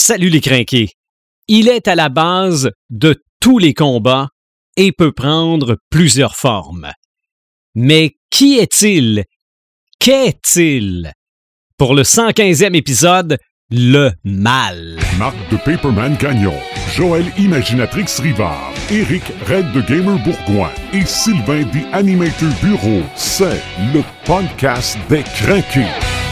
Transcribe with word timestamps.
Salut 0.00 0.28
les 0.28 0.40
crinqués. 0.40 0.90
Il 1.48 1.68
est 1.68 1.88
à 1.88 1.96
la 1.96 2.08
base 2.08 2.70
de 2.88 3.20
tous 3.40 3.58
les 3.58 3.74
combats 3.74 4.28
et 4.76 4.92
peut 4.92 5.10
prendre 5.10 5.76
plusieurs 5.90 6.36
formes. 6.36 6.92
Mais 7.74 8.14
qui 8.30 8.58
est-il? 8.58 9.24
Qu'est-il? 9.98 11.12
Pour 11.76 11.96
le 11.96 12.02
115e 12.04 12.76
épisode, 12.76 13.38
le 13.70 14.12
mal. 14.22 15.00
Marc 15.18 15.36
de 15.50 15.56
Paperman 15.56 16.16
Gagnon, 16.16 16.54
Joël 16.94 17.26
Imaginatrix 17.36 18.06
Rivard, 18.22 18.72
Eric 18.90 19.24
Red 19.48 19.72
de 19.72 19.80
Gamer 19.80 20.18
Bourgoin 20.22 20.70
et 20.92 21.04
Sylvain 21.04 21.64
The 21.64 21.92
Animator 21.92 22.48
Bureau, 22.62 23.02
c'est 23.16 23.60
le 23.92 24.02
podcast 24.24 24.96
des 25.10 25.24
crinqués. 25.24 26.27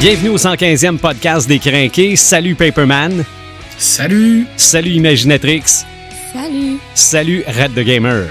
Bienvenue 0.00 0.28
au 0.28 0.36
115e 0.36 0.96
podcast 0.96 1.48
des 1.48 1.58
crinqués. 1.58 2.14
Salut 2.14 2.54
Paperman. 2.54 3.24
Salut! 3.78 4.46
Salut 4.56 4.90
Imaginatrix. 4.90 5.84
Salut! 6.32 6.78
Salut 6.94 7.42
Red 7.48 7.74
the 7.74 7.80
Gamer. 7.80 8.28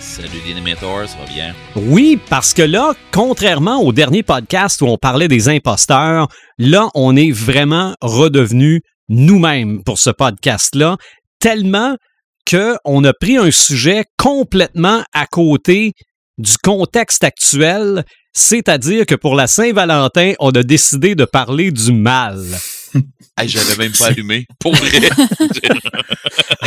Salut 0.00 0.40
l'animateur, 0.48 1.08
ça 1.08 1.16
va 1.18 1.26
bien? 1.32 1.54
Oui, 1.76 2.18
parce 2.28 2.52
que 2.52 2.62
là, 2.62 2.94
contrairement 3.12 3.80
au 3.80 3.92
dernier 3.92 4.24
podcast 4.24 4.82
où 4.82 4.86
on 4.86 4.98
parlait 4.98 5.28
des 5.28 5.48
imposteurs, 5.48 6.26
là, 6.58 6.88
on 6.96 7.14
est 7.14 7.30
vraiment 7.30 7.94
redevenu 8.00 8.82
nous-mêmes 9.08 9.84
pour 9.84 10.00
ce 10.00 10.10
podcast-là, 10.10 10.96
tellement 11.38 11.94
qu'on 12.50 13.04
a 13.04 13.12
pris 13.12 13.36
un 13.36 13.52
sujet 13.52 14.02
complètement 14.18 15.04
à 15.12 15.26
côté 15.26 15.92
du 16.38 16.58
contexte 16.58 17.22
actuel, 17.22 18.04
c'est-à-dire 18.36 19.06
que 19.06 19.14
pour 19.14 19.34
la 19.34 19.46
Saint-Valentin, 19.46 20.32
on 20.40 20.50
a 20.50 20.62
décidé 20.62 21.14
de 21.14 21.24
parler 21.24 21.70
du 21.70 21.92
mal. 21.92 22.40
Hey, 23.36 23.48
j'avais 23.48 23.74
même 23.76 23.90
pas 23.90 24.06
allumé. 24.06 24.46
Pour 24.60 24.76
vrai. 24.76 24.88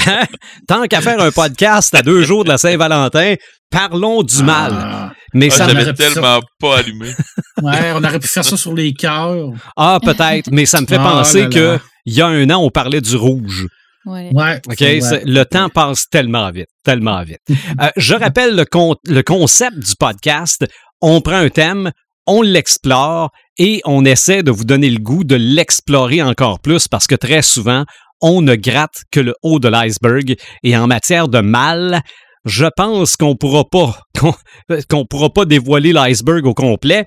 Hein? 0.05 0.23
Tant 0.67 0.85
qu'à 0.87 1.01
faire 1.01 1.19
un 1.19 1.31
podcast 1.31 1.93
à 1.95 2.01
deux 2.01 2.23
jours 2.23 2.43
de 2.43 2.49
la 2.49 2.57
Saint-Valentin, 2.57 3.35
parlons 3.69 4.21
du 4.23 4.43
mal. 4.43 4.73
Ah, 4.77 5.13
Mais 5.33 5.47
Ah, 5.51 5.55
ça 5.55 5.67
pu 5.67 5.93
tellement 5.93 6.39
pas 6.59 6.79
allumé. 6.79 7.07
ouais, 7.61 7.91
on 7.95 8.03
aurait 8.03 8.19
pu 8.19 8.27
faire 8.27 8.45
ça 8.45 8.57
sur 8.57 8.73
les 8.73 8.93
cœurs. 8.93 9.49
Ah, 9.75 9.99
peut-être, 10.03 10.49
mais 10.51 10.65
ça 10.65 10.81
me 10.81 10.87
fait 10.87 10.97
Ah 10.99 11.03
penser 11.03 11.43
là 11.43 11.47
que 11.49 11.59
là. 11.59 11.79
il 12.05 12.13
y 12.13 12.21
a 12.21 12.27
un 12.27 12.49
an, 12.49 12.61
on 12.61 12.69
parlait 12.69 13.01
du 13.01 13.15
rouge. 13.15 13.67
Ouais. 14.05 14.29
Le 14.75 15.43
temps 15.43 15.67
passe 15.69 16.05
tellement 16.09 16.49
vite, 16.51 16.67
tellement 16.83 17.21
vite. 17.23 17.41
Euh, 17.81 17.89
je 17.97 18.13
rappelle 18.13 18.55
le, 18.55 18.63
con- 18.63 18.95
le 19.05 19.21
concept 19.21 19.77
du 19.79 19.93
podcast. 19.99 20.65
On 21.01 21.21
prend 21.21 21.37
un 21.37 21.49
thème, 21.49 21.91
on 22.25 22.41
l'explore 22.41 23.31
et 23.57 23.81
on 23.85 24.05
essaie 24.05 24.43
de 24.43 24.51
vous 24.51 24.65
donner 24.65 24.89
le 24.89 24.99
goût 24.99 25.23
de 25.23 25.35
l'explorer 25.35 26.21
encore 26.21 26.59
plus 26.59 26.87
parce 26.87 27.07
que 27.07 27.15
très 27.15 27.41
souvent, 27.41 27.85
on 28.21 28.41
ne 28.41 28.55
gratte 28.55 29.03
que 29.11 29.19
le 29.19 29.35
haut 29.43 29.59
de 29.59 29.67
l'iceberg. 29.67 30.35
Et 30.63 30.75
en 30.75 30.87
matière 30.87 31.27
de 31.27 31.39
mal, 31.39 32.01
je 32.45 32.65
pense 32.75 33.15
qu'on 33.15 33.35
pourra 33.35 33.63
qu'on 34.89 35.05
pourra 35.05 35.29
pas 35.29 35.45
dévoiler 35.45 35.93
l'iceberg 35.93 36.45
au 36.45 36.53
complet 36.53 37.05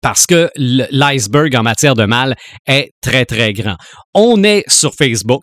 parce 0.00 0.26
que 0.26 0.50
l'iceberg 0.56 1.54
en 1.54 1.62
matière 1.62 1.94
de 1.94 2.04
mal 2.04 2.36
est 2.66 2.92
très 3.02 3.26
très 3.26 3.52
grand. 3.52 3.76
On 4.14 4.42
est 4.42 4.64
sur 4.68 4.94
Facebook, 4.94 5.42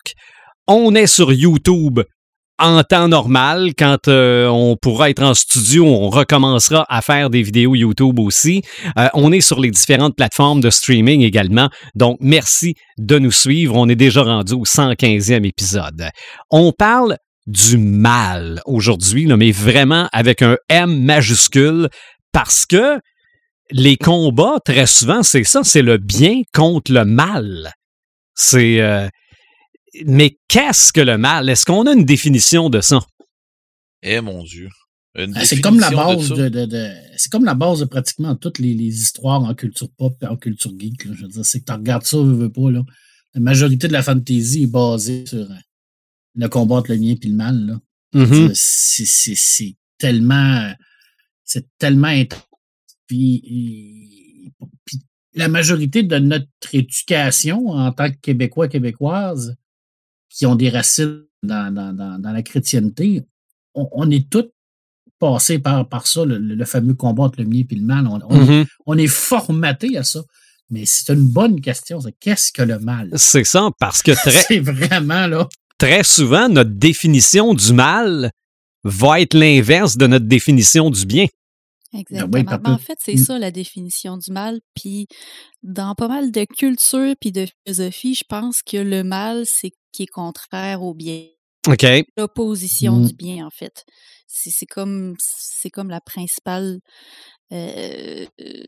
on 0.66 0.94
est 0.94 1.06
sur 1.06 1.32
YouTube 1.32 2.00
en 2.60 2.82
temps 2.84 3.08
normal, 3.08 3.72
quand 3.76 4.08
euh, 4.08 4.46
on 4.48 4.76
pourra 4.76 5.10
être 5.10 5.22
en 5.22 5.34
studio, 5.34 5.84
on 5.86 6.10
recommencera 6.10 6.86
à 6.88 7.02
faire 7.02 7.30
des 7.30 7.42
vidéos 7.42 7.74
YouTube 7.74 8.18
aussi. 8.18 8.62
Euh, 8.98 9.08
on 9.14 9.32
est 9.32 9.40
sur 9.40 9.60
les 9.60 9.70
différentes 9.70 10.16
plateformes 10.16 10.60
de 10.60 10.70
streaming 10.70 11.22
également. 11.22 11.68
Donc, 11.94 12.18
merci 12.20 12.74
de 12.98 13.18
nous 13.18 13.32
suivre. 13.32 13.76
On 13.76 13.88
est 13.88 13.96
déjà 13.96 14.22
rendu 14.22 14.52
au 14.52 14.64
115e 14.64 15.44
épisode. 15.46 16.10
On 16.50 16.72
parle 16.72 17.16
du 17.46 17.78
mal 17.78 18.60
aujourd'hui, 18.66 19.26
mais 19.26 19.50
vraiment 19.50 20.08
avec 20.12 20.42
un 20.42 20.56
M 20.68 21.02
majuscule, 21.02 21.88
parce 22.32 22.66
que 22.66 23.00
les 23.72 23.96
combats, 23.96 24.58
très 24.64 24.86
souvent, 24.86 25.22
c'est 25.22 25.44
ça, 25.44 25.62
c'est 25.64 25.82
le 25.82 25.96
bien 25.96 26.42
contre 26.54 26.92
le 26.92 27.04
mal. 27.04 27.72
C'est... 28.34 28.80
euh, 28.80 29.08
mais 30.06 30.38
qu'est-ce 30.48 30.92
que 30.92 31.00
le 31.00 31.18
mal? 31.18 31.48
Est-ce 31.48 31.64
qu'on 31.66 31.86
a 31.86 31.92
une 31.92 32.04
définition 32.04 32.70
de 32.70 32.80
ça? 32.80 33.00
Eh 34.02 34.20
mon 34.20 34.42
Dieu. 34.44 34.68
Ah, 35.34 35.44
C'est 35.44 35.60
comme 35.60 35.80
la 35.80 35.90
base 35.90 36.28
de, 36.28 36.48
de- 36.48 36.66
de- 36.66 36.92
c'est 37.16 37.30
comme 37.32 37.44
la 37.44 37.54
base 37.54 37.80
de 37.80 37.84
pratiquement 37.84 38.36
toutes 38.36 38.60
les, 38.60 38.74
les 38.74 39.02
histoires 39.02 39.42
en 39.42 39.54
culture 39.54 39.88
pop 39.98 40.16
et 40.22 40.26
en 40.26 40.36
culture 40.36 40.72
geek. 40.78 41.04
là. 41.04 41.12
Je 41.16 41.22
veux 41.22 41.28
dire, 41.28 41.44
c'est 41.44 41.60
que 41.60 41.64
tu 41.64 41.72
regardes 41.72 42.04
ça, 42.04 42.16
veux, 42.18 42.32
veux 42.34 42.52
pas, 42.52 42.70
là. 42.70 42.82
La 43.34 43.40
majorité 43.40 43.88
de 43.88 43.92
la 43.92 44.02
fantasy 44.02 44.62
est 44.62 44.66
basée 44.66 45.26
sur 45.26 45.38
euh, 45.50 45.54
le 46.36 46.48
combat 46.48 46.76
entre 46.76 46.92
le 46.92 46.98
bien 46.98 47.14
et 47.20 47.26
le 47.28 47.34
mal, 47.34 47.66
là. 47.66 47.80
Mhm. 48.14 48.52
C'est- 48.54 49.76
tellement. 49.98 50.72
C'est 51.44 51.66
tellement 51.78 52.06
intense. 52.08 52.40
Puis, 53.08 53.42
et- 53.44 54.52
puis 54.84 54.98
la 55.34 55.48
majorité 55.48 56.02
de 56.04 56.18
notre 56.18 56.46
éducation 56.72 57.66
en 57.68 57.90
tant 57.92 58.10
que 58.10 58.16
Québécois, 58.22 58.68
Québécoises, 58.68 59.56
qui 60.30 60.46
ont 60.46 60.54
des 60.54 60.70
racines 60.70 61.24
dans, 61.42 61.72
dans, 61.74 61.92
dans, 61.92 62.18
dans 62.18 62.32
la 62.32 62.42
chrétienté, 62.42 63.22
on, 63.74 63.88
on 63.92 64.10
est 64.10 64.30
tous 64.30 64.46
passés 65.18 65.58
par, 65.58 65.86
par 65.88 66.06
ça, 66.06 66.24
le, 66.24 66.38
le 66.38 66.64
fameux 66.64 66.94
combat 66.94 67.24
entre 67.24 67.40
le 67.40 67.44
bien 67.46 67.62
et 67.68 67.74
le 67.74 67.82
mal. 67.84 68.06
On, 68.06 68.20
on, 68.30 68.66
on 68.86 68.96
est 68.98 69.06
formaté 69.06 69.98
à 69.98 70.02
ça. 70.04 70.22
Mais 70.70 70.86
c'est 70.86 71.12
une 71.12 71.26
bonne 71.26 71.60
question. 71.60 72.00
c'est 72.00 72.14
Qu'est-ce 72.20 72.52
que 72.52 72.62
le 72.62 72.78
mal? 72.78 73.10
C'est 73.16 73.44
ça, 73.44 73.68
parce 73.78 74.02
que 74.02 74.12
très, 74.28 74.30
C'est 74.30 74.60
vraiment 74.60 75.26
là. 75.26 75.48
très 75.78 76.04
souvent, 76.04 76.48
notre 76.48 76.70
définition 76.70 77.52
du 77.54 77.72
mal 77.72 78.30
va 78.84 79.20
être 79.20 79.34
l'inverse 79.34 79.96
de 79.96 80.06
notre 80.06 80.26
définition 80.26 80.90
du 80.90 81.04
bien. 81.04 81.26
Exactement. 81.92 82.30
oui, 82.32 82.42
Ben, 82.44 82.58
papa. 82.58 82.70
en 82.70 82.78
fait, 82.78 82.98
c'est 83.00 83.14
Mm. 83.14 83.24
ça 83.24 83.38
la 83.38 83.50
définition 83.50 84.16
du 84.16 84.30
mal. 84.32 84.60
Puis, 84.74 85.06
dans 85.62 85.94
pas 85.94 86.08
mal 86.08 86.30
de 86.30 86.44
cultures 86.44 87.14
puis 87.20 87.32
de 87.32 87.46
philosophie, 87.64 88.14
je 88.14 88.24
pense 88.28 88.62
que 88.62 88.76
le 88.76 89.02
mal, 89.02 89.44
c'est 89.46 89.72
qui 89.92 90.04
est 90.04 90.06
contraire 90.06 90.82
au 90.82 90.94
bien. 90.94 91.24
OK? 91.68 91.84
L'opposition 92.16 92.96
Mm. 92.96 93.06
du 93.08 93.14
bien, 93.14 93.46
en 93.46 93.50
fait. 93.50 93.84
C'est 94.28 94.50
c'est 94.50 94.66
comme, 94.66 95.16
c'est 95.18 95.70
comme 95.70 95.90
la 95.90 96.00
principale, 96.00 96.78
euh, 97.52 98.26
euh, 98.40 98.64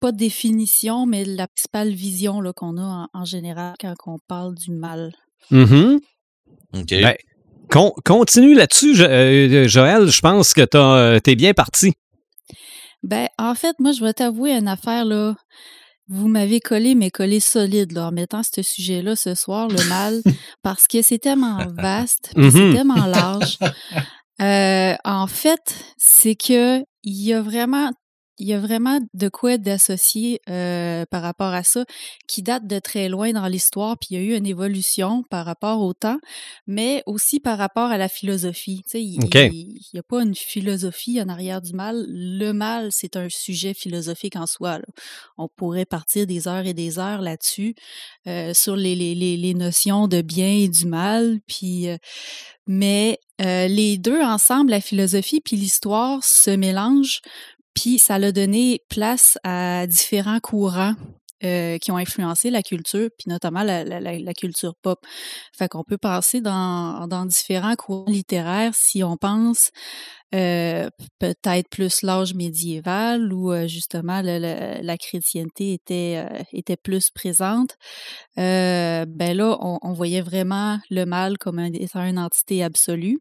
pas 0.00 0.12
définition, 0.12 1.04
mais 1.06 1.24
la 1.24 1.48
principale 1.48 1.90
vision 1.92 2.40
là, 2.40 2.52
qu'on 2.52 2.76
a 2.78 2.82
en, 2.82 3.08
en 3.20 3.24
général 3.24 3.74
quand 3.80 3.94
on 4.06 4.18
parle 4.28 4.54
du 4.54 4.70
mal. 4.70 5.12
Mhm. 5.50 6.00
OK. 6.74 6.86
Ben, 6.90 7.14
Con- 7.70 7.94
continue 8.04 8.54
là-dessus, 8.54 8.94
Jo- 8.96 9.04
euh, 9.04 9.68
Joël. 9.68 10.08
Je 10.08 10.20
pense 10.20 10.54
que 10.54 10.62
t'as, 10.62 10.96
euh, 10.96 11.20
t'es 11.20 11.36
bien 11.36 11.52
parti. 11.54 11.92
Ben, 13.02 13.28
en 13.38 13.54
fait, 13.54 13.76
moi, 13.78 13.92
je 13.92 14.04
vais 14.04 14.12
t'avouer 14.12 14.52
une 14.52 14.68
affaire, 14.68 15.04
là. 15.04 15.34
Vous 16.08 16.26
m'avez 16.26 16.60
collé, 16.60 16.94
mais 16.96 17.10
collé 17.10 17.38
solide, 17.38 17.92
là, 17.92 18.08
en 18.08 18.12
mettant 18.12 18.42
ce 18.42 18.62
sujet-là 18.62 19.14
ce 19.14 19.34
soir, 19.34 19.68
le 19.68 19.88
mal, 19.88 20.20
parce 20.62 20.88
que 20.88 21.02
c'est 21.02 21.18
tellement 21.18 21.58
vaste, 21.68 22.32
puis 22.34 22.50
c'est 22.50 22.72
tellement 22.72 22.94
large. 23.06 23.58
Euh, 24.42 24.94
en 25.04 25.26
fait, 25.28 25.84
c'est 25.96 26.34
que 26.34 26.80
il 27.02 27.22
y 27.24 27.32
a 27.32 27.40
vraiment, 27.40 27.90
il 28.40 28.48
y 28.48 28.54
a 28.54 28.58
vraiment 28.58 28.98
de 29.14 29.28
quoi 29.28 29.58
d'associer 29.58 30.40
euh, 30.48 31.04
par 31.10 31.22
rapport 31.22 31.52
à 31.52 31.62
ça, 31.62 31.84
qui 32.26 32.42
date 32.42 32.66
de 32.66 32.78
très 32.78 33.08
loin 33.08 33.32
dans 33.32 33.46
l'histoire, 33.46 33.96
puis 33.98 34.08
il 34.10 34.16
y 34.16 34.20
a 34.20 34.22
eu 34.22 34.36
une 34.36 34.46
évolution 34.46 35.22
par 35.30 35.46
rapport 35.46 35.80
au 35.82 35.92
temps, 35.92 36.18
mais 36.66 37.02
aussi 37.06 37.38
par 37.38 37.58
rapport 37.58 37.90
à 37.90 37.98
la 37.98 38.08
philosophie. 38.08 38.82
Tu 38.84 38.90
sais, 38.90 39.02
il 39.02 39.20
n'y 39.92 40.00
a 40.00 40.02
pas 40.02 40.22
une 40.22 40.34
philosophie 40.34 41.20
en 41.20 41.28
arrière 41.28 41.60
du 41.60 41.72
mal. 41.72 42.04
Le 42.08 42.52
mal, 42.52 42.88
c'est 42.90 43.16
un 43.16 43.28
sujet 43.28 43.74
philosophique 43.74 44.36
en 44.36 44.46
soi. 44.46 44.78
là. 44.78 44.84
On 45.38 45.48
pourrait 45.48 45.86
partir 45.86 46.26
des 46.26 46.48
heures 46.48 46.66
et 46.66 46.74
des 46.74 46.98
heures 46.98 47.20
là-dessus, 47.20 47.74
euh, 48.26 48.54
sur 48.54 48.74
les, 48.74 48.94
les, 48.96 49.14
les, 49.14 49.36
les 49.36 49.54
notions 49.54 50.08
de 50.08 50.22
bien 50.22 50.50
et 50.50 50.68
du 50.68 50.86
mal, 50.86 51.40
puis... 51.46 51.88
euh, 51.88 51.96
mais 52.66 53.18
euh, 53.40 53.66
les 53.66 53.98
deux 53.98 54.20
ensemble, 54.20 54.70
la 54.70 54.80
philosophie 54.80 55.40
puis 55.40 55.56
l'histoire, 55.56 56.22
se 56.22 56.50
mélangent, 56.50 57.20
puis 57.80 57.98
ça 57.98 58.16
a 58.16 58.32
donné 58.32 58.82
place 58.90 59.38
à 59.42 59.86
différents 59.86 60.40
courants 60.40 60.94
euh, 61.42 61.78
qui 61.78 61.90
ont 61.90 61.96
influencé 61.96 62.50
la 62.50 62.62
culture, 62.62 63.08
puis 63.18 63.30
notamment 63.30 63.62
la, 63.62 63.84
la, 63.84 64.00
la, 64.00 64.18
la 64.18 64.34
culture 64.34 64.74
pop. 64.82 64.98
Fait 65.56 65.66
qu'on 65.68 65.82
peut 65.82 65.96
passer 65.96 66.42
dans, 66.42 67.24
différents 67.24 67.76
courants 67.76 68.04
littéraires 68.10 68.74
si 68.74 69.02
on 69.02 69.16
pense 69.16 69.70
euh, 70.34 70.90
peut-être 71.18 71.70
plus 71.70 72.02
l'âge 72.02 72.34
médiéval 72.34 73.32
où 73.32 73.50
euh, 73.50 73.66
justement 73.66 74.20
la 74.20 74.98
chrétienté 74.98 75.72
était, 75.72 76.22
était 76.52 76.76
plus 76.76 77.08
présente. 77.08 77.78
Ben 78.36 79.06
là, 79.16 79.56
on, 79.60 79.92
voyait 79.94 80.20
vraiment 80.20 80.78
le 80.90 81.06
mal 81.06 81.38
comme 81.38 81.58
étant 81.58 82.04
une 82.04 82.18
entité 82.18 82.62
absolue. 82.62 83.18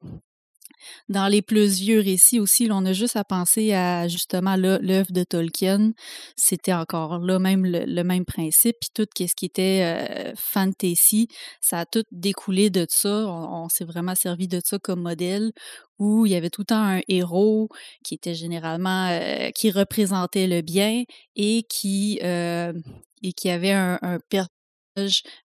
Dans 1.09 1.27
les 1.27 1.41
plus 1.41 1.79
vieux 1.79 1.99
récits 1.99 2.39
aussi, 2.39 2.67
là, 2.67 2.75
on 2.75 2.85
a 2.85 2.93
juste 2.93 3.15
à 3.15 3.23
penser 3.23 3.73
à 3.73 4.07
justement 4.07 4.55
l'œuvre 4.55 5.11
de 5.11 5.23
Tolkien. 5.23 5.91
C'était 6.35 6.73
encore 6.73 7.19
là 7.19 7.39
même 7.39 7.65
le, 7.65 8.03
même 8.03 8.25
principe. 8.25 8.77
Puis 8.79 8.89
tout 8.93 9.07
ce 9.17 9.35
qui 9.35 9.45
était 9.45 9.81
euh, 9.83 10.33
fantasy, 10.35 11.27
ça 11.61 11.79
a 11.79 11.85
tout 11.85 12.03
découlé 12.11 12.69
de 12.69 12.85
ça. 12.89 13.25
On, 13.27 13.65
on 13.65 13.69
s'est 13.69 13.85
vraiment 13.85 14.15
servi 14.15 14.47
de 14.47 14.61
ça 14.63 14.79
comme 14.79 15.01
modèle 15.01 15.51
où 15.99 16.25
il 16.25 16.31
y 16.31 16.35
avait 16.35 16.49
tout 16.49 16.61
le 16.61 16.65
temps 16.65 16.81
un 16.81 17.01
héros 17.07 17.69
qui 18.03 18.15
était 18.15 18.33
généralement 18.33 19.09
euh, 19.09 19.51
qui 19.51 19.69
représentait 19.69 20.47
le 20.47 20.61
bien 20.61 21.03
et 21.35 21.63
qui 21.69 22.19
euh, 22.23 22.73
et 23.21 23.33
qui 23.33 23.49
avait 23.49 23.73
un, 23.73 23.99
un 24.01 24.19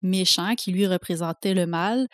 méchant 0.03 0.55
qui 0.55 0.73
lui 0.73 0.87
représentait 0.87 1.55
le 1.55 1.67
mal 1.67 2.07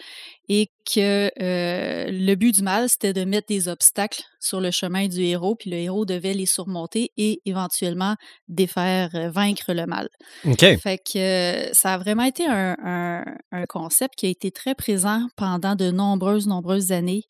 et 0.49 0.71
que 0.93 1.31
euh, 1.43 2.07
le 2.09 2.35
but 2.35 2.55
du 2.55 2.63
mal 2.63 2.89
c'était 2.89 3.13
de 3.13 3.25
mettre 3.25 3.49
des 3.49 3.69
obstacles 3.69 4.23
sur 4.39 4.61
le 4.61 4.71
chemin 4.71 5.09
du 5.09 5.23
héros 5.23 5.57
puis 5.57 5.71
le 5.71 5.77
héros 5.77 6.05
devait 6.05 6.35
les 6.35 6.47
surmonter 6.47 7.11
et 7.17 7.41
éventuellement 7.45 8.15
défaire 8.49 9.11
euh, 9.15 9.31
vaincre 9.31 9.73
le 9.73 9.87
mal. 9.87 10.09
OK. 10.45 10.61
Fait 10.79 10.99
que 10.99 11.19
euh, 11.19 11.73
ça 11.73 11.95
a 11.95 11.99
vraiment 11.99 12.25
été 12.25 12.47
un, 12.47 12.77
un, 12.85 13.25
un, 13.53 13.67
concept 13.67 14.15
qui 14.17 14.27
a 14.27 14.29
été 14.29 14.51
très 14.51 14.75
présent 14.75 15.27
pendant 15.37 15.75
de 15.75 15.91
nombreuses 15.91 16.47
nombreuses 16.47 16.93
années 16.93 17.25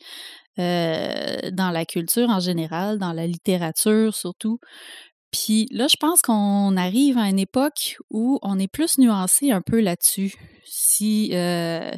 euh, 0.59 1.50
dans 1.52 1.70
la 1.70 1.85
culture 1.85 2.31
en 2.31 2.41
général, 2.41 2.99
dans 2.99 3.12
la 3.12 3.26
littérature 3.26 4.14
surtout. 4.14 4.59
Puis 5.31 5.69
là, 5.70 5.87
je 5.88 5.96
pense 5.99 6.23
qu'on 6.23 6.76
arrive 6.76 7.19
à 7.19 7.28
une 7.28 7.38
époque 7.38 7.99
où 8.11 8.38
on 8.43 8.58
est 8.58 8.69
plus 8.69 8.99
nuancé 8.99 9.50
un 9.50 9.61
peu 9.61 9.81
là-dessus. 9.81 10.34
Si 10.64 11.31
euh, 11.34 11.90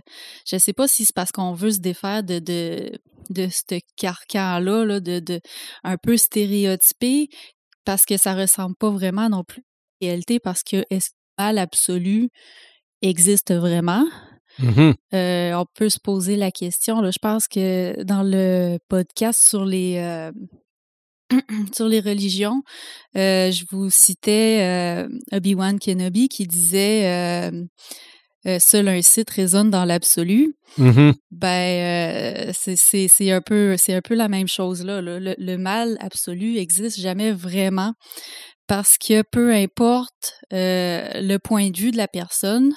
je 0.46 0.56
sais 0.56 0.72
pas 0.72 0.88
si 0.88 1.04
c'est 1.04 1.14
parce 1.14 1.32
qu'on 1.32 1.52
veut 1.52 1.70
se 1.70 1.78
défaire 1.78 2.22
de 2.22 2.38
de, 2.38 2.90
de 3.30 3.48
ce 3.48 3.80
carcan-là, 3.96 4.84
là, 4.84 5.00
de, 5.00 5.20
de 5.20 5.40
un 5.84 5.96
peu 5.96 6.16
stéréotypé, 6.16 7.28
parce 7.84 8.04
que 8.04 8.16
ça 8.16 8.34
ressemble 8.34 8.76
pas 8.76 8.90
vraiment 8.90 9.28
non 9.28 9.44
plus 9.44 9.62
à 9.62 10.04
la 10.04 10.08
réalité, 10.08 10.40
parce 10.40 10.62
que 10.62 10.84
est-ce 10.90 11.10
que 11.10 11.14
mal 11.38 11.58
absolu 11.58 12.30
existe 13.02 13.54
vraiment? 13.54 14.04
Mm-hmm. 14.58 14.94
Euh, 15.14 15.52
on 15.54 15.66
peut 15.74 15.88
se 15.88 16.00
poser 16.00 16.36
la 16.36 16.50
question. 16.50 17.00
Là, 17.00 17.10
je 17.10 17.18
pense 17.20 17.46
que 17.46 18.02
dans 18.02 18.22
le 18.22 18.78
podcast 18.88 19.40
sur 19.40 19.64
les 19.64 19.98
euh, 19.98 20.32
sur 21.74 21.88
les 21.88 22.00
religions, 22.00 22.62
euh, 23.16 23.50
je 23.50 23.64
vous 23.70 23.90
citais 23.90 24.60
euh, 24.62 25.08
Obi-Wan 25.32 25.78
Kenobi 25.78 26.28
qui 26.28 26.46
disait 26.46 27.50
euh, 28.46 28.58
seul 28.58 28.88
un 28.88 29.02
site 29.02 29.30
résonne 29.30 29.70
dans 29.70 29.84
l'absolu. 29.84 30.56
Mm-hmm. 30.78 31.14
Ben 31.30 32.52
c'est 32.54 33.32
un 33.32 33.40
peu 33.40 33.76
c'est 33.76 33.94
un 33.94 34.00
peu 34.00 34.14
la 34.14 34.28
même 34.28 34.48
chose 34.48 34.84
là. 34.84 35.00
Le, 35.00 35.34
le, 35.36 35.56
mal 35.58 35.98
absolu 36.00 36.56
existe 36.56 36.98
jamais 37.00 37.32
vraiment 37.32 37.92
parce 38.66 38.96
que 38.96 39.22
peu 39.22 39.52
importe 39.52 40.40
le 40.50 41.36
point 41.38 41.70
de 41.70 41.76
vue 41.76 41.90
de 41.90 41.96
la 41.96 42.08
personne, 42.08 42.72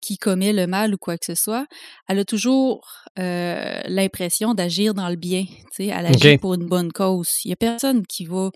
qui 0.00 0.18
commet 0.18 0.52
le 0.52 0.66
mal 0.66 0.94
ou 0.94 0.98
quoi 0.98 1.16
que 1.18 1.26
ce 1.26 1.34
soit, 1.34 1.66
elle 2.08 2.18
a 2.18 2.24
toujours 2.24 2.86
euh, 3.18 3.80
l'impression 3.86 4.54
d'agir 4.54 4.94
dans 4.94 5.08
le 5.08 5.16
bien. 5.16 5.44
Tu 5.44 5.64
sais, 5.72 5.86
elle 5.86 6.06
agit 6.06 6.16
okay. 6.16 6.38
pour 6.38 6.54
une 6.54 6.66
bonne 6.66 6.92
cause. 6.92 7.28
Il 7.44 7.48
n'y 7.48 7.52
a 7.52 7.56
personne 7.56 8.06
qui 8.06 8.26
va 8.26 8.50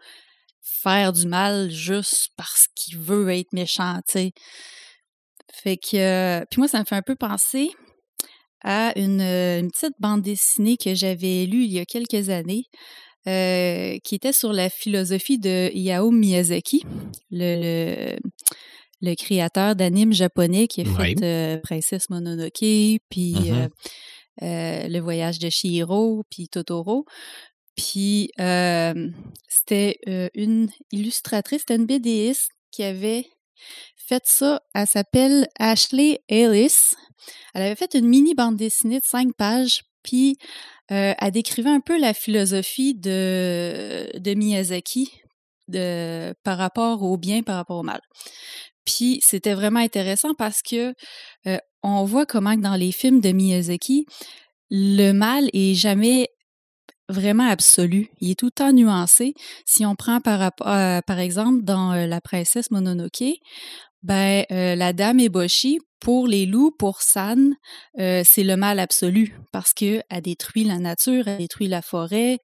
faire 0.62 1.12
du 1.12 1.26
mal 1.26 1.70
juste 1.70 2.30
parce 2.36 2.66
qu'il 2.74 2.98
veut 2.98 3.30
être 3.30 3.52
méchant. 3.52 4.00
Tu 4.08 4.12
sais. 4.12 4.32
Fait 5.52 5.76
que, 5.76 5.96
euh, 5.96 6.44
puis 6.50 6.60
moi, 6.60 6.68
ça 6.68 6.80
me 6.80 6.84
fait 6.84 6.96
un 6.96 7.02
peu 7.02 7.16
penser 7.16 7.70
à 8.62 8.98
une, 8.98 9.20
une 9.20 9.70
petite 9.70 9.94
bande 9.98 10.22
dessinée 10.22 10.76
que 10.76 10.94
j'avais 10.94 11.46
lue 11.46 11.64
il 11.64 11.72
y 11.72 11.78
a 11.78 11.84
quelques 11.84 12.30
années. 12.30 12.64
Euh, 13.26 13.96
qui 14.04 14.16
était 14.16 14.34
sur 14.34 14.52
la 14.52 14.68
philosophie 14.68 15.38
de 15.38 15.70
Hayao 15.74 16.10
Miyazaki, 16.10 16.84
le, 17.30 18.12
le 18.12 18.18
le 19.04 19.14
créateur 19.14 19.76
d'animes 19.76 20.12
japonais 20.12 20.66
qui 20.66 20.82
a 20.82 20.84
ouais. 20.84 21.14
fait 21.14 21.22
euh, 21.22 21.58
Princesse 21.62 22.10
Mononoke, 22.10 22.52
puis 22.58 23.00
Mm-hmm. 23.34 23.52
Mhm. 23.52 23.54
euh, 23.54 23.68
euh, 24.42 24.88
Le 24.88 24.98
voyage 25.00 25.38
de 25.38 25.48
Chihiro, 25.50 26.24
puis 26.30 26.48
Totoro. 26.48 27.04
Puis 27.76 28.30
c'était 29.48 29.98
une 30.34 30.68
illustratrice, 30.92 31.60
c'était 31.60 31.76
une 31.76 31.86
BDiste 31.86 32.50
qui 32.70 32.84
avait 32.84 33.26
fait 33.96 34.22
ça. 34.26 34.60
Elle 34.74 34.86
s'appelle 34.86 35.48
Ashley 35.58 36.20
Ellis. 36.28 36.94
Elle 37.54 37.62
avait 37.62 37.74
fait 37.76 37.94
une 37.94 38.06
mini 38.06 38.34
bande 38.34 38.56
dessinée 38.56 39.00
de 39.00 39.04
cinq 39.04 39.34
pages, 39.36 39.82
puis 40.02 40.36
euh, 40.92 41.14
elle 41.18 41.30
décrivait 41.30 41.70
un 41.70 41.80
peu 41.80 41.98
la 41.98 42.12
philosophie 42.14 42.94
de, 42.94 44.10
de 44.18 44.34
Miyazaki 44.34 45.10
de, 45.68 46.34
par 46.44 46.58
rapport 46.58 47.02
au 47.02 47.16
bien, 47.16 47.42
par 47.42 47.56
rapport 47.56 47.78
au 47.78 47.82
mal. 47.82 48.00
Puis 48.84 49.20
c'était 49.22 49.54
vraiment 49.54 49.80
intéressant 49.80 50.34
parce 50.34 50.62
que 50.62 50.94
euh, 51.46 51.58
on 51.82 52.04
voit 52.04 52.26
comment 52.26 52.56
dans 52.56 52.76
les 52.76 52.92
films 52.92 53.20
de 53.20 53.30
Miyazaki, 53.30 54.06
le 54.70 55.12
mal 55.12 55.48
est 55.52 55.74
jamais 55.74 56.28
vraiment 57.08 57.48
absolu. 57.48 58.08
Il 58.20 58.30
est 58.30 58.38
tout 58.38 58.46
le 58.46 58.50
temps 58.52 58.72
nuancé. 58.72 59.34
Si 59.66 59.84
on 59.84 59.94
prend 59.94 60.20
par, 60.20 60.40
euh, 60.42 61.00
par 61.06 61.18
exemple 61.18 61.62
dans 61.62 61.92
euh, 61.92 62.06
La 62.06 62.20
princesse 62.20 62.70
Mononoke, 62.70 63.38
ben 64.04 64.44
euh, 64.52 64.76
la 64.76 64.92
dame 64.92 65.18
Eboshi, 65.18 65.80
pour 65.98 66.28
les 66.28 66.44
loups, 66.44 66.70
pour 66.78 67.00
San, 67.00 67.54
euh, 67.98 68.22
c'est 68.24 68.44
le 68.44 68.56
mal 68.56 68.78
absolu 68.78 69.38
parce 69.50 69.72
que 69.72 70.02
elle 70.10 70.20
détruit 70.20 70.64
la 70.64 70.78
nature, 70.78 71.26
elle 71.26 71.38
détruit 71.38 71.68
la 71.68 71.80
forêt, 71.80 72.38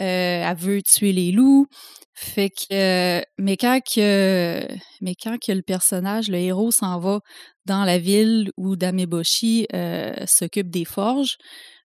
euh, 0.00 0.42
elle 0.50 0.56
veut 0.56 0.82
tuer 0.82 1.12
les 1.12 1.30
loups. 1.30 1.68
Fait 2.14 2.50
que, 2.50 3.22
mais 3.38 3.56
quand 3.56 3.80
le 3.96 5.62
personnage, 5.62 6.28
le 6.28 6.38
héros, 6.38 6.70
s'en 6.72 6.98
va 6.98 7.20
dans 7.64 7.84
la 7.84 7.98
ville 7.98 8.50
où 8.56 8.76
Dame 8.76 9.00
Eboshi 9.00 9.66
s'occupe 10.26 10.70
des 10.70 10.84
forges, 10.84 11.36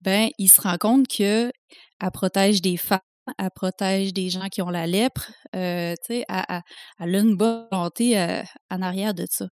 ben 0.02 0.30
il 0.38 0.50
se 0.50 0.62
rend 0.62 0.78
compte 0.78 1.08
que 1.08 1.52
elle 2.00 2.12
protège 2.12 2.62
des 2.62 2.78
femmes, 2.78 3.00
elle 3.38 3.50
protège 3.56 4.14
des 4.14 4.30
gens 4.30 4.48
qui 4.50 4.62
ont 4.62 4.70
la 4.70 4.88
lèpre, 4.88 5.32
euh, 5.56 5.94
tu 6.06 6.16
sais, 6.16 6.26
elle, 6.30 6.44
elle, 6.50 6.62
elle, 7.00 7.16
a 7.16 7.20
une 7.20 7.38
bonne 7.38 7.68
volonté 7.72 8.20
euh, 8.20 8.42
en 8.70 8.82
arrière 8.82 9.14
de 9.14 9.26
ça. 9.30 9.48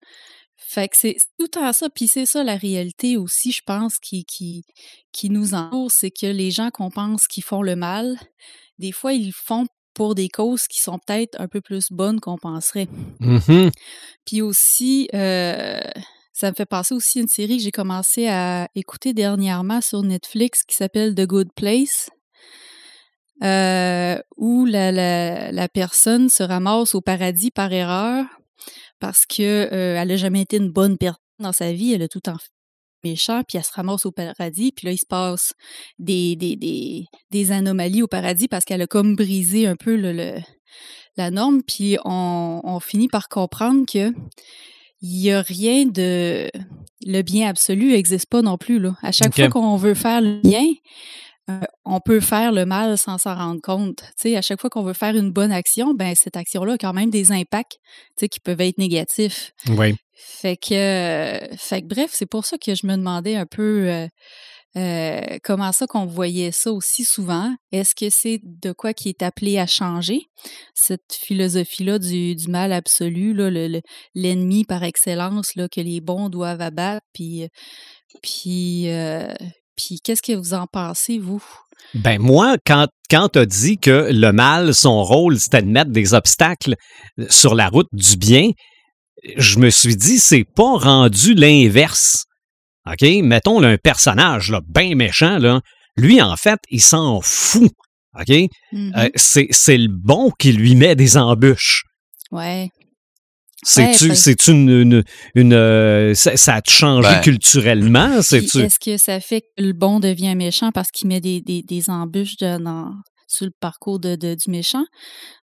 Fait 0.58 0.88
que 0.88 0.98
c'est 0.98 1.18
tout 1.38 1.60
à 1.60 1.74
ça, 1.74 1.90
puis 1.90 2.08
c'est 2.08 2.26
ça 2.26 2.44
la 2.44 2.56
réalité 2.56 3.18
aussi, 3.18 3.52
je 3.52 3.62
pense, 3.66 4.00
qui, 4.00 4.26
qui, 4.26 4.64
qui 5.12 5.30
nous 5.30 5.54
entoure, 5.54 5.92
c'est 5.92 6.12
que 6.12 6.28
les 6.28 6.52
gens 6.52 6.70
qu'on 6.72 6.90
pense 6.90 7.28
qui 7.28 7.42
font 7.42 7.62
le 7.62 7.76
mal, 7.76 8.18
des 8.80 8.92
fois, 8.92 9.14
ils 9.14 9.28
le 9.28 9.34
font 9.34 9.68
pour 9.94 10.16
des 10.16 10.30
causes 10.30 10.68
qui 10.68 10.82
sont 10.82 11.00
peut-être 11.00 11.40
un 11.40 11.48
peu 11.48 11.62
plus 11.62 11.92
bonnes 11.92 12.20
qu'on 12.20 12.38
penserait. 12.38 12.88
Mm-hmm. 13.22 13.72
Puis 14.26 14.42
aussi, 14.42 15.10
euh, 15.14 15.80
ça 16.34 16.50
me 16.50 16.56
fait 16.56 16.66
penser 16.66 16.94
aussi 16.94 17.20
à 17.20 17.22
une 17.22 17.28
série 17.28 17.58
que 17.58 17.64
j'ai 17.64 17.72
commencé 17.72 18.28
à 18.28 18.68
écouter 18.76 19.14
dernièrement 19.14 19.82
sur 19.82 20.04
Netflix 20.04 20.64
qui 20.64 20.76
s'appelle 20.76 21.16
The 21.16 21.26
Good 21.26 21.54
Place 21.56 22.10
euh, 23.44 24.18
où 24.38 24.66
la, 24.66 24.92
la, 24.92 25.52
la, 25.52 25.68
personne 25.68 26.30
se 26.30 26.44
ramasse 26.44 26.96
au 26.96 27.02
paradis 27.02 27.52
par 27.52 27.72
erreur 27.74 28.26
parce 29.00 29.26
que 29.26 29.42
euh, 29.42 30.00
elle 30.00 30.08
n'a 30.08 30.16
jamais 30.16 30.42
été 30.42 30.58
une 30.58 30.72
bonne 30.72 30.98
personne 30.98 31.20
dans 31.40 31.52
sa 31.52 31.74
vie, 31.74 31.94
elle 31.94 32.02
a 32.02 32.08
tout 32.08 32.28
en 32.30 32.38
fait 32.38 32.50
méchant, 33.04 33.44
puis 33.48 33.58
elle 33.58 33.64
se 33.64 33.74
ramasse 33.74 34.06
au 34.06 34.12
paradis, 34.12 34.72
puis 34.72 34.88
là, 34.88 34.92
il 34.92 34.98
se 34.98 35.06
passe 35.06 35.54
des, 36.00 36.36
des, 36.36 36.56
des, 36.56 37.06
des 37.30 37.52
anomalies 37.52 38.02
au 38.02 38.08
paradis 38.08 38.48
parce 38.48 38.66
qu'elle 38.66 38.82
a 38.82 38.88
comme 38.88 39.16
brisé 39.16 39.68
un 39.68 39.76
peu 39.76 39.96
le, 39.96 40.12
le 40.12 40.40
la 41.18 41.32
norme, 41.32 41.62
puis 41.64 41.98
on, 42.04 42.62
on, 42.64 42.80
finit 42.80 43.08
par 43.08 43.30
comprendre 43.30 43.86
que 43.86 44.12
il 45.02 45.22
y 45.22 45.32
a 45.32 45.42
rien 45.42 45.86
de... 45.86 46.50
Le 47.06 47.22
bien 47.22 47.48
absolu 47.48 47.92
n'existe 47.92 48.28
pas 48.28 48.42
non 48.42 48.58
plus. 48.58 48.80
Là. 48.80 48.96
À 49.04 49.12
chaque 49.12 49.28
okay. 49.28 49.44
fois 49.44 49.52
qu'on 49.52 49.78
veut 49.78 49.94
faire 49.94 50.20
le 50.20 50.42
bien, 50.42 50.66
euh, 51.50 51.60
on 51.86 52.00
peut 52.00 52.20
faire 52.20 52.52
le 52.52 52.66
mal 52.66 52.98
sans 52.98 53.18
s'en 53.18 53.36
rendre 53.36 53.62
compte. 53.62 54.04
sais, 54.18 54.36
à 54.36 54.42
chaque 54.42 54.60
fois 54.62 54.70
qu'on 54.70 54.84
veut 54.84 54.94
faire 54.94 55.16
une 55.16 55.32
bonne 55.32 55.52
action, 55.52 55.94
ben 55.94 56.16
cette 56.16 56.38
action-là 56.38 56.74
a 56.74 56.78
quand 56.78 56.94
même 56.94 57.10
des 57.10 57.32
impacts 57.32 57.78
qui 58.18 58.40
peuvent 58.40 58.62
être 58.62 58.78
négatifs. 58.78 59.52
Oui. 59.70 59.96
Fait 60.14 60.58
que, 60.58 60.74
euh, 60.74 61.56
fait 61.58 61.82
que 61.82 61.88
bref, 61.88 62.12
c'est 62.14 62.26
pour 62.26 62.46
ça 62.46 62.58
que 62.58 62.74
je 62.74 62.88
me 62.88 62.96
demandais 62.96 63.36
un 63.36 63.46
peu 63.46 63.88
euh, 63.90 64.08
Euh, 64.78 65.38
comment 65.42 65.72
ça 65.72 65.88
qu'on 65.88 66.06
voyait 66.06 66.52
ça 66.52 66.70
aussi 66.74 67.06
souvent? 67.06 67.56
Est-ce 67.72 67.96
que 67.96 68.10
c'est 68.10 68.40
de 68.44 68.74
quoi 68.74 68.94
qui 68.94 69.08
est 69.08 69.22
appelé 69.24 69.58
à 69.58 69.68
changer? 69.68 70.24
Cette 70.74 71.14
philosophie-là 71.14 71.98
du, 71.98 72.36
du 72.36 72.50
mal 72.50 72.74
absolu, 72.74 73.34
là, 73.34 73.50
le- 73.50 73.82
l'ennemi 74.16 74.66
par 74.66 74.84
excellence 74.84 75.56
là, 75.56 75.70
que 75.70 75.80
les 75.80 76.02
bons 76.02 76.28
doivent 76.28 76.60
abattre, 76.60 77.06
puis, 77.14 77.48
puis, 78.22 78.90
euh, 78.90 79.34
puis 79.76 80.00
qu'est-ce 80.04 80.22
que 80.22 80.34
vous 80.34 80.54
en 80.54 80.68
pensez, 80.68 81.20
vous? 81.20 81.44
Ben 81.94 82.20
moi, 82.20 82.58
quand, 82.66 82.88
quand 83.10 83.30
tu 83.30 83.40
as 83.40 83.46
dit 83.46 83.78
que 83.78 84.10
le 84.12 84.32
mal, 84.32 84.74
son 84.74 85.04
rôle, 85.04 85.40
c'était 85.40 85.62
de 85.62 85.68
mettre 85.68 85.92
des 85.92 86.14
obstacles 86.14 86.76
sur 87.30 87.54
la 87.56 87.70
route 87.70 87.90
du 87.92 88.18
bien, 88.18 88.52
je 89.38 89.60
me 89.60 89.70
suis 89.70 89.96
dit, 89.96 90.20
c'est 90.20 90.46
pas 90.46 90.78
rendu 90.78 91.34
l'inverse. 91.34 92.26
OK? 92.88 93.02
Mettons 93.24 93.60
là, 93.60 93.70
un 93.70 93.78
personnage 93.78 94.52
là, 94.52 94.62
bien 94.68 94.96
méchant, 94.96 95.38
là, 95.40 95.62
lui, 95.98 96.22
en 96.22 96.36
fait, 96.36 96.60
il 96.70 96.82
s'en 96.82 97.22
fout. 97.22 97.72
OK? 98.20 98.32
Euh, 98.32 99.10
c'est 99.16 99.48
c'est 99.52 99.78
le 99.78 99.90
bon 99.90 100.32
qui 100.40 100.54
lui 100.54 100.76
met 100.76 100.96
des 100.96 101.18
embûches. 101.18 101.84
ouais. 102.32 102.70
C'est-tu 103.66 104.52
Ouais, 104.52 104.54
une, 104.54 104.70
une, 104.70 105.04
une, 105.36 105.54
euh, 105.54 106.14
ça, 106.14 106.38
ça 106.38 106.56
a 106.56 106.62
changé 106.68 107.10
Ben, 107.10 107.22
culturellement? 107.22 108.22
Est-ce 108.66 108.80
que 108.80 108.98
ça 108.98 109.20
fait 109.20 109.42
que 109.42 109.48
le 109.64 109.74
bon 109.74 110.00
devient 110.00 110.36
méchant 110.36 110.72
parce 110.72 110.90
qu'il 110.92 111.08
met 111.08 111.20
des, 111.22 111.42
des, 111.42 111.62
des 111.64 111.90
embûches 111.90 112.38
de- 112.38 112.58
dans, 112.64 112.92
sur 113.28 113.46
le 113.48 113.52
parcours 113.60 114.00
de, 114.00 114.16
de- 114.16 114.36
du 114.36 114.50
méchant? 114.52 114.86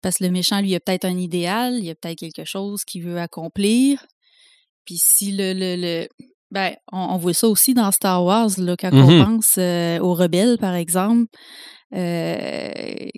Parce 0.02 0.18
que 0.18 0.24
le 0.24 0.30
méchant, 0.30 0.60
lui, 0.60 0.70
il 0.70 0.74
a 0.76 0.80
peut-être 0.80 1.06
un 1.06 1.16
idéal, 1.16 1.74
il 1.82 1.90
a 1.90 1.94
peut-être 1.94 2.18
quelque 2.18 2.44
chose 2.44 2.82
qu'il 2.84 3.04
veut 3.04 3.18
accomplir. 3.18 4.04
Puis 4.84 4.96
si 4.98 5.32
le... 5.32 5.52
le, 5.54 5.76
le 5.76 6.08
ben, 6.52 6.72
on, 6.92 6.98
on 6.98 7.16
voit 7.16 7.32
ça 7.32 7.46
aussi 7.48 7.74
dans 7.74 7.92
Star 7.92 8.24
Wars, 8.24 8.50
là, 8.58 8.74
quand 8.76 8.90
on 8.92 9.24
pense 9.24 9.54
euh, 9.56 9.98
aux 10.00 10.14
rebelles, 10.14 10.58
par 10.58 10.74
exemple. 10.74 11.26
Euh, 11.92 13.08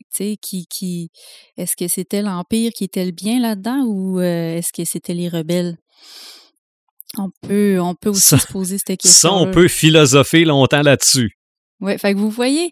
qui, 0.40 0.66
qui, 0.66 1.10
est-ce 1.56 1.76
que 1.76 1.88
c'était 1.88 2.22
l'Empire 2.22 2.72
qui 2.72 2.84
était 2.84 3.04
le 3.04 3.10
bien 3.10 3.40
là-dedans 3.40 3.84
ou 3.86 4.20
euh, 4.20 4.56
est-ce 4.56 4.72
que 4.72 4.84
c'était 4.84 5.14
les 5.14 5.28
rebelles? 5.28 5.76
On 7.18 7.30
peut, 7.46 7.78
on 7.80 7.94
peut 7.94 8.08
aussi 8.10 8.20
Ça- 8.20 8.38
se 8.38 8.46
poser 8.46 8.78
cette 8.78 8.98
question. 9.00 9.30
Ça, 9.30 9.34
on 9.34 9.50
peut 9.50 9.68
philosopher 9.68 10.44
longtemps 10.44 10.82
là-dessus. 10.82 11.36
Oui, 11.80 11.98
fait 11.98 12.14
que 12.14 12.18
vous 12.18 12.30
voyez, 12.30 12.70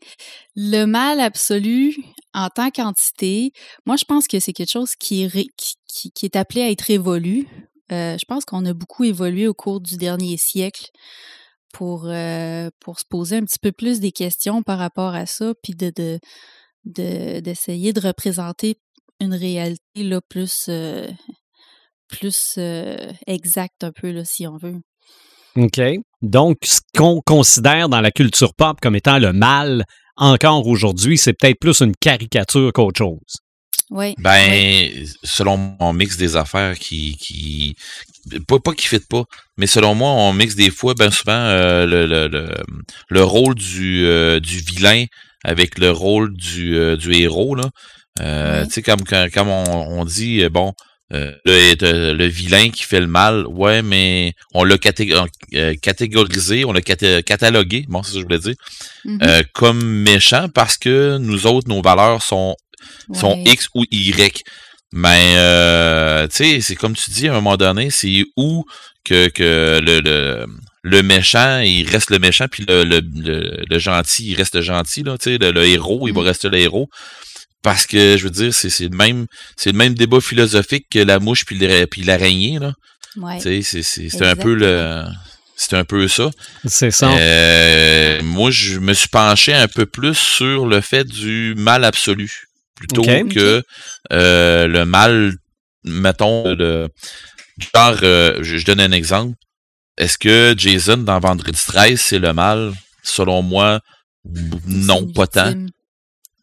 le 0.55 0.85
mal 0.85 1.21
absolu 1.21 1.97
en 2.33 2.49
tant 2.49 2.71
qu'entité, 2.71 3.53
moi 3.85 3.97
je 3.97 4.05
pense 4.05 4.29
que 4.29 4.39
c'est 4.39 4.53
quelque 4.53 4.71
chose 4.71 4.95
qui 4.99 5.25
est, 5.25 5.27
ré- 5.27 5.49
qui, 5.57 5.75
qui- 5.89 6.11
qui 6.13 6.25
est 6.27 6.37
appelé 6.37 6.63
à 6.63 6.71
être 6.71 6.89
évolué. 6.91 7.47
Euh, 7.93 8.17
je 8.17 8.25
pense 8.25 8.45
qu'on 8.45 8.65
a 8.67 8.73
beaucoup 8.73 9.03
évolué 9.03 9.49
au 9.49 9.55
cours 9.55 9.81
du 9.81 9.97
dernier 9.97 10.37
siècle 10.37 10.87
pour, 11.73 12.07
euh, 12.07 12.71
pour 12.81 12.99
se 12.99 13.05
poser 13.09 13.37
un 13.37 13.45
petit 13.45 13.59
peu 13.61 13.73
plus 13.73 14.01
des 14.01 14.13
questions 14.13 14.63
par 14.63 14.79
rapport 14.79 15.15
à 15.15 15.27
ça, 15.27 15.53
puis 15.63 15.75
de, 15.75 15.93
de, 15.95 16.19
de- 16.85 17.41
d'essayer 17.41 17.93
de 17.93 18.01
représenter 18.01 18.77
une 19.21 19.35
réalité 19.35 20.03
là, 20.03 20.21
plus, 20.29 20.67
euh, 20.69 21.07
plus 22.09 22.55
euh, 22.59 23.13
exacte 23.27 23.85
un 23.85 23.93
peu, 23.93 24.11
là, 24.11 24.25
si 24.25 24.47
on 24.47 24.57
veut. 24.57 24.81
OK. 25.57 25.81
Donc, 26.23 26.59
ce 26.65 26.81
qu'on 26.97 27.21
considère 27.25 27.89
dans 27.89 28.01
la 28.01 28.11
culture 28.11 28.55
pop 28.55 28.79
comme 28.81 28.97
étant 28.97 29.19
le 29.19 29.33
mal 29.33 29.85
encore 30.17 30.67
aujourd'hui, 30.67 31.19
c'est 31.19 31.33
peut-être 31.33 31.59
plus 31.59 31.81
une 31.81 31.97
caricature 31.97 32.73
qu'autre 32.73 32.99
chose. 32.99 33.39
Oui. 33.91 34.15
Ben, 34.19 34.89
selon 35.25 35.77
mon 35.81 35.93
mix 35.93 36.17
des 36.17 36.37
affaires 36.37 36.79
qui, 36.79 37.17
qui 37.17 37.75
pas, 38.47 38.59
pas 38.61 38.73
qui 38.73 38.87
fit 38.87 39.01
pas, 39.01 39.25
mais 39.57 39.67
selon 39.67 39.95
moi, 39.95 40.11
on 40.11 40.33
mixe 40.33 40.55
des 40.55 40.71
fois, 40.71 40.95
ben 40.95 41.11
souvent, 41.11 41.33
euh, 41.33 41.87
le, 41.87 42.07
le, 42.07 42.29
le, 42.29 42.55
le 43.09 43.25
rôle 43.25 43.55
du, 43.57 44.05
euh, 44.07 44.39
du 44.39 44.59
vilain 44.59 45.05
avec 45.43 45.79
le 45.79 45.91
rôle 45.91 46.33
du, 46.35 46.77
euh, 46.77 46.97
du 46.97 47.13
héros, 47.15 47.55
là. 47.55 47.65
Euh. 48.21 48.65
Tu 48.67 48.73
sais, 48.75 48.83
comme, 48.83 49.03
quand- 49.05 49.29
comme 49.33 49.49
on, 49.49 49.65
on 50.01 50.05
dit, 50.05 50.43
euh, 50.45 50.51
bon, 50.51 50.73
euh, 51.13 51.33
le, 51.45 52.13
le 52.13 52.27
vilain 52.27 52.71
qui 52.71 52.85
fait 52.85 53.01
le 53.01 53.07
mal, 53.09 53.47
ouais, 53.49 53.83
mais 53.83 54.35
on 54.55 54.63
l'a 54.63 54.77
catég- 54.77 55.13
euh, 55.55 55.75
catégorisé, 55.83 56.65
on 56.65 56.73
l'a 56.73 56.81
cata- 56.83 57.23
catalogué, 57.23 57.87
bon, 57.89 58.03
c'est 58.03 58.11
ça 58.11 58.15
que 58.15 58.21
je 58.21 58.25
voulais 58.27 58.39
dire, 58.39 58.55
Mhm. 59.05 59.19
euh, 59.23 59.43
comme 59.55 59.83
méchant 59.83 60.49
parce 60.49 60.77
que 60.79 61.19
nous 61.19 61.47
autres, 61.47 61.69
nos 61.69 61.83
valeurs 61.83 62.23
sont 62.23 62.55
sont 63.15 63.35
Ouais. 63.45 63.53
X 63.53 63.69
ou 63.75 63.85
Y. 63.91 64.43
Mais, 64.93 65.35
euh, 65.37 66.27
tu 66.27 66.37
sais, 66.37 66.61
c'est 66.61 66.75
comme 66.75 66.95
tu 66.97 67.11
dis, 67.11 67.29
à 67.29 67.31
un 67.31 67.35
moment 67.35 67.57
donné, 67.57 67.91
c'est 67.91 68.25
où 68.37 68.65
que, 69.05 69.29
que 69.29 69.81
le, 69.85 70.01
le, 70.01 70.47
le 70.83 71.03
méchant, 71.03 71.61
il 71.61 71.89
reste 71.89 72.11
le 72.11 72.19
méchant, 72.19 72.47
puis 72.51 72.65
le, 72.69 72.83
le, 72.85 73.01
le, 73.15 73.63
le 73.69 73.79
gentil, 73.79 74.31
il 74.31 74.35
reste 74.35 74.57
le 74.57 74.63
gentil, 74.63 75.03
là, 75.05 75.17
tu 75.17 75.31
sais, 75.31 75.39
le, 75.39 75.53
le 75.53 75.65
héros, 75.65 76.09
il 76.09 76.15
va 76.15 76.23
Mm. 76.23 76.25
rester 76.27 76.49
le 76.49 76.59
héros. 76.59 76.89
Parce 77.63 77.85
que, 77.87 78.17
je 78.17 78.25
veux 78.25 78.31
dire, 78.31 78.55
c'est 78.55 78.71
c'est 78.71 78.89
le 78.89 78.97
même 78.97 79.27
c'est 79.55 79.71
le 79.71 79.77
même 79.77 79.93
débat 79.95 80.21
philosophique 80.23 80.87
que 80.91 80.99
la 80.99 81.19
mouche 81.19 81.45
puis 81.45 81.59
le- 81.59 81.85
puis 81.87 82.03
l'araignée, 82.03 82.59
là. 82.59 82.73
Ouais. 83.17 83.39
Tu 83.39 83.63
sais, 83.63 83.83
c'est- 83.83 84.23
un 84.25 84.35
peu 84.37 84.55
le... 84.55 85.05
C'est 85.57 85.75
un 85.77 85.85
peu 85.85 86.09
ça. 86.09 86.31
C'est 86.65 86.91
ça. 86.91 87.11
Euh, 87.13 88.23
moi, 88.23 88.51
je 88.51 88.79
me 88.79 88.95
suis 88.95 89.09
penché 89.09 89.53
un 89.53 89.69
peu 89.69 89.85
plus 89.85 90.15
sur 90.17 90.65
le 90.67 90.81
fait 90.81 91.05
du 91.05 91.55
mal 91.59 91.85
absolu, 91.85 92.45
plutôt 92.81 93.03
que 93.29 93.63
euh, 94.13 94.67
le 94.67 94.85
mal, 94.85 95.35
mettons, 95.85 96.45
le, 96.55 96.89
genre, 97.75 97.97
euh, 98.03 98.39
je, 98.43 98.57
je 98.57 98.65
donne 98.67 98.81
un 98.81 98.93
exemple. 98.93 99.37
Est-ce 99.97 100.19
que 100.19 100.55
Jason, 100.57 100.97
dans 100.97 101.21
Vendredi 101.21 101.61
13, 101.67 102.01
c'est 102.01 102.19
le 102.19 102.33
mal? 102.33 102.73
Selon 103.03 103.43
moi, 103.43 103.81
non, 104.67 105.07
pas 105.13 105.27
tant. 105.27 105.55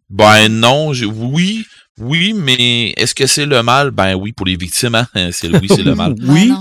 Ben 0.09 0.47
non, 0.47 0.91
oui, 0.91 1.65
oui, 1.99 2.33
mais 2.33 2.93
est-ce 2.97 3.13
que 3.13 3.27
c'est 3.27 3.45
le 3.45 3.61
mal? 3.63 3.91
Ben 3.91 4.15
oui, 4.15 4.31
pour 4.31 4.45
les 4.45 4.55
victimes, 4.55 4.95
hein, 4.95 5.07
c'est 5.31 5.49
oui, 5.49 5.67
c'est 5.67 5.83
le 5.83 5.95
mal. 5.95 6.15
Oui. 6.21 6.51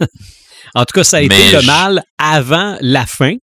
En 0.76 0.84
tout 0.84 0.92
cas, 0.94 1.04
ça 1.04 1.18
a 1.18 1.20
été 1.20 1.52
le 1.52 1.60
je- 1.60 1.66
mal 1.66 2.02
avant 2.18 2.76
la 2.80 3.06
fin, 3.06 3.36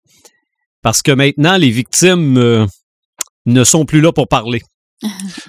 parce 0.81 1.03
que 1.03 1.11
maintenant, 1.11 1.57
les 1.57 1.69
victimes 1.69 2.37
euh, 2.39 2.65
ne 3.45 3.63
sont 3.63 3.85
plus 3.85 4.01
là 4.01 4.11
pour 4.11 4.27
parler. 4.27 4.63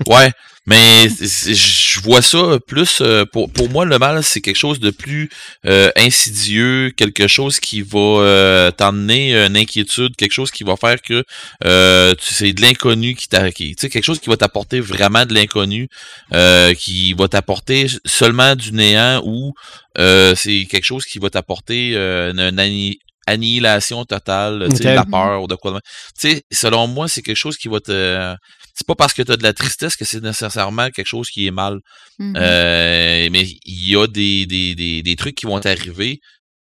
Ouais, 0.07 0.31
mais 0.67 1.09
je 1.09 2.01
vois 2.01 2.23
ça 2.23 2.59
plus 2.67 3.01
euh, 3.01 3.25
pour 3.25 3.51
pour 3.51 3.69
moi 3.71 3.85
le 3.85 3.99
mal 3.99 4.23
c'est 4.23 4.41
quelque 4.41 4.57
chose 4.59 4.79
de 4.79 4.91
plus 4.91 5.31
euh, 5.67 5.91
insidieux, 5.97 6.93
quelque 6.97 7.27
chose 7.27 7.59
qui 7.59 7.83
va 7.83 7.99
euh, 7.99 8.71
t'emmener 8.71 9.35
une 9.35 9.57
inquiétude, 9.57 10.15
quelque 10.17 10.33
chose 10.33 10.51
qui 10.51 10.63
va 10.63 10.77
faire 10.77 11.01
que 11.03 11.25
euh, 11.65 12.15
tu 12.15 12.35
c'est 12.35 12.53
de 12.53 12.61
l'inconnu 12.63 13.15
qui 13.15 13.29
t'a 13.29 13.51
tu 13.51 13.75
sais 13.79 13.89
quelque 13.89 14.05
chose 14.05 14.21
qui 14.21 14.29
va 14.29 14.37
t'apporter 14.37 14.81
vraiment 14.81 15.27
de 15.27 15.35
l'inconnu, 15.35 15.89
euh, 16.33 16.75
qui 16.75 17.13
va 17.15 17.27
t'apporter 17.27 17.87
seulement 18.05 18.55
du 18.55 18.73
néant 18.73 19.23
ou 19.25 19.55
euh, 19.99 20.35
c'est 20.37 20.67
quelque 20.71 20.85
chose 20.85 21.05
qui 21.05 21.19
va 21.19 21.31
t'apporter 21.31 21.93
euh, 21.97 22.31
une, 22.33 22.41
une 22.41 22.61
anni- 22.61 22.99
annihilation 23.27 24.05
totale, 24.05 24.67
tu 24.71 24.77
sais, 24.77 24.89
Ok. 24.91 24.95
la 24.95 25.05
peur 25.05 25.43
ou 25.43 25.47
de 25.47 25.55
quoi. 25.55 25.81
Tu 26.21 26.31
sais, 26.31 26.43
selon 26.51 26.87
moi, 26.89 27.07
c'est 27.09 27.23
quelque 27.23 27.37
chose 27.37 27.57
qui 27.57 27.69
va 27.69 27.79
te 27.81 28.35
c'est 28.75 28.87
pas 28.87 28.95
parce 28.95 29.13
que 29.15 29.23
tu 29.23 29.33
as 29.33 29.37
de 29.37 29.43
la 29.43 29.53
tristesse 29.53 29.97
que 29.97 30.05
c'est 30.05 30.23
nécessairement 30.23 30.91
quelque 30.91 31.07
chose 31.07 31.29
qui 31.31 31.47
est 31.47 31.51
mal. 31.51 31.81
Mhm. 32.19 32.35
Euh, 32.37 33.29
mais 33.31 33.43
il 33.65 33.89
y 33.91 33.97
a 33.97 34.07
des, 34.07 34.47
des, 34.47 34.75
des, 34.75 35.03
des 35.03 35.17
trucs 35.17 35.35
qui 35.35 35.47
vont 35.47 35.59
arriver. 35.65 36.21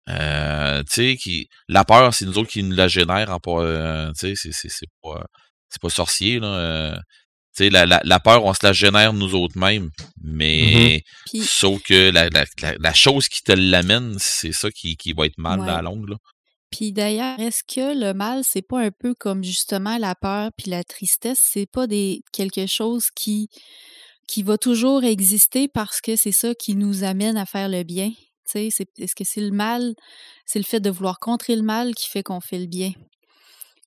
Euh, 0.09 0.81
tu 0.83 0.93
sais, 0.93 1.17
qui. 1.17 1.47
La 1.67 1.85
peur, 1.85 2.13
c'est 2.13 2.25
nous 2.25 2.37
autres 2.37 2.49
qui 2.49 2.63
nous 2.63 2.75
la 2.75 2.87
génère 2.87 3.29
en 3.29 3.39
pas. 3.39 3.61
euh, 3.61 4.11
tu 4.19 4.27
sais, 4.29 4.33
c'est, 4.35 4.51
c'est, 4.51 4.69
c'est 4.69 4.89
pas. 5.01 5.25
C'est 5.69 5.81
pas 5.81 5.89
sorcier, 5.89 6.39
là. 6.39 6.47
euh, 6.47 6.95
tu 7.55 7.63
sais, 7.65 7.69
la, 7.69 7.85
la, 7.85 8.01
la 8.03 8.19
peur, 8.19 8.43
on 8.43 8.53
se 8.53 8.59
la 8.63 8.73
génère 8.73 9.13
nous 9.13 9.35
autres 9.35 9.57
mêmes. 9.57 9.89
Mais 10.21 11.01
Puis, 11.27 11.41
sauf 11.43 11.81
que 11.83 12.09
la, 12.11 12.27
la, 12.29 12.43
la, 12.61 12.75
la 12.77 12.93
chose 12.93 13.29
qui 13.29 13.41
te 13.41 13.53
l'amène, 13.53 14.15
c'est 14.19 14.51
ça 14.51 14.69
qui, 14.71 14.97
qui 14.97 15.13
va 15.13 15.25
être 15.27 15.37
mal 15.37 15.61
Ouais. 15.61 15.69
à 15.69 15.75
la 15.77 15.81
longue. 15.83 16.09
Là. 16.09 16.15
Puis 16.71 16.93
d'ailleurs, 16.93 17.39
est-ce 17.39 17.63
que 17.63 17.97
le 17.99 18.13
mal, 18.13 18.43
c'est 18.43 18.61
pas 18.61 18.79
un 18.79 18.91
peu 18.91 19.13
comme 19.13 19.43
justement 19.43 19.97
la 19.97 20.15
peur 20.15 20.51
puis 20.57 20.71
la 20.71 20.83
tristesse, 20.83 21.39
c'est 21.41 21.65
pas 21.67 21.87
des 21.87 22.23
quelque 22.31 22.65
chose 22.67 23.09
qui 23.15 23.49
qui 24.27 24.43
va 24.43 24.57
toujours 24.57 25.03
exister 25.03 25.67
parce 25.67 26.01
que 26.01 26.15
c'est 26.15 26.31
ça 26.31 26.55
qui 26.55 26.75
nous 26.75 27.03
amène 27.03 27.37
à 27.37 27.45
faire 27.45 27.69
le 27.69 27.83
bien? 27.83 28.11
Est-ce 28.55 29.15
que 29.15 29.23
c'est 29.23 29.41
le 29.41 29.51
mal, 29.51 29.95
c'est 30.45 30.59
le 30.59 30.65
fait 30.65 30.79
de 30.81 30.89
vouloir 30.89 31.19
contrer 31.19 31.55
le 31.55 31.61
mal 31.63 31.95
qui 31.95 32.09
fait 32.09 32.23
qu'on 32.23 32.41
fait 32.41 32.59
le 32.59 32.67
bien? 32.67 32.93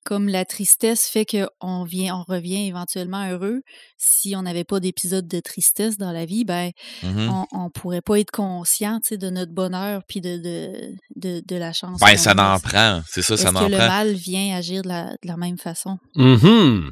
Comme 0.05 0.29
la 0.29 0.45
tristesse 0.45 1.07
fait 1.07 1.25
qu'on 1.25 1.83
vient, 1.83 2.15
on 2.15 2.23
revient 2.31 2.67
éventuellement 2.67 3.27
heureux. 3.29 3.61
Si 3.97 4.35
on 4.35 4.43
n'avait 4.43 4.63
pas 4.63 4.79
d'épisode 4.79 5.27
de 5.27 5.39
tristesse 5.39 5.97
dans 5.97 6.11
la 6.11 6.25
vie, 6.25 6.45
ben 6.45 6.71
Mhm. 7.03 7.27
on, 7.29 7.45
on 7.51 7.69
pourrait 7.71 8.01
pas 8.03 8.19
être 8.19 8.29
conscient 8.31 8.99
de 9.11 9.29
notre 9.31 9.51
bonheur 9.51 10.03
puis 10.07 10.21
de, 10.21 10.37
de, 10.37 10.93
de, 11.15 11.41
de 11.45 11.55
la 11.55 11.73
chance. 11.73 11.99
Ben, 11.99 12.15
ça 12.17 12.33
n'en 12.35 12.59
prend. 12.59 13.01
C'est 13.09 13.23
ça, 13.23 13.35
ça 13.35 13.51
n'en 13.51 13.65
que 13.65 13.71
le 13.71 13.77
prend. 13.77 13.87
mal 13.87 14.13
vient 14.13 14.55
agir 14.55 14.83
de 14.83 14.87
la, 14.87 15.05
de 15.09 15.27
la 15.27 15.37
même 15.37 15.57
façon? 15.57 15.97
Mhm. 16.15 16.91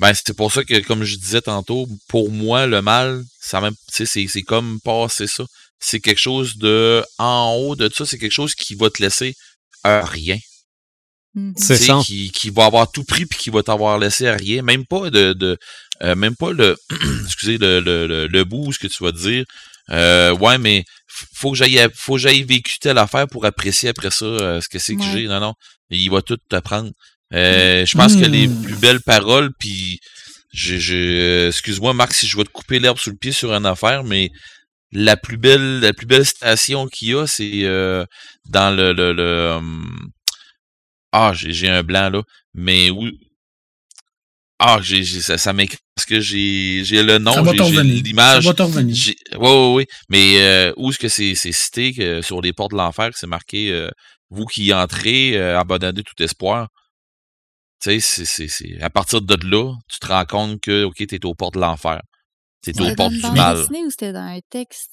Ben, 0.00 0.12
c'est 0.14 0.34
pour 0.36 0.50
ça 0.50 0.64
que, 0.64 0.80
comme 0.86 1.04
je 1.04 1.16
disais 1.16 1.42
tantôt, 1.42 1.86
pour 2.08 2.30
moi, 2.32 2.66
le 2.66 2.82
mal, 2.82 3.22
ça 3.40 3.60
même, 3.60 3.74
c'est, 3.88 4.06
c'est 4.06 4.42
comme 4.42 4.80
passer 4.82 5.26
ça. 5.26 5.44
C'est 5.80 6.00
quelque 6.00 6.18
chose 6.20 6.56
de, 6.56 7.04
en 7.18 7.52
haut 7.58 7.76
de 7.76 7.90
ça, 7.94 8.06
c'est 8.06 8.18
quelque 8.18 8.32
chose 8.32 8.54
qui 8.54 8.74
va 8.74 8.88
te 8.90 9.02
laisser 9.02 9.34
un 9.84 10.00
rien. 10.00 10.38
C'est 11.56 11.76
tu 11.78 11.80
sais, 11.80 11.86
ça. 11.86 12.00
qui, 12.04 12.30
qui 12.30 12.50
va 12.50 12.66
avoir 12.66 12.90
tout 12.92 13.04
pris 13.04 13.26
puis 13.26 13.38
qui 13.38 13.50
va 13.50 13.62
t'avoir 13.62 13.98
laissé 13.98 14.26
à 14.28 14.34
rien. 14.36 14.62
Même 14.62 14.86
pas 14.86 15.10
de, 15.10 15.32
de 15.32 15.58
euh, 16.02 16.14
même 16.14 16.36
pas 16.36 16.52
le 16.52 16.76
excusez 17.24 17.58
le, 17.58 17.80
le, 17.80 18.06
le, 18.06 18.26
le 18.26 18.44
bout 18.44 18.72
ce 18.72 18.78
que 18.78 18.86
tu 18.86 19.02
vas 19.02 19.12
te 19.12 19.18
dire. 19.18 19.44
Euh, 19.90 20.32
ouais, 20.36 20.58
mais 20.58 20.84
faut 21.34 21.50
que 21.52 21.56
j'aille 21.58 21.80
faut 21.94 22.14
que 22.14 22.20
j'aille 22.20 22.42
vécu 22.44 22.78
telle 22.78 22.98
affaire 22.98 23.26
pour 23.28 23.44
apprécier 23.46 23.88
après 23.90 24.10
ça 24.10 24.24
euh, 24.24 24.60
ce 24.60 24.68
que 24.68 24.78
c'est 24.78 24.94
que 24.94 25.00
Ouais. 25.02 25.10
j'ai. 25.12 25.26
Non, 25.26 25.40
non. 25.40 25.54
Il 25.90 26.10
va 26.10 26.22
tout 26.22 26.38
t'apprendre. 26.48 26.90
Euh, 27.32 27.84
je 27.84 27.96
pense 27.96 28.14
que 28.14 28.24
les 28.26 28.46
Mm. 28.46 28.62
plus 28.62 28.76
belles 28.76 29.00
paroles, 29.00 29.50
puis 29.58 29.98
je, 30.52 30.76
je 30.78 31.48
excuse-moi 31.48 31.94
Marc 31.94 32.12
si 32.14 32.26
je 32.28 32.36
vais 32.36 32.44
te 32.44 32.48
couper 32.50 32.78
l'herbe 32.78 32.98
sous 32.98 33.10
le 33.10 33.16
pied 33.16 33.32
sur 33.32 33.52
une 33.52 33.66
affaire, 33.66 34.04
mais 34.04 34.30
la 34.92 35.16
plus 35.16 35.36
belle 35.36 35.80
la 35.80 35.92
plus 35.92 36.06
belle 36.06 36.24
station 36.24 36.86
qu'il 36.86 37.08
y 37.08 37.14
a, 37.14 37.26
c'est 37.26 37.64
euh, 37.64 38.04
dans 38.48 38.74
le 38.74 38.92
le, 38.92 39.12
le 39.12 39.50
hum, 39.56 40.08
ah 41.16 41.32
j'ai 41.32 41.52
j'ai 41.52 41.68
un 41.68 41.82
blanc 41.84 42.10
là, 42.10 42.22
mais 42.54 42.90
où 42.90 43.08
ah 44.58 44.78
j'ai 44.82 45.02
j'ai- 45.04 45.20
ça, 45.20 45.36
ça 45.38 45.52
m'écrit 45.52 45.78
parce 45.94 46.06
que 46.06 46.20
j'ai 46.20 46.82
j'ai 46.84 47.02
le 47.02 47.18
nom, 47.18 47.32
j'ai 47.32 47.40
revenir. 47.62 47.96
Ça 47.98 48.02
l'image. 48.02 48.44
va 48.44 48.64
revenir. 48.64 48.96
Ouais, 49.34 49.38
ouais, 49.38 49.72
ouais. 49.74 49.86
Mais 50.08 50.40
euh, 50.40 50.72
où 50.76 50.90
est-ce 50.90 50.98
que 50.98 51.08
c'est 51.08 51.34
c'est 51.34 51.52
cité 51.52 51.92
que 51.92 52.20
sur 52.22 52.40
les 52.40 52.52
portes 52.52 52.72
de 52.72 52.76
l'enfer 52.76 53.10
que 53.10 53.18
c'est 53.18 53.26
marqué 53.28 53.70
euh, 53.70 53.88
vous 54.30 54.46
qui 54.46 54.72
entrez, 54.72 55.36
euh, 55.36 55.58
abandonnez 55.58 56.02
tout 56.02 56.20
espoir? 56.22 56.68
Tu 57.82 57.90
sais, 57.90 58.00
c'est- 58.00 58.24
c'est 58.24 58.48
c'est 58.48 58.80
à 58.82 58.90
partir 58.90 59.20
de 59.22 59.36
là, 59.48 59.72
tu 59.88 59.98
te 60.00 60.06
rends 60.06 60.24
compte 60.24 60.60
que 60.60 60.84
ok, 60.84 61.06
t'es 61.06 61.24
aux 61.24 61.34
portes 61.34 61.54
de 61.54 61.60
l'enfer. 61.60 62.00
T'es 62.62 62.72
aux 62.80 62.94
portes 62.94 63.12
du 63.12 63.20
mal. 63.30 63.66
c'était 63.90 64.12
dans 64.12 64.20
un 64.20 64.40
texte? 64.50 64.90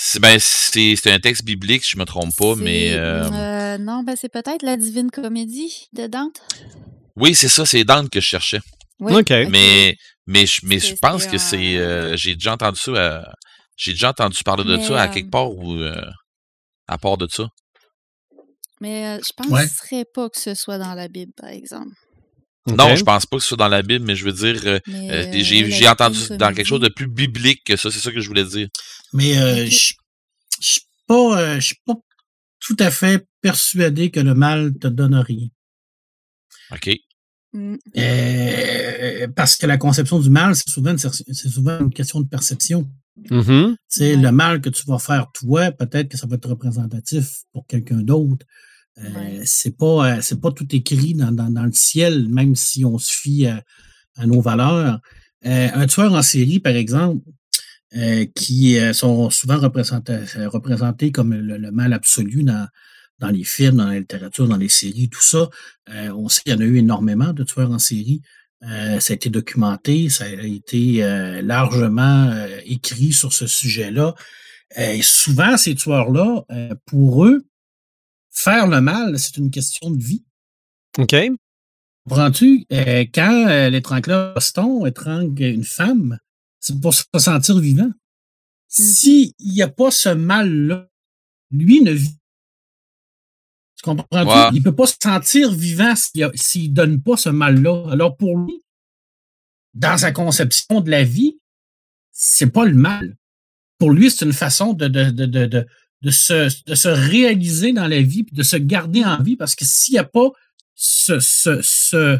C'est 0.00 0.20
ben 0.20 0.38
c'est 0.38 0.94
c'est 0.94 1.10
un 1.10 1.18
texte 1.18 1.44
biblique, 1.44 1.82
si 1.84 1.90
je 1.92 1.98
me 1.98 2.04
trompe 2.04 2.30
pas, 2.36 2.54
mais 2.54 2.92
euh, 2.92 3.28
euh, 3.32 3.78
non, 3.78 4.04
ben 4.04 4.14
c'est 4.16 4.28
peut-être 4.28 4.62
la 4.62 4.76
Divine 4.76 5.10
Comédie 5.10 5.88
de 5.92 6.06
Dante. 6.06 6.40
oui, 7.16 7.34
c'est 7.34 7.48
ça, 7.48 7.66
c'est 7.66 7.82
Dante 7.82 8.08
que 8.08 8.20
je 8.20 8.26
cherchais. 8.26 8.60
Oui, 9.00 9.14
OK. 9.14 9.30
Mais 9.50 9.96
mais 10.26 10.46
je 10.46 10.60
mais 10.62 10.78
je 10.78 10.94
pense 10.94 11.26
que 11.26 11.36
c'est 11.36 11.76
euh, 11.78 12.16
j'ai 12.16 12.34
déjà 12.34 12.52
entendu 12.52 12.78
ça 12.78 12.90
euh, 12.92 13.22
j'ai 13.76 13.90
déjà 13.92 14.10
entendu 14.10 14.38
parler 14.44 14.62
de 14.62 14.76
Mais, 14.76 14.84
ça 14.84 15.00
à 15.00 15.06
euh, 15.08 15.12
quelque 15.12 15.30
part 15.30 15.50
ou 15.50 15.74
euh, 15.74 16.00
à 16.86 16.96
part 16.96 17.16
de 17.18 17.26
ça. 17.28 17.48
Mais 18.80 19.18
euh, 19.18 19.20
je 19.20 19.50
Ouais. 19.52 19.62
penserais 19.66 20.04
pas 20.04 20.28
que 20.30 20.38
ce 20.38 20.54
soit 20.54 20.78
dans 20.78 20.94
la 20.94 21.08
Bible, 21.08 21.32
par 21.36 21.50
exemple. 21.50 21.90
Non, 22.76 22.96
je 22.96 23.04
pense 23.04 23.26
pas 23.26 23.36
que 23.36 23.42
ce 23.42 23.48
soit 23.48 23.56
dans 23.56 23.68
la 23.68 23.82
Bible, 23.82 24.04
mais 24.04 24.16
je 24.16 24.24
veux 24.24 24.32
dire 24.32 24.60
euh, 24.66 24.78
euh, 24.88 25.26
euh, 25.26 25.42
j'ai 25.42 25.88
entendu 25.88 26.18
dans 26.38 26.52
quelque 26.52 26.66
chose 26.66 26.80
de 26.80 26.88
plus 26.88 27.06
biblique 27.08 27.62
que 27.64 27.76
ça, 27.76 27.90
c'est 27.90 27.98
ça 28.00 28.10
que 28.12 28.20
je 28.20 28.28
voulais 28.28 28.44
dire. 28.44 28.68
Mais 29.12 29.38
euh, 29.38 29.66
je 29.66 29.94
suis 30.60 30.82
pas, 31.06 31.40
euh, 31.40 31.54
je 31.60 31.66
suis 31.66 31.78
pas 31.86 31.94
tout 32.60 32.76
à 32.80 32.90
fait 32.90 33.24
persuadé 33.40 34.10
que 34.10 34.20
le 34.20 34.34
mal 34.34 34.74
te 34.78 34.88
donne 34.88 35.14
rien. 35.14 35.46
OK. 36.72 36.90
mm, 37.52 37.76
Euh, 37.96 39.28
parce 39.34 39.56
que 39.56 39.66
la 39.66 39.78
conception 39.78 40.18
du 40.18 40.30
mal, 40.30 40.54
c'est 40.54 40.68
souvent, 40.68 40.90
une, 40.90 40.96
cer- 40.96 41.22
c'est 41.32 41.48
souvent 41.48 41.78
une 41.80 41.92
question 41.92 42.20
de 42.20 42.28
perception. 42.28 42.88
Tu 43.28 43.34
sais, 43.88 44.14
Ouais. 44.14 44.22
le 44.22 44.30
mal 44.32 44.60
que 44.60 44.68
tu 44.70 44.82
vas 44.86 44.98
faire 44.98 45.26
toi, 45.32 45.72
peut-être 45.72 46.08
que 46.10 46.16
ça 46.16 46.26
va 46.26 46.36
être 46.36 46.48
représentatif 46.48 47.42
pour 47.52 47.66
quelqu'un 47.66 47.96
d'autre. 48.02 48.46
Euh. 49.04 49.42
C'est 49.44 49.76
pas, 49.76 50.16
euh, 50.16 50.18
c'est 50.20 50.40
pas 50.40 50.50
tout 50.50 50.66
écrit 50.74 51.14
dans, 51.14 51.30
dans, 51.32 51.50
dans 51.50 51.64
le 51.64 51.72
ciel, 51.72 52.28
même 52.28 52.54
si 52.56 52.84
on 52.84 52.98
se 52.98 53.12
fie 53.12 53.46
à, 53.46 53.62
à 54.16 54.26
nos 54.26 54.40
valeurs. 54.40 55.00
Euh, 55.46 55.68
un 55.72 55.86
tueur 55.86 56.12
en 56.14 56.22
série, 56.22 56.58
par 56.58 56.74
exemple, 56.74 57.22
euh, 57.96 58.26
qui 58.34 58.78
euh, 58.78 58.92
sont 58.92 59.30
souvent 59.30 59.58
représentés, 59.58 60.18
représentés 60.46 61.12
comme 61.12 61.32
le, 61.32 61.56
le 61.56 61.70
mal 61.70 61.92
absolu 61.92 62.42
dans, 62.42 62.66
dans 63.20 63.30
les 63.30 63.44
films, 63.44 63.76
dans 63.76 63.86
la 63.86 64.00
littérature, 64.00 64.48
dans 64.48 64.56
les 64.56 64.68
séries, 64.68 65.08
tout 65.08 65.22
ça. 65.22 65.48
Euh, 65.90 66.10
on 66.10 66.28
sait 66.28 66.42
qu'il 66.42 66.52
y 66.52 66.56
en 66.56 66.60
a 66.60 66.64
eu 66.64 66.76
énormément 66.76 67.32
de 67.32 67.44
tueurs 67.44 67.70
en 67.70 67.78
série. 67.78 68.20
Ça 68.60 69.12
a 69.12 69.14
été 69.14 69.30
documenté, 69.30 70.08
ça 70.08 70.24
a 70.24 70.28
été 70.28 71.00
largement 71.42 72.34
écrit 72.64 73.12
sur 73.12 73.32
ce 73.32 73.46
sujet-là. 73.46 74.16
Et 74.76 75.00
souvent, 75.00 75.56
ces 75.56 75.76
tueurs-là, 75.76 76.44
pour 76.84 77.24
eux, 77.24 77.46
faire 78.38 78.68
le 78.68 78.80
mal, 78.80 79.18
c'est 79.18 79.36
une 79.36 79.50
question 79.50 79.90
de 79.90 80.02
vie. 80.02 80.24
OK. 80.96 81.14
Comprends-tu? 82.04 82.66
Euh, 82.72 83.04
quand 83.12 83.48
euh, 83.48 83.68
l'étrangleur 83.68 84.34
Boston 84.34 84.86
étrangle 84.86 85.42
une 85.42 85.64
femme, 85.64 86.18
c'est 86.60 86.80
pour 86.80 86.94
se 86.94 87.04
sentir 87.16 87.58
vivant. 87.58 87.90
S'il 88.68 89.32
n'y 89.40 89.62
a 89.62 89.68
pas 89.68 89.90
ce 89.90 90.10
mal-là, 90.10 90.88
lui 91.50 91.82
ne 91.82 91.92
vit. 91.92 92.16
Tu 93.76 93.82
comprends-tu? 93.82 94.28
Ouais. 94.28 94.50
Il 94.52 94.58
ne 94.58 94.64
peut 94.64 94.74
pas 94.74 94.86
se 94.86 94.96
sentir 95.02 95.52
vivant 95.52 95.94
s'il 95.96 96.70
ne 96.70 96.74
donne 96.74 97.02
pas 97.02 97.16
ce 97.16 97.28
mal-là. 97.28 97.90
Alors 97.90 98.16
pour 98.16 98.38
lui, 98.38 98.62
dans 99.74 99.98
sa 99.98 100.12
conception 100.12 100.80
de 100.80 100.90
la 100.90 101.04
vie, 101.04 101.40
c'est 102.12 102.50
pas 102.50 102.64
le 102.64 102.74
mal. 102.74 103.16
Pour 103.78 103.90
lui, 103.90 104.10
c'est 104.10 104.24
une 104.24 104.32
façon 104.32 104.72
de, 104.72 104.88
de, 104.88 105.10
de, 105.10 105.46
de, 105.46 105.66
de, 106.02 106.10
se, 106.10 106.48
de 106.66 106.74
se 106.74 106.88
réaliser 106.88 107.72
dans 107.72 107.86
la 107.88 108.00
vie, 108.02 108.22
puis 108.24 108.34
de 108.36 108.42
se 108.42 108.56
garder 108.56 109.04
en 109.04 109.22
vie, 109.22 109.36
parce 109.36 109.54
que 109.54 109.64
s'il 109.64 109.92
n'y 109.94 109.98
a 109.98 110.04
pas 110.04 110.30
ce, 110.74 111.18
ce, 111.20 111.60
ce, 111.62 112.18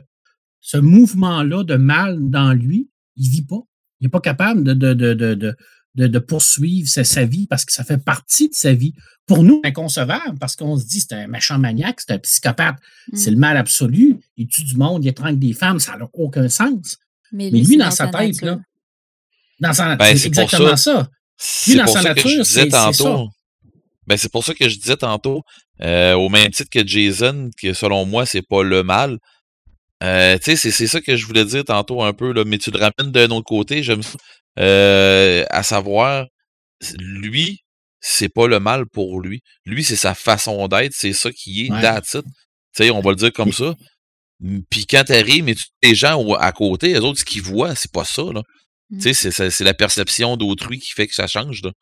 ce 0.61 0.77
mouvement-là 0.77 1.65
de 1.65 1.77
mal 1.77 2.19
dans 2.21 2.53
lui, 2.53 2.91
il 3.17 3.31
vit 3.31 3.43
pas. 3.43 3.61
Il 4.01 4.05
n'est 4.05 4.11
pas 4.11 4.21
capable 4.21 4.63
de, 4.65 4.75
de, 4.75 4.95
de, 4.95 5.15
de, 5.15 6.07
de, 6.07 6.19
poursuivre 6.19 6.89
sa, 6.89 7.03
sa 7.05 7.25
vie 7.25 7.47
parce 7.49 7.65
que 7.65 7.73
ça 7.73 7.83
fait 7.85 7.99
partie 7.99 8.49
de 8.49 8.55
sa 8.55 8.73
vie. 8.73 8.95
Pour 9.27 9.43
nous, 9.43 9.61
inconcevable, 9.65 10.39
parce 10.39 10.57
qu'on 10.57 10.79
se 10.79 10.87
dit 10.87 11.01
c'est 11.01 11.13
un 11.13 11.27
méchant 11.27 11.59
maniaque, 11.59 12.01
c'est 12.01 12.13
un 12.15 12.19
psychopathe, 12.19 12.77
mm. 13.13 13.17
c'est 13.17 13.31
le 13.31 13.37
mal 13.37 13.57
absolu, 13.57 14.17
il 14.37 14.47
tue 14.49 14.65
du 14.65 14.77
monde, 14.77 15.05
il 15.05 15.09
étrangle 15.09 15.39
des 15.39 15.53
femmes, 15.53 15.79
ça 15.81 15.97
n'a 15.97 16.09
aucun 16.15 16.49
sens. 16.49 16.97
Mais 17.33 17.51
Mais 17.53 17.61
lui, 17.61 17.77
dans 17.77 17.91
sa 17.91 18.07
tête, 18.07 18.41
nature. 18.43 18.47
là, 18.47 18.59
dans 19.61 19.73
sa 19.73 19.97
Ben, 19.97 20.17
c'est 20.17 20.29
exactement 20.29 20.77
ça. 20.77 20.93
ça. 20.95 21.11
C'est 21.37 21.75
dans 21.77 21.85
pour 21.85 21.93
sa 21.95 22.03
ça 22.03 22.15
que 22.15 22.21
je 22.21 22.27
nature, 22.27 22.43
disais 22.45 22.63
c'est- 22.63 22.69
tantôt. 22.71 23.29
Ben, 24.09 24.17
c'est 24.17 24.33
pour 24.33 24.45
ça 24.45 24.55
que 24.55 24.69
je 24.69 24.77
disais 24.77 24.97
tantôt, 24.97 25.43
euh, 25.83 26.15
au 26.15 26.29
même 26.31 26.51
titre 26.51 26.71
que 26.73 26.87
Jason, 26.87 27.51
que 27.61 27.73
selon 27.75 28.07
moi, 28.07 28.25
c'est 28.27 28.43
pas 28.43 28.63
le 28.63 28.83
mal. 28.83 29.19
Euh, 30.03 30.39
tu 30.39 30.45
sais, 30.45 30.57
c'est, 30.57 30.71
c'est 30.71 30.87
ça 30.87 31.01
que 31.01 31.17
je 31.17 31.27
voulais 31.27 31.45
dire 31.45 31.65
tantôt 31.65 32.03
un 32.03 32.13
peu, 32.13 32.33
là, 32.33 32.45
mais 32.47 32.59
tu 32.59 32.71
le 32.71 32.79
ramènes 32.79 33.13
d'un 33.13 33.31
autre 33.31 33.45
côté, 33.47 33.83
j'aime. 33.83 34.01
Euh, 34.59 35.45
à 35.51 35.63
savoir, 35.63 36.27
lui, 36.99 37.59
c'est 38.01 38.29
pas 38.29 38.47
le 38.47 38.61
mal 38.61 38.87
pour 38.87 39.21
lui. 39.21 39.41
Lui, 39.67 39.85
c'est 39.85 39.97
sa 39.97 40.15
façon 40.15 40.67
d'être, 40.69 40.93
c'est 40.95 41.13
ça 41.13 41.31
qui 41.33 41.67
est, 41.67 41.71
Ouais. 41.73 41.83
that's 41.83 42.15
it. 42.15 42.25
Tu 42.25 42.85
sais, 42.85 42.91
on 42.91 43.01
va 43.01 43.11
le 43.11 43.17
dire 43.17 43.33
comme 43.33 43.53
ça. 43.53 43.75
Puis 44.71 44.87
quand 44.87 45.03
t'arrives, 45.05 45.45
mais 45.45 45.55
tu- 45.55 45.65
les 45.83 45.95
gens 45.95 46.33
à 46.35 46.53
côté, 46.53 46.93
les 46.93 47.01
autres, 47.01 47.19
ce 47.19 47.25
qu'ils 47.25 47.43
voient, 47.43 47.75
c'est 47.75 47.91
pas 47.93 48.05
ça, 48.05 48.23
là. 48.33 48.43
Mm. 48.91 48.97
Tu 48.99 49.03
sais, 49.03 49.15
c'est, 49.15 49.31
c'est, 49.33 49.51
c'est 49.51 49.65
la 49.65 49.75
perception 49.75 50.37
d'autrui 50.37 50.79
qui 50.79 50.93
fait 50.93 51.07
que 51.09 51.15
ça 51.15 51.27
change, 51.27 51.63
là. 51.63 51.73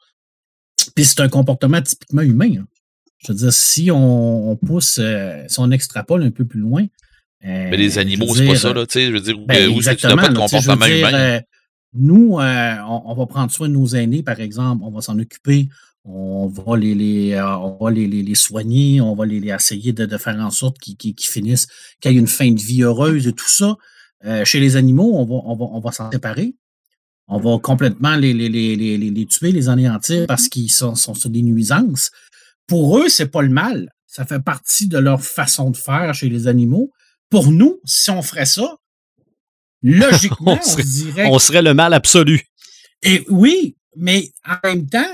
Puis 0.94 1.04
c'est 1.04 1.20
un 1.20 1.28
comportement 1.28 1.80
typiquement 1.82 2.22
humain. 2.22 2.50
hein. 2.60 2.66
Je 3.18 3.32
veux 3.32 3.38
dire, 3.38 3.52
si 3.52 3.90
on, 3.90 4.50
on 4.50 4.56
pousse, 4.56 4.98
euh, 5.00 5.42
si 5.48 5.58
on 5.58 5.70
extrapole 5.70 6.22
un 6.22 6.30
peu 6.30 6.44
plus 6.44 6.60
loin. 6.60 6.82
euh, 7.44 7.68
Mais 7.70 7.76
les 7.76 7.98
animaux, 7.98 8.34
c'est 8.34 8.46
pas 8.46 8.56
ça, 8.56 8.72
là, 8.72 8.86
tu 8.86 8.92
sais, 8.94 9.06
je 9.06 9.12
veux 9.12 9.20
dire, 9.20 9.36
Ben, 9.46 9.56
euh, 9.56 9.74
où 9.74 9.80
est-ce 9.80 9.90
que 9.90 9.94
tu 9.96 10.06
n'as 10.06 10.12
exactement. 10.12 10.22
pas 10.22 10.28
de 10.28 10.34
là, 10.34 10.40
comportement 10.40 10.86
dire, 10.86 11.08
humain? 11.08 11.14
euh, 11.18 11.40
nous, 11.94 12.32
on, 12.38 13.02
on 13.06 13.14
va 13.14 13.26
prendre 13.26 13.50
soin 13.50 13.68
de 13.68 13.74
nos 13.74 13.86
aînés, 13.88 14.22
par 14.22 14.38
exemple. 14.40 14.82
On 14.84 14.90
va 14.90 15.00
s'en 15.00 15.18
occuper. 15.18 15.68
On 16.04 16.46
va 16.46 16.76
les, 16.76 16.94
les, 16.94 17.40
on 17.40 17.78
va 17.80 17.90
les, 17.90 18.06
les, 18.06 18.22
les 18.22 18.34
soigner. 18.34 19.00
On 19.00 19.14
va 19.16 19.26
les, 19.26 19.48
essayer 19.48 19.92
de, 19.92 20.06
de 20.06 20.16
faire 20.18 20.36
en 20.38 20.50
sorte 20.50 20.78
qu'ils 20.78 21.14
finissent, 21.18 21.66
qu'il 22.00 22.12
y 22.12 22.16
ait 22.16 22.18
une 22.18 22.26
fin 22.28 22.50
de 22.52 22.60
vie 22.60 22.82
heureuse 22.82 23.26
et 23.26 23.32
tout 23.32 23.48
ça. 23.48 23.76
Chez 24.44 24.60
les 24.60 24.76
animaux, 24.76 25.12
on 25.16 25.24
va, 25.24 25.34
on 25.46 25.56
va, 25.56 25.64
on 25.72 25.80
va 25.80 25.90
s'en 25.92 26.10
séparer. 26.12 26.54
On 27.28 27.38
va 27.40 27.58
complètement 27.58 28.14
les, 28.16 28.32
les, 28.32 28.48
les, 28.48 28.76
les, 28.76 28.96
les- 28.98 29.26
tuer, 29.26 29.50
les 29.52 29.68
anéantir 29.68 30.26
parce 30.26 30.48
qu'ils 30.48 30.70
sont, 30.70 30.94
sont 30.94 31.14
sur 31.14 31.28
des 31.30 31.42
nuisances. 31.42 32.10
Pour 32.66 32.98
eux, 32.98 33.08
c'est 33.08 33.26
pas 33.28 33.42
le 33.42 33.48
mal. 33.48 33.90
Ça 34.06 34.24
fait 34.24 34.40
partie 34.40 34.86
de 34.86 34.98
leur 34.98 35.20
façon 35.22 35.70
de 35.70 35.76
faire 35.76 36.14
chez 36.14 36.28
les 36.28 36.46
animaux. 36.46 36.90
Pour 37.28 37.50
nous, 37.50 37.80
si 37.84 38.10
on 38.10 38.22
ferait 38.22 38.46
ça, 38.46 38.76
logiquement, 39.82 40.58
On 40.60 40.62
serait- 40.62 40.82
se 40.82 40.88
dirait. 40.88 41.26
On 41.30 41.38
serait 41.38 41.62
le 41.62 41.74
mal 41.74 41.92
absolu. 41.94 42.42
Et 43.02 43.24
oui, 43.28 43.76
mais 43.96 44.30
en 44.48 44.56
même 44.64 44.88
temps, 44.88 45.12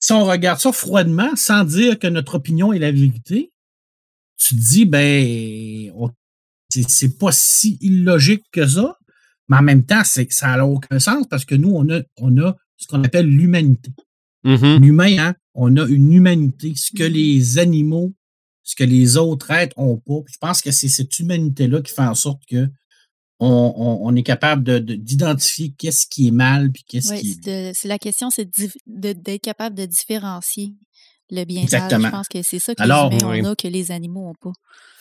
si 0.00 0.12
on 0.12 0.24
regarde 0.24 0.60
ça 0.60 0.70
froidement, 0.72 1.34
sans 1.34 1.64
dire 1.64 1.98
que 1.98 2.06
notre 2.06 2.34
opinion 2.36 2.72
est 2.72 2.78
la 2.78 2.92
vérité, 2.92 3.50
tu 4.36 4.54
te 4.54 4.60
dis, 4.60 4.84
ben, 4.84 5.90
c'est 6.68 7.18
pas 7.18 7.32
si 7.32 7.78
illogique 7.80 8.44
que 8.52 8.66
ça, 8.66 8.97
mais 9.48 9.56
en 9.58 9.62
même 9.62 9.84
temps, 9.84 10.02
c'est 10.04 10.30
ça 10.32 10.56
n'a 10.56 10.66
aucun 10.66 10.98
sens 10.98 11.26
parce 11.28 11.44
que 11.44 11.54
nous, 11.54 11.70
on 11.70 11.88
a, 11.90 12.00
on 12.18 12.36
a 12.38 12.54
ce 12.76 12.86
qu'on 12.86 13.02
appelle 13.04 13.26
l'humanité. 13.26 13.90
Mhm. 14.44 14.78
L'humain, 14.82 15.18
hein, 15.18 15.34
on 15.54 15.76
a 15.76 15.86
une 15.86 16.12
humanité, 16.12 16.72
ce 16.76 16.90
que 16.96 17.02
Mhm. 17.04 17.12
les 17.12 17.58
animaux, 17.58 18.14
ce 18.62 18.76
que 18.76 18.84
les 18.84 19.16
autres 19.16 19.50
êtres 19.50 19.76
ont 19.78 19.96
pas. 19.96 20.20
Je 20.30 20.36
pense 20.40 20.60
que 20.60 20.70
c'est 20.70 20.88
cette 20.88 21.18
humanité-là 21.18 21.82
qui 21.82 21.92
fait 21.92 22.02
en 22.02 22.14
sorte 22.14 22.42
que 22.48 22.68
on, 23.40 23.72
on- 23.76 24.00
on 24.08 24.16
est 24.16 24.22
capable 24.24 24.64
de- 24.64 24.78
de- 24.80 24.94
d'identifier 24.96 25.72
qu'est-ce 25.78 26.06
qui 26.08 26.26
est 26.28 26.32
mal 26.32 26.72
puis 26.72 26.82
qu'est-ce 26.88 27.12
Oui, 27.12 27.20
qui 27.20 27.30
est 27.30 27.34
c'est 27.44 27.50
de- 27.70 27.72
c'est 27.74 27.88
la 27.88 27.98
question, 27.98 28.30
c'est 28.30 28.48
d'être 28.86 29.40
capable 29.42 29.76
de 29.76 29.86
différencier 29.86 30.74
Le 31.30 31.44
bien 31.44 31.62
Exactement. 31.62 32.06
Je 32.08 32.10
pense 32.12 32.28
que 32.28 32.42
c'est 32.42 32.58
ça 32.58 32.74
que 32.74 32.82
Alors, 32.82 33.10
les 33.10 33.18
humains 33.18 33.30
oui. 33.32 33.40
on 33.44 33.50
a 33.50 33.54
que 33.54 33.68
les 33.68 33.90
animaux 33.92 34.28
n'ont 34.28 34.34
pas. 34.40 34.52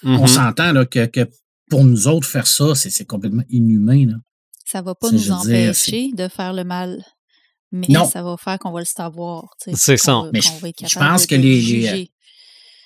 On 0.04 0.22
Mhm. 0.24 0.28
s'entend 0.28 0.72
là, 0.74 0.86
que, 0.86 1.06
que 1.06 1.22
pour 1.70 1.86
nous 1.86 2.08
autres, 2.10 2.28
faire 2.28 2.46
ça, 2.48 2.76
c'est 2.76 2.90
c'est 2.90 3.06
complètement 3.06 3.44
inhumain. 3.50 4.06
Là. 4.08 4.16
Ça 4.70 4.82
va 4.82 4.96
pas 4.96 5.12
nous 5.12 5.18
dire, 5.18 5.36
empêcher 5.36 6.12
de 6.14 6.28
faire 6.28 6.52
le 6.54 6.64
mal, 6.64 7.04
mais 7.72 7.88
Non. 7.90 8.06
ça 8.06 8.22
va 8.22 8.36
faire 8.38 8.60
qu'on 8.60 8.72
va 8.72 8.80
le 8.82 8.86
savoir. 8.86 9.56
C'est 9.60 9.98
ça. 9.98 10.14
va- 10.14 10.30
Mais 10.34 10.42
qu'on 10.42 10.88
je- 10.88 11.00
pense 11.00 11.22
de- 11.24 11.28
que 11.28 11.36
de 11.36 11.42
les- 11.42 11.62
les. 11.62 12.12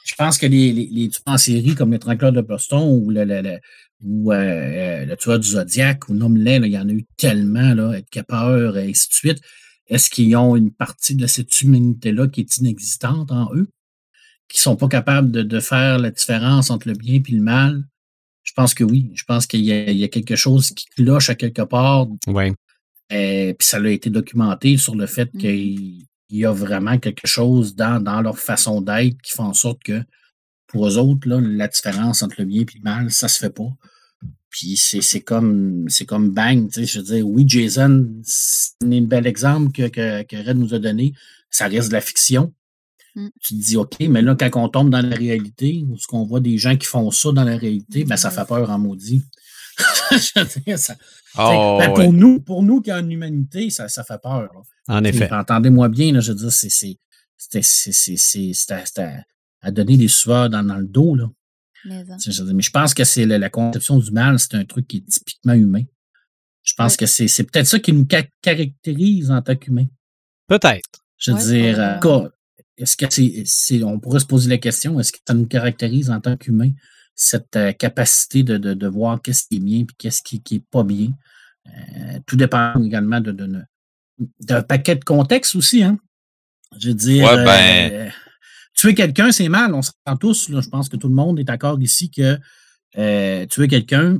Je 0.05 0.15
pense 0.15 0.37
que 0.37 0.45
les, 0.47 0.71
les, 0.73 0.87
les 0.91 1.09
tueurs 1.09 1.23
en 1.27 1.37
série 1.37 1.75
comme 1.75 1.91
les 1.91 1.99
Tranquilleurs 1.99 2.31
de 2.31 2.41
Boston 2.41 2.81
ou 2.89 3.09
le, 3.11 3.23
le, 3.23 3.41
le- 3.41 3.59
ou, 4.03 4.31
euh, 4.31 4.35
euh, 4.35 5.05
le 5.05 5.15
tueur 5.15 5.39
du 5.39 5.47
Zodiac 5.47 6.09
ou 6.09 6.13
Nomelet, 6.15 6.57
il 6.57 6.67
y 6.71 6.77
en 6.77 6.89
a 6.89 6.91
eu 6.91 7.05
tellement, 7.17 7.73
là, 7.75 7.93
être 7.93 8.09
capeur, 8.09 8.77
et 8.77 8.89
ainsi 8.89 9.09
de 9.09 9.13
suite. 9.13 9.39
Est-ce 9.87 10.09
qu'ils 10.09 10.35
ont 10.35 10.55
une 10.55 10.71
partie 10.71 11.15
de 11.15 11.27
cette 11.27 11.61
humanité-là 11.61 12.27
qui 12.27 12.41
est 12.41 12.57
inexistante 12.57 13.31
en 13.31 13.53
eux? 13.53 13.67
Qui 14.47 14.59
sont 14.59 14.75
pas 14.75 14.87
capables 14.87 15.31
de, 15.31 15.43
de 15.43 15.59
faire 15.59 15.99
la 15.99 16.09
différence 16.11 16.71
entre 16.71 16.87
le 16.87 16.93
bien 16.95 17.15
et 17.27 17.31
le 17.31 17.41
mal? 17.41 17.83
Je 18.43 18.53
pense 18.53 18.73
que 18.73 18.83
oui. 18.83 19.11
Je 19.13 19.23
pense 19.23 19.45
qu'il 19.47 19.61
y, 19.61 19.71
a- 19.71 19.89
il 19.91 19.97
y 19.97 20.03
a 20.03 20.07
quelque 20.07 20.35
chose 20.35 20.71
qui 20.71 20.85
cloche 20.87 21.29
à 21.29 21.35
quelque 21.35 21.61
part. 21.61 22.07
Ouais. 22.27 22.53
Euh, 23.13 23.53
puis 23.53 23.67
ça 23.67 23.77
a 23.77 23.87
été 23.89 24.09
documenté 24.09 24.77
sur 24.77 24.95
le 24.95 25.05
fait 25.05 25.33
Mhm. 25.33 25.39
qu'il 25.41 26.05
il 26.33 26.37
y 26.37 26.45
a 26.45 26.51
vraiment 26.53 26.97
quelque 26.97 27.27
chose 27.27 27.75
dans, 27.75 28.01
dans 28.01 28.21
leur 28.21 28.39
façon 28.39 28.79
d'être 28.79 29.21
qui 29.21 29.33
fait 29.33 29.41
en 29.41 29.53
sorte 29.53 29.83
que 29.83 30.01
pour 30.67 30.87
eux 30.87 30.97
autres, 30.97 31.27
là, 31.27 31.41
la 31.41 31.67
différence 31.67 32.23
entre 32.23 32.35
le 32.39 32.45
bien 32.45 32.61
et 32.61 32.65
le 32.73 32.81
mal, 32.81 33.11
ça 33.11 33.27
se 33.27 33.37
fait 33.37 33.49
pas. 33.49 33.67
Puis 34.49 34.77
c'est 34.77 35.01
c'est 35.01 35.19
comme 35.19 35.85
c'est 35.89 36.05
comme 36.05 36.31
bang, 36.31 36.67
tu 36.71 36.73
sais, 36.73 36.85
je 36.85 36.99
veux 36.99 37.05
dire, 37.05 37.27
oui, 37.27 37.43
Jason, 37.45 38.07
c'est 38.23 38.71
un 38.81 39.01
bel 39.01 39.27
exemple 39.27 39.73
que, 39.73 39.87
que, 39.89 40.23
que 40.23 40.37
Red 40.47 40.57
nous 40.57 40.73
a 40.73 40.79
donné. 40.79 41.11
Ça 41.49 41.67
reste 41.67 41.89
de 41.89 41.93
la 41.93 42.01
fiction. 42.01 42.53
Mm. 43.15 43.27
Tu 43.41 43.55
te 43.57 43.63
dis, 43.63 43.77
OK, 43.77 43.95
mais 44.01 44.21
là, 44.21 44.35
quand 44.35 44.49
on 44.55 44.69
tombe 44.69 44.89
dans 44.89 45.01
la 45.01 45.15
réalité, 45.15 45.83
ou 45.89 45.97
ce 45.97 46.07
qu'on 46.07 46.23
voit 46.25 46.39
des 46.39 46.57
gens 46.57 46.77
qui 46.77 46.87
font 46.87 47.11
ça 47.11 47.31
dans 47.31 47.43
la 47.43 47.57
réalité, 47.57 48.03
ben, 48.05 48.15
ça 48.17 48.31
fait 48.31 48.45
peur 48.47 48.69
en 48.69 48.79
maudit. 48.79 49.23
je 50.11 50.39
veux 50.39 50.61
dire, 50.65 50.77
ça, 50.79 50.95
Oh, 51.37 51.77
ben, 51.79 51.89
ouais. 51.89 51.93
pour 51.93 52.13
nous, 52.13 52.39
pour 52.41 52.61
nous 52.63 52.81
qui 52.81 52.91
avons 52.91 53.05
une 53.05 53.11
humanité, 53.13 53.69
ça, 53.69 53.87
ça 53.87 54.03
fait 54.03 54.21
peur. 54.21 54.41
là. 54.43 54.49
En 54.87 55.03
effet. 55.03 55.31
Entendez-moi 55.31 55.87
bien, 55.89 56.11
là, 56.11 56.19
je 56.19 56.31
veux 56.33 56.37
dire, 56.37 56.51
c'est 56.51 56.69
c'est- 56.69 56.97
c'était- 57.37 57.61
c'est- 57.61 57.91
c'est- 57.93 58.17
c'est- 58.17 58.51
c'est 58.53 58.99
à- 59.61 59.71
donner 59.71 59.95
des 59.97 60.07
sueurs 60.07 60.49
dans, 60.49 60.63
dans 60.63 60.77
le 60.77 60.87
dos. 60.87 61.15
Là. 61.15 61.29
Mais, 61.85 62.03
hein. 62.09 62.17
Je 62.25 62.31
dire, 62.31 62.53
Mais 62.53 62.61
je 62.63 62.69
pense 62.71 62.93
que 62.93 63.03
c'est 63.03 63.25
la, 63.25 63.37
la 63.37 63.49
conception 63.49 63.97
du 63.97 64.11
mal, 64.11 64.39
c'est 64.39 64.55
un 64.55 64.65
truc 64.65 64.87
qui 64.87 64.97
est 64.97 65.07
typiquement 65.09 65.53
humain. 65.53 65.83
Je 66.63 66.73
pense 66.75 66.93
Ouais. 66.93 66.97
que 66.97 67.05
c'est 67.05 67.27
c'est 67.27 67.43
peut-être 67.43 67.65
ça 67.67 67.79
qui 67.79 67.93
nous 67.93 68.05
ca- 68.09 68.25
caractérise 68.41 69.31
en 69.31 69.41
tant 69.41 69.55
qu'humain. 69.55 69.85
Peut-être. 70.47 70.89
Je 71.17 71.31
veux 71.31 71.37
Ouais, 71.37 71.43
dire, 71.45 71.79
euh, 71.79 71.99
est-ce 72.81 72.97
que 72.97 73.05
c'est, 73.09 73.43
c'est- 73.45 73.83
on 73.83 73.99
pourrait 73.99 74.19
se 74.19 74.25
poser 74.25 74.49
la 74.49 74.57
question, 74.57 74.99
est-ce 74.99 75.11
que 75.11 75.19
ça 75.27 75.33
nous 75.33 75.45
caractérise 75.47 76.09
en 76.09 76.19
tant 76.19 76.35
qu'humain, 76.37 76.71
cette 77.15 77.55
euh, 77.55 77.71
capacité 77.73 78.43
de, 78.43 78.57
de, 78.57 78.73
de 78.73 78.87
voir 78.87 79.21
qu'est-ce 79.21 79.43
qui 79.47 79.57
est 79.57 79.59
bien 79.59 79.79
et 79.81 79.87
qu'est-ce 79.97 80.21
qui, 80.21 80.41
qui 80.41 80.55
est 80.55 80.63
pas 80.71 80.83
bien? 80.83 81.11
Euh, 81.67 82.19
tout 82.25 82.35
dépend 82.35 82.81
également 82.83 83.21
de, 83.21 83.31
de, 83.31 83.45
de- 83.45 83.63
d'un 84.39 84.61
paquet 84.63 84.95
de 84.95 85.03
contextes 85.03 85.55
aussi, 85.55 85.83
hein. 85.83 85.97
Je 86.79 86.89
veux 86.89 86.93
dire, 86.95 87.25
Ouais, 87.25 87.43
ben- 87.43 87.91
euh, 87.91 88.09
tuer 88.73 88.95
quelqu'un, 88.95 89.31
c'est 89.31 89.49
mal, 89.49 89.73
on 89.73 89.81
s'entend 89.81 90.17
tous, 90.17 90.49
là, 90.49 90.61
je 90.61 90.69
pense 90.69 90.87
que 90.89 90.95
tout 90.97 91.09
le 91.09 91.13
monde 91.15 91.39
est 91.39 91.43
d'accord 91.43 91.79
ici 91.81 92.09
que 92.09 92.39
euh, 92.97 93.45
tuer 93.47 93.67
quelqu'un, 93.67 94.19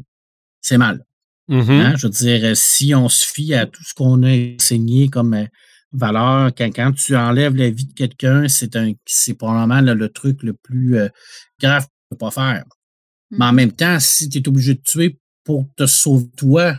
c'est 0.61 0.77
mal. 0.77 1.03
Mhm. 1.47 1.69
Hein? 1.71 1.95
Je 1.97 2.07
veux 2.07 2.11
dire, 2.11 2.55
si 2.55 2.93
on 2.93 3.09
se 3.09 3.25
fie 3.25 3.53
à 3.53 3.65
tout 3.65 3.83
ce 3.83 3.93
qu'on 3.93 4.21
a 4.23 4.55
enseigné 4.55 5.09
comme 5.09 5.47
valeur, 5.93 6.51
quand, 6.55 6.69
quand 6.75 6.91
tu 6.93 7.15
enlèves 7.15 7.55
la 7.55 7.69
vie 7.69 7.85
de 7.85 7.93
quelqu'un, 7.93 8.47
c'est 8.47 8.75
un 8.75 8.93
c'est 9.05 9.33
probablement 9.33 9.81
le, 9.81 9.93
le 9.93 10.09
truc 10.09 10.43
le 10.43 10.53
plus 10.53 10.97
euh, 10.97 11.09
grave 11.59 11.83
que 11.85 11.89
tu 11.89 12.07
peux 12.11 12.17
pas 12.17 12.31
faire. 12.31 12.63
Mais 13.31 13.45
en 13.45 13.49
Mhm. 13.49 13.55
même 13.55 13.71
temps, 13.71 13.99
si 13.99 14.29
tu 14.29 14.39
es 14.39 14.47
obligé 14.47 14.73
de 14.75 14.81
tuer 14.81 15.19
pour 15.43 15.65
te 15.75 15.85
sauver 15.85 16.27
toi, 16.37 16.75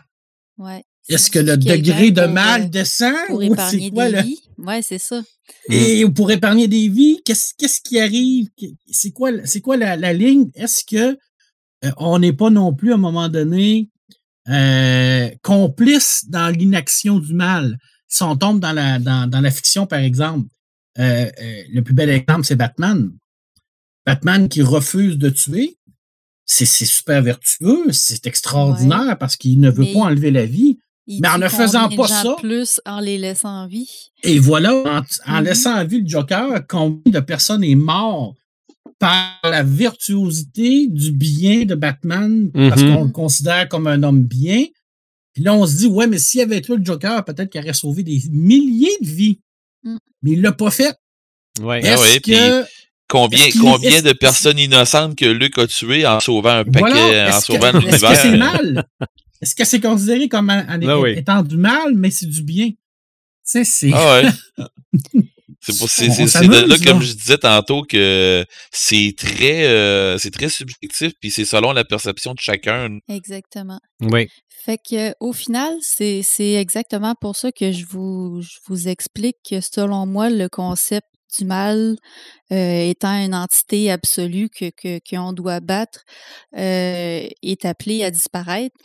Ouais. 0.59 0.83
est-ce 1.09 1.31
que 1.31 1.39
le 1.39 1.57
degré 1.57 2.11
de 2.11 2.23
mal 2.27 2.63
euh, 2.63 2.69
descend 2.69 3.15
Pour 3.29 3.39
ou 3.41 3.43
épargner 3.43 3.91
quoi 3.91 4.11
des 4.11 4.23
vies? 4.23 4.41
Ouais, 4.59 4.83
c'est 4.83 4.99
ça. 4.99 5.23
et 5.69 6.05
pour 6.15 6.31
épargner 6.31 6.69
des 6.69 6.89
vies, 6.89 7.21
qu'est-ce 7.25 7.53
qu'est-ce 7.57 7.81
qui 7.81 7.99
arrive? 8.01 8.49
C'est 8.91 9.11
quoi, 9.13 9.31
c'est 9.45 9.61
quoi 9.61 9.77
la, 9.77 9.97
la 9.97 10.13
ligne? 10.13 10.51
Est-ce 10.55 10.85
que 10.85 11.19
euh, 11.85 11.91
on 11.97 12.19
n'est 12.19 12.33
pas 12.33 12.51
non 12.51 12.73
plus 12.75 12.93
à 12.93 12.95
un 12.95 12.99
moment 12.99 13.29
donné 13.29 13.89
euh, 14.49 15.29
complice 15.43 16.25
dans 16.29 16.49
l'inaction 16.55 17.19
du 17.19 17.35
mal? 17.35 17.79
Si 18.13 18.23
on 18.23 18.37
tombe 18.37 18.61
dans 18.61 18.73
la, 18.73 18.99
dans, 18.99 19.27
dans 19.27 19.41
la 19.41 19.51
fiction, 19.51 19.87
par 19.87 20.01
exemple, 20.01 20.47
euh, 20.99 21.31
euh, 21.41 21.63
le 21.73 21.81
plus 21.81 21.95
bel 21.95 22.11
exemple, 22.11 22.45
c'est 22.45 22.57
Batman. 22.57 23.11
Batman 24.05 24.51
qui 24.51 24.61
refuse 24.61 25.17
de 25.17 25.31
tuer, 25.31 25.79
c'est 26.45 26.67
c'est 26.67 26.85
super 26.85 27.23
vertueux, 27.23 27.91
c'est 27.93 28.27
extraordinaire 28.27 29.17
parce 29.19 29.37
qu'il 29.37 29.59
ne 29.61 29.71
veut 29.71 29.85
Mais 29.85 29.93
pas 29.95 30.01
enlever 30.01 30.31
la 30.31 30.45
vie. 30.45 30.79
Mais 31.09 31.29
en 31.29 31.39
ne 31.39 31.49
faisant 31.49 31.89
pas 31.89 32.07
ça- 32.07 32.37
plus 32.39 32.81
en 32.85 33.01
les 33.01 33.17
laissant 33.17 33.63
en 33.63 33.67
vie? 33.67 33.89
Et 34.23 34.39
voilà, 34.39 34.75
en, 34.75 35.01
en 35.33 35.39
Mhm. 35.39 35.45
laissant 35.45 35.75
en 35.75 35.85
vie 35.87 36.03
le 36.03 36.09
Joker, 36.09 36.67
combien 36.69 37.11
de 37.13 37.21
personnes 37.21 37.65
est 37.65 37.75
mort 37.75 38.35
par 38.99 39.41
la 39.45 39.63
virtuosité 39.63 40.87
du 40.89 41.13
bien 41.13 41.65
de 41.65 41.75
Batman, 41.75 42.51
parce 42.69 42.83
Mhm. 42.83 42.89
qu'on 42.95 43.05
le 43.05 43.11
considère 43.11 43.69
comme 43.71 43.87
un 43.87 44.03
homme 44.03 44.25
bien? 44.25 44.67
Puis 45.35 45.43
là, 45.43 45.55
on 45.55 45.67
se 45.67 45.77
dit, 45.77 45.87
ouais, 45.87 46.07
mais 46.07 46.19
s'il 46.19 46.41
avait 46.43 46.61
tué 46.61 46.77
le 46.77 46.85
Joker, 46.85 47.25
peut-être 47.25 47.51
qu'il 47.51 47.61
aurait 47.61 47.73
sauvé 47.73 48.03
des 48.03 48.21
milliers 48.31 48.97
de 49.01 49.07
vies. 49.09 49.41
Mm. 49.83 49.97
Mais 50.23 50.31
il 50.33 50.43
l'a 50.43 50.53
pas 50.53 50.71
fait. 50.71 50.95
Ouais. 51.61 51.81
Ah 51.85 51.97
puis 52.23 52.33
que. 52.33 52.65
Combien, 53.09 53.47
combien 53.61 54.01
de 54.01 54.13
personnes 54.13 54.59
innocentes 54.59 55.17
que 55.17 55.27
Luc 55.27 55.59
a 55.59 55.67
tuées 55.67 56.07
en 56.07 56.19
sauvant 56.19 56.59
un 56.61 56.65
paquet, 56.65 56.79
Voilà. 56.81 57.37
en 57.37 57.41
sauvant 57.43 57.69
est-ce 57.79 58.01
que 58.01 58.15
c'est 58.15 58.25
l'univers? 58.31 58.39
mal? 58.39 58.85
Est-ce 59.43 59.55
que 59.55 59.65
c'est 59.67 59.81
considéré 59.81 60.29
comme 60.29 60.49
en- 60.49 60.65
en 60.67 60.81
Ah 60.89 60.99
oui. 60.99 61.11
étant 61.19 61.43
du 61.43 61.59
mal, 61.59 61.93
mais 61.95 62.11
c'est 62.11 62.25
du 62.27 62.43
bien? 62.43 62.69
Tu 62.71 62.77
sais, 63.45 63.65
c'est. 63.65 63.91
Ah 63.93 64.23
ouais. 64.23 64.63
C'est 65.65 65.79
pour 65.79 65.87
de 65.87 66.69
là, 66.69 66.77
comme 66.85 67.03
je 67.03 67.13
disais 67.13 67.39
tantôt, 67.39 67.83
que 67.85 68.45
c'est 68.73 69.15
très 69.17 69.65
euh, 69.67 70.19
c'est 70.19 70.33
très 70.33 70.49
subjectif, 70.49 71.13
puis 71.21 71.31
c'est 71.31 71.45
selon 71.45 71.73
la 71.73 71.85
perception 71.85 72.35
de 72.35 72.41
chacun. 72.41 72.99
Exactement. 73.09 73.79
Oui. 74.01 74.27
Fait 74.65 74.79
que 74.79 75.13
au 75.19 75.33
final, 75.33 75.77
c'est 75.81 76.23
exactement 76.53 77.17
pour 77.21 77.35
ça 77.35 77.51
que 77.51 77.73
je 77.73 77.85
vous, 77.85 78.43
je 78.43 78.59
vous 78.69 78.87
explique 78.87 79.39
que 79.51 79.61
selon 79.61 80.07
moi, 80.07 80.31
le 80.31 80.49
concept 80.49 81.09
du 81.37 81.45
mal 81.47 81.97
euh, 82.53 82.89
étant 82.89 83.13
une 83.25 83.35
entité 83.35 83.91
absolue 83.91 84.51
que 84.51 84.71
qu'on 85.11 85.33
doit 85.33 85.59
battre 85.59 86.05
euh, 86.57 87.27
est 87.43 87.65
appelé 87.65 88.05
à 88.05 88.13
disparaître 88.13 88.77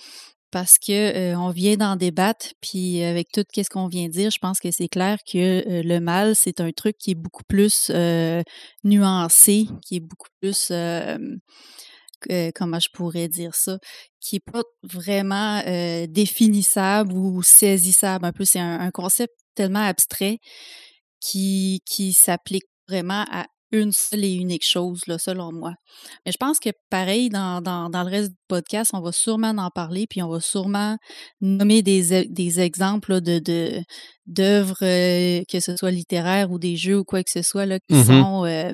parce 0.49 0.79
que 0.79 1.33
euh, 1.33 1.37
on 1.37 1.51
vient 1.51 1.75
d'en 1.75 1.95
débattre 1.95 2.47
puis 2.59 3.03
avec 3.03 3.31
tout 3.31 3.43
qu'est-ce 3.53 3.69
qu'on 3.69 3.87
vient 3.87 4.07
de 4.07 4.13
dire, 4.13 4.31
je 4.31 4.39
pense 4.39 4.59
que 4.59 4.71
c'est 4.71 4.87
clair 4.87 5.19
que 5.31 5.83
le 5.83 5.99
mal 5.99 6.35
c'est 6.35 6.59
un 6.59 6.71
truc 6.71 6.97
qui 6.97 7.11
est 7.11 7.15
beaucoup 7.15 7.43
plus 7.47 7.91
nuancé, 8.83 9.67
qui 9.85 9.97
est 9.97 9.99
beaucoup 9.99 10.29
plus 10.41 10.71
comment 12.55 12.79
je 12.79 12.89
pourrais 12.93 13.27
dire 13.27 13.55
ça, 13.55 13.77
qui 14.19 14.37
est 14.37 14.51
pas 14.51 14.63
vraiment 14.83 15.61
euh, 15.67 16.07
définissable 16.07 17.13
ou 17.13 17.43
saisissable. 17.43 18.25
Un 18.25 18.33
peu, 18.33 18.45
c'est 18.45 18.59
un, 18.59 18.79
un 18.79 18.91
concept 18.91 19.33
tellement 19.55 19.85
abstrait 19.85 20.39
qui, 21.19 21.81
qui 21.85 22.13
s'applique 22.13 22.67
vraiment 22.87 23.25
à 23.31 23.47
une 23.71 23.91
seule 23.91 24.23
et 24.23 24.33
unique 24.33 24.65
chose, 24.65 25.01
là, 25.07 25.17
selon 25.17 25.51
moi. 25.51 25.73
Mais 26.25 26.31
je 26.31 26.37
pense 26.37 26.59
que 26.59 26.69
pareil, 26.89 27.29
dans, 27.29 27.61
dans, 27.61 27.89
dans 27.89 28.03
le 28.03 28.09
reste 28.09 28.29
du 28.31 28.37
podcast, 28.47 28.91
on 28.93 29.01
va 29.01 29.11
sûrement 29.11 29.49
en 29.57 29.69
parler, 29.69 30.05
puis 30.09 30.21
on 30.21 30.29
va 30.29 30.39
sûrement 30.39 30.97
nommer 31.41 31.81
des, 31.81 32.13
e- 32.13 32.25
des 32.29 32.59
exemples 32.61 33.11
là, 33.13 33.19
de, 33.21 33.39
de, 33.39 33.81
d'œuvres, 34.25 34.77
euh, 34.83 35.41
que 35.51 35.59
ce 35.59 35.75
soit 35.75 35.91
littéraires 35.91 36.51
ou 36.51 36.59
des 36.59 36.75
jeux 36.77 36.99
ou 36.99 37.03
quoi 37.03 37.23
que 37.23 37.31
ce 37.31 37.41
soit, 37.41 37.65
là, 37.65 37.79
qui 37.89 37.95
Mhm. 37.95 38.03
sont 38.05 38.45
euh, 38.45 38.71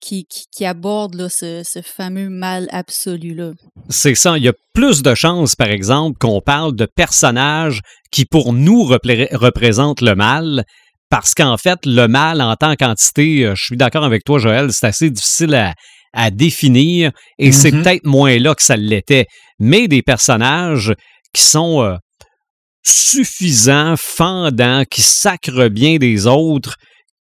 qui, 0.00 0.26
qui, 0.26 0.44
qui 0.54 0.64
abordent 0.66 1.14
là, 1.14 1.28
ce, 1.30 1.62
ce 1.64 1.80
fameux 1.80 2.28
mal 2.28 2.68
absolu-là. 2.70 3.52
C'est 3.88 4.14
ça. 4.14 4.36
Il 4.36 4.44
y 4.44 4.48
a 4.48 4.52
plus 4.74 5.02
de 5.02 5.14
chances, 5.14 5.54
par 5.56 5.68
exemple, 5.68 6.18
qu'on 6.18 6.40
parle 6.42 6.76
de 6.76 6.86
personnages 6.86 7.80
qui, 8.10 8.26
pour 8.26 8.52
nous, 8.52 8.84
représentent 8.84 10.02
le 10.02 10.14
mal. 10.14 10.64
Parce 11.10 11.34
qu'en 11.34 11.56
fait, 11.56 11.78
le 11.86 12.06
mal 12.08 12.40
en 12.42 12.56
tant 12.56 12.74
qu'entité, 12.74 13.44
euh, 13.44 13.54
je 13.54 13.64
suis 13.64 13.76
d'accord 13.76 14.04
avec 14.04 14.24
toi, 14.24 14.38
Joël, 14.38 14.72
c'est 14.72 14.86
assez 14.86 15.10
difficile 15.10 15.54
à, 15.54 15.74
à 16.12 16.30
définir 16.30 17.12
et 17.38 17.52
c'est 17.52 17.70
Mhm. 17.72 17.82
peut-être 17.82 18.04
moins 18.06 18.38
là 18.38 18.54
que 18.54 18.62
ça 18.62 18.76
l'était. 18.76 19.26
Mais 19.60 19.86
des 19.88 20.02
personnages 20.02 20.94
qui 21.32 21.42
sont 21.42 21.82
euh, 21.82 21.96
suffisants, 22.84 23.94
fendants, 23.96 24.84
qui 24.90 25.02
sacrent 25.02 25.68
bien 25.68 25.96
des 25.98 26.26
autres, 26.26 26.76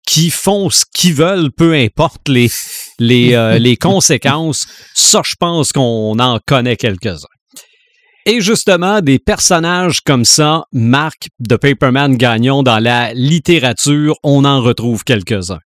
qui 0.06 0.30
font 0.30 0.70
ce 0.70 0.84
qu'ils 0.94 1.14
veulent, 1.14 1.50
peu 1.56 1.74
importe 1.74 2.28
les, 2.28 2.50
les, 2.98 3.34
euh, 3.34 3.58
les 3.58 3.76
conséquences, 3.78 4.66
ça, 4.94 5.22
je 5.24 5.34
pense 5.38 5.72
qu'on 5.72 6.18
en 6.18 6.38
connaît 6.46 6.76
quelques-uns. 6.76 7.28
Et 8.30 8.40
justement, 8.40 9.00
des 9.00 9.18
personnages 9.18 10.02
comme 10.02 10.24
ça, 10.24 10.62
Marc 10.70 11.30
de 11.40 11.56
Paperman 11.56 12.16
Gagnon 12.16 12.62
dans 12.62 12.78
la 12.78 13.12
littérature, 13.12 14.14
on 14.22 14.44
en 14.44 14.62
retrouve 14.62 15.02
quelques-uns. 15.02 15.58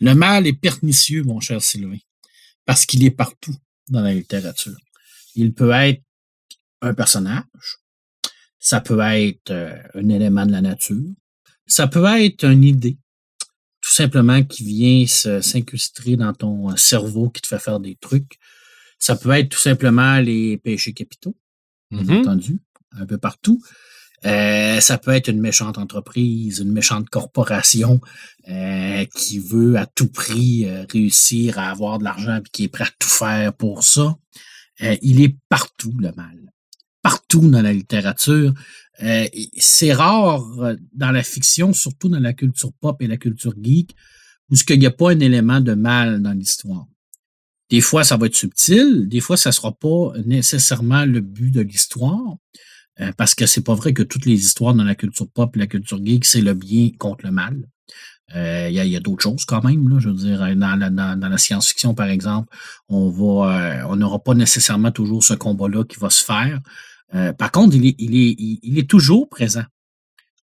Le 0.00 0.14
mal 0.14 0.46
est 0.46 0.52
pernicieux, 0.52 1.24
mon 1.24 1.40
cher 1.40 1.60
Sylvain, 1.60 1.98
parce 2.66 2.86
qu'il 2.86 3.04
est 3.04 3.10
partout 3.10 3.56
dans 3.88 4.00
la 4.00 4.14
littérature. 4.14 4.76
Il 5.34 5.52
peut 5.52 5.72
être 5.72 6.04
un 6.82 6.94
personnage, 6.94 7.78
ça 8.60 8.80
peut 8.80 9.00
être 9.00 9.50
euh, 9.50 9.76
un 9.96 10.08
élément 10.08 10.46
de 10.46 10.52
la 10.52 10.60
nature, 10.60 11.02
ça 11.66 11.88
peut 11.88 12.04
être 12.04 12.44
une 12.44 12.62
idée, 12.62 12.96
tout 13.80 13.90
simplement 13.90 14.44
qui 14.44 14.62
vient 14.62 15.04
s'incruster 15.42 16.16
dans 16.16 16.32
ton 16.32 16.76
cerveau, 16.76 17.28
qui 17.28 17.42
te 17.42 17.48
fait 17.48 17.58
faire 17.58 17.80
des 17.80 17.96
trucs. 17.96 18.38
Ça 19.00 19.16
peut 19.16 19.30
être 19.30 19.48
tout 19.48 19.58
simplement 19.58 20.18
les 20.20 20.56
péchés 20.58 20.92
capitaux, 20.92 21.34
bien 21.90 22.02
Mhm. 22.04 22.20
entendu, 22.20 22.60
un 22.92 23.06
peu 23.06 23.18
partout. 23.18 23.60
Euh, 24.26 24.78
ça 24.80 24.98
peut 24.98 25.12
être 25.12 25.28
une 25.28 25.40
méchante 25.40 25.78
entreprise, 25.78 26.58
une 26.58 26.70
méchante 26.72 27.08
corporation 27.08 28.00
euh, 28.48 29.06
qui 29.16 29.38
veut 29.38 29.76
à 29.76 29.86
tout 29.86 30.08
prix 30.08 30.66
euh, 30.66 30.84
réussir 30.92 31.58
à 31.58 31.70
avoir 31.70 31.98
de 31.98 32.04
l'argent 32.04 32.36
et 32.36 32.42
qui 32.52 32.64
est 32.64 32.68
prêt 32.68 32.84
à 32.84 32.90
tout 32.98 33.08
faire 33.08 33.54
pour 33.54 33.82
ça. 33.82 34.16
Euh, 34.82 34.94
il 35.00 35.22
est 35.22 35.34
partout, 35.48 35.94
le 35.98 36.12
mal. 36.12 36.52
Partout 37.02 37.48
dans 37.48 37.62
la 37.62 37.72
littérature. 37.72 38.52
Euh, 39.02 39.26
c'est 39.56 39.94
rare 39.94 40.44
dans 40.92 41.10
la 41.12 41.22
fiction, 41.22 41.72
surtout 41.72 42.10
dans 42.10 42.20
la 42.20 42.34
culture 42.34 42.74
pop 42.74 43.00
et 43.00 43.06
la 43.06 43.16
culture 43.16 43.54
geek, 43.58 43.96
où 44.50 44.54
il 44.68 44.78
n'y 44.78 44.84
a 44.86 44.90
pas 44.90 45.12
un 45.12 45.20
élément 45.20 45.62
de 45.62 45.72
mal 45.72 46.20
dans 46.20 46.32
l'histoire. 46.32 46.86
Des 47.70 47.80
fois, 47.80 48.04
ça 48.04 48.16
va 48.16 48.26
être 48.26 48.34
subtil, 48.34 49.08
des 49.08 49.20
fois, 49.20 49.36
ça 49.36 49.50
ne 49.50 49.54
sera 49.54 49.72
pas 49.72 50.12
nécessairement 50.26 51.04
le 51.04 51.20
but 51.20 51.50
de 51.50 51.60
l'histoire, 51.60 52.36
euh, 53.00 53.12
parce 53.16 53.34
que 53.34 53.46
c'est 53.46 53.62
pas 53.62 53.74
vrai 53.74 53.92
que 53.92 54.02
toutes 54.02 54.26
les 54.26 54.44
histoires 54.44 54.74
dans 54.74 54.84
la 54.84 54.94
culture 54.94 55.28
pop 55.28 55.54
la 55.56 55.66
culture 55.66 56.04
geek, 56.04 56.24
c'est 56.24 56.40
le 56.40 56.54
bien 56.54 56.90
contre 56.98 57.24
le 57.24 57.32
mal. 57.32 57.62
Euh, 58.34 58.68
Il 58.70 58.74
y 58.74 58.94
a, 58.94 58.98
a 58.98 59.00
d'autres 59.00 59.22
choses 59.22 59.44
quand 59.44 59.62
même, 59.64 59.88
là, 59.88 59.98
je 59.98 60.08
veux 60.08 60.14
dire, 60.14 60.38
dans 60.56 60.76
la, 60.76 60.90
dans, 60.90 61.28
la 61.28 61.38
science-fiction, 61.38 61.94
par 61.94 62.08
exemple, 62.08 62.48
on 62.88 63.08
va, 63.08 63.82
euh, 63.82 63.86
on 63.88 63.96
n'aura 63.96 64.18
pas 64.22 64.34
nécessairement 64.34 64.92
toujours 64.92 65.24
ce 65.24 65.34
combat-là 65.34 65.84
qui 65.84 65.98
va 65.98 66.10
se 66.10 66.24
faire. 66.24 66.60
Euh, 67.14 67.32
par 67.32 67.50
contre, 67.50 67.74
il 67.76 67.86
est, 67.86 67.94
il, 67.98 68.16
est, 68.16 68.36
il 68.62 68.78
est 68.78 68.88
toujours 68.88 69.28
présent. 69.28 69.64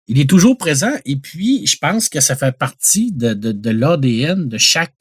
Il 0.06 0.20
est 0.20 0.28
toujours 0.28 0.58
présent 0.58 0.92
et 1.04 1.16
puis 1.16 1.66
je 1.66 1.78
pense 1.78 2.08
que 2.08 2.20
ça 2.20 2.36
fait 2.36 2.56
partie 2.56 3.10
de, 3.10 3.32
de, 3.32 3.52
de 3.52 3.70
l'ADN 3.70 4.48
de 4.48 4.58
chaque 4.58 4.94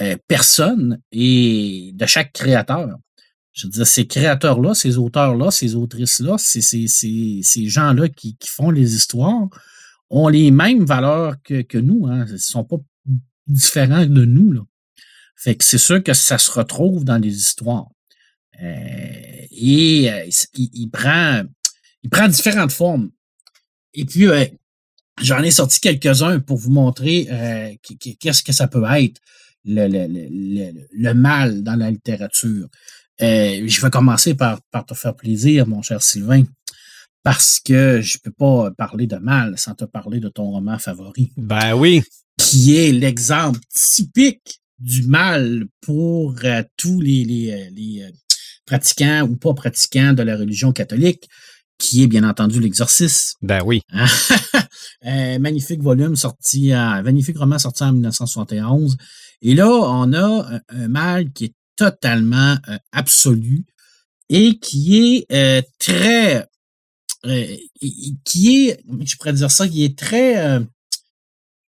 euh, 0.00 0.16
personne 0.28 1.00
et 1.10 1.90
de 1.94 2.06
chaque 2.06 2.32
créateur. 2.32 2.96
Je 3.52 3.66
veux 3.66 3.72
dire, 3.72 3.86
ces 3.86 4.06
créateurs-là, 4.06 4.74
ces 4.74 4.96
auteurs-là, 4.98 5.50
ces 5.50 5.74
autrices-là, 5.74 6.38
ces, 6.38 6.60
ces, 6.60 6.86
ces, 6.86 7.40
ces 7.42 7.68
gens-là 7.68 8.08
qui, 8.08 8.36
qui 8.36 8.48
font 8.48 8.70
les 8.70 8.94
histoires 8.94 9.48
ont 10.10 10.28
les 10.28 10.52
mêmes 10.52 10.84
valeurs 10.84 11.34
que, 11.42 11.62
que 11.62 11.78
nous. 11.78 12.06
Hein. 12.06 12.24
Ils 12.28 12.34
ne 12.34 12.38
sont 12.38 12.62
pas 12.62 12.76
différents 13.48 14.06
de 14.06 14.24
nous. 14.24 14.52
Là. 14.52 14.60
Fait 15.36 15.56
que 15.56 15.64
c'est 15.64 15.78
sûr 15.78 16.02
que 16.02 16.14
ça 16.14 16.38
se 16.38 16.50
retrouve 16.50 17.04
dans 17.04 17.18
les 17.18 17.36
histoires. 17.36 17.88
Euh, 18.62 19.46
et 19.50 20.10
euh, 20.10 20.28
il, 20.54 20.70
il, 20.74 20.90
prend, 20.90 21.42
il 22.04 22.10
prend 22.10 22.28
différentes 22.28 22.72
formes. 22.72 23.10
Et 23.94 24.04
puis, 24.04 24.26
j'en 25.20 25.42
ai 25.42 25.50
sorti 25.50 25.80
quelques-uns 25.80 26.38
pour 26.38 26.58
vous 26.58 26.70
montrer 26.70 27.78
qu'est-ce 28.20 28.44
que 28.44 28.52
ça 28.52 28.68
peut 28.68 28.84
être, 28.84 29.20
le, 29.64 29.86
le, 29.88 30.06
le, 30.08 30.86
le, 30.92 31.14
mal 31.14 31.62
dans 31.62 31.76
la 31.76 31.90
littérature. 31.90 32.68
Euh, 33.20 33.64
je 33.66 33.80
vais 33.80 33.90
commencer 33.90 34.34
par, 34.34 34.60
par 34.70 34.86
te 34.86 34.94
faire 34.94 35.14
plaisir, 35.14 35.66
mon 35.66 35.82
cher 35.82 36.02
Sylvain, 36.02 36.44
parce 37.22 37.60
que 37.60 38.00
je 38.00 38.18
peux 38.18 38.30
pas 38.30 38.70
parler 38.70 39.06
de 39.06 39.16
mal 39.16 39.58
sans 39.58 39.74
te 39.74 39.84
parler 39.84 40.20
de 40.20 40.28
ton 40.28 40.44
roman 40.50 40.78
favori. 40.78 41.32
Ben 41.36 41.74
oui. 41.74 42.02
Qui 42.38 42.76
est 42.76 42.92
l'exemple 42.92 43.58
typique 43.74 44.60
du 44.78 45.02
mal 45.06 45.66
pour 45.80 46.36
euh, 46.44 46.62
tous 46.76 47.00
les, 47.00 47.24
les, 47.24 47.70
les 47.70 48.02
euh, 48.02 48.10
pratiquants 48.64 49.26
ou 49.28 49.36
pas 49.36 49.54
pratiquants 49.54 50.12
de 50.12 50.22
la 50.22 50.36
religion 50.36 50.72
catholique, 50.72 51.28
qui 51.78 52.02
est 52.02 52.06
bien 52.06 52.28
entendu 52.28 52.60
l'exorcisme. 52.60 53.36
Ben 53.42 53.60
oui. 53.64 53.82
euh, 55.06 55.38
magnifique 55.38 55.82
volume 55.82 56.16
sorti, 56.16 56.74
en, 56.74 57.02
magnifique 57.02 57.38
roman 57.38 57.58
sorti 57.58 57.84
en 57.84 57.92
1971. 57.92 58.96
Et 59.42 59.54
là, 59.54 59.68
on 59.68 60.12
a 60.12 60.54
un, 60.54 60.60
un 60.68 60.88
mal 60.88 61.32
qui 61.32 61.46
est 61.46 61.54
totalement 61.78 62.56
euh, 62.68 62.76
absolu 62.92 63.64
et 64.28 64.58
qui 64.58 64.98
est 64.98 65.26
euh, 65.32 65.62
très, 65.78 66.46
euh, 67.24 67.56
qui 68.24 68.68
est, 68.68 68.80
je 69.04 69.16
pourrais 69.16 69.32
dire 69.32 69.50
ça, 69.50 69.66
qui 69.66 69.84
est 69.84 69.96
très, 69.96 70.60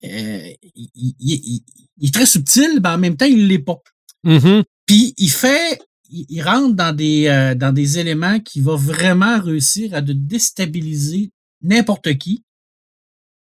il, 0.02 0.56
il, 0.74 1.14
il, 1.20 1.62
il, 1.98 2.08
est 2.08 2.14
très 2.14 2.26
subtil, 2.26 2.80
mais 2.82 2.88
en 2.88 2.98
même 2.98 3.16
temps, 3.16 3.26
il 3.26 3.46
l'est 3.46 3.60
pas. 3.60 3.80
Mm 4.24 4.38
-hmm. 4.38 4.64
Puis 4.86 5.14
il 5.18 5.30
fait, 5.30 5.78
il, 6.08 6.42
rentre 6.42 6.74
dans 6.74 6.96
des, 6.96 7.54
dans 7.56 7.74
des 7.74 7.98
éléments 7.98 8.40
qui 8.40 8.60
vont 8.60 8.76
vraiment 8.76 9.40
réussir 9.40 9.94
à 9.94 10.00
de 10.00 10.14
déstabiliser 10.14 11.30
n'importe 11.62 12.18
qui, 12.18 12.42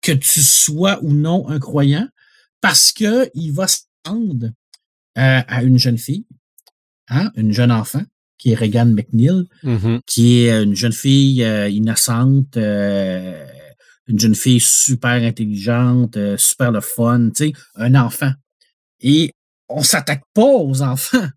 que 0.02 0.12
tu 0.12 0.42
sois 0.42 0.98
ou 1.02 1.12
non 1.12 1.48
un 1.48 1.58
croyant, 1.58 2.08
parce 2.60 2.92
que 2.92 3.30
il 3.34 3.52
va 3.52 3.66
euh, 4.08 5.40
à 5.46 5.62
une 5.62 5.78
jeune 5.78 5.98
fille, 5.98 6.26
hein, 7.08 7.30
une 7.36 7.52
jeune 7.52 7.72
enfant, 7.72 8.02
qui 8.38 8.52
est 8.52 8.54
Regan 8.54 8.92
McNeil, 8.94 9.44
mm 9.62 9.76
-hmm. 9.76 10.00
qui 10.06 10.46
est 10.46 10.62
une 10.62 10.74
jeune 10.74 10.92
fille 10.92 11.44
euh, 11.44 11.68
innocente, 11.68 12.56
euh, 12.56 13.46
une 14.06 14.18
jeune 14.18 14.34
fille 14.34 14.60
super 14.60 15.22
intelligente, 15.22 16.16
euh, 16.16 16.36
super 16.36 16.72
le 16.72 16.80
fun, 16.80 17.30
tu 17.30 17.44
sais, 17.44 17.52
un 17.76 17.94
enfant. 17.94 18.32
Et 19.00 19.32
on 19.68 19.82
s'attaque 19.82 20.24
pas 20.34 20.42
aux 20.68 20.82
enfants. 20.82 21.28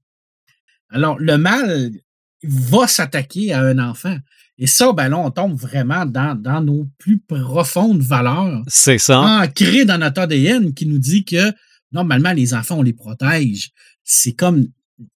Alors, 0.89 1.17
le 1.19 1.37
mal 1.37 1.91
va 2.43 2.87
s'attaquer 2.87 3.53
à 3.53 3.61
un 3.61 3.79
enfant. 3.79 4.17
Et 4.57 4.67
ça, 4.67 4.93
ben 4.93 5.09
là, 5.09 5.17
on 5.17 5.31
tombe 5.31 5.55
vraiment 5.55 6.05
dans, 6.05 6.35
dans 6.39 6.61
nos 6.61 6.85
plus 6.99 7.19
profondes 7.19 8.01
valeurs. 8.01 8.61
C'est 8.67 8.99
ça. 8.99 9.19
Ancrées 9.19 9.85
dans 9.85 9.97
notre 9.97 10.21
ADN 10.21 10.73
qui 10.73 10.85
nous 10.85 10.99
dit 10.99 11.25
que 11.25 11.51
normalement, 11.93 12.33
les 12.33 12.53
enfants, 12.53 12.79
on 12.79 12.83
les 12.83 12.93
protège. 12.93 13.71
C'est 14.03 14.33
comme 14.33 14.67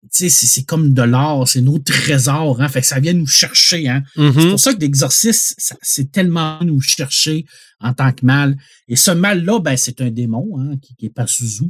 c'est, 0.09 0.29
c'est 0.29 0.63
comme 0.63 0.93
de 0.93 1.01
l'or, 1.01 1.47
c'est 1.47 1.61
nos 1.61 1.79
trésors, 1.79 2.61
hein, 2.61 2.67
fait 2.67 2.81
que 2.81 2.87
ça 2.87 2.99
vient 2.99 3.13
nous 3.13 3.27
chercher. 3.27 3.87
Hein. 3.87 4.03
Mm 4.15 4.29
-hmm. 4.29 4.41
C'est 4.41 4.49
pour 4.49 4.59
ça 4.59 4.73
que 4.73 4.79
l'exorcisme, 4.79 5.55
c'est 5.81 6.11
tellement 6.11 6.59
nous 6.63 6.81
chercher 6.81 7.45
en 7.79 7.93
tant 7.93 8.11
que 8.11 8.25
mal. 8.25 8.57
Et 8.87 8.95
ce 8.95 9.11
mal-là, 9.11 9.59
ben, 9.59 9.77
c'est 9.77 10.01
un 10.01 10.11
démon 10.11 10.47
hein, 10.59 10.77
qui, 10.81 10.95
qui 10.95 11.05
est 11.07 11.13
pas 11.13 11.27
Suzu, 11.27 11.65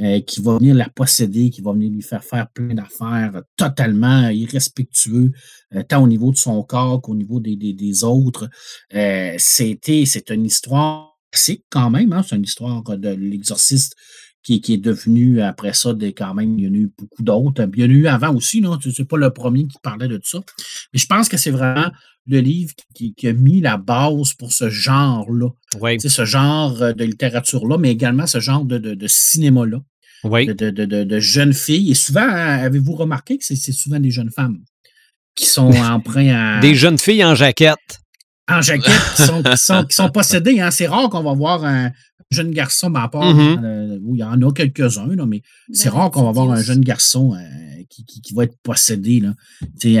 euh, 0.00 0.20
qui 0.20 0.40
va 0.40 0.58
venir 0.58 0.74
la 0.74 0.88
posséder, 0.88 1.50
qui 1.50 1.60
va 1.62 1.72
venir 1.72 1.90
lui 1.90 2.02
faire 2.02 2.22
faire 2.22 2.46
plein 2.56 2.74
d'affaires 2.74 3.42
totalement 3.56 4.28
irrespectueux, 4.28 5.32
euh, 5.74 5.82
tant 5.88 6.02
au 6.04 6.08
niveau 6.08 6.30
de 6.30 6.36
son 6.36 6.62
corps 6.62 7.00
qu'au 7.02 7.16
niveau 7.16 7.40
des, 7.40 7.56
des, 7.56 7.72
des 7.72 8.04
autres. 8.04 8.48
Euh, 8.94 9.34
c'était, 9.38 10.04
c'est 10.06 10.30
une 10.30 10.46
histoire 10.46 11.18
classique 11.30 11.64
quand 11.70 11.90
même, 11.90 12.12
hein, 12.12 12.22
c'est 12.26 12.36
une 12.36 12.44
histoire 12.44 12.82
de 12.82 13.10
l'exorciste 13.10 13.94
qui, 14.42 14.60
qui, 14.60 14.74
est 14.74 14.78
devenu 14.78 15.42
après 15.42 15.74
ça 15.74 15.92
des, 15.92 16.12
quand 16.12 16.34
même, 16.34 16.58
il 16.58 16.64
y 16.64 16.68
en 16.68 16.72
a 16.72 16.76
eu 16.76 16.92
beaucoup 16.96 17.22
d'autres. 17.22 17.68
Il 17.74 17.80
y 17.80 17.84
en 17.84 17.90
a 17.90 17.92
eu 17.92 18.06
avant 18.06 18.34
aussi, 18.34 18.60
non? 18.60 18.78
C'est 18.80 19.04
pas 19.04 19.16
le 19.16 19.30
premier 19.30 19.66
qui 19.66 19.78
parlait 19.82 20.08
de 20.08 20.20
ça. 20.22 20.38
Mais 20.92 20.98
je 20.98 21.06
pense 21.06 21.28
que 21.28 21.36
c'est 21.36 21.50
vraiment 21.50 21.90
le 22.26 22.40
livre 22.40 22.72
qui, 22.94 23.14
qui, 23.14 23.28
a 23.28 23.32
mis 23.32 23.60
la 23.60 23.76
base 23.76 24.34
pour 24.34 24.52
ce 24.52 24.68
genre-là. 24.68 25.48
Oui. 25.80 25.96
C'est 25.98 26.08
ce 26.08 26.24
genre 26.24 26.72
de 26.94 27.04
littérature-là, 27.04 27.78
mais 27.78 27.90
également 27.90 28.26
ce 28.26 28.40
genre 28.40 28.64
de, 28.64 28.78
de, 28.78 28.94
de 28.94 29.06
cinéma-là. 29.06 29.78
Oui. 30.24 30.46
De, 30.46 30.52
de, 30.52 30.70
de, 30.70 31.04
de, 31.04 31.20
jeunes 31.20 31.54
filles. 31.54 31.92
Et 31.92 31.94
souvent, 31.94 32.28
hein, 32.28 32.58
avez-vous 32.58 32.94
remarqué 32.94 33.38
que 33.38 33.44
c'est 33.44 33.72
souvent 33.72 34.00
des 34.00 34.10
jeunes 34.10 34.30
femmes 34.30 34.58
qui 35.34 35.46
sont 35.46 35.70
emprunts 35.72 36.58
à. 36.58 36.60
Des 36.60 36.74
jeunes 36.74 36.98
filles 36.98 37.24
en 37.24 37.34
jaquette. 37.34 38.00
En 38.50 38.62
jaquette, 38.62 38.92
qui 39.14 39.22
sont, 39.22 39.42
qui 39.42 39.56
sont, 39.56 39.84
qui 39.84 39.94
sont 39.94 40.08
possédées. 40.08 40.60
Hein. 40.60 40.70
C'est 40.70 40.86
rare 40.86 41.08
qu'on 41.10 41.22
va 41.22 41.34
voir 41.34 41.64
un, 41.64 41.92
jeune 42.30 42.50
garçon, 42.50 42.90
ben, 42.90 43.00
à 43.00 43.08
part, 43.08 43.34
Mhm. 43.34 43.40
mm 43.40 43.54
-hmm. 43.56 43.64
euh, 43.64 43.98
où 44.02 44.14
il 44.14 44.18
y 44.18 44.24
en 44.24 44.40
a 44.42 44.52
quelques-uns, 44.52 45.14
là, 45.14 45.26
mais 45.26 45.42
c'est 45.72 45.88
rare 45.88 46.10
qu'on 46.10 46.24
va 46.24 46.32
voir 46.32 46.50
un 46.50 46.62
jeune 46.62 46.80
garçon 46.82 47.34
euh, 47.34 47.82
qui, 47.90 48.04
qui, 48.04 48.20
qui, 48.20 48.34
va 48.34 48.44
être 48.44 48.56
possédé 48.62 49.20
là, 49.20 49.34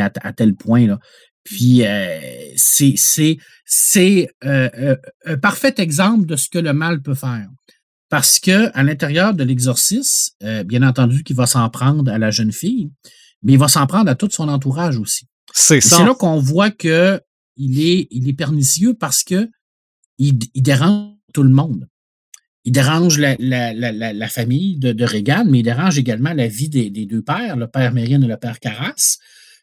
à, 0.04 0.28
à 0.28 0.32
tel 0.32 0.54
point. 0.54 0.86
Là. 0.86 0.98
Puis 1.44 1.82
euh, 1.86 2.20
c'est 2.56 2.96
euh, 4.44 4.96
un 5.24 5.38
parfait 5.38 5.74
exemple 5.78 6.26
de 6.26 6.36
ce 6.36 6.48
que 6.50 6.58
le 6.58 6.72
mal 6.74 7.00
peut 7.00 7.14
faire. 7.14 7.48
Parce 8.10 8.38
que 8.38 8.70
à 8.74 8.82
l'intérieur 8.82 9.34
de 9.34 9.44
l'exorcisme, 9.44 10.34
euh, 10.42 10.62
bien 10.64 10.82
entendu 10.82 11.22
qu'il 11.24 11.36
va 11.36 11.46
s'en 11.46 11.68
prendre 11.70 12.10
à 12.12 12.18
la 12.18 12.30
jeune 12.30 12.52
fille, 12.52 12.90
mais 13.42 13.52
il 13.54 13.58
va 13.58 13.68
s'en 13.68 13.86
prendre 13.86 14.10
à 14.10 14.14
tout 14.14 14.28
son 14.30 14.48
entourage 14.48 14.98
aussi. 14.98 15.24
C'est 15.54 15.80
ça. 15.80 15.96
C'est 15.96 16.04
là 16.04 16.14
qu'on 16.14 16.38
voit 16.38 16.70
que 16.70 17.20
il 17.56 17.80
est, 17.80 18.06
il 18.10 18.28
est 18.28 18.34
pernicieux 18.34 18.94
parce 18.94 19.24
que 19.24 19.48
il, 20.18 20.38
il 20.54 20.62
dérange 20.62 21.14
tout 21.32 21.42
le 21.42 21.50
monde 21.50 21.86
il 22.64 22.72
dérange 22.72 23.18
la, 23.18 23.36
la, 23.38 23.72
la, 23.72 24.12
la 24.12 24.28
famille 24.28 24.76
de, 24.78 24.92
de, 24.92 25.04
Reagan, 25.04 25.44
mais 25.46 25.60
il 25.60 25.62
dérange 25.62 25.98
également 25.98 26.32
la 26.34 26.48
vie 26.48 26.68
des, 26.68 26.90
des 26.90 27.06
deux 27.06 27.22
pères, 27.22 27.56
le 27.56 27.66
père 27.68 27.92
Mérine 27.92 28.22
et 28.24 28.26
le 28.26 28.36
père 28.36 28.60
Carras. 28.60 29.16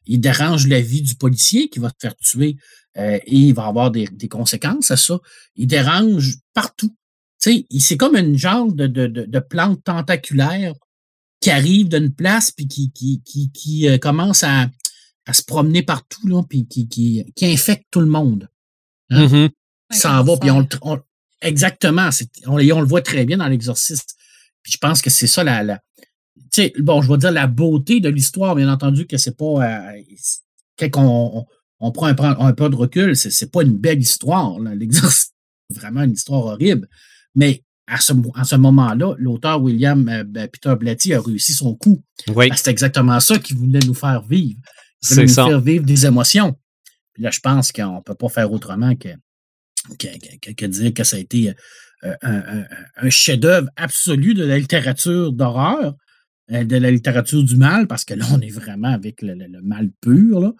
Il 0.08 0.20
dérange 0.20 0.68
la 0.68 0.82
vie 0.82 1.02
du 1.02 1.16
policier 1.16 1.68
qui 1.70 1.80
va 1.80 1.90
se 1.90 1.96
faire 2.00 2.16
tuer 2.16 2.58
euh, 2.98 3.18
et 3.26 3.36
il 3.36 3.54
va 3.54 3.66
avoir 3.66 3.92
des, 3.92 4.08
des, 4.08 4.28
conséquences 4.28 4.92
à 4.92 4.98
ça. 4.98 5.20
Il 5.56 5.68
dérange 5.68 6.38
partout. 6.54 6.96
Tu 7.42 7.52
sais, 7.52 7.80
c'est 7.80 7.98
comme 7.98 8.16
une 8.16 8.38
genre 8.38 8.72
de, 8.72 8.88
de, 8.88 9.08
de, 9.08 9.26
de 9.26 9.40
plante 9.40 9.84
tentaculaire 9.84 10.74
qui 11.42 11.52
arrive 11.52 11.90
d'une 11.90 12.14
place 12.14 12.52
puis 12.52 12.68
qui, 12.68 12.92
qui, 12.92 13.22
qui, 13.24 13.52
qui 13.52 13.88
euh, 13.88 13.98
commence 13.98 14.44
à, 14.44 14.70
à 15.26 15.34
se 15.34 15.44
promener 15.44 15.84
partout, 15.84 16.28
là, 16.28 16.42
puis 16.48 16.66
qui, 16.68 16.88
qui, 16.88 17.26
qui 17.36 17.46
infecte 17.46 17.86
tout 17.92 18.00
le 18.00 18.08
monde. 18.08 18.48
Hein? 19.10 19.28
Mhm. 19.28 19.50
Il 19.92 19.98
s'en 19.98 20.24
va, 20.24 20.38
puis 20.38 20.50
on, 20.50 20.62
le- 20.62 20.68
on- 20.82 21.02
exactement, 21.46 22.10
on, 22.46 22.54
on 22.58 22.82
le 22.82 22.88
voit 22.88 23.02
très 23.02 23.26
bien 23.26 23.38
dans 23.38 23.48
l'exorciste. 23.48 24.16
Puis 24.62 24.74
je 24.74 24.78
pense 24.78 25.02
que 25.02 25.10
c'est 25.10 25.28
ça 25.28 25.44
la, 25.44 25.80
bon, 26.80 27.02
je 27.02 27.12
vais 27.12 27.18
dire 27.18 27.32
la 27.32 27.48
beauté 27.48 28.00
de 28.00 28.10
l'histoire, 28.10 28.56
bien 28.56 28.72
entendu 28.72 29.06
que 29.06 29.18
c'est 29.18 29.38
pas 29.38 29.46
euh, 29.46 30.02
quand 30.92 31.46
on, 31.80 31.92
prend 31.92 32.08
un, 32.08 32.40
un 32.40 32.54
peu 32.54 32.70
de 32.70 32.76
recul, 32.76 33.16
c'est 33.16 33.52
pas 33.52 33.62
une 33.62 33.78
belle 33.78 34.00
histoire, 34.00 34.60
l'exorciste, 34.60 35.34
c'est 35.70 35.78
vraiment 35.80 36.02
une 36.04 36.14
histoire 36.14 36.46
horrible. 36.46 36.88
Mais 37.36 37.64
à 37.88 38.00
ce, 38.00 38.14
mo- 38.14 38.32
à 38.36 38.44
ce 38.44 38.56
moment-là, 38.56 39.14
l'auteur 39.20 39.62
William 39.62 40.08
euh, 40.10 40.24
ben, 40.24 40.48
Peter 40.48 40.74
Blatty 40.76 41.14
a 41.14 41.22
réussi 41.22 41.54
son 41.54 41.76
coup. 41.76 42.04
Oui, 42.36 42.50
que 42.50 42.56
C'est 42.58 42.72
exactement 42.72 43.20
ça 43.20 43.38
qu'il 43.38 43.58
voulait 43.58 43.86
nous 43.86 43.94
faire 43.94 44.24
vivre. 44.24 44.60
Il 45.04 45.10
voulait 45.10 45.22
nous 45.24 45.34
ça. 45.34 45.46
faire 45.46 45.62
vivre 45.62 45.86
des 45.86 46.06
émotions. 46.08 46.56
Puis 47.14 47.24
là, 47.24 47.30
je 47.32 47.40
pense 47.40 47.72
qu'on 47.72 47.98
ne 47.98 48.02
peut 48.02 48.16
pas 48.16 48.30
faire 48.30 48.52
autrement 48.52 48.96
que, 48.96 49.10
que, 50.00 50.08
que- 50.42 50.52
que 50.52 50.66
dire 50.66 50.94
que 50.94 51.04
ça 51.04 51.18
a 51.18 51.20
été 51.20 51.54
euh, 52.04 52.14
un, 52.22 52.34
un- 52.60 52.66
un 52.98 53.10
chef-d'œuvre 53.10 53.70
absolu 53.76 54.34
de 54.34 54.44
la 54.44 54.58
littérature 54.58 55.32
d'horreur, 55.32 55.96
euh, 56.52 56.64
de 56.64 56.76
la 56.78 56.92
littérature 56.92 57.44
du 57.44 57.56
mal, 57.56 57.88
parce 57.88 58.06
que 58.06 58.14
là, 58.14 58.26
on 58.32 58.40
est 58.42 58.50
vraiment 58.52 58.90
avec 58.92 59.22
le, 59.22 59.34
le- 59.34 59.48
le 59.48 59.62
mal 59.62 59.90
pur. 60.02 60.40
Là. 60.42 60.54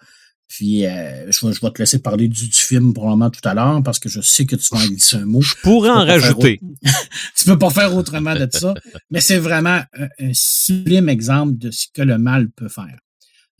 Puis, 0.48 0.86
euh, 0.86 1.30
je, 1.32 1.44
vais, 1.46 1.52
je 1.52 1.60
vais 1.60 1.70
te 1.72 1.78
laisser 1.82 1.98
parler 2.00 2.28
du, 2.28 2.48
du 2.48 2.58
film 2.58 2.94
probablement 2.94 3.30
tout 3.30 3.46
à 3.48 3.52
l'heure, 3.54 3.82
parce 3.82 3.98
que 3.98 4.08
je 4.08 4.20
sais 4.20 4.46
que 4.46 4.54
tu 4.56 4.68
vas 4.72 4.80
en 4.80 4.86
glisser 4.86 5.16
un 5.16 5.26
mot. 5.26 5.40
Je 5.40 5.54
pourrais 5.62 5.90
en 5.90 6.04
rajouter. 6.04 6.60
tu 7.36 7.44
peux 7.44 7.58
pas 7.58 7.70
faire 7.70 7.94
autrement 7.96 8.34
de 8.34 8.48
ça. 8.52 8.74
Mais 9.10 9.20
c'est 9.20 9.38
vraiment 9.38 9.82
un, 9.92 10.08
un 10.20 10.30
sublime 10.32 11.08
exemple 11.08 11.58
de 11.58 11.70
ce 11.72 11.86
que 11.92 12.02
le 12.02 12.18
mal 12.18 12.48
peut 12.50 12.68
faire. 12.68 12.98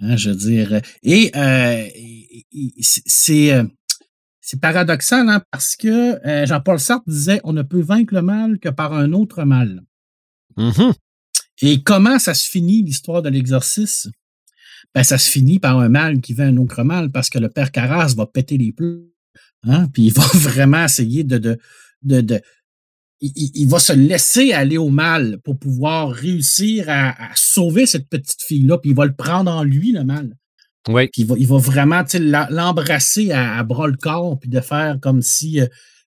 Hein, 0.01 0.17
je 0.17 0.31
veux 0.31 0.37
dire. 0.37 0.73
Euh, 0.75 0.81
et- 1.95 2.45
c'est- 2.81 3.63
c'est 4.47 4.61
paradoxal 4.61 5.29
hein, 5.29 5.43
parce 5.51 5.75
que 5.75 6.25
euh, 6.25 6.47
Jean-Paul 6.47 6.79
Sartre 6.79 7.03
disait 7.09 7.41
on 7.43 7.53
ne 7.53 7.63
peut 7.63 7.81
vaincre 7.81 8.15
le 8.15 8.23
mal 8.23 8.61
que 8.61 8.69
par 8.69 8.93
un 8.93 9.13
autre 9.13 9.43
mal. 9.43 9.83
Mhm. 10.57 10.93
Et 11.63 11.83
comment 11.83 12.21
ça 12.21 12.33
se 12.33 12.49
finit 12.49 12.85
l'histoire 12.85 13.23
de 13.23 13.29
l'exorcisme? 13.29 14.13
Ben, 14.95 15.03
ça 15.03 15.19
se 15.19 15.29
finit 15.29 15.59
par 15.59 15.81
un 15.81 15.89
mal 15.89 16.21
qui 16.21 16.33
vainc 16.33 16.55
un 16.55 16.59
autre 16.59 16.85
mal 16.85 17.11
parce 17.11 17.29
que 17.29 17.41
le 17.41 17.49
père 17.49 17.73
Carras 17.73 18.15
va 18.17 18.25
péter 18.27 18.57
les 18.57 18.71
plombs. 18.71 19.03
Hein? 19.65 19.89
Puis 19.93 20.05
il 20.05 20.13
va 20.13 20.23
vraiment 20.35 20.85
essayer 20.85 21.25
de. 21.25 21.39
de, 21.39 21.59
de, 22.03 22.21
de- 22.21 22.41
il 23.21 23.67
va 23.67 23.81
se 23.81 23.95
laisser 23.95 24.53
aller 24.53 24.77
au 24.79 24.91
mal 24.91 25.41
pour 25.43 25.59
pouvoir 25.59 26.13
réussir 26.13 26.85
à, 26.89 27.31
à 27.31 27.35
sauver 27.35 27.87
cette 27.87 28.09
petite 28.09 28.43
fille-là, 28.43 28.79
puis 28.79 28.91
il 28.91 28.97
va 28.97 29.07
le 29.07 29.15
prendre 29.15 29.51
en 29.51 29.65
lui, 29.65 29.91
le 29.91 30.05
mal. 30.05 30.37
Oui, 30.89 31.09
Puis 31.13 31.23
il 31.23 31.27
va, 31.29 31.35
il 31.39 31.47
va 31.49 31.59
vraiment 31.59 32.05
tu 32.05 32.11
sais, 32.11 32.19
la- 32.21 32.49
l'embrasser 32.51 33.33
à, 33.33 33.59
à 33.59 33.63
bras 33.65 33.89
le 33.89 33.97
corps, 33.97 34.39
puis 34.39 34.49
de 34.49 34.61
faire 34.61 34.99
comme 35.01 35.23
si 35.23 35.61
euh, 35.61 35.67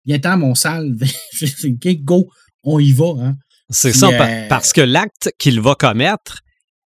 Viens-t'en, 0.07 0.38
mon 0.38 0.53
sale, 0.53 0.95
OK, 1.65 1.88
go, 2.03 2.29
on 2.63 2.77
y 2.79 2.91
va. 2.91 3.13
Hein? 3.19 3.35
c'est 3.71 3.91
ça. 3.93 4.09
euh, 4.09 4.47
Parce 4.49 4.71
que 4.71 4.81
l'acte 4.81 5.31
qu'il 5.39 5.59
va 5.61 5.73
commettre 5.73 6.41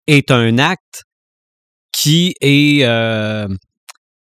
est 0.06 0.30
un 0.30 0.58
acte 0.58 1.04
qui 1.92 2.34
est 2.42 2.80
euh, 2.84 3.48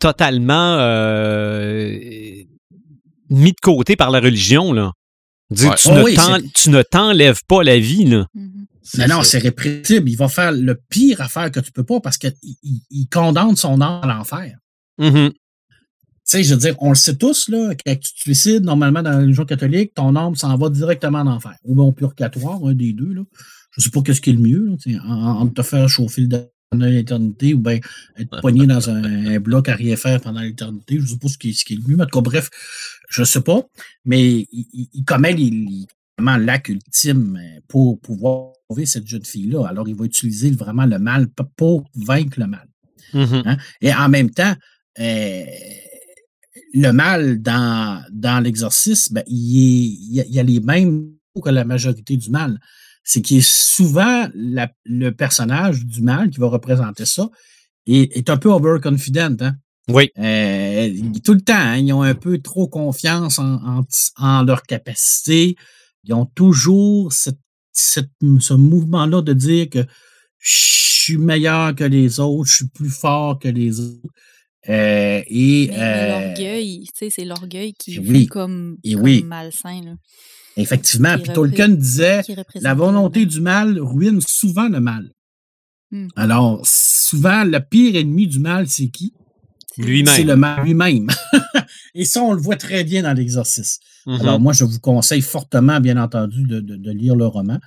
totalement 0.00 0.78
euh, 0.80 1.96
mis 3.30 3.52
de 3.52 3.60
côté 3.62 3.94
par 3.96 4.10
la 4.10 4.18
religion. 4.20 4.72
Là. 4.72 4.90
Dire, 5.50 5.70
Ouais. 5.70 5.76
tu, 5.76 5.88
Oh 5.90 5.94
ne 5.94 6.02
oui, 6.02 6.14
t'en- 6.16 6.36
c'est- 6.36 6.52
tu 6.54 6.70
ne 6.70 6.82
t'enlèves 6.82 7.40
pas 7.46 7.62
la 7.62 7.78
vie. 7.78 8.04
Là. 8.04 8.26
Mhm. 8.34 8.51
Mais 8.98 9.06
non, 9.06 9.22
c'est 9.22 9.38
répréhensible. 9.38 10.08
Il 10.10 10.16
va 10.16 10.28
faire 10.28 10.52
le 10.52 10.74
pire 10.88 11.20
affaire 11.20 11.50
que 11.50 11.60
tu 11.60 11.70
peux 11.72 11.84
pas 11.84 12.00
parce 12.00 12.18
qu'il 12.18 12.34
il, 12.42 12.80
il 12.90 13.08
condamne 13.08 13.56
son 13.56 13.80
âme 13.80 14.00
à 14.02 14.06
l'enfer. 14.06 14.56
Mhm. 14.98 15.30
Tu 15.32 15.38
sais, 16.24 16.44
je 16.44 16.54
veux 16.54 16.60
dire, 16.60 16.76
on 16.78 16.90
le 16.90 16.94
sait 16.94 17.16
tous, 17.16 17.48
là, 17.48 17.74
quand 17.84 17.94
tu 17.98 18.12
te 18.14 18.20
suicides, 18.20 18.64
normalement, 18.64 19.02
dans 19.02 19.10
la 19.10 19.18
religion 19.18 19.44
catholique, 19.44 19.92
ton 19.94 20.14
âme 20.16 20.36
s'en 20.36 20.56
va 20.56 20.68
directement 20.70 21.18
en 21.20 21.26
enfer. 21.26 21.54
Ou 21.64 21.74
bien 21.74 21.84
au 21.84 21.92
purgatoire, 21.92 22.64
un 22.64 22.74
des 22.74 22.92
deux, 22.92 23.12
là. 23.12 23.22
Je 23.72 23.80
sais 23.82 23.90
pas 23.90 24.02
qu'est-ce 24.02 24.20
qui 24.20 24.30
est 24.30 24.34
le 24.34 24.38
mieux, 24.38 24.66
là, 24.86 25.00
en- 25.06 25.40
en- 25.40 25.48
te 25.48 25.62
faire 25.62 25.88
chauffer 25.88 26.22
le 26.22 26.28
pendant 26.70 26.86
l'éternité 26.86 27.52
ou 27.52 27.58
bien 27.58 27.80
être 28.18 28.40
poigné 28.40 28.66
dans 28.66 28.88
un, 28.88 29.26
un 29.26 29.38
bloc 29.40 29.68
à 29.68 29.74
rien 29.74 29.94
faire 29.94 30.20
pendant 30.22 30.40
l'éternité. 30.40 30.98
Je 31.00 31.06
sais 31.06 31.18
pas 31.18 31.28
ce 31.28 31.36
qui, 31.36 31.50
est, 31.50 31.52
ce 31.52 31.64
qui 31.66 31.74
est 31.74 31.76
le 31.76 31.82
mieux. 31.86 31.96
Mais 31.96 32.04
en 32.04 32.06
tout 32.06 32.18
cas, 32.18 32.22
bref, 32.22 32.48
je 33.10 33.24
sais 33.24 33.42
pas. 33.42 33.60
Mais 34.06 34.46
il, 34.52 34.66
il- 34.72 34.88
il 34.94 35.04
commet 35.04 35.34
l'acte 36.18 36.68
ultime 36.70 37.38
euh, 37.42 37.60
pour 37.68 38.00
pouvoir 38.00 38.52
sauver 38.72 38.86
cette 38.86 39.06
jeune 39.06 39.24
fille-là. 39.24 39.66
Alors, 39.66 39.88
il 39.88 39.94
va 39.94 40.04
utiliser 40.04 40.50
vraiment 40.50 40.86
le 40.86 40.98
mal 40.98 41.28
pour 41.56 41.84
vaincre 41.94 42.38
le 42.40 42.46
mal. 42.46 42.68
Mhm. 43.14 43.42
Hein? 43.44 43.56
Et 43.80 43.92
en 43.92 44.08
même 44.08 44.30
temps, 44.30 44.54
euh, 44.98 45.44
le 46.74 46.90
mal 46.90 47.42
dans, 47.42 48.02
dans 48.10 48.42
l'exorcisme, 48.42 49.14
ben, 49.14 49.24
il, 49.26 50.14
y 50.14 50.38
a, 50.38 50.42
les 50.42 50.60
mêmes 50.60 51.10
que 51.42 51.50
la 51.50 51.64
majorité 51.64 52.16
du 52.16 52.30
mal. 52.30 52.58
C'est 53.04 53.20
qu'il 53.20 53.38
est 53.38 53.48
souvent 53.48 54.28
la- 54.34 54.70
le 54.84 55.10
personnage 55.10 55.84
du 55.84 56.02
mal 56.02 56.30
qui 56.30 56.38
va 56.38 56.46
représenter 56.46 57.04
ça 57.04 57.28
et 57.86 58.16
est 58.16 58.30
un 58.30 58.36
peu 58.36 58.48
overconfident. 58.48 59.36
Hein? 59.40 59.54
Oui. 59.88 60.08
Euh, 60.18 60.90
tout 61.24 61.34
le 61.34 61.40
temps, 61.40 61.54
hein, 61.56 61.78
ils 61.78 61.92
ont 61.92 62.02
un 62.02 62.14
peu 62.14 62.38
trop 62.38 62.68
confiance 62.68 63.40
en, 63.40 63.54
en, 63.54 63.80
en 64.18 64.44
leur 64.44 64.62
capacité. 64.62 65.56
Ils 66.04 66.14
ont 66.14 66.26
toujours 66.26 67.12
cette, 67.12 67.41
cette- 67.72 68.10
ce 68.40 68.54
mouvement-là 68.54 69.22
de 69.22 69.32
dire 69.32 69.68
que 69.70 69.84
je 70.38 71.02
suis 71.04 71.18
meilleur 71.18 71.74
que 71.74 71.84
les 71.84 72.20
autres, 72.20 72.48
je 72.50 72.54
suis 72.56 72.68
plus 72.68 72.90
fort 72.90 73.38
que 73.38 73.48
les 73.48 73.80
autres. 73.80 74.08
Euh, 74.68 75.22
et 75.26 75.70
euh, 75.72 76.26
l'orgueil, 76.28 76.84
tu 76.86 76.90
sais, 76.94 77.10
c'est 77.10 77.24
l'orgueil 77.24 77.72
qui 77.74 77.98
oui. 77.98 78.26
comme, 78.26 78.76
Et 78.84 78.94
comme 78.94 79.02
oui. 79.02 79.22
malsain. 79.24 79.80
Là, 79.84 79.94
effectivement, 80.56 81.16
puis 81.18 81.32
Tolkien 81.32 81.68
disait 81.70 82.22
la 82.60 82.74
volonté 82.74 83.20
mal. 83.20 83.28
du 83.28 83.40
mal 83.40 83.80
ruine 83.80 84.20
souvent 84.20 84.68
le 84.68 84.78
mal. 84.80 85.10
Hmm. 85.90 86.08
Alors, 86.14 86.60
souvent, 86.64 87.42
le 87.44 87.58
pire 87.58 87.96
ennemi 87.96 88.26
du 88.28 88.38
mal, 88.38 88.68
c'est 88.68 88.88
qui? 88.88 89.12
C'est 89.74 89.82
Lui-même. 89.82 90.26
le 90.26 90.36
mal 90.36 90.64
lui-même. 90.64 91.08
Et 91.94 92.04
ça, 92.04 92.22
on 92.22 92.32
le 92.32 92.40
voit 92.40 92.56
très 92.56 92.84
bien 92.84 93.02
dans 93.02 93.12
l'exorcisme. 93.12 93.80
Mhm. 94.06 94.20
Alors, 94.20 94.40
moi, 94.40 94.52
je 94.52 94.64
vous 94.64 94.78
conseille 94.80 95.20
fortement, 95.22 95.80
bien 95.80 95.96
entendu, 95.96 96.42
de, 96.44 96.60
de- 96.60 96.76
de 96.76 96.90
lire 96.90 97.14
le 97.16 97.26
roman 97.26 97.58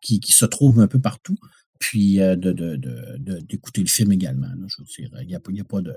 qui, 0.00 0.20
qui 0.20 0.32
se 0.32 0.44
trouve 0.44 0.80
un 0.80 0.86
peu 0.86 1.00
partout, 1.00 1.36
puis 1.78 2.20
euh, 2.20 2.36
de, 2.36 2.52
de- 2.52 2.76
de- 2.76 3.16
de- 3.18 3.40
d'écouter 3.40 3.80
le 3.82 3.88
film 3.88 4.12
également. 4.12 4.46
là. 4.46 4.66
je 4.68 4.76
veux 4.78 4.86
dire, 4.86 5.10
il 5.20 5.26
n'y 5.26 5.34
a, 5.34 5.40
pas- 5.40 5.50
il 5.50 5.58
y 5.58 5.60
a 5.60 5.64
pas 5.64 5.80
de. 5.80 5.94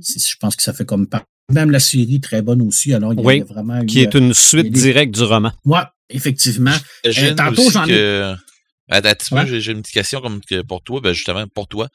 C'est- 0.00 0.24
Je 0.26 0.36
pense 0.38 0.56
que 0.56 0.62
ça 0.62 0.72
fait 0.72 0.84
comme 0.84 1.06
par- 1.06 1.24
Même 1.52 1.70
la 1.70 1.78
série, 1.80 2.20
très 2.20 2.42
bonne 2.42 2.60
aussi. 2.62 2.92
Alors, 2.92 3.12
il 3.12 3.16
y 3.18 3.22
a, 3.22 3.24
Oui, 3.24 3.40
a 3.40 3.44
vraiment. 3.44 3.84
qui 3.84 4.00
eu, 4.00 4.02
est 4.02 4.14
une 4.14 4.34
suite 4.34 4.60
a 4.66 4.70
des- 4.70 4.70
directe 4.70 5.14
du 5.14 5.22
roman. 5.22 5.52
Ouais, 5.64 5.82
effectivement. 6.10 6.74
Euh, 7.06 7.34
tantôt, 7.34 7.70
j'en 7.70 7.84
ai- 7.84 7.88
que- 7.90 8.34
Attends, 8.88 9.36
Ouais. 9.36 9.46
j'ai- 9.48 9.60
j'ai 9.60 9.72
une 9.72 9.82
petite 9.82 9.94
question 9.94 10.20
comme 10.20 10.40
que 10.40 10.62
pour 10.62 10.80
toi, 10.82 11.00
ben 11.00 11.12
justement 11.12 11.44
pour 11.48 11.66
toi, 11.68 11.88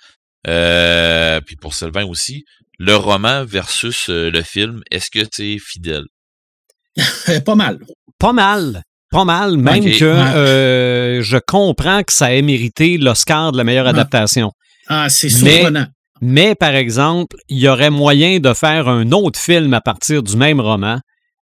euh, 0.47 1.39
puis 1.41 1.55
pour 1.55 1.73
Sylvain 1.73 2.05
aussi. 2.05 2.45
Le 2.79 2.95
roman 2.95 3.45
versus 3.45 4.09
euh, 4.09 4.31
le 4.31 4.41
film, 4.41 4.81
est-ce 4.89 5.11
que 5.11 5.19
c'est 5.31 5.57
fidèle? 5.59 6.05
Euh, 7.29 7.39
pas 7.41 7.55
mal. 7.55 7.79
Pas 8.19 8.33
mal. 8.33 8.83
Pas 9.11 9.25
mal, 9.25 9.57
même 9.57 9.83
que 9.83 10.05
euh, 10.05 11.21
je 11.21 11.37
comprends 11.37 12.01
que 12.01 12.13
ça 12.13 12.33
ait 12.33 12.41
mérité 12.41 12.97
l'Oscar 12.97 13.51
de 13.51 13.57
la 13.57 13.65
meilleure 13.65 13.87
adaptation. 13.87 14.51
Ah, 14.87 15.09
c'est 15.09 15.27
Mais- 15.43 15.51
surprenant. 15.55 15.87
Mais, 16.21 16.53
par 16.55 16.75
exemple, 16.75 17.35
il 17.49 17.57
y 17.57 17.67
aurait 17.67 17.89
moyen 17.89 18.39
de 18.39 18.53
faire 18.53 18.87
un 18.87 19.11
autre 19.11 19.39
film 19.39 19.73
à 19.73 19.81
partir 19.81 20.21
du 20.23 20.37
même 20.37 20.61
roman 20.61 20.99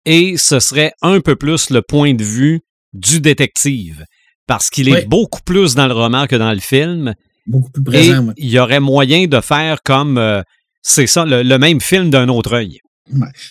et 0.05 0.37
ce 0.37 0.59
serait 0.61 0.93
un 1.01 1.19
peu 1.19 1.35
plus 1.35 1.69
le 1.69 1.81
point 1.81 2.13
de 2.13 2.23
vue 2.23 2.61
du 2.93 3.19
détective. 3.19 4.05
Parce 4.47 4.69
qu'il 4.69 4.87
est 4.89 4.93
Oui. 5.01 5.05
beaucoup 5.05 5.41
plus 5.45 5.75
dans 5.75 5.87
le 5.87 5.93
roman 5.93 6.25
que 6.25 6.35
dans 6.37 6.53
le 6.53 6.59
film. 6.59 7.13
Beaucoup 7.51 7.71
plus 7.71 7.83
présent. 7.83 8.33
il 8.37 8.49
y 8.49 8.59
aurait 8.59 8.79
moyen 8.79 9.27
de 9.27 9.39
faire 9.41 9.83
comme, 9.83 10.17
euh, 10.17 10.41
c'est 10.81 11.07
ça, 11.07 11.25
le, 11.25 11.43
le 11.43 11.57
même 11.57 11.81
film 11.81 12.09
d'un 12.09 12.27
autre 12.29 12.53
œil. 12.53 12.79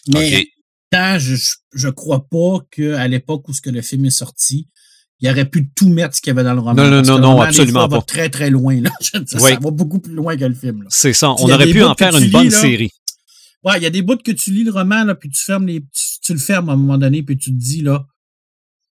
Mais 0.06 0.38
Ok. 0.40 0.46
tant, 0.90 1.18
je, 1.18 1.36
je 1.74 1.88
crois 1.88 2.26
pas 2.28 2.58
qu'à 2.70 3.06
l'époque 3.08 3.48
où 3.48 3.52
ce 3.52 3.60
que 3.60 3.70
le 3.70 3.82
film 3.82 4.06
est 4.06 4.10
sorti, 4.10 4.66
il 5.20 5.28
aurait 5.28 5.44
pu 5.44 5.70
tout 5.70 5.90
mettre 5.90 6.16
ce 6.16 6.20
qu'il 6.22 6.30
y 6.30 6.32
avait 6.32 6.44
dans 6.44 6.54
le 6.54 6.60
roman. 6.60 6.74
Non, 6.74 6.90
non, 6.90 7.02
non, 7.02 7.18
non, 7.18 7.30
roman, 7.32 7.42
absolument 7.42 7.80
fois, 7.80 7.88
va 7.88 7.96
pas. 7.98 8.02
très, 8.04 8.28
très 8.30 8.48
loin. 8.50 8.80
Là. 8.80 8.90
Oui. 9.14 9.22
Ça 9.26 9.58
va 9.60 9.70
beaucoup 9.70 9.98
plus 10.00 10.14
loin 10.14 10.34
que 10.36 10.44
le 10.46 10.54
film. 10.54 10.86
C'est 10.88 11.12
ça. 11.12 11.30
On 11.32 11.50
aurait 11.50 11.70
pu 11.70 11.82
en 11.82 11.94
faire 11.94 12.16
une 12.16 12.24
lis, 12.24 12.30
bonne 12.30 12.48
là. 12.48 12.58
série. 12.58 12.90
Ouais, 13.62 13.74
il 13.76 13.82
y 13.82 13.86
a 13.86 13.90
des 13.90 14.00
bouts 14.00 14.16
que 14.16 14.32
tu 14.32 14.50
lis 14.50 14.64
le 14.64 14.72
roman, 14.72 15.04
là, 15.04 15.14
puis 15.14 15.28
tu 15.28 15.42
fermes 15.42 15.66
les. 15.66 15.80
Tu, 15.80 16.04
tu 16.22 16.32
le 16.32 16.38
fermes 16.38 16.70
à 16.70 16.72
un 16.72 16.76
moment 16.76 16.96
donné, 16.96 17.22
puis 17.22 17.36
tu 17.36 17.50
te 17.50 17.56
dis 17.58 17.82
là. 17.82 18.06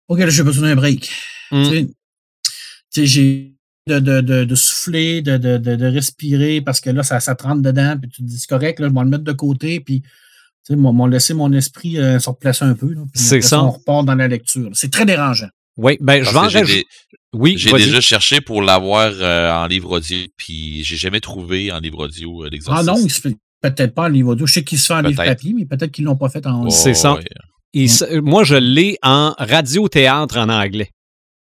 OK, 0.09 0.19
là, 0.19 0.29
j'ai 0.29 0.43
besoin 0.43 0.69
d'un 0.69 0.77
break. 0.77 1.11
Mm. 1.53 1.65
Sais, 1.65 1.87
tu 1.87 2.53
sais, 2.91 3.07
j'ai 3.07 3.55
de, 3.87 3.99
de, 3.99 4.21
de, 4.21 4.45
de 4.45 4.55
souffler, 4.55 5.23
de, 5.23 5.37
de, 5.37 5.57
de, 5.59 5.75
de 5.77 5.87
respirer, 5.87 6.61
parce 6.61 6.81
que 6.81 6.91
là, 6.91 7.03
ça, 7.03 7.19
ça 7.21 7.35
te 7.35 7.43
rentre 7.45 7.63
dedans, 7.63 7.97
puis 8.01 8.11
tu 8.11 8.23
te 8.23 8.27
dis 8.29 8.39
c'est 8.39 8.49
correct, 8.49 8.79
là, 8.81 8.89
je 8.89 8.95
vais 8.95 9.01
le 9.01 9.07
mettre 9.07 9.25
de 9.25 9.33
côté, 9.33 9.81
puis 9.81 10.03
Tu 10.03 10.75
sais, 10.75 10.77
m'ont 10.77 11.07
laissé 11.07 11.33
mon 11.35 11.51
esprit 11.53 11.99
euh, 11.99 12.19
se 12.19 12.29
replacer 12.29 12.65
un 12.67 12.75
peu. 12.75 12.95
C'est 13.15 13.41
ça. 13.41 13.63
On 13.63 13.71
repart 13.71 14.05
dans 14.05 14.15
la 14.15 14.29
lecture. 14.29 14.69
C'est 14.75 14.93
très 14.93 15.07
dérangeant. 15.07 15.49
Oui, 15.79 15.97
ben, 16.01 16.23
je 16.23 16.31
vais 16.59 16.63
des- 16.65 16.85
Oui, 17.33 17.55
J'ai 17.57 17.73
déjà 17.73 18.01
cherché 18.01 18.41
pour 18.43 18.61
l'avoir 18.61 19.11
euh, 19.15 19.53
en 19.53 19.67
livre 19.67 19.93
audio, 19.93 20.19
puis 20.37 20.85
j'ai 20.85 20.97
jamais 20.97 21.21
trouvé 21.21 21.73
en 21.73 21.79
livre 21.79 22.01
audio 22.05 22.43
euh, 22.43 22.47
Ah 22.47 22.51
l'exorciste. 22.53 22.87
non, 22.89 22.99
il 23.03 23.11
se 23.11 23.21
fait 23.21 23.37
peut-être 23.63 23.95
pas 23.95 24.05
en 24.05 24.09
livre 24.09 24.31
audio. 24.33 24.47
Je 24.47 24.53
sais 24.53 24.65
qu'il 24.65 24.79
se 24.79 24.87
fait 24.87 24.95
en 24.95 25.01
livre 25.01 25.25
papier, 25.25 25.55
mais 25.57 25.65
peut-être 25.65 25.91
qu'ils 25.93 26.05
l'ont 26.05 26.17
pas 26.17 26.29
fait 26.29 26.47
en 26.47 26.67
Oh, 26.67 26.71
C'est 26.71 26.93
ça. 26.95 27.15
ouais. 27.15 27.25
Et 27.73 27.89
ça- 27.89 28.07
moi, 28.21 28.45
je 28.45 28.57
l'ai 28.57 28.99
en 29.03 29.33
radio-théâtre 29.39 30.37
en 30.39 30.49
anglais. 30.51 30.91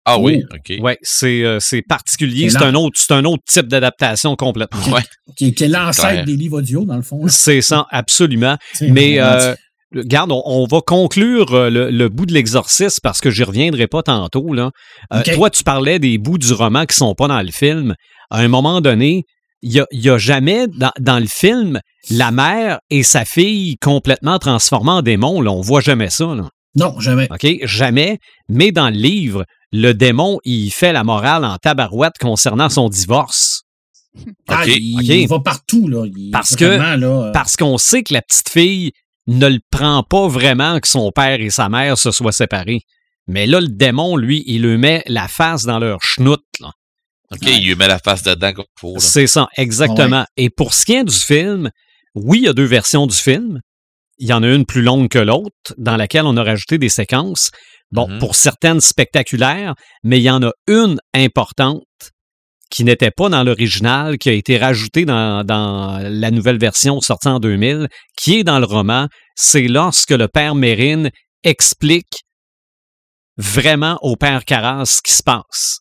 Ah 0.06 0.20
oui, 0.20 0.44
ok. 0.54 0.78
Oui, 0.82 0.94
c'est 1.02 1.44
euh, 1.44 1.58
c'est 1.60 1.82
particulier. 1.82 2.50
C'est 2.50 2.62
un, 2.62 2.76
autre, 2.76 3.00
c'est 3.00 3.12
un 3.14 3.26
autre 3.26 3.42
type 3.48 3.68
d'adaptation 3.68 4.36
complètement. 4.36 4.94
Ouais. 4.94 5.02
Qui, 5.36 5.54
qui 5.54 5.64
est 5.64 5.68
l'ancêtre 5.68 6.26
des 6.26 6.36
livres 6.36 6.60
audio, 6.60 6.86
dans 6.86 6.96
le 6.96 7.02
fond. 7.02 7.22
C'est 7.28 7.62
ça, 7.62 7.88
absolument. 7.90 8.58
Mais, 8.82 9.20
on- 9.20 9.26
euh, 9.26 9.56
on, 9.96 10.42
on 10.46 10.66
va 10.68 10.82
conclure 10.86 11.54
euh, 11.54 11.70
le, 11.70 11.90
le 11.90 12.10
bout 12.10 12.26
de 12.28 12.34
l'exorcisme 12.34 13.00
parce 13.02 13.20
que 13.20 13.32
j'y 13.32 13.44
reviendrai 13.44 13.88
pas 13.88 14.04
tantôt. 14.04 14.54
Là. 14.54 14.70
Euh. 15.14 15.24
Toi, 15.34 15.50
tu 15.50 15.64
parlais 15.64 15.98
des 16.00 16.18
bouts 16.20 16.38
du 16.38 16.54
roman 16.54 16.86
qui 16.86 16.96
sont 16.96 17.16
pas 17.16 17.28
dans 17.28 17.42
le 17.42 17.52
film. 17.52 17.96
À 18.30 18.40
un 18.40 18.48
moment 18.48 18.82
donné, 18.82 19.24
il 19.64 19.72
y 19.92 20.10
a, 20.10 20.18
jamais 20.20 20.68
dans, 20.68 20.92
dans 21.00 21.18
le 21.18 21.26
film 21.28 21.80
la 22.12 22.30
mère 22.30 22.78
et 22.92 23.02
sa 23.02 23.26
fille 23.26 23.78
complètement 23.82 24.38
transformées 24.38 24.92
en 24.92 25.02
démons. 25.02 25.42
Là. 25.42 25.52
On 25.52 25.62
voit 25.62 25.82
jamais 25.82 26.12
ça. 26.12 26.26
Là. 26.36 26.48
Non, 26.76 27.00
jamais. 27.00 27.28
OK? 27.32 27.48
Jamais. 27.64 28.20
Mais 28.50 28.72
dans 28.72 28.90
le 28.90 28.98
livre, 28.98 29.46
le 29.82 29.94
démon, 29.94 30.40
il 30.46 30.72
fait 30.72 30.94
la 30.94 31.04
morale 31.04 31.44
en 31.46 31.58
tabarouette 31.58 32.18
concernant 32.20 32.70
son 32.70 32.88
divorce. 32.90 33.64
Ah, 34.48 34.64
il, 34.66 35.28
va 35.28 35.40
partout, 35.40 35.88
là. 35.90 36.06
Il- 36.06 36.32
Parce 36.32 36.56
que- 36.56 36.64
vraiment, 36.64 36.96
là, 36.96 37.28
euh, 37.28 37.32
Parce 37.34 37.58
qu'on 37.58 37.78
sait 37.78 38.04
que 38.04 38.14
la 38.14 38.22
petite 38.22 38.50
fille 38.50 38.92
ne 39.28 39.48
le 39.48 39.60
prend 39.72 40.04
pas 40.04 40.28
vraiment 40.30 40.80
que 40.80 40.88
son 40.88 41.12
père 41.12 41.42
et 41.42 41.50
sa 41.50 41.68
mère 41.68 41.98
se 41.98 42.12
soient 42.12 42.32
séparés. 42.32 42.82
Mais 43.28 43.46
là, 43.48 43.60
le 43.60 43.68
démon, 43.68 44.16
lui, 44.16 44.44
il 44.48 44.62
lui 44.62 44.78
met 44.78 45.04
la 45.08 45.28
face 45.28 45.64
dans 45.66 45.80
leur 45.80 46.00
schnout. 46.02 46.40
là. 46.62 46.72
Ok, 47.32 47.40
il 47.42 47.66
lui 47.66 47.76
met 47.76 47.88
la 47.88 48.00
face 48.00 48.24
dedans 48.24 48.54
comme 48.54 48.66
il 48.78 48.80
faut. 48.80 48.94
là. 48.94 49.00
C'est 49.00 49.28
ça, 49.28 49.48
exactement. 49.58 50.26
Et 50.38 50.50
pour 50.50 50.74
ce 50.74 50.86
qui 50.86 50.94
est 50.94 51.04
du 51.04 51.16
film, 51.16 51.70
oui, 52.14 52.38
il 52.40 52.44
y 52.46 52.48
a 52.48 52.54
deux 52.54 52.66
versions 52.66 53.08
du 53.08 53.16
film. 53.16 53.60
Il 54.20 54.28
y 54.30 54.34
en 54.34 54.44
a 54.44 54.48
une 54.48 54.66
plus 54.66 54.84
longue 54.84 55.10
que 55.10 55.20
l'autre, 55.20 55.74
dans 55.78 55.98
laquelle 55.98 56.26
on 56.26 56.38
a 56.38 56.44
rajouté 56.44 56.78
des 56.78 56.88
séquences. 56.88 57.50
Bon, 57.92 58.08
Mhm. 58.08 58.20
pour 58.20 58.36
certaines 58.36 58.82
spectaculaires, 58.82 59.76
mais 60.04 60.20
il 60.20 60.24
y 60.24 60.30
en 60.30 60.42
a 60.44 60.52
une 60.68 61.00
importante 61.14 61.84
qui 62.72 62.84
n'était 62.84 63.12
pas 63.12 63.30
dans 63.30 63.44
l'original, 63.44 64.18
qui 64.18 64.30
a 64.30 64.34
été 64.34 64.58
rajoutée 64.58 65.06
dans, 65.06 65.44
dans 65.46 66.00
la 66.02 66.32
nouvelle 66.32 66.58
version 66.58 67.00
sortie 67.00 67.28
en 67.28 67.40
2000, 67.40 67.88
qui 68.18 68.40
est 68.40 68.44
dans 68.44 68.60
le 68.60 68.66
roman. 68.66 69.08
C'est 69.36 69.68
lorsque 69.68 70.10
le 70.12 70.28
père 70.28 70.56
Mérine 70.56 71.12
explique 71.44 72.24
vraiment 73.38 73.98
au 74.02 74.16
père 74.16 74.46
Carras 74.46 74.86
ce 74.86 75.02
qui 75.04 75.14
se 75.14 75.24
passe. 75.24 75.80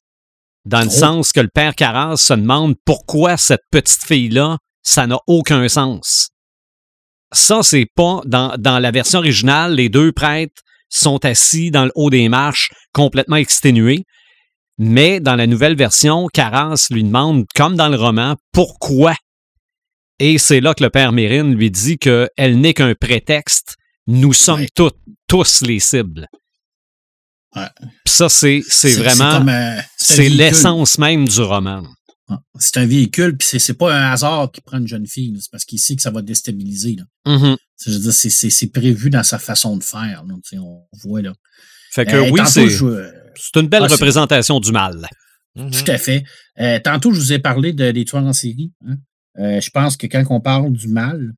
Dans 0.65 0.81
le 0.81 0.87
Oh. 0.89 0.91
sens 0.91 1.33
que 1.33 1.41
le 1.41 1.49
père 1.53 1.75
Carras 1.75 2.17
se 2.17 2.35
demande 2.35 2.75
pourquoi 2.85 3.37
cette 3.37 3.63
petite 3.71 4.05
fille-là, 4.05 4.59
ça 4.83 5.07
n'a 5.07 5.19
aucun 5.27 5.69
sens. 5.69 6.29
Ça, 7.33 7.63
c'est 7.63 7.87
pas 7.97 8.21
dans, 8.27 8.55
dans 8.59 8.79
la 8.79 8.91
version 8.91 9.19
originale, 9.19 9.75
les 9.75 9.89
deux 9.89 10.13
prêtres 10.13 10.63
sont 10.97 11.25
assis 11.25 11.71
dans 11.71 11.85
le 11.85 11.93
haut 11.95 12.11
des 12.11 12.29
marches, 12.29 12.71
complètement 12.93 13.37
exténués. 13.37 14.05
Mais 14.79 15.21
dans 15.21 15.37
la 15.37 15.47
nouvelle 15.47 15.77
version, 15.77 16.27
Carras 16.33 16.87
lui 16.91 17.05
demande, 17.05 17.45
comme 17.55 17.77
dans 17.77 17.89
le 17.89 17.97
roman, 17.97 18.37
pourquoi? 18.53 19.15
Et 20.19 20.39
c'est 20.39 20.61
là 20.61 20.75
que 20.75 20.83
le 20.83 20.91
père 20.91 21.13
Mérine 21.13 21.55
lui 21.55 21.71
dit 21.71 21.99
qu'elle 21.99 22.61
n'est 22.61 22.75
qu'un 22.75 22.95
prétexte. 22.95 23.77
Nous 24.07 24.33
sommes 24.33 24.61
Ouais. 24.61 24.91
tous 25.29 25.63
les 25.63 25.81
cibles. 25.81 26.27
Ouais. 27.57 27.63
Puis 28.05 28.15
ça, 28.15 28.29
c'est 28.29 28.63
c'est 28.69 28.95
vraiment. 28.97 29.47
euh, 29.49 29.81
C'est 29.97 30.29
l'essence 30.29 30.99
même 30.99 31.27
du 31.27 31.41
roman. 31.41 31.83
Ah, 32.29 32.41
C'est 32.59 32.79
un 32.79 32.87
véhicule, 32.87 33.37
puis 33.37 33.47
c'est- 33.47 33.59
c'est 33.59 33.75
pas 33.75 33.95
un 33.95 34.11
hasard 34.13 34.51
qui 34.51 34.61
prend 34.63 34.79
une 34.79 34.89
jeune 34.89 35.07
fille, 35.07 35.37
c'est 35.41 35.51
parce 35.51 35.65
qu'il 35.67 35.79
sait 35.79 35.95
que 35.95 36.01
ça 36.03 36.11
va 36.11 36.23
déstabiliser. 36.23 36.97
Là. 36.97 37.05
Mhm. 37.37 37.57
Je 37.85 37.91
veux 37.91 37.99
dire, 37.99 38.13
c'est- 38.15 38.31
c'est 38.31 38.49
c'est 38.51 38.69
prévu 38.69 39.11
dans 39.11 39.23
sa 39.23 39.39
façon 39.39 39.77
de 39.77 39.83
faire. 39.85 40.25
là. 40.27 40.35
On 40.61 40.83
voit 41.03 41.21
là. 41.23 41.35
Fait 41.93 42.07
que 42.07 42.17
Euh, 42.17 42.31
oui, 42.31 42.39
tantôt, 42.39 42.51
c'est 42.51 42.69
je- 42.71 42.85
euh, 42.85 43.11
c'est 43.37 43.61
une 43.61 43.69
belle 43.69 43.83
Ah, 43.85 43.93
représentation 43.93 44.59
du 44.59 44.73
mal. 44.73 45.07
Tout 45.57 45.91
à 45.91 45.99
fait. 45.99 46.25
Euh, 46.61 46.81
tantôt, 46.81 47.13
je 47.13 47.21
vous 47.21 47.33
ai 47.33 47.39
parlé 47.39 47.73
de, 47.73 47.91
des 47.93 48.05
tueurs 48.05 48.25
en 48.25 48.33
série. 48.33 48.73
hein. 48.89 48.97
Euh, 49.39 49.61
je 49.61 49.71
pense 49.71 49.97
que 49.97 50.07
quand 50.07 50.25
on 50.31 50.41
parle 50.41 50.73
du 50.73 50.89
mal, 50.89 51.33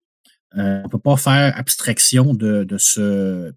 euh, 0.56 0.80
on 0.80 0.84
ne 0.84 0.88
peut 0.88 0.98
pas 0.98 1.16
faire 1.16 1.54
abstraction 1.58 2.32
de, 2.32 2.64
de 2.64 2.78
ce, 2.78 3.52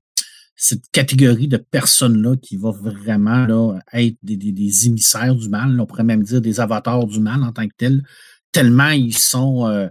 cette 0.62 0.92
catégorie 0.92 1.48
de 1.48 1.56
personnes-là 1.56 2.36
qui 2.36 2.58
va 2.58 2.72
vraiment 2.72 3.46
là, 3.46 3.80
être 3.94 4.18
des, 4.22 4.88
émissaires 4.88 5.34
du 5.34 5.48
mal. 5.48 5.80
On 5.80 5.86
pourrait 5.86 6.04
même 6.04 6.22
dire 6.22 6.42
des 6.42 6.60
avatars 6.60 7.08
du 7.08 7.22
mal 7.22 7.42
en 7.44 7.54
tant 7.54 7.66
que 7.66 7.74
tels, 7.78 8.04
tellement 8.52 8.90
ils 8.90 9.18
sont. 9.18 9.68
euh, 9.68 9.88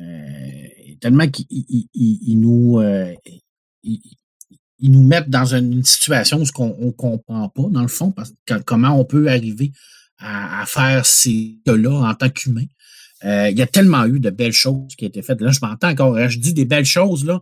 euh, 0.00 0.66
tellement 1.02 1.28
qu'ils 1.28 1.44
ils- 1.50 1.88
ils- 1.92 2.18
ils 2.22 2.40
nous. 2.40 2.78
euh, 2.80 3.12
ils, 3.82 4.00
nous 4.90 5.02
mettent 5.02 5.28
dans 5.28 5.54
une, 5.54 5.84
situation 5.84 6.42
où 6.42 6.46
on 6.62 6.86
ne 6.86 6.90
comprend 6.92 7.48
pas, 7.50 7.68
dans 7.70 7.82
le 7.82 7.88
fond, 7.88 8.10
parce 8.10 8.32
que 8.46 8.54
comment 8.62 8.98
on 8.98 9.04
peut 9.04 9.28
arriver 9.28 9.72
à, 10.18 10.64
faire 10.66 11.04
ces 11.04 11.58
là 11.66 12.08
en 12.08 12.14
tant 12.14 12.30
qu'humain. 12.30 12.64
Il 13.22 13.56
y 13.56 13.62
a 13.62 13.66
tellement 13.66 14.06
eu 14.06 14.18
de 14.18 14.30
belles 14.30 14.52
choses 14.52 14.94
qui 14.96 15.04
ont 15.04 15.08
été 15.08 15.20
faites. 15.20 15.40
Là, 15.42 15.50
je 15.50 15.60
m'entends 15.62 15.90
encore. 15.90 16.16
hein, 16.16 16.28
Je 16.28 16.38
dis 16.38 16.54
des 16.54 16.64
belles 16.64 16.84
choses, 16.86 17.24
là, 17.24 17.40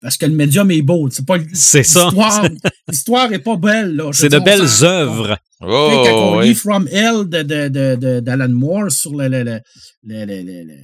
parce 0.00 0.16
que 0.18 0.26
le 0.26 0.34
médium 0.34 0.70
est 0.70 0.82
beau. 0.82 1.08
C'est 1.10 1.24
pas 1.26 1.38
C'est 1.52 1.82
ça. 1.82 2.10
l'histoire- 2.88 3.32
est 3.32 3.38
pas 3.38 3.56
belle. 3.56 4.02
C'est 4.12 4.28
de 4.28 4.38
belles 4.38 4.84
œuvres. 4.84 5.36
tu 5.60 5.66
sais, 5.66 5.70
quand 6.10 6.10
Oh, 6.12 6.32
on 6.34 6.36
ouais. 6.38 6.48
lit 6.48 6.54
From 6.54 6.86
Hell 6.88 7.26
de, 7.28 7.42
de, 7.42 7.68
de, 7.68 7.96
de- 7.96 8.20
d'Alan 8.20 8.48
Moore 8.50 8.90
sur 8.90 9.14
le, 9.16 9.28
le, 9.28 9.42
le, 9.44 9.60
le- 10.04 10.24
le- 10.26 10.42
le- 10.42 10.64
le- 10.64 10.74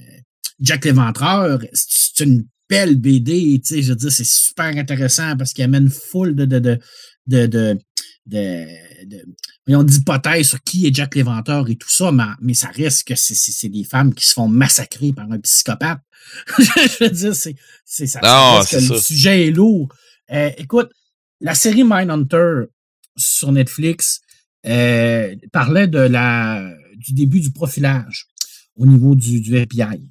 Jack 0.59 0.85
l'Éventreur, 0.85 1.59
c'est 1.73 2.23
une 2.25 2.45
belle 2.69 2.95
BD, 2.95 3.59
tu 3.65 3.75
sais, 3.75 3.81
je 3.81 3.89
veux 3.89 3.95
dire, 3.95 4.11
c'est 4.11 4.25
super 4.25 4.65
intéressant 4.77 5.35
parce 5.37 5.53
qu'il 5.53 5.63
amène 5.63 5.89
full 5.89 6.35
de, 6.35 6.45
de, 6.45 6.59
de, 6.59 6.79
de, 7.27 7.45
de, 7.47 7.77
de, 8.27 8.65
de- 9.05 9.25
voyons, 9.67 9.83
d'hypothèses 9.83 10.49
sur 10.49 10.61
qui 10.63 10.85
est 10.87 10.93
Jack 10.95 11.15
l'Éventreur 11.15 11.69
et 11.69 11.75
tout 11.75 11.91
ça, 11.91 12.11
mais, 12.11 12.23
mais 12.41 12.53
ça 12.53 12.69
reste 12.73 13.07
que 13.07 13.15
c'est 13.15 13.69
des 13.69 13.83
femmes 13.83 14.13
qui 14.13 14.25
se 14.25 14.33
font 14.33 14.47
massacrer 14.47 15.11
par 15.13 15.31
un 15.31 15.39
psychopathe. 15.39 15.99
je 16.59 17.03
veux 17.03 17.09
dire, 17.09 17.35
c'est, 17.35 17.55
c'est 17.85 18.07
ça. 18.07 18.19
Non, 18.23 18.61
c'est 18.63 18.77
que 18.77 18.83
ça. 18.83 18.93
Le 18.95 18.99
sujet 18.99 19.47
est 19.47 19.51
lourd. 19.51 19.89
Euh, 20.31 20.49
écoute, 20.57 20.89
la 21.39 21.55
série 21.55 21.83
Mindhunter 21.83 22.65
sur 23.17 23.51
Netflix 23.51 24.21
euh, 24.65 25.35
parlait 25.51 25.87
de 25.87 25.99
la, 25.99 26.63
du 26.97 27.13
début 27.13 27.39
du 27.39 27.51
profilage 27.51 28.27
au 28.75 28.85
niveau 28.85 29.15
du, 29.15 29.41
du 29.41 29.55
FBI. 29.55 30.01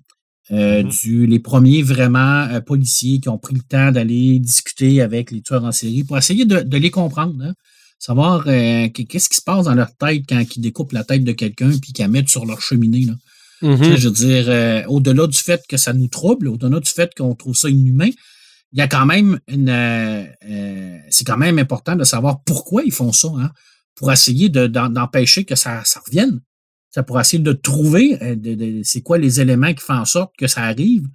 Euh, 0.53 0.83
Mhm. 0.83 0.89
du, 0.91 1.27
les 1.29 1.39
premiers 1.39 1.81
vraiment 1.83 2.41
euh, 2.49 2.61
policiers 2.61 3.21
qui 3.21 3.29
ont 3.29 3.39
pris 3.39 3.55
le 3.55 3.61
temps 3.63 3.93
d'aller 3.93 4.41
discuter 4.41 5.01
avec 5.01 5.31
les 5.31 5.43
tueurs 5.43 5.65
en 5.65 5.71
série 5.71 6.03
pour 6.03 6.19
essayer 6.19 6.45
de, 6.45 6.59
de 6.61 6.77
les 6.77 6.91
comprendre, 6.91 7.41
hein. 7.45 7.55
savoir 8.01 8.43
euh, 8.49 8.89
qu- 8.89 9.05
qu'est-ce 9.05 9.29
qui 9.29 9.37
se 9.37 9.43
passe 9.43 9.67
dans 9.67 9.75
leur 9.77 9.95
tête 9.97 10.25
quand 10.29 10.43
ils 10.57 10.61
découpent 10.61 10.91
la 10.91 11.05
tête 11.05 11.23
de 11.23 11.31
quelqu'un 11.31 11.71
puis 11.79 11.93
qu'ils 11.93 12.03
la 12.05 12.09
mettent 12.09 12.29
sur 12.29 12.47
leur 12.47 12.61
cheminée. 12.63 13.03
Là. 13.07 13.13
Mhm. 13.63 13.77
Sais, 13.85 13.97
Je 13.99 14.09
veux 14.09 14.15
dire, 14.15 14.45
euh, 14.49 14.83
au-delà 14.89 15.27
du 15.27 15.39
fait 15.39 15.63
que 15.69 15.77
ça 15.77 15.93
nous 15.93 16.09
trouble, 16.09 16.49
au-delà 16.49 16.81
du 16.81 16.91
fait 16.91 17.15
qu'on 17.15 17.35
trouve 17.35 17.55
ça 17.57 17.69
inhumain, 17.69 18.11
il 18.73 18.79
y 18.79 18.83
a 18.83 18.89
quand 18.89 19.07
même 19.07 19.41
une. 19.49 19.69
euh, 19.69 20.25
euh, 20.49 20.99
c'est 21.11 21.27
quand 21.27 21.37
même 21.37 21.59
important 21.59 21.97
de 21.97 22.05
savoir 22.05 22.43
pourquoi 22.45 22.83
ils 22.85 22.93
font 22.93 23.13
ça, 23.13 23.29
hein, 23.37 23.51
pour 23.97 24.11
essayer 24.13 24.49
de- 24.49 24.67
d'empêcher 24.67 25.45
que 25.45 25.57
ça, 25.57 25.83
ça 25.85 26.01
revienne. 26.07 26.41
Ça 26.93 27.03
pour 27.03 27.21
essayer 27.21 27.43
de 27.43 27.53
trouver 27.53 28.17
de- 28.37 28.55
de- 28.55 28.81
c'est 28.83 29.01
quoi 29.03 29.19
les 29.19 29.41
éléments 29.41 29.73
qui 29.75 29.83
font 29.85 29.95
en 29.95 30.05
sorte 30.05 30.33
que 30.39 30.47
ça 30.47 30.63
arrive, 30.63 31.07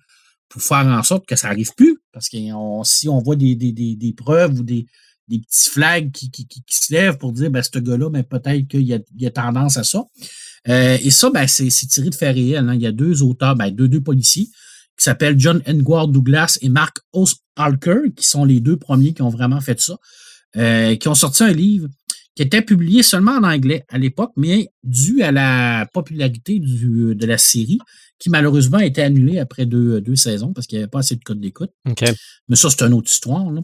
pour 0.50 0.62
faire 0.62 0.86
en 0.86 1.04
sorte 1.04 1.26
que 1.26 1.36
ça 1.36 1.48
arrive 1.50 1.72
plus. 1.76 1.98
Parce 2.14 2.30
que 2.30 2.38
on- 2.54 2.84
si 2.84 3.10
on 3.10 3.20
voit 3.20 3.36
des, 3.36 3.56
des, 3.56 3.72
des, 3.72 3.96
des 3.96 4.14
preuves 4.14 4.60
ou 4.60 4.64
des, 4.64 4.86
des 5.28 5.39
petits 5.39 5.70
flags 5.70 6.12
qui, 6.12 6.30
qui, 6.30 6.46
qui, 6.48 6.62
qui 6.62 6.76
se 6.78 6.93
lèvent 6.93 7.18
pour 7.18 7.34
dire 7.34 7.50
ben, 7.50 7.64
ce 7.64 7.80
gars-là, 7.80 8.10
ben, 8.10 8.24
peut-être 8.24 8.68
qu'il 8.68 8.93
a, 8.93 9.00
il 9.18 9.22
y 9.22 9.26
a 9.26 9.32
tendance 9.32 9.78
à 9.78 9.84
ça. 9.84 10.04
Euh, 10.68 10.97
et 11.01 11.11
ça, 11.11 11.30
ben, 11.30 11.47
c'est 11.47 11.70
tiré 11.70 12.09
de 12.09 12.16
faits 12.16 12.36
réels. 12.36 12.68
hein. 12.70 12.74
Il 12.76 12.82
y 12.82 12.88
a 12.88 12.91
deux 12.91 13.22
auteurs, 13.24 13.55
ben, 13.55 13.70
deux, 13.70 13.88
deux 13.88 14.01
policiers 14.01 14.45
qui 14.97 15.03
s'appellent 15.03 15.39
John 15.39 15.61
Edward 15.66 16.11
Douglas 16.11 16.57
et 16.61 16.70
Mark 16.70 16.97
Oshalker, 17.13 18.11
qui 18.16 18.28
sont 18.28 18.45
les 18.45 18.59
deux 18.61 18.78
premiers 18.78 19.13
qui 19.13 19.22
ont 19.22 19.30
vraiment 19.30 19.61
fait 19.61 19.80
ça, 19.80 19.97
euh, 20.57 20.95
qui 20.95 21.07
ont 21.07 21.16
sorti 21.16 21.43
un 21.43 21.51
livre 21.51 21.88
qui 22.36 22.43
était 22.43 22.61
publié 22.61 23.01
seulement 23.03 23.32
en 23.34 23.43
anglais 23.43 23.86
à 23.89 23.97
l'époque, 23.97 24.32
mais 24.36 24.68
dû 24.84 25.22
à 25.22 25.32
la 25.32 25.88
popularité 25.93 26.59
du- 26.59 27.16
de 27.16 27.26
la 27.26 27.38
série, 27.38 27.80
qui 28.20 28.30
malheureusement 28.30 28.78
a 28.80 28.86
été 28.86 29.01
annulée 29.01 29.39
après 29.39 29.66
deux, 29.66 30.01
deux 30.01 30.16
saisons 30.18 30.51
parce 30.51 30.68
qu'il 30.68 30.78
n'y 30.78 30.84
avait 30.84 30.89
pas 30.89 30.99
assez 30.99 31.16
de 31.16 31.24
codes 31.24 31.39
d'écoute. 31.39 31.70
OK. 31.89 32.03
Mais 32.49 32.55
ça, 32.57 32.70
c'est 32.70 32.82
une 32.84 32.93
autre 32.93 33.09
histoire. 33.09 33.49
là. 33.51 33.61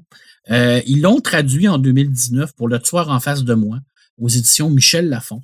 Euh, 0.52 0.82
ils 0.88 1.02
l'ont 1.02 1.20
traduit 1.20 1.68
en 1.68 1.78
2019 1.80 2.54
pour 2.56 2.68
Le 2.70 2.80
Tueur 2.80 3.10
en 3.10 3.20
face 3.20 3.44
de 3.44 3.54
moi, 3.54 3.80
aux 4.18 4.30
éditions 4.30 4.70
Michel 4.70 5.10
Lafon. 5.10 5.42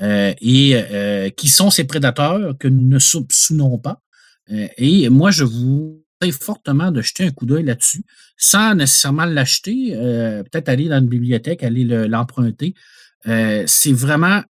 Euh, 0.00 0.34
et 0.40 0.74
euh, 0.74 1.30
qui 1.30 1.48
sont 1.48 1.70
ces 1.70 1.84
prédateurs 1.84 2.58
que 2.58 2.66
nous 2.66 2.86
ne 2.86 2.98
soupçonnons 2.98 3.78
pas. 3.78 4.00
Euh, 4.50 4.66
et 4.76 5.08
moi, 5.08 5.30
je 5.30 5.44
vous 5.44 6.00
fortement 6.40 6.90
de 6.90 7.02
jeter 7.02 7.24
un 7.24 7.30
coup 7.30 7.44
d'œil 7.44 7.64
là-dessus, 7.64 8.02
sans 8.38 8.74
nécessairement 8.74 9.26
l'acheter, 9.26 9.90
peut-être 10.50 10.70
aller 10.70 10.88
dans 10.88 10.98
une 10.98 11.06
bibliothèque, 11.06 11.62
aller 11.62 11.84
l'emprunter. 11.84 12.72
C'est 13.26 13.92
vraiment 13.92 14.42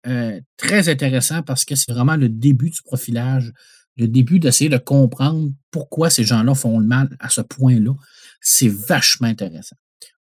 très 0.57 0.88
intéressant 0.88 1.42
parce 1.42 1.64
que 1.64 1.74
c'est 1.74 1.90
vraiment 1.90 2.14
le 2.14 2.28
début 2.28 2.70
du 2.70 2.80
profilage, 2.80 3.53
le 3.97 4.07
début 4.07 4.38
d'essayer 4.38 4.70
de 4.70 4.76
comprendre 4.76 5.51
pourquoi 5.72 6.11
ces 6.11 6.22
gens-là 6.22 6.55
font 6.55 6.78
le 6.78 6.86
mal 6.86 7.09
à 7.18 7.28
ce 7.28 7.40
point-là. 7.40 7.97
C'est 8.40 8.68
vachement 8.68 9.26
intéressant. 9.26 9.74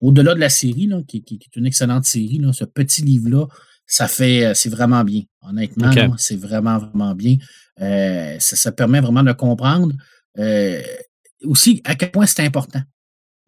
Au-delà 0.01 0.35
de 0.35 0.41
la 0.41 0.51
série, 0.51 0.87
là, 0.87 1.01
qui, 1.09 1.17
est 1.17 1.57
une 1.57 1.67
excellente 1.67 2.05
série, 2.05 2.39
là, 2.39 2.53
ce 2.53 2.65
petit 2.65 3.03
livre-là, 3.03 3.49
ça 3.91 4.09
fait, 4.09 4.53
c'est 4.55 4.71
vraiment 4.71 5.05
bien. 5.05 5.23
Honnêtement, 5.43 5.91
c'est 6.17 6.37
vraiment, 6.37 6.79
vraiment 6.79 7.15
bien. 7.15 7.37
ça, 7.79 8.57
ça, 8.57 8.73
permet 8.73 9.01
vraiment 9.01 9.23
de 9.23 9.33
comprendre 9.33 9.95
aussi 11.45 11.81
à 11.85 11.95
quel 11.95 12.11
point 12.11 12.27
c'est 12.27 12.45
important 12.45 12.83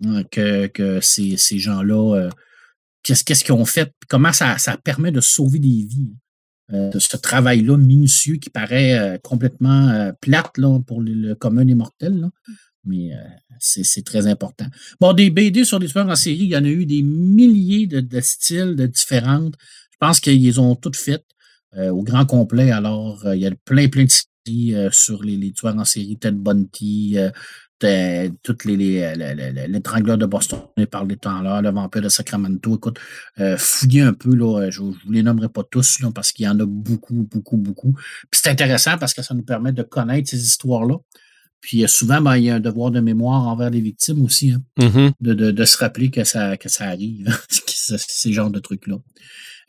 hein, 0.04 0.22
que, 0.30 0.66
que 0.68 1.00
ces, 1.00 1.36
ces 1.36 1.58
gens-là, 1.58 2.16
euh, 2.16 2.30
qu'est-ce 3.02 3.24
qu'ils 3.24 3.52
ont 3.52 3.64
fait, 3.64 3.92
comment 4.08 4.32
ça, 4.32 4.58
ça 4.58 4.76
permet 4.76 5.12
de 5.12 5.20
sauver 5.20 5.58
des 5.58 5.86
vies. 5.88 6.14
Euh, 6.72 6.90
ce 6.98 7.16
travail-là 7.16 7.76
minutieux 7.76 8.36
qui 8.36 8.48
paraît 8.48 8.98
euh, 8.98 9.18
complètement 9.18 10.12
plate 10.20 10.56
là, 10.56 10.78
pour 10.86 11.02
le, 11.02 11.34
commun 11.34 11.64
des 11.64 11.74
mortels. 11.74 12.18
Là. 12.18 12.30
Mais 12.84 13.12
c'est 13.60 14.04
très 14.04 14.26
important. 14.26 14.66
Bon, 15.00 15.12
des 15.12 15.30
BD 15.30 15.64
sur 15.64 15.78
l'histoire 15.78 16.08
en 16.08 16.16
série, 16.16 16.38
il 16.38 16.48
y 16.48 16.56
en 16.56 16.64
a 16.64 16.68
eu 16.68 16.84
des 16.84 17.02
milliers 17.02 17.86
de, 17.86 18.00
de 18.00 18.20
styles 18.20 18.74
de 18.74 18.86
différentes. 18.86 19.54
Je 20.02 20.06
pense 20.08 20.18
qu'ils 20.18 20.60
ont 20.60 20.74
toutes 20.74 20.96
faites 20.96 21.24
au 21.76 22.02
grand 22.02 22.26
complet. 22.26 22.72
Alors, 22.72 23.22
il 23.32 23.40
y 23.40 23.46
a 23.46 23.52
plein, 23.64 23.86
plein 23.86 24.04
de 24.04 24.10
séries 24.10 24.74
sur 24.90 25.22
les, 25.22 25.36
les 25.36 25.52
tueurs 25.52 25.78
en 25.78 25.84
série, 25.84 26.18
Ted 26.18 26.36
Bundy, 26.36 27.16
toutes 28.42 28.64
les, 28.64 28.76
les, 28.76 29.66
l'étrangleur 29.68 30.18
de 30.18 30.26
Boston, 30.26 30.60
on 30.76 30.86
parlé 30.86 31.16
temps 31.16 31.40
là, 31.40 31.60
le 31.60 31.70
vampire 31.70 32.02
de 32.02 32.08
Sacramento. 32.08 32.76
Écoute, 32.76 32.98
euh, 33.40 33.56
fouillez 33.56 34.02
un 34.02 34.12
peu, 34.12 34.34
là, 34.34 34.70
je 34.70 34.82
ne 34.82 34.90
vous 34.90 35.10
les 35.10 35.22
nommerai 35.22 35.48
pas 35.48 35.62
tous, 35.68 36.00
là, 36.00 36.10
parce 36.14 36.32
qu'il 36.32 36.46
y 36.46 36.48
en 36.48 36.58
a 36.58 36.66
beaucoup, 36.66 37.28
beaucoup, 37.30 37.56
beaucoup. 37.56 37.92
Puis 38.30 38.40
c'est 38.42 38.50
intéressant 38.50 38.98
parce 38.98 39.14
que 39.14 39.22
ça 39.22 39.34
nous 39.34 39.42
permet 39.42 39.72
de 39.72 39.82
connaître 39.82 40.30
ces 40.30 40.42
histoires-là. 40.42 40.96
Puis 41.60 41.84
euh, 41.84 41.86
souvent, 41.86 42.20
ben, 42.20 42.36
il 42.36 42.44
y 42.44 42.50
a 42.50 42.56
un 42.56 42.60
devoir 42.60 42.90
de 42.90 43.00
mémoire 43.00 43.46
envers 43.46 43.70
les 43.70 43.80
victimes 43.80 44.22
aussi, 44.22 44.52
hein, 44.52 44.62
mm-hmm. 44.78 45.12
de, 45.20 45.34
de, 45.34 45.50
de, 45.50 45.64
se 45.64 45.78
rappeler 45.78 46.10
que 46.10 46.24
ça, 46.24 46.56
que 46.56 46.68
ça 46.68 46.86
arrive, 46.86 47.36
ces 47.48 48.32
genres 48.32 48.50
de 48.50 48.58
trucs-là. 48.58 48.96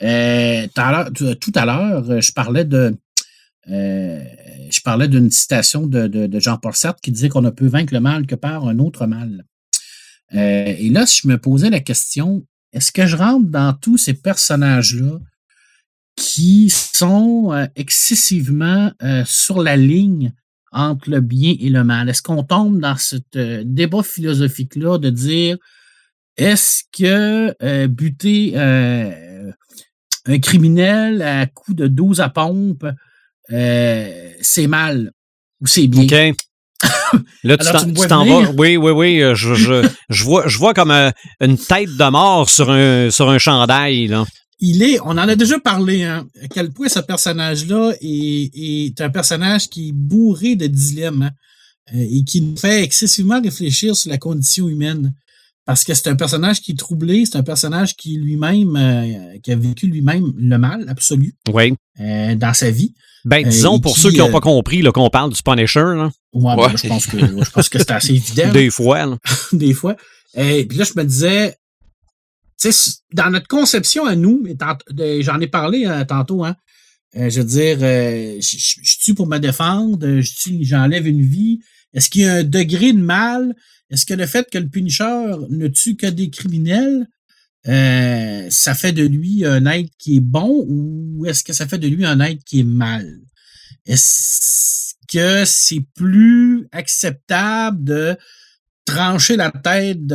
Euh, 0.01 0.67
tout 0.67 1.51
à 1.55 1.65
l'heure, 1.65 2.21
je 2.21 2.31
parlais 2.31 2.65
de 2.65 2.97
euh, 3.69 4.21
je 4.69 4.81
parlais 4.81 5.07
d'une 5.07 5.31
citation 5.31 5.87
de, 5.87 6.29
Jean-Paul 6.39 6.75
Sartre 6.75 7.01
qui 7.01 7.11
disait 7.11 7.29
qu'on 7.29 7.41
ne 7.41 7.49
peut 7.49 7.67
vaincre 7.67 7.93
le 7.93 7.99
mal 7.99 8.25
que 8.25 8.35
par 8.35 8.67
un 8.67 8.79
autre 8.79 9.05
mal. 9.05 9.45
Euh, 10.33 10.75
et 10.77 10.89
là, 10.89 11.05
je 11.05 11.27
me 11.27 11.37
posais 11.37 11.69
la 11.69 11.79
question, 11.79 12.45
est-ce 12.73 12.91
que 12.91 13.05
je 13.05 13.15
rentre 13.15 13.47
dans 13.49 13.73
tous 13.73 13.97
ces 13.97 14.13
personnages-là 14.13 15.19
qui 16.15 16.69
sont 16.69 17.53
euh, 17.53 17.65
excessivement 17.75 18.91
sur 19.25 19.61
la 19.61 19.77
ligne 19.77 20.33
entre 20.71 21.09
le 21.09 21.21
bien 21.21 21.55
et 21.59 21.69
le 21.69 21.83
mal? 21.83 22.09
Est-ce 22.09 22.21
qu'on 22.21 22.43
tombe 22.43 22.79
dans 22.79 22.97
ce 22.97 23.15
débat 23.63 24.03
philosophique-là 24.03 24.97
de 24.97 25.09
dire 25.09 25.57
est-ce 26.35 26.83
que 26.91 27.85
buter 27.87 28.53
un 30.25 30.39
criminel 30.39 31.21
à 31.21 31.45
coup 31.45 31.73
de 31.73 31.87
12 31.87 32.21
à 32.21 32.29
pompe 32.29 32.85
euh, 33.51 34.29
c'est 34.41 34.67
mal 34.67 35.11
ou 35.61 35.67
c'est 35.67 35.87
bien. 35.87 36.03
OK. 36.03 36.35
Là, 37.43 37.57
tu 37.57 37.93
t'en 38.07 38.25
vas. 38.25 38.51
Oui, 38.51 38.77
oui, 38.77 38.91
oui. 38.91 39.21
Euh, 39.21 39.35
je, 39.35 39.53
je, 39.53 39.87
je, 40.09 40.23
vois, 40.23 40.47
je 40.47 40.57
vois 40.57 40.73
comme 40.73 40.91
euh, 40.91 41.11
une 41.41 41.57
tête 41.57 41.95
de 41.95 42.09
mort 42.09 42.49
sur 42.49 42.69
un, 42.69 43.09
sur 43.11 43.29
un 43.29 43.37
chandail. 43.37 44.07
Là. 44.07 44.25
Il 44.59 44.81
est, 44.81 44.99
on 45.01 45.11
en 45.11 45.17
a 45.17 45.35
déjà 45.35 45.59
parlé, 45.59 46.03
hein, 46.03 46.25
à 46.41 46.47
quel 46.47 46.71
point 46.71 46.87
ce 46.87 46.99
personnage-là 46.99 47.93
est, 48.01 48.51
est, 48.55 49.01
un 49.01 49.09
personnage 49.09 49.69
qui 49.69 49.89
est 49.89 49.91
bourré 49.91 50.55
de 50.55 50.67
dilemmes 50.67 51.31
hein, 51.91 51.97
et 51.97 52.23
qui 52.23 52.41
nous 52.41 52.55
fait 52.55 52.81
excessivement 52.81 53.41
réfléchir 53.41 53.95
sur 53.95 54.09
la 54.09 54.17
condition 54.17 54.69
humaine. 54.69 55.13
Parce 55.65 55.83
que 55.83 55.93
c'est 55.93 56.09
un 56.09 56.15
personnage 56.15 56.61
qui 56.61 56.71
est 56.71 56.77
troublé, 56.77 57.25
c'est 57.25 57.37
un 57.37 57.43
personnage 57.43 57.95
qui 57.95 58.17
lui-même, 58.17 59.39
qui 59.41 59.51
a 59.51 59.55
vécu 59.55 59.87
lui-même 59.87 60.33
le 60.37 60.57
mal 60.57 60.85
absolu 60.89 61.35
oui. 61.53 61.73
dans 61.97 62.53
sa 62.53 62.69
vie. 62.69 62.93
Ben, 63.25 63.45
euh, 63.45 63.49
disons, 63.49 63.79
pour 63.79 63.97
ceux 63.97 64.11
qui 64.11 64.17
n'ont 64.17 64.31
pas 64.31 64.37
euh, 64.37 64.41
compris 64.41 64.83
qu'on 64.83 65.09
parle 65.09 65.31
du 65.31 65.41
Punisher. 65.41 65.79
Là. 65.79 66.11
Ouais, 66.33 66.55
ben, 66.55 66.75
je 66.75 66.87
pense 66.87 67.07
que, 67.07 67.17
je 67.19 67.49
pense 67.51 67.69
que 67.69 67.79
c'est 67.79 67.91
assez 67.91 68.13
évident. 68.13 68.49
Des 68.53 68.69
fois. 68.69 69.05
Là. 69.05 69.17
Des 69.53 69.73
fois. 69.73 69.95
Et 70.35 70.65
puis 70.65 70.77
là, 70.77 70.83
je 70.83 70.99
me 70.99 71.05
disais, 71.05 71.55
tu 72.59 72.71
sais, 72.71 72.91
dans 73.13 73.29
notre 73.29 73.47
conception 73.47 74.05
à 74.05 74.15
nous, 74.15 74.43
j'en 75.21 75.39
ai 75.39 75.47
parlé 75.47 75.85
euh, 75.85 76.03
tantôt, 76.03 76.43
hein, 76.43 76.55
je 77.15 77.39
veux 77.39 77.45
dire, 77.45 77.77
je, 77.79 78.97
tue 78.99 79.13
pour 79.13 79.27
me 79.27 79.37
défendre, 79.37 79.99
j'enlève 80.61 81.07
une 81.07 81.21
vie? 81.21 81.59
Est-ce 81.93 82.09
qu'il 82.09 82.23
y 82.23 82.25
a 82.25 82.33
un 82.35 82.43
degré 82.43 82.91
de 82.91 82.99
mal? 82.99 83.55
Est-ce 83.93 84.07
que 84.07 84.15
le 84.15 84.25
fait 84.25 84.49
que 84.49 84.57
le 84.57 84.67
Punisher 84.67 85.35
ne 85.49 85.67
tue 85.67 85.95
que 85.95 86.07
des 86.07 86.31
criminels, 86.31 87.07
euh, 87.67 88.47
ça 88.49 88.73
fait 88.73 88.91
de 88.91 89.03
lui 89.03 89.45
un 89.45 89.67
être 89.67 89.91
qui 89.99 90.17
est 90.17 90.19
bon 90.19 90.65
ou 90.67 91.25
est-ce 91.27 91.43
que 91.43 91.53
ça 91.53 91.67
fait 91.67 91.77
de 91.77 91.87
lui 91.87 92.03
un 92.03 92.19
être 92.19 92.43
qui 92.43 92.61
est 92.61 92.65
mal? 92.65 93.21
Est-ce 93.85 94.95
que 95.07 95.45
c'est 95.45 95.85
plus 95.95 96.67
acceptable 96.71 97.83
de 97.83 98.17
trancher 98.83 99.37
la 99.37 99.51
tête 99.51 100.05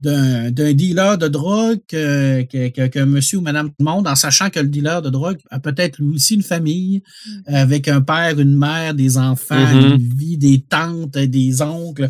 d'un 0.00 0.50
dealer 0.50 1.18
de 1.18 1.28
drogue 1.28 1.80
que, 1.86 2.42
que, 2.42 3.04
monsieur 3.04 3.38
ou 3.38 3.40
madame 3.42 3.68
tout 3.68 3.76
le 3.80 3.84
monde, 3.84 4.08
en 4.08 4.14
sachant 4.14 4.48
que 4.48 4.60
le 4.60 4.68
dealer 4.68 5.02
de 5.02 5.10
drogue 5.10 5.38
a 5.50 5.60
peut-être 5.60 5.98
lui 5.98 6.14
aussi 6.14 6.34
une 6.34 6.42
famille, 6.42 7.02
mm. 7.26 7.54
avec 7.54 7.88
un 7.88 8.00
père, 8.00 8.38
une 8.40 8.56
mère, 8.56 8.94
des 8.94 9.18
enfants, 9.18 9.54
mm-hmm. 9.54 9.94
une 9.94 10.16
vie, 10.16 10.38
des 10.38 10.62
tantes, 10.62 11.18
des 11.18 11.60
oncles. 11.60 12.08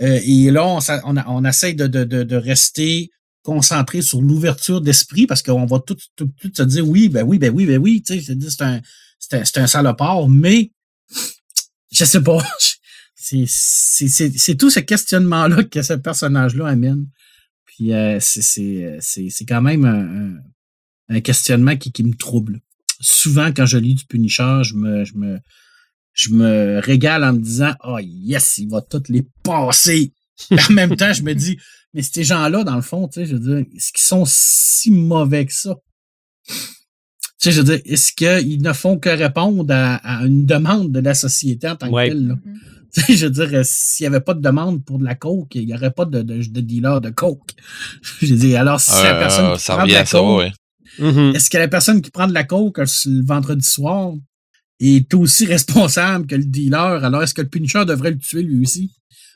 Euh, 0.00 0.20
et 0.24 0.50
là, 0.50 0.66
on, 0.66 0.78
on, 1.04 1.16
on 1.26 1.44
essaie 1.44 1.74
de, 1.74 1.86
de, 1.86 2.04
de, 2.04 2.36
rester 2.36 3.10
concentré 3.42 4.02
sur 4.02 4.20
l'ouverture 4.20 4.80
d'esprit 4.80 5.26
parce 5.26 5.42
qu'on 5.42 5.66
va 5.66 5.78
tout, 5.78 5.96
tout, 6.16 6.28
tout, 6.40 6.50
se 6.54 6.62
dire 6.62 6.86
oui, 6.86 7.08
ben 7.08 7.22
oui, 7.22 7.38
ben 7.38 7.52
oui, 7.54 7.66
ben 7.66 7.78
oui, 7.78 8.02
tu 8.02 8.20
sais, 8.20 8.34
c'est 8.50 8.62
un, 8.62 8.80
c'est 9.18 9.58
un, 9.58 9.62
un 9.62 9.66
salopard, 9.66 10.28
mais 10.28 10.70
je 11.92 12.04
sais 12.04 12.22
pas. 12.22 12.38
C'est 13.18 14.54
tout 14.56 14.70
ce 14.70 14.78
questionnement-là 14.78 15.64
que 15.64 15.82
ce 15.82 15.94
personnage-là 15.94 16.68
amène. 16.68 17.08
Puis 17.76 17.92
euh, 17.92 18.18
c'est 18.20 19.44
quand 19.46 19.60
même 19.60 19.84
un, 19.84 21.14
un, 21.14 21.20
questionnement 21.20 21.76
qui, 21.76 21.92
qui, 21.92 22.04
me 22.04 22.14
trouble. 22.14 22.60
Souvent, 23.00 23.52
quand 23.52 23.66
je 23.66 23.76
lis 23.76 23.94
du 23.94 24.06
Punisher, 24.06 24.60
je 24.62 24.74
me, 24.74 25.04
je 25.04 25.14
me, 25.14 25.38
je 26.14 26.30
me 26.30 26.80
régale 26.80 27.22
en 27.22 27.34
me 27.34 27.38
disant 27.38 27.74
Oh 27.84 27.98
yes, 28.00 28.56
il 28.58 28.70
va 28.70 28.80
toutes 28.80 29.10
les 29.10 29.26
passer. 29.42 30.12
en 30.50 30.72
même 30.72 30.96
temps, 30.96 31.12
je 31.12 31.22
me 31.22 31.34
dis 31.34 31.58
mais 31.92 32.02
ces 32.02 32.24
gens-là, 32.24 32.62
dans 32.64 32.76
le 32.76 32.82
fond, 32.82 33.08
tu 33.08 33.20
sais, 33.20 33.26
je 33.26 33.36
veux 33.36 33.40
dire, 33.40 33.66
est-ce 33.74 33.90
qu'ils 33.92 34.04
sont 34.04 34.24
si 34.26 34.90
mauvais 34.90 35.46
que 35.46 35.52
ça? 35.52 35.76
Tu 36.46 36.54
sais, 37.38 37.52
je 37.52 37.62
veux 37.62 37.76
dire, 37.76 37.80
est-ce 37.86 38.12
qu'ils 38.12 38.60
ne 38.60 38.72
font 38.74 38.98
que 38.98 39.08
répondre 39.08 39.72
à, 39.72 40.26
une 40.26 40.44
demande 40.44 40.92
de 40.92 41.00
la 41.00 41.14
société 41.14 41.68
en 41.68 41.76
tant 41.76 41.90
que 41.90 42.08
telle? 42.08 42.28
Là? 42.28 42.34
Mm-hmm. 42.34 42.75
je 43.08 43.26
veux 43.26 43.46
dire, 43.46 43.60
s'il 43.64 44.04
n'y 44.04 44.08
avait 44.08 44.24
pas 44.24 44.34
de 44.34 44.40
demande 44.40 44.84
pour 44.84 44.98
de 44.98 45.04
la 45.04 45.14
coke, 45.14 45.54
il 45.54 45.66
n'y 45.66 45.74
aurait 45.74 45.90
pas 45.90 46.04
de, 46.04 46.22
de, 46.22 46.42
de 46.42 46.60
dealer 46.60 47.00
de 47.00 47.10
coke. 47.10 47.50
je 48.22 48.26
veux 48.26 48.38
dire, 48.38 48.60
alors 48.60 48.80
si 48.80 48.90
la 49.02 49.14
personne 49.14 49.56
qui 49.56 49.64
prend 49.64 49.86
de 49.86 49.92
la 49.92 50.04
coke, 50.04 50.52
mm-hmm. 50.98 51.34
est-ce 51.34 51.50
que 51.50 51.58
la 51.58 51.68
personne 51.68 52.02
qui 52.02 52.10
prend 52.10 52.26
de 52.26 52.34
la 52.34 52.44
coke 52.44 52.78
le 52.78 53.26
vendredi 53.26 53.66
soir 53.66 54.12
est 54.80 55.12
aussi 55.14 55.46
responsable 55.46 56.26
que 56.26 56.36
le 56.36 56.44
dealer? 56.44 57.04
Alors, 57.04 57.22
est-ce 57.22 57.34
que 57.34 57.42
le 57.42 57.48
Punisher 57.48 57.84
devrait 57.84 58.10
le 58.10 58.18
tuer 58.18 58.42
lui 58.42 58.62
aussi? 58.62 58.92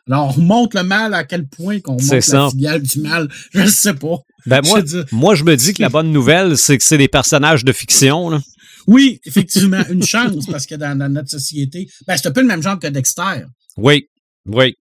Alors, 0.08 0.28
on 0.28 0.30
remonte 0.30 0.74
le 0.74 0.82
mal 0.82 1.14
à 1.14 1.24
quel 1.24 1.46
point 1.46 1.78
qu'on 1.80 1.92
monte 1.92 2.28
la 2.28 2.50
filiale 2.50 2.82
du 2.82 3.00
mal. 3.00 3.28
Je 3.52 3.60
ne 3.60 3.66
sais 3.66 3.94
pas. 3.94 4.16
Ben 4.46 4.62
moi, 4.64 4.80
je 4.84 4.98
moi, 5.12 5.34
je 5.34 5.44
me 5.44 5.56
dis 5.56 5.74
que 5.74 5.82
la 5.82 5.90
bonne 5.90 6.10
nouvelle, 6.10 6.56
c'est 6.56 6.78
que 6.78 6.84
c'est 6.84 6.98
des 6.98 7.08
personnages 7.08 7.64
de 7.64 7.72
fiction. 7.72 8.30
Là. 8.30 8.40
Oui, 8.86 9.20
effectivement, 9.24 9.82
une 9.88 10.02
chance, 10.06 10.46
parce 10.46 10.66
que 10.66 10.74
dans, 10.74 10.96
notre 11.10 11.30
société, 11.30 11.88
ben, 12.06 12.16
c'est 12.16 12.28
un 12.28 12.32
peu 12.32 12.40
le 12.40 12.46
même 12.46 12.62
genre 12.62 12.78
que 12.78 12.86
Dexter. 12.86 13.44
Oui, 13.76 14.08
oui. 14.46 14.74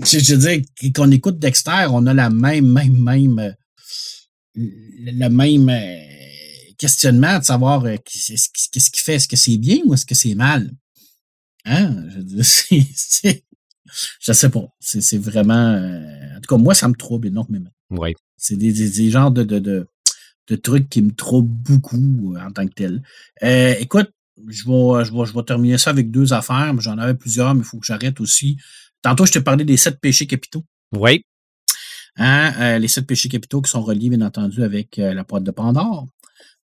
Je, 0.00 0.34
veux 0.34 0.38
dire, 0.38 0.92
qu'on 0.94 1.10
écoute 1.10 1.38
Dexter, 1.38 1.86
on 1.90 2.06
a 2.06 2.14
la 2.14 2.30
même, 2.30 2.70
même, 2.70 3.02
même, 3.02 3.38
euh, 3.38 3.52
le 4.54 5.28
même 5.28 5.68
euh, 5.68 6.72
questionnement 6.78 7.38
de 7.38 7.44
savoir 7.44 7.84
euh, 7.84 7.96
qu'est-ce 8.04 8.90
qu'il 8.90 9.02
fait. 9.02 9.14
Est-ce 9.14 9.28
que 9.28 9.36
c'est 9.36 9.58
bien 9.58 9.78
ou 9.86 9.94
est-ce 9.94 10.06
que 10.06 10.14
c'est 10.14 10.36
mal? 10.36 10.70
Hein? 11.64 12.04
Je 12.10 12.16
veux 12.18 12.24
dire, 12.24 12.44
c'est 12.94 13.44
je 14.20 14.32
sais 14.32 14.50
pas. 14.50 14.66
C'est 14.80 15.18
vraiment. 15.18 15.76
En 16.36 16.40
tout 16.40 16.54
cas, 16.54 16.62
moi, 16.62 16.74
ça 16.74 16.88
me 16.88 16.94
trouble 16.94 17.28
énormément. 17.28 17.70
Oui. 17.90 18.14
C'est 18.36 18.56
des, 18.56 18.72
des, 18.72 19.10
genres 19.10 19.30
de, 19.30 19.42
de, 19.42 19.58
de, 19.58 19.88
trucs 20.56 20.88
qui 20.88 21.02
me 21.02 21.12
troublent 21.12 21.48
beaucoup 21.48 22.34
euh, 22.34 22.40
en 22.40 22.50
tant 22.50 22.66
que 22.66 22.74
tel. 22.74 23.02
Euh, 23.42 23.74
écoute, 23.78 24.10
je 24.46 24.64
vais, 24.64 25.04
je, 25.04 25.12
vais, 25.12 25.26
je 25.26 25.34
vais 25.34 25.42
terminer 25.42 25.78
ça 25.78 25.90
avec 25.90 26.10
deux 26.10 26.32
affaires. 26.32 26.74
J'en 26.80 26.98
avais 26.98 27.14
plusieurs, 27.14 27.54
mais 27.54 27.60
il 27.60 27.64
faut 27.64 27.78
que 27.78 27.86
j'arrête 27.86 28.20
aussi. 28.20 28.56
Tantôt, 29.02 29.26
je 29.26 29.32
t'ai 29.32 29.40
parlé 29.40 29.64
des 29.64 29.76
sept 29.76 30.00
péchés 30.00 30.26
capitaux. 30.26 30.64
Oui. 30.92 31.24
Hein, 32.16 32.52
euh, 32.58 32.78
les 32.78 32.88
sept 32.88 33.06
péchés 33.06 33.28
capitaux 33.28 33.62
qui 33.62 33.70
sont 33.70 33.82
reliés, 33.82 34.10
bien 34.10 34.22
entendu, 34.22 34.62
avec 34.62 34.98
euh, 34.98 35.14
la 35.14 35.22
boîte 35.22 35.44
de 35.44 35.50
Pandore. 35.52 36.06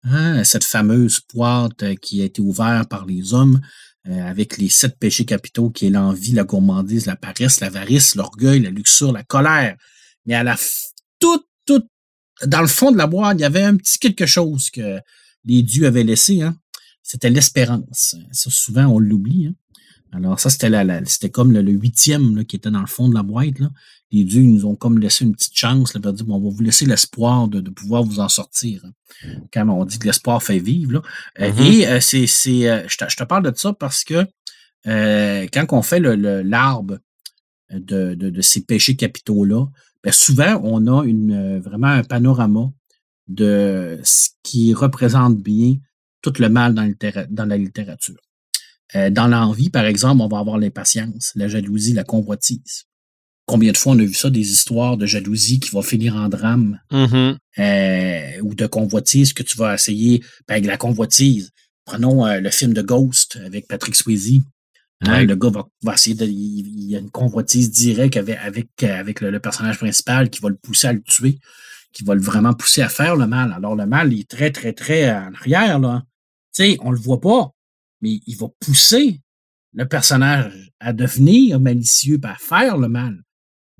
Hein, 0.04 0.44
cette 0.44 0.64
fameuse 0.64 1.22
boîte 1.34 1.84
euh, 1.84 1.96
qui 1.96 2.22
a 2.22 2.26
été 2.26 2.42
ouverte 2.42 2.90
par 2.90 3.06
les 3.06 3.34
hommes 3.34 3.62
avec 4.06 4.58
les 4.58 4.68
sept 4.68 5.00
péchés 5.00 5.24
capitaux 5.24 5.70
qui 5.70 5.88
est 5.88 5.90
l'envie, 5.90 6.34
la 6.34 6.44
gourmandise, 6.44 7.06
la 7.06 7.16
paresse, 7.16 7.62
l'avarice, 7.62 8.16
l'orgueil, 8.16 8.60
la 8.60 8.70
luxure, 8.70 9.14
la 9.14 9.24
colère. 9.24 9.78
Mais 10.26 10.34
à 10.34 10.44
la 10.44 10.58
tout, 11.20 11.38
tout, 11.38 11.46
dans 12.46 12.62
le 12.62 12.68
fond 12.68 12.92
de 12.92 12.98
la 12.98 13.08
boîte, 13.08 13.38
il 13.38 13.42
y 13.42 13.46
avait 13.46 13.64
un 13.64 13.76
petit 13.76 14.00
quelque 14.00 14.26
chose 14.26 14.70
que 14.70 15.00
les 15.46 15.64
dieux 15.64 15.88
avaient 15.88 16.04
laissé. 16.04 16.42
Hein? 16.42 16.56
C'était 17.02 17.30
l'espérance. 17.30 18.16
Ça, 18.32 18.50
souvent, 18.50 18.86
on 18.86 19.00
l'oublie. 19.00 19.48
Hein? 19.48 19.54
Alors, 20.14 20.40
ça, 20.40 20.50
c'était 20.50 20.70
la, 20.70 21.04
c'était 21.06 21.30
comme 21.30 21.52
le, 21.52 21.72
huitième 21.72 22.38
là, 22.38 22.44
qui 22.44 22.56
était 22.56 22.70
dans 22.70 22.82
le 22.82 22.88
fond 22.88 23.10
de 23.10 23.16
la 23.16 23.24
boîte. 23.24 23.60
Là. 23.60 23.70
Les 24.12 24.24
dieux 24.24 24.44
nous 24.44 24.66
ont 24.66 24.76
comme 24.76 25.00
laissé 25.00 25.26
une 25.26 25.34
petite 25.34 25.58
chance, 25.58 25.94
là, 25.96 26.00
pour 26.00 26.14
dire, 26.14 26.26
bon, 26.26 26.36
on 26.36 26.50
va 26.50 26.56
vous 26.56 26.62
laisser 26.62 26.86
l'espoir 26.86 27.48
de, 27.48 27.62
de, 27.62 27.72
pouvoir 27.72 28.04
vous 28.04 28.20
en 28.20 28.30
sortir. 28.30 28.86
Hein. 28.86 28.92
Quand 29.52 29.68
on 29.68 29.86
dit 29.86 29.98
que 29.98 30.06
l'espoir 30.06 30.42
fait 30.44 30.60
vivre. 30.60 30.94
Là. 30.94 31.02
Euh, 31.40 31.52
mm-hmm. 31.52 31.74
Et 31.74 31.88
euh, 31.88 32.00
c'est, 32.00 32.28
c'est 32.28 32.70
euh, 32.70 32.88
je, 32.88 32.98
te, 32.98 33.06
je, 33.10 33.16
te, 33.16 33.24
parle 33.24 33.52
de 33.52 33.58
ça 33.58 33.74
parce 33.74 34.04
que 34.04 34.26
quand 34.86 35.66
on 35.72 35.82
fait 35.82 36.00
le, 36.00 36.42
l'arbre 36.42 37.00
de, 37.72 38.14
de, 38.14 38.30
de, 38.30 38.42
ces 38.42 38.66
péchés 38.66 38.96
capitaux-là, 38.96 39.66
ben 40.04 40.12
souvent, 40.12 40.60
on 40.64 40.88
a 40.88 41.04
une, 41.06 41.60
vraiment 41.60 41.88
un 41.88 42.04
panorama 42.04 42.72
de 43.28 44.00
ce 44.04 44.30
qui 44.44 44.74
représente 44.74 45.38
bien 45.38 45.76
tout 46.22 46.34
le 46.40 46.50
mal 46.50 46.74
dans, 46.74 46.94
dans 47.30 47.46
la 47.46 47.58
littérature. 47.58 48.20
Euh, 48.96 49.10
dans 49.10 49.28
l'envie, 49.28 49.70
par 49.70 49.86
exemple, 49.86 50.22
on 50.22 50.28
va 50.28 50.40
avoir 50.40 50.58
l'impatience, 50.58 51.32
la 51.36 51.48
jalousie, 51.48 51.94
la 51.94 52.04
convoitise. 52.04 52.86
Combien 53.46 53.72
de 53.72 53.78
fois 53.78 53.94
on 53.94 54.00
a 54.00 54.04
vu 54.04 54.14
ça, 54.14 54.30
des 54.30 54.52
histoires 54.52 54.98
de 54.98 55.06
jalousie 55.06 55.60
qui 55.60 55.70
vont 55.72 55.82
finir 55.82 56.16
en 56.16 56.30
drame 56.30 56.80
mm-hmm. 56.92 57.38
euh, 57.60 58.42
ou 58.42 58.56
de 58.56 58.66
convoitise 58.68 59.34
que 59.34 59.44
tu 59.44 59.58
vas 59.58 59.74
essayer 59.74 60.20
ben, 60.48 60.56
avec 60.56 60.66
la 60.66 60.78
convoitise. 60.78 61.52
Prenons 61.86 62.26
euh, 62.26 62.40
le 62.40 62.50
film 62.52 62.74
de 62.74 62.82
Ghost 62.82 63.38
avec 63.46 63.68
Patrick 63.68 63.96
Swayze. 63.96 64.42
Hein, 65.02 65.26
le 65.26 65.36
gars 65.36 65.52
va, 65.82 65.94
essayer 65.94 66.16
de. 66.16 66.26
Il, 66.26 66.90
y 66.90 66.96
a 66.96 67.00
une 67.00 67.12
convoitise 67.12 67.72
directe 67.72 68.16
avec, 68.16 68.70
le, 69.22 69.40
personnage 69.40 69.78
principal 69.78 70.30
qui 70.30 70.40
va 70.40 70.50
le 70.50 70.56
pousser 70.56 70.88
à 70.88 70.94
le 70.94 71.02
tuer, 71.02 71.40
qui 71.92 72.04
va 72.04 72.16
le 72.16 72.22
vraiment 72.22 72.54
pousser 72.54 72.82
à 72.82 72.90
faire 72.90 73.16
le 73.16 73.28
mal. 73.28 73.52
Alors, 73.52 73.76
le 73.76 73.86
mal, 73.86 74.14
il 74.14 74.22
est 74.22 74.30
très, 74.30 74.52
très, 74.52 74.72
très 74.72 75.12
en 75.12 75.34
arrière, 75.34 75.80
là. 75.80 76.04
Tu 76.54 76.64
sais, 76.64 76.78
on 76.82 76.92
le 76.92 77.00
voit 77.00 77.20
pas 77.20 77.54
mais 78.04 78.20
il 78.28 78.36
va 78.36 78.48
pousser 78.60 79.22
le 79.72 79.88
personnage 79.88 80.72
à 80.80 80.94
devenir 80.94 81.60
malicieux, 81.60 82.20
à 82.24 82.36
faire 82.36 82.78
le 82.78 82.90
mal. 82.90 83.24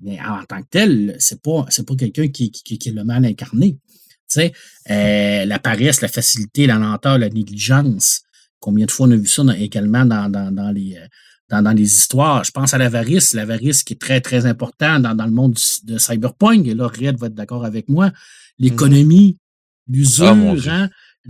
Mais 0.00 0.18
en 0.20 0.42
tant 0.44 0.62
que 0.62 0.68
tel, 0.70 1.16
c'est 1.20 1.40
pas, 1.40 1.66
pas 1.86 1.96
quelqu'un 1.96 2.28
qui, 2.28 2.50
qui, 2.50 2.78
qui, 2.78 2.88
est 2.88 2.92
le 2.92 3.04
mal 3.04 3.24
incarné. 3.24 3.74
Tu 3.74 4.40
sais, 4.40 4.52
euh, 4.90 5.44
la 5.44 5.58
paresse, 5.58 6.00
la 6.00 6.08
facilité, 6.08 6.66
la 6.66 6.78
lenteur, 6.78 7.18
la 7.18 7.28
négligence. 7.28 8.22
Combien 8.64 8.86
de 8.86 8.90
fois 8.90 9.06
on 9.06 9.10
a 9.10 9.16
vu 9.16 9.26
ça 9.26 9.42
également 9.58 10.06
dans, 10.06 10.30
dans, 10.30 10.50
dans 10.50 10.70
les, 10.70 10.96
euh, 10.96 11.06
dans, 11.50 11.60
dans, 11.60 11.72
les 11.72 11.82
histoires. 11.82 12.44
Je 12.44 12.50
pense 12.50 12.72
à 12.72 12.78
l'avarice, 12.78 13.34
l'avarice 13.34 13.82
qui 13.82 13.92
est 13.92 14.00
très, 14.00 14.22
très 14.22 14.46
important 14.46 14.98
dans, 15.00 15.14
dans 15.14 15.26
le 15.26 15.32
monde 15.32 15.54
de 15.82 15.98
Cyberpunk. 15.98 16.66
Et 16.66 16.72
là, 16.72 16.86
Red 16.86 17.18
va 17.18 17.26
être 17.26 17.34
d'accord 17.34 17.66
avec 17.66 17.90
moi. 17.90 18.10
L'économie, 18.58 19.36
l'usure, 19.86 20.28
ah, 20.28 20.70
hein. 20.70 20.88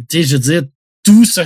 Tu 0.09 0.19
sais, 0.19 0.23
je 0.23 0.37
veux 0.37 0.43
dire, 0.43 0.63
tout 1.03 1.25
ce 1.25 1.41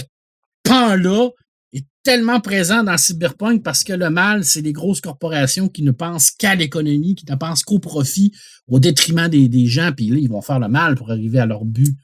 pan-là 0.62 1.30
est 1.72 1.86
tellement 2.02 2.40
présent 2.40 2.84
dans 2.84 2.98
Cyberpunk 2.98 3.62
parce 3.62 3.82
que 3.82 3.94
le 3.94 4.10
mal, 4.10 4.44
c'est 4.44 4.60
les 4.60 4.74
grosses 4.74 5.00
corporations 5.00 5.70
qui 5.70 5.84
ne 5.84 5.90
pensent 5.90 6.32
qu'à 6.32 6.54
l'économie, 6.54 7.14
qui 7.14 7.24
ne 7.30 7.34
pensent 7.34 7.62
qu'au 7.62 7.78
profit, 7.78 8.34
au 8.66 8.78
détriment 8.78 9.28
des, 9.28 9.48
des, 9.48 9.64
gens, 9.64 9.92
puis 9.96 10.08
là, 10.08 10.18
ils 10.18 10.28
vont 10.28 10.42
faire 10.42 10.58
le 10.58 10.68
mal 10.68 10.96
pour 10.96 11.10
arriver 11.10 11.38
à 11.38 11.46
leur 11.46 11.64
but. 11.64 11.96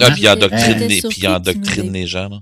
Ah, 0.00 0.06
hein? 0.06 0.10
puis 0.10 0.22
ils 0.22 0.28
endoctrinent, 0.28 0.88
les, 0.88 1.02
puis 1.02 1.88
les 1.90 2.06
gens. 2.08 2.40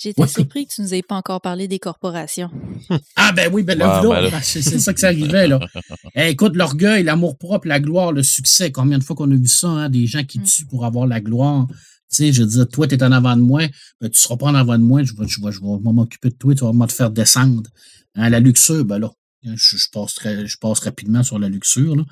J'étais 0.00 0.26
surpris 0.26 0.66
que 0.66 0.72
tu 0.72 0.80
nous 0.80 0.94
aies 0.94 1.02
pas 1.02 1.16
encore 1.16 1.42
parlé 1.42 1.68
des 1.68 1.78
corporations. 1.78 2.50
Ah 3.16 3.32
ben 3.32 3.52
oui, 3.52 3.62
ben 3.62 3.78
là, 3.78 4.00
ben 4.02 4.40
c'est 4.42 4.62
ça 4.62 4.94
que 4.94 5.00
ça 5.00 5.08
arrivait 5.08 5.46
là. 5.46 5.60
Eh, 6.14 6.30
écoute, 6.30 6.56
l'orgueil, 6.56 7.04
l'amour-propre, 7.04 7.68
la 7.68 7.78
gloire, 7.78 8.10
le 8.10 8.22
succès, 8.22 8.72
combien 8.72 8.98
de 8.98 9.04
fois 9.04 9.14
qu'on 9.14 9.30
a 9.30 9.34
vu 9.34 9.46
ça, 9.46 9.68
hein, 9.68 9.88
des 9.90 10.06
gens 10.06 10.24
qui 10.24 10.40
mm. 10.40 10.44
tuent 10.44 10.66
pour 10.66 10.86
avoir 10.86 11.06
la 11.06 11.20
gloire? 11.20 11.66
Tu 11.68 11.76
sais, 12.08 12.32
je 12.32 12.42
veux 12.42 12.48
dire, 12.48 12.68
toi, 12.68 12.88
tu 12.88 12.94
es 12.94 13.02
en 13.02 13.12
avant 13.12 13.36
de 13.36 13.42
moi, 13.42 13.68
ben, 14.00 14.08
tu 14.08 14.18
seras 14.18 14.36
pas 14.36 14.46
en 14.46 14.54
avant 14.54 14.78
de 14.78 14.82
moi, 14.82 15.04
je 15.04 15.12
vais, 15.12 15.28
je 15.28 15.40
vais, 15.40 15.52
je 15.52 15.60
vais 15.60 15.92
m'occuper 15.92 16.30
de 16.30 16.34
toi, 16.34 16.54
tu 16.54 16.64
vas 16.64 16.86
te 16.86 16.92
faire 16.92 17.10
descendre. 17.10 17.70
Hein, 18.14 18.30
la 18.30 18.40
luxure, 18.40 18.84
ben 18.84 18.98
là, 18.98 19.10
je, 19.44 19.76
je, 19.76 19.88
passe, 19.92 20.16
je 20.24 20.56
passe 20.56 20.80
rapidement 20.80 21.22
sur 21.22 21.38
la 21.38 21.48
luxure. 21.48 21.96
Là. 21.96 22.02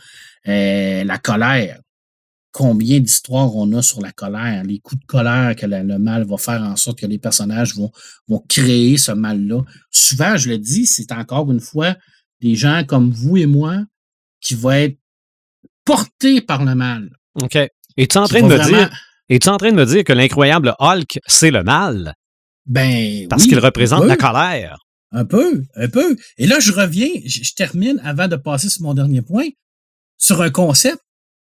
Euh, 0.48 1.04
la 1.04 1.18
colère. 1.18 1.80
Combien 2.50 2.98
d'histoires 3.00 3.54
on 3.54 3.72
a 3.72 3.82
sur 3.82 4.00
la 4.00 4.10
colère, 4.10 4.64
les 4.64 4.78
coups 4.78 5.00
de 5.00 5.06
colère 5.06 5.54
que 5.54 5.66
le 5.66 5.98
mal 5.98 6.24
va 6.24 6.36
faire 6.38 6.62
en 6.62 6.76
sorte 6.76 6.98
que 6.98 7.06
les 7.06 7.18
personnages 7.18 7.74
vont, 7.74 7.90
vont 8.26 8.42
créer 8.48 8.96
ce 8.96 9.12
mal-là. 9.12 9.62
Souvent, 9.90 10.36
je 10.36 10.48
le 10.48 10.58
dis, 10.58 10.86
c'est 10.86 11.12
encore 11.12 11.52
une 11.52 11.60
fois 11.60 11.94
des 12.40 12.54
gens 12.54 12.84
comme 12.86 13.10
vous 13.10 13.36
et 13.36 13.46
moi 13.46 13.84
qui 14.40 14.54
vont 14.54 14.70
être 14.70 14.98
portés 15.84 16.40
par 16.40 16.64
le 16.64 16.74
mal. 16.74 17.10
OK. 17.34 17.56
Et 17.96 18.06
tu 18.06 18.16
es 18.16 18.20
en 18.20 18.26
train 18.26 18.42
de 18.42 18.46
me 18.46 18.64
dire 18.64 18.90
es-tu 19.28 19.48
en 19.48 19.58
train 19.58 19.70
de 19.70 19.76
me 19.76 19.84
dire 19.84 20.04
que 20.04 20.12
l'incroyable 20.12 20.74
Hulk, 20.78 21.20
c'est 21.26 21.50
le 21.50 21.62
mal? 21.62 22.14
Ben. 22.64 23.28
Parce 23.28 23.44
qu'il 23.44 23.58
représente 23.58 24.04
la 24.04 24.16
colère. 24.16 24.78
Un 25.12 25.24
peu, 25.24 25.64
un 25.74 25.88
peu. 25.88 26.16
Et 26.38 26.46
là, 26.46 26.60
je 26.60 26.72
reviens, 26.72 27.08
je, 27.24 27.52
termine 27.54 28.00
avant 28.04 28.28
de 28.28 28.36
passer 28.36 28.68
sur 28.68 28.82
mon 28.82 28.94
dernier 28.94 29.22
point, 29.22 29.48
sur 30.18 30.42
un 30.42 30.50
concept 30.50 30.98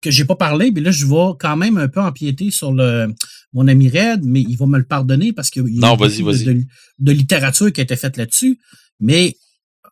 que 0.02 0.12
j'ai 0.12 0.26
pas 0.26 0.36
parlé, 0.36 0.72
mais 0.72 0.82
là, 0.82 0.92
je 0.92 1.06
vais 1.06 1.34
quand 1.40 1.56
même 1.56 1.78
un 1.78 1.88
peu 1.88 2.02
empiéter 2.02 2.52
sur 2.52 2.74
le, 2.74 3.14
mon 3.54 3.68
ami 3.68 3.90
Red, 3.90 4.24
mais 4.24 4.42
il 4.42 4.58
va 4.58 4.66
me 4.66 4.78
le 4.78 4.84
pardonner 4.84 5.32
parce 5.32 5.50
qu'il 5.50 5.64
y 5.68 5.84
a 5.84 5.96
de, 5.96 6.64
de, 7.00 7.12
littérature 7.12 7.72
qui 7.72 7.82
a 7.82 7.84
été 7.84 7.96
faite 7.96 8.18
là-dessus. 8.18 8.60
Mais 9.00 9.36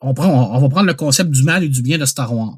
on, 0.01 0.13
prend, 0.13 0.55
on, 0.55 0.59
va 0.59 0.69
prendre 0.69 0.87
le 0.87 0.93
concept 0.93 1.29
du 1.29 1.43
mal 1.43 1.63
et 1.63 1.69
du 1.69 1.81
bien 1.81 1.97
de 1.97 2.05
Star 2.05 2.35
Wars. 2.35 2.57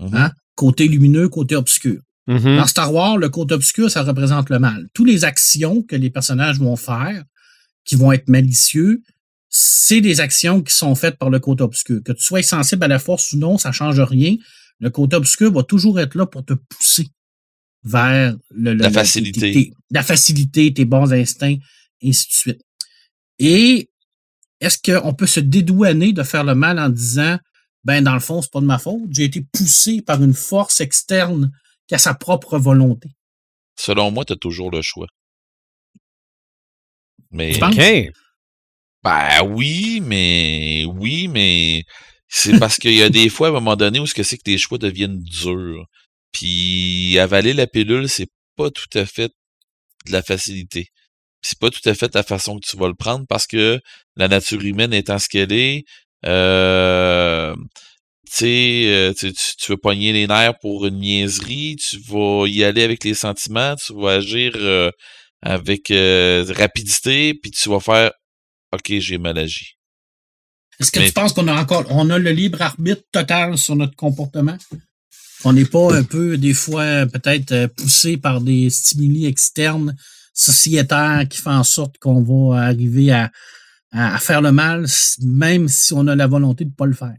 Mm-hmm. 0.00 0.16
hein? 0.16 0.32
Côté 0.54 0.88
lumineux, 0.88 1.28
côté 1.28 1.54
obscur. 1.54 2.00
Mm-hmm. 2.28 2.56
Dans 2.56 2.66
Star 2.66 2.92
Wars, 2.92 3.18
le 3.18 3.28
côté 3.28 3.54
obscur, 3.54 3.90
ça 3.90 4.02
représente 4.02 4.50
le 4.50 4.58
mal. 4.58 4.88
Toutes 4.94 5.08
les 5.08 5.24
actions 5.24 5.82
que 5.82 5.96
les 5.96 6.10
personnages 6.10 6.58
vont 6.58 6.76
faire, 6.76 7.24
qui 7.84 7.96
vont 7.96 8.12
être 8.12 8.28
malicieux, 8.28 9.02
c'est 9.48 10.00
des 10.00 10.20
actions 10.20 10.62
qui 10.62 10.74
sont 10.74 10.94
faites 10.94 11.18
par 11.18 11.28
le 11.28 11.40
côté 11.40 11.62
obscur. 11.62 12.00
Que 12.04 12.12
tu 12.12 12.22
sois 12.22 12.42
sensible 12.42 12.84
à 12.84 12.88
la 12.88 12.98
force 12.98 13.32
ou 13.32 13.38
non, 13.38 13.58
ça 13.58 13.72
change 13.72 14.00
rien. 14.00 14.36
Le 14.80 14.90
côté 14.90 15.16
obscur 15.16 15.52
va 15.52 15.62
toujours 15.62 16.00
être 16.00 16.14
là 16.14 16.26
pour 16.26 16.44
te 16.44 16.54
pousser 16.54 17.08
vers 17.82 18.36
le, 18.50 18.74
la 18.74 18.90
facilité. 18.90 19.72
la 19.90 20.02
facilité, 20.02 20.72
tes 20.72 20.84
bons 20.84 21.12
instincts, 21.12 21.58
et 22.00 22.08
ainsi 22.08 22.28
de 22.28 22.32
suite. 22.32 22.62
Et 23.38 23.90
est-ce 24.60 24.78
qu'on 24.78 25.14
peut 25.14 25.26
se 25.26 25.40
dédouaner 25.40 26.12
de 26.12 26.22
faire 26.22 26.44
le 26.44 26.54
mal 26.54 26.78
en 26.78 26.88
disant, 26.88 27.38
ben, 27.84 28.04
dans 28.04 28.14
le 28.14 28.20
fond, 28.20 28.42
c'est 28.42 28.50
pas 28.50 28.60
de 28.60 28.66
ma 28.66 28.78
faute, 28.78 29.08
j'ai 29.10 29.24
été 29.24 29.40
poussé 29.40 30.02
par 30.02 30.22
une 30.22 30.34
force 30.34 30.80
externe 30.80 31.50
qui 31.86 31.94
a 31.94 31.98
sa 31.98 32.14
propre 32.14 32.58
volonté? 32.58 33.10
Selon 33.76 34.10
moi, 34.10 34.24
tu 34.24 34.34
as 34.34 34.36
toujours 34.36 34.70
le 34.70 34.82
choix. 34.82 35.06
Mais. 37.30 37.62
OK. 37.62 38.12
Ben 39.02 39.42
oui, 39.48 40.00
mais. 40.02 40.84
Oui, 40.84 41.28
mais. 41.28 41.84
C'est 42.30 42.58
parce 42.58 42.78
qu'il 42.78 42.94
y 42.94 43.02
a 43.02 43.10
des 43.10 43.28
fois, 43.28 43.48
à 43.48 43.50
un 43.50 43.54
moment 43.54 43.76
donné, 43.76 43.98
où 44.00 44.06
ce 44.06 44.14
que 44.14 44.22
c'est 44.22 44.38
que 44.38 44.44
tes 44.44 44.56
choix 44.56 44.78
deviennent 44.78 45.20
durs. 45.20 45.84
Puis 46.32 47.18
avaler 47.18 47.52
la 47.52 47.66
pilule, 47.66 48.08
c'est 48.08 48.30
pas 48.56 48.70
tout 48.70 48.88
à 48.94 49.04
fait 49.04 49.32
de 50.06 50.12
la 50.12 50.22
facilité. 50.22 50.88
C'est 51.42 51.58
pas 51.58 51.70
tout 51.70 51.86
à 51.88 51.94
fait 51.94 52.14
la 52.14 52.22
façon 52.22 52.58
que 52.58 52.66
tu 52.68 52.76
vas 52.76 52.88
le 52.88 52.94
prendre 52.94 53.26
parce 53.28 53.46
que 53.46 53.80
la 54.16 54.28
nature 54.28 54.62
humaine 54.62 54.94
étant 54.94 55.18
ce 55.18 55.28
qu'elle 55.28 55.52
est, 55.52 55.84
euh, 56.26 57.54
euh, 58.42 59.12
tu, 59.14 59.32
tu 59.32 59.72
veux 59.72 59.76
pogner 59.76 60.12
les 60.12 60.26
nerfs 60.26 60.58
pour 60.60 60.86
une 60.86 61.00
niaiserie, 61.00 61.76
tu 61.76 61.98
vas 61.98 62.46
y 62.46 62.64
aller 62.64 62.82
avec 62.82 63.04
les 63.04 63.14
sentiments, 63.14 63.74
tu 63.76 63.92
vas 63.94 64.14
agir 64.14 64.52
euh, 64.56 64.90
avec 65.42 65.90
euh, 65.90 66.44
rapidité, 66.56 67.34
puis 67.34 67.50
tu 67.50 67.68
vas 67.68 67.80
faire 67.80 68.12
OK, 68.72 68.92
j'ai 69.00 69.18
mal 69.18 69.38
agi. 69.38 69.79
Est-ce 70.80 70.90
que 70.90 71.00
tu 71.00 71.12
penses 71.12 71.32
qu'on 71.32 71.48
a 71.48 71.60
encore 71.60 71.84
on 71.90 72.08
a 72.10 72.18
le 72.18 72.30
libre 72.30 72.62
arbitre 72.62 73.02
total 73.12 73.58
sur 73.58 73.76
notre 73.76 73.96
comportement? 73.96 74.56
On 75.44 75.52
n'est 75.52 75.64
pas 75.64 75.94
un 75.94 76.02
peu, 76.02 76.36
des 76.36 76.52
fois, 76.52 77.06
peut-être 77.06 77.66
poussé 77.76 78.16
par 78.16 78.40
des 78.40 78.68
stimuli 78.70 79.26
externes, 79.26 79.96
sociétaires, 80.34 81.24
qui 81.28 81.38
font 81.38 81.52
en 81.52 81.64
sorte 81.64 81.96
qu'on 81.98 82.22
va 82.22 82.62
arriver 82.62 83.10
à, 83.10 83.30
à, 83.92 84.18
faire 84.18 84.42
le 84.42 84.52
mal, 84.52 84.86
même 85.22 85.68
si 85.68 85.92
on 85.92 86.06
a 86.06 86.16
la 86.16 86.26
volonté 86.26 86.64
de 86.64 86.70
ne 86.70 86.74
pas 86.74 86.86
le 86.86 86.94
faire. 86.94 87.16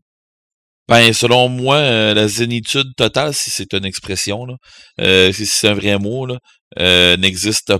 Ben, 0.87 1.13
selon 1.13 1.47
moi, 1.47 1.77
euh, 1.77 2.13
la 2.13 2.27
zénitude 2.27 2.93
totale, 2.95 3.33
si 3.33 3.49
c'est 3.49 3.73
une 3.73 3.85
expression, 3.85 4.45
là, 4.45 4.57
euh, 4.99 5.31
si 5.31 5.45
c'est 5.45 5.69
un 5.69 5.73
vrai 5.73 5.97
mot, 5.97 6.25
là, 6.25 6.37
euh, 6.79 7.15
n'existe 7.17 7.73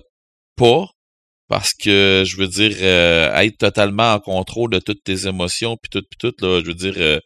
pas. 0.56 0.86
Parce 1.52 1.74
que, 1.76 2.24
je 2.28 2.38
veux 2.38 2.48
dire, 2.50 2.74
être 2.84 3.60
totalement 3.60 4.14
en 4.16 4.22
contrôle 4.22 4.72
de 4.72 4.80
toutes 4.80 5.04
tes 5.04 5.28
émotions, 5.28 5.78
puis 5.78 5.92
tout, 5.92 6.04
puis 6.10 6.18
tout, 6.32 6.36
là, 6.46 6.62
je 6.62 6.68
veux 6.68 6.76
dire, 6.76 7.22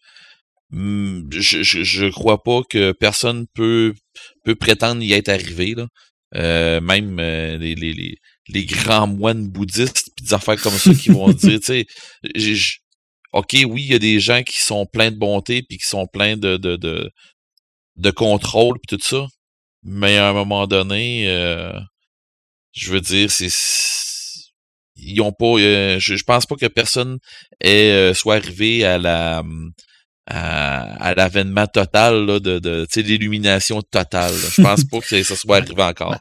hum, 0.73 1.27
je, 1.31 1.63
je, 1.63 1.83
je 1.83 2.05
crois 2.07 2.43
pas 2.43 2.61
que 2.69 2.91
personne 2.91 3.47
peut 3.53 3.93
peut 4.43 4.55
prétendre 4.55 5.01
y 5.03 5.13
être 5.13 5.29
arrivé 5.29 5.75
là. 5.75 5.87
Euh, 6.35 6.81
même 6.81 7.19
euh, 7.19 7.57
les, 7.57 7.75
les, 7.75 7.93
les, 7.93 8.17
les 8.49 8.65
grands 8.65 9.07
moines 9.07 9.47
bouddhistes 9.49 10.09
puis 10.17 10.25
des 10.25 10.33
affaires 10.33 10.61
comme 10.61 10.73
ça 10.77 10.93
qui 10.93 11.09
vont 11.09 11.31
dire, 11.31 11.59
tu 11.63 11.65
sais, 11.65 11.85
j'- 12.35 12.79
ok, 13.33 13.55
oui, 13.67 13.83
il 13.83 13.91
y 13.91 13.95
a 13.95 13.99
des 13.99 14.19
gens 14.19 14.43
qui 14.43 14.61
sont 14.61 14.85
pleins 14.87 15.11
de 15.11 15.17
bonté 15.17 15.63
puis 15.63 15.77
qui 15.77 15.87
sont 15.87 16.07
pleins 16.07 16.37
de 16.37 16.57
de 16.57 16.75
de, 16.77 17.09
de 17.97 18.11
contrôle 18.11 18.79
puis 18.87 18.97
tout 18.97 19.03
ça, 19.05 19.27
mais 19.83 20.17
à 20.17 20.29
un 20.29 20.33
moment 20.33 20.67
donné, 20.67 21.29
euh, 21.29 21.73
je 22.73 22.91
veux 22.91 23.01
dire, 23.01 23.31
c'est 23.31 23.49
ils 24.95 25.21
ont 25.21 25.31
pas, 25.31 25.45
euh, 25.59 25.99
je, 25.99 26.15
je 26.15 26.23
pense 26.23 26.45
pas 26.45 26.55
que 26.55 26.65
personne 26.67 27.17
est 27.61 27.91
euh, 27.91 28.13
soit 28.13 28.35
arrivé 28.35 28.83
à 28.85 28.97
la 28.97 29.39
hum, 29.41 29.71
à, 30.27 30.81
à 31.09 31.13
l'avènement 31.13 31.67
total 31.67 32.25
là, 32.25 32.39
de, 32.39 32.59
de 32.59 32.85
tu 32.91 33.01
sais 33.01 33.01
l'illumination 33.03 33.81
totale. 33.83 34.31
là. 34.33 34.47
Je 34.57 34.61
pense 34.61 34.83
pas 34.85 34.99
que 34.99 35.23
ça, 35.23 35.35
soit 35.35 35.57
arrivé 35.57 35.81
encore. 35.83 36.17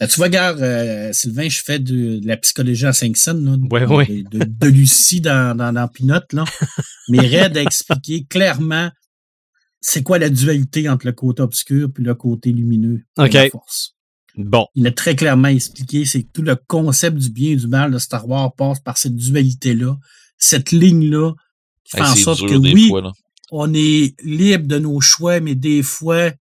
Ben, 0.00 0.08
tu 0.08 0.16
vois, 0.16 0.26
regarde, 0.26 0.60
euh, 0.60 1.12
Sylvain, 1.12 1.48
je 1.48 1.60
fais 1.64 1.78
de, 1.78 2.18
de 2.18 2.26
la 2.26 2.36
psychologie 2.36 2.84
à 2.84 2.92
5 2.92 3.16
cents, 3.16 3.34
là, 3.34 3.56
Ouais, 3.70 3.80
de, 3.82 3.86
ouais. 3.86 4.06
de, 4.32 4.38
de- 4.40 4.44
de 4.44 4.66
Lucie 4.66 5.20
dans, 5.20 5.56
dans, 5.56 5.72
dans 5.72 5.86
Pinot, 5.86 6.18
là. 6.32 6.44
Mais 7.08 7.20
Red 7.20 7.56
a 7.56 7.62
expliqué 7.62 8.24
clairement 8.28 8.90
c'est 9.80 10.02
quoi 10.02 10.18
la 10.18 10.30
dualité 10.30 10.88
entre 10.88 11.06
le 11.06 11.12
côté 11.12 11.42
obscur 11.42 11.90
et 11.96 12.02
le 12.02 12.14
côté 12.16 12.50
lumineux 12.50 13.02
de 13.18 13.22
OK. 13.22 13.32
la 13.34 13.50
force. 13.50 13.93
Bon. 14.36 14.66
Il 14.74 14.86
a 14.86 14.90
très 14.90 15.14
clairement 15.14 15.48
expliqué, 15.48 16.04
c'est 16.04 16.22
que 16.22 16.28
tout 16.32 16.42
le 16.42 16.56
concept 16.56 17.16
du 17.18 17.30
bien 17.30 17.52
et 17.52 17.56
du 17.56 17.68
mal 17.68 17.90
de 17.92 17.98
Star 17.98 18.28
Wars 18.28 18.52
passe 18.54 18.80
par 18.80 18.98
cette 18.98 19.14
dualité-là, 19.16 19.96
cette 20.38 20.72
ligne-là, 20.72 21.32
qui 21.84 21.96
fait 21.96 22.02
en 22.02 22.14
sorte 22.16 22.40
que 22.48 22.54
oui, 22.74 22.88
fois, 22.88 23.12
on 23.50 23.72
est 23.74 24.14
libre 24.24 24.66
de 24.66 24.78
nos 24.78 25.00
choix, 25.00 25.38
mais 25.40 25.54
des 25.54 25.82
fois, 25.82 26.32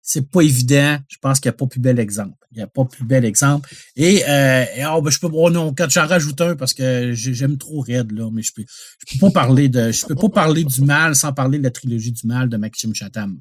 c'est 0.00 0.30
pas 0.30 0.42
évident. 0.42 0.98
Je 1.08 1.16
pense 1.20 1.40
qu'il 1.40 1.48
n'y 1.50 1.54
a 1.54 1.58
pas 1.58 1.66
plus 1.66 1.80
bel 1.80 1.98
exemple. 1.98 2.34
Il 2.52 2.56
n'y 2.58 2.62
a 2.62 2.66
pas 2.66 2.84
plus 2.84 3.04
bel 3.04 3.24
exemple. 3.24 3.68
Et, 3.96 4.22
euh, 4.26 4.64
et, 4.76 4.84
oh, 4.86 5.02
ben, 5.02 5.10
je 5.10 5.18
peux, 5.18 5.28
oh 5.32 5.50
non, 5.50 5.74
quand 5.76 5.90
j'en 5.90 6.06
rajoute 6.06 6.40
un 6.40 6.56
parce 6.56 6.72
que 6.72 7.12
j'ai- 7.12 7.34
j'aime 7.34 7.58
trop 7.58 7.80
Red, 7.80 8.12
là, 8.12 8.30
mais 8.32 8.42
je 8.42 8.52
peux, 8.54 8.64
je 9.06 9.18
peux 9.18 9.26
pas 9.26 9.30
parler 9.32 9.68
de, 9.68 9.90
je 9.92 10.06
peux 10.06 10.14
pas 10.14 10.28
parler 10.30 10.64
du 10.64 10.80
mal 10.82 11.14
sans 11.14 11.32
parler 11.32 11.58
de 11.58 11.64
la 11.64 11.70
trilogie 11.70 12.12
du 12.12 12.26
mal 12.26 12.48
de 12.48 12.56
Maxime 12.56 12.94
Chatham. 12.94 13.38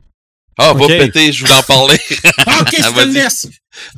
Ah, 0.58 0.72
Ok. 0.74 0.80
va 0.82 0.88
péter, 0.88 1.32
je 1.32 1.42
voulais 1.46 1.58
en 1.58 1.64
parler. 1.64 2.00
Ah, 2.46 2.62
ok, 2.62 2.70
je 2.78 3.04
te 3.04 3.08
laisse. 3.14 3.48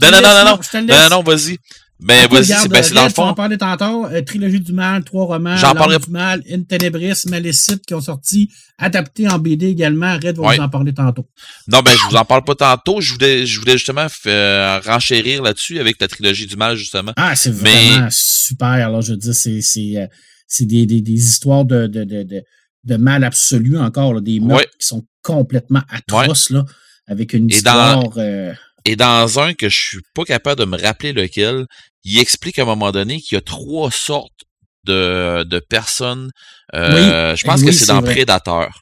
Non, 0.01 0.11
non, 0.11 0.21
non, 0.21 0.29
non, 0.29 0.45
non. 0.45 0.59
Non, 0.81 0.85
non, 1.03 1.09
non, 1.17 1.23
vas-y. 1.23 1.57
Ben, 2.01 2.27
vas-y, 2.29 2.43
regarde, 2.43 2.61
c'est 2.63 2.69
ben, 2.69 2.93
dans 2.95 3.03
le 3.03 3.09
fond. 3.09 3.33
parlait 3.33 3.57
tantôt. 3.57 4.05
euh, 4.05 4.21
Trilogie 4.21 4.61
du 4.61 4.71
mal, 4.71 5.03
trois 5.03 5.25
romans. 5.25 5.57
J'en 5.57 5.73
parlerai- 5.73 5.99
du 6.05 6.09
mal, 6.11 6.41
In 6.49 6.63
Tenebris, 6.63 7.23
Malécite 7.27 7.85
qui 7.85 7.93
ont 7.93 7.99
sorti, 7.99 8.49
adaptés 8.77 9.27
en 9.27 9.37
BD 9.37 9.67
également. 9.67 10.13
Red 10.13 10.37
va 10.37 10.43
Ouais. 10.43 10.55
vous 10.57 10.63
en 10.63 10.69
parler 10.69 10.93
tantôt. 10.93 11.25
Non, 11.67 11.81
ben, 11.81 11.91
je 11.97 12.03
vous 12.09 12.15
en 12.15 12.23
parle 12.23 12.45
pas 12.45 12.55
tantôt. 12.55 13.01
Je 13.01 13.11
voulais, 13.13 13.45
je 13.45 13.59
voulais 13.59 13.73
justement 13.73 14.07
faire 14.09 14.81
renchérir 14.85 15.41
là-dessus 15.43 15.79
avec 15.79 15.97
la 15.99 16.07
trilogie 16.07 16.45
du 16.47 16.55
mal, 16.55 16.77
justement. 16.77 17.11
Ah, 17.17 17.35
c'est 17.35 17.51
Mais- 17.61 17.87
vraiment 17.89 18.07
super. 18.11 18.89
Là, 18.89 19.01
je 19.01 19.11
veux 19.11 19.17
dire, 19.17 19.35
c'est, 19.35 19.61
c'est, 19.61 19.97
euh, 19.97 20.07
c'est 20.47 20.65
des, 20.65 20.85
des, 20.85 21.01
des 21.01 21.11
histoires 21.25 21.65
de, 21.65 21.87
de, 21.87 22.05
de, 22.05 22.23
de, 22.23 22.41
de 22.85 22.95
mal 22.95 23.25
absolu 23.25 23.77
encore, 23.77 24.13
là, 24.13 24.21
des 24.21 24.39
meurtres 24.39 24.55
Ouais. 24.63 24.69
qui 24.79 24.87
sont 24.87 25.03
complètement 25.33 25.81
atroces, 25.89 26.49
là, 26.49 26.65
avec 27.07 27.33
une 27.33 27.51
Et 27.51 27.61
dans- 27.61 28.01
histoire. 28.01 28.17
euh, 28.17 28.53
Et 28.85 28.95
dans 28.95 29.39
un 29.39 29.53
que 29.53 29.69
je 29.69 29.77
suis 29.77 29.99
pas 30.13 30.23
capable 30.23 30.59
de 30.61 30.65
me 30.65 30.77
rappeler 30.81 31.13
lequel, 31.13 31.65
il 32.03 32.17
explique 32.19 32.59
à 32.59 32.63
un 32.63 32.65
moment 32.65 32.91
donné 32.91 33.19
qu'il 33.21 33.35
y 33.35 33.37
a 33.37 33.41
trois 33.41 33.91
sortes 33.91 34.41
de, 34.85 35.43
de 35.43 35.59
personnes. 35.59 36.31
Euh, 36.73 37.35
je 37.35 37.43
pense 37.43 37.59
Oui, 37.59 37.67
que 37.67 37.71
c'est 37.73 37.87
dans 37.87 38.01
vrai. 38.01 38.13
Prédateur. 38.15 38.81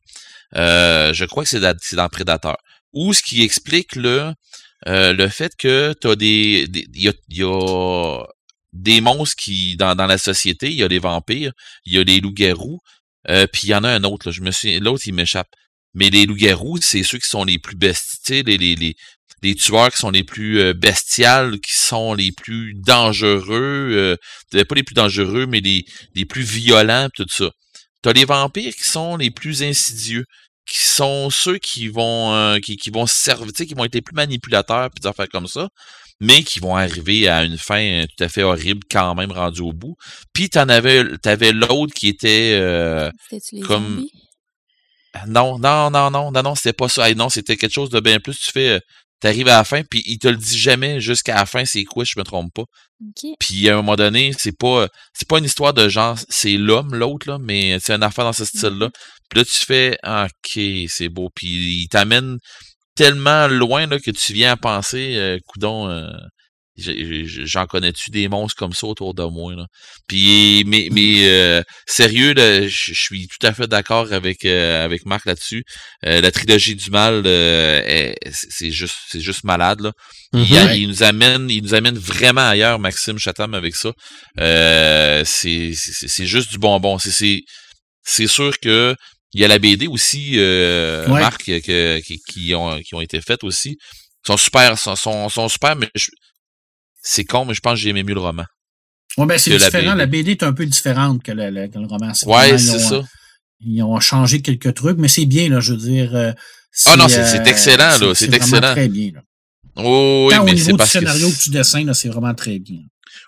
Euh, 0.55 1.13
je 1.13 1.25
crois 1.25 1.43
que 1.43 1.49
c'est 1.49 1.59
dans, 1.59 1.75
dans 1.93 2.09
Prédateur. 2.09 2.57
Ou 2.93 3.13
ce 3.13 3.21
qui 3.23 3.41
explique 3.43 3.95
le, 3.95 4.31
le 4.85 5.27
fait 5.27 5.53
que 5.57 5.93
tu 5.99 6.07
as 6.07 6.15
des. 6.15 6.67
Il 6.93 7.01
y, 7.01 7.09
a, 7.09 7.13
il 7.29 7.37
y 7.37 7.43
a 7.43 8.23
des 8.73 9.01
monstres 9.01 9.35
qui, 9.37 9.75
dans, 9.75 9.95
dans 9.95 10.05
la 10.05 10.17
société, 10.19 10.67
il 10.67 10.75
y 10.75 10.83
a 10.83 10.87
les 10.87 10.99
vampires, 10.99 11.51
il 11.85 11.93
y 11.95 11.97
a 11.97 12.03
les 12.03 12.19
loups-garous, 12.19 12.79
euh, 13.29 13.47
puis 13.51 13.63
il 13.65 13.69
y 13.71 13.75
en 13.75 13.83
a 13.83 13.89
un 13.89 14.03
autre, 14.03 14.27
là, 14.27 14.31
je 14.31 14.41
me 14.41 14.51
suis. 14.51 14.79
L'autre, 14.79 15.03
il 15.07 15.13
m'échappe. 15.15 15.49
Mais 15.97 16.09
les 16.11 16.25
loups-garous, 16.27 16.77
c'est 16.81 17.03
ceux 17.03 17.17
qui 17.17 17.27
sont 17.27 17.43
les 17.43 17.57
plus 17.59 17.75
bestiaux, 17.75 18.43
les, 18.45 18.57
les, 18.57 18.75
les, 18.75 18.95
les 19.41 19.55
tueurs 19.55 19.91
qui 19.91 19.97
sont 19.97 20.11
les 20.11 20.23
plus 20.23 20.59
euh, 20.59 20.73
bestiales, 20.73 21.59
qui 21.59 21.73
sont 21.73 22.13
les 22.13 22.31
plus 22.31 22.73
dangereux, 22.75 24.17
euh, 24.53 24.63
pas 24.63 24.75
les 24.75 24.83
plus 24.83 24.93
dangereux, 24.93 25.45
mais 25.47 25.59
les, 25.59 25.85
les 26.15 26.25
plus 26.25 26.43
violents, 26.43 27.09
tout 27.13 27.25
ça. 27.29 27.49
T'as 28.03 28.13
les 28.13 28.25
vampires 28.25 28.75
qui 28.75 28.87
sont 28.87 29.17
les 29.17 29.31
plus 29.31 29.63
insidieux, 29.63 30.25
qui 30.69 30.79
sont 30.79 31.29
ceux 31.31 31.57
qui 31.57 31.87
vont 31.87 32.31
euh, 32.33 32.59
qui, 32.59 32.77
qui 32.77 32.91
vont 32.91 33.07
se 33.07 33.17
servir, 33.17 33.47
tu 33.47 33.53
sais, 33.57 33.65
qui 33.65 33.73
vont 33.73 33.85
être 33.85 33.95
les 33.95 34.01
plus 34.01 34.15
manipulateurs, 34.15 34.89
puis 34.91 35.01
des 35.01 35.07
affaires 35.07 35.29
comme 35.29 35.47
ça, 35.47 35.67
mais 36.19 36.43
qui 36.43 36.59
vont 36.59 36.75
arriver 36.75 37.27
à 37.27 37.43
une 37.43 37.57
fin 37.57 37.81
euh, 37.81 38.05
tout 38.05 38.23
à 38.23 38.29
fait 38.29 38.43
horrible 38.43 38.81
quand 38.91 39.15
même 39.15 39.31
rendu 39.31 39.61
au 39.61 39.73
bout. 39.73 39.95
Puis 40.33 40.49
t'en 40.49 40.69
avais 40.69 41.03
t'avais 41.23 41.53
l'autre 41.53 41.93
qui 41.95 42.07
était 42.07 42.51
euh, 42.53 43.09
comme- 43.65 43.95
zombies? 43.97 44.11
Non, 45.27 45.57
non, 45.59 45.89
non, 45.89 46.11
non, 46.11 46.31
non, 46.31 46.43
non, 46.43 46.55
c'était 46.55 46.73
pas 46.73 46.89
ça. 46.89 47.09
Hey, 47.09 47.15
non, 47.15 47.29
c'était 47.29 47.57
quelque 47.57 47.73
chose 47.73 47.89
de 47.89 47.99
bien 47.99 48.19
plus. 48.19 48.37
Tu 48.39 48.51
fais, 48.51 48.69
euh, 48.77 48.79
t'arrives 49.19 49.47
à 49.47 49.57
la 49.57 49.63
fin, 49.63 49.81
puis 49.83 50.03
il 50.05 50.19
te 50.19 50.27
le 50.27 50.35
dit 50.37 50.57
jamais 50.57 50.99
jusqu'à 51.01 51.35
la 51.35 51.45
fin, 51.45 51.65
c'est 51.65 51.83
quoi, 51.85 52.03
je 52.03 52.13
me 52.17 52.23
trompe 52.23 52.53
pas. 52.53 52.63
OK. 53.01 53.31
Puis 53.39 53.69
à 53.69 53.73
un 53.73 53.77
moment 53.77 53.95
donné, 53.95 54.31
c'est 54.37 54.57
pas, 54.57 54.87
c'est 55.13 55.27
pas 55.27 55.39
une 55.39 55.45
histoire 55.45 55.73
de 55.73 55.87
genre, 55.89 56.17
c'est 56.29 56.57
l'homme 56.57 56.95
l'autre 56.95 57.29
là, 57.29 57.37
mais 57.39 57.77
c'est 57.79 57.93
un 57.93 58.01
affaire 58.01 58.25
dans 58.25 58.33
ce 58.33 58.45
style-là. 58.45 58.89
Puis 59.29 59.39
là, 59.39 59.45
tu 59.45 59.65
fais, 59.65 59.97
ok, 60.03 60.61
c'est 60.89 61.09
beau. 61.09 61.29
Puis 61.35 61.47
il 61.83 61.87
t'amène 61.89 62.37
tellement 62.95 63.47
loin 63.47 63.87
là 63.87 63.99
que 63.99 64.11
tu 64.11 64.33
viens 64.33 64.53
à 64.53 64.57
penser, 64.57 65.15
euh, 65.17 65.37
coudon. 65.47 65.89
euh, 65.89 66.09
J'en 66.77 67.65
connais-tu 67.65 68.11
des 68.11 68.27
monstres 68.27 68.55
comme 68.57 68.73
ça 68.73 68.87
autour 68.87 69.13
de 69.13 69.23
moi 69.23 69.53
là? 69.55 69.65
Puis 70.07 70.63
mais 70.67 70.89
mais 70.91 71.27
euh, 71.27 71.61
sérieux 71.87 72.33
là, 72.33 72.67
je 72.67 72.93
suis 72.93 73.27
tout 73.27 73.45
à 73.45 73.53
fait 73.53 73.67
d'accord 73.67 74.13
avec 74.13 74.45
euh, 74.45 74.85
avec 74.85 75.05
Marc 75.05 75.25
là-dessus. 75.25 75.63
Euh, 76.05 76.21
la 76.21 76.31
trilogie 76.31 76.75
du 76.75 76.89
mal, 76.91 77.23
euh, 77.25 77.81
est- 77.85 78.17
c'est 78.31 78.71
juste 78.71 78.95
c'est 79.09 79.21
juste 79.21 79.43
malade 79.43 79.81
là. 79.81 79.91
Il, 80.33 80.39
Mhm. 80.39 80.71
il 80.75 80.87
nous 80.89 81.03
amène 81.03 81.49
il 81.49 81.63
nous 81.63 81.73
amène 81.73 81.97
vraiment 81.97 82.47
ailleurs 82.47 82.79
Maxime 82.79 83.17
Chatham 83.17 83.53
avec 83.53 83.75
ça. 83.75 83.91
Euh, 84.39 85.23
c'est 85.25 85.71
c'est 85.73 86.07
c'est 86.07 86.25
juste 86.27 86.51
du 86.51 86.57
bonbon. 86.59 86.99
C'est 86.99 87.11
c'est 87.11 87.41
c'est 88.03 88.27
sûr 88.27 88.57
que 88.59 88.95
il 89.33 89.41
y 89.41 89.45
a 89.45 89.47
la 89.47 89.59
BD 89.59 89.87
aussi, 89.87 90.33
euh, 90.35 91.05
Ouais. 91.09 91.19
Marc, 91.19 91.43
que- 91.45 91.99
qui, 91.99 92.17
qui 92.29 92.55
ont, 92.55 92.79
qui 92.81 92.95
ont 92.95 93.01
été 93.01 93.19
faites 93.21 93.43
aussi. 93.43 93.71
Ils 93.71 94.27
sont 94.27 94.37
super, 94.37 94.77
sont, 94.79 94.95
sont, 94.95 95.27
sont 95.29 95.49
super, 95.49 95.75
mais 95.75 95.89
je- 95.95 96.07
c'est 97.09 97.23
con, 97.25 97.45
mais 97.45 97.53
je 97.53 97.59
pense 97.61 97.73
que 97.73 97.79
j'ai 97.79 97.89
aimé 97.89 98.03
mieux 98.03 98.13
le 98.13 98.19
roman. 98.19 98.43
Ouais, 99.17 99.25
ben, 99.25 99.37
c'est 99.37 99.51
la 99.51 99.57
différent. 99.65 99.91
BD. 99.93 99.97
La 99.97 100.05
BD 100.05 100.31
est 100.31 100.43
un 100.43 100.53
peu 100.53 100.65
différente 100.65 101.23
que 101.23 101.31
le, 101.31 101.49
le- 101.49 101.67
que 101.67 101.79
le 101.79 101.87
roman. 101.87 102.11
Vraiment, 102.25 102.57
c'est 102.57 102.65
ils 102.65 102.71
ont, 102.75 102.79
ça. 102.79 103.01
Ils 103.61 103.83
ont 103.83 103.99
changé 103.99 104.41
quelques 104.41 104.73
trucs, 104.75 104.97
mais 104.99 105.07
c'est 105.07 105.25
bien, 105.25 105.49
là, 105.49 105.59
je 105.59 105.73
veux 105.73 105.79
dire. 105.79 106.15
euh, 106.15 106.31
Ah 106.85 106.95
non, 106.95 107.07
c'est- 107.07 107.25
c'est 107.25 107.47
excellent, 107.47 107.97
là, 107.99 108.13
c'est 108.13 108.33
excellent. 108.33 108.71
très 108.73 108.87
bien, 108.89 109.11
là. 109.15 109.21
Oh, 109.77 110.27
oui, 110.29 110.35
Tant 110.35 110.41
au 110.41 110.45
mais 110.45 110.53
niveau 110.53 110.65
c'est 110.65 110.71
du 110.71 110.77
parce 110.77 110.91
scénario 110.91 111.29
que 111.29 111.35
tu 111.43 111.49
dessines, 111.51 111.85
là, 111.87 111.93
c'est 111.93 112.09
vraiment 112.09 112.33
très 112.33 112.59
bien. 112.59 112.79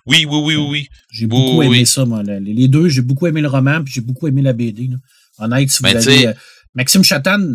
Oui, 0.05 0.25
oui, 0.29 0.39
oui, 0.43 0.55
oui, 0.55 0.67
oui. 0.69 0.87
J'ai 1.11 1.25
beaucoup 1.27 1.57
Oui, 1.59 1.65
aimé 1.67 1.77
oui. 1.79 1.85
ça, 1.85 2.05
moi. 2.05 2.21
là. 2.23 2.39
Les 2.39 2.67
deux, 2.67 2.89
j'ai 2.89 3.01
beaucoup 3.01 3.27
aimé 3.27 3.41
le 3.41 3.47
roman, 3.47 3.83
puis 3.83 3.93
j'ai 3.93 4.01
beaucoup 4.01 4.27
aimé 4.27 4.41
la 4.41 4.53
BD. 4.53 4.87
Là. 4.87 4.97
Honnête, 5.39 5.69
si 5.71 5.77
vous 5.77 5.83
Ben, 5.83 5.95
avez, 5.97 6.01
sais- 6.21 6.27
euh, 6.27 6.33
Maxime 6.75 7.03
Chatan 7.03 7.39
euh, 7.41 7.53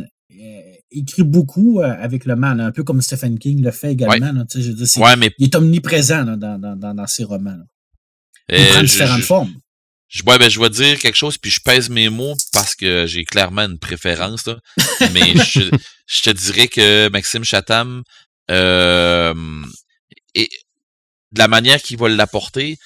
écrit 0.99 1.23
beaucoup 1.25 1.81
euh, 1.81 1.95
avec 1.99 2.25
le 2.25 2.37
mal, 2.37 2.61
un 2.61 2.73
peu 2.73 2.83
comme 2.85 3.01
Stephen 3.03 3.39
King 3.39 3.63
le 3.63 3.71
fait 3.71 3.93
également. 3.93 4.33
là, 4.33 4.45
tu 4.51 4.59
sais, 4.59 4.63
je 4.65 4.71
veux 4.71 4.77
dire, 4.77 4.87
c'est- 4.87 5.01
Ouais, 5.01 5.17
mais 5.17 5.33
Il 5.39 5.45
est 5.47 5.55
omniprésent 5.55 6.25
là, 6.25 6.37
dans, 6.37 6.59
dans, 6.59 6.95
dans, 6.95 7.07
ses 7.07 7.25
romans. 7.25 7.57
là. 7.57 7.65
Il 8.51 8.57
euh, 8.57 8.69
prend 8.73 8.83
différentes 8.83 9.21
je- 9.21 9.25
formes. 9.27 9.55
Je, 10.09 10.23
ouais, 10.25 10.39
ben, 10.39 10.49
je 10.49 10.61
vais 10.61 10.71
dire 10.71 10.99
quelque 11.01 11.17
chose, 11.17 11.39
puis 11.39 11.51
je 11.51 11.61
pèse 11.65 11.89
mes 11.91 12.09
mots 12.09 12.37
parce 12.53 12.75
que 12.77 13.07
j'ai 13.07 13.25
clairement 13.25 13.63
une 13.63 13.79
préférence. 13.79 14.47
Là. 14.47 14.59
Mais 15.13 15.35
je, 15.45 15.63
je 16.07 16.23
te 16.23 16.31
dirais 16.31 16.69
que 16.69 17.09
Maxime 17.09 17.43
Chatham, 17.43 18.03
euh, 18.51 19.35
et 20.35 20.49
de 21.33 21.39
la 21.39 21.49
manière 21.49 21.83
qu'il 21.83 21.97
va 21.99 22.09
l'apporter, 22.09 22.77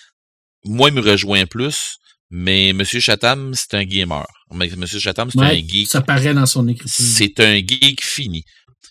moi, 0.64 0.88
il 0.88 0.94
me 0.94 1.00
rejoint 1.00 1.44
plus. 1.46 1.96
Mais 2.30 2.72
Monsieur 2.72 3.00
Chatham, 3.00 3.52
c'est 3.54 3.74
un 3.74 3.84
gamer. 3.84 4.26
Monsieur 4.53 4.99
Chatham, 4.99 5.30
c'est 5.30 5.38
Ouais, 5.38 5.46
un 5.62 5.68
geek. 5.68 5.88
ça 5.88 6.01
paraît 6.01 6.34
dans 6.34 6.46
son 6.46 6.66
écriture. 6.68 7.05
C'est 7.05 7.38
un 7.40 7.57
geek 7.57 8.03
fini. 8.03 8.44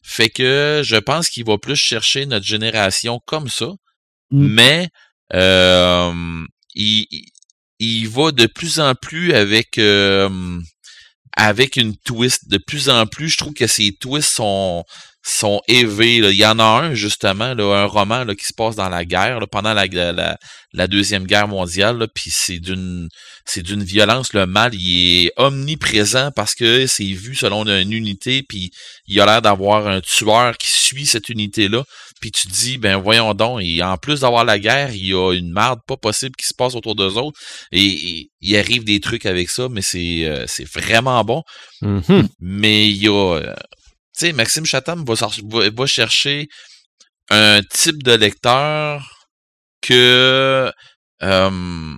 Fait 0.04 0.30
que 0.30 0.82
je 0.86 0.96
pense 0.98 1.30
qu'il 1.30 1.46
va 1.46 1.58
plus 1.58 1.76
chercher 1.76 2.26
notre 2.26 2.46
génération 2.46 3.20
comme 3.26 3.50
ça 3.50 3.68
Mm. 4.32 4.48
mais 4.48 4.90
euh, 5.34 6.44
il, 6.76 7.06
il- 7.12 7.26
il 7.80 8.08
va 8.10 8.32
de 8.32 8.46
plus 8.48 8.80
en 8.80 8.94
plus 8.96 9.34
avec 9.34 9.78
euh, 9.78 10.60
avec 11.36 11.76
une 11.76 11.96
twist. 11.98 12.50
De 12.50 12.58
plus 12.58 12.90
en 12.90 13.06
plus, 13.06 13.30
je 13.30 13.38
trouve 13.38 13.54
que 13.54 13.68
ses 13.68 13.92
twists 13.94 14.34
sont 14.34 14.84
sont 15.30 15.62
élevés. 15.68 16.20
là. 16.20 16.30
Il 16.32 16.38
y 16.38 16.46
en 16.46 16.60
a 16.60 16.64
un, 16.64 16.94
justement, 16.94 17.54
là, 17.54 17.64
un 17.84 17.86
roman 17.86 18.24
là, 18.24 18.36
qui 18.36 18.46
se 18.46 18.54
passe 18.54 18.76
dans 18.76 18.90
la 18.90 19.06
guerre, 19.06 19.40
là, 19.40 19.48
pendant 19.48 19.74
la, 19.74 19.86
la, 19.88 20.38
la 20.74 20.88
Deuxième 20.88 21.26
Guerre 21.26 21.48
mondiale, 21.48 21.98
là, 21.98 22.08
puis 22.14 22.30
c'est 22.34 22.60
d'une 22.60 23.08
c'est 23.46 23.64
d'une 23.64 23.84
violence. 23.84 24.34
Le 24.34 24.46
mal, 24.46 24.74
il 24.76 25.26
est 25.26 25.32
omniprésent 25.38 26.32
parce 26.36 26.54
que 26.54 26.86
c'est 26.86 27.06
vu 27.06 27.34
selon 27.36 27.66
une 27.66 27.94
unité, 27.94 28.44
puis 28.44 28.72
il 29.08 29.20
a 29.22 29.26
l'air 29.26 29.42
d'avoir 29.42 29.88
un 29.88 30.02
tueur 30.02 30.58
qui 30.58 30.70
suit 30.70 31.06
cette 31.06 31.30
unité-là. 31.30 31.84
Puis 32.20 32.32
tu 32.32 32.48
te 32.48 32.54
dis, 32.54 32.78
ben 32.78 32.98
voyons 32.98 33.34
donc, 33.36 33.62
et 33.64 33.84
en 33.84 33.96
plus 33.98 34.22
d'avoir 34.22 34.44
la 34.44 34.58
guerre, 34.60 34.92
il 34.94 35.06
y 35.08 35.14
a 35.14 35.34
une 35.34 35.52
marde 35.52 35.80
pas 35.88 35.98
possible 35.98 36.36
qui 36.36 36.48
se 36.48 36.54
passe 36.54 36.74
autour 36.76 36.96
d'eux 36.96 37.14
autres. 37.14 37.40
Et, 37.72 37.86
et 37.86 38.30
il 38.42 38.58
arrive 38.58 38.84
des 38.84 39.00
trucs 39.00 39.26
avec 39.26 39.50
ça, 39.50 39.68
mais 39.70 39.82
c'est 39.84 40.26
euh, 40.26 40.46
c'est 40.48 40.68
vraiment 40.68 41.24
bon. 41.24 41.44
Mhm. 41.82 42.28
Mais 42.40 42.88
il 42.90 42.98
y 42.98 43.08
a. 43.08 43.36
euh, 43.38 43.54
sais, 44.18 44.34
Maxime 44.34 44.66
Chatham 44.66 45.04
va, 45.06 45.86
chercher 45.86 46.48
un 47.30 47.62
type 47.72 48.04
de 48.04 48.14
lecteur 48.14 49.28
que 49.82 50.72
euh, 51.24 51.96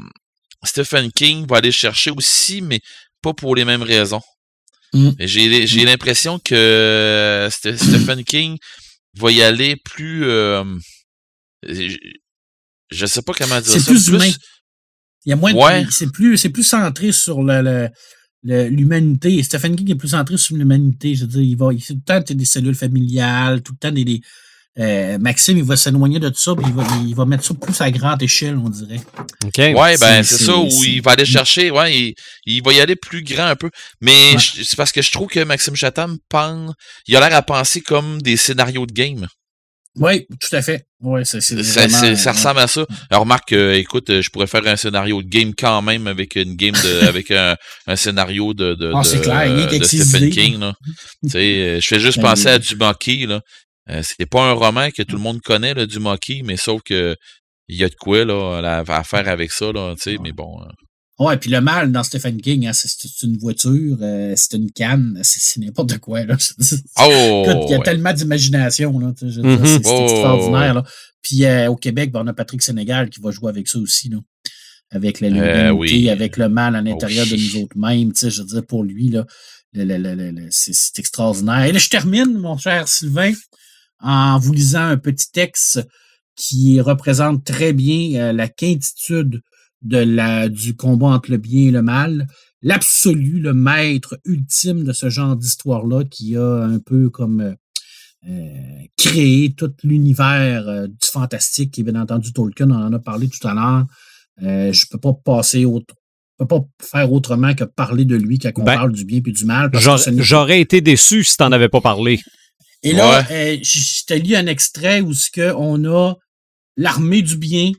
Stephen 0.63 1.11
King 1.11 1.45
va 1.47 1.57
aller 1.57 1.72
chercher 1.72 2.11
aussi, 2.11 2.61
mais 2.61 2.80
pas 3.22 3.34
pour 3.34 3.55
les 3.55 3.65
mêmes 3.65 3.84
raisons. 3.84 4.22
Mm. 4.93 5.11
Et 5.20 5.28
J'ai 5.28 5.67
j'ai 5.67 5.86
l'impression 5.86 6.39
que 6.39 7.47
Ste- 7.51 7.78
Stephen 7.78 8.24
King 8.24 8.57
va 9.17 9.32
y 9.32 9.41
aller 9.41 9.76
plus. 9.76 10.26
euh, 10.26 10.63
je, 11.67 11.95
je 12.91 13.05
sais 13.05 13.22
pas 13.22 13.34
comment 13.34 13.59
dire 13.61 13.72
C'est 13.72 13.80
ça. 13.82 13.91
plus 13.91 14.07
humain. 14.07 14.32
Il 15.26 15.30
y 15.30 15.34
a 15.34 15.36
moins 15.36 15.51
de- 15.53 15.57
Ouais. 15.57 15.86
c'est 15.91 16.11
plus 16.11 16.38
c'est 16.38 16.49
plus 16.49 16.63
centré 16.63 17.11
sur 17.11 17.43
le, 17.43 17.61
le- 17.61 17.89
l'humanité. 18.43 19.41
Stephen 19.43 19.75
King 19.75 19.91
est 19.91 19.95
plus 19.95 20.09
centré 20.09 20.37
sur 20.37 20.55
l'humanité. 20.55 21.15
Je 21.15 21.21
veux 21.21 21.27
dire, 21.27 21.41
il 21.41 21.57
va 21.57 21.73
il, 21.73 21.83
tout 21.83 21.93
le 21.93 22.01
temps 22.01 22.19
des 22.33 22.45
cellules 22.45 22.75
familiales, 22.75 23.61
tout 23.61 23.73
le 23.73 23.77
temps 23.77 23.91
des, 23.93 24.05
des- 24.05 24.21
euh, 24.77 25.17
Maxime, 25.17 25.57
il 25.57 25.63
va 25.65 25.75
s'éloigner 25.75 26.19
de 26.19 26.29
tout 26.29 26.39
ça, 26.39 26.55
puis 26.55 26.63
il 26.67 26.73
va, 26.73 26.83
il 27.05 27.13
va 27.13 27.25
mettre 27.25 27.43
ça 27.43 27.53
plus 27.53 27.81
à 27.81 27.91
grande 27.91 28.21
échelle, 28.23 28.55
on 28.55 28.69
dirait. 28.69 29.01
OK. 29.45 29.57
Ouais, 29.57 29.97
ben 29.97 30.23
C'est- 30.23 30.45
ça 30.45 30.57
où 30.57 30.69
il 30.85 31.01
va 31.01 31.11
aller 31.11 31.25
chercher, 31.25 31.69
ouais, 31.69 31.93
il, 31.97 32.15
il 32.45 32.63
va 32.63 32.71
y 32.71 32.79
aller 32.79 32.95
plus 32.95 33.21
grand 33.23 33.47
un 33.47 33.55
peu. 33.57 33.69
Mais 33.99 34.35
Ouais. 34.35 34.39
c'est 34.39 34.77
parce 34.77 34.93
que 34.93 35.01
je 35.01 35.11
trouve 35.11 35.27
que 35.27 35.43
Maxime 35.43 35.75
Chatham 35.75 36.17
pense, 36.29 36.71
il 37.07 37.15
a 37.17 37.19
l'air 37.27 37.37
à 37.37 37.41
penser 37.41 37.81
comme 37.81 38.21
des 38.21 38.37
scénarios 38.37 38.85
de 38.85 38.93
game. 38.93 39.27
Oui, 39.97 40.25
tout 40.39 40.55
à 40.55 40.61
fait. 40.61 40.85
Ouais, 41.02 41.24
c'est, 41.24 41.39
c'est 41.39 41.64
Ça, 41.64 41.88
vraiment, 41.88 42.16
ça 42.18 42.32
ressemble 42.34 42.60
à 42.60 42.68
ça. 42.68 42.86
Alors 43.10 43.24
remarque, 43.24 43.54
euh, 43.54 43.74
écoute, 43.74 44.10
euh, 44.10 44.22
je 44.22 44.30
pourrais 44.30 44.47
faire 44.47 44.66
un 44.68 44.76
scénario 44.76 45.22
de 45.22 45.30
game 45.30 45.54
quand 45.58 45.82
même 45.82 46.08
avec 46.08 46.36
une 46.36 46.56
game 46.56 46.74
de, 46.74 47.06
avec 47.08 47.32
un, 47.32 47.56
un 47.88 47.95
scénario 47.95 48.54
de, 48.54 48.74
de, 48.74 48.91
Ah, 48.93 49.02
de, 49.02 49.20
clair, 49.22 49.45
il 49.45 49.74
est 49.76 49.80
de 49.80 49.84
Stephen. 49.86 50.30
King. 50.30 50.60
Là. 50.60 50.74
Tu 51.24 51.30
sais, 51.30 51.38
euh, 51.39 51.80
je 51.80 51.88
fais 51.88 52.00
juste 52.00 52.18
Ben, 52.18 52.30
penser 52.30 52.47
à 52.47 52.60
Dumocky, 52.60 53.28
là. 53.28 53.41
Euh, 53.89 54.02
c'est 54.04 54.30
pas 54.30 54.43
un 54.43 54.54
roman 54.54 54.89
que 54.91 55.02
tout 55.04 55.16
le 55.16 55.22
monde 55.22 55.41
connaît, 55.41 55.74
là, 55.74 55.86
mais 56.43 56.58
sauf 56.58 56.82
que 56.84 57.16
il 57.70 57.78
y 57.78 57.84
a 57.84 57.89
de 57.89 57.95
quoi 57.95 58.26
là, 58.26 58.60
à, 58.86 58.97
à 58.97 59.04
faire 59.04 59.28
avec 59.30 59.52
ça, 59.52 59.72
là, 59.72 59.93
tu 59.95 60.12
sais, 60.12 60.18
mais 60.22 60.32
bon. 60.32 60.60
Ouais, 61.20 61.36
puis 61.36 61.49
le 61.49 61.59
mal 61.59 61.91
dans 61.91 62.01
Stephen 62.03 62.41
King, 62.41 62.65
hein, 62.65 62.72
c'est, 62.74 62.88
une 63.24 63.38
voiture, 63.38 63.97
euh, 64.01 64.34
c'est 64.38 64.55
une 64.55 64.72
canne, 64.72 65.20
c'est, 65.22 65.59
n'importe 65.59 65.97
quoi. 65.97 66.24
Là. 66.24 66.38
Oh! 66.97 67.43
Écoute, 67.45 67.63
il 67.65 67.72
y 67.72 67.74
a 67.74 67.78
ouais. 67.78 67.84
tellement 67.84 68.13
d'imagination, 68.13 68.97
là. 68.99 69.13
C'est, 69.17 69.26
Oh, 69.43 70.03
extraordinaire, 70.03 70.74
là. 70.76 70.84
Puis 71.22 71.43
euh, 71.43 71.70
au 71.70 71.76
Québec, 71.76 72.11
ben, 72.11 72.22
on 72.24 72.28
a 72.28 72.34
Patrick 72.34 72.61
Sénégal 72.61 73.09
qui 73.09 73.20
va 73.20 73.32
jouer 73.32 73.49
avec 73.49 73.67
ça 73.67 73.80
aussi, 73.80 74.09
là. 74.09 74.17
Avec 74.91 75.20
la 75.20 75.28
Euh, 75.28 75.72
oui. 75.72 76.09
avec 76.09 76.38
le 76.38 76.47
mal 76.49 76.76
à 76.76 76.82
l'intérieur 76.82 77.26
de 77.26 77.34
oui. 77.34 77.51
nous 77.53 77.63
autres 77.63 77.78
mêmes. 77.78 78.13
Tu 78.13 78.22
sais, 78.22 78.30
je 78.30 78.41
veux 78.41 78.47
dire, 78.47 78.65
pour 78.65 78.84
lui, 78.84 79.09
là, 79.09 79.26
c'est 80.49 80.99
extraordinaire. 80.99 81.65
Et 81.65 81.72
là, 81.72 81.80
je 81.80 81.89
termine, 81.89 82.38
mon 82.38 82.57
cher 82.57 82.88
Sylvain, 82.88 83.34
en 83.99 84.39
vous 84.39 84.53
lisant 84.53 84.86
un 84.86 84.97
petit 84.97 85.32
texte 85.32 85.86
qui 86.36 86.80
représente 86.80 87.43
très 87.43 87.74
bien 87.74 88.20
euh, 88.20 88.34
la 88.34 88.47
quintitude 88.47 89.41
de 89.82 89.97
la, 89.97 90.49
du 90.49 90.75
combat 90.75 91.07
entre 91.07 91.32
le 91.32 91.38
bien 91.38 91.67
et 91.67 91.71
le 91.71 91.82
mal, 91.82 92.27
l'absolu, 92.61 93.39
le 93.39 93.53
maître 93.53 94.19
ultime 94.25 94.84
de 94.84 94.91
ce 94.93 95.09
genre 95.09 95.36
d'histoire-là 95.36 96.03
qui 96.03 96.36
a 96.36 96.63
un 96.63 96.80
peu 96.80 97.09
comme 97.09 97.41
euh, 97.41 97.53
euh, 98.27 98.84
créé 98.97 99.53
tout 99.53 99.71
l'univers 99.84 100.67
euh, 100.67 100.88
du 100.88 101.07
fantastique 101.09 101.80
et 101.80 101.84
bien 101.84 101.95
entendu 101.95 102.34
Tolkien, 102.34 102.69
on 102.69 102.75
en 102.75 102.91
a 102.91 102.99
parlé 102.99 103.30
tout 103.30 103.47
à 103.47 103.53
l'heure. 103.53 103.86
Euh, 104.41 104.73
je 104.73 104.86
peux 104.89 104.97
pas 104.97 105.13
passer 105.13 105.63
autre, 105.63 105.95
je 106.38 106.43
peux 106.43 106.47
pas 106.47 106.65
faire 106.82 107.11
autrement 107.13 107.53
que 107.53 107.63
parler 107.63 108.03
de 108.03 108.17
lui 108.17 108.38
quand 108.38 108.51
on 108.57 108.63
Ben, 108.63 108.75
parle 108.75 108.91
du 108.91 109.05
bien 109.05 109.21
puis 109.21 109.32
du 109.32 109.45
mal. 109.45 109.71
J'aurais 110.17 110.59
été 110.59 110.82
déçu 110.82 111.23
si 111.23 111.38
t'en 111.38 111.51
avais 111.53 111.69
pas 111.69 111.80
parlé. 111.82 112.19
et 112.84 112.91
là, 112.91 113.25
euh, 113.32 113.57
je 113.61 113.80
je 113.80 114.05
te 114.05 114.13
lis 114.13 114.36
un 114.36 114.47
extrait 114.47 114.99
où 114.99 115.13
ce 115.13 115.30
que 115.32 115.53
on 115.55 115.86
a 115.86 116.15
l'armée 116.75 117.21
du 117.21 117.38
bien 117.38 117.71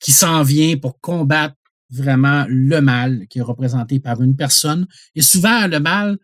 qui 0.00 0.12
s'en 0.12 0.42
vient 0.42 0.76
pour 0.76 1.00
combattre 1.00 1.54
vraiment 1.90 2.44
le 2.48 2.80
mal 2.80 3.26
qui 3.28 3.38
est 3.38 3.42
représenté 3.42 3.98
par 4.00 4.22
une 4.22 4.36
personne. 4.36 4.86
Et 5.14 5.22
souvent, 5.22 5.66
le 5.66 5.80
mal 5.80 6.18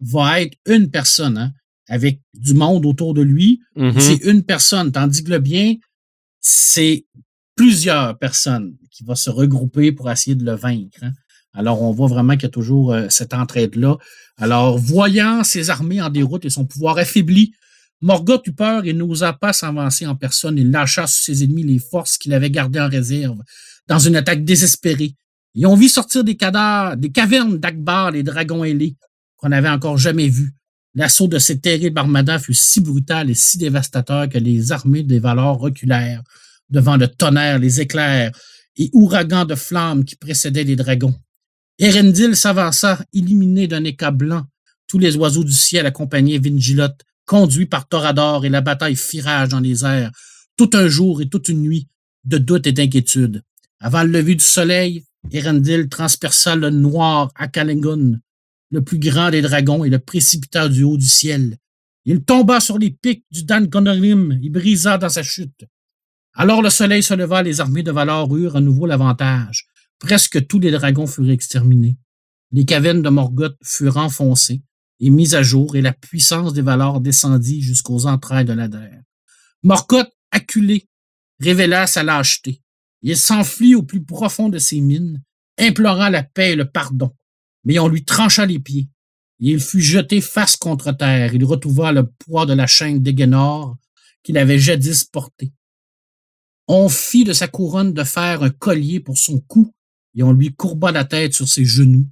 va 0.00 0.40
être 0.42 0.56
une 0.66 0.90
personne, 0.90 1.38
hein, 1.38 1.52
avec 1.88 2.20
du 2.34 2.54
monde 2.54 2.86
autour 2.86 3.14
de 3.14 3.22
lui. 3.22 3.60
Mhm. 3.76 3.98
C'est 3.98 4.24
une 4.24 4.42
personne, 4.44 4.92
tandis 4.92 5.24
que 5.24 5.30
le 5.30 5.38
bien, 5.40 5.74
c'est 6.40 7.06
plusieurs 7.56 8.16
personnes 8.18 8.76
qui 8.90 9.02
vont 9.04 9.16
se 9.16 9.30
regrouper 9.30 9.90
pour 9.92 10.10
essayer 10.10 10.36
de 10.36 10.44
le 10.44 10.54
vaincre. 10.54 10.98
hein. 11.02 11.12
Alors, 11.54 11.82
on 11.82 11.90
voit 11.92 12.06
vraiment 12.08 12.34
qu'il 12.34 12.44
y 12.44 12.46
a 12.46 12.50
toujours 12.50 12.92
euh, 12.92 13.06
cette 13.08 13.34
entraide-là. 13.34 13.96
Alors, 14.36 14.78
voyant 14.78 15.42
ses 15.42 15.70
armées 15.70 16.00
en 16.00 16.10
déroute 16.10 16.44
et 16.44 16.50
son 16.50 16.64
pouvoir 16.66 16.98
affaibli, 16.98 17.52
Morgoth 18.00 18.46
eut 18.46 18.52
peur 18.52 18.84
et 18.84 18.92
n'osa 18.92 19.32
pas 19.32 19.52
s'avancer 19.52 20.06
en 20.06 20.14
personne. 20.14 20.58
Il 20.58 20.70
lâcha 20.70 21.06
sur 21.06 21.24
ses 21.24 21.44
ennemis 21.44 21.64
les 21.64 21.78
forces 21.78 22.16
qu'il 22.16 22.32
avait 22.32 22.50
gardées 22.50 22.80
en 22.80 22.88
réserve 22.88 23.38
dans 23.88 23.98
une 23.98 24.16
attaque 24.16 24.44
désespérée. 24.44 25.14
Et 25.54 25.66
on 25.66 25.74
vit 25.74 25.88
sortir 25.88 26.22
des 26.22 26.36
cadavres, 26.36 26.96
des 26.96 27.10
cavernes 27.10 27.58
d'Akbar, 27.58 28.12
les 28.12 28.22
dragons 28.22 28.62
ailés 28.62 28.96
qu'on 29.36 29.48
n'avait 29.48 29.68
encore 29.68 29.98
jamais 29.98 30.28
vus. 30.28 30.52
L'assaut 30.94 31.28
de 31.28 31.38
ces 31.38 31.60
terribles 31.60 31.98
armadas 31.98 32.40
fut 32.40 32.54
si 32.54 32.80
brutal 32.80 33.30
et 33.30 33.34
si 33.34 33.58
dévastateur 33.58 34.28
que 34.28 34.38
les 34.38 34.72
armées 34.72 35.02
des 35.02 35.18
Valors 35.18 35.58
reculèrent 35.58 36.22
devant 36.70 36.96
le 36.96 37.08
tonnerre, 37.08 37.58
les 37.58 37.80
éclairs 37.80 38.32
et 38.76 38.90
ouragans 38.92 39.44
de 39.44 39.54
flammes 39.54 40.04
qui 40.04 40.16
précédaient 40.16 40.64
les 40.64 40.76
dragons. 40.76 41.14
Erendil 41.78 42.34
s'avança, 42.36 43.00
illuminé 43.12 43.68
d'un 43.68 43.84
éclat 43.84 44.10
blanc. 44.10 44.44
Tous 44.86 44.98
les 44.98 45.16
oiseaux 45.16 45.44
du 45.44 45.52
ciel 45.52 45.86
accompagnaient 45.86 46.38
Vingilot, 46.38 46.88
conduit 47.28 47.66
par 47.66 47.86
Torador, 47.86 48.46
et 48.46 48.48
la 48.48 48.62
bataille 48.62 48.96
fit 48.96 49.20
rage 49.20 49.50
dans 49.50 49.60
les 49.60 49.84
airs, 49.84 50.10
tout 50.56 50.70
un 50.72 50.88
jour 50.88 51.20
et 51.20 51.28
toute 51.28 51.48
une 51.50 51.60
nuit, 51.60 51.86
de 52.24 52.38
doute 52.38 52.66
et 52.66 52.72
d'inquiétude. 52.72 53.44
Avant 53.80 54.02
le 54.02 54.10
lever 54.10 54.34
du 54.34 54.44
soleil, 54.44 55.04
Erendil 55.30 55.88
transperça 55.88 56.56
le 56.56 56.70
noir 56.70 57.30
Akalengun, 57.36 58.18
le 58.70 58.82
plus 58.82 58.98
grand 58.98 59.30
des 59.30 59.42
dragons, 59.42 59.84
et 59.84 59.90
le 59.90 59.98
précipita 59.98 60.68
du 60.68 60.82
haut 60.82 60.96
du 60.96 61.06
ciel. 61.06 61.58
Il 62.06 62.24
tomba 62.24 62.60
sur 62.60 62.78
les 62.78 62.90
pics 62.90 63.26
du 63.30 63.44
Dan 63.44 63.66
Gonorim 63.66 64.40
et 64.42 64.48
brisa 64.48 64.96
dans 64.96 65.10
sa 65.10 65.22
chute. 65.22 65.66
Alors 66.32 66.62
le 66.62 66.70
soleil 66.70 67.02
se 67.02 67.12
leva, 67.12 67.42
les 67.42 67.60
armées 67.60 67.82
de 67.82 67.92
Valor 67.92 68.34
eurent 68.34 68.56
à 68.56 68.60
nouveau 68.60 68.86
l'avantage. 68.86 69.66
Presque 69.98 70.46
tous 70.46 70.60
les 70.60 70.70
dragons 70.70 71.06
furent 71.06 71.30
exterminés. 71.30 71.98
Les 72.52 72.64
cavernes 72.64 73.02
de 73.02 73.10
Morgoth 73.10 73.58
furent 73.62 73.98
enfoncées 73.98 74.62
et 75.00 75.10
mises 75.10 75.34
à 75.34 75.42
jour, 75.42 75.76
et 75.76 75.80
la 75.80 75.92
puissance 75.92 76.52
des 76.52 76.62
Valors 76.62 77.00
descendit 77.00 77.62
jusqu'aux 77.62 78.06
entrailles 78.06 78.44
de 78.44 78.52
la 78.52 78.68
terre. 78.68 79.02
Morgoth, 79.62 80.10
acculé, 80.30 80.88
révéla 81.40 81.86
sa 81.86 82.02
lâcheté. 82.02 82.62
Il 83.02 83.16
s'enfuit 83.16 83.74
au 83.74 83.82
plus 83.82 84.04
profond 84.04 84.48
de 84.48 84.58
ses 84.58 84.80
mines, 84.80 85.22
implorant 85.58 86.08
la 86.08 86.22
paix 86.22 86.52
et 86.52 86.56
le 86.56 86.68
pardon. 86.68 87.14
Mais 87.64 87.78
on 87.78 87.88
lui 87.88 88.04
trancha 88.04 88.46
les 88.46 88.58
pieds, 88.58 88.88
et 89.40 89.50
il 89.52 89.60
fut 89.60 89.80
jeté 89.80 90.20
face 90.20 90.56
contre 90.56 90.92
terre. 90.92 91.34
Il 91.34 91.44
retrouva 91.44 91.92
le 91.92 92.06
poids 92.06 92.46
de 92.46 92.54
la 92.54 92.66
chaîne 92.66 93.02
d'Egenor 93.02 93.76
qu'il 94.22 94.38
avait 94.38 94.58
jadis 94.58 95.04
portée. 95.04 95.52
On 96.66 96.88
fit 96.88 97.24
de 97.24 97.32
sa 97.32 97.48
couronne 97.48 97.94
de 97.94 98.04
fer 98.04 98.42
un 98.42 98.50
collier 98.50 99.00
pour 99.00 99.16
son 99.16 99.40
cou, 99.40 99.72
et 100.14 100.22
on 100.22 100.32
lui 100.32 100.54
courba 100.54 100.92
la 100.92 101.04
tête 101.04 101.34
sur 101.34 101.48
ses 101.48 101.64
genoux. 101.64 102.08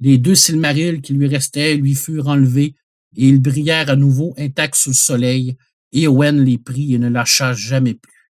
Les 0.00 0.18
deux 0.18 0.34
Silmarils 0.34 1.02
qui 1.02 1.12
lui 1.12 1.26
restaient 1.26 1.76
lui 1.76 1.94
furent 1.94 2.28
enlevés, 2.28 2.74
et 3.16 3.28
ils 3.28 3.40
brillèrent 3.40 3.90
à 3.90 3.96
nouveau 3.96 4.34
intacts 4.38 4.76
sous 4.76 4.90
le 4.90 4.94
soleil, 4.94 5.56
et 5.92 6.06
Owen 6.06 6.42
les 6.42 6.58
prit 6.58 6.94
et 6.94 6.98
ne 6.98 7.08
lâcha 7.08 7.52
jamais 7.52 7.94
plus. 7.94 8.32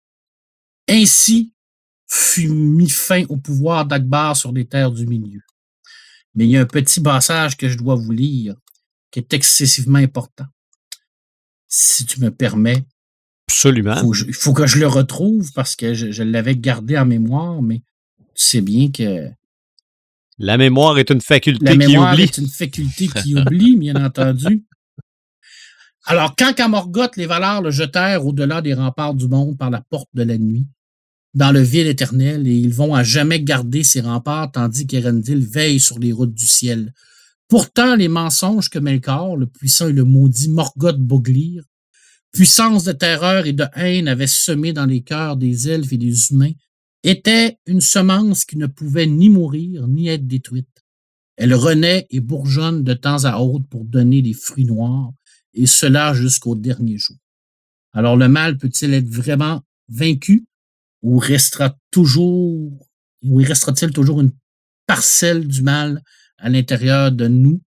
Ainsi 0.89 1.53
fut 2.07 2.49
mis 2.49 2.91
fin 2.91 3.25
au 3.29 3.37
pouvoir 3.37 3.87
d'Akbar 3.87 4.37
sur 4.37 4.53
les 4.53 4.65
terres 4.65 4.91
du 4.91 5.07
milieu. 5.07 5.41
Mais 6.35 6.47
il 6.47 6.51
y 6.51 6.57
a 6.57 6.61
un 6.61 6.67
petit 6.67 7.01
passage 7.01 7.57
que 7.57 7.69
je 7.69 7.77
dois 7.77 7.95
vous 7.95 8.13
lire, 8.13 8.55
qui 9.11 9.19
est 9.19 9.33
excessivement 9.35 9.99
important. 9.99 10.47
Si 11.69 12.07
tu 12.07 12.21
me 12.21 12.31
permets, 12.31 12.85
Absolument. 13.49 13.97
faut 13.97 14.15
il 14.15 14.35
faut 14.35 14.53
que 14.53 14.67
je 14.67 14.79
le 14.79 14.87
retrouve 14.87 15.53
parce 15.53 15.77
que 15.77 15.93
je, 15.95 16.11
je 16.11 16.23
l'avais 16.23 16.57
gardé 16.57 16.97
en 16.97 17.07
mémoire, 17.07 17.63
mais 17.63 17.83
tu 18.35 18.45
sais 18.45 18.61
bien 18.61 18.91
que 18.91 19.29
La 20.43 20.57
mémoire 20.57 20.99
est 20.99 21.11
une 21.11 21.21
faculté 21.21 21.63
la 21.67 21.73
qui 21.73 21.79
mémoire 21.79 22.15
oublie. 22.15 22.23
est 22.23 22.39
une 22.39 22.49
faculté 22.49 23.09
qui 23.09 23.37
oublie, 23.37 23.77
bien 23.77 23.95
entendu. 24.07 24.65
Alors, 26.07 26.35
quand 26.35 26.59
à 26.59 26.67
Morgoth, 26.67 27.19
les 27.19 27.27
Valars 27.27 27.61
le 27.61 27.71
jetèrent 27.71 28.25
au-delà 28.25 28.63
des 28.63 28.73
remparts 28.73 29.15
du 29.15 29.29
monde 29.29 29.59
par 29.59 29.69
la 29.69 29.83
porte 29.83 30.09
de 30.15 30.23
la 30.23 30.39
nuit, 30.39 30.67
dans 31.35 31.53
le 31.53 31.61
ville 31.61 31.87
éternel, 31.87 32.49
et 32.49 32.55
ils 32.55 32.73
vont 32.73 32.95
à 32.95 33.03
jamais 33.03 33.43
garder 33.43 33.85
ces 33.85 34.01
remparts, 34.01 34.51
tandis 34.53 34.87
qu'Erendil 34.87 35.47
veille 35.47 35.79
sur 35.79 35.99
les 35.99 36.11
routes 36.11 36.35
du 36.35 36.47
ciel. 36.47 36.95
Pourtant, 37.47 37.95
les 37.95 38.09
mensonges 38.09 38.71
que 38.71 38.79
Melkor, 38.79 39.37
le 39.37 39.47
puissant 39.47 39.89
et 39.89 39.93
le 39.93 40.05
maudit 40.05 40.49
Morgoth 40.49 40.99
Boglir, 40.99 41.65
puissance 42.33 42.85
de 42.85 42.93
terreur 42.93 43.45
et 43.45 43.53
de 43.53 43.67
haine 43.75 44.09
avaient 44.09 44.27
semé 44.27 44.73
dans 44.73 44.87
les 44.87 45.03
cœurs 45.03 45.37
des 45.37 45.69
elfes 45.69 45.93
et 45.93 45.99
des 45.99 46.31
humains, 46.31 46.53
étaient 47.03 47.59
une 47.67 47.81
semence 47.81 48.45
qui 48.45 48.57
ne 48.57 48.67
pouvait 48.67 49.07
ni 49.07 49.31
mourir 49.31 49.89
ni 49.89 50.09
être 50.09 50.27
détruite. 50.27 50.69
Elle 51.37 51.55
renaît 51.55 52.07
et 52.11 52.21
bourgeonne 52.21 52.85
de 52.85 52.95
temps 52.95 53.25
à 53.25 53.39
autre 53.39 53.67
pour 53.69 53.85
donner 53.85 54.21
des 54.21 54.35
fruits 54.35 54.67
noirs, 54.67 55.13
et 55.55 55.67
cela 55.67 56.13
jusqu'au 56.13 56.55
dernier 56.55 56.99
jour. 56.99 57.17
Alors 57.93 58.17
le 58.17 58.29
mal 58.29 58.59
peut-il 58.59 58.93
être 58.95 59.09
vraiment 59.09 59.63
vaincu 59.89 60.45
ou 61.03 61.19
restera 61.19 61.77
toujours, 61.91 62.87
ou 63.23 63.37
restera-t-il 63.37 63.93
toujours 63.93 64.21
une 64.21 64.33
parcelle 64.87 65.47
du 65.49 65.63
mal 65.63 66.03
à 66.39 66.49
l'intérieur 66.49 67.11
de 67.11 67.27
nous? 67.27 67.61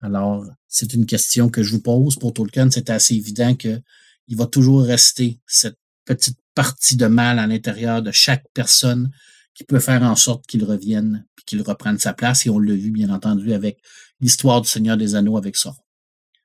Alors, 0.00 0.44
c'est 0.68 0.92
une 0.94 1.06
question 1.06 1.48
que 1.48 1.62
je 1.62 1.72
vous 1.72 1.80
pose. 1.80 2.16
Pour 2.16 2.32
Tolkien, 2.32 2.70
c'est 2.70 2.90
assez 2.90 3.14
évident 3.14 3.54
que 3.54 3.80
il 4.28 4.36
va 4.36 4.46
toujours 4.46 4.82
rester 4.82 5.38
cette 5.46 5.78
petite 6.06 6.38
partie 6.54 6.96
de 6.96 7.06
mal 7.06 7.38
à 7.38 7.46
l'intérieur 7.46 8.00
de 8.02 8.10
chaque 8.12 8.44
personne 8.54 9.10
qui 9.54 9.64
peut 9.64 9.80
faire 9.80 10.02
en 10.02 10.16
sorte 10.16 10.46
qu'il 10.46 10.64
revienne 10.64 11.26
puis 11.34 11.44
qu'il 11.44 11.62
reprenne 11.62 11.98
sa 11.98 12.12
place. 12.14 12.46
Et 12.46 12.50
on 12.50 12.58
l'a 12.58 12.74
vu, 12.74 12.90
bien 12.90 13.10
entendu, 13.10 13.52
avec 13.52 13.78
l'histoire 14.20 14.60
du 14.62 14.68
Seigneur 14.68 14.96
des 14.96 15.14
Anneaux 15.14 15.36
avec 15.36 15.56
Sauron. 15.56 15.76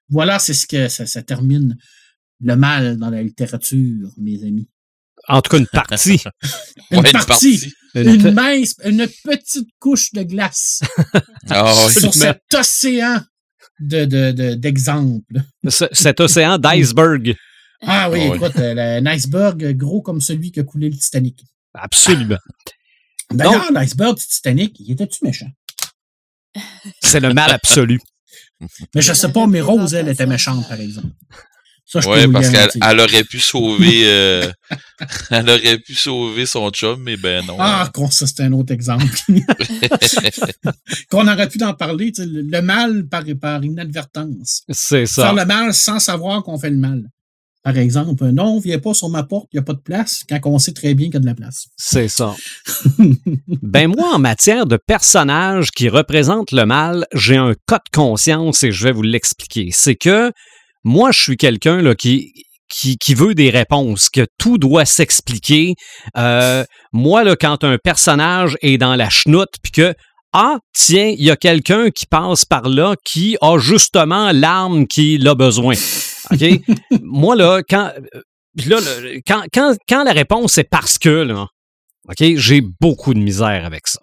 Voilà, 0.09 0.39
c'est 0.39 0.53
ce 0.53 0.67
que 0.67 0.87
ça, 0.89 1.05
ça 1.05 1.21
termine 1.21 1.77
le 2.43 2.55
mal 2.57 2.97
dans 2.97 3.09
la 3.09 3.23
littérature, 3.23 4.09
mes 4.17 4.43
amis. 4.43 4.67
En 5.27 5.41
tout 5.41 5.51
cas, 5.51 5.57
une 5.59 5.67
partie. 5.67 6.21
une, 6.91 6.99
Ouais, 6.99 7.11
une 7.11 7.25
partie, 7.25 7.73
une, 7.95 8.09
Une- 8.09 8.31
mince, 8.33 8.75
une 8.83 9.07
petite 9.23 9.69
couche 9.79 10.11
de 10.13 10.23
glace 10.23 10.81
Ah 11.49 11.87
sur 11.91 12.13
cet 12.13 12.41
océan 12.53 13.21
de, 13.79 14.05
de, 14.05 14.31
de- 14.31 14.53
d'exemples. 14.55 15.41
Ce- 15.69 15.85
cet 15.91 16.19
océan 16.19 16.57
d'iceberg. 16.57 17.35
Ah 17.83 18.09
oui, 18.11 18.19
Ah 18.31 18.35
écoute, 18.35 18.57
euh, 18.57 18.99
un 18.99 19.05
iceberg 19.07 19.75
gros 19.75 20.01
comme 20.01 20.21
celui 20.21 20.51
qui 20.51 20.59
a 20.59 20.63
coulé 20.63 20.89
le 20.89 20.95
Titanic. 20.95 21.43
Absolument. 21.73 22.37
D'ailleurs, 23.31 23.71
l'iceberg 23.71 24.17
du 24.17 24.25
Titanic, 24.25 24.75
il 24.79 24.91
était-tu 24.91 25.23
méchant? 25.23 25.49
C'est 27.01 27.19
le 27.19 27.33
mal 27.33 27.51
absolu. 27.51 27.99
Mais 28.95 29.01
je 29.01 29.13
sais 29.13 29.31
pas, 29.31 29.47
mais 29.47 29.61
Rose, 29.61 29.93
elle, 29.95 30.09
était 30.09 30.27
méchante, 30.27 30.67
par 30.69 30.79
exemple. 30.79 31.07
Le 31.93 32.31
parce 32.31 32.49
qu'elle 32.49 32.99
aurait 33.01 33.23
pu 33.25 33.39
sauver 33.39 34.03
euh, 34.05 34.49
elle 35.29 35.49
aurait 35.49 35.77
pu 35.79 35.93
sauver 35.93 36.45
son 36.45 36.69
chum, 36.69 37.01
mais 37.03 37.17
ben 37.17 37.45
non. 37.45 37.57
Ah, 37.59 37.89
qu'on- 37.93 38.09
ça, 38.09 38.25
c'est 38.27 38.41
un 38.43 38.53
autre 38.53 38.71
exemple. 38.73 39.05
Qu'on 41.09 41.27
aurait 41.27 41.49
pu 41.49 41.61
en 41.63 41.73
parler, 41.73 42.13
le, 42.17 42.61
mal 42.61 43.07
par, 43.09 43.23
par 43.41 43.63
inadvertance. 43.63 44.63
C'est 44.69 45.05
Faire 45.05 45.25
ça. 45.25 45.33
le 45.33 45.45
mal 45.45 45.73
sans 45.73 45.99
savoir 45.99 46.43
qu'on 46.43 46.57
fait 46.57 46.69
le 46.69 46.77
mal. 46.77 47.03
Par 47.63 47.77
exemple, 47.77 48.25
non, 48.31 48.59
viens 48.59 48.79
pas 48.79 48.93
sur 48.93 49.09
ma 49.09 49.23
porte, 49.23 49.47
il 49.53 49.57
n'y 49.57 49.59
a 49.59 49.63
pas 49.63 49.73
de 49.73 49.81
place, 49.81 50.23
quand 50.27 50.39
on 50.45 50.57
sait 50.57 50.73
très 50.73 50.95
bien 50.95 51.07
qu'il 51.07 51.15
y 51.15 51.17
a 51.17 51.19
de 51.19 51.25
la 51.25 51.35
place. 51.35 51.67
C'est 51.77 52.07
ça. 52.07 52.35
Ben 53.61 53.87
moi, 53.87 54.15
en 54.15 54.19
matière 54.19 54.65
de 54.65 54.77
personnages 54.77 55.71
qui 55.71 55.87
représentent 55.87 56.51
le 56.51 56.65
mal, 56.65 57.05
j'ai 57.13 57.37
un 57.37 57.53
cas 57.67 57.77
de 57.77 57.95
conscience 57.95 58.63
et 58.63 58.71
je 58.71 58.83
vais 58.83 58.91
vous 58.91 59.03
l'expliquer. 59.03 59.69
C'est 59.71 59.95
que 59.95 60.31
moi, 60.83 61.11
je 61.11 61.21
suis 61.21 61.37
quelqu'un 61.37 61.93
qui 61.95 62.31
qui, 62.71 62.97
qui 62.97 63.13
veut 63.13 63.35
des 63.35 63.49
réponses, 63.49 64.09
que 64.09 64.25
tout 64.37 64.57
doit 64.57 64.85
s'expliquer. 64.85 65.75
Euh, 66.17 66.63
moi, 66.93 67.23
là, 67.23 67.35
quand 67.35 67.63
un 67.63 67.77
personnage 67.77 68.57
est 68.61 68.77
dans 68.77 68.95
la 68.95 69.09
chenoute, 69.09 69.49
puis 69.61 69.71
que 69.71 69.93
ah, 70.33 70.59
tiens, 70.73 71.13
il 71.17 71.23
y 71.23 71.29
a 71.29 71.35
quelqu'un 71.35 71.89
qui 71.89 72.05
passe 72.05 72.45
par 72.45 72.69
là 72.69 72.95
qui 73.03 73.35
a 73.41 73.57
justement 73.57 74.31
l'arme 74.31 74.87
qu'il 74.87 75.27
a 75.27 75.35
besoin. 75.35 75.75
OK? 76.31 76.61
Moi, 77.01 77.35
là, 77.35 77.61
quand, 77.67 77.91
euh, 78.15 78.21
là, 78.65 78.77
quand, 79.25 79.43
quand, 79.53 79.75
quand 79.87 80.03
la 80.03 80.11
réponse 80.13 80.57
est 80.57 80.67
parce 80.69 80.97
que, 80.97 81.09
là, 81.09 81.47
OK, 82.09 82.35
j'ai 82.35 82.61
beaucoup 82.81 83.13
de 83.13 83.19
misère 83.19 83.63
avec 83.65 83.87
ça. 83.87 83.99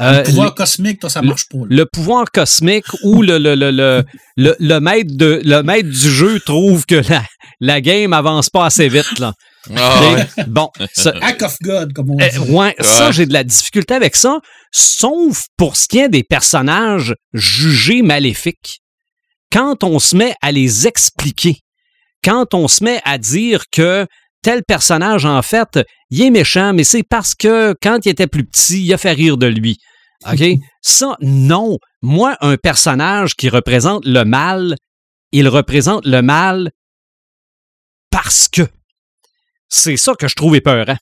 Euh, 0.00 0.18
le 0.18 0.24
pouvoir 0.24 0.54
cosmique, 0.54 1.00
toi, 1.00 1.08
ça 1.10 1.22
marche 1.22 1.48
pas. 1.50 1.58
là. 1.58 1.64
le 1.70 1.86
pouvoir 1.86 2.30
cosmique 2.30 2.84
ou 3.04 3.22
le, 3.22 3.38
le, 3.38 3.54
le, 3.54 3.70
le, 3.70 4.04
le, 4.36 4.54
le 4.60 4.80
maître 4.80 5.10
de, 5.14 5.40
le 5.44 5.62
maître 5.62 5.88
du 5.88 6.10
jeu 6.10 6.38
trouve 6.40 6.84
que 6.84 6.96
la, 7.10 7.24
la 7.60 7.80
game 7.80 8.12
avance 8.12 8.50
pas 8.50 8.66
assez 8.66 8.88
vite. 8.88 9.18
Là. 9.18 9.32
Ah 9.74 10.00
ouais. 10.12 10.44
Bon, 10.46 10.68
ça, 10.92 11.12
Act 11.22 11.42
of 11.42 11.56
God, 11.62 11.92
comme 11.94 12.10
on 12.10 12.20
euh, 12.20 12.28
dit. 12.28 12.38
ouais, 12.52 12.74
ça, 12.80 13.10
j'ai 13.12 13.26
de 13.26 13.32
la 13.32 13.44
difficulté 13.44 13.94
avec 13.94 14.14
ça, 14.14 14.38
sauf 14.70 15.44
pour 15.56 15.76
ce 15.76 15.88
qui 15.88 15.98
est 15.98 16.08
des 16.10 16.22
personnages 16.24 17.14
jugés 17.32 18.02
maléfiques. 18.02 18.80
Quand 19.52 19.82
on 19.84 19.98
se 19.98 20.16
met 20.16 20.34
à 20.42 20.52
les 20.52 20.86
expliquer, 20.86 21.60
quand 22.22 22.54
on 22.54 22.68
se 22.68 22.84
met 22.84 23.00
à 23.04 23.18
dire 23.18 23.64
que 23.70 24.06
tel 24.42 24.62
personnage, 24.64 25.24
en 25.24 25.42
fait, 25.42 25.78
il 26.10 26.22
est 26.22 26.30
méchant, 26.30 26.72
mais 26.72 26.84
c'est 26.84 27.02
parce 27.02 27.34
que 27.34 27.74
quand 27.82 28.04
il 28.04 28.10
était 28.10 28.26
plus 28.26 28.44
petit, 28.44 28.84
il 28.84 28.92
a 28.92 28.98
fait 28.98 29.12
rire 29.12 29.36
de 29.36 29.46
lui. 29.46 29.78
OK? 30.30 30.42
ça, 30.82 31.16
non. 31.20 31.78
Moi, 32.02 32.36
un 32.40 32.56
personnage 32.56 33.34
qui 33.34 33.48
représente 33.48 34.04
le 34.04 34.24
mal, 34.24 34.76
il 35.32 35.48
représente 35.48 36.04
le 36.06 36.22
mal 36.22 36.70
parce 38.10 38.48
que. 38.48 38.62
C'est 39.68 39.98
ça 39.98 40.14
que 40.14 40.28
je 40.28 40.34
trouve 40.34 40.56
épeurant 40.56 40.96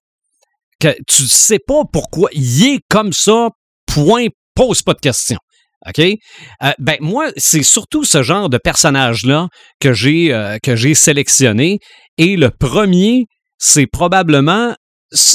que 0.80 0.94
tu 1.06 1.26
sais 1.26 1.58
pas 1.58 1.84
pourquoi 1.90 2.28
il 2.32 2.66
est 2.66 2.80
comme 2.88 3.12
ça, 3.12 3.50
point, 3.86 4.26
pose 4.54 4.82
pas 4.82 4.94
de 4.94 5.00
questions. 5.00 5.38
OK? 5.88 6.00
Euh, 6.00 6.72
ben, 6.78 6.96
moi, 7.00 7.30
c'est 7.36 7.62
surtout 7.62 8.04
ce 8.04 8.22
genre 8.22 8.48
de 8.48 8.58
personnage-là 8.58 9.48
que 9.80 9.92
j'ai 9.92 10.32
euh, 10.32 10.58
que 10.62 10.76
j'ai 10.76 10.94
sélectionné. 10.94 11.78
Et 12.18 12.36
le 12.36 12.50
premier, 12.50 13.26
c'est 13.58 13.86
probablement 13.86 14.74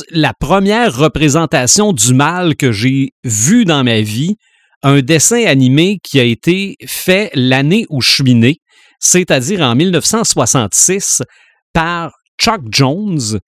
la 0.10 0.34
première 0.34 0.96
représentation 0.96 1.94
du 1.94 2.14
mal 2.14 2.56
que 2.56 2.72
j'ai 2.72 3.12
vu 3.24 3.66
dans 3.66 3.84
ma 3.84 4.02
vie. 4.02 4.36
Un 4.84 5.02
dessin 5.02 5.46
animé 5.46 6.00
qui 6.04 6.20
a 6.20 6.24
été 6.24 6.76
fait 6.88 7.30
l'année 7.36 7.86
où 7.90 8.02
je 8.02 8.12
suis 8.12 8.34
né, 8.34 8.58
c'est-à-dire 9.00 9.62
en 9.62 9.76
1966, 9.76 11.24
par 11.74 12.14
Chuck 12.40 12.62
Jones, 12.70 13.40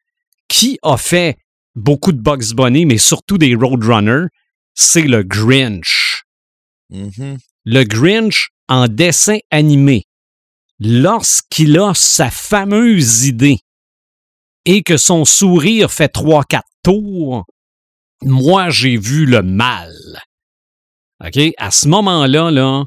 qui 0.48 0.78
a 0.84 0.98
fait 0.98 1.38
beaucoup 1.76 2.12
de 2.12 2.22
Bugs 2.22 2.54
Bunny, 2.56 2.86
mais 2.86 2.98
surtout 2.98 3.38
des 3.38 3.56
Roadrunner, 3.56 4.26
c'est 4.76 5.04
le 5.04 5.24
Grinch. 5.24 6.03
Mhm. 6.94 7.38
Le 7.66 7.84
Grinch 7.84 8.50
en 8.70 8.88
dessin 8.88 9.40
animé, 9.50 10.04
lorsqu'il 10.80 11.78
a 11.80 11.94
sa 11.96 12.30
fameuse 12.30 13.26
idée 13.26 13.60
et 14.66 14.84
que 14.84 14.98
son 14.98 15.26
sourire 15.26 15.92
fait 15.92 16.10
trois, 16.10 16.44
quatre 16.44 16.70
tours, 16.84 17.46
moi, 18.22 18.70
j'ai 18.70 18.96
vu 18.96 19.26
le 19.26 19.42
mal. 19.42 19.94
OK? 21.26 21.40
À 21.58 21.72
ce 21.72 21.88
moment-là, 21.88 22.52
là, 22.52 22.86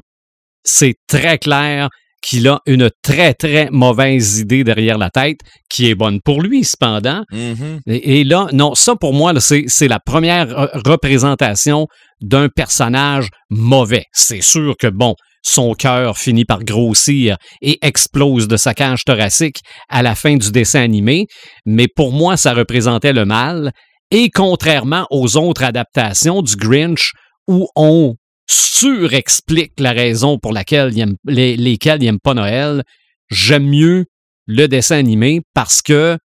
c'est 0.63 0.95
très 1.07 1.37
clair 1.37 1.89
qu'il 2.21 2.47
a 2.47 2.59
une 2.65 2.89
très, 3.03 3.33
très 3.33 3.69
mauvaise 3.71 4.39
idée 4.39 4.63
derrière 4.63 4.97
la 4.97 5.09
tête, 5.09 5.39
qui 5.69 5.89
est 5.89 5.95
bonne 5.95 6.19
pour 6.21 6.41
lui, 6.41 6.63
cependant. 6.63 7.23
Mhm. 7.31 7.81
Et, 7.87 8.19
et 8.19 8.23
là, 8.23 8.47
non, 8.53 8.75
ça 8.75 8.95
pour 8.95 9.13
moi, 9.13 9.33
là, 9.33 9.39
c'est 9.39 9.65
c'est 9.67 9.87
la 9.87 9.99
première 9.99 10.47
re- 10.47 10.89
représentation 10.89 11.87
d'un 12.21 12.49
personnage 12.49 13.29
mauvais. 13.49 14.05
C'est 14.11 14.41
sûr 14.41 14.75
que, 14.79 14.87
bon, 14.87 15.15
son 15.43 15.73
cœur 15.73 16.17
finit 16.17 16.45
par 16.45 16.63
grossir 16.63 17.37
et 17.61 17.77
explose 17.81 18.47
de 18.47 18.57
sa 18.57 18.73
cage 18.73 19.03
thoracique 19.05 19.59
à 19.89 20.01
la 20.01 20.15
fin 20.15 20.35
du 20.35 20.51
dessin 20.51 20.81
animé, 20.81 21.25
mais 21.65 21.87
pour 21.87 22.11
moi, 22.11 22.35
ça 22.35 22.53
représentait 22.53 23.13
le 23.13 23.25
mal. 23.25 23.71
Et 24.11 24.29
contrairement 24.29 25.05
aux 25.11 25.37
autres 25.37 25.63
adaptations 25.63 26.41
du 26.41 26.55
Grinch, 26.55 27.11
où 27.47 27.67
on 27.75 28.15
surexplique 28.49 29.79
la 29.79 29.91
raison 29.91 30.39
pour 30.39 30.53
laquelle 30.53 30.91
il 30.93 30.99
aime, 30.99 31.15
les, 31.25 31.57
lesquelles 31.57 32.01
il 32.01 32.05
n'aime 32.05 32.19
pas 32.19 32.33
Noël, 32.33 32.83
j'aime 33.29 33.67
mieux 33.67 34.05
le 34.45 34.67
dessin 34.67 34.97
animé 34.97 35.41
parce 35.53 35.81
que 35.81 36.17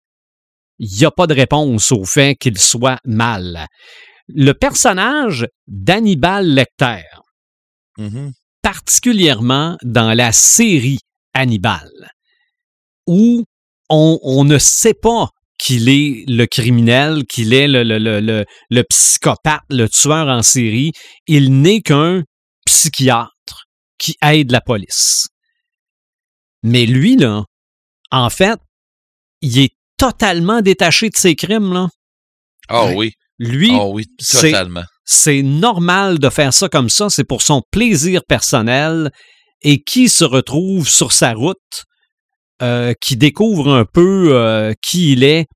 il 0.79 0.91
n'y 0.99 1.05
a 1.05 1.11
pas 1.11 1.27
de 1.27 1.35
réponse 1.35 1.93
au 1.93 2.05
fait 2.05 2.37
qu'il 2.37 2.59
soit 2.59 2.99
mal. 3.05 3.67
Le 4.29 4.53
personnage 4.53 5.47
d'Hannibal 5.67 6.47
Lecter, 6.47 7.03
Mhm. 7.99 8.33
particulièrement 8.63 9.77
dans 9.83 10.15
la 10.15 10.33
série 10.33 11.01
Hannibal, 11.35 11.91
où 13.07 13.45
on, 13.91 14.19
on 14.23 14.45
ne 14.45 14.57
sait 14.59 14.95
pas 14.95 15.29
qu'il 15.61 15.89
est 15.89 16.25
le 16.27 16.47
criminel, 16.47 17.25
qu'il 17.27 17.53
est 17.53 17.69
le, 17.69 17.83
le, 17.85 17.99
le, 17.99 18.21
le, 18.21 18.45
le 18.71 18.83
psychopathe, 18.85 19.61
le 19.69 19.89
tueur 19.89 20.27
en 20.29 20.43
série. 20.43 20.93
Il 21.27 21.61
n'est 21.61 21.83
qu'un 21.83 22.23
psychiatre 22.67 23.67
qui 23.99 24.17
aide 24.23 24.51
la 24.51 24.61
police. 24.63 25.27
Mais 26.63 26.87
lui, 26.87 27.17
là, 27.17 27.45
en 28.11 28.31
fait, 28.31 28.59
il 29.43 29.59
est 29.59 29.75
totalement 29.99 30.63
détaché 30.63 31.11
de 31.11 31.17
ses 31.17 31.35
crimes, 31.37 31.73
là. 31.73 31.89
Ah 32.69 32.87
oui. 32.95 33.13
Lui, 33.39 33.71
Ah 33.75 33.87
oui, 33.87 34.05
totalement. 34.31 34.85
c'est 35.05 35.43
normal 35.43 36.19
de 36.19 36.29
faire 36.29 36.53
ça 36.53 36.69
comme 36.69 36.91
ça, 36.91 37.09
c'est 37.09 37.25
pour 37.25 37.41
son 37.43 37.63
plaisir 37.71 38.21
personnel 38.29 39.11
et 39.63 39.83
qui 39.83 40.09
se 40.11 40.25
retrouve 40.25 40.89
sur 40.89 41.13
sa 41.13 41.33
route, 41.33 41.85
euh, 42.63 42.95
qui 43.01 43.17
découvre 43.17 43.73
un 43.73 43.85
peu 43.85 44.35
euh, 44.35 44.73
qui 44.83 45.13
il 45.13 45.25
est, 45.25 45.47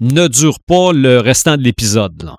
ne 0.00 0.28
dure 0.28 0.60
pas 0.60 0.92
le 0.92 1.18
restant 1.20 1.56
de 1.56 1.62
l'épisode. 1.62 2.22
là. 2.22 2.36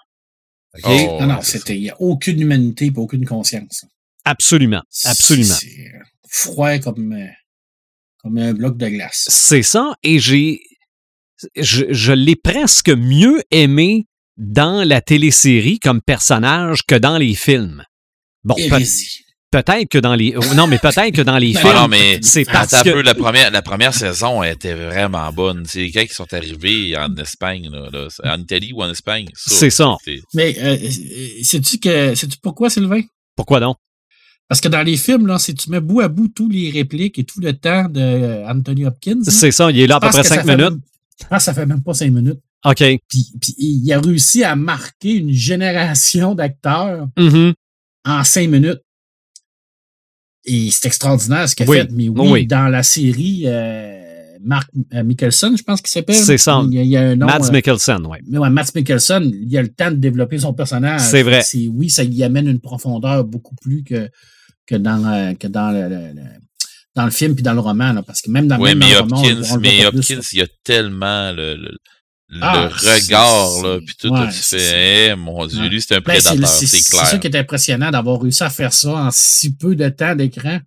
OK? 0.77 0.83
Oh, 0.85 1.17
Non, 1.21 1.27
non, 1.27 1.39
il 1.69 1.81
n'y 1.81 1.89
a 1.89 2.01
aucune 2.01 2.41
humanité 2.41 2.85
et 2.85 2.93
aucune 2.95 3.25
conscience. 3.25 3.85
Absolument, 4.25 4.81
absolument. 5.05 5.55
C'est 5.59 5.91
froid 6.29 6.77
comme, 6.79 7.13
euh, 7.13 7.27
comme 8.17 8.37
un 8.37 8.53
bloc 8.53 8.77
de 8.77 8.89
glace. 8.89 9.25
C'est 9.29 9.63
ça, 9.63 9.95
et 10.03 10.19
j'ai. 10.19 10.61
Je, 11.57 11.85
je 11.89 12.13
l'ai 12.13 12.37
presque 12.37 12.89
mieux 12.89 13.41
aimé 13.51 14.07
dans 14.37 14.87
la 14.87 15.01
télésérie 15.01 15.79
comme 15.79 16.01
personnage 16.01 16.83
que 16.87 16.95
dans 16.95 17.17
les 17.17 17.35
films. 17.35 17.83
Bon. 18.43 18.55
Peut-être 19.63 19.89
que 19.89 19.97
dans 19.97 20.15
les. 20.15 20.35
Non, 20.55 20.67
mais 20.67 20.77
peut-être 20.79 21.11
que 21.11 21.21
dans 21.21 21.37
les 21.37 21.53
Non, 21.53 21.59
films. 21.61 21.73
Non, 21.73 21.87
mais 21.87 22.19
c'est 22.21 22.45
parce 22.45 22.73
un 22.73 22.83
que- 22.83 22.91
peu, 22.91 23.01
la 23.01 23.15
première, 23.15 23.51
la 23.51 23.61
première 23.61 23.93
saison 23.93 24.43
elle 24.43 24.53
était 24.53 24.73
vraiment 24.73 25.31
bonne. 25.31 25.63
C'est 25.65 25.89
quand 25.91 26.01
ils 26.01 26.11
sont 26.11 26.31
arrivés 26.33 26.95
en 26.97 27.15
Espagne, 27.15 27.69
là, 27.71 27.89
là, 27.91 28.07
c'est 28.09 28.27
en 28.27 28.37
Italie 28.39 28.71
ou 28.73 28.81
en 28.83 28.89
Espagne. 28.89 29.27
C'est 29.35 29.69
ça. 29.69 29.95
Mais 30.33 30.55
euh, 30.59 30.77
sais-tu 31.43 31.77
que 31.79 32.15
sais-tu 32.15 32.37
pourquoi, 32.41 32.69
Sylvain? 32.69 33.01
Pourquoi 33.35 33.59
donc? 33.59 33.77
Parce 34.47 34.61
que 34.61 34.67
dans 34.67 34.83
les 34.83 34.95
films, 34.97 35.25
là, 35.27 35.39
si 35.39 35.55
tu 35.55 35.71
mets 35.71 35.79
bout 35.79 36.01
à 36.01 36.07
bout 36.07 36.27
tous 36.27 36.49
les 36.49 36.69
répliques 36.69 37.17
et 37.17 37.23
tout 37.23 37.39
le 37.39 37.53
temps 37.53 37.89
de 37.89 37.99
euh, 37.99 38.47
Anthony 38.47 38.85
Hopkins, 38.85 39.21
C'est 39.23 39.51
ça, 39.51 39.71
il 39.71 39.79
est 39.79 39.87
là 39.87 39.95
à 39.95 39.99
peu 39.99 40.09
près 40.09 40.23
cinq 40.23 40.45
minutes. 40.45 40.59
même- 40.59 40.81
je 41.19 41.25
pense 41.27 41.37
que 41.39 41.43
ça 41.45 41.53
fait 41.53 41.65
même 41.65 41.81
pas 41.81 41.93
cinq 41.95 42.11
minutes. 42.11 42.39
OK. 42.63 42.77
Puis, 42.77 43.31
puis 43.41 43.55
il 43.57 43.91
a 43.93 43.99
réussi 43.99 44.43
à 44.43 44.55
marquer 44.55 45.13
une 45.13 45.31
génération 45.31 46.35
d'acteurs 46.35 47.07
Mhm. 47.17 47.53
en 48.05 48.23
cinq 48.23 48.49
minutes. 48.49 48.81
Et 50.45 50.69
c'est 50.71 50.85
extraordinaire 50.87 51.49
ce 51.49 51.55
qu'il 51.55 51.65
a 51.65 51.69
Oui, 51.69 51.77
fait. 51.77 51.87
Mais 51.91 52.07
oui, 52.09 52.29
oui. 52.31 52.45
dans 52.47 52.67
la 52.67 52.83
série, 52.83 53.43
euh, 53.45 54.01
Mark 54.43 54.69
euh, 54.93 55.03
Mickelson, 55.03 55.55
je 55.57 55.63
pense 55.63 55.81
qu'il 55.81 55.89
s'appelle. 55.89 56.15
C'est 56.15 56.37
ça. 56.37 56.61
Il 56.67 56.75
y 56.75 56.79
a, 56.79 56.83
il 56.83 56.89
y 56.89 56.97
a 56.97 57.01
un 57.01 57.15
nom. 57.15 57.25
Mads 57.25 57.47
euh, 57.49 57.51
Mikkelsen, 57.51 58.05
oui. 58.05 58.17
mais 58.27 58.37
ouais, 58.37 58.49
Matt 58.51 58.73
Mickelson, 58.75 59.21
il 59.33 59.57
a 59.57 59.61
le 59.63 59.69
temps 59.69 59.89
de 59.89 59.95
développer 59.95 60.37
son 60.39 60.53
personnage. 60.53 61.01
C'est 61.01 61.23
vrai. 61.23 61.41
C'est, 61.43 61.67
oui, 61.67 61.89
ça 61.89 62.03
y 62.03 62.23
amène 62.23 62.47
une 62.47 62.59
profondeur 62.59 63.23
beaucoup 63.25 63.55
plus 63.55 63.83
que, 63.83 64.07
que 64.67 64.75
dans, 64.75 65.03
euh, 65.11 65.33
que 65.33 65.47
dans 65.47 65.71
le, 65.71 65.89
le- 65.89 66.13
le- 66.13 66.21
dans 66.95 67.05
le 67.05 67.11
film 67.11 67.33
puis 67.35 67.43
dans 67.43 67.53
le 67.53 67.59
roman. 67.59 67.91
là, 67.91 68.03
parce 68.03 68.21
que 68.21 68.29
même 68.29 68.47
dans, 68.47 68.57
Oui, 68.59 68.69
même 68.75 68.79
dans 68.79 68.85
mais 68.85 68.93
le 68.93 68.99
roman, 69.01 69.17
on- 69.17 69.19
Hopkins, 69.25 69.41
on 69.51 69.55
le 69.55 69.61
mais 69.61 69.83
pas 69.83 69.89
plus, 69.91 69.99
Hopkins, 69.99 70.21
il 70.33 70.39
y 70.39 70.41
a 70.43 70.47
tellement 70.63 71.31
le, 71.31 71.55
le, 71.55 71.71
le 72.29 72.39
Ah, 72.41 72.69
regard, 72.69 73.61
là, 73.63 73.79
puis 73.85 73.95
tout, 73.99 74.09
ouais, 74.09 74.27
tu 74.27 74.33
c'est- 74.41 74.57
fais, 74.57 75.07
eh, 75.11 75.15
mon 75.15 75.45
Dieu, 75.45 75.61
Ouais. 75.61 75.69
lui, 75.69 75.81
c'est 75.81 75.95
un 75.95 75.99
Ben, 75.99 76.15
c'est, 76.19 76.29
prédateur, 76.29 76.47
c'est- 76.49 76.65
c'est 76.65 76.77
c'est 76.77 76.89
clair. 76.89 77.05
ça 77.05 77.17
qui 77.19 77.27
est 77.27 77.35
impressionnant 77.37 77.91
d'avoir 77.91 78.21
réussi 78.21 78.43
à 78.43 78.49
faire 78.49 78.73
ça 78.73 78.89
en 78.93 79.09
si 79.11 79.55
peu 79.55 79.75
de 79.75 79.87
temps 79.89 80.15
d'écran. 80.15 80.59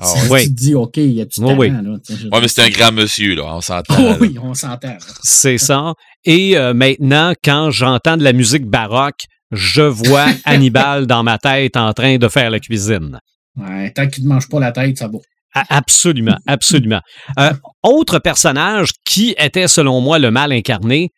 Ah 0.00 0.06
Si 0.06 0.28
ouais. 0.28 0.30
Oui. 0.30 0.42
Tu 0.44 0.48
te 0.54 0.60
dis, 0.60 0.74
OK, 0.76 0.96
il 0.98 1.12
y 1.12 1.20
a 1.20 1.24
du 1.24 1.40
Oui, 1.40 1.46
talent. 1.46 1.58
oui. 1.58 1.70
Là, 1.70 2.28
Ouais, 2.32 2.40
mais 2.40 2.48
c'est 2.48 2.62
un 2.62 2.68
grand 2.70 2.92
monsieur, 2.92 3.34
là, 3.34 3.42
on 3.56 3.60
s'entend. 3.60 3.96
Oh, 3.98 4.14
oui, 4.20 4.36
on 4.40 4.54
s'entend. 4.54 4.96
C'est 5.22 5.58
ça. 5.58 5.92
Et 6.24 6.56
euh, 6.56 6.72
maintenant, 6.72 7.32
quand 7.44 7.70
j'entends 7.70 8.16
de 8.16 8.22
la 8.22 8.32
musique 8.32 8.64
baroque, 8.66 9.24
je 9.50 9.82
vois 9.82 10.26
Hannibal 10.44 11.06
dans 11.06 11.22
ma 11.24 11.36
tête 11.38 11.76
en 11.76 11.92
train 11.92 12.16
de 12.16 12.28
faire 12.28 12.50
la 12.50 12.60
cuisine. 12.60 13.18
Ouais, 13.56 13.90
tant 13.92 14.06
qu'il 14.06 14.22
ne 14.24 14.28
mange 14.28 14.48
pas 14.48 14.60
la 14.60 14.70
tête, 14.70 14.96
ça 14.98 15.08
va. 15.08 15.18
Absolument, 15.54 16.36
absolument. 16.46 17.00
Euh, 17.38 17.52
autre 17.82 18.18
personnage 18.18 18.90
qui 19.04 19.34
était, 19.38 19.66
selon 19.68 20.00
moi, 20.00 20.18
le 20.18 20.30
mal 20.30 20.52
incarné, 20.52 21.10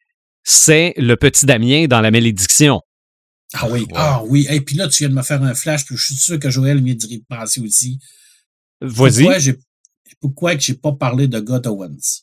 c'est 0.44 0.94
le 0.96 1.16
petit 1.16 1.44
Damien 1.46 1.86
dans 1.86 2.00
La 2.00 2.10
Malédiction. 2.10 2.80
Ah 3.52 3.68
oui, 3.68 3.80
Ouais. 3.80 3.86
ah 3.96 4.22
oui. 4.26 4.46
Et 4.48 4.60
puis 4.60 4.76
là, 4.76 4.88
tu 4.88 4.98
viens 5.00 5.08
de 5.08 5.14
me 5.14 5.22
faire 5.22 5.42
un 5.42 5.54
flash, 5.54 5.84
puis 5.84 5.96
je 5.96 6.04
suis 6.04 6.14
sûr 6.14 6.38
que 6.38 6.48
Joël 6.50 6.82
vient 6.82 6.94
d'y 6.94 7.24
penser 7.28 7.60
aussi. 7.60 7.98
Vas-y. 8.80 9.24
Pourquoi 9.24 9.38
j'ai 9.38 9.56
pourquoi 10.20 10.54
que 10.54 10.60
j'ai 10.62 10.74
pas 10.74 10.92
parlé 10.92 11.26
de 11.28 11.40
God 11.40 11.66
Owens? 11.66 12.22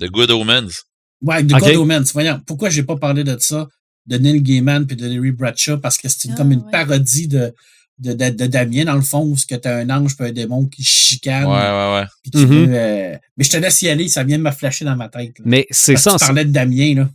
The 0.00 0.06
Good 0.10 0.30
Omens. 0.30 0.84
Ouais, 1.20 1.42
de 1.42 1.54
Ok. 1.54 1.60
God 1.60 1.76
Omens. 1.76 2.12
Voyons, 2.12 2.40
pourquoi 2.46 2.70
j'ai 2.70 2.82
pas 2.84 2.96
parlé 2.96 3.24
de 3.24 3.36
ça, 3.38 3.66
de 4.06 4.16
Neil 4.18 4.40
Gaiman 4.42 4.86
puis 4.86 4.96
de 4.96 5.06
Larry 5.06 5.32
Bradshaw? 5.32 5.78
Parce 5.78 5.96
que 5.98 6.08
c'est 6.08 6.30
Ah, 6.32 6.36
comme 6.36 6.52
une 6.52 6.60
ouais. 6.62 6.70
parodie 6.70 7.28
de, 7.28 7.52
de, 7.98 8.12
de, 8.12 8.30
de 8.30 8.46
Damien, 8.46 8.84
dans 8.84 8.94
le 8.94 9.02
fond, 9.02 9.22
où 9.24 9.36
tu 9.36 9.54
as 9.54 9.76
un 9.76 9.90
ange 9.90 10.16
puis 10.16 10.26
un 10.28 10.32
démon 10.32 10.66
qui 10.66 10.82
se 10.82 10.88
chicanent. 11.08 11.46
Ouais, 11.46 11.52
ouais, 11.52 12.00
ouais. 12.00 12.06
puis 12.22 12.30
tu 12.30 12.38
Mhm. 12.38 12.48
peux, 12.48 12.72
euh, 12.74 13.16
Mais 13.36 13.44
je 13.44 13.50
te 13.50 13.56
laisse 13.56 13.82
y 13.82 13.88
aller, 13.88 14.08
ça 14.08 14.22
vient 14.24 14.38
de 14.38 14.42
me 14.44 14.50
flasher 14.50 14.84
dans 14.84 14.96
ma 14.96 15.08
tête. 15.08 15.38
là. 15.38 15.44
Mais 15.46 15.66
c'est 15.70 15.96
ça. 15.96 16.12
Tu 16.18 16.24
parlais 16.26 16.44
de 16.44 16.52
Damien, 16.52 16.94
là. 16.94 17.08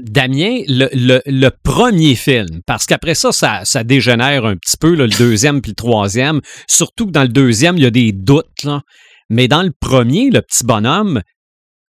Damien, 0.00 0.60
le, 0.66 0.88
le- 0.94 1.20
le 1.26 1.50
premier 1.62 2.14
film, 2.14 2.62
parce 2.66 2.86
qu'après 2.86 3.14
ça, 3.14 3.32
ça, 3.32 3.60
ça 3.64 3.84
dégénère 3.84 4.46
un 4.46 4.56
petit 4.56 4.78
peu, 4.78 4.94
là, 4.94 5.04
le 5.06 5.18
deuxième 5.18 5.60
puis 5.60 5.72
le 5.72 5.76
troisième. 5.76 6.40
Surtout 6.66 7.04
que 7.06 7.10
dans 7.10 7.22
le 7.22 7.28
deuxième, 7.28 7.76
il 7.76 7.82
y 7.82 7.86
a 7.86 7.90
des 7.90 8.12
doutes. 8.12 8.62
Là. 8.64 8.80
Mais 9.28 9.46
dans 9.46 9.62
le 9.62 9.72
premier, 9.78 10.30
le 10.30 10.40
petit 10.40 10.64
bonhomme, 10.64 11.20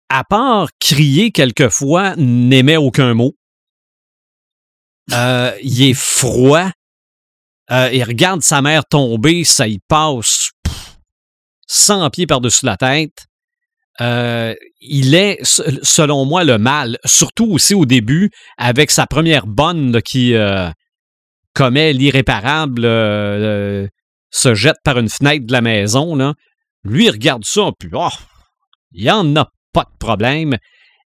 à 0.09 0.23
part 0.23 0.69
crier 0.79 1.31
quelquefois, 1.31 2.15
n'émet 2.17 2.77
aucun 2.77 3.15
mot. 3.15 3.33
Euh, 5.13 5.51
il 5.63 5.89
est 5.89 5.93
froid. 5.95 6.69
Euh, 7.71 7.89
il 7.93 8.03
regarde 8.03 8.41
sa 8.41 8.61
mère 8.61 8.85
tomber, 8.85 9.43
ça 9.43 9.67
y 9.67 9.79
passe 9.87 10.49
pff, 10.63 10.97
100 11.67 12.09
pieds 12.09 12.27
par-dessus 12.27 12.65
la 12.65 12.77
tête. 12.77 13.25
Euh, 14.01 14.55
il 14.79 15.13
est, 15.13 15.37
se- 15.43 15.61
selon 15.83 16.25
moi, 16.25 16.43
le 16.43 16.57
mal, 16.57 16.97
surtout 17.05 17.51
aussi 17.51 17.73
au 17.75 17.85
début, 17.85 18.31
avec 18.57 18.91
sa 18.91 19.05
première 19.05 19.45
bonne 19.45 20.01
qui 20.01 20.33
euh, 20.35 20.69
commet 21.53 21.93
l'irréparable, 21.93 22.85
euh, 22.85 23.87
se 24.31 24.53
jette 24.55 24.77
par 24.83 24.97
une 24.99 25.09
fenêtre 25.09 25.45
de 25.45 25.51
la 25.51 25.61
maison. 25.61 26.15
Là. 26.15 26.33
Lui, 26.83 27.05
il 27.05 27.11
regarde 27.11 27.43
ça, 27.45 27.71
puis 27.77 27.89
oh, 27.93 28.07
il 28.93 29.03
n'y 29.03 29.11
en 29.11 29.35
a 29.35 29.49
pas 29.73 29.83
de 29.83 29.97
problème. 29.99 30.57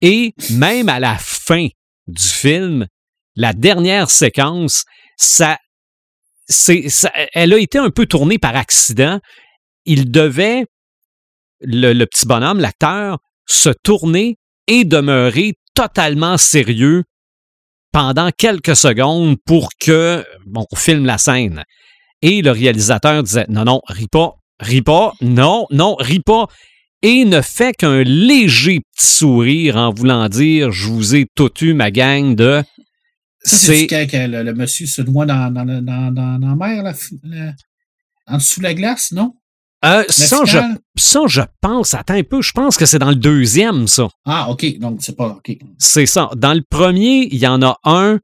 Et 0.01 0.33
même 0.51 0.89
à 0.89 1.01
la 1.01 1.17
fin 1.19 1.67
du 2.07 2.23
film, 2.23 2.87
la 3.35 3.53
dernière 3.53 4.11
séquence, 4.11 4.85
ça, 5.17 5.59
elle 6.49 7.53
a 7.53 7.59
été 7.59 7.79
un 7.79 7.91
peu 7.91 8.07
tournée 8.07 8.39
par 8.39 8.57
accident. 8.57 9.21
Il 9.85 10.11
devait, 10.11 10.67
le, 11.61 11.93
le 11.93 12.07
petit 12.07 12.27
bonhomme, 12.27 12.61
l'acteur, 12.61 13.19
se 13.47 13.71
tourner 13.83 14.37
et 14.67 14.85
demeurer 14.85 15.55
totalement 15.75 16.39
sérieux 16.39 17.05
pendant 17.93 18.31
quelques 18.31 18.77
secondes 18.77 19.37
pour 19.47 19.71
que, 19.81 20.25
bon, 20.47 20.67
on 20.71 20.77
filme 20.77 21.07
la 21.07 21.19
scène. 21.19 21.65
Et 22.23 22.43
le 22.43 22.51
réalisateur 22.51 23.23
disait, 23.23 23.47
non, 23.49 23.65
non, 23.65 23.81
ris 23.89 24.09
pas, 24.09 24.35
ris 24.61 24.83
pas, 24.83 25.13
non, 25.21 25.67
non, 25.71 25.97
ris 25.99 26.21
pas. 26.21 26.47
Et 27.03 27.25
ne 27.25 27.41
fait 27.41 27.73
qu'un 27.73 28.03
léger 28.03 28.81
petit 28.81 29.15
sourire 29.15 29.77
en 29.77 29.93
voulant 29.93 30.29
dire, 30.29 30.73
je 30.73 30.89
vous 30.89 31.15
ai 31.15 31.27
tout 31.35 31.53
eu, 31.63 31.73
ma 31.75 31.91
gang 31.91 32.35
de... 32.35 32.63
C'est 33.47 33.87
quand 33.87 34.07
que 34.11 34.17
le, 34.17 34.43
le 34.43 34.55
monsieur 34.55 34.87
se 34.87 35.03
noie 35.03 35.25
dans, 35.27 35.51
dans, 35.53 35.65
dans, 35.65 35.83
dans, 35.83 36.39
dans 36.39 36.49
la 36.49 36.55
mer, 36.57 36.83
là, 36.83 36.93
en 38.27 38.37
dessous 38.39 38.61
de 38.61 38.65
la 38.65 38.75
glace, 38.75 39.13
non? 39.13 39.35
Euh, 39.85 40.05
ça, 40.09 40.41
je, 40.47 40.59
ça, 40.97 41.21
je 41.27 41.43
pense, 41.61 41.95
attends 41.95 42.15
un 42.15 42.25
peu, 42.25 42.43
je 42.43 42.51
pense 42.53 42.77
que 42.77 42.87
c'est 42.87 42.99
dans 42.99 43.11
le 43.11 43.15
deuxième, 43.15 43.87
ça. 43.87 44.09
Ah, 44.25 44.51
OK. 44.51 44.79
Donc, 44.79 44.99
c'est 45.03 45.15
pas 45.17 45.29
OK. 45.29 45.57
C'est 45.79 46.07
ça. 46.07 46.31
Dans 46.37 46.55
le 46.55 46.63
premier, 46.69 47.29
il 47.31 47.39
y 47.39 47.47
en 47.47 47.63
a 47.63 47.79
un 47.85 48.19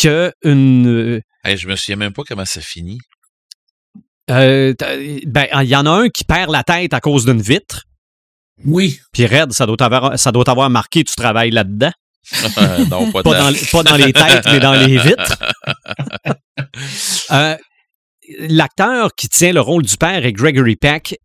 que 0.00 0.32
une. 0.44 1.20
Hey, 1.44 1.56
je 1.56 1.66
me 1.66 1.74
souviens 1.74 1.96
même 1.96 2.12
pas 2.12 2.22
comment 2.28 2.44
ça 2.44 2.60
finit. 2.60 2.98
euh, 4.30 4.74
ben, 5.26 5.46
il 5.62 5.68
y 5.68 5.74
en 5.76 5.86
a 5.86 5.90
un 5.90 6.08
qui 6.08 6.24
perd 6.24 6.50
la 6.50 6.62
tête 6.62 6.94
à 6.94 7.00
cause 7.00 7.24
d'une 7.24 7.42
vitre. 7.42 7.82
Oui. 8.64 9.00
Puis 9.12 9.26
Red, 9.26 9.52
ça 9.52 9.66
doit 9.66 9.82
avoir, 9.82 10.18
ça 10.18 10.30
doit 10.30 10.48
avoir 10.48 10.70
marqué 10.70 11.02
tu 11.02 11.14
travailles 11.16 11.50
là-dedans. 11.50 11.90
Non, 12.90 13.10
pas, 13.12 13.22
dans, 13.22 13.52
pas 13.72 13.82
dans 13.82 13.96
les 13.96 14.12
têtes, 14.12 14.44
mais 14.46 14.60
dans 14.60 14.74
les 14.74 14.98
vitres. 14.98 15.38
Euh, 17.30 17.56
L'acteur 18.38 19.10
qui 19.16 19.28
tient 19.28 19.52
le 19.52 19.60
rôle 19.60 19.82
du 19.82 19.96
père 19.96 20.24
est 20.24 20.32
Gregory 20.32 20.76
Peck 20.76 21.16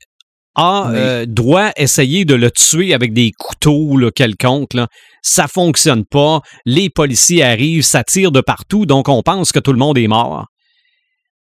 a, 0.56 0.88
Oui. 0.90 0.96
euh, 0.98 1.26
doit 1.28 1.72
essayer 1.78 2.26
de 2.26 2.34
le 2.34 2.50
tuer 2.50 2.94
avec 2.94 3.14
des 3.14 3.32
couteaux 3.38 3.98
là, 3.98 4.10
quelconques. 4.12 4.74
Là. 4.74 4.88
Ça 5.22 5.48
fonctionne 5.48 6.06
pas. 6.06 6.42
Les 6.66 6.90
policiers 6.90 7.44
arrivent, 7.44 7.84
ça 7.84 8.04
tire 8.04 8.32
de 8.32 8.42
partout, 8.42 8.86
donc 8.86 9.10
on 9.10 9.22
pense 9.22 9.52
que 9.52 9.60
tout 9.60 9.74
le 9.74 9.80
monde 9.80 9.98
est 9.98 10.08
mort. 10.08 10.46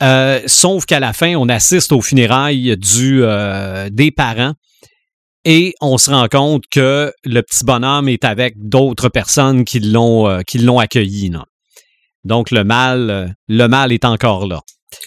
Euh, 0.03 0.41
sauf 0.47 0.87
qu'à 0.87 0.99
la 1.01 1.13
fin, 1.13 1.35
on 1.37 1.49
assiste 1.49 1.93
aux 1.93 2.01
funérailles 2.01 2.77
du, 2.79 3.21
euh, 3.23 3.89
des 3.91 4.11
parents 4.11 4.55
et 5.45 5.75
on 5.81 5.99
se 5.99 6.11
rend 6.11 6.29
compte 6.29 6.65
que 6.71 7.13
le 7.25 7.41
petit 7.43 7.65
bonhomme 7.65 8.09
est 8.09 8.25
avec 8.25 8.55
d'autres 8.57 9.09
personnes 9.09 9.65
qui 9.65 9.81
l'ont 9.81 10.29
euh, 10.29 10.43
qui 10.43 10.59
l'ont 10.59 10.79
accueilli. 10.79 11.31
Donc 12.25 12.51
le 12.51 12.65
mal, 12.65 13.11
euh, 13.11 13.29
le 13.49 13.67
mal 13.67 13.93
est 13.93 14.05
encore 14.05 14.47
là. 14.47 14.61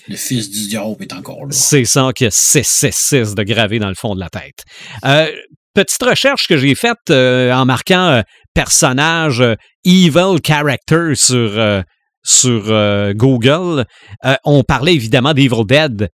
Le 0.08 0.16
fils 0.16 0.50
du 0.50 0.68
diable 0.68 0.98
est 1.02 1.14
encore 1.14 1.42
là. 1.46 1.52
C'est 1.52 1.86
ça 1.86 2.10
que 2.16 2.30
666 2.30 3.36
de 3.36 3.44
gravé 3.44 3.80
dans 3.80 3.88
le 3.90 3.96
fond 3.96 4.16
de 4.16 4.20
la 4.20 4.30
tête. 4.30 4.64
Euh, 5.06 5.32
petite 5.74 6.02
recherche 6.04 6.48
que 6.48 6.58
j'ai 6.58 6.76
faite 6.76 6.98
euh, 7.12 7.52
en 7.54 7.66
marquant 7.66 8.08
euh, 8.08 8.22
personnage 8.54 9.42
euh, 9.42 9.56
evil 9.86 10.40
character 10.46 11.14
sur, 11.16 11.36
euh, 11.58 11.82
sur 12.24 12.64
euh, 12.68 13.14
Google. 13.14 13.86
Euh, 14.26 14.36
on 14.44 14.64
parlait 14.64 14.96
évidemment 14.96 15.34
d'Evil 15.34 15.66
Dead, 15.68 16.10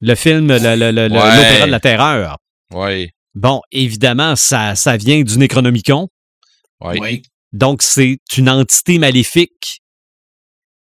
le 0.00 0.14
film, 0.14 0.48
le- 0.48 0.58
le- 0.58 0.90
le- 0.90 1.08
le- 1.08 1.14
Ouais. 1.14 1.36
l'opéra 1.36 1.66
de 1.66 1.70
la 1.70 1.80
terreur. 1.80 2.38
Ouais. 2.72 3.10
Bon, 3.34 3.60
évidemment, 3.70 4.36
ça, 4.36 4.74
ça 4.74 4.96
vient 4.96 5.22
du 5.22 5.38
Necronomicon. 5.38 6.08
Oui. 6.80 7.22
Donc, 7.52 7.82
c'est 7.82 8.18
une 8.36 8.48
entité 8.48 8.98
maléfique 8.98 9.80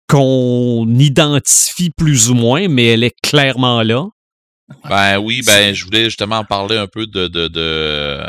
qu'on 0.09 0.87
identifie 0.99 1.91
plus 1.91 2.31
ou 2.31 2.35
moins, 2.35 2.69
mais 2.69 2.87
elle 2.87 3.05
est 3.05 3.15
clairement 3.23 3.83
là. 3.83 4.07
Ben 4.85 5.19
oui, 5.19 5.43
ben 5.47 5.75
je 5.75 5.85
voulais 5.85 6.05
justement 6.05 6.39
en 6.39 6.45
parler 6.45 6.77
un 6.77 6.87
peu 6.87 7.07
de 7.07 7.27
de 7.27 7.49
de, 7.49 8.21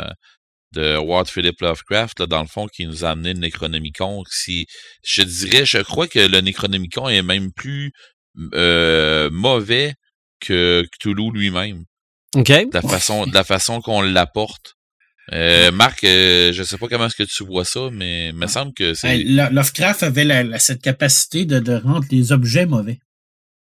de 0.72 0.96
Ward 0.96 1.28
Philip 1.28 1.60
Lovecraft, 1.60 2.20
là, 2.20 2.26
dans 2.26 2.40
le 2.40 2.46
fond, 2.46 2.66
qui 2.66 2.86
nous 2.86 3.04
a 3.04 3.10
amené 3.10 3.34
le 3.34 3.40
Necronomicon. 3.40 4.22
Si, 4.30 4.66
je 5.04 5.22
dirais, 5.22 5.66
je 5.66 5.78
crois 5.78 6.08
que 6.08 6.18
le 6.18 6.40
Necronomicon 6.40 7.08
est 7.08 7.22
même 7.22 7.52
plus 7.52 7.92
euh, 8.54 9.28
mauvais 9.30 9.94
que 10.40 10.86
Cthulhu 10.92 11.30
lui-même. 11.32 11.84
OK? 12.36 12.46
De 12.48 12.68
la 12.74 12.82
façon, 12.82 13.26
de 13.26 13.34
la 13.34 13.44
façon 13.44 13.80
qu'on 13.80 14.02
l'apporte. 14.02 14.74
Euh, 15.32 15.70
Marc, 15.70 16.02
euh, 16.04 16.52
je 16.52 16.62
sais 16.64 16.76
pas 16.76 16.88
comment 16.88 17.06
est-ce 17.06 17.14
que 17.16 17.22
tu 17.22 17.44
vois 17.44 17.64
ça, 17.64 17.88
mais 17.92 18.28
il 18.30 18.34
me 18.34 18.46
semble 18.48 18.72
que 18.72 18.94
c'est. 18.94 19.18
Hey, 19.20 19.24
Lovecraft 19.24 20.02
avait 20.02 20.24
la- 20.24 20.42
la- 20.42 20.58
cette 20.58 20.82
capacité 20.82 21.44
de, 21.44 21.60
de 21.60 21.74
rendre 21.74 22.04
les 22.10 22.32
objets 22.32 22.66
mauvais. 22.66 22.98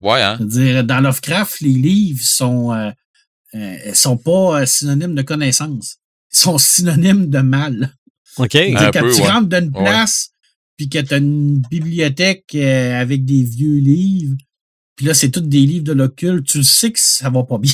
Ouais, 0.01 0.22
hein? 0.22 0.36
C'est-à-dire, 0.39 0.85
dans 0.85 1.01
Lovecraft, 1.01 1.60
les 1.60 1.72
livres 1.72 2.22
sont, 2.22 2.72
euh, 2.72 2.90
euh, 3.56 3.93
sont 3.94 4.16
pas 4.16 4.60
euh, 4.62 4.66
synonymes 4.66 5.16
de 5.16 5.22
connaissance. 5.22 5.97
Ils 6.32 6.39
sont 6.39 6.59
synonymes 6.59 7.28
de 7.28 7.40
mal. 7.40 7.94
OK? 8.36 8.51
C'est-à-dire, 8.52 8.80
Un 8.80 8.90
quand 8.93 9.01
peu, 9.01 9.12
tu 9.12 9.20
ouais. 9.22 9.28
rentres 9.30 9.48
dans 9.48 9.64
une 9.64 9.76
Ouais. 9.76 9.85
place, 9.85 10.30
puis 10.76 10.89
que 10.89 10.98
tu 11.01 11.14
as 11.14 11.16
une 11.16 11.59
bibliothèque 11.70 12.44
euh, 12.55 13.01
avec 13.01 13.24
des 13.24 13.43
vieux 13.43 13.78
livres, 13.78 14.36
puis 14.94 15.06
là, 15.06 15.14
c'est 15.14 15.30
tous 15.30 15.40
des 15.40 15.66
livres 15.66 15.85
de 15.85 15.93
l'occulte, 15.93 16.47
tu 16.47 16.59
le 16.59 16.64
sais 16.64 16.93
que 16.93 17.01
ça 17.01 17.30
va 17.30 17.43
pas 17.43 17.59
bien. 17.59 17.72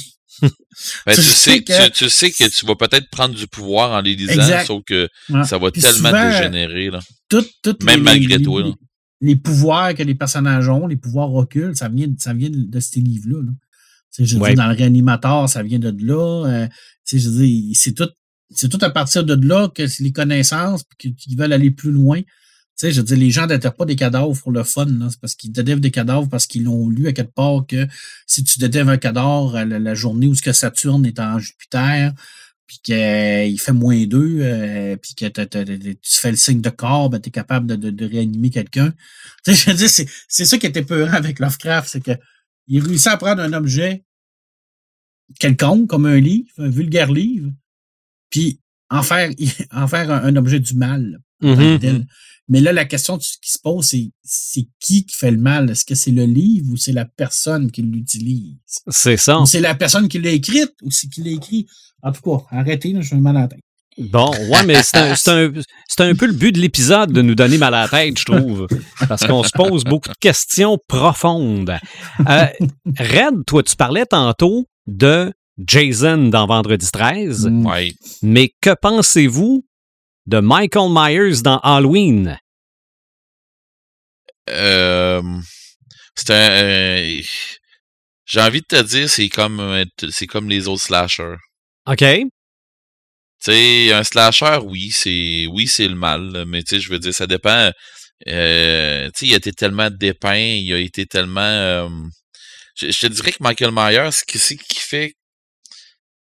Ben, 1.06 1.14
Tu 1.14 1.22
sais 1.22 1.62
que- 1.62 1.86
tu, 1.86 1.92
tu 1.92 2.10
sais 2.10 2.30
que 2.30 2.48
tu 2.48 2.66
vas 2.66 2.74
peut-être 2.74 3.08
prendre 3.10 3.34
du 3.34 3.46
pouvoir 3.46 3.92
en 3.92 4.00
les 4.00 4.14
lisant, 4.14 4.32
Exact. 4.32 4.66
sauf 4.66 4.82
que 4.84 5.08
Ouais. 5.30 5.44
ça 5.44 5.58
va 5.58 5.70
Puis 5.70 5.82
tellement 5.82 6.08
souvent, 6.10 6.30
dégénérer. 6.30 6.90
Là. 6.90 7.00
Tout- 7.28 7.44
Même 7.82 7.98
les- 7.98 8.02
malgré 8.02 8.38
les- 8.38 8.44
toi, 8.44 8.62
les- 8.62 8.68
là. 8.70 8.74
Les, 9.20 9.36
pouvoirs 9.36 9.94
que 9.94 10.02
les 10.02 10.14
personnages 10.14 10.68
ont, 10.68 10.86
les 10.86 10.96
pouvoirs 10.96 11.32
occultes, 11.32 11.76
ça 11.76 11.88
vient, 11.88 12.08
ça 12.18 12.34
vient 12.34 12.50
de 12.52 12.80
ces 12.80 13.00
livres-là. 13.00 13.42
là. 13.42 13.52
Je 14.18 14.36
veux 14.36 14.42
Ouais. 14.42 14.54
dire, 14.54 14.62
dans 14.64 14.70
le 14.70 14.76
réanimateur, 14.76 15.48
ça 15.48 15.62
vient 15.62 15.78
de 15.78 15.94
là. 16.04 16.46
euh, 16.46 16.66
tu 17.06 17.18
sais, 17.18 17.18
je 17.18 17.28
veux 17.30 17.44
dire, 17.46 17.72
c'est 17.74 17.92
tout, 17.94 18.08
c'est 18.50 18.68
tout 18.68 18.78
à 18.82 18.90
partir 18.90 19.24
de 19.24 19.34
là 19.46 19.68
que 19.74 19.86
c'est 19.86 20.02
les 20.04 20.12
connaissances, 20.12 20.84
puis 20.98 21.14
qu'ils 21.14 21.36
veulent 21.38 21.52
aller 21.52 21.70
plus 21.70 21.90
loin. 21.90 22.20
Sais, 22.76 22.90
je 22.90 23.00
veux 23.00 23.06
dire, 23.06 23.16
les 23.16 23.30
gens 23.30 23.46
n'enterrent 23.46 23.76
pas 23.76 23.84
des 23.84 23.94
cadavres 23.94 24.36
pour 24.36 24.50
le 24.50 24.64
fun. 24.64 24.86
C'est 25.08 25.20
parce 25.20 25.34
qu'ils 25.34 25.52
dédèvent 25.52 25.80
des 25.80 25.92
cadavres 25.92 26.28
parce 26.28 26.46
qu'ils 26.46 26.64
l'ont 26.64 26.88
lu 26.88 27.06
à 27.06 27.12
quelque 27.12 27.32
part 27.32 27.64
que 27.66 27.86
si 28.26 28.42
tu 28.42 28.58
dédèves 28.58 28.88
un 28.88 28.96
cadavre 28.96 29.54
à 29.54 29.64
la, 29.64 29.78
la 29.78 29.94
journée 29.94 30.26
où 30.26 30.34
ce 30.34 30.42
que 30.42 30.52
Saturne 30.52 31.06
est 31.06 31.20
en 31.20 31.38
Jupiter, 31.38 32.12
puis 32.66 32.80
qu'il 32.82 33.60
fait 33.60 33.72
moins 33.72 34.04
deux, 34.06 34.40
euh, 34.40 34.96
puis 34.96 35.14
que 35.14 35.26
tu 35.26 36.20
fais 36.20 36.30
le 36.30 36.36
signe 36.36 36.60
de 36.60 36.70
corps, 36.70 37.10
ben, 37.10 37.20
tu 37.20 37.28
es 37.28 37.32
capable 37.32 37.66
de, 37.66 37.90
de, 37.90 38.04
réanimer 38.06 38.50
quelqu'un. 38.50 38.92
Tu 39.44 39.54
sais, 39.54 39.76
je 39.76 39.86
c'est, 39.86 40.08
c'est 40.26 40.44
ça 40.46 40.56
qui 40.56 40.66
était 40.66 40.82
peurant 40.82 41.12
avec 41.12 41.38
Lovecraft, 41.38 41.88
c'est 41.88 42.02
que 42.02 42.12
il 42.66 42.82
réussit 42.82 43.08
à 43.08 43.18
prendre 43.18 43.42
un 43.42 43.52
objet 43.52 44.04
quelconque, 45.38 45.88
comme 45.88 46.06
un 46.06 46.18
livre, 46.18 46.48
un 46.56 46.70
vulgaire 46.70 47.12
livre, 47.12 47.50
puis 48.30 48.58
en 48.88 49.02
faire, 49.02 49.30
en 49.70 49.86
faire 49.86 50.10
un 50.10 50.36
objet 50.36 50.60
du 50.60 50.74
mal. 50.74 51.20
Mhm. 51.46 51.78
tel. 51.78 52.06
Mais 52.48 52.60
là, 52.60 52.72
la 52.74 52.84
question 52.84 53.16
qui 53.16 53.50
se 53.50 53.58
pose, 53.62 53.86
c'est, 53.86 54.10
c'est 54.22 54.66
qui 54.78 55.06
qui 55.06 55.16
fait 55.16 55.30
le 55.30 55.38
mal? 55.38 55.70
Est-ce 55.70 55.84
que 55.86 55.94
c'est 55.94 56.10
le 56.10 56.26
livre 56.26 56.72
ou 56.72 56.76
c'est 56.76 56.92
la 56.92 57.06
personne 57.06 57.70
qui 57.70 57.80
l'utilise? 57.80 58.56
C'est 58.88 59.16
ça. 59.16 59.40
Ou 59.40 59.46
c'est 59.46 59.60
la 59.60 59.74
personne 59.74 60.08
qui 60.08 60.18
l'a 60.18 60.30
écrite 60.30 60.72
ou 60.82 60.90
c'est 60.90 61.08
qui 61.08 61.22
l'a 61.22 61.30
écrit? 61.30 61.66
En 62.02 62.12
tout 62.12 62.20
cas, 62.20 62.44
arrêtez, 62.50 62.92
là, 62.92 63.00
je 63.00 63.14
me 63.14 63.20
mal 63.22 63.36
à 63.38 63.40
la 63.42 63.48
tête. 63.48 63.60
Bon, 63.96 64.30
ouais, 64.50 64.62
mais 64.66 64.82
c'est 64.82 64.96
un, 64.98 65.14
c'est 65.14 65.30
un, 65.30 65.52
c'est 65.88 66.00
un 66.02 66.14
peu 66.16 66.26
le 66.26 66.32
but 66.34 66.52
de 66.52 66.58
l'épisode 66.60 67.12
de 67.12 67.22
nous 67.22 67.36
donner 67.36 67.56
mal 67.58 67.72
à 67.74 67.82
la 67.82 67.88
tête, 67.88 68.18
je 68.18 68.24
trouve. 68.26 68.66
Parce 69.08 69.24
qu'on 69.26 69.42
se 69.44 69.52
pose 69.54 69.84
beaucoup 69.84 70.08
de 70.10 70.16
questions 70.20 70.78
profondes. 70.88 71.72
Euh, 72.28 72.46
Red, 72.98 73.44
toi, 73.46 73.62
tu 73.62 73.76
parlais 73.76 74.04
tantôt 74.04 74.66
de 74.86 75.32
Jason 75.64 76.28
dans 76.28 76.46
Vendredi 76.46 76.88
13, 76.92 77.46
Mm. 77.46 77.66
Ouais. 77.66 77.92
mais 78.20 78.52
que 78.60 78.74
pensez-vous 78.74 79.64
de 80.26 80.40
Michael 80.40 80.90
Myers 80.90 81.42
dans 81.42 81.58
Halloween? 81.58 82.38
Euh, 84.50 85.22
c'est 86.14 86.30
un. 86.30 86.50
euh, 86.64 87.22
J'ai 88.26 88.40
envie 88.40 88.60
de 88.60 88.66
te 88.66 88.82
dire, 88.82 89.08
c'est 89.08 89.28
comme 89.28 89.60
euh, 89.60 89.84
c'est 90.10 90.26
comme 90.26 90.48
les 90.48 90.68
autres 90.68 90.82
slashers. 90.82 91.36
OK? 91.86 91.98
Tu 91.98 92.28
sais, 93.52 93.92
un 93.92 94.04
slasher, 94.04 94.58
oui, 94.62 94.90
c'est 94.90 95.46
oui, 95.50 95.66
c'est 95.66 95.88
le 95.88 95.94
mal, 95.94 96.44
mais 96.46 96.62
tu 96.62 96.76
sais, 96.76 96.80
je 96.80 96.88
veux 96.90 96.98
dire, 96.98 97.14
ça 97.14 97.26
dépend. 97.26 97.70
Euh, 98.28 99.06
tu 99.10 99.18
sais, 99.20 99.26
il 99.26 99.34
a 99.34 99.36
été 99.38 99.52
tellement 99.52 99.90
dépeint, 99.90 100.36
il 100.36 100.72
a 100.72 100.78
été 100.78 101.06
tellement. 101.06 101.40
euh, 101.40 101.88
je, 102.76 102.90
je 102.90 102.98
te 103.00 103.06
dirais 103.06 103.32
que 103.32 103.42
Michael 103.42 103.72
Myers, 103.72 104.10
ce 104.12 104.24
qui, 104.24 104.38
fait. 104.78 105.14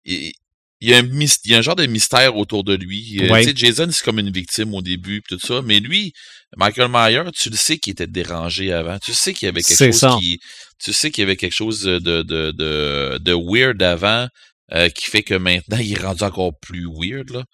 Il, 0.04 0.32
il 0.80 0.90
y, 0.90 0.94
a 0.94 0.98
un 0.98 1.02
il 1.04 1.50
y 1.50 1.54
a 1.54 1.58
un 1.58 1.62
genre 1.62 1.76
de 1.76 1.86
mystère 1.86 2.36
autour 2.36 2.62
de 2.64 2.74
lui. 2.74 3.18
Euh, 3.20 3.30
Ouais. 3.32 3.42
Tu 3.42 3.48
sais, 3.48 3.56
Jason, 3.56 3.88
c'est 3.90 4.04
comme 4.04 4.18
une 4.20 4.30
victime 4.30 4.74
au 4.74 4.82
début, 4.82 5.22
tout 5.28 5.38
ça, 5.38 5.60
mais 5.62 5.80
lui, 5.80 6.12
Michael 6.56 6.88
Myers, 6.90 7.30
tu 7.36 7.50
le 7.50 7.56
sais 7.56 7.78
qu'il 7.78 7.92
était 7.92 8.06
dérangé 8.06 8.72
avant. 8.72 8.98
Tu 8.98 9.12
sais 9.12 9.34
qu'il 9.34 9.46
y 9.46 9.48
avait 9.48 9.62
quelque 9.62 9.92
chose 9.92 9.98
ça. 10.00 10.16
qui. 10.20 10.38
Tu 10.82 10.92
sais 10.92 11.10
qu'il 11.10 11.22
y 11.22 11.24
avait 11.24 11.36
quelque 11.36 11.54
chose 11.54 11.82
de, 11.82 11.98
de, 11.98 12.22
de, 12.22 13.18
de 13.18 13.32
weird 13.34 13.82
avant 13.82 14.28
euh, 14.72 14.88
qui 14.90 15.06
fait 15.10 15.22
que 15.22 15.34
maintenant 15.34 15.78
il 15.78 15.92
est 15.92 16.00
rendu 16.02 16.22
encore 16.22 16.52
plus 16.60 16.86
weird 16.86 17.30
là. 17.30 17.44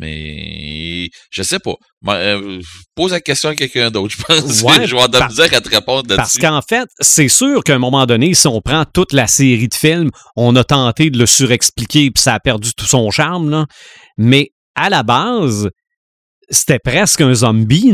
Mais 0.00 1.08
je 1.30 1.42
sais 1.42 1.58
pas. 1.58 1.74
Euh, 2.08 2.60
pose 2.94 3.10
la 3.12 3.20
question 3.20 3.50
à 3.50 3.54
quelqu'un 3.56 3.90
d'autre. 3.90 4.14
Je 4.16 4.22
pense 4.22 4.62
Ouais, 4.62 4.76
que 4.78 4.86
je 4.86 4.94
vais 4.94 5.02
avoir 5.02 5.08
de 5.08 5.14
la 5.14 5.18
par- 5.20 5.28
misère 5.30 5.52
à 5.54 5.60
te 5.60 5.68
répondre 5.68 6.14
Parce 6.16 6.38
qu'en 6.38 6.60
fait, 6.62 6.88
c'est 7.00 7.28
sûr 7.28 7.64
qu'à 7.64 7.74
un 7.74 7.78
moment 7.78 8.06
donné, 8.06 8.32
si 8.34 8.46
on 8.46 8.60
prend 8.60 8.84
toute 8.84 9.12
la 9.12 9.26
série 9.26 9.68
de 9.68 9.74
films, 9.74 10.10
on 10.36 10.54
a 10.56 10.62
tenté 10.64 11.10
de 11.10 11.18
le 11.18 11.26
surexpliquer 11.26 12.10
puis 12.10 12.22
ça 12.22 12.34
a 12.34 12.40
perdu 12.40 12.70
tout 12.76 12.86
son 12.86 13.10
charme. 13.10 13.50
Là. 13.50 13.66
Mais 14.16 14.50
à 14.76 14.88
la 14.90 15.02
base, 15.02 15.68
c'était 16.48 16.78
presque 16.78 17.20
un 17.20 17.34
zombie. 17.34 17.92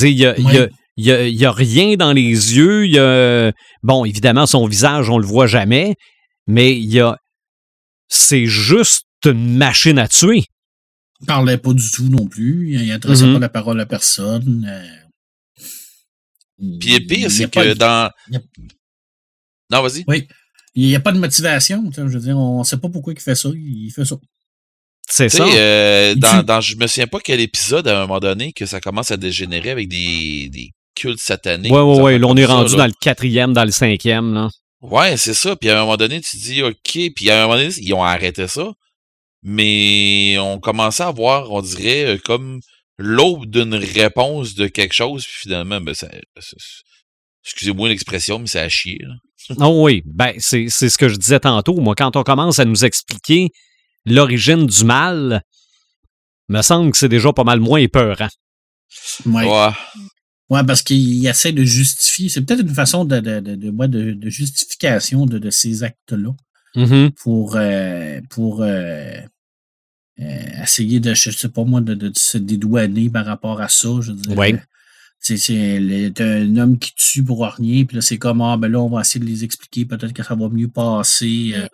Il 0.00 0.08
y 0.08 0.26
a, 0.26 0.36
il 0.36 0.52
y 0.96 1.10
a- 1.12 1.26
il 1.28 1.46
rien 1.46 1.94
dans 1.96 2.12
les 2.12 2.22
yeux. 2.56 2.86
il 2.86 2.94
y 2.94 2.98
a- 2.98 3.52
bon, 3.82 4.04
évidemment, 4.04 4.46
son 4.46 4.66
visage, 4.66 5.08
on 5.08 5.18
le 5.18 5.26
voit 5.26 5.46
jamais, 5.46 5.94
mais 6.48 6.72
il 6.76 6.92
y 6.92 7.00
a. 7.00 7.16
C'est 8.08 8.46
juste 8.46 9.04
une 9.24 9.56
machine 9.56 9.98
à 9.98 10.08
tuer. 10.08 10.44
Il 11.24 11.26
parlait 11.26 11.56
pas 11.58 11.72
du 11.72 11.90
tout 11.90 12.08
non 12.10 12.26
plus. 12.26 12.74
Il 12.74 12.86
n'adressait 12.88 13.24
Mhm. 13.26 13.32
pas 13.34 13.38
la 13.38 13.48
parole 13.48 13.80
à 13.80 13.86
personne. 13.86 14.66
euh, 14.70 15.64
Puis 16.78 16.90
le 16.98 17.06
pire, 17.06 17.30
c'est 17.30 17.50
que 17.50 17.72
dans. 17.74 18.10
a- 18.10 18.38
Non, 19.70 19.82
vas-y. 19.82 20.04
Il 20.74 20.86
n'y 20.86 20.94
a 20.96 21.00
pas 21.00 21.12
de 21.12 21.18
motivation. 21.18 21.82
Je 21.96 22.02
veux 22.02 22.20
dire, 22.20 22.36
on 22.36 22.58
ne 22.60 22.64
sait 22.64 22.76
pas 22.76 22.88
pourquoi 22.88 23.12
il 23.12 23.20
fait 23.20 23.34
ça. 23.34 23.48
Il 23.54 23.90
fait 23.90 24.04
ça. 24.04 24.16
C'est 25.08 25.28
ça. 25.28 25.44
euh, 25.46 26.14
dans, 26.14 26.42
dans, 26.42 26.60
je 26.60 26.76
me 26.76 26.86
souviens 26.86 27.06
pas 27.06 27.20
quel 27.20 27.40
épisode 27.40 27.86
à 27.88 27.96
un 27.98 28.06
moment 28.06 28.20
donné 28.20 28.52
que 28.52 28.66
ça 28.66 28.80
commence 28.80 29.10
à 29.10 29.16
dégénérer 29.16 29.70
avec 29.70 29.88
des, 29.88 30.48
des 30.50 30.70
cultes 30.94 31.20
sataniques. 31.20 31.72
ouais, 31.72 31.80
ouais, 31.80 32.00
ouais. 32.00 32.18
Là, 32.18 32.26
on 32.26 32.36
est 32.36 32.46
ça, 32.46 32.54
rendu 32.54 32.72
là. 32.72 32.78
dans 32.78 32.86
le 32.86 32.92
quatrième, 33.00 33.52
dans 33.52 33.64
le 33.64 33.70
cinquième. 33.70 34.34
Là. 34.34 34.50
Ouais, 34.80 35.16
c'est 35.16 35.34
ça. 35.34 35.56
Puis 35.56 35.70
à 35.70 35.76
un 35.78 35.80
moment 35.82 35.96
donné, 35.96 36.20
tu 36.20 36.36
te 36.38 36.42
dis 36.42 36.62
OK. 36.62 37.12
Puis 37.14 37.30
à 37.30 37.38
un 37.44 37.46
moment 37.46 37.58
donné, 37.58 37.72
ils 37.78 37.92
ont 37.94 38.02
arrêté 38.02 38.46
ça. 38.48 38.72
Mais 39.44 40.36
on 40.38 40.58
commençait 40.58 41.02
à 41.02 41.10
voir, 41.10 41.52
on 41.52 41.60
dirait, 41.62 42.14
euh, 42.14 42.18
comme 42.24 42.60
l'aube 42.98 43.46
d'une 43.46 43.74
réponse 43.74 44.54
de 44.54 44.66
quelque 44.66 44.94
chose. 44.94 45.24
Puis 45.24 45.34
finalement, 45.42 45.80
ben, 45.80 45.94
ça, 45.94 46.08
ça- 46.40 46.56
excusez-moi 47.44 47.88
l'expression, 47.90 48.38
mais 48.38 48.46
ça 48.46 48.62
a 48.62 48.68
chier. 48.68 48.98
là. 49.00 49.14
Oh 49.60 49.84
oui, 49.84 50.02
ben 50.06 50.32
c'est 50.38 50.68
c'est 50.70 50.88
ce 50.88 50.96
que 50.96 51.10
je 51.10 51.16
disais 51.16 51.38
tantôt. 51.40 51.74
Moi, 51.78 51.94
quand 51.94 52.16
on 52.16 52.22
commence 52.22 52.58
à 52.58 52.64
nous 52.64 52.86
expliquer 52.86 53.50
l'origine 54.06 54.64
du 54.66 54.84
mal, 54.84 55.42
me 56.48 56.62
semble 56.62 56.92
que 56.92 56.96
c'est 56.96 57.10
déjà 57.10 57.30
pas 57.34 57.44
mal 57.44 57.60
moins 57.60 57.78
épeurant. 57.80 58.28
Ouais. 59.26 59.44
Ouais. 59.46 59.68
Ouais, 60.50 60.64
parce 60.64 60.80
qu'il 60.82 61.26
essaie 61.26 61.52
de 61.52 61.64
justifier. 61.64 62.28
C'est 62.30 62.40
peut-être 62.42 62.60
une 62.60 62.74
façon 62.74 63.04
de, 63.04 63.20
de, 63.20 63.40
de, 63.40 63.54
de, 63.54 63.70
de- 63.86 64.12
de 64.12 64.30
justification 64.30 65.26
de, 65.26 65.38
de 65.38 65.50
ces 65.50 65.82
actes-là 65.82 66.30
Mhm. 66.76 67.10
pour, 67.22 67.56
euh, 67.56 68.20
pour 68.30 68.62
euh, 68.62 69.20
essayer 70.18 71.00
de, 71.00 71.12
je 71.14 71.30
sais 71.30 71.48
pas 71.48 71.64
moi, 71.64 71.80
de, 71.80 71.94
de 71.94 72.12
se 72.16 72.38
dédouaner 72.38 73.10
par 73.10 73.26
rapport 73.26 73.60
à 73.60 73.68
ça. 73.68 73.88
Je 74.00 74.12
veux 74.12 74.18
dire, 74.18 74.36
Ouais. 74.38 74.54
euh, 74.54 74.58
c'est 75.20 76.20
un 76.20 76.56
homme 76.56 76.78
qui 76.78 76.94
tue 76.94 77.22
pour 77.24 77.44
rien, 77.46 77.84
puis 77.84 77.96
là, 77.96 78.02
c'est 78.02 78.18
comme, 78.18 78.40
ah, 78.42 78.56
ben 78.56 78.68
là, 78.70 78.80
on 78.80 78.88
va 78.88 79.00
essayer 79.00 79.20
de 79.24 79.28
les 79.30 79.42
expliquer, 79.44 79.86
peut-être 79.86 80.12
que 80.12 80.22
ça 80.22 80.34
va 80.34 80.48
mieux 80.48 80.68
passer. 80.68 81.52
euh, 81.56 81.66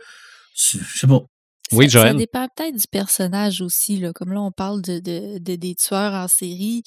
je 0.54 0.78
sais 0.98 1.06
pas. 1.06 1.22
Oui, 1.72 1.88
ça, 1.90 2.02
ça 2.08 2.14
dépend 2.14 2.46
peut-être 2.56 2.76
du 2.76 2.86
personnage 2.90 3.60
aussi. 3.60 3.96
Là. 3.98 4.12
Comme 4.12 4.32
là, 4.32 4.40
on 4.40 4.50
parle 4.52 4.82
de, 4.82 4.98
de, 4.98 5.38
de- 5.38 5.54
des 5.56 5.74
tueurs 5.76 6.12
en 6.14 6.26
série 6.28 6.82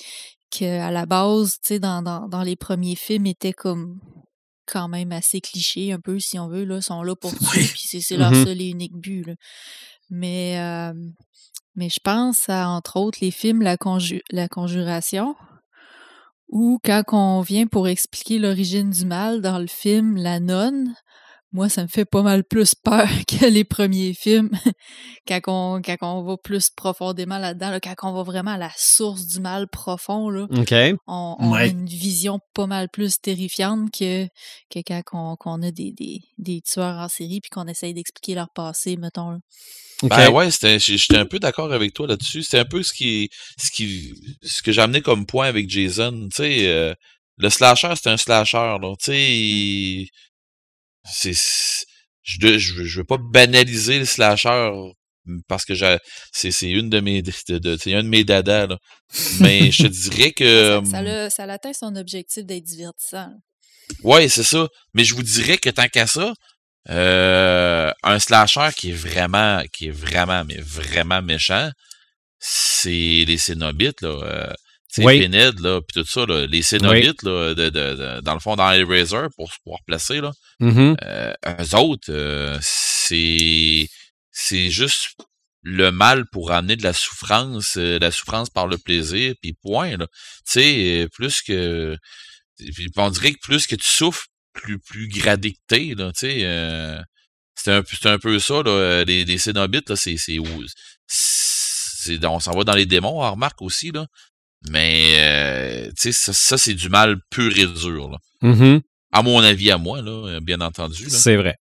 qu'à 0.49 0.91
la 0.91 1.05
base, 1.05 1.51
tu 1.53 1.59
sais, 1.75 1.79
dans, 1.79 2.01
dans, 2.01 2.27
dans 2.27 2.43
les 2.43 2.55
premiers 2.57 2.95
films, 2.97 3.25
étaient 3.27 3.53
comme 3.53 3.99
quand 4.65 4.87
même 4.89 5.11
assez 5.11 5.39
clichés, 5.41 5.91
un 5.93 5.99
peu, 5.99 6.19
si 6.19 6.37
on 6.37 6.47
veut. 6.49 6.65
Là, 6.65 6.81
sont 6.81 7.01
là 7.03 7.15
pour 7.15 7.31
tuer, 7.37 7.61
Oui. 7.61 7.67
puis 7.73 8.01
c'est 8.01 8.17
leur 8.17 8.31
Mhm. 8.31 8.45
seul 8.45 8.61
et 8.61 8.67
unique 8.69 8.95
but. 8.95 9.25
là. 9.27 9.33
Mais, 10.09 10.59
euh, 10.59 10.93
mais 11.75 11.89
je 11.89 11.99
pense 12.03 12.49
à, 12.49 12.69
entre 12.69 12.97
autres, 12.97 13.19
les 13.21 13.31
films 13.31 13.61
La, 13.61 13.77
Conju- 13.77 14.21
La 14.31 14.47
Conjuration, 14.47 15.35
où 16.49 16.79
quand 16.83 17.03
on 17.13 17.41
vient 17.41 17.67
pour 17.67 17.87
expliquer 17.87 18.37
l'origine 18.39 18.89
du 18.91 19.05
mal 19.05 19.41
dans 19.41 19.59
le 19.59 19.67
film 19.67 20.17
La 20.17 20.39
Nonne, 20.39 20.93
moi, 21.55 21.69
ça 21.69 21.83
me 21.83 21.87
fait 21.87 22.05
pas 22.05 22.23
mal 22.23 22.43
plus 22.43 22.73
peur 22.83 23.07
que 23.27 23.45
les 23.45 23.63
premiers 23.63 24.13
films. 24.15 24.49
quand, 25.27 25.39
on, 25.47 25.81
quand 25.83 25.97
on 26.01 26.23
va 26.23 26.35
plus 26.37 26.69
profondément 26.71 27.37
là-dedans, 27.37 27.69
là, 27.69 27.79
quand 27.79 27.93
on 28.09 28.13
va 28.13 28.23
vraiment 28.23 28.51
à 28.51 28.57
la 28.57 28.71
source 28.75 29.27
du 29.27 29.39
mal 29.39 29.67
profond, 29.67 30.29
là, 30.31 30.47
on, 31.05 31.35
on 31.39 31.53
a 31.53 31.65
une 31.67 31.85
vision 31.85 32.39
pas 32.55 32.65
mal 32.65 32.89
plus 32.91 33.19
terrifiante 33.21 33.91
que, 33.91 34.25
que 34.71 34.79
quand 34.85 35.01
on, 35.13 35.35
qu'on 35.35 35.61
a 35.61 35.69
des, 35.69 35.91
des, 35.91 36.21
des 36.39 36.61
tueurs 36.61 36.97
en 36.97 37.07
série 37.07 37.39
puis 37.39 37.51
qu'on 37.51 37.67
essaye 37.67 37.93
d'expliquer 37.93 38.33
leur 38.33 38.49
passé, 38.55 38.97
mettons. 38.97 39.29
là. 39.31 39.37
Ben 40.09 40.29
ouais, 40.31 40.49
j'étais 40.51 41.17
un 41.17 41.25
peu 41.25 41.39
d'accord 41.39 41.71
avec 41.73 41.93
toi 41.93 42.07
là-dessus. 42.07 42.43
C'était 42.43 42.59
un 42.59 42.65
peu 42.65 42.83
ce 42.83 42.93
qui, 42.93 43.29
ce 43.57 43.71
qui, 43.71 44.13
ce 44.43 44.61
que 44.61 44.71
j'ai 44.71 44.81
amené 44.81 45.01
comme 45.01 45.25
point 45.25 45.47
avec 45.47 45.69
Jason. 45.69 46.27
Tu 46.29 46.37
sais, 46.43 46.67
euh, 46.67 46.93
le 47.37 47.49
slasher, 47.49 47.93
c'est 47.95 48.09
un 48.09 48.17
slasher. 48.17 48.75
Tu 48.81 49.05
sais, 49.05 49.31
il- 49.31 50.09
c'est, 51.11 51.33
je, 52.23 52.57
je, 52.57 52.73
veux- 52.73 52.85
je 52.85 52.97
veux 52.99 53.03
pas 53.05 53.17
banaliser 53.17 53.99
le 53.99 54.05
slasher 54.05 54.71
parce 55.47 55.65
que 55.65 55.73
j'ai, 55.73 55.97
c'est, 56.31 56.51
c'est 56.51 56.69
une 56.69 56.89
de 56.89 56.99
mes, 56.99 57.21
de, 57.21 57.31
de- 57.57 57.77
c'est 57.81 57.93
un 57.93 58.03
de 58.03 58.09
mes 58.09 58.23
dadas, 58.23 58.67
là. 58.67 58.77
Mais 59.39 59.71
je 59.71 59.83
te 59.83 59.87
dirais 60.09 60.31
que, 60.31 60.81
ça, 60.85 61.03
ça, 61.03 61.29
ça 61.29 61.43
atteint 61.43 61.73
son 61.73 61.95
objectif 61.95 62.43
d'être 62.45 62.63
divertissant. 62.63 63.29
Ouais, 64.03 64.29
c'est 64.29 64.43
ça. 64.43 64.67
Mais 64.93 65.03
je 65.03 65.13
vous 65.13 65.23
dirais 65.23 65.57
que 65.57 65.69
tant 65.69 65.87
qu'à 65.87 66.07
ça, 66.07 66.33
euh, 66.89 67.91
un 68.03 68.19
slasher 68.19 68.69
qui 68.75 68.89
est 68.91 68.93
vraiment, 68.95 69.63
qui 69.71 69.87
est 69.87 69.91
vraiment, 69.91 70.43
mais 70.45 70.57
vraiment 70.59 71.21
méchant, 71.21 71.69
c'est 72.39 72.89
les 73.27 73.37
Cénobites, 73.37 74.01
là. 74.01 74.09
Euh, 74.23 74.53
Oui. 74.99 75.19
Pinhead, 75.21 75.59
là, 75.59 75.81
pis 75.81 75.93
tout 76.01 76.05
ça, 76.05 76.23
là, 76.27 76.45
les 76.45 76.61
Cénobites, 76.61 77.23
là, 77.23 77.55
de, 77.55 77.69
de, 77.69 77.95
de- 77.95 78.21
dans 78.21 78.35
le 78.35 78.39
fond, 78.39 78.55
dans 78.55 78.69
les 78.69 78.83
Razor, 78.83 79.29
pour 79.35 79.51
se 79.51 79.57
pouvoir 79.63 79.79
placer, 79.87 80.21
là, 80.21 80.31
Mhm. 80.59 80.95
euh, 81.03 81.33
eux 81.47 81.75
autres, 81.75 82.11
euh, 82.11 82.59
c'est, 82.61 83.87
c'est 84.31 84.69
juste 84.69 85.15
le 85.63 85.89
mal 85.91 86.25
pour 86.31 86.51
amener 86.51 86.75
de 86.75 86.83
la 86.83 86.93
souffrance, 86.93 87.75
euh, 87.77 87.97
la 87.99 88.11
souffrance 88.11 88.51
par 88.51 88.67
le 88.67 88.77
plaisir, 88.77 89.33
puis 89.41 89.53
point, 89.63 89.97
là. 89.97 90.05
Tu 90.45 90.61
sais, 90.61 91.03
euh, 91.03 91.07
plus 91.11 91.41
que, 91.41 91.97
puis 92.59 92.89
on 92.97 93.09
dirait 93.09 93.31
que 93.33 93.39
plus 93.41 93.65
que 93.65 93.75
tu 93.75 93.87
souffres, 93.87 94.27
plus, 94.53 94.79
plus 94.79 95.07
gradé 95.07 95.51
que 95.51 95.59
t'es, 95.67 95.93
là, 95.97 96.11
tu 96.11 96.19
sais, 96.19 96.39
euh, 96.43 96.99
c'est 97.55 97.71
un, 97.71 97.83
un 98.05 98.19
peu 98.19 98.39
ça, 98.39 98.63
là, 98.63 98.71
euh, 98.71 99.05
les, 99.05 99.25
les 99.25 99.37
Cénobites, 99.37 99.89
là, 99.89 99.95
c'est, 99.95 100.17
on 102.23 102.39
s'en 102.39 102.51
va 102.51 102.63
dans 102.63 102.75
les 102.75 102.85
démons, 102.85 103.21
on 103.21 103.31
remarque 103.31 103.61
aussi, 103.61 103.91
là. 103.91 104.05
Mais, 104.69 105.15
euh, 105.17 105.87
tu 105.87 105.93
sais, 105.97 106.11
ça, 106.11 106.33
ça, 106.33 106.57
c'est 106.57 106.73
du 106.73 106.89
mal 106.89 107.17
pur 107.29 107.57
et 107.57 107.67
dur, 107.67 108.09
là. 108.09 108.17
Mhm. 108.41 108.81
À 109.11 109.21
mon 109.21 109.39
avis, 109.39 109.69
à 109.71 109.77
moi, 109.77 110.01
là, 110.01 110.39
bien 110.41 110.61
entendu. 110.61 111.05
C'est 111.09 111.35
vrai. 111.35 111.55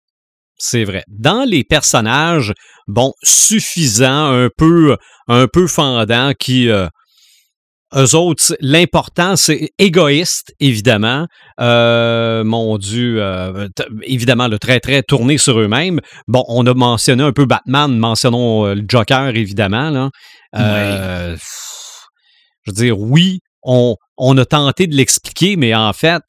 C'est 0.58 0.84
vrai. 0.84 1.04
Dans 1.08 1.44
les 1.44 1.64
personnages, 1.64 2.54
bon, 2.88 3.14
suffisants, 3.24 4.32
un 4.32 4.50
peu, 4.56 4.96
un 5.28 5.48
peu 5.48 5.68
fendants, 5.68 6.34
qui, 6.40 6.70
euh, 6.70 6.88
eux 7.96 8.16
autres, 8.16 8.56
l'important, 8.62 9.36
c'est 9.36 9.72
égoïste, 9.78 10.54
évidemment. 10.60 11.28
Euh, 11.60 12.44
mon 12.44 12.78
Dieu, 12.78 13.22
euh, 13.22 13.68
évidemment, 14.04 14.48
le 14.48 14.60
très, 14.60 14.80
très 14.80 15.04
tourné 15.04 15.38
sur 15.38 15.60
eux-mêmes. 15.60 16.00
Bon, 16.28 16.46
on 16.48 16.66
a 16.66 16.74
mentionné 16.74 17.24
un 17.24 17.34
peu 17.34 17.46
Batman, 17.46 17.98
mentionnons 17.98 18.68
euh, 18.68 18.76
le 18.76 18.84
Joker, 18.88 19.36
évidemment. 19.36 19.90
Là. 19.90 20.10
Je 20.54 22.72
veux 22.72 22.74
dire, 22.74 23.00
oui, 23.00 23.40
on, 23.64 23.96
on 24.18 24.38
a 24.38 24.46
tenté 24.46 24.88
de 24.88 24.96
l'expliquer, 24.96 25.56
mais 25.56 25.76
en 25.76 25.94
fait, 25.94 26.24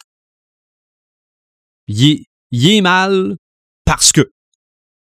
il 1.89 2.27
est, 2.53 2.81
mal 2.81 3.37
parce 3.85 4.13
que. 4.13 4.31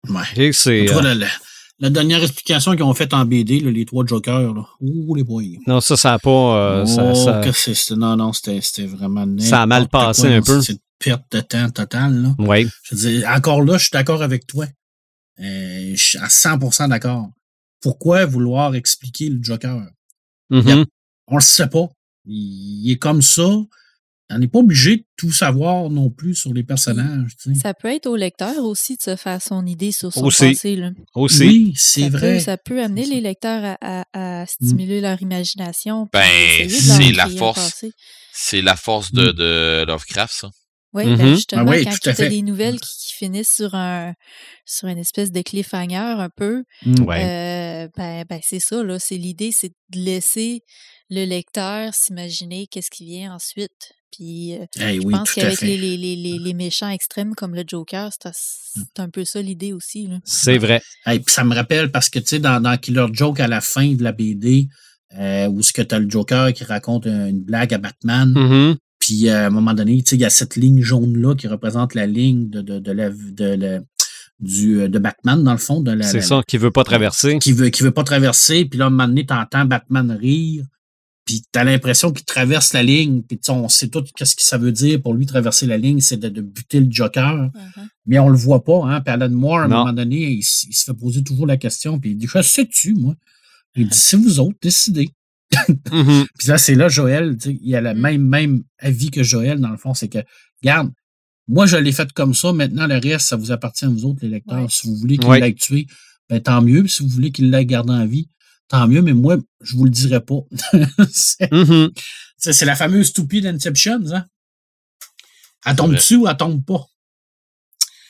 Ouais. 0.08 0.52
C'est, 0.52 0.86
la, 1.78 1.90
dernière 1.90 2.22
explication 2.22 2.72
qu'ils 2.72 2.82
ont 2.82 2.94
faite 2.94 3.14
en 3.14 3.24
BD, 3.24 3.60
là, 3.60 3.70
les 3.70 3.84
trois 3.84 4.04
Jokers, 4.06 4.54
là. 4.54 4.66
Ouh, 4.80 5.14
les 5.14 5.24
boys. 5.24 5.42
non, 5.66 5.80
ça, 5.80 5.96
ça 5.96 6.14
a 6.14 6.18
pas. 6.18 6.30
euh, 6.80 6.86
ça- 6.86 7.10
oh, 7.10 7.14
ça- 7.14 7.40
que 7.40 7.94
non, 7.94 8.16
non, 8.16 8.32
c'était 8.32 8.60
c'était 8.60 8.86
vraiment 8.86 9.26
Ça 9.38 9.62
a 9.62 9.66
mal 9.66 9.88
passé 9.88 10.22
quoi, 10.22 10.30
un 10.30 10.42
peu. 10.42 10.60
C'est 10.60 10.72
une 10.72 10.78
perte 10.98 11.24
de 11.32 11.40
temps 11.40 11.70
totale, 11.70 12.22
là. 12.22 12.34
ouais. 12.38 12.66
Je 12.84 12.94
veux 12.94 13.10
dire, 13.18 13.28
encore 13.28 13.62
là, 13.62 13.76
je 13.78 13.82
suis 13.84 13.92
d'accord 13.92 14.22
avec 14.22 14.46
toi. 14.46 14.66
Euh, 15.40 15.92
je 15.94 16.02
suis 16.02 16.18
à 16.18 16.28
100% 16.28 16.88
d'accord. 16.88 17.28
Pourquoi 17.80 18.24
vouloir 18.24 18.74
expliquer 18.74 19.28
le 19.28 19.38
Joker? 19.42 19.82
Mhm. 20.50 20.68
Yep. 20.68 20.88
On 21.26 21.36
le 21.36 21.42
sait 21.42 21.66
pas. 21.66 21.88
Il, 22.24 22.84
il 22.86 22.92
est 22.92 22.98
comme 22.98 23.20
ça. 23.22 23.42
On 24.30 24.38
n'est 24.38 24.48
pas 24.48 24.60
obligé 24.60 24.96
de 24.96 25.04
tout 25.18 25.32
savoir 25.32 25.90
non 25.90 26.08
plus 26.10 26.34
sur 26.34 26.52
les 26.54 26.62
personnages. 26.64 27.32
tu 27.42 27.54
sais. 27.54 27.60
Ça 27.60 27.74
peut 27.74 27.88
être 27.88 28.06
au 28.06 28.16
lecteur 28.16 28.64
aussi 28.64 28.96
de 28.96 29.02
se 29.02 29.16
faire 29.16 29.40
son 29.42 29.66
idée 29.66 29.92
sur 29.92 30.12
son 30.12 30.24
Aussi. 30.24 30.52
passé. 30.54 30.76
Là. 30.76 30.90
Aussi. 31.14 31.46
Oui, 31.46 31.72
c'est 31.76 32.00
ça 32.02 32.08
vrai. 32.08 32.34
Peut, 32.34 32.40
ça 32.40 32.56
peut 32.56 32.82
amener 32.82 33.04
les 33.04 33.20
lecteurs 33.20 33.76
à, 33.80 34.02
à- 34.12 34.40
à 34.42 34.46
stimuler 34.46 35.00
leur 35.02 35.20
imagination. 35.20 36.08
Ben, 36.12 36.68
c'est 36.68 37.12
la 37.12 37.28
force. 37.28 37.84
C'est 38.32 38.62
la 38.62 38.76
force 38.76 39.12
de, 39.12 39.30
de 39.30 39.84
Lovecraft, 39.86 40.34
ça. 40.34 40.50
Oui, 40.94 41.04
ben 41.16 41.34
justement, 41.34 41.64
Ah 41.66 41.70
oui, 41.72 41.84
quand 41.84 41.98
tu 42.00 42.08
as 42.08 42.14
fait. 42.14 42.28
des 42.28 42.42
nouvelles 42.42 42.78
qui, 42.78 42.96
qui 43.08 43.12
finissent 43.14 43.52
sur 43.52 43.74
un 43.74 44.14
sur 44.64 44.86
une 44.86 44.98
espèce 44.98 45.32
de 45.32 45.42
cliffhanger 45.42 45.96
un 45.96 46.28
peu, 46.34 46.62
Mm. 46.86 46.94
Euh, 47.10 47.88
ben, 47.96 48.24
ben 48.28 48.40
c'est 48.42 48.60
ça, 48.60 48.82
là. 48.84 48.98
C'est 49.00 49.16
l'idée, 49.16 49.50
c'est 49.52 49.70
de 49.92 49.98
laisser 49.98 50.60
le 51.10 51.24
lecteur 51.24 51.92
s'imaginer 51.94 52.66
qu'est-ce 52.70 52.90
qui 52.90 53.04
vient 53.04 53.34
ensuite. 53.34 53.92
Puis 54.16 54.54
euh, 54.54 54.64
Eh 54.80 54.94
je 54.96 55.00
oui, 55.06 55.12
pense 55.12 55.32
qu'avec 55.32 55.60
les, 55.60 55.76
les, 55.76 55.96
les, 55.96 56.14
les, 56.16 56.38
les 56.38 56.54
méchants 56.54 56.88
extrêmes 56.88 57.34
comme 57.34 57.54
le 57.54 57.64
Joker, 57.66 58.10
c'est 58.12 58.30
c'est 58.32 59.00
un 59.00 59.08
peu 59.10 59.24
ça 59.24 59.42
l'idée 59.42 59.72
aussi. 59.72 60.08
C'est 60.24 60.58
vrai. 60.58 60.80
Hey, 61.04 61.18
puis 61.20 61.32
ça 61.34 61.42
me 61.44 61.54
rappelle 61.54 61.90
parce 61.90 62.08
que 62.08 62.18
tu 62.20 62.26
sais, 62.28 62.38
dans, 62.38 62.60
dans 62.60 62.76
Killer 62.76 63.06
Joke 63.12 63.40
à 63.40 63.48
la 63.48 63.60
fin 63.60 63.92
de 63.94 64.02
la 64.04 64.12
BD, 64.12 64.68
euh, 65.18 65.48
où 65.48 65.62
ce 65.62 65.72
que 65.72 65.82
tu 65.82 65.94
as 65.94 65.98
le 65.98 66.08
Joker 66.08 66.52
qui 66.52 66.62
raconte 66.64 67.06
un- 67.08 67.26
une 67.28 67.40
blague 67.42 67.74
à 67.74 67.78
Batman, 67.78 68.32
Mhm. 68.32 68.76
puis 69.00 69.28
euh, 69.28 69.44
à 69.44 69.46
un 69.46 69.50
moment 69.50 69.74
donné, 69.74 70.00
tu 70.02 70.10
sais, 70.10 70.16
il 70.16 70.20
y 70.22 70.24
a 70.24 70.30
cette 70.30 70.54
ligne 70.56 70.80
jaune-là 70.82 71.34
qui 71.34 71.48
représente 71.48 71.94
la 71.94 72.06
ligne 72.06 72.48
de, 72.50 72.62
de, 72.62 72.78
de 72.78 72.92
la, 72.92 73.10
de, 73.10 73.44
la- 73.44 73.80
du, 74.40 74.88
de 74.88 74.98
Batman, 75.00 75.42
dans 75.42 75.52
le 75.52 75.58
fond. 75.58 75.80
De 75.80 75.90
la, 75.92 76.04
C'est 76.06 76.20
ça 76.20 76.40
qui 76.46 76.56
veut 76.58 76.70
pas 76.72 76.84
traverser. 76.84 77.38
Qui 77.40 77.52
veut, 77.52 77.68
qui 77.70 77.82
veut 77.82 77.92
pas 77.92 78.04
traverser, 78.04 78.64
puis 78.64 78.78
là, 78.78 78.84
à 78.84 78.88
un 78.88 78.90
moment 78.90 79.08
donné, 79.08 79.26
t'entends 79.26 79.64
Batman 79.64 80.10
rire, 80.12 80.64
puis 81.24 81.42
t'as 81.52 81.64
l'impression 81.64 82.12
qu'il 82.12 82.24
traverse 82.24 82.72
la 82.74 82.82
ligne, 82.82 83.22
puis 83.22 83.38
tu 83.38 83.44
sais, 83.46 83.52
on 83.52 83.68
sait 83.68 83.88
tout 83.88 84.04
qu'est-ce 84.16 84.36
que 84.36 84.42
ça 84.42 84.58
veut 84.58 84.72
dire 84.72 85.00
pour 85.00 85.14
lui 85.14 85.24
traverser 85.26 85.66
la 85.66 85.78
ligne, 85.78 86.00
c'est 86.00 86.18
de, 86.18 86.28
de 86.28 86.40
buter 86.42 86.80
le 86.80 86.86
Joker 86.90 87.50
Uh-huh. 87.54 87.86
mais 88.06 88.18
on 88.18 88.28
le 88.28 88.36
voit 88.36 88.62
pas. 88.62 88.82
Hein? 88.84 89.00
Puis 89.00 89.12
Alan 89.12 89.30
Moore, 89.30 89.60
à 89.60 89.64
un 89.64 89.68
Non. 89.68 89.78
moment 89.78 89.92
donné, 89.92 90.32
il, 90.32 90.42
se 90.42 90.66
fait 90.84 90.92
poser 90.94 91.22
toujours 91.24 91.46
la 91.46 91.56
question, 91.56 91.98
puis 91.98 92.10
il 92.10 92.16
dit, 92.16 92.26
je 92.32 92.42
sais-tu, 92.42 92.94
moi? 92.94 93.14
Il 93.76 93.88
dit, 93.88 93.98
c'est 93.98 94.16
vous 94.16 94.38
autres, 94.40 94.58
décidez. 94.62 95.10
Mhm. 95.92 96.26
Puis 96.38 96.48
là, 96.48 96.58
c'est 96.58 96.74
là, 96.74 96.88
Joël, 96.88 97.36
tu 97.38 97.50
sais, 97.50 97.58
il 97.62 97.74
a 97.76 97.80
le 97.80 97.94
Mm. 97.94 98.00
même, 98.00 98.22
même 98.28 98.62
avis 98.78 99.10
que 99.10 99.22
Joël, 99.22 99.60
dans 99.60 99.68
le 99.70 99.76
fond, 99.76 99.94
c'est 99.94 100.08
que, 100.08 100.18
regarde, 100.62 100.90
moi, 101.48 101.66
je 101.66 101.76
l'ai 101.76 101.92
fait 101.92 102.10
comme 102.12 102.34
ça, 102.34 102.52
maintenant, 102.52 102.86
le 102.86 102.96
reste, 102.98 103.28
ça 103.28 103.36
vous 103.36 103.52
appartient 103.52 103.84
à 103.84 103.88
vous 103.88 104.04
autres, 104.04 104.20
les 104.22 104.28
lecteurs. 104.30 104.62
Ouais. 104.62 104.68
Si 104.70 104.86
vous 104.86 104.96
voulez 104.96 105.16
qu'il 105.18 105.28
Ouais. 105.28 105.40
l'ait 105.40 105.54
tué, 105.54 105.86
ben, 106.28 106.40
tant 106.40 106.60
mieux. 106.62 106.82
Puis 106.82 106.92
Si 106.92 107.02
vous 107.02 107.08
voulez 107.10 107.30
qu'il 107.32 107.50
l'ait 107.50 107.66
gardé 107.66 107.92
en 107.92 108.06
vie, 108.06 108.28
tant 108.68 108.86
mieux, 108.88 109.02
mais 109.02 109.12
moi, 109.12 109.36
je 109.60 109.76
vous 109.76 109.84
le 109.84 109.90
dirai 109.90 110.20
pas. 110.24 110.40
c'est 111.12 111.50
Mhm. 111.52 111.90
c'est- 112.36 112.52
c'est 112.52 112.64
la 112.66 112.76
fameuse 112.76 113.08
stupide 113.08 113.46
Inception, 113.46 114.00
hein? 114.12 114.24
Elle 115.66 115.76
tombe 115.76 115.88
vrai. 115.90 115.96
dessus 115.96 116.16
ou 116.16 116.28
elle 116.28 116.36
tombe 116.36 116.64
pas? 116.64 116.84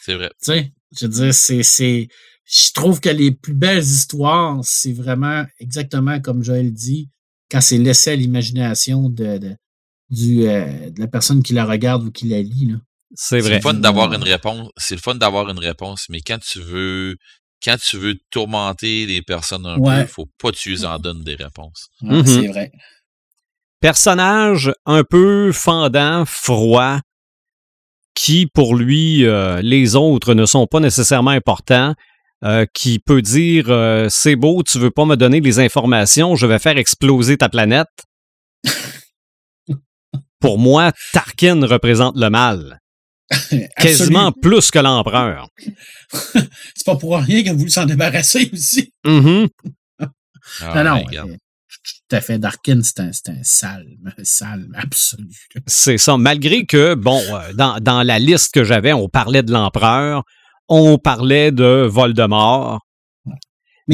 C'est 0.02 0.14
vrai. 0.14 0.30
Tu 0.42 0.52
sais, 0.52 0.72
je 1.00 1.06
veux 1.06 1.12
dire, 1.12 1.34
c'est, 1.34 1.62
c'est, 1.62 2.08
je 2.44 2.72
trouve 2.72 3.00
que 3.00 3.08
les 3.08 3.30
plus 3.32 3.54
belles 3.54 3.82
histoires, 3.82 4.58
c'est 4.62 4.92
vraiment 4.92 5.44
exactement 5.60 6.20
comme 6.20 6.42
Joël 6.42 6.72
dit, 6.72 7.08
quand 7.50 7.60
c'est 7.60 7.78
laissé 7.78 8.10
à 8.10 8.16
l'imagination 8.16 9.08
de, 9.08 9.38
de, 9.38 9.56
du, 10.10 10.46
euh, 10.46 10.90
de 10.90 11.00
la 11.00 11.06
personne 11.08 11.42
qui 11.42 11.52
la 11.52 11.64
regarde 11.64 12.04
ou 12.04 12.10
qui 12.10 12.28
la 12.28 12.42
lit, 12.42 12.66
là. 12.66 12.76
C'est 13.16 13.40
C'est 13.40 13.48
vrai. 13.48 13.56
le 13.56 13.60
fun 13.62 13.74
d'avoir 13.74 14.12
une 14.12 14.24
réponse. 14.24 14.70
C'est 14.76 14.96
le 14.96 15.00
fun 15.00 15.14
d'avoir 15.14 15.48
une 15.48 15.58
réponse, 15.60 16.06
mais 16.08 16.20
quand 16.20 16.38
tu 16.40 16.58
veux, 16.60 17.16
quand 17.62 17.76
tu 17.78 17.96
veux 17.98 18.14
tourmenter 18.30 19.06
les 19.06 19.22
personnes 19.22 19.66
un 19.66 19.78
Ouais. 19.78 20.02
peu, 20.02 20.06
faut 20.08 20.28
pas 20.38 20.50
que 20.52 20.56
tu 20.56 20.70
les 20.70 20.84
en 20.84 20.98
donnes 20.98 21.22
des 21.22 21.34
réponses. 21.34 21.88
Ouais, 22.02 22.18
Mhm. 22.18 22.26
C'est 22.26 22.46
vrai. 22.48 22.72
Personnage 23.80 24.72
un 24.86 25.04
peu 25.04 25.52
fendant, 25.52 26.24
froid, 26.26 27.00
qui 28.14 28.46
pour 28.46 28.76
lui, 28.76 29.24
euh, 29.26 29.60
les 29.62 29.96
autres 29.96 30.34
ne 30.34 30.46
sont 30.46 30.66
pas 30.66 30.80
nécessairement 30.80 31.32
importants, 31.32 31.94
euh, 32.44 32.64
qui 32.72 32.98
peut 32.98 33.22
dire 33.22 33.66
euh, 33.70 34.06
c'est 34.08 34.36
beau, 34.36 34.62
tu 34.62 34.78
veux 34.78 34.90
pas 34.90 35.04
me 35.04 35.16
donner 35.16 35.40
les 35.40 35.58
informations, 35.60 36.36
je 36.36 36.46
vais 36.46 36.58
faire 36.58 36.78
exploser 36.78 37.36
ta 37.36 37.48
planète. 37.48 37.88
pour 40.40 40.58
moi, 40.58 40.92
Tarkin 41.12 41.66
représente 41.66 42.16
le 42.16 42.28
mal. 42.30 42.80
Quasiment 43.76 44.32
plus 44.32 44.70
que 44.70 44.78
l'empereur. 44.78 45.48
c'est 46.12 46.84
pas 46.84 46.96
pour 46.96 47.16
rien 47.16 47.40
qu'il 47.42 47.48
a 47.50 47.54
voulu 47.54 47.70
s'en 47.70 47.86
débarrasser 47.86 48.50
aussi. 48.52 48.92
Mhm. 49.06 49.48
Ah, 50.60 50.84
non, 50.84 51.02
tout 51.06 52.16
à 52.16 52.20
fait. 52.20 52.38
Darkin, 52.38 52.82
c'est 52.82 53.00
un, 53.00 53.10
c'est 53.12 53.30
un 53.30 53.42
sale, 53.42 53.86
un 54.04 54.24
sale 54.24 54.68
absolu. 54.74 55.28
C'est 55.66 55.96
ça. 55.98 56.16
Malgré 56.18 56.66
que, 56.66 56.94
bon, 56.94 57.20
euh, 57.34 57.52
dans, 57.54 57.80
dans 57.80 58.02
la 58.02 58.18
liste 58.18 58.52
que 58.52 58.62
j'avais, 58.62 58.92
on 58.92 59.08
parlait 59.08 59.42
de 59.42 59.52
l'empereur, 59.52 60.22
on 60.68 60.98
parlait 60.98 61.50
de 61.50 61.86
Voldemort. 61.90 62.80
Mais, 63.26 63.34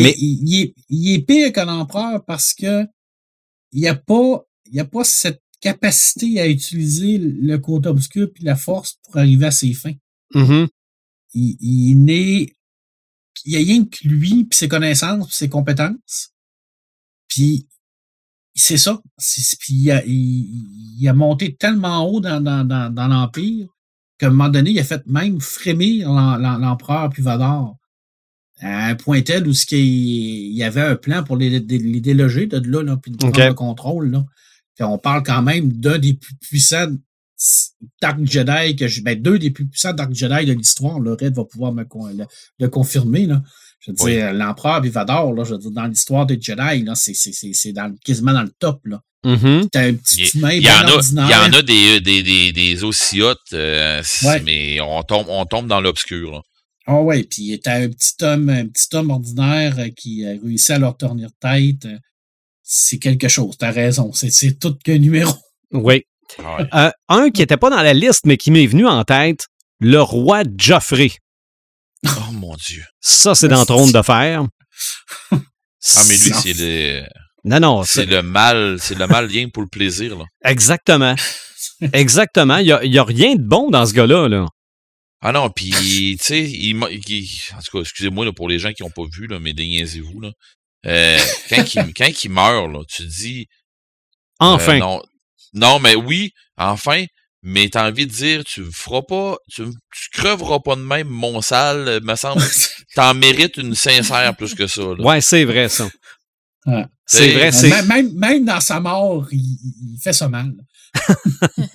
Mais- 0.03 0.15
Il, 0.19 0.49
il 0.49 0.63
est, 0.63 0.75
il 0.89 1.15
est 1.15 1.23
pire 1.23 1.53
que 1.53 1.61
l'empereur 1.61 2.25
parce 2.27 2.53
que 2.55 2.85
il 3.73 3.81
n'y 3.83 3.89
a 3.89 3.95
pas, 3.95 4.41
il 4.67 4.75
y 4.75 4.81
a 4.81 4.85
pas 4.85 5.05
cette 5.05 5.41
capacité 5.61 6.41
à 6.41 6.49
utiliser 6.49 7.19
le 7.19 7.59
côté 7.59 7.89
obscur 7.89 8.29
puis 8.33 8.45
la 8.45 8.57
force 8.57 8.97
pour 9.05 9.19
arriver 9.19 9.47
à 9.47 9.51
ses 9.51 9.73
fins. 9.75 9.95
Mhm. 10.35 10.69
Il, 11.35 11.57
il 11.61 11.95
n'est, 12.05 12.55
il 13.45 13.53
y 13.53 13.57
a 13.57 13.59
rien 13.59 13.85
que 13.85 14.09
lui 14.09 14.45
puis 14.45 14.57
ses 14.57 14.69
connaissances 14.69 15.29
puis 15.29 15.37
ses 15.37 15.49
compétences. 15.49 16.31
Puis 17.29 17.67
c'est 18.55 18.79
ça. 18.79 19.01
Puis 19.61 19.75
il 19.75 19.91
a, 19.91 20.05
il, 20.05 20.97
il 20.99 21.09
a 21.09 21.15
monté 21.15 21.55
tellement 21.55 22.05
haut 22.09 22.21
dans, 22.21 22.41
dans, 22.41 22.65
dans, 22.65 22.93
dans 22.93 23.09
l'empire 23.09 23.69
qu'à 24.19 24.27
un 24.27 24.31
moment 24.31 24.49
donné, 24.49 24.71
il 24.71 24.79
a 24.81 24.85
fait 24.85 25.07
même 25.07 25.41
frémir 25.41 26.13
l'em- 26.13 26.43
l'em- 26.43 26.61
l'empereur 26.61 27.11
puis 27.11 27.23
Vador 27.23 27.77
à 28.63 28.89
un 28.89 28.95
point 28.95 29.23
tel 29.23 29.49
où 29.49 29.53
il 29.71 30.53
y 30.53 30.63
avait 30.63 30.83
un 30.83 30.97
plan 30.97 31.25
pour 31.25 31.37
les, 31.39 31.61
les, 31.61 31.79
les 31.79 32.01
déloger 32.01 32.47
de 32.47 32.59
là, 32.59 32.83
là 32.83 32.97
puis 32.99 33.11
de 33.11 33.17
prendre 33.17 33.35
le 33.49 33.55
contrôle. 33.55 34.11
Là. 34.11 34.25
On 34.81 34.99
parle 34.99 35.23
quand 35.23 35.43
même 35.43 35.73
d'un 35.73 35.99
des 35.99 36.15
plus 36.15 36.35
puissants 36.37 36.89
Dark 38.03 38.19
Jedi 38.25 38.77
que 38.77 38.87
je, 38.87 39.01
ben, 39.03 39.21
deux 39.21 39.39
des 39.39 39.51
plus 39.51 39.67
puissants 39.67 39.93
Dark 39.95 40.13
Jedi 40.13 40.47
de 40.47 40.53
l'histoire. 40.53 41.01
Le 41.01 41.13
Red 41.13 41.35
va 41.35 41.45
pouvoir 41.45 41.73
me 41.73 41.85
le, 41.85 42.25
le 42.59 42.69
confirmer. 42.69 43.27
Là. 43.27 43.43
Je 43.81 43.93
veux 43.93 43.97
Oui. 44.01 44.13
dire, 44.13 44.33
l'empereur 44.35 44.83
Vivador, 44.83 45.33
là, 45.33 45.45
je 45.45 45.53
veux 45.55 45.59
dire, 45.59 45.71
dans 45.71 45.87
l'histoire 45.87 46.27
des 46.27 46.39
Jedi, 46.41 46.83
là, 46.85 46.95
c'est, 46.95 47.15
c'est, 47.15 47.33
c'est, 47.33 47.53
c'est 47.55 47.73
dans, 47.73 47.95
quasiment 48.05 48.33
dans 48.35 48.43
le 48.43 48.53
top. 48.59 48.81
Là. 48.85 49.01
Mhm. 49.25 49.69
T'as 49.71 49.87
un 49.87 49.95
petit 49.95 50.31
Il 50.35 50.39
humain 50.39 50.53
il 50.53 50.63
y, 50.63 50.71
en 50.71 50.87
a, 50.87 51.01
il 51.03 51.31
y 51.31 51.35
en 51.35 51.53
a 51.59 51.63
des, 51.63 52.01
des, 52.01 52.23
des, 52.23 52.53
des 52.53 52.85
aussi 52.85 53.23
hautes, 53.23 53.39
euh, 53.55 54.03
Ouais. 54.25 54.43
mais 54.45 54.81
on 54.81 55.03
tombe, 55.03 55.27
on 55.29 55.45
tombe 55.47 55.67
dans 55.67 55.81
l'obscur. 55.81 56.31
là. 56.33 56.41
Ah 56.87 57.01
ouais, 57.01 57.23
puis 57.25 57.59
t'as 57.63 57.83
un 57.83 57.89
petit 57.89 58.15
homme, 58.23 58.49
un 58.49 58.67
petit 58.67 58.89
homme 58.97 59.11
ordinaire 59.11 59.79
euh, 59.79 59.89
qui 59.97 60.27
a 60.27 60.31
réussi 60.43 60.73
à 60.73 60.79
leur 60.79 60.97
tourner 60.97 61.27
tête. 61.41 61.87
C'est 62.73 62.99
quelque 62.99 63.27
chose, 63.27 63.57
t'as 63.59 63.73
raison. 63.73 64.13
C'est, 64.13 64.31
c'est 64.31 64.57
tout 64.57 64.77
qu'un 64.85 64.99
numéro. 64.99 65.35
Oui. 65.73 66.05
Ouais. 66.39 66.69
Euh, 66.73 66.91
un 67.09 67.31
qui 67.31 67.41
n'était 67.41 67.57
pas 67.57 67.69
dans 67.69 67.83
la 67.83 67.93
liste, 67.93 68.27
mais 68.27 68.37
qui 68.37 68.53
m'est 68.53 68.69
venu 68.69 68.87
en 68.87 69.03
tête, 69.03 69.47
le 69.81 70.01
roi 70.01 70.45
Joffrey. 70.57 71.11
Oh 72.07 72.31
mon 72.33 72.55
Dieu. 72.55 72.85
Ça, 73.01 73.35
c'est 73.35 73.49
dans 73.49 73.65
Trône 73.65 73.91
de 73.91 74.03
Fer. 74.03 74.45
Ah, 75.33 76.03
mais 76.09 76.17
lui, 76.17 76.33
c'est 76.33 76.53
le, 76.53 77.03
Non, 77.43 77.59
non, 77.59 77.83
c'est 77.83 78.03
c'est 78.03 78.07
le 78.07 78.23
mal, 78.23 78.77
c'est 78.79 78.95
le 78.95 79.09
mal 79.09 79.27
rien 79.27 79.47
que 79.47 79.51
pour 79.51 79.65
le 79.65 79.69
plaisir. 79.69 80.17
Là. 80.17 80.25
exactement. 80.45 81.17
Exactement. 81.93 82.59
Il 82.59 82.67
n'y 82.67 82.73
a, 82.73 82.85
il 82.85 82.95
y 82.95 82.99
a 82.99 83.05
rien 83.05 83.35
de 83.35 83.43
bon 83.43 83.71
dans 83.71 83.85
ce 83.85 83.95
gars-là. 83.95 84.29
Là. 84.29 84.47
Ah 85.23 85.33
non, 85.33 85.51
puis, 85.51 86.17
tu 86.21 86.25
sais, 86.25 86.49
il, 86.49 86.77
en 86.83 86.87
tout 86.87 87.73
cas, 87.73 87.81
excusez-moi 87.81 88.25
là, 88.25 88.33
pour 88.33 88.49
les 88.49 88.61
gens 88.61 88.73
qui 88.73 88.85
n'ont 88.85 88.91
pas 88.91 89.07
vu, 89.11 89.27
là, 89.27 89.41
mais 89.41 89.55
déniaisez-vous. 89.55 90.21
Là. 90.21 90.31
Euh, 90.87 91.19
quand, 91.51 91.75
il, 91.75 91.95
quand 91.95 92.25
il 92.25 92.31
meurt, 92.31 92.71
là, 92.73 92.81
tu 92.89 93.05
dis. 93.07 93.47
euh, 94.43 94.47
Enfin. 94.47 94.79
non, 94.79 95.03
non, 95.53 95.79
mais 95.79 95.95
oui, 95.95 96.33
enfin, 96.57 97.05
mais 97.43 97.69
t'as 97.69 97.89
envie 97.89 98.07
de 98.07 98.13
dire, 98.13 98.45
tu 98.45 98.65
feras 98.73 99.03
pas, 99.03 99.37
tu, 99.51 99.65
tu 99.65 100.09
creveras 100.13 100.61
pas 100.61 100.77
de 100.77 100.81
même, 100.83 101.09
mon 101.09 101.43
sale, 101.43 102.01
me 102.03 102.15
semble. 102.17 102.43
T'en 102.95 103.15
mérites 103.15 103.57
une 103.59 103.75
sincère 103.75 104.35
plus 104.37 104.55
que 104.55 104.67
ça. 104.67 104.83
Là. 104.83 105.05
Ouais, 105.05 105.21
c'est 105.21 105.45
vrai, 105.45 105.69
ça. 105.69 105.89
Ouais. 106.67 106.85
C'est 107.07 107.33
vrai, 107.33 107.53
c'est. 107.53 107.83
même, 107.85 108.13
même, 108.15 108.45
dans 108.45 108.61
sa 108.61 108.81
mort, 108.81 109.27
il, 109.33 109.39
il 109.39 109.99
fait 110.03 110.13
ça 110.13 110.29
mal. 110.29 110.53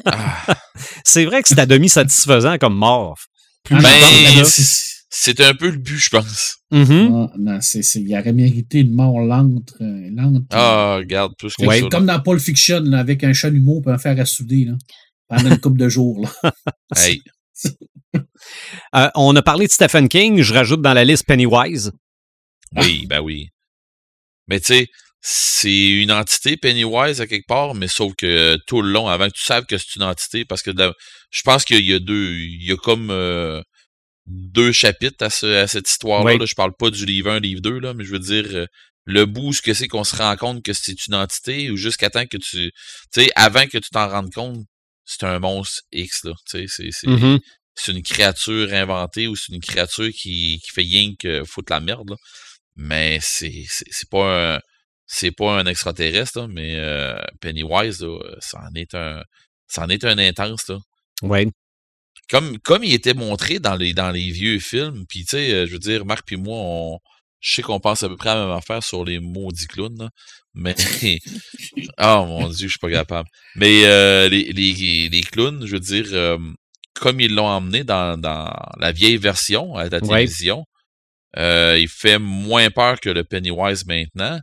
Ah, 0.06 0.46
C'est 1.04 1.26
vrai 1.26 1.42
que 1.42 1.48
c'est 1.48 1.60
à 1.60 1.66
demi 1.66 1.88
satisfaisant 1.90 2.58
comme 2.58 2.76
mort. 2.76 3.18
Plus 3.64 3.78
Ah, 3.78 3.82
Ben. 3.82 4.46
C'est- 5.18 5.42
un 5.42 5.54
peu 5.56 5.70
le 5.70 5.78
but, 5.78 5.98
je 5.98 6.10
pense. 6.10 6.58
Ah, 6.72 6.78
non, 7.38 7.60
c'est, 7.62 7.82
c'est, 7.84 8.02
il 8.02 8.14
aurait 8.18 8.34
mérité 8.34 8.80
une 8.80 8.94
mort 8.94 9.20
lente. 9.20 9.74
euh, 9.82 10.10
lente 10.14 10.44
Ah, 10.52 10.96
regarde, 10.98 11.34
plus 11.38 11.54
que 11.56 11.66
Ouais, 11.66 11.78
ça. 11.78 11.84
là. 11.84 11.90
Comme 11.90 12.06
dans 12.06 12.20
Pulp 12.22 12.40
Fiction, 12.40 12.82
là, 12.82 13.00
avec 13.00 13.24
un 13.24 13.34
chalumeau 13.34 13.82
et 13.86 13.90
un 13.90 13.98
fer 13.98 14.20
à 14.20 14.26
souder, 14.26 14.66
là, 14.66 14.74
pendant 15.28 15.50
une 15.52 15.60
couple 15.60 15.78
de 15.80 15.90
jours. 15.90 16.22
Là. 16.22 16.52
Hey, 16.96 17.22
Euh, 18.96 19.10
on 19.16 19.36
a 19.36 19.42
parlé 19.42 19.66
de 19.68 19.72
Stephen 19.72 20.08
King. 20.08 20.42
Je 20.42 20.54
rajoute 20.54 20.82
dans 20.82 20.94
la 20.94 21.04
liste 21.04 21.26
Pennywise. 21.26 21.92
oui, 22.76 23.06
ben 23.08 23.20
oui. 23.22 23.50
Mais 24.48 24.60
tu 24.60 24.68
sais, 24.74 24.88
c'est 25.22 25.88
une 25.90 26.12
entité 26.12 26.56
Pennywise 26.58 27.20
à 27.22 27.28
quelque 27.28 27.48
part, 27.48 27.74
mais 27.74 27.88
sauf 27.88 28.14
que 28.16 28.26
euh, 28.26 28.58
tout 28.68 28.82
le 28.82 28.92
long, 28.92 29.08
avant 29.08 29.28
que 29.28 29.34
tu 29.34 29.44
saves 29.44 29.66
que 29.66 29.78
c'est 29.78 29.96
une 29.96 30.04
entité, 30.04 30.46
parce 30.46 30.62
que 30.62 30.72
la- 30.72 30.94
je 31.32 31.42
pense 31.42 31.66
qu'il 31.66 31.84
y 31.86 31.94
a 31.94 32.00
deux, 32.00 32.36
il 32.36 32.64
y 32.66 32.72
a 32.72 32.78
comme 32.78 33.10
euh, 33.10 33.62
deux 34.28 34.72
chapitres 34.72 35.24
à, 35.24 35.30
ce- 35.30 35.46
à 35.64 35.68
cette 35.68 35.90
histoire-là. 35.90 36.34
Oui. 36.34 36.40
là. 36.40 36.46
Je 36.46 36.56
parle 36.56 36.74
pas 36.78 36.90
du 36.90 37.06
livre 37.06 37.32
1, 37.32 37.40
livre 37.40 37.62
2, 37.62 37.80
là, 37.80 37.94
mais 37.94 38.04
je 38.04 38.12
veux 38.12 38.20
dire, 38.20 38.46
euh, 38.56 38.66
le 39.06 39.26
bout, 39.26 39.54
ce 39.54 39.62
que 39.62 39.74
c'est 39.74 39.88
qu'on 39.88 40.04
se 40.04 40.16
rend 40.16 40.36
compte 40.36 40.64
que 40.64 40.74
c'est 40.74 41.06
une 41.08 41.14
entité, 41.16 41.70
ou 41.70 41.78
jusqu'à 41.78 42.10
temps 42.10 42.26
que 42.26 42.38
tu, 42.38 42.72
tu 42.72 43.22
sais, 43.22 43.30
avant 43.36 43.68
que 43.68 43.78
tu 43.78 43.90
t'en 43.92 44.10
rendes 44.10 44.34
compte, 44.34 44.66
c'est 45.06 45.24
un 45.24 45.38
monstre 45.40 45.82
X, 45.92 46.24
là. 46.24 46.34
Tu 46.50 46.58
sais, 46.58 46.66
c'est, 46.68 46.90
c'est, 46.92 47.08
Mhm. 47.08 47.40
c'est 47.76 47.92
une 47.92 48.02
créature 48.02 48.74
inventée 48.74 49.28
ou 49.28 49.36
c'est 49.36 49.54
une 49.54 49.62
créature 49.62 50.10
qui, 50.12 50.60
qui 50.64 50.72
fait 50.74 50.82
rien 50.82 51.14
que 51.20 51.44
foutre 51.44 51.72
la 51.72 51.80
merde, 51.80 52.10
là. 52.10 52.16
Mais 52.76 53.20
c'est, 53.22 53.64
c'est, 53.70 53.86
c'est 53.92 54.10
pas 54.10 54.56
un, 54.56 54.60
c'est 55.06 55.32
pas 55.32 55.60
un 55.60 55.66
extraterrestre, 55.68 56.40
là, 56.40 56.48
mais 56.48 56.76
euh, 56.80 57.16
Pennywise, 57.42 58.02
là, 58.02 58.18
ça 58.40 58.60
en 58.60 58.74
est 58.74 58.96
un, 58.96 59.22
ça 59.68 59.84
en 59.84 59.90
est 59.90 60.04
un 60.04 60.18
intense, 60.18 60.68
là. 60.68 60.80
Ouais. 61.22 61.46
Comme, 62.30 62.58
comme 62.60 62.84
il 62.84 62.94
était 62.94 63.14
montré 63.14 63.60
dans 63.60 63.76
les, 63.76 63.94
dans 63.94 64.12
les 64.12 64.32
vieux 64.32 64.60
films, 64.60 65.06
puis 65.08 65.22
tu 65.22 65.38
sais, 65.38 65.54
euh, 65.54 65.66
je 65.68 65.74
veux 65.74 65.80
dire, 65.80 66.06
Marc 66.06 66.26
puis 66.26 66.38
moi, 66.38 66.58
on, 66.60 67.00
je 67.40 67.56
sais 67.56 67.62
qu'on 67.62 67.80
pense 67.80 68.04
à 68.04 68.10
peu 68.10 68.18
près 68.18 68.30
à 68.32 68.36
la 68.36 68.46
même 68.48 68.56
affaire 68.56 68.84
sur 68.84 69.06
les 69.06 69.20
maudits 69.20 69.68
clowns, 69.68 69.98
là. 70.00 70.10
mais 70.56 70.76
oh 72.00 72.26
mon 72.28 72.48
dieu, 72.50 72.68
je 72.68 72.72
suis 72.72 72.80
pas 72.80 72.90
capable. 72.92 73.30
Mais 73.56 73.86
euh, 73.86 74.28
les, 74.30 74.52
les, 74.54 75.10
les 75.10 75.22
clowns, 75.22 75.66
je 75.66 75.74
veux 75.74 75.80
dire, 75.80 76.06
euh, 76.14 76.38
comme 76.94 77.20
ils 77.20 77.34
l'ont 77.34 77.48
emmené 77.48 77.84
dans, 77.84 78.20
dans 78.20 78.52
la 78.80 78.92
vieille 78.92 79.18
version 79.18 79.76
à 79.76 79.88
la 79.90 80.00
Ouais. 80.02 80.08
télévision, 80.08 80.66
euh, 81.38 81.78
il 81.80 81.90
fait 81.90 82.20
moins 82.20 82.70
peur 82.72 83.00
que 83.00 83.10
le 83.10 83.24
Pennywise 83.24 83.86
maintenant. 83.86 84.40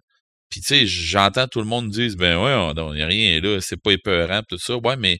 Puis 0.50 0.60
tu 0.60 0.68
sais, 0.68 0.86
j'entends 0.86 1.48
tout 1.48 1.60
le 1.60 1.66
monde 1.66 1.90
dire 1.90 2.12
ben 2.16 2.38
ouais, 2.38 2.72
il 2.92 2.94
n'y 2.96 3.02
a 3.02 3.06
rien 3.06 3.40
là, 3.40 3.59
c'est 3.60 3.80
pas 3.82 3.92
épeurant, 3.92 4.42
tout 4.48 4.59
ça. 4.59 4.76
Ouais, 4.76 4.96
mais 4.96 5.18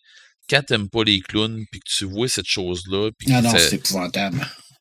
quand 0.51 0.62
t'aimes 0.66 0.89
pas 0.89 1.05
les 1.05 1.20
clowns, 1.20 1.64
puis 1.70 1.81
que 1.81 1.86
tu 1.89 2.05
vois 2.05 2.28
cette 2.28 2.47
chose-là, 2.48 3.10
puis 3.16 3.28
que 3.28 3.32
Ah 3.32 3.43
non, 3.43 3.51
ça- 3.51 3.59
c'est 3.59 3.77
épouvantable. 3.77 4.39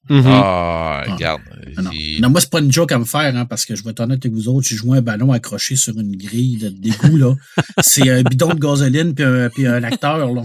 Mhm. 0.10 0.24
ah, 0.26 1.04
regarde. 1.08 1.42
Ah 1.78 1.82
non. 1.84 1.92
Non, 2.22 2.30
moi, 2.32 2.42
c'est 2.42 2.50
pas 2.50 2.60
une 2.60 2.72
joke 2.72 2.92
à 2.92 2.98
me 2.98 3.06
faire, 3.06 3.36
hein, 3.36 3.46
parce 3.46 3.66
que 3.66 3.76
je 3.76 3.84
vais 3.84 3.92
être 3.92 4.00
honnête 4.00 4.26
avec 4.26 4.34
vous 4.34 4.48
autres. 4.50 4.68
J'ai 4.68 4.76
joué 4.76 4.98
un 4.98 5.02
ballon 5.02 5.32
accroché 5.32 5.76
sur 5.76 5.98
une 6.00 6.16
grille 6.18 6.58
de 6.58 6.70
d'égout, 6.70 7.18
là. 7.18 7.36
C'est 7.82 8.10
un 8.10 8.24
bidon 8.24 8.50
de 8.56 8.60
gasoline 8.60 9.14
puis 9.14 9.24
un, 9.24 9.50
puis 9.50 9.68
un 9.68 9.84
acteur, 9.84 10.34
là. 10.34 10.44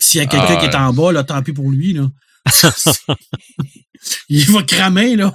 S'il 0.00 0.20
y 0.20 0.24
a 0.24 0.26
quelqu'un 0.26 0.56
Ah, 0.56 0.56
qui 0.56 0.66
est 0.66 0.74
en 0.74 0.92
bas, 0.92 1.12
là, 1.12 1.22
tant 1.22 1.40
pis 1.42 1.52
pour 1.52 1.70
lui, 1.70 1.92
là. 1.92 2.10
Il 4.28 4.50
va 4.50 4.62
cramer, 4.62 5.14
là. 5.16 5.34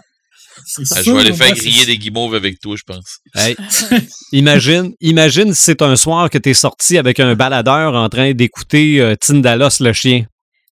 Ah, 0.91 1.01
je 1.03 1.11
vais 1.11 1.19
aller 1.19 1.33
faire 1.33 1.53
griller 1.53 1.85
des 1.85 1.97
guimauves 1.97 2.35
avec 2.35 2.59
toi, 2.59 2.75
je 2.75 2.83
pense. 2.83 3.19
Hey, 3.33 3.55
imagine, 4.31 4.93
imagine 4.99 5.53
si 5.53 5.61
c'est 5.61 5.81
un 5.81 5.95
soir 5.95 6.29
que 6.29 6.37
t'es 6.37 6.53
sorti 6.53 6.97
avec 6.97 7.19
un 7.19 7.35
baladeur 7.35 7.93
en 7.93 8.09
train 8.09 8.33
d'écouter 8.33 8.99
euh, 8.99 9.15
Tindalos 9.15 9.79
le 9.79 9.93
chien. 9.93 10.25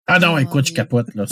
Ah 0.06 0.18
non, 0.18 0.38
écoute, 0.38 0.68
je 0.68 0.72
capote, 0.72 1.08
là. 1.14 1.24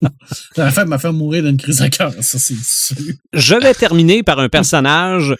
La 0.56 0.70
femme 0.70 0.88
m'a 0.90 0.98
fait 0.98 1.10
mourir 1.10 1.42
d'une 1.42 1.56
crise 1.56 1.82
à 1.82 1.88
cœur, 1.88 2.12
ça, 2.20 2.38
c'est 2.38 2.54
sûr. 2.62 2.96
Je 3.32 3.54
vais 3.56 3.74
terminer 3.74 4.22
par 4.22 4.38
un 4.38 4.48
personnage 4.48 5.34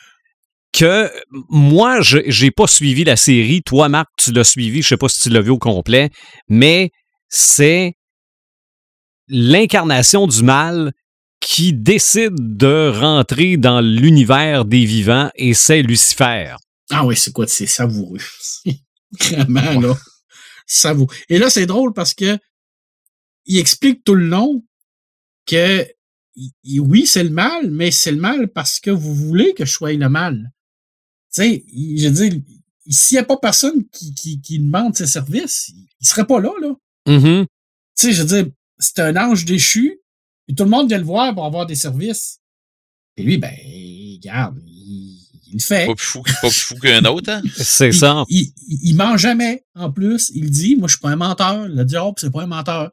que 0.73 1.11
moi, 1.49 2.01
je 2.01 2.19
j'ai 2.27 2.51
pas 2.51 2.67
suivi 2.67 3.05
la 3.05 3.17
série. 3.17 3.63
Toi, 3.63 3.89
Marc, 3.89 4.09
tu 4.17 4.33
l'as 4.33 4.45
suivi. 4.45 4.83
Je 4.83 4.89
sais 4.89 4.97
pas 4.97 5.09
si 5.09 5.21
tu 5.21 5.31
l'as 5.31 5.41
vu 5.41 5.51
au 5.51 5.59
complet, 5.59 6.11
mais 6.49 6.91
c'est 7.29 7.95
l'incarnation 9.29 10.27
du 10.27 10.43
mal 10.43 10.93
qui 11.41 11.73
décide 11.73 12.57
de 12.57 12.91
rentrer 12.91 13.57
dans 13.57 13.81
l'univers 13.81 14.65
des 14.65 14.85
vivants 14.85 15.31
et 15.35 15.55
c'est 15.55 15.83
Lucifer. 15.83 16.57
Ah 16.91 17.05
oui, 17.05 17.17
c'est 17.17 17.33
quoi? 17.33 17.47
C'est 17.47 17.67
savoureux. 17.67 18.21
Vraiment, 19.21 19.81
là. 19.81 19.97
Savoureux. 20.67 21.15
Et 21.29 21.39
là, 21.39 21.51
c'est 21.51 21.67
drôle 21.67 21.93
parce 21.93 22.15
que 22.15 22.39
il 23.47 23.59
explique 23.59 24.05
tout 24.05 24.15
le 24.15 24.27
long 24.27 24.63
que 25.47 25.87
oui, 26.79 27.07
c'est 27.07 27.25
le 27.25 27.31
mal, 27.31 27.71
mais 27.71 27.91
c'est 27.91 28.13
le 28.13 28.21
mal 28.21 28.49
parce 28.49 28.79
que 28.79 28.91
vous 28.91 29.15
voulez 29.15 29.55
que 29.55 29.65
je 29.65 29.73
sois 29.73 29.93
le 29.93 30.09
mal. 30.09 30.53
Tu 31.35 31.43
sais, 31.43 31.65
je 31.69 32.09
veux 32.09 32.29
dire, 32.29 32.41
s'il 32.89 33.17
n'y 33.17 33.21
a 33.21 33.25
pas 33.25 33.37
personne 33.37 33.85
qui, 33.91 34.15
qui, 34.15 34.41
qui 34.41 34.59
demande 34.59 34.97
ses 34.97 35.07
services, 35.07 35.73
il 36.01 36.07
serait 36.07 36.27
pas 36.27 36.41
là, 36.41 36.53
là. 36.61 36.75
Mm-hmm. 37.07 37.45
Tu 37.45 37.49
sais, 37.95 38.13
je 38.13 38.23
veux 38.23 38.29
dire, 38.29 38.53
c'est 38.79 39.01
un 39.01 39.17
ange 39.17 39.45
déchu, 39.45 40.01
et 40.49 40.55
tout 40.55 40.65
le 40.65 40.71
monde 40.71 40.89
vient 40.89 40.99
le 40.99 41.05
voir 41.05 41.35
pour 41.35 41.45
avoir 41.45 41.67
des 41.67 41.75
services. 41.77 42.39
Et 43.17 43.23
lui, 43.23 43.37
ben, 43.39 43.53
regarde, 44.17 44.59
il, 44.67 45.19
le 45.53 45.59
fait. 45.61 45.87
Pas 45.87 45.95
plus 45.95 46.05
fou, 46.07 46.23
pas 46.23 46.49
plus 46.49 46.51
fou 46.61 46.75
qu'un 46.77 47.05
autre, 47.07 47.31
hein? 47.31 47.43
C'est 47.57 47.89
Il, 47.89 47.95
ça. 47.95 48.25
il, 48.29 48.53
il, 48.69 48.79
il 48.91 48.95
ment 48.97 49.17
jamais, 49.17 49.65
en 49.75 49.91
plus. 49.91 50.31
Il 50.35 50.51
dit, 50.51 50.77
moi, 50.77 50.89
je 50.89 50.93
suis 50.95 51.01
pas 51.01 51.11
un 51.11 51.17
menteur. 51.17 51.69
Le 51.69 51.85
diable, 51.85 52.15
c'est 52.19 52.31
pas 52.31 52.43
un 52.43 52.47
menteur. 52.47 52.91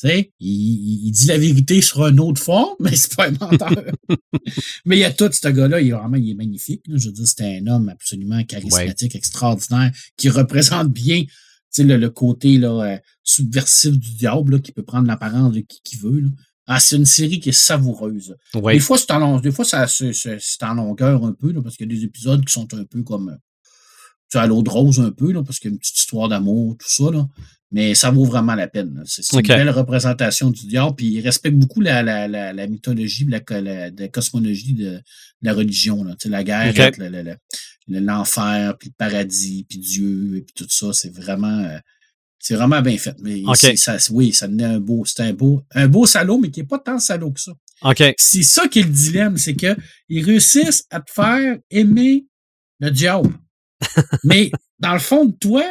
Tu 0.00 0.08
sais, 0.08 0.32
il, 0.40 0.48
il- 0.50 1.06
il 1.06 1.10
dit 1.12 1.26
la 1.26 1.38
vérité 1.38 1.80
sur 1.80 2.04
une 2.06 2.18
autre 2.18 2.42
forme, 2.42 2.74
mais 2.80 2.94
c'est 2.96 3.14
pas 3.14 3.28
un 3.28 3.32
menteur. 3.32 3.70
mais 4.84 4.96
il 4.96 5.00
y 5.00 5.04
a 5.04 5.12
tout, 5.12 5.30
ce 5.32 5.48
gars-là, 5.48 5.80
il 5.80 5.88
est 5.88 5.92
vraiment, 5.92 6.16
il 6.16 6.30
est 6.30 6.34
magnifique. 6.34 6.82
là. 6.88 6.96
Je 6.98 7.06
veux 7.06 7.12
dire, 7.12 7.26
c'est 7.26 7.58
un 7.58 7.66
homme 7.68 7.88
absolument 7.88 8.42
charismatique, 8.44 9.14
extraordinaire, 9.14 9.92
qui 10.16 10.28
représente 10.28 10.88
bien, 10.92 11.22
tu 11.24 11.28
sais, 11.70 11.84
le, 11.84 11.96
le 11.96 12.10
côté, 12.10 12.58
là, 12.58 12.82
euh, 12.94 12.98
subversif 13.22 13.92
du 13.98 14.12
diable, 14.14 14.52
là, 14.54 14.58
qui 14.58 14.72
peut 14.72 14.82
prendre 14.82 15.06
l'apparence 15.06 15.52
de 15.52 15.60
qui 15.60 15.80
qu'il 15.84 16.00
veut, 16.00 16.20
là. 16.20 16.28
Ah, 16.66 16.78
c'est 16.80 16.96
une 16.96 17.06
série 17.06 17.40
qui 17.40 17.48
est 17.48 17.52
savoureuse. 17.52 18.36
Des 18.74 18.80
fois, 18.80 18.96
c'est 18.98 19.10
en, 19.12 19.18
long- 19.18 19.40
des 19.40 19.50
fois, 19.50 19.64
ça, 19.64 19.86
c'est, 19.88 20.12
c'est- 20.12 20.38
c'est 20.40 20.62
en 20.62 20.74
longueur 20.74 21.24
un 21.24 21.32
peu, 21.32 21.50
là, 21.52 21.60
parce 21.62 21.76
qu'il 21.76 21.90
y 21.90 21.92
a 21.92 21.96
des 21.98 22.04
épisodes 22.04 22.44
qui 22.44 22.52
sont 22.52 22.72
un 22.74 22.84
peu 22.84 23.02
comme, 23.02 23.30
euh, 23.30 23.36
tu 24.30 24.38
à 24.38 24.46
l'eau 24.46 24.62
de 24.62 24.70
rose 24.70 25.00
un 25.00 25.10
peu, 25.10 25.32
là, 25.32 25.42
parce 25.42 25.58
qu'il 25.58 25.70
y 25.70 25.72
a 25.72 25.74
une 25.74 25.78
petite 25.78 25.98
histoire 25.98 26.28
d'amour, 26.28 26.76
tout 26.78 26.88
ça, 26.88 27.10
là. 27.10 27.26
Mais 27.74 27.94
ça 27.94 28.10
vaut 28.10 28.24
vraiment 28.24 28.54
la 28.54 28.68
peine. 28.68 28.94
là. 28.94 29.02
C'est, 29.06 29.22
une 29.32 29.38
belle 29.56 29.70
représentation 29.70 30.50
du 30.50 30.66
diable, 30.66 30.94
puis 30.94 31.06
il 31.06 31.20
respecte 31.20 31.56
beaucoup 31.56 31.80
la, 31.80 32.02
la, 32.02 32.28
la, 32.28 32.52
la 32.52 32.66
mythologie, 32.66 33.24
la, 33.26 33.40
co- 33.40 33.60
la, 33.60 33.90
la 33.90 34.08
cosmologie 34.08 34.74
de, 34.74 34.90
de 34.90 35.02
la 35.42 35.54
religion, 35.54 36.04
là. 36.04 36.12
Tu 36.12 36.24
sais, 36.24 36.28
la 36.28 36.44
guerre, 36.44 36.70
Ok. 36.74 36.80
entre 36.80 37.00
le- 37.00 37.08
le- 37.08 37.22
le- 37.22 37.36
le- 37.88 38.00
l'enfer, 38.00 38.76
puis 38.78 38.90
le 38.90 38.94
paradis, 38.96 39.66
puis 39.68 39.78
Dieu, 39.78 40.36
et 40.36 40.42
puis 40.42 40.54
tout 40.54 40.66
ça, 40.68 40.92
c'est 40.92 41.14
vraiment... 41.14 41.58
euh, 41.58 41.78
c'est 42.42 42.56
vraiment 42.56 42.82
bien 42.82 42.98
fait. 42.98 43.14
Mais 43.20 43.40
ça, 43.76 43.96
oui, 44.10 44.32
ça 44.32 44.48
donnait 44.48 44.64
un 44.64 44.80
beau, 44.80 45.04
c'était 45.04 45.22
un 45.22 45.32
beau, 45.32 45.62
un 45.70 45.86
beau 45.86 46.06
salaud, 46.06 46.38
mais 46.38 46.50
qui 46.50 46.60
n'est 46.60 46.66
pas 46.66 46.80
tant 46.80 46.98
salaud 46.98 47.30
que 47.30 47.40
ça. 47.40 47.52
OK. 47.82 48.02
C'est 48.18 48.42
ça 48.42 48.66
qui 48.66 48.80
est 48.80 48.82
le 48.82 48.88
dilemme, 48.88 49.38
c'est 49.38 49.54
que 49.54 49.76
ils 50.08 50.24
réussissent 50.24 50.84
à 50.90 51.00
te 51.00 51.12
faire 51.12 51.56
aimer 51.70 52.26
le 52.80 52.90
diable. 52.90 53.32
Mais 54.24 54.50
dans 54.80 54.92
le 54.92 54.98
fond 54.98 55.26
de 55.26 55.36
toi, 55.36 55.64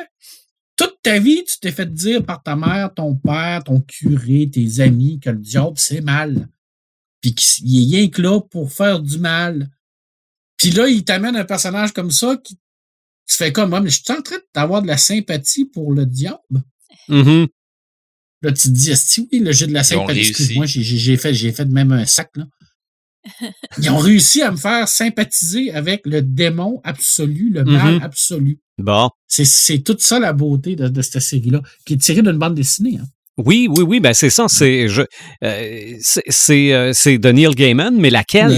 toute 0.77 0.97
ta 1.03 1.19
vie, 1.19 1.43
tu 1.43 1.59
t'es 1.59 1.73
fait 1.73 1.93
dire 1.93 2.25
par 2.25 2.41
ta 2.41 2.55
mère, 2.55 2.93
ton 2.93 3.15
père, 3.15 3.65
ton 3.65 3.81
curé, 3.81 4.49
tes 4.49 4.79
amis 4.79 5.19
que 5.19 5.29
le 5.29 5.39
diable, 5.39 5.77
c'est 5.77 6.01
mal. 6.01 6.47
Puis 7.19 7.35
qu'il 7.35 7.75
est 7.75 7.97
rien 7.97 8.09
que 8.09 8.21
là 8.21 8.39
pour 8.39 8.71
faire 8.71 9.01
du 9.01 9.19
mal. 9.19 9.69
Puis 10.55 10.71
là, 10.71 10.87
il 10.87 11.03
t'amène 11.03 11.35
un 11.35 11.43
personnage 11.43 11.91
comme 11.91 12.11
ça 12.11 12.37
qui 12.37 12.57
tu 13.31 13.37
fais 13.37 13.51
comme, 13.51 13.73
Ah, 13.73 13.81
mais 13.81 13.89
je 13.89 14.01
suis 14.03 14.13
en 14.13 14.21
train 14.21 14.37
d'avoir 14.53 14.81
de 14.81 14.87
la 14.87 14.97
sympathie 14.97 15.65
pour 15.65 15.93
le 15.93 16.05
diable. 16.05 16.61
Mhm. 17.07 17.47
Là, 18.43 18.51
tu 18.51 18.63
te 18.63 18.73
dis, 18.73 18.91
est-ce 18.91 19.21
oui, 19.31 19.39
le 19.39 19.51
jeu 19.51 19.67
de 19.67 19.73
la 19.73 19.83
sympathie, 19.83 20.19
excuse-moi, 20.19 20.65
j'ai- 20.65 20.81
j'ai 20.83 20.97
j'ai 20.97 21.17
fait, 21.17 21.33
j'ai 21.33 21.51
fait 21.51 21.65
même 21.65 21.91
un 21.91 22.05
sac, 22.05 22.29
là. 22.35 22.45
Ils 23.77 23.89
ont 23.91 23.97
réussi 23.99 24.41
à 24.41 24.49
me 24.51 24.57
faire 24.57 24.87
sympathiser 24.87 25.71
avec 25.71 26.01
le 26.05 26.21
démon 26.23 26.81
absolu, 26.83 27.51
le 27.51 27.63
mal 27.63 27.95
Mhm. 27.95 28.01
absolu. 28.01 28.59
Bon. 28.79 29.09
C'est- 29.27 29.83
toute 29.83 30.01
ça 30.01 30.19
la 30.19 30.33
beauté 30.33 30.75
de, 30.75 30.87
de 30.87 31.01
cette 31.03 31.21
série-là, 31.21 31.61
qui 31.85 31.93
est 31.93 31.97
tirée 31.97 32.23
d'une 32.23 32.37
bande 32.39 32.55
dessinée. 32.55 32.97
Hein. 32.99 33.05
Oui, 33.37 33.67
oui, 33.69 33.83
oui, 33.83 33.99
ben 33.99 34.13
c'est 34.13 34.29
ça. 34.29 34.47
C'est 34.49 34.87
euh, 35.43 35.97
c'est- 36.01 36.23
c'est 36.29 36.73
euh, 36.73 36.91
de 37.17 37.29
Neil 37.31 37.51
Gaiman, 37.55 37.95
mais 37.97 38.09
laquelle? 38.09 38.51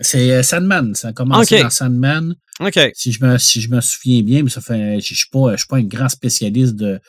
C'est 0.00 0.30
euh, 0.32 0.42
Sandman. 0.42 0.94
Ça 0.94 1.08
a 1.08 1.12
commencé 1.12 1.60
dans 1.60 1.70
Sandman. 1.70 2.34
OK. 2.60 2.78
Si 2.94 3.12
je 3.12 3.24
me, 3.24 3.38
si 3.38 3.60
je 3.60 3.70
me 3.70 3.80
souviens 3.80 4.22
bien, 4.22 4.42
mais 4.42 4.50
ça 4.50 4.60
fait, 4.60 5.00
je 5.00 5.14
suis 5.14 5.28
pas, 5.30 5.52
je 5.52 5.58
suis 5.58 5.66
pas 5.66 5.78
un 5.78 5.82
grand 5.84 6.08
spécialiste 6.08 6.74
de, 6.76 7.00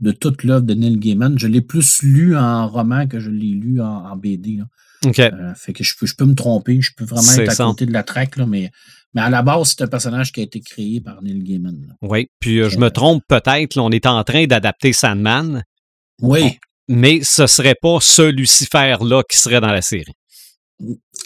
de 0.00 0.12
toute 0.12 0.44
l'œuvre 0.44 0.62
de 0.62 0.74
Neil 0.74 0.98
Gaiman. 0.98 1.38
Je 1.38 1.46
l'ai 1.46 1.60
plus 1.62 2.02
lu 2.02 2.36
en 2.36 2.68
roman 2.68 3.06
que 3.06 3.18
je 3.18 3.30
l'ai 3.30 3.52
lu 3.54 3.80
en, 3.80 3.86
en 3.86 4.16
BD. 4.16 4.56
Là. 4.58 4.64
OK. 5.06 5.18
Euh, 5.18 5.54
fait 5.54 5.72
que 5.72 5.82
je 5.84 5.94
peux, 5.98 6.06
je 6.06 6.14
peux 6.14 6.24
me 6.26 6.34
tromper, 6.34 6.80
je 6.80 6.90
peux 6.96 7.04
vraiment 7.04 7.32
être 7.32 7.50
à 7.50 7.54
ça. 7.54 7.64
côté 7.64 7.86
de 7.86 7.92
la 7.92 8.02
traque, 8.02 8.36
là, 8.36 8.46
mais, 8.46 8.70
mais 9.14 9.22
à 9.22 9.30
la 9.30 9.42
base, 9.42 9.74
c'est 9.76 9.82
un 9.84 9.88
personnage 9.88 10.32
qui 10.32 10.40
a 10.40 10.42
été 10.42 10.60
créé 10.60 11.00
par 11.00 11.22
Neil 11.22 11.42
Gaiman. 11.42 11.76
là. 11.88 11.94
Oui. 12.02 12.28
Puis 12.40 12.58
euh, 12.58 12.68
je 12.68 12.78
me 12.78 12.90
trompe 12.90 13.22
peut-être. 13.28 13.78
On 13.78 13.90
est 13.90 14.06
en 14.06 14.22
train 14.24 14.46
d'adapter 14.46 14.92
Sandman, 14.92 15.62
Oui, 16.20 16.58
mais 16.88 17.20
ce 17.22 17.46
serait 17.46 17.76
pas 17.80 17.98
ce 18.00 18.22
Lucifer-là 18.22 19.22
qui 19.30 19.38
serait 19.38 19.60
dans 19.60 19.72
la 19.72 19.82
série. 19.82 20.14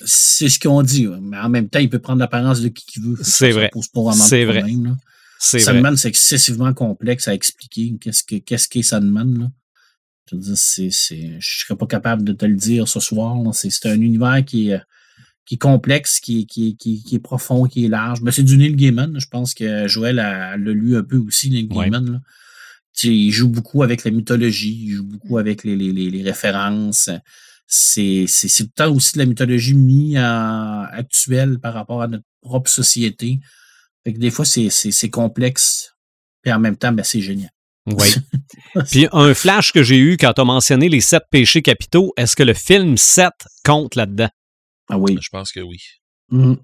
C'est 0.05 0.49
ce 0.49 0.59
qu'on 0.59 0.83
dit, 0.83 1.07
mais 1.21 1.39
en 1.39 1.49
même 1.49 1.69
temps, 1.69 1.79
il 1.79 1.91
peut 1.91 1.99
prendre 1.99 2.21
l'apparence 2.21 2.61
de 2.61 2.69
qui 2.69 2.87
qu'il 2.87 3.03
veut. 3.03 3.17
C'est 3.23 3.51
vrai. 3.51 3.71
C'est 4.15 4.45
vrai. 4.45 4.65
Sandman, 5.39 5.97
c'est 5.97 6.09
excessivement 6.09 6.73
complexe 6.73 7.29
à 7.29 7.35
expliquer. 7.35 7.95
Qu'est-ce 8.01 8.23
que 8.23 8.37
qu'est-ce 8.37 8.69
qu'est 8.69 8.83
Sandman, 8.83 9.39
là? 9.39 9.51
Je 10.31 10.39
je 10.39 11.65
serais 11.65 11.77
pas 11.77 11.87
capable 11.87 12.25
de 12.25 12.33
te 12.33 12.47
le 12.47 12.55
dire 12.57 12.89
ce 12.89 13.01
soir. 13.01 13.37
C'est, 13.53 13.71
c'est 13.71 13.89
un 13.91 14.01
univers 14.01 14.43
qui 14.45 14.71
est, 14.71 14.81
qui 15.45 15.57
est 15.57 15.59
complexe, 15.59 16.21
qui 16.21 16.41
est, 16.41 16.45
qui, 16.47 16.77
qui, 16.77 17.03
qui 17.03 17.17
est 17.17 17.19
profond, 17.19 17.65
qui 17.65 17.85
est 17.85 17.89
large. 17.89 18.23
Mais 18.23 18.33
c'est 18.33 18.45
du 18.45 18.57
Neil 18.57 18.75
Gaiman. 18.77 19.19
Je 19.19 19.27
pense 19.27 19.53
que 19.53 19.87
Joël 19.89 20.17
l'a 20.17 20.57
lu 20.57 20.97
un 20.97 21.03
peu 21.03 21.19
aussi, 21.19 21.51
Neil 21.51 21.69
Ouais. 21.71 21.85
Gaiman. 21.87 22.13
là. 22.13 22.21
Il 23.03 23.33
joue 23.33 23.49
beaucoup 23.49 23.83
avec 23.83 24.05
la 24.05 24.11
mythologie, 24.11 24.85
il 24.85 24.91
joue 24.93 25.05
beaucoup 25.05 25.39
avec 25.39 25.65
les, 25.65 25.77
les, 25.77 25.93
les, 25.93 26.09
les 26.11 26.23
références. 26.23 27.11
C'est, 27.75 28.27
c'est, 28.29 28.49
c'est 28.49 28.65
tout 28.65 28.71
le 28.77 28.85
temps 28.85 28.95
aussi 28.95 29.15
de 29.15 29.21
la 29.21 29.25
mythologie 29.25 29.73
mis 29.73 30.19
en 30.19 30.85
actuelle 30.91 31.59
par 31.59 31.73
rapport 31.73 32.03
à 32.03 32.07
notre 32.07 32.27
propre 32.43 32.71
société. 32.71 33.41
Fait 34.05 34.13
que 34.13 34.19
des 34.19 34.31
fois, 34.31 34.45
c'est, 34.45 34.69
c'est, 34.69 34.91
c'est 34.91 35.09
complexe. 35.09 35.95
Et 36.45 36.53
en 36.53 36.61
même 36.61 36.77
temps, 36.77 36.93
ben, 36.93 37.03
c'est 37.03 37.23
génial. 37.23 37.49
Oui. 37.87 38.09
Puis 38.91 39.09
un 39.13 39.33
flash 39.33 39.73
que 39.73 39.83
j'ai 39.83 39.97
eu 39.97 40.19
quand 40.19 40.35
tu 40.35 40.43
as 40.43 40.45
mentionné 40.45 40.91
les 40.91 41.01
sept 41.01 41.23
péchés 41.31 41.63
capitaux, 41.63 42.13
est-ce 42.19 42.37
que 42.37 42.43
le 42.43 42.53
film 42.53 42.99
7 42.99 43.31
compte 43.65 43.95
là-dedans? 43.95 44.29
Ah 44.91 44.99
oui. 44.99 45.17
Je 45.19 45.31
pense 45.31 45.51
que 45.51 45.61
oui. 45.61 45.79
Mhm. 46.29 46.59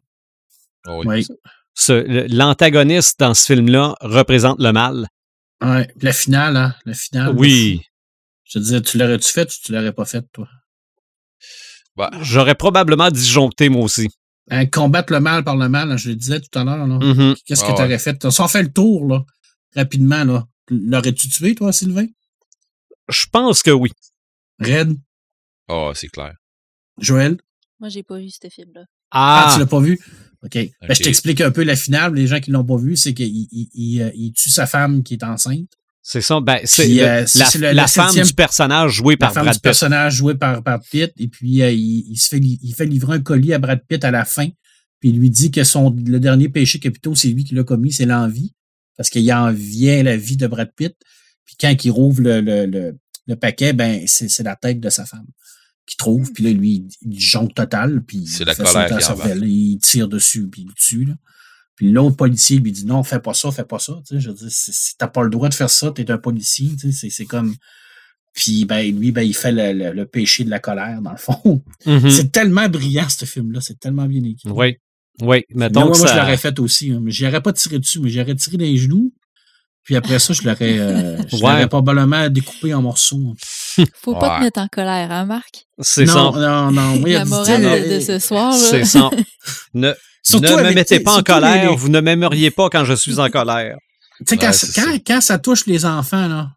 Ah 0.86 0.98
oui. 0.98 1.06
Oui. 1.06 2.26
L'antagoniste 2.28 3.18
dans 3.18 3.32
ce 3.32 3.47
film-là 3.55 3.94
représente 4.02 4.60
le 4.60 4.72
mal. 4.72 5.06
Ouais. 5.62 5.86
Puis 5.86 6.06
La 6.06 6.12
finale, 6.12 6.56
hein? 6.59 6.74
La 6.85 6.93
finale. 6.93 7.35
Oui. 7.35 7.80
Je 8.44 8.59
te 8.59 8.62
disais, 8.62 8.82
tu 8.82 8.98
l'aurais-tu 8.98 9.32
fait 9.32 9.48
ou 9.48 9.56
tu 9.64 9.72
l'aurais 9.72 9.94
pas 9.94 10.05
fait, 10.05 10.24
toi? 10.32 10.47
Bah, 11.99 12.11
J'aurais 12.23 12.55
probablement 12.55 13.11
disjoncté 13.11 13.69
moi 13.69 13.83
aussi. 13.83 14.09
Hein, 14.51 14.66
combattre 14.66 15.12
le 15.12 15.20
mal 15.20 15.43
par 15.45 15.57
le 15.57 15.69
mal, 15.69 15.91
hein, 15.93 15.97
je 15.99 16.09
le 16.11 16.15
disais 16.15 16.41
tout 16.41 16.57
à 16.59 16.65
l'heure. 16.65 16.87
Mhm. 16.87 17.35
Qu'est-ce 17.45 17.65
Ah 17.65 17.73
que 17.73 17.77
tu 17.77 17.83
aurais 17.83 17.99
fait? 17.99 18.31
Si 18.31 18.41
on 18.41 18.49
fait 18.49 18.62
le 18.62 18.73
tour, 18.73 19.07
là, 19.07 19.25
rapidement, 19.77 20.25
là, 20.25 20.47
l'aurais-tu 20.70 21.29
tué, 21.29 21.55
toi, 21.55 21.73
Sylvain? 21.73 22.07
Je 23.11 23.27
pense 23.31 23.62
que 23.62 23.70
oui. 23.73 23.91
Red? 24.61 24.97
ah, 25.69 25.91
c'est 25.95 26.09
clair. 26.09 26.35
Joël? 27.01 27.37
Moi, 27.81 27.89
j'ai 27.91 28.03
pas 28.03 28.19
vu 28.19 28.29
ce 28.31 28.49
film-là. 28.49 28.85
Ah, 29.11 29.47
Ah, 29.49 29.53
tu 29.55 29.61
l'as 29.61 29.66
pas 29.66 29.81
vu? 29.81 29.99
OK. 30.45 30.53
Ben, 30.55 30.70
je 30.91 31.03
t'explique 31.03 31.41
un 31.41 31.51
peu 31.51 31.65
la 31.65 31.77
finale. 31.77 32.15
Les 32.15 32.27
gens 32.27 32.41
qui 32.41 32.51
l'ont 32.51 32.65
pas 32.65 32.77
vu, 32.77 32.97
c'est 32.97 33.12
qu'il 33.15 33.27
il, 33.27 33.69
il, 33.75 34.12
il 34.15 34.33
tue 34.33 34.51
sa 34.51 34.66
femme 34.66 35.03
qui 35.03 35.15
est 35.15 35.25
enceinte. 35.25 35.70
C'est 36.10 36.20
ça. 36.22 36.40
Ben, 36.40 36.59
c'est 36.64 37.02
euh, 37.06 37.26
c'est- 37.26 37.59
la, 37.59 37.68
la 37.68 37.72
la 37.82 37.86
femme 37.86 38.06
septième- 38.06 38.26
du 38.26 38.32
personnage 38.35 38.93
joué 38.93 39.14
La 39.14 39.18
par 39.18 39.35
femme 39.35 39.43
Brad 39.44 39.55
du 39.55 39.59
Pitt. 39.59 39.62
personnage 39.62 40.14
joué 40.14 40.35
par, 40.35 40.62
par 40.62 40.80
Pitt. 40.80 41.12
Et 41.18 41.28
puis, 41.28 41.60
euh, 41.62 41.70
il, 41.70 42.05
il 42.10 42.16
se 42.16 42.28
fait, 42.28 42.39
li- 42.39 42.59
il 42.62 42.74
fait 42.74 42.86
livrer 42.86 43.16
un 43.16 43.20
colis 43.20 43.52
à 43.52 43.59
Brad 43.59 43.80
Pitt 43.86 44.02
à 44.05 44.10
la 44.10 44.24
fin. 44.24 44.48
Puis, 45.01 45.10
il 45.10 45.18
lui 45.18 45.30
dit 45.30 45.51
que 45.51 45.64
son, 45.64 45.94
le 46.06 46.18
dernier 46.18 46.48
péché 46.48 46.78
capitaux, 46.78 47.14
c'est 47.14 47.28
lui 47.28 47.44
qui 47.44 47.55
l'a 47.55 47.62
commis, 47.62 47.93
c'est 47.93 48.06
l'envie. 48.06 48.55
Parce 48.97 49.10
qu'il 49.10 49.30
enviait 49.32 50.02
la 50.02 50.16
vie 50.16 50.36
de 50.36 50.47
Brad 50.47 50.70
Pitt. 50.74 50.94
Puis, 51.44 51.56
quand 51.60 51.74
il 51.85 51.90
rouvre 51.90 52.20
le, 52.22 52.40
le, 52.40 52.66
le, 52.66 52.97
le 53.26 53.36
paquet, 53.36 53.72
ben, 53.74 54.02
c'est 54.06 54.28
c'est 54.28 54.43
la 54.43 54.56
tête 54.56 54.80
de 54.80 54.89
sa 54.90 55.05
femme 55.05 55.26
qu'il 55.86 55.97
trouve. 55.98 56.32
Puis 56.32 56.43
là, 56.44 56.51
lui, 56.51 56.85
il, 57.02 57.12
il 57.12 57.20
jonque 57.20 57.55
total. 57.55 58.02
Puis, 58.02 58.26
C'est 58.26 58.43
il 58.44 58.47
la 58.47 58.55
fait 58.55 58.62
colère 58.64 58.89
la 58.90 59.36
qui. 59.40 59.72
Il 59.74 59.78
tire 59.78 60.09
dessus, 60.09 60.48
puis 60.48 60.62
il 60.62 60.68
le 60.68 60.74
tue. 60.74 61.05
Là. 61.05 61.14
Puis 61.78 61.90
l'autre 61.92 62.16
policier 62.16 62.59
lui 62.59 62.72
dit 62.72 62.84
non, 62.84 63.02
fais 63.05 63.20
pas 63.20 63.32
ça, 63.34 63.50
fais 63.52 63.64
pas 63.64 63.78
ça. 63.78 63.94
Tu 64.06 64.16
sais, 64.16 64.20
je 64.20 64.28
veux 64.30 64.34
dire, 64.34 64.48
c'est- 64.50 64.72
c'est- 64.74 64.94
t'as 64.98 65.06
pas 65.06 65.22
le 65.22 65.30
droit 65.30 65.48
de 65.48 65.55
faire 65.55 65.70
ça, 65.70 65.90
t'es 65.92 66.10
un 66.10 66.18
policier. 66.18 66.70
Tu 66.78 66.90
sais, 66.90 66.92
c'est- 66.92 67.10
c'est 67.10 67.24
comme. 67.24 67.55
Puis 68.34 68.64
ben, 68.64 68.82
lui, 68.98 69.10
ben, 69.12 69.22
il 69.22 69.34
fait 69.34 69.52
le, 69.52 69.72
le- 69.72 69.92
le 69.92 70.05
péché 70.06 70.42
de 70.44 70.50
la 70.50 70.59
colère, 70.59 71.00
dans 71.02 71.12
le 71.12 71.16
fond. 71.16 71.62
Mhm. 71.86 72.10
C'est 72.10 72.30
tellement 72.32 72.68
brillant, 72.68 73.09
ce 73.09 73.24
film-là. 73.24 73.60
C'est 73.60 73.78
tellement 73.78 74.06
bien 74.06 74.22
écrit. 74.24 74.50
Oui. 74.50 74.76
Oui. 75.20 75.44
Mais 75.50 75.66
Mettons 75.66 75.80
moi, 75.86 75.92
que 75.92 75.98
moi, 75.98 76.06
je 76.09 76.12
ça- 76.12 76.16
l'aurais 76.20 76.36
fait 76.36 76.59
aussi. 76.59 76.90
hein, 76.92 77.00
mais 77.02 77.10
j'y 77.12 77.26
aurais 77.26 77.40
pas 77.40 77.52
tiré 77.52 77.78
dessus, 77.78 78.00
mais 78.00 78.10
j'aurais 78.10 78.34
tiré 78.34 78.56
dans 78.56 78.64
les 78.64 78.76
genoux. 78.76 79.12
Puis 79.84 79.96
après 79.96 80.18
ça, 80.18 80.34
je 80.34 80.42
l'aurais 80.42 80.78
euh, 80.78 81.16
je 81.28 81.36
Ouais. 81.36 81.40
l'aurais 81.42 81.68
probablement 81.68 82.28
découpé 82.28 82.74
en 82.74 82.82
morceaux. 82.82 83.34
Faut 84.02 84.14
pas 84.18 84.32
Ouais. 84.34 84.38
te 84.38 84.44
mettre 84.44 84.60
en 84.60 84.68
colère, 84.68 85.10
hein, 85.10 85.24
Marc? 85.24 85.66
C'est 85.80 86.05
non, 86.05 86.32
ça. 86.34 86.38
non, 86.40 86.70
non. 86.72 86.98
Moi, 86.98 87.09
il 87.09 87.12
y 87.12 87.14
a 87.14 87.20
La 87.20 87.24
morale 87.24 87.62
de, 87.88 87.94
de 87.94 88.00
ce 88.00 88.18
soir, 88.18 88.50
là. 88.52 88.59
C'est 88.59 88.84
ça. 88.84 89.10
Ne- 89.74 89.94
Surtout 90.30 90.46
ne 90.52 90.56
me 90.56 90.59
avec, 90.60 90.74
mettez 90.74 91.00
pas 91.00 91.16
en 91.16 91.22
colère, 91.22 91.70
les- 91.70 91.76
vous 91.76 91.88
ne 91.88 92.00
m'aimeriez 92.00 92.50
pas 92.50 92.68
quand 92.70 92.84
je 92.84 92.94
suis 92.94 93.18
en 93.18 93.30
colère. 93.30 93.76
Tu 94.18 94.24
sais, 94.28 94.36
quand, 94.36 94.50
Ouais, 94.50 94.72
quand, 94.74 94.98
quand 95.06 95.20
ça 95.20 95.38
touche 95.38 95.66
les 95.66 95.84
enfants, 95.84 96.26
là, 96.28 96.50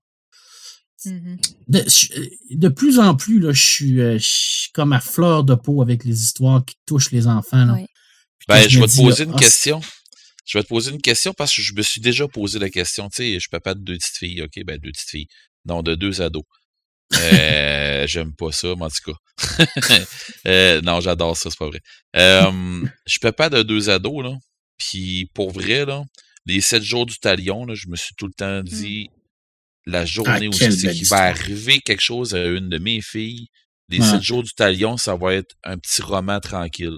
Mhm. 1.05 1.37
de, 1.67 1.83
je- 1.87 2.55
de 2.55 2.67
plus 2.67 2.99
en 2.99 3.15
plus, 3.15 3.39
là, 3.39 3.51
je 3.53 3.63
suis, 3.65 3.99
euh, 4.01 4.17
je 4.19 4.27
suis 4.27 4.71
comme 4.73 4.93
à 4.93 4.99
fleur 4.99 5.43
de 5.43 5.55
peau 5.55 5.81
avec 5.81 6.03
les 6.05 6.21
histoires 6.23 6.63
qui 6.63 6.75
touchent 6.85 7.11
les 7.11 7.25
enfants. 7.27 7.65
Là. 7.65 7.73
Ouais. 7.73 7.87
Ben, 8.47 8.67
je 8.69 8.77
me 8.77 8.83
vais 8.83 8.87
te 8.87 8.95
dis, 8.95 9.01
poser 9.03 9.25
là, 9.25 9.29
une 9.31 9.35
ah, 9.35 9.39
question. 9.39 9.81
Je 10.45 10.57
vais 10.57 10.63
te 10.63 10.67
poser 10.69 10.91
une 10.91 11.01
question 11.01 11.33
parce 11.33 11.55
que 11.55 11.61
je 11.61 11.73
me 11.73 11.81
suis 11.81 12.01
déjà 12.01 12.27
posé 12.27 12.59
la 12.59 12.69
question. 12.69 13.09
Tu 13.09 13.17
sais, 13.17 13.33
je 13.35 13.39
suis 13.39 13.49
papa 13.49 13.73
de 13.73 13.79
deux 13.79 13.97
petites 13.97 14.17
filles. 14.17 14.41
OK, 14.43 14.63
ben 14.65 14.77
deux 14.77 14.91
petites 14.91 15.09
filles. 15.09 15.27
Non, 15.65 15.81
de 15.83 15.95
deux 15.95 16.21
ados. 16.21 16.43
Euh, 17.15 18.07
J'aime 18.07 18.33
pas 18.35 18.51
ça, 18.51 18.69
mais 18.77 18.85
en 18.85 18.89
tout 18.89 19.11
cas. 19.11 19.17
Euh, 20.47 20.81
non, 20.81 20.99
j'adore 21.01 21.37
ça, 21.37 21.49
c'est 21.49 21.57
pas 21.59 21.67
vrai. 21.67 21.81
Euh, 22.15 22.83
je 23.05 23.11
suis 23.11 23.19
papa 23.19 23.49
de 23.49 23.61
deux 23.63 23.89
ados, 23.89 24.23
là. 24.23 24.33
Puis 24.77 25.29
pour 25.33 25.51
vrai, 25.51 25.85
là, 25.85 26.03
les 26.47 26.61
sept 26.61 26.81
jours 26.83 27.05
du 27.05 27.17
talion, 27.19 27.65
là, 27.65 27.75
je 27.75 27.87
me 27.87 27.95
suis 27.95 28.15
tout 28.15 28.25
le 28.27 28.33
temps 28.33 28.61
dit 28.63 29.09
la 29.85 30.05
journée 30.05 30.47
où. 30.47 30.51
Ah, 30.53 30.57
c'est 30.71 30.81
belle 30.81 30.95
qu'il 30.95 31.07
va 31.07 31.17
arriver 31.25 31.79
quelque 31.79 32.01
chose 32.01 32.33
à 32.33 32.43
une 32.45 32.69
de 32.69 32.77
mes 32.79 33.01
filles. 33.01 33.47
Les 33.89 33.99
Ouais. 33.99 34.05
sept 34.09 34.21
jours 34.23 34.41
du 34.43 34.51
talion, 34.53 34.97
ça 34.97 35.15
va 35.15 35.33
être 35.35 35.53
un 35.63 35.77
petit 35.77 36.01
roman 36.01 36.39
tranquille. 36.39 36.97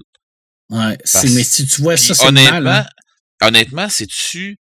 Ouais, 0.70 0.98
Parce- 1.12 1.26
mais 1.34 1.44
si 1.44 1.68
tu 1.68 1.82
vois 1.82 1.98
ça, 1.98 2.14
c'est 2.14 2.26
honnêtement, 2.28 2.62
mal. 2.62 2.68
hein. 2.68 2.86
honnêtement, 3.48 3.90
c'est-tu. 3.90 4.58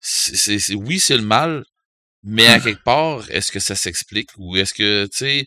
c'est- 0.00 0.36
c'est- 0.36 0.58
c'est- 0.60 0.74
oui, 0.74 1.00
c'est 1.00 1.16
le 1.16 1.22
mal, 1.24 1.64
mais 2.26 2.46
à 2.46 2.54
Ah. 2.54 2.60
quelque 2.60 2.82
part, 2.84 3.24
est-ce 3.30 3.50
que 3.50 3.60
ça 3.60 3.74
s'explique 3.74 4.30
ou 4.36 4.56
est-ce 4.56 4.74
que, 4.74 5.04
tu 5.06 5.16
sais, 5.16 5.46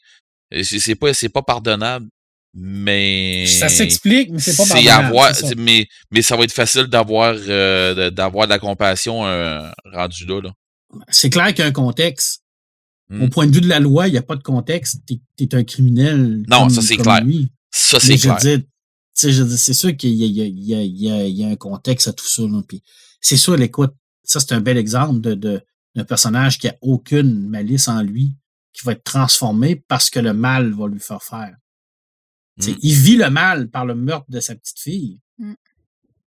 c'est 0.63 0.79
c'est 0.79 0.95
pas, 0.95 1.13
c'est 1.13 1.29
pas 1.29 1.43
pardonnable, 1.43 2.07
mais. 2.53 3.45
Ça 3.45 3.69
s'explique, 3.69 4.31
mais 4.31 4.39
c'est 4.39 4.55
pas 4.57 4.65
pardonnable, 4.65 5.05
avoir, 5.07 5.35
ça. 5.35 5.47
mais, 5.57 5.87
mais 6.11 6.21
ça 6.21 6.35
va 6.35 6.43
être 6.45 6.51
facile 6.53 6.85
d'avoir 6.87 7.35
euh, 7.37 7.93
de- 7.93 8.09
d'avoir 8.09 8.47
de 8.47 8.51
la 8.51 8.59
compassion 8.59 9.25
euh, 9.27 9.69
rendu 9.93 10.25
là. 10.25 10.41
là. 10.41 10.51
C'est 11.09 11.29
clair 11.29 11.47
qu'il 11.49 11.59
y 11.59 11.61
a 11.61 11.67
un 11.67 11.71
contexte. 11.71 12.41
Au 13.21 13.27
point 13.27 13.47
de 13.47 13.51
vue 13.55 13.61
de 13.61 13.67
la 13.67 13.79
loi, 13.79 14.07
il 14.07 14.11
n'y 14.11 14.19
a 14.19 14.21
pas 14.21 14.35
de 14.35 14.43
contexte. 14.43 14.99
T'es 15.07 15.19
es 15.39 15.55
un 15.55 15.63
criminel. 15.63 16.43
Non, 16.47 16.59
comme- 16.61 16.69
ça, 16.69 16.81
c'est 16.83 16.95
clair. 16.97 17.23
lui. 17.23 17.47
Ça, 17.71 17.99
c'est 17.99 18.17
clair. 18.17 18.37
dire, 18.37 18.59
c'est 19.15 19.73
sûr 19.73 19.97
qu'il 19.97 20.11
y 20.13 20.23
a, 20.23 20.27
il 20.27 20.35
y, 20.37 20.41
a, 20.41 20.45
il 20.45 20.63
y, 20.63 20.75
a, 20.75 20.81
il 20.83 21.01
y, 21.03 21.11
a, 21.11 21.25
il 21.25 21.35
y 21.39 21.43
a 21.43 21.47
un 21.47 21.55
contexte 21.55 22.07
à 22.07 22.13
tout 22.13 22.27
ça. 22.27 22.43
Là. 22.43 22.61
Puis 22.67 22.83
c'est 23.19 23.35
sûr, 23.37 23.59
écoute, 23.59 23.93
ça, 24.23 24.39
c'est 24.39 24.53
un 24.53 24.61
bel 24.61 24.77
exemple 24.77 25.21
de, 25.21 25.33
de, 25.33 25.59
d'un 25.95 26.03
personnage 26.05 26.57
qui 26.59 26.67
a 26.67 26.75
aucune 26.81 27.47
malice 27.49 27.87
en 27.87 28.01
lui, 28.01 28.35
qui 28.73 28.85
va 28.85 28.91
être 28.93 29.03
transformé 29.03 29.75
parce 29.75 30.09
que 30.09 30.19
le 30.19 30.33
mal 30.33 30.71
va 30.73 30.87
lui 30.87 30.99
faire 30.99 31.23
faire. 31.23 31.55
Tu 32.59 32.65
sais, 32.65 32.71
Mm. 32.73 32.77
Il 32.81 32.95
vit 32.95 33.15
le 33.17 33.29
mal 33.29 33.69
par 33.69 33.85
le 33.85 33.95
meurtre 33.95 34.29
de 34.29 34.39
sa 34.39 34.55
petite 34.55 34.79
fille. 34.79 35.19
Mm. 35.37 35.53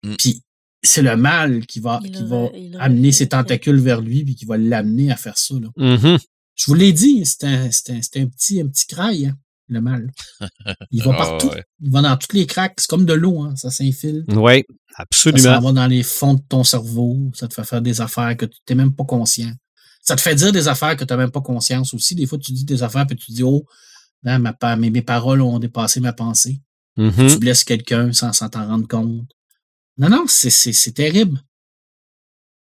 Mm. 0.03 0.15
Puis 0.17 0.43
c'est 0.84 1.01
le 1.01 1.15
mal 1.17 1.65
qui 1.65 1.79
va, 1.79 1.99
Il 2.03 2.11
qui 2.11 2.21
le- 2.21 2.27
va 2.27 2.49
il 2.53 2.71
le 2.73 2.81
amener 2.81 3.11
ses 3.11 3.27
tentacules 3.29 3.79
vers 3.79 4.01
lui 4.01 4.23
puis 4.23 4.35
qui 4.35 4.45
va 4.45 4.57
l'amener 4.57 5.11
à 5.11 5.15
faire 5.15 5.38
ça. 5.38 5.55
Là. 5.59 5.69
Mhm. 5.75 6.17
Je 6.55 6.65
vous 6.65 6.73
l'ai 6.75 6.93
dit, 6.93 7.25
c'est 7.25 7.43
un, 7.45 7.71
c'est 7.71 7.91
un, 7.91 8.01
c'est 8.01 8.19
un 8.21 8.27
petit, 8.27 8.61
un 8.61 8.67
petit 8.67 8.85
crail, 8.88 9.25
hein, 9.27 9.38
le 9.69 9.81
mal. 9.81 10.11
Il 10.91 11.03
va 11.03 11.11
Ah, 11.14 11.18
partout. 11.18 11.48
ouais. 11.49 11.64
Il 11.81 11.91
va 11.91 12.02
dans 12.02 12.15
toutes 12.18 12.34
les 12.34 12.45
craques. 12.45 12.76
C'est 12.80 12.88
comme 12.89 13.06
de 13.06 13.14
l'eau, 13.14 13.41
hein, 13.41 13.56
ça 13.56 13.69
s'infile. 13.72 14.23
Oui, 14.30 14.64
Ça 14.95 15.03
absolument. 15.03 15.56
s'en 15.56 15.61
va 15.61 15.72
dans 15.73 15.88
les 15.88 16.03
fonds 16.03 16.34
de 16.35 16.41
ton 16.48 16.64
cerveau. 16.64 17.31
Ça 17.35 17.48
te 17.48 17.53
fait 17.53 17.64
faire 17.65 17.81
des 17.81 17.99
affaires 18.02 18.35
que 18.38 18.45
tu 18.45 18.57
n'es 18.69 18.76
même 18.76 18.94
pas 18.94 19.03
conscient. 19.06 19.52
Ça 20.02 20.15
te 20.15 20.22
fait 20.22 20.35
dire 20.35 20.52
des 20.53 20.68
affaires 20.69 20.95
que 20.95 21.03
tu 21.03 21.14
n'as 21.14 21.18
même 21.18 21.31
pas 21.31 21.41
conscience 21.41 21.94
aussi. 21.94 22.15
Des 22.15 22.26
fois, 22.26 22.38
tu 22.38 22.52
dis 22.53 22.64
des 22.65 22.81
affaires 22.84 23.06
puis 23.06 23.18
tu 23.18 23.31
dis, 23.34 23.44
oh, 23.44 23.65
hein, 24.26 24.39
ma, 24.39 24.53
pa- 24.53 24.76
mes, 24.77 24.89
mes 24.89 25.02
paroles 25.02 25.41
ont 25.41 25.60
dépassé 25.60 25.99
ma 25.99 26.14
pensée. 26.14 26.61
Mhm. 26.95 27.27
Tu 27.30 27.38
blesses 27.39 27.64
quelqu'un 27.64 28.11
sans 28.14 28.31
sans 28.34 28.49
t'en 28.49 28.65
rendre 28.68 28.88
compte. 28.88 29.30
Non, 29.98 30.10
non, 30.10 30.26
c'est, 30.27 30.49
terrible. 30.94 31.41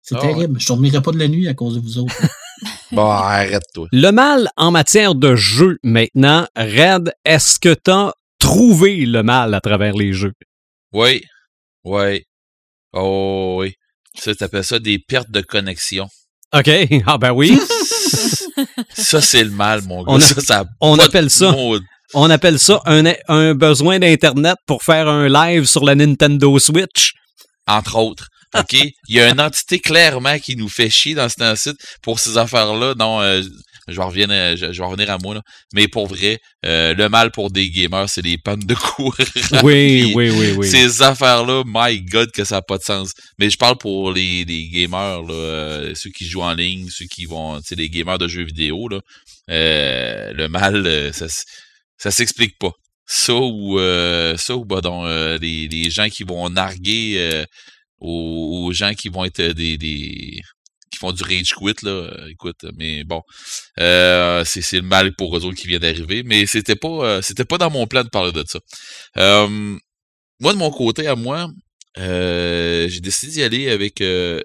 C'est 0.02 0.16
Ah 0.16 0.22
ouais. 0.22 0.34
terrible. 0.34 0.60
Je 0.60 0.66
ne 0.66 0.68
dormirai 0.68 1.02
pas 1.02 1.12
de 1.12 1.18
la 1.20 1.28
nuit 1.28 1.48
à 1.48 1.54
cause 1.54 1.76
de 1.76 1.80
vous 1.80 1.98
autres. 1.98 2.16
Bon, 2.96 3.10
arrête-toi. 3.10 3.88
Le 3.92 4.12
mal 4.12 4.50
en 4.58 4.72
matière 4.72 5.16
de 5.16 5.36
jeu 5.36 5.78
maintenant, 5.84 6.46
Red, 6.56 7.14
est-ce 7.26 7.60
que 7.60 7.74
tu 7.74 7.92
as 7.92 8.14
trouvé 8.40 9.06
le 9.06 9.24
mal 9.24 9.54
à 9.54 9.62
travers 9.62 9.94
les 9.94 10.14
jeux? 10.14 10.34
Oui. 10.94 11.24
Oui. 11.84 12.24
Oh, 12.94 13.58
oui. 13.62 13.74
Ça, 14.16 14.36
t'appelles 14.36 14.64
ça 14.66 14.80
des 14.80 15.00
pertes 15.00 15.32
de 15.32 15.42
connexion. 15.42 16.08
OK. 16.54 16.70
Ah 17.08 17.18
ben 17.18 17.32
oui. 17.32 17.58
Ça, 18.94 19.22
c'est 19.22 19.44
le 19.44 19.50
mal, 19.52 19.82
mon 19.84 20.04
gars. 20.04 20.12
On 20.12 20.18
a- 20.18 20.20
ça, 20.22 20.42
ça 20.42 20.66
on 20.82 21.00
appelle 21.00 21.30
ça- 21.30 21.52
mot. 21.52 21.78
On 22.14 22.30
appelle 22.30 22.60
ça 22.60 22.82
un, 22.86 23.04
un 23.30 23.56
besoin 23.56 23.98
d'Internet 24.00 24.58
pour 24.66 24.84
faire 24.84 25.08
un 25.08 25.30
live 25.30 25.64
sur 25.66 25.86
la 25.86 25.96
Nintendo 25.96 26.60
Switch. 26.60 27.14
entre 27.68 27.96
autres. 27.98 28.28
OK? 28.58 28.74
Il 28.74 29.16
y 29.16 29.20
a 29.20 29.30
une 29.30 29.42
entité 29.42 29.80
clairement 29.80 30.38
qui 30.40 30.56
nous 30.56 30.70
fait 30.70 30.90
chier 30.90 31.14
dans 31.16 31.30
ce 31.30 31.56
site 31.56 31.78
pour 32.02 32.20
ces 32.20 32.38
affaires-là. 32.38 32.96
Non, 32.98 33.22
euh, 33.22 33.42
je, 33.88 33.96
vais 33.96 34.04
revenir, 34.04 34.30
à- 34.30 34.56
je, 34.56 34.72
je 34.72 34.82
vais 34.82 34.88
revenir 34.88 35.10
à 35.10 35.18
moi, 35.18 35.36
là. 35.36 35.42
Mais 35.74 35.88
pour 35.88 36.08
vrai, 36.08 36.40
euh, 36.66 36.94
le 36.94 37.10
mal 37.10 37.32
pour 37.32 37.52
des 37.52 37.70
gamers, 37.70 38.10
c'est 38.10 38.22
les 38.22 38.38
pannes 38.38 38.60
de 38.66 38.76
courant. 38.76 39.14
Oui, 39.64 40.12
oui, 40.16 40.30
oui, 40.30 40.54
oui. 40.58 40.68
Ces 40.70 41.02
affaires-là, 41.02 41.64
my 41.66 42.02
God, 42.02 42.32
que 42.32 42.44
ça 42.44 42.56
n'a 42.56 42.62
pas 42.62 42.78
de 42.78 42.84
sens. 42.84 43.12
Mais 43.40 43.50
je 43.50 43.58
parle 43.58 43.78
pour 43.78 44.12
les, 44.12 44.44
les 44.46 44.68
gamers, 44.70 45.22
là, 45.24 45.34
euh, 45.34 45.94
ceux 45.96 46.10
qui 46.10 46.26
jouent 46.26 46.42
en 46.44 46.54
ligne, 46.54 46.88
ceux 46.90 47.06
qui 47.06 47.26
vont, 47.26 47.58
tu 47.60 47.68
sais, 47.68 47.76
les 47.76 47.90
gamers 47.90 48.18
de 48.18 48.28
jeux 48.28 48.46
vidéo, 48.46 48.88
là. 48.88 49.00
Euh, 49.50 50.32
le 50.34 50.48
mal, 50.48 50.86
euh, 50.86 51.12
ça, 51.12 51.26
ça 51.98 52.12
s'explique 52.12 52.58
pas. 52.60 52.72
Ça 53.08 53.34
ou, 53.34 53.78
euh, 53.80 54.38
ça 54.38 54.56
ou, 54.56 54.64
bah, 54.64 54.80
donc, 54.80 55.06
euh, 55.06 55.38
les, 55.42 55.68
les 55.68 55.90
gens 55.90 56.08
qui 56.08 56.24
vont 56.24 56.50
narguer 56.50 57.16
euh, 57.18 57.46
aux, 58.02 58.72
gens 58.74 58.94
qui 58.94 59.10
vont 59.10 59.26
être 59.26 59.42
des, 59.42 59.78
des 59.78 60.42
qui 60.92 60.98
font 61.00 61.12
du 61.14 61.24
rage 61.24 61.54
quit 61.56 61.74
là 61.84 61.92
euh, 61.92 62.28
écoute 62.30 62.66
mais 62.78 63.04
bon 63.06 63.22
euh, 63.80 64.44
c'est 64.46 64.74
le 64.74 64.82
mal 64.82 65.16
pour 65.16 65.38
eux 65.38 65.46
autres 65.46 65.58
qui 65.58 65.68
vient 65.68 65.80
d'arriver 65.80 66.24
mais 66.24 66.46
c'était 66.46 66.76
pas 66.76 66.90
euh, 66.90 67.22
c'était 67.22 67.46
pas 67.46 67.58
dans 67.58 67.72
mon 67.72 67.88
plan 67.88 68.04
de 68.04 68.10
parler 68.10 68.32
de 68.34 68.44
ça 68.48 68.60
Euh, 69.18 69.78
moi 70.40 70.54
de 70.54 70.58
mon 70.58 70.72
côté 70.72 71.08
à 71.08 71.16
moi 71.16 71.50
euh, 71.98 72.88
j'ai 72.90 73.00
décidé 73.02 73.32
d'y 73.34 73.44
aller 73.44 73.70
avec 73.70 74.02
euh, 74.02 74.42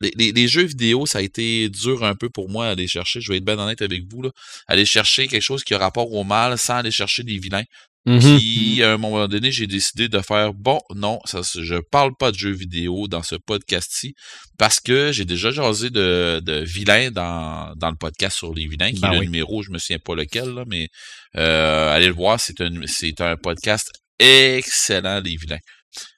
les, 0.00 0.12
les- 0.16 0.32
les 0.32 0.48
jeux 0.48 0.64
vidéo, 0.64 1.06
ça 1.06 1.18
a 1.18 1.22
été 1.22 1.68
dur 1.68 2.04
un 2.04 2.14
peu 2.16 2.28
pour 2.28 2.48
moi 2.50 2.66
à 2.66 2.70
aller 2.70 2.88
chercher. 2.88 3.20
Je 3.20 3.30
vais 3.32 3.38
être 3.38 3.44
bien 3.44 3.58
honnête 3.58 3.82
avec 3.82 4.02
vous. 4.10 4.22
Là. 4.22 4.30
Aller 4.66 4.84
chercher 4.84 5.28
quelque 5.28 5.42
chose 5.42 5.62
qui 5.64 5.74
a 5.74 5.78
rapport 5.78 6.12
au 6.12 6.24
mal 6.24 6.58
sans 6.58 6.76
aller 6.78 6.90
chercher 6.90 7.22
des 7.22 7.38
vilains. 7.38 7.62
Mhm. 8.04 8.38
Puis, 8.38 8.82
à 8.82 8.94
un 8.94 8.96
moment 8.96 9.28
donné, 9.28 9.52
j'ai 9.52 9.68
décidé 9.68 10.08
de 10.08 10.20
faire 10.20 10.54
bon, 10.54 10.80
non, 10.94 11.20
ça, 11.24 11.40
je 11.42 11.76
parle 11.76 12.16
pas 12.18 12.32
de 12.32 12.36
jeux 12.36 12.50
vidéo 12.50 13.06
dans 13.06 13.22
ce 13.22 13.36
podcast-ci 13.36 14.14
parce 14.58 14.80
que 14.80 15.12
j'ai 15.12 15.24
déjà 15.24 15.52
jasé 15.52 15.88
de, 15.90 16.40
de 16.44 16.64
vilains 16.64 17.12
dans, 17.12 17.72
dans 17.76 17.90
le 17.90 17.96
podcast 17.96 18.36
sur 18.36 18.52
les 18.52 18.66
vilains, 18.66 18.90
qui 18.90 19.00
Ben 19.00 19.10
est 19.10 19.14
le 19.14 19.20
oui. 19.20 19.26
numéro, 19.26 19.62
je 19.62 19.70
me 19.70 19.78
souviens 19.78 20.00
pas 20.00 20.16
lequel, 20.16 20.48
là, 20.48 20.64
mais 20.66 20.88
euh, 21.36 21.92
allez 21.94 22.08
le 22.08 22.12
voir, 22.12 22.40
c'est 22.40 22.60
un, 22.60 22.70
c'est 22.86 23.20
un 23.20 23.36
podcast 23.36 23.92
excellent, 24.18 25.20
les 25.20 25.36
vilains. 25.36 25.60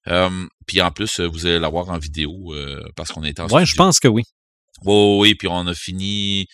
Euh, 0.09 0.47
puis 0.66 0.81
en 0.81 0.90
plus, 0.90 1.20
vous 1.20 1.44
allez 1.47 1.59
l'avoir 1.59 1.90
en 1.90 1.98
vidéo 1.98 2.55
euh, 2.55 2.82
parce 2.97 3.11
qu'on 3.12 3.24
est 3.24 3.40
en 3.40 3.48
Ouais, 3.48 3.66
je 3.66 3.74
pense 3.74 4.01
que 4.01 4.09
oui. 4.09 4.23
Oui, 4.85 5.16
oui, 5.20 5.35
puis 5.35 5.48
on 5.48 5.66
a 5.66 5.74
fini. 5.74 6.47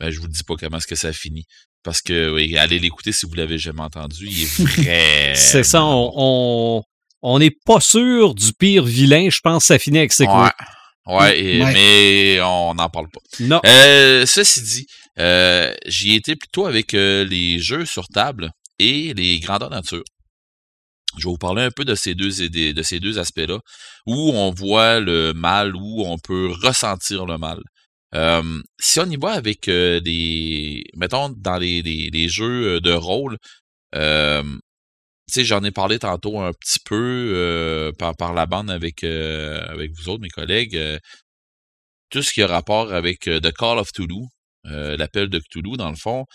Ben, 0.00 0.10
je 0.10 0.18
vous 0.20 0.28
dis 0.28 0.42
pas 0.42 0.54
comment 0.56 0.78
est-ce 0.78 0.86
que 0.86 0.96
ça 0.96 1.08
a 1.08 1.12
fini. 1.12 1.44
Parce 1.84 2.00
que, 2.00 2.30
oui, 2.32 2.56
allez 2.56 2.78
l'écouter 2.78 3.10
si 3.12 3.26
vous 3.26 3.34
l'avez 3.34 3.58
jamais 3.58 3.82
entendu. 3.82 4.26
Il 4.30 4.42
est 4.42 4.62
vrai. 4.62 5.32
C'est 5.36 5.64
ça, 5.64 5.84
on- 5.84 6.12
on 6.16 6.82
on 7.24 7.38
n'est 7.38 7.52
pas 7.64 7.80
sûr 7.80 8.34
du 8.34 8.52
pire 8.52 8.84
vilain. 8.84 9.28
Je 9.30 9.38
pense 9.42 9.62
que 9.62 9.66
ça 9.68 9.78
finit 9.78 9.98
avec 9.98 10.12
c'est 10.12 10.26
Ouais. 10.26 10.50
Ouais, 11.06 11.40
et- 11.40 11.62
Ouais. 11.62 11.72
mais 11.72 12.40
on 12.42 12.74
n'en 12.74 12.88
parle 12.88 13.06
pas. 13.12 13.20
Non. 13.40 13.60
Euh, 13.64 14.24
ceci 14.26 14.62
dit, 14.62 14.86
euh, 15.20 15.72
j'y 15.86 16.14
étais 16.14 16.34
plutôt 16.36 16.66
avec 16.66 16.94
euh, 16.94 17.24
les 17.24 17.58
jeux 17.60 17.84
sur 17.86 18.06
table 18.08 18.50
et 18.80 19.12
les 19.14 19.38
grandeurs 19.40 19.70
nature. 19.70 20.02
Je 21.18 21.24
vais 21.26 21.30
vous 21.30 21.38
parler 21.38 21.62
un 21.62 21.70
peu 21.70 21.84
de 21.84 21.94
ces 21.94 22.14
deux 22.14 22.30
de, 22.48 22.72
de 22.72 22.82
ces 22.82 22.98
deux 22.98 23.18
aspects-là, 23.18 23.58
où 24.06 24.30
on 24.32 24.50
voit 24.50 24.98
le 24.98 25.32
mal, 25.32 25.76
où 25.76 26.04
on 26.06 26.18
peut 26.18 26.50
ressentir 26.62 27.26
le 27.26 27.36
mal. 27.38 27.60
Euh, 28.14 28.60
si 28.80 29.00
on 29.00 29.06
y 29.10 29.16
va 29.16 29.32
avec 29.32 29.68
euh, 29.68 30.00
des, 30.00 30.84
mettons 30.96 31.30
dans 31.30 31.56
les, 31.58 31.82
les, 31.82 32.10
les 32.10 32.28
jeux 32.28 32.80
de 32.80 32.92
rôle, 32.92 33.38
euh, 33.94 34.42
j'en 35.34 35.64
ai 35.64 35.70
parlé 35.70 35.98
tantôt 35.98 36.40
un 36.40 36.52
petit 36.52 36.78
peu 36.84 37.32
euh, 37.34 37.92
par, 37.92 38.16
par 38.16 38.34
la 38.34 38.46
bande 38.46 38.70
avec 38.70 39.04
euh, 39.04 39.62
avec 39.68 39.92
vous 39.92 40.08
autres, 40.08 40.22
mes 40.22 40.28
collègues. 40.30 40.76
euh, 40.76 40.98
tout 42.10 42.22
ce 42.22 42.32
qui 42.32 42.42
a 42.42 42.46
rapport 42.46 42.92
avec 42.92 43.26
euh, 43.28 43.40
The 43.40 43.52
Call 43.52 43.78
of 43.78 43.92
Toulouse, 43.92 44.28
euh, 44.66 44.96
l'appel 44.96 45.28
de 45.28 45.38
Cthulhu, 45.40 45.76
dans 45.76 45.90
le 45.90 45.96
fond, 45.96 46.26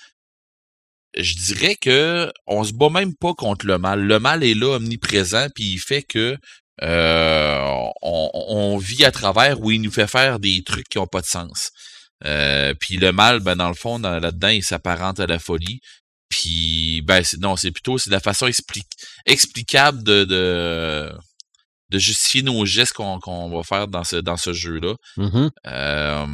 je 1.16 1.36
dirais 1.36 1.76
que 1.76 2.32
on 2.48 2.64
se 2.64 2.74
bat 2.74 2.90
même 2.90 3.16
pas 3.16 3.34
contre 3.34 3.66
le 3.68 3.78
mal. 3.78 4.02
Le 4.06 4.20
mal 4.20 4.44
est 4.44 4.54
là, 4.54 4.76
omniprésent, 4.78 5.48
puis 5.56 5.66
il 5.74 5.80
fait 5.80 6.04
que 6.04 6.20
euh, 6.30 6.38
on, 6.82 8.30
on 8.34 8.78
vit 8.78 9.06
à 9.06 9.12
travers 9.12 9.60
où 9.62 9.72
il 9.72 9.82
nous 9.82 9.92
fait 9.92 10.08
faire 10.08 10.40
des 10.40 10.64
trucs 10.64 10.88
qui 10.90 10.98
ont 11.00 11.08
pas 11.08 11.22
de 11.22 11.26
sens. 11.26 11.72
Euh, 12.26 12.74
puis 12.80 12.98
le 12.98 13.12
mal, 13.12 13.40
ben 13.42 13.56
dans 13.56 13.68
le 13.70 13.76
fond, 13.76 14.00
dans- 14.00 14.20
là-dedans, 14.20 14.48
il 14.50 14.64
s'apparente 14.64 15.20
à 15.20 15.28
la 15.28 15.40
folie. 15.40 15.80
Puis 16.30 17.02
ben 17.06 17.24
c'est- 17.24 17.38
non, 17.40 17.56
c'est 17.56 17.72
plutôt 17.72 17.98
c'est 17.98 18.10
la 18.10 18.20
façon 18.20 18.48
expli- 18.48 18.82
explicable 19.26 20.04
de, 20.04 20.24
de 20.26 21.12
de 21.90 22.00
justifier 22.00 22.42
nos 22.44 22.66
gestes 22.66 22.94
qu'on 22.94 23.20
qu'on 23.20 23.50
va 23.50 23.64
faire 23.64 23.88
dans 23.88 24.04
ce, 24.04 24.18
dans 24.18 24.36
ce 24.38 24.52
jeu-là. 24.54 24.96
Mhm. 25.18 25.50
Euh, 25.68 26.26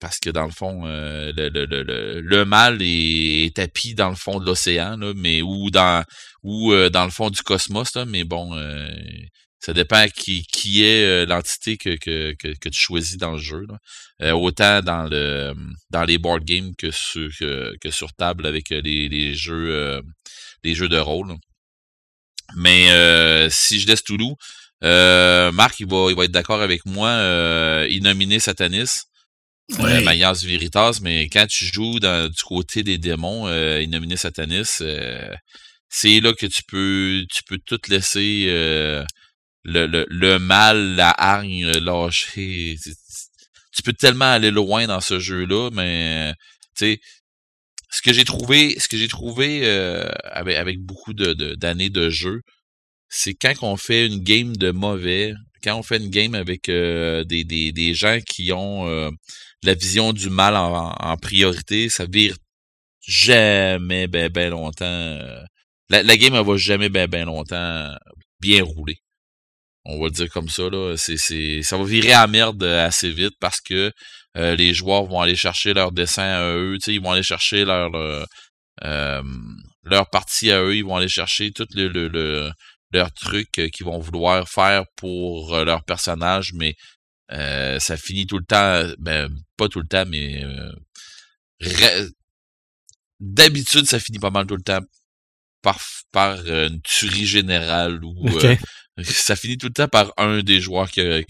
parce 0.00 0.18
que 0.18 0.30
dans 0.30 0.44
le 0.44 0.50
fond, 0.50 0.82
euh, 0.86 1.32
le, 1.36 1.48
le, 1.48 1.64
le, 1.66 1.82
le, 1.84 2.20
le 2.20 2.44
mal 2.44 2.82
est, 2.82 3.46
est 3.46 3.56
tapis 3.56 3.94
dans 3.94 4.10
le 4.10 4.16
fond 4.16 4.40
de 4.40 4.44
l'océan, 4.46 4.96
là, 4.96 5.12
mais 5.16 5.42
ou 5.42 5.70
dans 5.70 6.02
ou 6.42 6.72
euh, 6.72 6.90
dans 6.90 7.04
le 7.04 7.10
fond 7.10 7.30
du 7.30 7.40
cosmos, 7.42 7.94
là, 7.94 8.04
mais 8.04 8.24
bon, 8.24 8.54
euh, 8.56 8.88
ça 9.64 9.72
dépend 9.72 10.06
qui, 10.08 10.44
qui 10.52 10.84
est 10.84 11.04
euh, 11.06 11.26
l'entité 11.26 11.78
que, 11.78 11.96
que, 11.96 12.34
que, 12.34 12.48
que 12.48 12.68
tu 12.68 12.80
choisis 12.80 13.16
dans 13.16 13.32
le 13.32 13.38
jeu. 13.38 13.64
Là. 13.66 13.78
Euh, 14.20 14.32
autant 14.32 14.82
dans 14.82 15.04
le 15.04 15.54
dans 15.88 16.04
les 16.04 16.18
board 16.18 16.44
games 16.44 16.74
que 16.76 16.90
sur 16.90 17.30
que, 17.38 17.72
que 17.80 17.90
sur 17.90 18.12
table 18.12 18.46
avec 18.46 18.72
euh, 18.72 18.82
les, 18.84 19.08
les 19.08 19.34
jeux 19.34 19.70
euh, 19.74 20.02
les 20.64 20.74
jeux 20.74 20.90
de 20.90 20.98
rôle. 20.98 21.28
là. 21.28 21.36
Mais 22.56 22.90
euh, 22.90 23.48
si 23.50 23.80
je 23.80 23.86
laisse 23.86 24.04
Toulouse, 24.04 24.34
euh, 24.82 25.50
Marc 25.52 25.80
il 25.80 25.86
va 25.86 26.08
il 26.10 26.16
va 26.16 26.24
être 26.24 26.30
d'accord 26.30 26.60
avec 26.60 26.84
moi. 26.84 27.08
Euh, 27.08 27.86
il 27.90 28.02
nominait 28.02 28.40
Satanis. 28.40 29.04
Ouais. 29.78 29.92
Euh, 29.94 30.00
Magnus 30.02 30.42
Veritas, 30.44 30.98
mais 31.00 31.30
quand 31.30 31.46
tu 31.46 31.64
joues 31.64 31.98
dans, 31.98 32.28
du 32.28 32.42
côté 32.42 32.82
des 32.82 32.98
démons, 32.98 33.48
euh, 33.48 33.80
Innominé 33.80 34.16
Satanis, 34.18 34.82
euh, 34.82 35.34
c'est 35.88 36.20
là 36.20 36.34
que 36.34 36.44
tu 36.44 36.62
peux 36.68 37.24
tu 37.32 37.42
peux 37.44 37.58
tout 37.64 37.80
laisser 37.88 38.44
euh, 38.48 39.02
le, 39.64 39.86
le, 39.86 40.06
le 40.10 40.38
mal, 40.38 40.94
la 40.96 41.10
hargne 41.16 41.66
lâcher. 41.72 42.76
Tu- 42.82 43.82
peux 43.84 43.92
tellement 43.92 44.32
aller 44.32 44.50
loin 44.50 44.86
dans 44.86 45.00
ce 45.00 45.18
jeu-là, 45.20 45.70
mais 45.72 46.32
tu 46.76 46.86
sais, 46.86 47.00
ce 47.90 48.02
que 48.02 48.12
j'ai 48.12 48.24
trouvé, 48.24 48.78
ce 48.80 48.88
que 48.88 48.96
j'ai 48.96 49.08
trouvé 49.08 49.60
euh, 49.64 50.08
avec, 50.24 50.80
beaucoup 50.80 51.12
de, 51.14 51.32
d'années 51.54 51.90
de 51.90 52.10
jeu, 52.10 52.40
c'est 53.08 53.34
quand 53.34 53.54
on 53.62 53.76
fait 53.76 54.06
une 54.06 54.20
game 54.20 54.56
de 54.56 54.70
mauvais, 54.72 55.34
quand 55.62 55.76
on 55.78 55.82
fait 55.82 55.98
une 55.98 56.10
game 56.10 56.34
avec 56.34 56.68
euh, 56.68 57.24
des, 57.24 57.44
des, 57.44 57.72
des 57.72 57.94
gens 57.94 58.18
qui 58.26 58.52
ont 58.52 58.88
euh, 58.88 59.10
la 59.62 59.74
vision 59.74 60.12
du 60.12 60.30
mal 60.30 60.56
en, 60.56 60.92
en 60.92 61.16
priorité, 61.16 61.88
ça 61.88 62.06
vire 62.06 62.36
jamais 63.06 64.06
ben 64.08 64.30
ben 64.30 64.50
longtemps. 64.50 64.84
euh, 64.86 65.42
La, 65.90 66.02
la 66.02 66.16
game 66.16 66.34
elle 66.34 66.46
va 66.46 66.56
jamais 66.56 66.88
ben 66.90 67.08
ben 67.08 67.26
longtemps 67.26 67.94
bien 68.40 68.62
rouler. 68.64 68.98
On 69.86 69.98
va 69.98 70.06
le 70.06 70.10
dire 70.12 70.30
comme 70.30 70.48
ça 70.48 70.62
là, 70.70 70.96
c'est 70.96 71.16
c'est 71.18 71.62
ça 71.62 71.76
va 71.76 71.84
virer 71.84 72.12
à 72.12 72.26
merde 72.26 72.62
assez 72.62 73.10
vite 73.10 73.34
parce 73.40 73.60
que 73.60 73.92
euh, 74.36 74.56
les 74.56 74.74
joueurs 74.74 75.04
vont 75.04 75.20
aller 75.20 75.36
chercher 75.36 75.74
leur 75.74 75.92
dessin 75.92 76.22
à 76.22 76.54
eux, 76.54 76.76
tu 76.78 76.84
sais, 76.86 76.94
ils 76.94 77.00
vont 77.02 77.12
aller 77.12 77.22
chercher 77.22 77.64
leur 77.64 77.94
euh, 77.94 78.24
euh, 78.84 79.22
leur 79.84 80.08
partie 80.10 80.50
à 80.50 80.62
eux, 80.62 80.74
ils 80.76 80.84
vont 80.84 80.96
aller 80.96 81.08
chercher 81.08 81.52
tout 81.52 81.66
le, 81.74 81.88
le, 81.88 82.08
le 82.08 82.50
leur 82.92 83.12
truc 83.12 83.58
euh, 83.58 83.68
qu'ils 83.68 83.86
vont 83.86 83.98
vouloir 83.98 84.48
faire 84.48 84.84
pour 84.96 85.54
euh, 85.54 85.64
leur 85.64 85.84
personnage, 85.84 86.52
mais 86.54 86.74
euh, 87.32 87.78
ça 87.78 87.96
finit 87.96 88.26
tout 88.26 88.38
le 88.38 88.44
temps, 88.44 88.84
ben 88.98 89.28
pas 89.56 89.68
tout 89.68 89.80
le 89.80 89.86
temps, 89.88 90.04
mais 90.08 90.42
euh, 90.44 90.72
d'habitude 93.20 93.86
ça 93.86 93.98
finit 94.00 94.18
pas 94.18 94.30
mal 94.30 94.46
tout 94.46 94.56
le 94.56 94.62
temps 94.62 94.80
par 95.62 95.78
par 96.12 96.38
euh, 96.46 96.68
une 96.68 96.80
tuerie 96.82 97.26
générale 97.26 98.02
ou 98.04 98.14
euh, 98.28 98.56
ça 99.02 99.36
finit 99.36 99.58
tout 99.58 99.66
le 99.66 99.72
temps 99.72 99.88
par 99.88 100.12
un 100.16 100.42
des 100.42 100.60
joueurs 100.60 100.90
qui 100.90 101.00
a, 101.00 101.22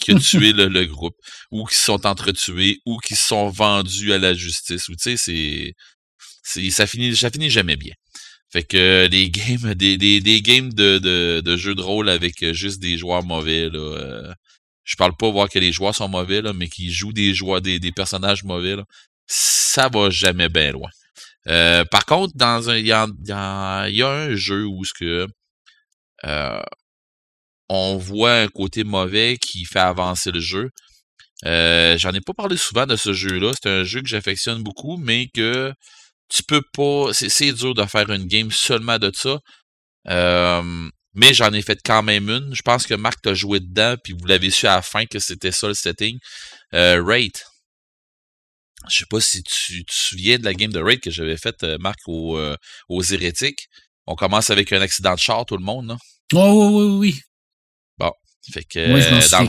qui, 0.00 0.12
a 0.12 0.18
tué 0.18 0.52
le, 0.52 0.66
le 0.68 0.84
groupe 0.86 1.16
ou 1.50 1.64
qui 1.64 1.76
sont 1.76 2.06
entretués 2.06 2.80
ou 2.86 2.98
qui 2.98 3.14
sont 3.14 3.48
vendus 3.50 4.12
à 4.12 4.18
la 4.18 4.34
justice 4.34 4.88
ou 4.88 4.92
tu 4.96 5.16
sais 5.16 5.16
c'est 5.16 5.74
c'est 6.42 6.70
ça 6.70 6.86
finit 6.86 7.16
ça 7.16 7.30
finit 7.30 7.50
jamais 7.50 7.76
bien. 7.76 7.94
Fait 8.52 8.64
que 8.64 8.76
euh, 8.76 9.08
les 9.08 9.30
games 9.30 9.74
des, 9.74 9.96
des, 9.96 10.20
des 10.20 10.42
games 10.42 10.72
de, 10.72 10.98
de, 10.98 11.40
de 11.44 11.56
jeux 11.56 11.74
de 11.74 11.82
rôle 11.82 12.08
avec 12.08 12.42
euh, 12.42 12.52
juste 12.52 12.80
des 12.80 12.98
joueurs 12.98 13.24
mauvais 13.24 13.68
là 13.70 13.78
euh, 13.78 14.32
je 14.84 14.96
parle 14.96 15.16
pas 15.16 15.30
voir 15.30 15.48
que 15.48 15.58
les 15.58 15.72
joueurs 15.72 15.94
sont 15.94 16.08
mauvais 16.08 16.42
là 16.42 16.52
mais 16.52 16.68
qui 16.68 16.92
jouent 16.92 17.12
des 17.12 17.34
joueurs 17.34 17.60
des, 17.60 17.78
des 17.80 17.92
personnages 17.92 18.44
mauvais 18.44 18.76
là, 18.76 18.84
ça 19.26 19.88
va 19.88 20.10
jamais 20.10 20.48
bien 20.48 20.72
loin. 20.72 20.90
Euh, 21.48 21.84
par 21.84 22.06
contre 22.06 22.32
dans 22.36 22.70
un 22.70 22.76
il 22.76 22.86
y 22.86 22.88
y 22.88 22.92
a 22.92 24.10
un 24.10 24.34
jeu 24.36 24.66
où 24.66 24.84
ce 24.84 24.92
que 24.94 25.26
euh, 26.24 26.62
on 27.68 27.96
voit 27.96 28.34
un 28.34 28.48
côté 28.48 28.84
mauvais 28.84 29.38
qui 29.38 29.64
fait 29.64 29.78
avancer 29.78 30.30
le 30.30 30.40
jeu. 30.40 30.70
Euh, 31.46 31.98
J'en 31.98 32.12
ai 32.12 32.20
pas 32.20 32.34
parlé 32.34 32.56
souvent 32.56 32.86
de 32.86 32.96
ce 32.96 33.12
jeu-là. 33.12 33.52
C'est 33.54 33.70
un 33.70 33.84
jeu 33.84 34.00
que 34.02 34.08
j'affectionne 34.08 34.62
beaucoup, 34.62 34.96
mais 34.96 35.28
que 35.34 35.72
tu 36.28 36.42
peux 36.42 36.62
pas. 36.72 37.12
C'est 37.12 37.52
dur 37.52 37.74
de 37.74 37.84
faire 37.84 38.10
une 38.10 38.26
game 38.26 38.50
seulement 38.50 38.98
de 38.98 39.10
ça. 39.14 39.38
Euh, 40.08 40.90
mais 41.14 41.32
j'en 41.32 41.52
ai 41.52 41.62
fait 41.62 41.78
quand 41.84 42.02
même 42.02 42.28
une. 42.28 42.54
Je 42.54 42.62
pense 42.62 42.86
que 42.86 42.94
Marc 42.94 43.22
t'a 43.22 43.34
joué 43.34 43.60
dedans, 43.60 43.96
puis 44.02 44.12
vous 44.12 44.26
l'avez 44.26 44.50
su 44.50 44.66
à 44.66 44.76
la 44.76 44.82
fin 44.82 45.06
que 45.06 45.18
c'était 45.18 45.52
ça 45.52 45.68
le 45.68 45.74
setting. 45.74 46.18
Euh, 46.74 47.02
Rate. 47.02 47.44
Je 48.90 48.98
sais 48.98 49.06
pas 49.08 49.20
si 49.20 49.42
tu 49.42 49.84
te 49.84 49.92
souviens 49.94 50.38
de 50.38 50.44
la 50.44 50.52
game 50.52 50.72
de 50.72 50.80
Rate 50.80 51.00
que 51.00 51.10
j'avais 51.10 51.38
faite, 51.38 51.62
euh, 51.62 51.78
Marc, 51.78 52.00
euh, 52.08 52.56
aux 52.88 53.02
hérétiques. 53.02 53.68
On 54.06 54.14
commence 54.14 54.50
avec 54.50 54.72
un 54.72 54.82
accident 54.82 55.14
de 55.14 55.20
char, 55.20 55.46
tout 55.46 55.56
le 55.56 55.64
monde, 55.64 55.88
là. 55.88 55.96
Oh, 56.34 56.68
oui, 56.70 56.84
oui, 56.84 56.98
oui. 56.98 57.20
Fait 58.52 58.64
que 58.64 58.80
je 58.86 58.92
euh, 58.92 59.10
dans, 59.10 59.16
le, 59.16 59.48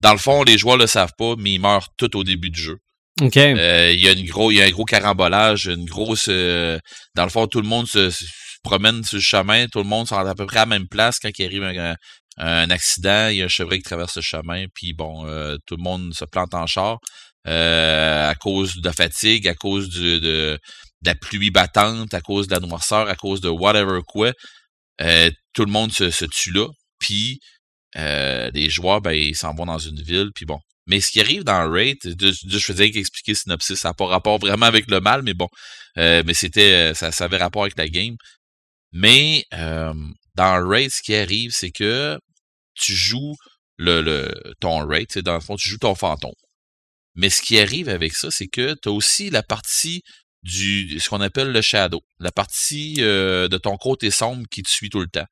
dans 0.00 0.12
le 0.12 0.18
fond, 0.18 0.42
les 0.42 0.58
joueurs 0.58 0.76
le 0.76 0.86
savent 0.86 1.12
pas, 1.18 1.34
mais 1.38 1.52
ils 1.54 1.60
meurent 1.60 1.88
tout 1.96 2.16
au 2.16 2.24
début 2.24 2.50
du 2.50 2.60
jeu. 2.60 2.78
OK. 3.20 3.36
Euh, 3.36 3.92
Il 3.92 4.00
y 4.00 4.08
a 4.08 4.12
une 4.12 4.26
gros, 4.26 4.50
il 4.50 4.56
y 4.56 4.62
a 4.62 4.64
un 4.64 4.70
gros 4.70 4.84
carambolage, 4.84 5.66
une 5.66 5.84
grosse. 5.84 6.26
euh, 6.28 6.78
dans 7.14 7.24
le 7.24 7.30
fond, 7.30 7.46
tout 7.46 7.60
le 7.60 7.68
monde 7.68 7.86
se, 7.86 8.10
se 8.10 8.24
promène 8.62 9.04
sur 9.04 9.16
le 9.16 9.22
chemin, 9.22 9.66
tout 9.68 9.78
le 9.78 9.84
monde 9.84 10.08
sont 10.08 10.16
à 10.16 10.34
peu 10.34 10.46
près 10.46 10.58
à 10.58 10.62
la 10.62 10.66
même 10.66 10.88
place 10.88 11.18
quand 11.20 11.30
il 11.38 11.44
arrive 11.44 11.62
un, 11.64 11.94
un 12.38 12.70
accident, 12.70 13.28
il 13.28 13.36
y 13.36 13.42
a 13.42 13.44
un 13.44 13.48
chevreuil 13.48 13.78
qui 13.78 13.84
traverse 13.84 14.16
le 14.16 14.22
chemin, 14.22 14.64
puis 14.74 14.94
bon, 14.94 15.26
euh, 15.26 15.56
tout 15.66 15.76
le 15.76 15.82
monde 15.82 16.12
se 16.14 16.24
plante 16.24 16.54
en 16.54 16.66
char 16.66 16.98
euh, 17.46 18.28
à 18.30 18.34
cause 18.34 18.76
de 18.76 18.86
la 18.88 18.92
fatigue, 18.92 19.46
à 19.46 19.54
cause 19.54 19.88
du, 19.90 20.18
de, 20.20 20.58
de 21.02 21.06
la 21.06 21.14
pluie 21.14 21.50
battante, 21.50 22.14
à 22.14 22.20
cause 22.20 22.48
de 22.48 22.54
la 22.54 22.60
noirceur, 22.60 23.08
à 23.08 23.14
cause 23.14 23.40
de 23.40 23.48
whatever 23.48 24.00
quoi. 24.06 24.32
Euh, 25.00 25.30
tout 25.52 25.64
le 25.64 25.70
monde 25.70 25.92
se, 25.92 26.10
se 26.10 26.24
tue 26.24 26.52
là, 26.52 26.66
puis 26.98 27.38
euh, 27.96 28.50
les 28.54 28.70
joueurs, 28.70 29.00
ben, 29.00 29.12
ils 29.12 29.36
s'en 29.36 29.54
vont 29.54 29.66
dans 29.66 29.78
une 29.78 30.00
ville, 30.00 30.30
puis 30.34 30.46
bon. 30.46 30.58
Mais 30.86 31.00
ce 31.00 31.10
qui 31.10 31.20
arrive 31.20 31.44
dans 31.44 31.70
Raid, 31.70 31.96
je 32.04 32.58
faisais 32.58 32.90
qu'expliquer 32.90 33.34
synopsis, 33.34 33.78
ça 33.80 33.88
n'a 33.88 33.94
pas 33.94 34.06
rapport 34.06 34.38
vraiment 34.38 34.66
avec 34.66 34.90
le 34.90 35.00
mal, 35.00 35.22
mais 35.22 35.34
bon. 35.34 35.48
Euh, 35.98 36.22
mais 36.26 36.34
c'était, 36.34 36.92
ça, 36.94 37.10
ça 37.12 37.24
avait 37.24 37.38
rapport 37.38 37.62
avec 37.62 37.78
la 37.78 37.88
game. 37.88 38.16
Mais 38.92 39.44
euh, 39.54 39.94
dans 40.34 40.68
Raid, 40.68 40.90
ce 40.90 41.02
qui 41.02 41.14
arrive, 41.14 41.52
c'est 41.52 41.70
que 41.70 42.18
tu 42.74 42.94
joues 42.94 43.34
le, 43.76 44.02
le 44.02 44.54
ton 44.60 44.86
Raid, 44.86 45.18
dans 45.18 45.34
le 45.34 45.40
fond, 45.40 45.56
tu 45.56 45.68
joues 45.68 45.78
ton 45.78 45.94
fantôme. 45.94 46.34
Mais 47.14 47.30
ce 47.30 47.42
qui 47.42 47.58
arrive 47.58 47.88
avec 47.88 48.14
ça, 48.14 48.30
c'est 48.30 48.48
que 48.48 48.74
tu 48.74 48.88
as 48.88 48.92
aussi 48.92 49.30
la 49.30 49.42
partie 49.42 50.02
du 50.42 51.00
ce 51.00 51.08
qu'on 51.08 51.20
appelle 51.20 51.52
le 51.52 51.62
shadow, 51.62 52.02
la 52.20 52.32
partie 52.32 52.96
euh, 52.98 53.48
de 53.48 53.56
ton 53.56 53.76
côté 53.76 54.10
sombre 54.10 54.46
qui 54.50 54.62
te 54.62 54.70
suit 54.70 54.90
tout 54.90 55.00
le 55.00 55.08
temps. 55.08 55.26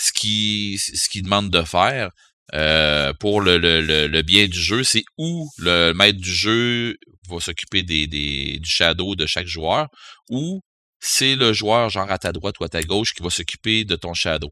Ce 0.00 0.12
qui 0.12 0.78
ce 0.78 1.08
qui 1.10 1.22
demande 1.22 1.50
de 1.50 1.62
faire 1.62 2.10
euh, 2.54 3.12
pour 3.20 3.40
le, 3.42 3.58
le, 3.58 4.06
le, 4.08 4.22
bien 4.22 4.48
du 4.48 4.60
jeu, 4.60 4.82
c'est 4.82 5.04
où 5.18 5.48
le 5.58 5.92
maître 5.92 6.18
du 6.18 6.32
jeu 6.32 6.96
va 7.28 7.38
s'occuper 7.38 7.82
des, 7.82 8.06
des 8.06 8.58
du 8.58 8.70
shadow 8.70 9.14
de 9.14 9.26
chaque 9.26 9.46
joueur, 9.46 9.88
ou 10.30 10.60
c'est 11.00 11.36
le 11.36 11.52
joueur 11.52 11.90
genre 11.90 12.10
à 12.10 12.18
ta 12.18 12.32
droite 12.32 12.56
ou 12.60 12.64
à 12.64 12.68
ta 12.68 12.82
gauche 12.82 13.14
qui 13.14 13.22
va 13.22 13.30
s'occuper 13.30 13.84
de 13.84 13.94
ton 13.96 14.14
shadow. 14.14 14.50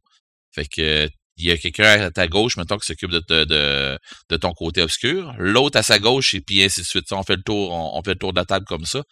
Fait 0.55 0.67
que 0.67 1.09
il 1.39 1.47
y 1.47 1.51
a 1.53 1.57
quelqu'un 1.57 2.03
à 2.03 2.11
ta 2.11 2.27
gauche, 2.29 2.57
maintenant 2.57 2.79
qui 2.79 2.87
s'occupe 2.87 3.11
de, 3.11 3.21
de, 3.29 3.99
de, 4.29 4.37
ton 4.37 4.53
côté 4.53 4.83
obscur, 4.83 5.33
l'autre 5.39 5.79
à 5.79 5.83
sa 5.83 5.99
gauche, 6.01 6.35
et 6.35 6.41
puis 6.41 6.63
ainsi 6.65 6.81
de 6.81 6.87
suite. 6.87 7.11
On 7.13 7.23
fait 7.23 7.37
le 7.37 7.43
tour, 7.43 7.71
on 7.73 8.03
fait 8.03 8.15
le 8.15 8.19
tour 8.19 8.33
de 8.33 8.41
la 8.41 8.45
table 8.45 8.67
comme 8.67 8.85
ça. 8.85 9.03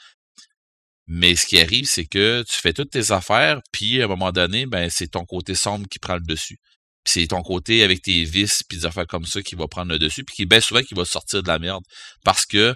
Mais 1.08 1.36
ce 1.36 1.46
qui 1.46 1.60
arrive, 1.60 1.86
c'est 1.86 2.06
que 2.06 2.44
tu 2.48 2.56
fais 2.56 2.72
toutes 2.72 2.90
tes 2.90 3.12
affaires, 3.12 3.60
puis 3.72 4.00
à 4.02 4.06
un 4.06 4.08
moment 4.08 4.32
donné, 4.32 4.66
ben 4.66 4.90
c'est 4.90 5.08
ton 5.08 5.24
côté 5.24 5.54
sombre 5.54 5.86
qui 5.88 5.98
prend 5.98 6.14
le 6.14 6.20
dessus. 6.20 6.58
Puis 7.04 7.20
c'est 7.22 7.26
ton 7.28 7.42
côté 7.42 7.84
avec 7.84 8.02
tes 8.02 8.24
vices 8.24 8.62
puis 8.68 8.78
des 8.78 8.86
affaires 8.86 9.06
comme 9.06 9.24
ça 9.26 9.40
qui 9.42 9.54
va 9.54 9.68
prendre 9.68 9.92
le 9.92 9.98
dessus, 9.98 10.24
puis 10.24 10.34
qui 10.36 10.46
bien 10.46 10.60
souvent 10.60 10.82
qui 10.82 10.94
va 10.94 11.04
sortir 11.04 11.42
de 11.42 11.48
la 11.48 11.58
merde 11.60 11.84
parce 12.24 12.46
que 12.46 12.74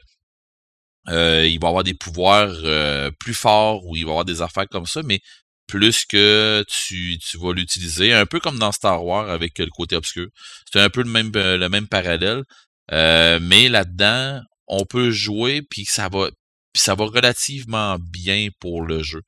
euh, 1.09 1.47
il 1.47 1.59
va 1.61 1.69
avoir 1.69 1.85
des 1.85 1.95
pouvoirs 1.95 2.53
euh, 2.65 3.11
plus 3.19 3.35
forts 3.35 3.85
ou 3.87 3.97
il 3.97 4.05
va 4.05 4.13
avoir 4.13 4.25
des 4.25 4.43
affaires 4.43 4.69
comme 4.69 4.87
ça, 4.87 5.03
mais 5.03 5.21
plus 5.67 6.05
que 6.05 6.65
tu, 6.69 7.19
tu 7.19 7.39
vas 7.39 7.53
l'utiliser, 7.53 8.13
un 8.13 8.27
peu 8.27 8.41
comme 8.41 8.59
dans 8.59 8.73
Star 8.73 9.05
Wars 9.05 9.31
avec 9.31 9.59
le 9.59 9.67
côté 9.67 9.97
obscur. 9.97 10.29
C'est 10.73 10.81
un 10.81 10.91
peu 10.91 11.03
le 11.03 11.11
même 11.11 11.33
euh, 11.37 11.57
le 11.57 11.69
même 11.69 11.89
parallèle, 11.89 12.45
mais 12.91 13.69
là-dedans 13.69 14.41
on 14.69 14.85
peut 14.85 15.11
jouer 15.11 15.63
puis 15.63 15.85
ça 15.85 16.09
va 16.09 16.31
puis 16.73 16.83
ça 16.83 16.95
va 16.95 17.05
relativement 17.07 17.99
bien 17.99 18.49
pour 18.61 18.83
le 18.83 19.03
jeu. 19.03 19.23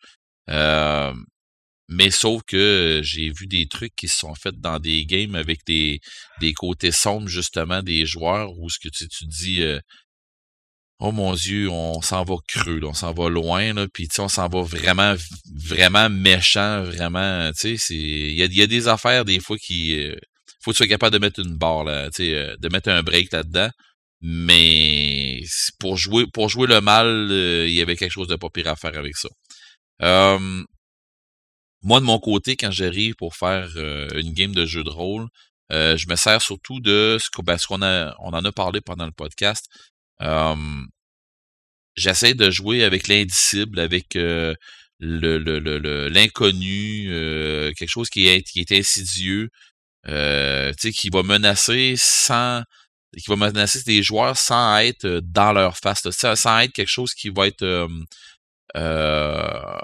Euh, 0.51 1.13
mais 1.89 2.11
sauf 2.11 2.43
que 2.47 3.01
j'ai 3.05 3.31
vu 3.31 3.47
des 3.47 3.67
trucs 3.69 3.95
qui 3.97 4.09
se 4.09 4.19
sont 4.19 4.35
faits 4.35 4.59
dans 4.61 4.79
des 4.79 5.05
games 5.05 5.35
avec 5.35 5.61
des, 5.67 6.01
des 6.41 6.55
côtés 6.55 6.93
sombres, 6.93 7.29
justement, 7.29 7.83
des 7.83 8.07
joueurs 8.07 8.51
où 8.59 8.71
ce 8.71 8.79
que 8.79 8.89
tu, 8.89 9.09
tu 9.09 9.27
dis 9.27 9.63
euh, 9.63 9.79
Oh 11.05 11.11
mon 11.11 11.35
Dieu, 11.35 11.69
on 11.69 12.01
s'en 12.01 12.23
va 12.23 12.37
creux, 12.47 12.81
on 12.85 12.95
s'en 12.95 13.13
va 13.13 13.29
loin, 13.29 13.75
là, 13.75 13.89
puis 13.93 14.09
on 14.21 14.29
s'en 14.29 14.49
va 14.49 14.63
vraiment, 14.63 15.17
vraiment 15.53 16.09
méchant, 16.09 16.85
vraiment, 16.85 17.51
tu 17.59 17.77
sais. 17.77 17.95
Il 17.95 18.55
y 18.55 18.63
a, 18.63 18.67
des 18.69 18.87
affaires 18.87 19.25
des 19.25 19.41
fois 19.41 19.59
qui. 19.59 19.99
euh, 19.99 20.15
faut 20.61 20.71
que 20.71 20.77
tu 20.77 20.79
sois 20.79 20.87
capable 20.87 21.15
de 21.15 21.19
mettre 21.19 21.41
une 21.41 21.57
barre, 21.57 21.83
là, 21.83 22.09
euh, 22.21 22.57
de 22.57 22.69
mettre 22.69 22.89
un 22.89 23.03
break 23.03 23.33
là-dedans. 23.33 23.69
Mais 24.23 25.43
pour 25.81 25.97
jouer 25.99 26.27
pour 26.33 26.49
jouer 26.49 26.67
le 26.69 26.81
mal, 26.81 27.07
euh, 27.31 27.67
il 27.69 27.75
y 27.75 27.81
avait 27.83 27.97
quelque 27.97 28.13
chose 28.13 28.29
de 28.29 28.37
pas 28.37 28.51
pire 28.51 28.69
à 28.69 28.77
faire 28.77 28.97
avec 28.99 29.17
ça. 29.17 29.29
Euh, 30.03 30.65
moi, 31.83 32.01
de 32.01 32.05
mon 32.05 32.19
côté, 32.19 32.57
quand 32.57 32.71
j'arrive 32.71 33.15
pour 33.17 33.35
faire 33.37 33.69
euh, 33.77 34.09
une 34.21 34.33
game 34.33 34.55
de 34.55 34.65
jeu 34.67 34.85
de 34.85 34.91
rôle, 34.91 35.27
euh, 35.73 35.97
je 35.97 36.09
me 36.09 36.17
sers 36.17 36.41
surtout 36.43 36.81
de 36.81 37.19
ce 37.21 37.31
qu'on 37.31 37.43
ben, 37.43 37.57
a 37.83 38.15
on 38.21 38.31
en 38.31 38.45
a 38.45 38.53
parlé 38.53 38.81
pendant 38.81 39.07
le 39.07 39.13
podcast. 39.13 39.67
J'essaie 41.97 42.35
de 42.35 42.51
jouer 42.51 42.85
avec 42.85 43.09
l'indicible, 43.09 43.79
avec 43.81 44.17
euh, 44.17 44.55
le 44.99 45.39
le- 45.39 45.59
le- 45.59 46.09
l'inconnu, 46.09 47.07
quelque 47.77 47.89
chose 47.89 48.09
qui 48.11 48.29
est, 48.29 48.43
qui 48.43 48.61
est 48.61 48.73
insidieux, 48.73 49.49
qui 50.07 51.09
va 51.13 51.23
menacer 51.23 51.95
sans 51.97 52.63
qui 53.17 53.29
va 53.29 53.37
menacer 53.37 53.83
des 53.85 54.03
joueurs 54.03 54.37
sans 54.37 54.77
être 54.79 55.05
euh, 55.05 55.21
dans 55.23 55.53
leur 55.53 55.77
face, 55.77 56.05
là, 56.05 56.13
sans, 56.35 56.59
être 56.61 56.73
quelque 56.73 56.89
chose 56.89 57.13
qui 57.15 57.29
va 57.31 57.47
être 57.47 57.63
euh, 57.63 57.89
euh, 58.77 59.79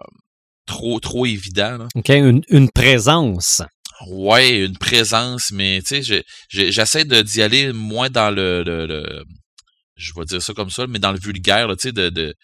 trop 0.67 1.01
trop 1.01 1.27
évident. 1.27 1.79
là. 1.79 1.89
OK, 1.95 2.09
une, 2.11 2.43
une 2.49 2.71
présence. 2.71 3.63
Ouais, 4.07 4.61
une 4.61 4.79
présence, 4.79 5.51
mais 5.51 5.81
tu 5.83 5.97
sais, 5.97 6.03
je- 6.03 6.23
je- 6.49 6.71
j'essaie 6.71 7.05
d'y 7.05 7.43
aller 7.43 7.73
moins 7.73 8.09
dans 8.11 8.31
le, 8.31 8.63
le, 8.63 8.87
le- 8.87 9.25
je 9.97 10.13
vais 10.17 10.25
dire 10.25 10.41
ça 10.41 10.55
comme 10.55 10.71
ça, 10.71 10.87
mais 10.87 11.01
dans 11.01 11.11
le 11.13 11.19
vulgaire, 11.19 11.67
tu 11.71 11.89
sais, 11.89 11.93
de, 11.93 12.09
de 12.09 12.35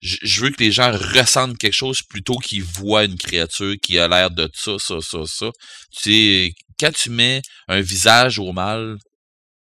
je 0.00 0.42
veux 0.42 0.50
que 0.50 0.62
les 0.62 0.70
gens 0.72 0.92
ressentent 0.92 1.56
quelque 1.58 1.72
chose 1.74 2.02
plutôt 2.02 2.36
qu'ils 2.36 2.62
voient 2.62 3.04
une 3.04 3.16
créature 3.16 3.74
qui 3.82 3.98
a 3.98 4.06
l'air 4.08 4.30
de 4.30 4.50
ça, 4.54 4.72
ça, 4.78 4.96
ça, 5.00 5.18
ça. 5.26 5.50
Tu 5.96 6.02
sais, 6.02 6.52
quand 6.78 6.92
tu 6.94 7.08
mets 7.10 7.40
un 7.68 7.80
visage 7.80 8.38
au 8.38 8.52
mal, 8.52 8.96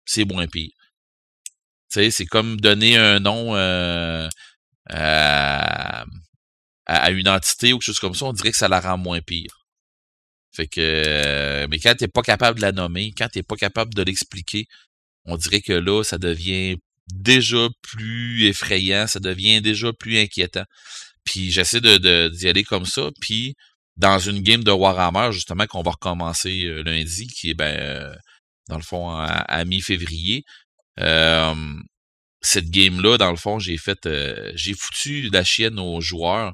c'est 0.10 0.26
moins 0.26 0.48
pire. 0.48 0.72
Tu 1.92 2.02
sais, 2.02 2.12
c'est 2.12 2.26
comme 2.26 2.58
donner 2.60 2.98
un 2.98 3.20
nom 3.20 3.56
euh, 3.56 4.28
à, 4.90 6.06
à- 6.86 7.12
une 7.12 7.28
entité 7.30 7.74
ou 7.74 7.80
quelque 7.80 7.86
chose 7.88 8.00
comme 8.00 8.16
ça, 8.16 8.26
on 8.26 8.34
dirait 8.34 8.52
que 8.52 8.58
ça 8.58 8.68
la 8.68 8.80
rend 8.82 8.98
moins 8.98 9.22
pire. 9.22 9.52
Fait 10.52 10.68
que, 10.68 11.68
mais 11.70 11.80
quand 11.80 11.96
t'es 11.98 12.08
pas 12.08 12.22
capable 12.22 12.58
de 12.58 12.62
la 12.64 12.72
nommer, 12.72 13.14
quand 13.18 13.30
t'es 13.30 13.44
pas 13.44 13.56
capable 13.56 13.94
de 13.94 14.02
l'expliquer, 14.04 14.66
on 15.26 15.38
dirait 15.38 15.62
que 15.62 15.74
là, 15.74 16.04
ça 16.04 16.18
devient 16.18 16.78
déjà 17.14 17.68
plus 17.84 18.46
effrayant, 18.48 19.08
ça 19.08 19.20
devient 19.20 19.62
déjà 19.62 19.94
plus 19.94 20.20
inquiétant. 20.20 20.66
Puis 21.26 21.52
j'essaie 21.52 21.82
de, 21.82 21.98
de- 21.98 22.30
d'y 22.30 22.50
aller 22.50 22.64
comme 22.64 22.86
ça. 22.86 23.10
Puis 23.22 23.56
dans 23.98 24.20
une 24.20 24.42
game 24.42 24.64
de 24.64 24.72
Warhammer, 24.72 25.32
justement, 25.34 25.68
qu'on 25.68 25.84
va 25.84 25.92
recommencer 25.92 26.66
euh, 26.66 26.84
lundi, 26.84 27.28
qui 27.28 27.52
est 27.52 27.56
ben 27.56 27.78
euh, 27.80 28.16
dans 28.70 28.78
le 28.78 28.84
fond 28.84 29.10
à, 29.10 29.66
mi-février. 29.66 30.46
cette 32.42 32.70
game-là, 32.70 33.18
dans 33.18 33.32
le 33.32 33.38
fond, 33.38 33.60
j'ai 33.60 33.78
fait 33.78 34.06
euh, 34.06 34.52
j'ai 34.56 34.74
foutu 34.74 35.30
la 35.30 35.44
chienne 35.44 35.80
aux 35.80 36.02
joueurs 36.02 36.54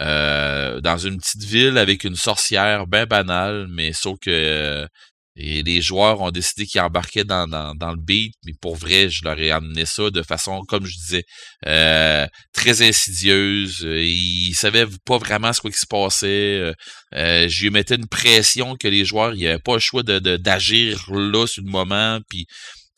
euh, 0.00 0.80
dans 0.80 0.98
une 0.98 1.18
petite 1.18 1.44
ville 1.44 1.78
avec 1.78 2.04
une 2.04 2.16
sorcière 2.16 2.86
bien 2.86 3.06
banale, 3.06 3.66
mais 3.68 3.92
sauf 3.92 4.18
que 4.20 4.30
euh, 4.30 4.86
et 5.34 5.62
les 5.62 5.80
joueurs 5.80 6.20
ont 6.20 6.30
décidé 6.30 6.66
qu'ils 6.66 6.82
embarquaient 6.82 7.24
dans, 7.24 7.46
le 7.46 7.96
beat, 7.96 8.34
mais 8.44 8.52
pour 8.60 8.76
vrai, 8.76 9.08
je 9.08 9.24
leur 9.24 9.38
ai 9.38 9.50
amené 9.50 9.86
ça 9.86 10.10
de 10.10 10.22
façon, 10.22 10.62
comme 10.68 10.84
je 10.84 10.94
disais, 10.94 11.24
euh, 11.66 12.26
très 12.52 12.82
insidieuse. 12.86 13.80
Ils 13.80 14.54
savaient 14.54 14.86
pas 15.06 15.16
vraiment 15.16 15.52
ce 15.54 15.62
qui 15.62 15.72
se 15.72 15.86
passait. 15.86 16.26
Euh, 16.60 16.74
euh, 17.14 17.48
je 17.48 17.62
lui 17.62 17.70
mettais 17.70 17.94
une 17.94 18.08
pression 18.08 18.76
que 18.76 18.88
les 18.88 19.06
joueurs, 19.06 19.34
n'avaient 19.34 19.58
pas 19.58 19.74
le 19.74 19.80
choix 19.80 20.02
de, 20.02 20.18
de- 20.18 20.36
d'agir 20.36 21.10
là 21.10 21.46
sur 21.46 21.62
le 21.64 21.70
moment. 21.70 22.18
Puis, 22.28 22.46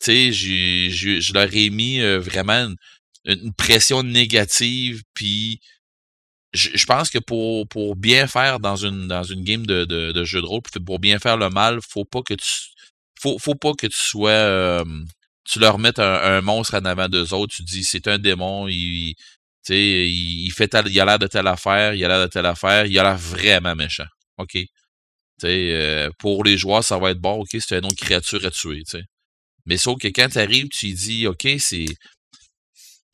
tu 0.01 0.31
sais, 0.31 0.31
je 0.33 1.33
leur 1.33 1.53
ai 1.55 1.69
mis 1.69 2.01
euh, 2.01 2.19
vraiment 2.19 2.53
une, 2.67 2.75
une 3.25 3.53
pression 3.53 4.03
négative. 4.03 5.03
Puis, 5.13 5.61
je, 6.55 6.69
je 6.73 6.85
pense 6.85 7.09
que 7.09 7.19
pour, 7.19 7.67
pour 7.67 7.95
bien 7.95 8.27
faire 8.27 8.59
dans 8.59 8.75
une 8.75 9.07
dans 9.07 9.23
une 9.23 9.43
game 9.43 9.65
de, 9.65 9.85
de, 9.85 10.11
de 10.11 10.23
jeu 10.25 10.41
de 10.41 10.45
rôle, 10.47 10.61
pour 10.85 10.99
bien 10.99 11.19
faire 11.19 11.37
le 11.37 11.49
mal, 11.49 11.79
faut 11.87 12.05
pas 12.05 12.21
que 12.23 12.33
tu 12.35 12.47
faut, 13.19 13.37
faut 13.39 13.55
pas 13.55 13.73
que 13.73 13.87
tu 13.87 13.97
sois 13.97 14.29
euh, 14.31 14.83
tu 15.45 15.59
leur 15.59 15.77
mettes 15.79 15.99
un, 15.99 16.13
un 16.15 16.41
monstre 16.41 16.75
en 16.75 16.85
avant 16.85 17.09
d'eux 17.09 17.33
autres, 17.33 17.55
tu 17.55 17.63
dis 17.63 17.83
c'est 17.83 18.07
un 18.07 18.17
démon, 18.19 18.67
il 18.67 19.15
il, 19.69 20.45
il 20.45 20.51
fait 20.51 20.69
il 20.87 20.99
a 20.99 21.05
l'air 21.05 21.19
de 21.19 21.27
telle 21.27 21.47
affaire, 21.47 21.93
il 21.95 22.03
a 22.05 22.07
l'air 22.07 22.21
de 22.21 22.27
telle 22.27 22.45
affaire, 22.45 22.85
il 22.85 22.97
a 22.99 23.03
l'air 23.03 23.17
vraiment 23.17 23.75
méchant. 23.75 24.05
OK? 24.37 24.57
Euh, 25.43 26.09
pour 26.19 26.43
les 26.43 26.57
joueurs, 26.57 26.83
ça 26.83 26.97
va 26.97 27.11
être 27.11 27.19
bon, 27.19 27.41
OK, 27.41 27.49
c'est 27.59 27.77
une 27.77 27.85
autre 27.85 27.95
créature 27.95 28.45
à 28.45 28.51
tuer, 28.51 28.83
tu 28.83 28.99
sais. 28.99 29.03
Mais 29.65 29.77
sauf 29.77 29.99
que 29.99 30.07
quand 30.09 30.29
tu 30.29 30.37
arrives, 30.39 30.69
tu 30.69 30.91
dis 30.93 31.27
OK, 31.27 31.47
c'est 31.59 31.85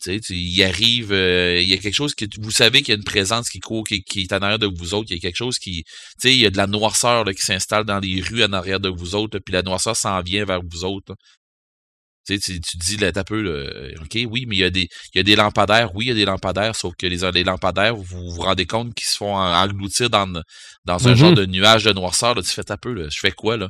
tu 0.01 0.13
sais, 0.13 0.19
tu- 0.19 0.35
il 0.35 0.63
arrive, 0.63 1.11
euh, 1.13 1.59
il 1.61 1.69
y 1.69 1.73
a 1.73 1.77
quelque 1.77 1.93
chose 1.95 2.15
que 2.15 2.25
vous 2.39 2.51
savez 2.51 2.81
qu'il 2.81 2.89
y 2.89 2.91
a 2.93 2.97
une 2.97 3.03
présence 3.03 3.49
qui 3.49 3.59
court, 3.59 3.83
qui, 3.87 4.03
qui 4.03 4.21
est 4.21 4.33
en 4.33 4.37
arrière 4.39 4.59
de 4.59 4.67
vous 4.67 4.93
autres. 4.93 5.11
Il 5.11 5.15
y 5.15 5.17
a 5.17 5.21
quelque 5.21 5.35
chose 5.37 5.59
qui, 5.59 5.83
tu 5.83 5.93
sais, 6.19 6.33
il 6.33 6.39
y 6.39 6.45
a 6.45 6.49
de 6.49 6.57
la 6.57 6.67
noirceur 6.67 7.23
là, 7.25 7.33
qui 7.33 7.41
s'installe 7.43 7.85
dans 7.85 7.99
les 7.99 8.21
rues 8.21 8.43
en 8.43 8.53
arrière 8.53 8.79
de 8.79 8.89
vous 8.89 9.15
autres, 9.15 9.37
là, 9.37 9.41
puis 9.45 9.53
la 9.53 9.61
noirceur 9.63 9.95
s'en 9.95 10.21
vient 10.21 10.45
vers 10.45 10.61
vous 10.63 10.83
autres. 10.85 11.11
là. 11.13 11.15
Tu 12.27 12.39
sais, 12.39 12.59
tu, 12.59 12.77
dis 12.77 12.97
là, 12.97 13.11
t'as 13.11 13.23
peu, 13.23 13.41
là, 13.41 13.67
ok, 14.03 14.15
oui, 14.29 14.45
mais 14.47 14.55
il 14.55 14.59
y 14.59 14.63
a 14.63 14.69
des, 14.69 14.87
il 15.13 15.17
y 15.17 15.19
a 15.19 15.23
des 15.23 15.35
lampadaires, 15.35 15.95
oui, 15.95 16.05
il 16.05 16.07
y 16.09 16.11
a 16.11 16.13
des 16.13 16.25
lampadaires, 16.25 16.75
sauf 16.75 16.93
que 16.95 17.07
les, 17.07 17.17
les 17.31 17.43
lampadaires, 17.43 17.95
vous 17.95 18.05
vous 18.31 18.41
rendez 18.41 18.67
compte 18.67 18.93
qu'ils 18.93 19.07
se 19.07 19.17
font 19.17 19.35
en- 19.35 19.53
engloutir 19.63 20.09
dans, 20.11 20.27
dans 20.85 21.07
un 21.07 21.11
Mhm. 21.11 21.17
genre 21.17 21.33
de 21.33 21.45
nuage 21.47 21.83
de 21.85 21.93
noirceur. 21.93 22.35
Là, 22.35 22.43
tu 22.43 22.49
fais 22.51 22.63
t'as 22.63 22.77
peu, 22.77 22.93
là, 22.93 23.09
je 23.09 23.19
fais 23.19 23.31
quoi 23.31 23.57
là? 23.57 23.69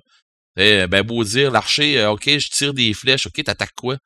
Eh, 0.57 0.87
Ben 0.87 1.03
beau 1.03 1.23
dire, 1.23 1.51
l'archer, 1.51 1.99
euh, 1.99 2.11
ok, 2.11 2.25
je 2.39 2.49
tire 2.49 2.73
des 2.73 2.93
flèches, 2.93 3.27
ok, 3.27 3.43
t'attaques 3.43 3.73
quoi? 3.75 3.97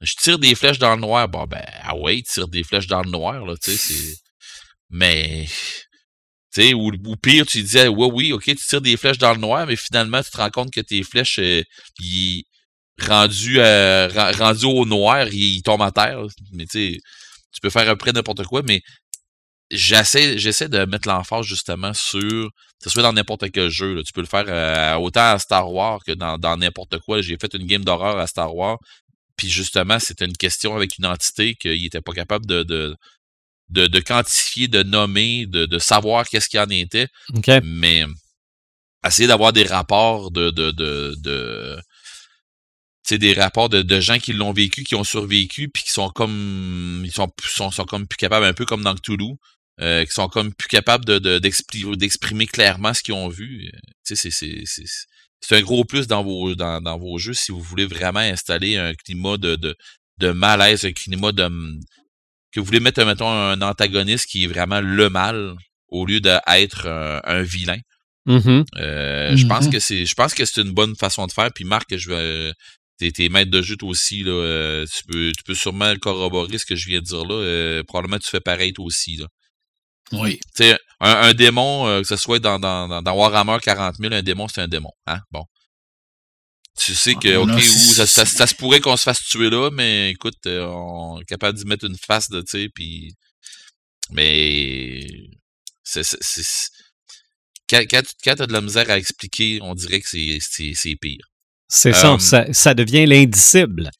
Je 0.00 0.14
tire 0.16 0.38
des 0.38 0.54
flèches 0.54 0.78
dans 0.78 0.94
le 0.94 1.00
noir. 1.00 1.28
Bon, 1.28 1.44
ben, 1.46 1.64
ah 1.82 1.96
ouais, 1.96 2.22
tire 2.22 2.48
des 2.48 2.64
flèches 2.64 2.86
dans 2.86 3.02
le 3.02 3.10
noir, 3.10 3.44
là, 3.46 3.54
tu 3.62 3.72
sais, 3.72 3.76
c'est... 3.76 4.16
Mais... 4.90 5.46
Tu 6.52 6.62
sais, 6.62 6.74
ou, 6.74 6.90
ou 7.06 7.16
pire, 7.16 7.46
tu 7.46 7.62
disais, 7.62 7.86
ouais, 7.88 8.08
oui, 8.12 8.32
ok, 8.32 8.42
tu 8.44 8.56
tires 8.56 8.80
des 8.80 8.96
flèches 8.96 9.18
dans 9.18 9.32
le 9.34 9.38
noir, 9.38 9.66
mais 9.66 9.76
finalement, 9.76 10.20
tu 10.22 10.30
te 10.30 10.36
rends 10.36 10.50
compte 10.50 10.72
que 10.72 10.80
tes 10.80 11.02
flèches, 11.04 11.38
euh, 11.38 11.62
ils... 12.00 12.44
Rendu, 13.00 13.60
euh, 13.60 14.08
ren- 14.08 14.32
rendu 14.32 14.66
au 14.66 14.84
noir, 14.84 15.26
ils, 15.28 15.56
ils 15.56 15.62
tombent 15.62 15.82
à 15.82 15.90
terre. 15.90 16.20
Mais 16.52 16.66
tu 16.66 16.92
sais, 16.94 16.98
tu 17.52 17.60
peux 17.62 17.70
faire 17.70 17.88
à 17.88 17.92
peu 17.94 17.98
près 17.98 18.12
n'importe 18.12 18.44
quoi, 18.44 18.62
mais 18.62 18.82
j'essaie 19.70 20.38
j'essaie 20.38 20.68
de 20.68 20.84
mettre 20.84 21.08
l'emphase 21.08 21.46
justement 21.46 21.92
sur 21.94 22.20
que 22.20 22.84
ce 22.84 22.90
soit 22.90 23.02
dans 23.02 23.12
n'importe 23.12 23.50
quel 23.52 23.68
jeu. 23.70 23.94
là. 23.94 24.02
Tu 24.04 24.12
peux 24.12 24.20
le 24.20 24.26
faire 24.26 24.44
euh, 24.48 24.94
autant 24.96 25.32
à 25.34 25.38
Star 25.38 25.72
Wars 25.72 26.00
que 26.06 26.12
dans 26.12 26.38
dans 26.38 26.56
n'importe 26.56 26.98
quoi. 27.00 27.22
J'ai 27.22 27.36
fait 27.40 27.54
une 27.54 27.66
game 27.66 27.84
d'horreur 27.84 28.18
à 28.18 28.26
Star 28.26 28.54
Wars. 28.54 28.78
Puis 29.40 29.48
justement, 29.48 29.98
c'était 29.98 30.26
une 30.26 30.36
question 30.36 30.76
avec 30.76 30.98
une 30.98 31.06
entité 31.06 31.54
qu'il 31.54 31.82
était 31.82 32.02
pas 32.02 32.12
capable 32.12 32.44
de, 32.44 32.62
de, 32.62 32.94
de, 33.70 33.86
de 33.86 34.00
quantifier, 34.00 34.68
de 34.68 34.82
nommer, 34.82 35.46
de, 35.46 35.64
de 35.64 35.78
savoir 35.78 36.28
qu'est-ce 36.28 36.50
qu'il 36.50 36.60
en 36.60 36.68
était. 36.68 37.08
OK. 37.32 37.48
Mais 37.64 38.04
essayer 39.06 39.26
d'avoir 39.26 39.54
des 39.54 39.64
rapports 39.64 40.30
de, 40.30 40.50
de, 40.50 40.72
de, 40.72 41.14
de 41.20 41.78
tu 43.06 43.14
sais, 43.14 43.18
des 43.18 43.32
rapports 43.32 43.70
de, 43.70 43.80
de 43.80 43.98
gens 43.98 44.18
qui 44.18 44.34
l'ont 44.34 44.52
vécu, 44.52 44.84
qui 44.84 44.94
ont 44.94 45.04
survécu, 45.04 45.70
puis 45.70 45.84
qui 45.84 45.90
sont 45.90 46.10
comme 46.10 47.00
ils 47.06 47.12
sont, 47.12 47.32
sont, 47.42 47.70
sont 47.70 47.86
comme 47.86 48.06
plus 48.06 48.18
capables, 48.18 48.44
un 48.44 48.52
peu 48.52 48.66
comme 48.66 48.82
dans 48.82 48.94
Cthulhu, 48.94 49.36
euh, 49.80 50.04
qui 50.04 50.12
sont 50.12 50.28
comme 50.28 50.52
plus 50.52 50.68
capables 50.68 51.06
de, 51.06 51.18
de, 51.18 51.38
d'expli- 51.38 51.96
d'exprimer 51.96 52.46
clairement 52.46 52.92
ce 52.92 53.02
qu'ils 53.02 53.14
ont 53.14 53.30
vu. 53.30 53.70
Tu 54.06 54.14
sais, 54.14 54.16
c'est, 54.16 54.30
c'est, 54.30 54.64
c'est, 54.66 54.84
c'est 55.40 55.56
un 55.56 55.62
gros 55.62 55.84
plus 55.84 56.06
dans 56.06 56.22
vos, 56.22 56.54
dans, 56.54 56.80
dans 56.80 56.98
vos 56.98 57.18
jeux 57.18 57.32
si 57.34 57.52
vous 57.52 57.60
voulez 57.60 57.86
vraiment 57.86 58.20
installer 58.20 58.76
un 58.76 58.94
climat 58.94 59.36
de, 59.36 59.56
de, 59.56 59.74
de 60.18 60.30
malaise, 60.32 60.84
un 60.84 60.92
climat 60.92 61.32
de 61.32 61.48
que 62.52 62.58
vous 62.60 62.66
voulez 62.66 62.80
mettre, 62.80 63.04
mettons, 63.04 63.30
un 63.30 63.60
antagoniste 63.62 64.26
qui 64.26 64.44
est 64.44 64.48
vraiment 64.48 64.80
le 64.80 65.08
mal 65.08 65.54
au 65.88 66.04
lieu 66.04 66.20
d'être 66.20 66.86
un, 66.88 67.20
un 67.24 67.42
vilain. 67.42 67.78
Mhm. 68.26 68.64
Euh, 68.76 69.36
Je 69.36 69.46
pense 69.46 69.66
Mhm. 69.66 69.72
que 69.72 69.78
c'est, 69.80 70.04
je 70.04 70.14
pense 70.14 70.34
que 70.34 70.44
c'est 70.44 70.60
une 70.60 70.72
bonne 70.72 70.96
façon 70.96 71.26
de 71.26 71.32
faire. 71.32 71.50
Puis 71.54 71.64
Marc, 71.64 71.96
je 71.96 72.08
vais, 72.10 72.52
t'es, 72.98 73.12
t'es 73.12 73.28
maître 73.28 73.50
de 73.50 73.62
jeu 73.62 73.76
toi 73.76 73.88
aussi 73.88 74.22
là. 74.24 74.32
euh, 74.32 74.84
tu 74.86 75.04
peux, 75.04 75.32
tu 75.36 75.42
peux 75.44 75.54
sûrement 75.54 75.94
corroborer 75.96 76.58
ce 76.58 76.66
que 76.66 76.76
je 76.76 76.88
viens 76.88 76.98
de 77.00 77.04
dire 77.04 77.24
là. 77.24 77.34
euh, 77.34 77.82
probablement 77.84 78.18
tu 78.18 78.28
fais 78.28 78.40
pareil 78.40 78.72
toi 78.72 78.84
aussi 78.84 79.16
là. 79.16 79.26
Oui. 80.12 80.38
Tu 80.56 80.64
sais, 80.64 80.78
un, 81.00 81.12
un 81.28 81.34
démon, 81.34 81.86
euh, 81.86 82.00
que 82.02 82.06
ce 82.06 82.16
soit 82.16 82.38
dans, 82.38 82.58
dans, 82.58 83.02
dans, 83.02 83.12
Warhammer 83.14 83.58
40 83.62 83.96
000, 83.96 84.12
un 84.12 84.22
démon 84.22 84.48
c'est 84.48 84.60
un 84.60 84.68
démon. 84.68 84.92
Hein? 85.06 85.20
Bon. 85.30 85.44
Tu 86.78 86.94
sais 86.94 87.14
que, 87.14 87.36
On 87.36 87.48
ok, 87.52 87.60
ça, 87.62 88.06
ça, 88.06 88.24
ça 88.24 88.46
se 88.46 88.54
pourrait 88.54 88.80
qu'on 88.80 88.96
se 88.96 89.02
fasse 89.02 89.22
tuer 89.24 89.50
là, 89.50 89.70
mais 89.70 90.10
écoute, 90.10 90.38
euh, 90.46 90.64
on 90.66 91.20
est 91.20 91.24
capable 91.24 91.58
d'y 91.58 91.64
mettre 91.66 91.84
une 91.84 91.96
face 91.96 92.28
de, 92.30 92.40
tu 92.40 92.46
sais, 92.62 92.68
puis. 92.74 93.14
Mais. 94.10 95.06
C'est. 95.84 96.02
Quand, 97.68 97.82
quand, 97.88 98.02
tu- 98.02 98.14
quand 98.24 98.34
t'as 98.36 98.46
de 98.46 98.52
la 98.52 98.60
misère 98.60 98.88
à 98.90 98.98
expliquer, 98.98 99.60
on 99.62 99.74
dirait 99.74 100.00
que 100.00 100.08
c'est, 100.08 100.96
pire. 101.00 101.24
C'est 101.68 101.92
ça, 101.92 102.14
Euh, 102.14 102.18
ça, 102.18 102.52
ça 102.52 102.74
devient 102.74 103.06
l'indicible. 103.06 103.90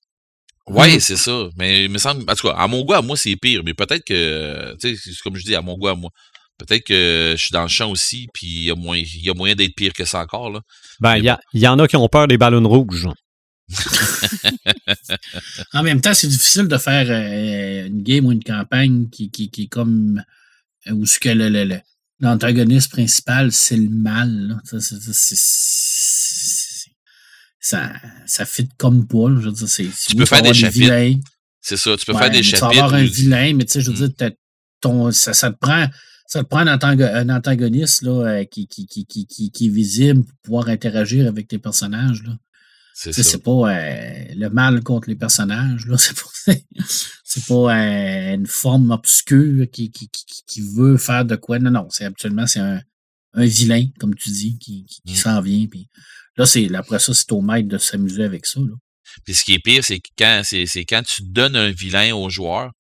Ouais, 0.73 0.95
Mhm. 0.95 1.01
c'est 1.01 1.17
ça. 1.17 1.49
Mais 1.57 1.85
il 1.85 1.91
me 1.91 1.99
semble, 1.99 2.23
en 2.31 2.35
tout 2.35 2.49
cas, 2.49 2.55
à 2.55 2.67
mon 2.67 2.83
goût, 2.85 2.95
à 2.95 3.03
moi, 3.03 3.17
c'est 3.17 3.37
pire. 3.37 3.63
Mais 3.65 3.75
peut-être 3.75 4.05
que, 4.05 4.75
tu 4.81 4.97
sais, 4.97 5.01
c'est 5.03 5.17
comme 5.23 5.37
je 5.37 5.45
dis, 5.45 5.55
à 5.55 5.63
mon 5.63 5.77
goût, 5.77 5.89
à 5.89 5.95
moi. 5.95 6.11
Peut-être 6.59 6.85
que 6.85 7.35
je 7.37 7.41
suis 7.43 7.53
dans 7.53 7.63
le 7.63 7.69
champ 7.69 7.91
aussi, 7.91 8.29
puis 8.35 8.47
il 8.47 8.63
y 8.65 8.71
a 8.71 8.75
moyen, 8.75 9.03
il 9.15 9.25
y 9.25 9.31
a 9.31 9.35
moyen 9.35 9.55
d'être 9.55 9.75
pire 9.75 9.93
que 9.95 10.05
ça 10.05 10.21
encore. 10.21 10.51
Là. 10.51 10.61
Ben, 11.01 11.17
il 11.17 11.25
y, 11.25 11.29
a- 11.31 11.41
il 11.55 11.61
y 11.61 11.67
en 11.69 11.79
a 11.79 11.89
qui 11.89 11.97
ont 11.97 12.09
peur 12.09 12.29
des 12.29 12.37
ballons 12.37 12.67
rouges. 12.69 13.09
En 15.73 15.83
même 15.83 16.01
temps, 16.01 16.15
c'est 16.15 16.29
difficile 16.29 16.69
de 16.69 16.77
faire 16.79 17.07
euh, 17.09 17.87
une 17.87 18.03
game 18.03 18.27
ou 18.27 18.33
une 18.33 18.43
campagne 18.43 19.09
qui, 19.11 19.31
qui, 19.31 19.51
qui 19.51 19.65
est 19.65 19.69
comme 19.69 20.23
euh, 20.89 20.93
où 20.93 21.07
ce 21.07 21.19
que 21.19 21.29
le, 21.29 21.49
le- 21.49 21.65
le- 21.65 21.81
l'antagoniste 22.21 22.91
principal, 22.91 23.53
c'est 23.53 23.77
le 23.77 23.89
mal. 23.89 24.31
là. 24.49 24.57
Ça, 24.65 24.81
ça, 24.81 24.97
ça, 25.01 25.13
c'est- 25.13 25.35
c'est- 25.37 25.90
ça, 27.61 27.93
ça 28.27 28.45
fit 28.47 28.69
comme 28.79 29.07
pas. 29.07 29.29
là. 29.29 29.41
Je 29.41 29.47
veux 29.49 29.53
dire, 29.53 29.69
c'est, 29.69 29.87
Tu 30.09 30.17
peux 30.17 30.25
faire 30.27 30.43
des 30.43 30.55
chapitres. 30.55 30.81
vilains. 30.85 31.19
C'est 31.61 31.77
ça, 31.77 31.97
tu 31.97 32.07
peux 32.07 32.13
Ouais, 32.13 32.19
faire 32.19 32.31
des 32.31 32.39
mais 32.39 32.43
tu 32.43 32.49
chapitres. 32.51 32.83
avoir 32.83 32.95
un 32.95 33.05
vilain, 33.05 33.55
mais 33.55 33.65
tu 33.67 33.73
sais, 33.73 33.81
je 33.83 33.91
veux 33.91 34.07
Mm. 34.07 34.11
dire, 34.19 34.31
ton, 34.81 35.11
ça, 35.13 35.35
ça 35.35 35.51
te 35.51 35.59
prend. 35.59 35.87
Ça 36.27 36.45
te 36.45 36.49
prend 36.49 36.61
un, 36.61 36.77
antago- 36.77 37.13
un 37.13 37.29
antagoniste 37.29 38.03
là, 38.03 38.13
euh, 38.13 38.45
qui, 38.45 38.69
qui, 38.69 38.87
qui, 38.87 39.05
qui, 39.05 39.27
qui, 39.27 39.51
qui 39.51 39.67
est 39.67 39.69
visible 39.69 40.23
pour 40.25 40.37
pouvoir 40.43 40.69
interagir 40.69 41.27
avec 41.27 41.49
tes 41.49 41.59
personnages. 41.59 42.23
Là. 42.23 42.37
C'est 42.95 43.43
pas 43.43 43.51
euh, 43.75 44.25
le 44.37 44.49
mal 44.49 44.81
contre 44.85 45.09
les 45.09 45.17
personnages. 45.17 45.87
Là. 45.87 45.97
C'est 45.99 46.15
pas, 46.17 46.55
c'est 47.25 47.45
pas 47.47 47.55
euh, 47.77 48.35
une 48.37 48.47
forme 48.47 48.91
obscure 48.93 49.67
qui, 49.73 49.91
qui, 49.91 50.09
qui, 50.09 50.25
qui- 50.25 50.43
qui 50.47 50.61
veut 50.61 50.97
faire 50.97 51.25
de 51.25 51.35
quoi. 51.37 51.59
Non, 51.59 51.71
non, 51.73 51.87
c'est 51.91 52.05
absolument 52.05 52.47
c'est 52.47 52.61
un, 52.61 52.81
un 53.35 53.45
vilain, 53.45 53.87
comme 53.99 54.15
tu 54.15 54.31
dis, 54.31 54.57
qui, 54.59 54.85
qui, 54.85 55.01
qui 55.05 55.13
Mm. 55.13 55.17
s'en 55.17 55.41
vient. 55.41 55.67
Puis 55.67 55.89
là, 56.37 56.47
c'est, 56.47 56.73
après 56.75 56.99
ça, 56.99 57.15
c'est 57.15 57.31
au 57.33 57.41
maître 57.41 57.69
de 57.69 57.79
s'amuser 57.79 58.25
avec 58.25 58.47
ça. 58.47 58.61
Là. 58.61 58.75
Puis 59.25 59.35
ce 59.35 59.45
qui 59.45 59.55
est 59.55 59.59
pire, 59.59 59.85
c'est 59.85 60.01
quand, 60.17 60.43
c'est, 60.45 60.67
quand 60.85 61.03
tu 61.03 61.23
donnes 61.25 61.57
un 61.57 61.71
vilain 61.71 62.15
au 62.15 62.31
joueur, 62.31 62.71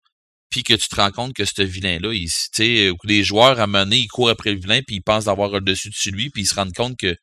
puis 0.51 0.63
que 0.65 0.75
tu 0.75 0.89
te 0.89 0.97
rends 0.97 1.13
compte 1.13 1.33
que 1.33 1.45
ce 1.45 1.63
vilain-là, 1.63 2.13
il, 2.13 2.29
tu 2.53 2.95
les 3.05 3.23
joueurs 3.23 3.61
à 3.61 3.67
mener, 3.67 3.99
ils 3.99 4.09
courent 4.09 4.31
après 4.31 4.53
le 4.53 4.61
vilain, 4.61 4.81
puis 4.85 4.97
ils 4.97 5.03
pensent 5.03 5.27
d'avoir 5.27 5.51
le 5.51 5.61
dessus 5.61 5.91
de 5.91 6.11
lui, 6.11 6.31
puis 6.31 6.43
ils 6.43 6.47
se 6.47 6.55
rendent 6.55 6.75
compte 6.75 6.97
que, 6.99 7.15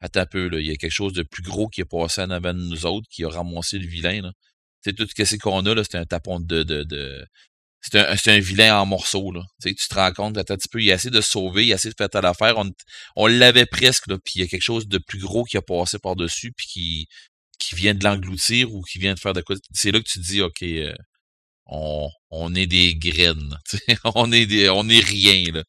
attends 0.00 0.20
un 0.20 0.26
peu, 0.26 0.48
là, 0.48 0.60
il 0.60 0.66
y 0.66 0.70
a 0.70 0.76
quelque 0.76 0.92
chose 0.92 1.12
de 1.12 1.24
plus 1.24 1.42
gros 1.42 1.68
qui 1.68 1.80
est 1.80 1.84
passé 1.84 2.20
en 2.22 2.30
avant 2.30 2.54
de 2.54 2.60
nous 2.60 2.86
autres, 2.86 3.06
qui 3.10 3.24
a 3.24 3.28
ramassé 3.28 3.78
le 3.78 3.86
vilain, 3.86 4.22
là. 4.22 4.32
Tu 4.84 4.90
sais, 4.90 4.94
tout 4.94 5.08
ce 5.08 5.36
qu'on 5.36 5.66
a, 5.66 5.74
là, 5.74 5.82
c'est 5.82 5.98
un 5.98 6.04
tapon 6.04 6.38
de, 6.38 6.62
de, 6.62 6.84
de 6.84 7.26
c'est 7.80 7.96
un, 7.96 8.16
c'est 8.16 8.32
un 8.32 8.38
vilain 8.40 8.80
en 8.80 8.86
morceaux, 8.86 9.30
là. 9.32 9.40
Tu 9.62 9.68
sais, 9.70 9.74
tu 9.74 9.88
te 9.88 9.94
rends 9.94 10.12
compte, 10.12 10.36
attends 10.38 10.54
un 10.54 10.56
petit 10.56 10.68
peu, 10.68 10.82
il 10.82 10.90
a 10.90 10.94
essayé 10.94 11.10
de 11.10 11.20
se 11.20 11.30
sauver, 11.30 11.66
il 11.66 11.72
a 11.72 11.76
essayé 11.76 11.90
de 11.92 11.96
faire 11.96 12.10
telle 12.10 12.26
affaire, 12.26 12.58
on, 12.58 12.70
on 13.16 13.26
l'avait 13.26 13.66
presque, 13.66 14.06
là, 14.08 14.16
puis 14.24 14.34
il 14.36 14.40
y 14.42 14.44
a 14.44 14.48
quelque 14.48 14.62
chose 14.62 14.88
de 14.88 14.98
plus 14.98 15.20
gros 15.20 15.44
qui 15.44 15.56
a 15.56 15.62
passé 15.62 15.98
par-dessus, 15.98 16.52
puis 16.56 16.66
qui, 16.66 17.06
qui 17.58 17.74
vient 17.76 17.94
de 17.94 18.02
l'engloutir 18.04 18.72
ou 18.74 18.82
qui 18.82 18.98
vient 18.98 19.14
de 19.14 19.18
faire 19.20 19.32
de 19.32 19.40
quoi. 19.42 19.56
C'est 19.72 19.90
là 19.92 20.00
que 20.00 20.08
tu 20.08 20.20
te 20.20 20.24
dis, 20.24 20.42
OK, 20.42 20.62
euh, 20.62 20.92
on, 21.66 22.08
on 22.30 22.54
est 22.54 22.66
des 22.66 22.94
graines. 22.96 23.56
tu 23.70 23.78
sais, 23.78 23.98
on 24.04 24.32
est 24.32 24.46
des, 24.46 24.68
on 24.70 24.88
est 24.88 25.04
rien, 25.04 25.52
là. 25.52 25.62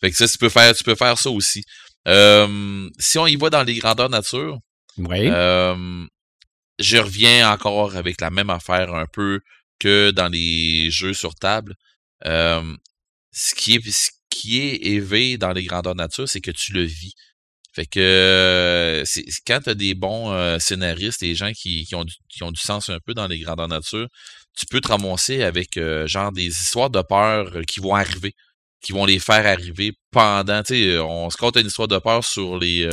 Fait 0.00 0.10
que 0.10 0.16
ça, 0.16 0.28
tu 0.28 0.38
peux 0.38 0.48
faire, 0.48 0.74
tu 0.74 0.84
peux 0.84 0.94
faire 0.94 1.18
ça 1.18 1.30
aussi. 1.30 1.62
Euh, 2.06 2.88
si 2.98 3.18
on 3.18 3.26
y 3.26 3.36
va 3.36 3.50
dans 3.50 3.62
les 3.64 3.76
grandeurs 3.78 4.08
nature, 4.10 4.58
Oui. 4.96 5.26
euh, 5.28 6.06
je 6.78 6.96
reviens 6.98 7.50
encore 7.52 7.96
avec 7.96 8.20
la 8.20 8.30
même 8.30 8.50
affaire 8.50 8.94
un 8.94 9.06
peu 9.12 9.40
que 9.78 10.10
dans 10.10 10.28
les 10.28 10.90
jeux 10.90 11.14
sur 11.14 11.34
table. 11.34 11.74
Euh, 12.26 12.62
ce 13.32 13.54
qui 13.54 13.74
est 13.74 13.90
ce 13.90 14.10
qui 14.30 14.58
est 14.60 14.76
élevé 14.86 15.38
dans 15.38 15.52
les 15.52 15.64
grandeurs 15.64 15.94
nature, 15.94 16.28
c'est 16.28 16.40
que 16.40 16.50
tu 16.50 16.72
le 16.72 16.82
vis. 16.82 17.14
Fait 17.74 17.86
que 17.86 19.04
quand 19.46 19.60
tu 19.60 19.70
as 19.70 19.74
des 19.74 19.94
bons 19.94 20.58
scénaristes, 20.58 21.20
des 21.20 21.34
gens 21.34 21.52
qui, 21.52 21.84
qui, 21.84 21.94
ont 21.94 22.04
du, 22.04 22.14
qui 22.28 22.42
ont 22.42 22.50
du 22.50 22.60
sens 22.60 22.88
un 22.88 22.98
peu 23.04 23.14
dans 23.14 23.26
les 23.28 23.38
grandeurs 23.38 23.68
nature, 23.68 24.08
tu 24.58 24.66
peux 24.66 24.80
te 24.80 24.88
ramasser 24.88 25.42
avec 25.42 25.76
euh, 25.76 26.06
genre 26.06 26.32
des 26.32 26.46
histoires 26.46 26.90
de 26.90 27.00
peur 27.02 27.52
qui 27.68 27.80
vont 27.80 27.94
arriver, 27.94 28.34
qui 28.82 28.92
vont 28.92 29.04
les 29.04 29.20
faire 29.20 29.46
arriver 29.46 29.92
pendant, 30.10 30.62
tu 30.62 30.74
sais, 30.74 30.98
on 30.98 31.30
se 31.30 31.36
compte 31.36 31.56
une 31.56 31.68
histoire 31.68 31.88
de 31.88 31.98
peur 31.98 32.24
sur 32.24 32.58
les 32.58 32.84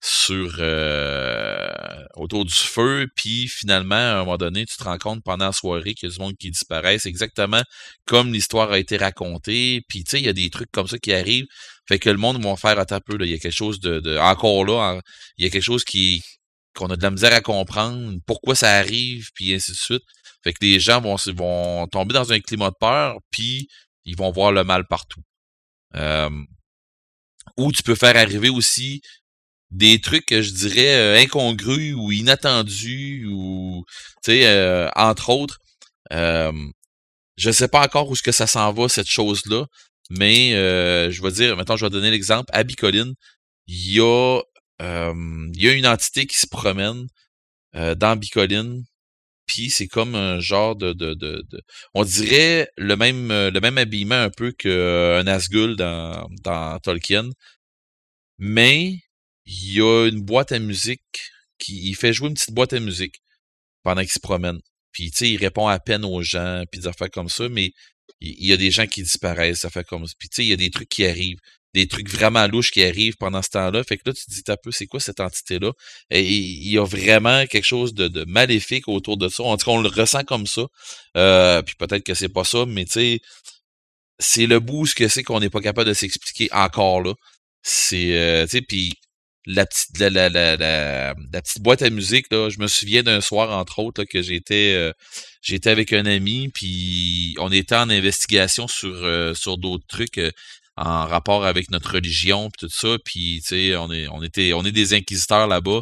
sur 0.00 0.56
euh, 0.60 1.68
autour 2.14 2.44
du 2.44 2.54
feu, 2.54 3.08
puis 3.16 3.48
finalement, 3.48 3.96
à 3.96 4.14
un 4.14 4.18
moment 4.18 4.36
donné, 4.36 4.64
tu 4.64 4.76
te 4.76 4.84
rends 4.84 4.98
compte 4.98 5.24
pendant 5.24 5.46
la 5.46 5.52
soirée 5.52 5.94
qu'il 5.94 6.08
y 6.08 6.12
a 6.12 6.14
du 6.14 6.20
monde 6.20 6.36
qui 6.38 6.50
disparaît. 6.50 6.98
Exactement 7.04 7.62
comme 8.08 8.32
l'histoire 8.32 8.72
a 8.72 8.78
été 8.78 8.96
racontée. 8.96 9.82
Puis 9.88 10.04
tu 10.04 10.12
sais, 10.12 10.20
il 10.20 10.26
y 10.26 10.28
a 10.28 10.32
des 10.32 10.50
trucs 10.50 10.70
comme 10.72 10.88
ça 10.88 10.98
qui 10.98 11.12
arrivent. 11.12 11.46
Fait 11.86 11.98
que 11.98 12.10
le 12.10 12.16
monde 12.16 12.42
va 12.42 12.56
faire 12.56 12.78
un 12.78 13.00
peu, 13.00 13.16
là, 13.16 13.24
il 13.26 13.30
y 13.32 13.34
a 13.34 13.38
quelque 13.38 13.52
chose 13.52 13.80
de, 13.80 14.00
de 14.00 14.18
encore 14.18 14.64
là, 14.64 15.00
il 15.36 15.44
y 15.44 15.48
a 15.48 15.50
quelque 15.50 15.62
chose 15.62 15.84
qui 15.84 16.22
qu'on 16.74 16.86
a 16.88 16.96
de 16.96 17.02
la 17.02 17.10
misère 17.10 17.32
à 17.32 17.40
comprendre, 17.40 18.18
pourquoi 18.26 18.54
ça 18.54 18.72
arrive, 18.74 19.30
puis 19.34 19.52
ainsi 19.52 19.72
de 19.72 19.76
suite. 19.76 20.02
Fait 20.44 20.52
que 20.52 20.58
les 20.64 20.78
gens 20.78 21.00
vont, 21.00 21.16
vont 21.34 21.86
tomber 21.88 22.14
dans 22.14 22.32
un 22.32 22.38
climat 22.40 22.70
de 22.70 22.76
peur, 22.78 23.16
puis 23.30 23.68
ils 24.04 24.16
vont 24.16 24.30
voir 24.30 24.52
le 24.52 24.62
mal 24.64 24.86
partout. 24.86 25.22
Euh, 25.96 26.30
ou 27.56 27.72
tu 27.72 27.82
peux 27.82 27.96
faire 27.96 28.16
arriver 28.16 28.48
aussi 28.48 29.00
des 29.70 30.00
trucs 30.00 30.26
que 30.26 30.42
je 30.42 30.52
dirais 30.52 30.94
euh, 30.96 31.18
incongrus 31.22 31.94
ou 31.94 32.12
inattendus 32.12 33.26
ou 33.26 33.84
tu 34.24 34.32
sais 34.32 34.46
euh, 34.46 34.88
entre 34.96 35.30
autres. 35.30 35.58
Euh, 36.12 36.52
je 37.36 37.50
sais 37.50 37.68
pas 37.68 37.82
encore 37.84 38.08
où 38.08 38.14
est-ce 38.14 38.22
que 38.22 38.32
ça 38.32 38.46
s'en 38.46 38.72
va 38.72 38.88
cette 38.88 39.08
chose 39.10 39.42
là 39.46 39.66
mais 40.10 40.54
euh, 40.54 41.10
je 41.10 41.22
vais 41.22 41.32
dire 41.32 41.56
maintenant 41.56 41.76
je 41.76 41.84
vais 41.86 41.90
donner 41.90 42.10
l'exemple. 42.10 42.50
À 42.52 42.64
Bicoline 42.64 43.14
il 43.66 43.94
y 43.94 44.00
a 44.00 44.40
il 44.80 45.62
y 45.62 45.68
a 45.68 45.72
une 45.72 45.86
entité 45.86 46.26
qui 46.26 46.38
se 46.38 46.46
promène 46.46 47.06
euh, 47.76 47.94
dans 47.94 48.16
Bicoline 48.16 48.84
puis 49.46 49.70
c'est 49.70 49.88
comme 49.88 50.14
un 50.14 50.40
genre 50.40 50.76
de, 50.76 50.92
de, 50.92 51.14
de, 51.14 51.44
on 51.94 52.04
dirait 52.04 52.68
le 52.78 52.96
même 52.96 53.28
le 53.30 53.60
même 53.60 53.78
habillement 53.78 54.16
un 54.22 54.30
peu 54.30 54.52
qu'un 54.52 55.22
Nazgûl 55.24 55.76
dans 55.76 56.28
dans 56.44 56.78
Tolkien 56.80 57.30
mais 58.38 59.00
il 59.48 59.72
y 59.74 59.80
a 59.80 60.06
une 60.06 60.20
boîte 60.20 60.52
à 60.52 60.58
musique 60.58 61.00
qui 61.58 61.88
il 61.88 61.94
fait 61.94 62.12
jouer 62.12 62.28
une 62.28 62.34
petite 62.34 62.52
boîte 62.52 62.74
à 62.74 62.80
musique 62.80 63.22
pendant 63.82 64.02
qu'il 64.02 64.12
se 64.12 64.20
promène. 64.20 64.60
Puis 64.92 65.10
tu 65.10 65.18
sais, 65.18 65.30
il 65.30 65.38
répond 65.38 65.68
à 65.68 65.78
peine 65.80 66.04
aux 66.04 66.22
gens, 66.22 66.64
puis 66.70 66.80
des 66.80 66.86
affaires 66.86 67.10
comme 67.10 67.28
ça, 67.28 67.48
mais 67.48 67.72
il 68.20 68.46
y 68.46 68.52
a 68.52 68.56
des 68.56 68.70
gens 68.70 68.86
qui 68.86 69.02
disparaissent, 69.02 69.60
ça 69.60 69.70
fait 69.70 69.84
comme 69.84 70.06
ça. 70.06 70.12
Puis 70.18 70.28
tu 70.28 70.36
sais, 70.36 70.44
il 70.44 70.48
y 70.48 70.52
a 70.52 70.56
des 70.56 70.70
trucs 70.70 70.88
qui 70.88 71.06
arrivent, 71.06 71.38
des 71.74 71.86
trucs 71.88 72.10
vraiment 72.10 72.46
louches 72.46 72.70
qui 72.70 72.82
arrivent 72.82 73.16
pendant 73.16 73.42
ce 73.42 73.50
temps-là. 73.50 73.84
Fait 73.84 73.96
que 73.96 74.02
là, 74.06 74.12
tu 74.12 74.24
te 74.24 74.30
dis 74.30 74.42
un 74.48 74.56
peu, 74.62 74.70
c'est 74.70 74.86
quoi 74.86 75.00
cette 75.00 75.20
entité-là? 75.20 75.72
Et 76.10 76.22
il 76.24 76.70
y 76.70 76.78
a 76.78 76.84
vraiment 76.84 77.46
quelque 77.46 77.64
chose 77.64 77.94
de, 77.94 78.08
de 78.08 78.24
maléfique 78.24 78.88
autour 78.88 79.16
de 79.16 79.28
ça. 79.28 79.42
En 79.44 79.56
tout 79.56 79.66
cas, 79.66 79.72
on 79.72 79.80
le 79.80 79.88
ressent 79.88 80.24
comme 80.24 80.46
ça. 80.46 80.66
Euh, 81.16 81.62
puis 81.62 81.74
peut-être 81.76 82.04
que 82.04 82.14
c'est 82.14 82.28
pas 82.28 82.44
ça, 82.44 82.66
mais 82.66 82.84
tu 82.84 82.92
sais, 82.92 83.20
c'est 84.18 84.46
le 84.46 84.60
bout 84.60 84.86
ce 84.86 84.94
que 84.94 85.08
c'est 85.08 85.22
qu'on 85.22 85.40
n'est 85.40 85.50
pas 85.50 85.60
capable 85.60 85.88
de 85.88 85.94
s'expliquer 85.94 86.48
encore 86.52 87.02
là. 87.02 87.14
C'est, 87.62 88.16
euh, 88.18 88.44
tu 88.44 88.58
sais, 88.58 88.62
puis 88.62 88.94
la 89.48 89.64
petite 89.66 89.98
la, 89.98 90.10
la, 90.10 90.28
la, 90.28 90.56
la, 90.56 91.14
petite 91.42 91.62
boîte 91.62 91.82
à 91.82 91.88
musique 91.90 92.26
là. 92.30 92.50
Je 92.50 92.58
me 92.60 92.68
souviens 92.68 93.02
d'un 93.02 93.22
soir 93.22 93.50
entre 93.58 93.78
autres 93.78 94.02
là, 94.02 94.06
que 94.06 94.20
j'étais 94.22 94.74
euh, 94.76 94.92
j'étais 95.42 95.70
avec 95.70 95.92
un 95.94 96.04
ami 96.06 96.50
puis 96.50 97.34
on 97.38 97.50
était 97.50 97.74
en 97.76 97.88
investigation 97.88 98.68
sur 98.68 98.94
euh, 98.94 99.32
sur 99.34 99.56
d'autres 99.58 99.86
trucs 99.88 100.18
euh, 100.18 100.30
en 100.76 101.06
rapport 101.06 101.46
avec 101.46 101.70
notre 101.70 101.94
religion 101.94 102.50
puis 102.50 102.68
tout 102.68 102.74
ça. 102.74 102.98
Puis 103.04 103.40
tu 103.42 103.48
sais 103.48 103.76
on 103.76 103.90
est 103.90 104.06
on 104.08 104.22
était 104.22 104.52
on 104.52 104.64
est 104.64 104.72
des 104.72 104.92
inquisiteurs 104.94 105.46
là-bas. 105.48 105.80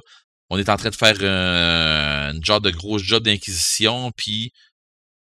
On 0.50 0.58
est 0.58 0.68
en 0.68 0.76
train 0.76 0.90
de 0.90 0.94
faire 0.96 1.16
un, 1.22 2.32
genre 2.42 2.60
de 2.60 2.70
gros 2.70 2.98
job 2.98 3.24
d'inquisition 3.24 4.12
puis 4.16 4.52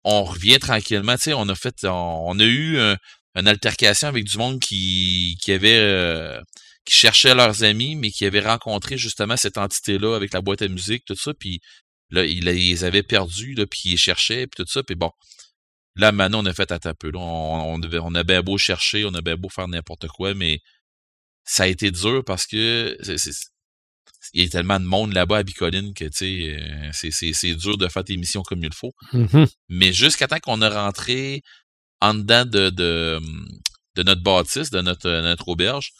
on 0.03 0.23
revient 0.23 0.59
tranquillement. 0.59 1.15
Tu 1.17 1.23
sais 1.23 1.33
on 1.33 1.49
a 1.49 1.55
fait 1.55 1.85
on, 1.85 2.39
a 2.39 2.43
eu 2.43 2.79
un- 2.79 2.97
une 3.35 3.47
altercation 3.47 4.07
avec 4.09 4.25
du 4.25 4.37
monde 4.37 4.59
qui 4.59 5.37
qui 5.41 5.51
avait 5.53 5.79
euh, 5.79 6.39
qui 6.87 6.95
cherchaient 6.95 7.35
leurs 7.35 7.63
amis, 7.65 7.95
mais 7.97 8.11
qui 8.11 8.25
avaient 8.25 8.39
rencontré 8.39 8.97
justement 8.97 9.35
cette 9.35 9.57
entité-là 9.57 10.15
avec 10.15 10.33
la 10.33 10.39
boîte 10.39 10.61
à 10.61 10.69
musique, 10.69 11.03
tout 11.03 11.17
ça, 11.17 11.33
puis 11.33 11.59
là, 12.11 12.23
ils 12.23 12.45
les 12.45 12.85
avaient 12.85 13.03
perdus, 13.03 13.55
là, 13.55 13.67
puis 13.67 13.81
ils 13.85 13.97
cherchaient, 13.97 14.47
puis 14.47 14.63
tout 14.63 14.71
ça, 14.71 14.83
puis 14.83 14.95
bon. 14.95 15.11
Là, 15.97 16.13
maintenant, 16.13 16.43
on 16.43 16.45
a 16.45 16.53
fait 16.53 16.71
un 16.71 16.93
peu, 16.93 17.11
là, 17.11 17.19
on, 17.19 17.75
on, 17.75 17.81
on 17.83 18.15
a 18.15 18.23
bien 18.23 18.41
beau 18.41 18.57
chercher, 18.57 19.03
on 19.03 19.13
a 19.15 19.21
bien 19.21 19.35
beau 19.35 19.49
faire 19.49 19.67
n'importe 19.67 20.07
quoi, 20.07 20.33
mais 20.33 20.61
ça 21.43 21.63
a 21.63 21.67
été 21.67 21.91
dur 21.91 22.23
parce 22.25 22.45
que 22.47 22.95
c'est- 23.03 23.17
c'est- 23.17 23.47
il 24.33 24.43
y 24.43 24.45
a 24.45 24.49
tellement 24.49 24.79
de 24.79 24.85
monde 24.85 25.11
là-bas 25.13 25.39
à 25.39 25.43
Bicoline 25.43 25.93
que, 25.93 26.05
tu 26.05 26.11
sais, 26.13 26.57
euh, 26.59 26.89
c'est- 26.93 27.11
c'est 27.11 27.33
c'est 27.33 27.53
dur 27.55 27.77
de 27.77 27.87
faire 27.89 28.03
tes 28.05 28.15
missions 28.17 28.43
comme 28.43 28.63
il 28.63 28.73
faut. 28.73 28.93
Mhm. 29.13 29.45
Mais 29.69 29.91
jusqu'à 29.91 30.27
temps 30.27 30.39
qu'on 30.39 30.61
a 30.61 30.69
rentré 30.69 31.41
en 32.01 32.13
dedans 32.13 32.45
de, 32.45 32.69
de, 32.69 33.19
de 33.95 34.03
notre 34.03 34.21
bâtisse, 34.23 34.69
de 34.69 34.81
notre, 34.81 35.09
notre 35.09 35.47
auberge, 35.49 35.91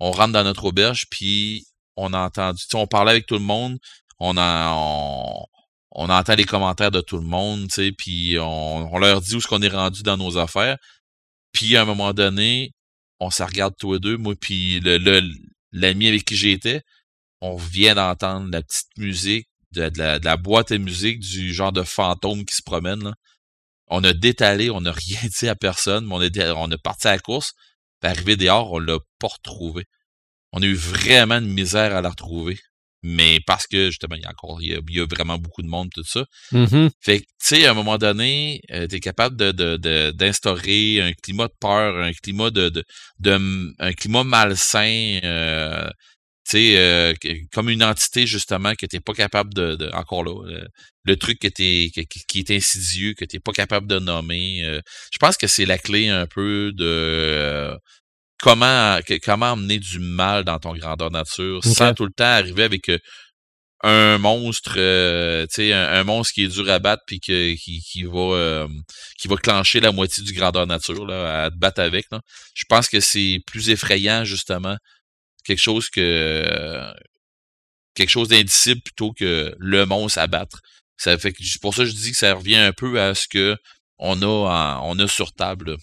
on 0.00 0.10
rentre 0.10 0.32
dans 0.32 0.44
notre 0.44 0.64
auberge, 0.64 1.06
puis 1.10 1.64
on 1.96 2.12
a 2.12 2.18
entendu, 2.20 2.62
on 2.74 2.86
parlait 2.86 3.12
avec 3.12 3.26
tout 3.26 3.34
le 3.34 3.40
monde, 3.40 3.78
on, 4.18 4.36
a, 4.36 4.72
on, 4.72 5.44
on 5.92 6.10
entend 6.10 6.34
les 6.34 6.44
commentaires 6.44 6.90
de 6.90 7.00
tout 7.00 7.18
le 7.18 7.24
monde, 7.24 7.68
tu 7.68 7.74
sais, 7.74 7.92
puis 7.92 8.38
on, 8.38 8.92
on 8.92 8.98
leur 8.98 9.20
dit 9.20 9.34
où 9.34 9.38
est-ce 9.38 9.46
qu'on 9.46 9.62
est 9.62 9.68
rendu 9.68 10.02
dans 10.02 10.16
nos 10.16 10.38
affaires. 10.38 10.76
Puis 11.52 11.76
à 11.76 11.82
un 11.82 11.84
moment 11.86 12.12
donné, 12.12 12.72
on 13.20 13.30
se 13.30 13.42
regarde 13.42 13.74
tous 13.78 13.94
les 13.94 14.00
deux, 14.00 14.16
moi 14.18 14.34
puis 14.38 14.80
le, 14.80 15.22
l'ami 15.72 16.08
avec 16.08 16.24
qui 16.24 16.36
j'étais, 16.36 16.82
on 17.40 17.56
vient 17.56 17.94
d'entendre 17.94 18.50
la 18.50 18.62
petite 18.62 18.96
musique, 18.98 19.48
de, 19.72 19.90
la, 20.24 20.36
boîte 20.36 20.72
à 20.72 20.78
musique, 20.78 21.20
du 21.20 21.52
genre 21.52 21.72
de 21.72 21.82
fantôme 21.82 22.44
qui 22.44 22.54
se 22.54 22.62
promène, 22.62 23.04
là. 23.04 23.14
On 23.88 24.02
a 24.02 24.12
détalé, 24.12 24.68
on 24.70 24.80
n'a 24.80 24.92
rien 25.06 25.20
dit 25.38 25.48
à 25.48 25.54
personne, 25.54 26.06
mais 26.06 26.14
on 26.14 26.22
est, 26.22 26.50
on 26.50 26.70
est 26.70 26.82
parti 26.82 27.08
à 27.08 27.12
la 27.12 27.18
course. 27.18 27.52
Arrivé 28.02 28.36
dehors, 28.36 28.72
on 28.72 28.78
l'a 28.78 28.98
pas. 29.28 29.84
On 30.52 30.62
a 30.62 30.66
eu 30.66 30.74
vraiment 30.74 31.40
de 31.40 31.46
misère 31.46 31.94
à 31.94 32.00
la 32.02 32.10
retrouver. 32.10 32.58
Mais 33.02 33.38
parce 33.46 33.66
que, 33.68 33.86
justement, 33.90 34.16
il 34.16 34.22
y 34.22 34.24
a 34.24 34.30
encore, 34.30 34.60
il 34.60 34.70
y 34.70 34.74
a, 34.74 34.80
il 34.88 34.96
y 34.96 35.00
a 35.00 35.06
vraiment 35.06 35.38
beaucoup 35.38 35.62
de 35.62 35.68
monde, 35.68 35.90
tout 35.94 36.02
ça. 36.02 36.24
Mhm. 36.50 36.90
Fait 37.00 37.20
que, 37.20 37.24
tu 37.24 37.28
sais, 37.38 37.66
à 37.66 37.70
un 37.70 37.74
moment 37.74 37.98
donné, 37.98 38.60
euh, 38.72 38.86
t'es 38.88 38.98
capable 39.00 39.36
de, 39.36 39.52
de, 39.52 39.76
de- 39.76 40.10
d'instaurer 40.10 41.00
un 41.02 41.12
climat 41.12 41.46
de 41.46 41.52
peur, 41.60 41.96
un 42.02 42.12
climat 42.12 42.50
de, 42.50 42.84
un 43.78 43.92
climat 43.92 44.24
malsain, 44.24 45.20
euh, 45.22 45.88
tu 46.48 46.52
sais, 46.58 46.78
euh, 46.78 47.12
comme 47.52 47.70
une 47.70 47.84
entité, 47.84 48.26
justement, 48.26 48.74
que 48.74 48.86
t'es 48.86 49.00
pas 49.00 49.14
capable 49.14 49.54
de, 49.54 49.88
encore 49.92 50.24
là, 50.24 50.32
euh, 50.50 50.66
le 51.04 51.16
truc 51.16 51.38
que 51.38 51.48
que- 51.48 52.00
qui 52.28 52.38
est 52.40 52.50
insidieux, 52.50 53.14
que 53.14 53.24
t'es 53.24 53.38
pas 53.40 53.52
capable 53.52 53.86
de 53.86 53.98
nommer. 54.00 54.62
je 55.12 55.18
pense 55.18 55.36
que 55.36 55.46
c'est 55.46 55.66
la 55.66 55.78
clé 55.78 56.08
un 56.08 56.26
peu 56.26 56.72
de, 56.74 57.76
comment, 58.40 58.98
comment 59.24 59.52
emmener 59.52 59.78
du 59.78 59.98
mal 59.98 60.44
dans 60.44 60.58
ton 60.58 60.74
grandeur 60.74 61.10
nature 61.10 61.62
sans 61.64 61.94
tout 61.94 62.04
le 62.06 62.12
temps 62.12 62.24
arriver 62.24 62.62
avec 62.64 62.88
euh, 62.88 62.98
un 63.82 64.18
monstre, 64.18 64.74
euh, 64.78 65.46
tu 65.46 65.54
sais, 65.56 65.72
un, 65.72 65.86
un 65.92 66.04
monstre 66.04 66.32
qui 66.34 66.44
est 66.44 66.48
dur 66.48 66.68
à 66.70 66.78
battre 66.78 67.02
puis 67.06 67.20
que, 67.20 67.54
qui, 67.54 67.80
qui 67.80 68.02
va 68.04 68.18
euh, 68.34 68.68
qui 69.18 69.28
va 69.28 69.36
clencher 69.36 69.80
la 69.80 69.92
moitié 69.92 70.22
du 70.24 70.32
grandeur 70.32 70.66
nature 70.66 71.06
là, 71.06 71.44
à 71.44 71.50
te 71.50 71.56
battre 71.56 71.80
avec. 71.80 72.06
Là. 72.10 72.20
Je 72.54 72.64
pense 72.68 72.88
que 72.88 73.00
c'est 73.00 73.40
plus 73.46 73.68
effrayant 73.70 74.24
justement 74.24 74.76
quelque 75.44 75.60
chose 75.60 75.88
que 75.90 76.00
euh, 76.00 76.92
quelque 77.94 78.10
chose 78.10 78.28
d'indicible 78.28 78.80
plutôt 78.82 79.12
que 79.12 79.54
le 79.58 79.86
monstre 79.86 80.18
à 80.18 80.26
battre. 80.26 80.60
Ça 80.96 81.16
fait 81.18 81.32
que 81.32 81.44
c'est 81.44 81.60
pour 81.60 81.74
ça 81.74 81.82
que 81.84 81.90
je 81.90 81.94
dis 81.94 82.10
que 82.12 82.16
ça 82.16 82.34
revient 82.34 82.56
un 82.56 82.72
peu 82.72 83.00
à 83.00 83.14
ce 83.14 83.28
que 83.28 83.56
on 83.98 84.20
a 84.22 84.26
en- 84.26 84.90
on 84.90 84.98
a 84.98 85.06
sur 85.06 85.32
table 85.34 85.72
là, 85.72 85.76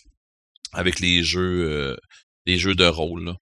avec 0.73 0.99
les 0.99 1.23
jeux 1.23 1.67
euh, 1.69 1.95
les 2.45 2.57
jeux 2.57 2.75
de 2.75 2.85
rôle. 2.85 3.25
là. 3.25 3.35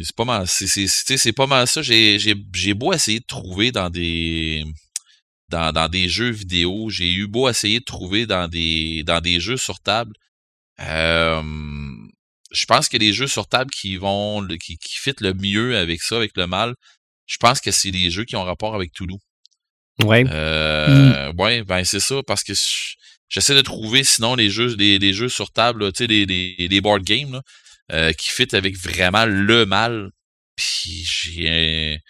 C'est 0.00 0.14
pas 0.14 0.24
mal, 0.24 0.46
c'est 0.46 1.32
pas 1.32 1.46
mal 1.46 1.66
ça. 1.66 1.82
J'ai 1.82 2.18
j'ai 2.20 2.36
j'ai 2.54 2.74
beau 2.74 2.92
essayer 2.92 3.18
de 3.18 3.24
trouver 3.26 3.72
dans 3.72 3.90
des 3.90 4.64
dans, 5.48 5.72
dans 5.72 5.88
des 5.88 6.08
jeux 6.08 6.30
vidéo, 6.30 6.88
j'ai 6.90 7.10
eu 7.10 7.26
beau 7.26 7.48
essayer 7.48 7.80
de 7.80 7.84
trouver 7.84 8.26
dans 8.26 8.48
des 8.48 9.02
dans 9.04 9.20
des 9.20 9.40
jeux 9.40 9.56
sur 9.56 9.80
table. 9.80 10.12
Euh, 10.80 11.42
je 12.52 12.64
pense 12.66 12.88
que 12.88 12.96
les 12.96 13.12
jeux 13.12 13.26
sur 13.26 13.48
table 13.48 13.70
qui 13.72 13.96
vont 13.96 14.46
qui 14.46 14.78
qui 14.78 14.98
fit 14.98 15.14
le 15.20 15.34
mieux 15.34 15.76
avec 15.76 16.00
ça, 16.02 16.16
avec 16.16 16.36
le 16.36 16.46
mal, 16.46 16.74
je 17.26 17.36
pense 17.38 17.60
que 17.60 17.72
c'est 17.72 17.90
les 17.90 18.10
jeux 18.10 18.24
qui 18.24 18.36
ont 18.36 18.44
rapport 18.44 18.74
avec 18.76 18.92
Toulouse. 18.92 19.18
Ouais. 20.04 20.24
Euh, 20.28 21.32
Ouais, 21.36 21.64
ben 21.64 21.84
c'est 21.84 22.00
ça, 22.00 22.22
parce 22.26 22.44
que 22.44 22.54
je- 22.54 22.94
j'essaie 23.28 23.54
de 23.54 23.60
trouver 23.60 24.04
sinon 24.04 24.34
les 24.34 24.50
jeux, 24.50 24.74
les, 24.76 24.98
les 24.98 25.12
jeux 25.12 25.28
sur 25.28 25.50
table, 25.50 25.92
tu 25.92 26.04
sais, 26.04 26.06
les, 26.06 26.26
les, 26.26 26.68
les 26.68 26.80
board 26.80 27.02
games 27.02 27.32
là, 27.32 27.42
euh, 27.92 28.12
qui 28.12 28.30
fit 28.30 28.54
avec 28.54 28.76
vraiment 28.76 29.26
le 29.26 29.66
mal. 29.66 30.10
Puis 30.56 31.04
j'ai 31.04 32.00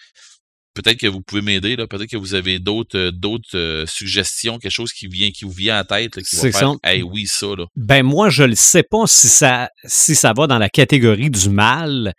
peut-être 0.74 0.98
que 0.98 1.06
vous 1.06 1.20
pouvez 1.20 1.42
m'aider, 1.42 1.76
là, 1.76 1.86
peut-être 1.86 2.10
que 2.10 2.16
vous 2.16 2.34
avez 2.34 2.58
d'autres 2.58 2.96
euh, 2.96 3.10
d'autres 3.10 3.56
euh, 3.56 3.84
suggestions, 3.86 4.58
quelque 4.58 4.72
chose 4.72 4.92
qui 4.92 5.08
vient 5.08 5.30
qui 5.30 5.44
vous 5.44 5.52
vient 5.52 5.80
en 5.80 5.84
tête, 5.84 6.16
là, 6.16 6.22
qui 6.22 6.36
va 6.36 6.42
C'est 6.42 6.52
faire 6.52 6.72
ça. 6.72 6.90
Hey 6.90 7.02
oui, 7.02 7.26
ça 7.26 7.46
là. 7.56 7.66
Ben 7.76 8.02
moi, 8.02 8.30
je 8.30 8.44
ne 8.44 8.54
sais 8.54 8.84
pas 8.84 9.06
si 9.06 9.28
ça, 9.28 9.70
si 9.84 10.14
ça 10.14 10.32
va 10.36 10.46
dans 10.46 10.58
la 10.58 10.68
catégorie 10.68 11.30
du 11.30 11.50
mal. 11.50 12.14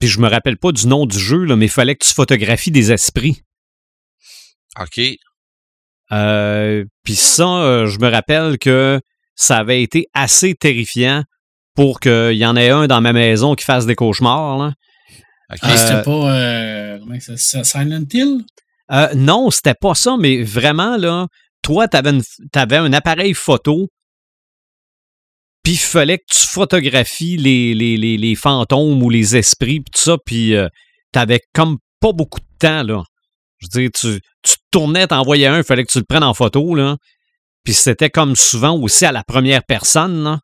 Puis 0.00 0.08
je 0.08 0.18
me 0.18 0.28
rappelle 0.28 0.56
pas 0.56 0.72
du 0.72 0.88
nom 0.88 1.06
du 1.06 1.16
jeu, 1.16 1.44
là, 1.44 1.54
mais 1.54 1.66
il 1.66 1.70
fallait 1.70 1.94
que 1.94 2.04
tu 2.04 2.12
photographies 2.12 2.72
des 2.72 2.90
esprits. 2.90 3.42
OK. 4.80 5.00
Euh, 6.12 6.84
Puis 7.04 7.14
ça, 7.14 7.62
euh, 7.62 7.86
je 7.86 7.98
me 7.98 8.08
rappelle 8.10 8.58
que 8.58 9.00
ça 9.34 9.58
avait 9.58 9.82
été 9.82 10.06
assez 10.14 10.54
terrifiant 10.54 11.22
pour 11.74 12.00
qu'il 12.00 12.34
y 12.36 12.44
en 12.44 12.56
ait 12.56 12.68
un 12.70 12.86
dans 12.86 13.00
ma 13.00 13.12
maison 13.12 13.54
qui 13.54 13.64
fasse 13.64 13.86
des 13.86 13.94
cauchemars. 13.94 14.58
là. 14.58 14.72
Ah, 15.48 15.54
Euh, 15.64 15.76
c'était 15.76 16.02
pas. 16.02 16.34
euh, 16.36 16.98
ça 17.36 17.64
Silent 17.64 18.04
Hill? 18.12 18.44
Non, 19.16 19.50
c'était 19.50 19.74
pas 19.74 19.94
ça, 19.94 20.16
mais 20.18 20.42
vraiment, 20.42 20.96
là, 20.98 21.26
toi, 21.62 21.88
tu 21.88 21.96
avais, 21.96 22.76
un 22.76 22.92
appareil 22.92 23.32
photo, 23.32 23.88
puis 25.62 25.74
il 25.74 25.78
fallait 25.78 26.18
que 26.18 26.24
tu 26.30 26.46
photographies 26.46 27.36
les, 27.38 27.74
les, 27.74 27.96
les, 27.96 28.18
les 28.18 28.34
fantômes 28.34 29.02
ou 29.02 29.08
les 29.08 29.36
esprits, 29.36 29.80
puis 29.80 29.92
tout 29.94 30.02
ça, 30.02 30.16
puis 30.26 30.54
t'avais 31.10 31.40
comme 31.54 31.78
pas 32.00 32.12
beaucoup 32.12 32.40
de 32.40 32.58
temps, 32.58 32.82
là. 32.82 33.02
Je 33.62 33.66
veux 33.78 33.80
dire, 33.82 33.90
tu, 33.94 34.20
tu 34.42 34.56
te 34.56 34.62
tournais, 34.72 35.06
t'envoyais 35.06 35.46
un, 35.46 35.58
il 35.58 35.64
fallait 35.64 35.84
que 35.84 35.92
tu 35.92 35.98
le 35.98 36.04
prennes 36.08 36.24
en 36.24 36.34
photo, 36.34 36.74
là. 36.74 36.96
Puis 37.64 37.74
c'était 37.74 38.10
comme 38.10 38.34
souvent 38.34 38.76
aussi 38.76 39.06
à 39.06 39.12
la 39.12 39.22
première 39.22 39.62
personne, 39.62 40.24
là, 40.24 40.40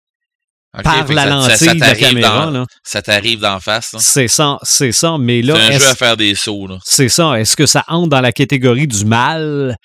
par 0.84 1.08
la 1.08 1.24
ça- 1.24 1.28
lentille 1.30 1.56
ça 1.66 1.74
de 1.74 1.80
la 1.80 1.94
caméra, 1.96 2.44
dans- 2.46 2.50
là. 2.52 2.66
Ça 2.84 3.02
t'arrive 3.02 3.40
d'en 3.40 3.58
face. 3.58 3.92
là. 3.92 3.98
C'est 4.00 4.28
ça, 4.28 4.58
c'est 4.62 4.92
ça, 4.92 5.16
mais 5.18 5.42
là, 5.42 5.56
C'est 5.56 5.74
un 5.74 5.78
jeu 5.78 5.86
à 5.88 5.94
faire 5.96 6.16
des 6.16 6.34
sauts. 6.36 6.66
Là. 6.68 6.78
C'est 6.84 7.08
ça. 7.08 7.40
Est-ce 7.40 7.56
que 7.56 7.66
ça 7.66 7.84
entre 7.88 8.08
dans 8.10 8.20
la 8.20 8.30
catégorie 8.32 8.86
du 8.86 9.04
mal? 9.04 9.76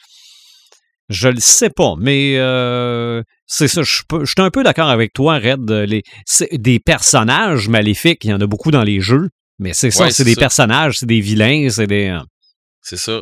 Je 1.10 1.28
le 1.28 1.40
sais 1.40 1.70
pas, 1.70 1.96
mais 2.00 2.36
euh, 2.38 3.22
c'est 3.46 3.68
ça. 3.68 3.82
Je 3.84 3.92
suis 4.26 4.34
un 4.38 4.50
peu 4.52 4.64
d'accord 4.64 4.90
avec 4.90 5.12
toi, 5.14 5.36
Red. 5.38 5.70
Les, 5.70 6.02
c'est 6.26 6.50
des 6.54 6.80
personnages 6.80 7.68
maléfiques, 7.68 8.24
il 8.24 8.30
y 8.30 8.34
en 8.34 8.40
a 8.42 8.48
beaucoup 8.48 8.72
dans 8.72 8.84
les 8.84 9.02
jeux, 9.02 9.30
mais 9.60 9.74
c'est 9.74 9.92
ça, 9.92 10.04
Ouais, 10.06 10.12
c'est 10.12 10.18
c'est 10.18 10.24
des 10.24 10.34
ça. 10.36 10.40
personnages, 10.40 10.98
c'est 11.00 11.06
des 11.06 11.20
vilains, 11.20 11.68
c'est 11.70 11.88
des. 11.88 12.18
C'est 12.84 12.98
ça. 12.98 13.22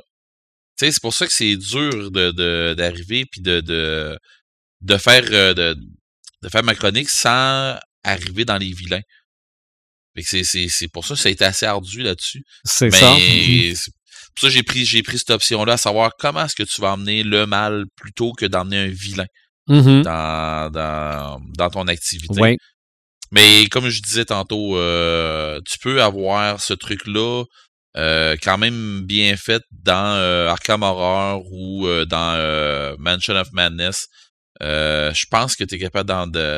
Tu 0.78 0.86
sais, 0.86 0.92
c'est 0.92 1.02
pour 1.02 1.14
ça 1.14 1.26
que 1.28 1.34
c'est 1.34 1.56
dur 1.56 2.12
de, 2.12 2.32
de- 2.32 2.74
d'arriver 2.78 3.26
puis 3.26 3.40
de, 3.42 3.62
de, 3.62 4.18
de 4.82 4.98
faire 4.98 5.24
euh, 5.32 5.54
de, 5.54 5.76
de 6.42 6.50
faire 6.50 6.64
ma 6.64 6.76
chronique 6.76 7.10
sans 7.10 7.78
arriver 8.04 8.44
dans 8.46 8.58
les 8.58 8.74
vilains. 8.74 9.02
Fait 10.16 10.24
que 10.24 10.28
c'est, 10.28 10.44
c'est, 10.44 10.68
c'est 10.68 10.88
pour 10.90 11.06
ça 11.06 11.14
que 11.14 11.20
ça 11.22 11.30
a 11.30 11.32
été 11.32 11.46
assez 11.46 11.66
ardu 11.66 12.02
là-dessus. 12.02 12.44
C'est 12.66 12.90
ça. 12.92 13.14
pour 14.36 14.42
ça 14.42 14.48
que 14.48 14.54
j'ai 14.54 14.64
pris, 14.64 14.86
j'ai 14.86 15.04
pris 15.04 15.18
cette 15.20 15.30
option-là, 15.30 15.74
à 15.74 15.78
savoir 15.78 16.12
comment 16.18 16.46
est-ce 16.46 16.56
que 16.56 16.64
tu 16.64 16.82
vas 16.82 16.94
emmener 16.94 17.24
le 17.24 17.46
mal 17.46 17.86
plutôt 17.96 18.34
que 18.34 18.46
d'emmener 18.46 18.78
un 18.80 18.88
vilain 18.88 19.26
Mhm. 19.68 20.02
dans, 20.02 20.70
dans, 20.72 21.40
dans 21.58 21.70
ton 21.70 21.88
activité. 21.88 22.42
Ouais. 22.42 22.58
Mais 23.32 23.68
comme 23.70 23.88
je 23.90 24.02
disais 24.02 24.26
tantôt, 24.26 24.76
euh, 24.76 25.62
tu 25.70 25.78
peux 25.78 26.02
avoir 26.02 26.60
ce 26.60 26.74
truc-là 26.74 27.44
euh, 27.98 28.38
quand 28.42 28.58
même 28.58 29.02
bien 29.02 29.36
fait 29.36 29.62
dans 29.72 30.16
euh, 30.16 30.48
Arkham 30.48 30.82
Horror 30.82 31.44
ou 31.52 31.86
euh, 31.88 32.06
dans 32.06 32.96
Mansion 33.00 33.36
of 33.36 33.52
Madness. 33.52 34.08
Je 34.62 35.26
pense 35.30 35.56
que 35.56 35.64
tu 35.64 35.76
es 35.76 35.80
capable 35.80 36.10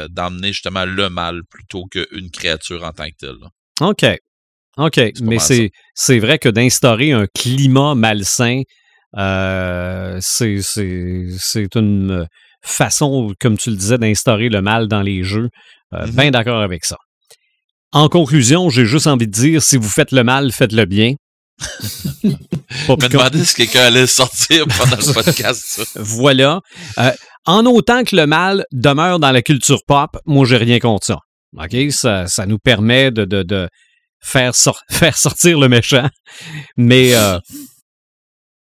d'emmener 0.10 0.50
justement 0.50 0.86
le 0.86 1.10
mal 1.10 1.42
plutôt 1.50 1.86
qu'une 1.86 2.30
créature 2.32 2.84
en 2.84 2.92
tant 2.92 3.06
que 3.06 3.18
telle. 3.20 3.38
là. 3.42 3.50
OK. 3.82 4.06
OK. 4.78 5.00
Mais 5.22 5.40
c'est, 5.40 6.20
vrai 6.20 6.38
que 6.40 6.50
d'instaurer 6.50 7.12
un 7.14 7.26
climat 7.34 7.96
malsain, 7.96 8.62
c'est, 9.16 10.60
une 11.76 12.28
façon, 12.62 13.34
comme 13.40 13.58
tu 13.58 13.72
le 13.72 13.76
disais, 13.76 13.98
d'instaurer 13.98 14.50
le 14.50 14.62
mal 14.62 14.88
dans 14.88 15.02
les 15.02 15.24
jeux. 15.24 15.50
Mhm. 15.92 16.12
Bien 16.12 16.32
d'accord 16.32 16.62
avec 16.62 16.86
ça. 16.86 16.98
En 17.92 18.10
conclusion, 18.10 18.70
j'ai 18.70 18.86
juste 18.86 19.06
envie 19.06 19.28
de 19.28 19.32
dire, 19.32 19.62
si 19.62 19.78
vous 19.78 19.88
faites 19.88 20.12
le 20.12 20.24
mal, 20.24 20.52
faites-le 20.52 20.86
bien. 20.86 21.14
Je 22.24 22.28
me 22.92 23.08
demandais 23.10 23.44
si 23.44 23.56
quelqu'un 23.56 23.82
allait 23.86 24.08
sortir 24.08 24.66
pendant 24.78 24.96
le 24.98 25.14
podcast. 25.24 25.62
ça. 25.66 25.84
Voilà. 25.96 26.62
Euh, 27.00 27.12
en 27.46 27.66
autant 27.66 28.04
que 28.04 28.16
le 28.16 28.26
mal 28.26 28.66
demeure 28.72 29.20
dans 29.20 29.32
la 29.32 29.42
culture 29.42 29.82
pop, 29.88 30.18
moi, 30.26 30.46
j'ai 30.46 30.58
rien 30.58 30.80
contre 30.80 31.06
ça. 31.06 31.18
OK? 31.58 31.92
Ça, 31.92 32.28
ça 32.28 32.46
nous 32.46 32.58
permet 32.58 33.12
de, 33.12 33.26
de, 33.26 33.44
de 33.44 33.68
faire, 34.22 34.56
sor- 34.56 34.82
faire 34.90 35.18
sortir 35.18 35.60
le 35.60 35.68
méchant. 35.70 36.08
Mais 36.78 37.14
euh, 37.16 37.38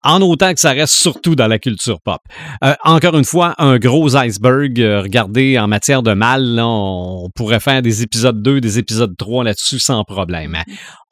en 0.04 0.20
autant 0.20 0.52
que 0.52 0.58
ça 0.58 0.72
reste 0.72 0.94
surtout 0.94 1.36
dans 1.36 1.46
la 1.46 1.60
culture 1.60 2.00
pop. 2.04 2.18
Euh, 2.64 2.74
encore 2.82 3.16
une 3.16 3.24
fois, 3.24 3.54
un 3.58 3.78
gros 3.78 4.16
iceberg. 4.16 4.80
euh, 4.80 5.00
regardez, 5.00 5.58
en 5.60 5.68
matière 5.68 6.02
de 6.02 6.12
mal, 6.12 6.42
là, 6.42 6.66
on 6.66 7.28
pourrait 7.36 7.60
faire 7.60 7.82
des 7.82 8.02
épisodes 8.02 8.42
2, 8.42 8.60
des 8.60 8.78
épisodes 8.80 9.14
3 9.16 9.44
là-dessus 9.44 9.78
sans 9.78 10.02
problème. 10.02 10.60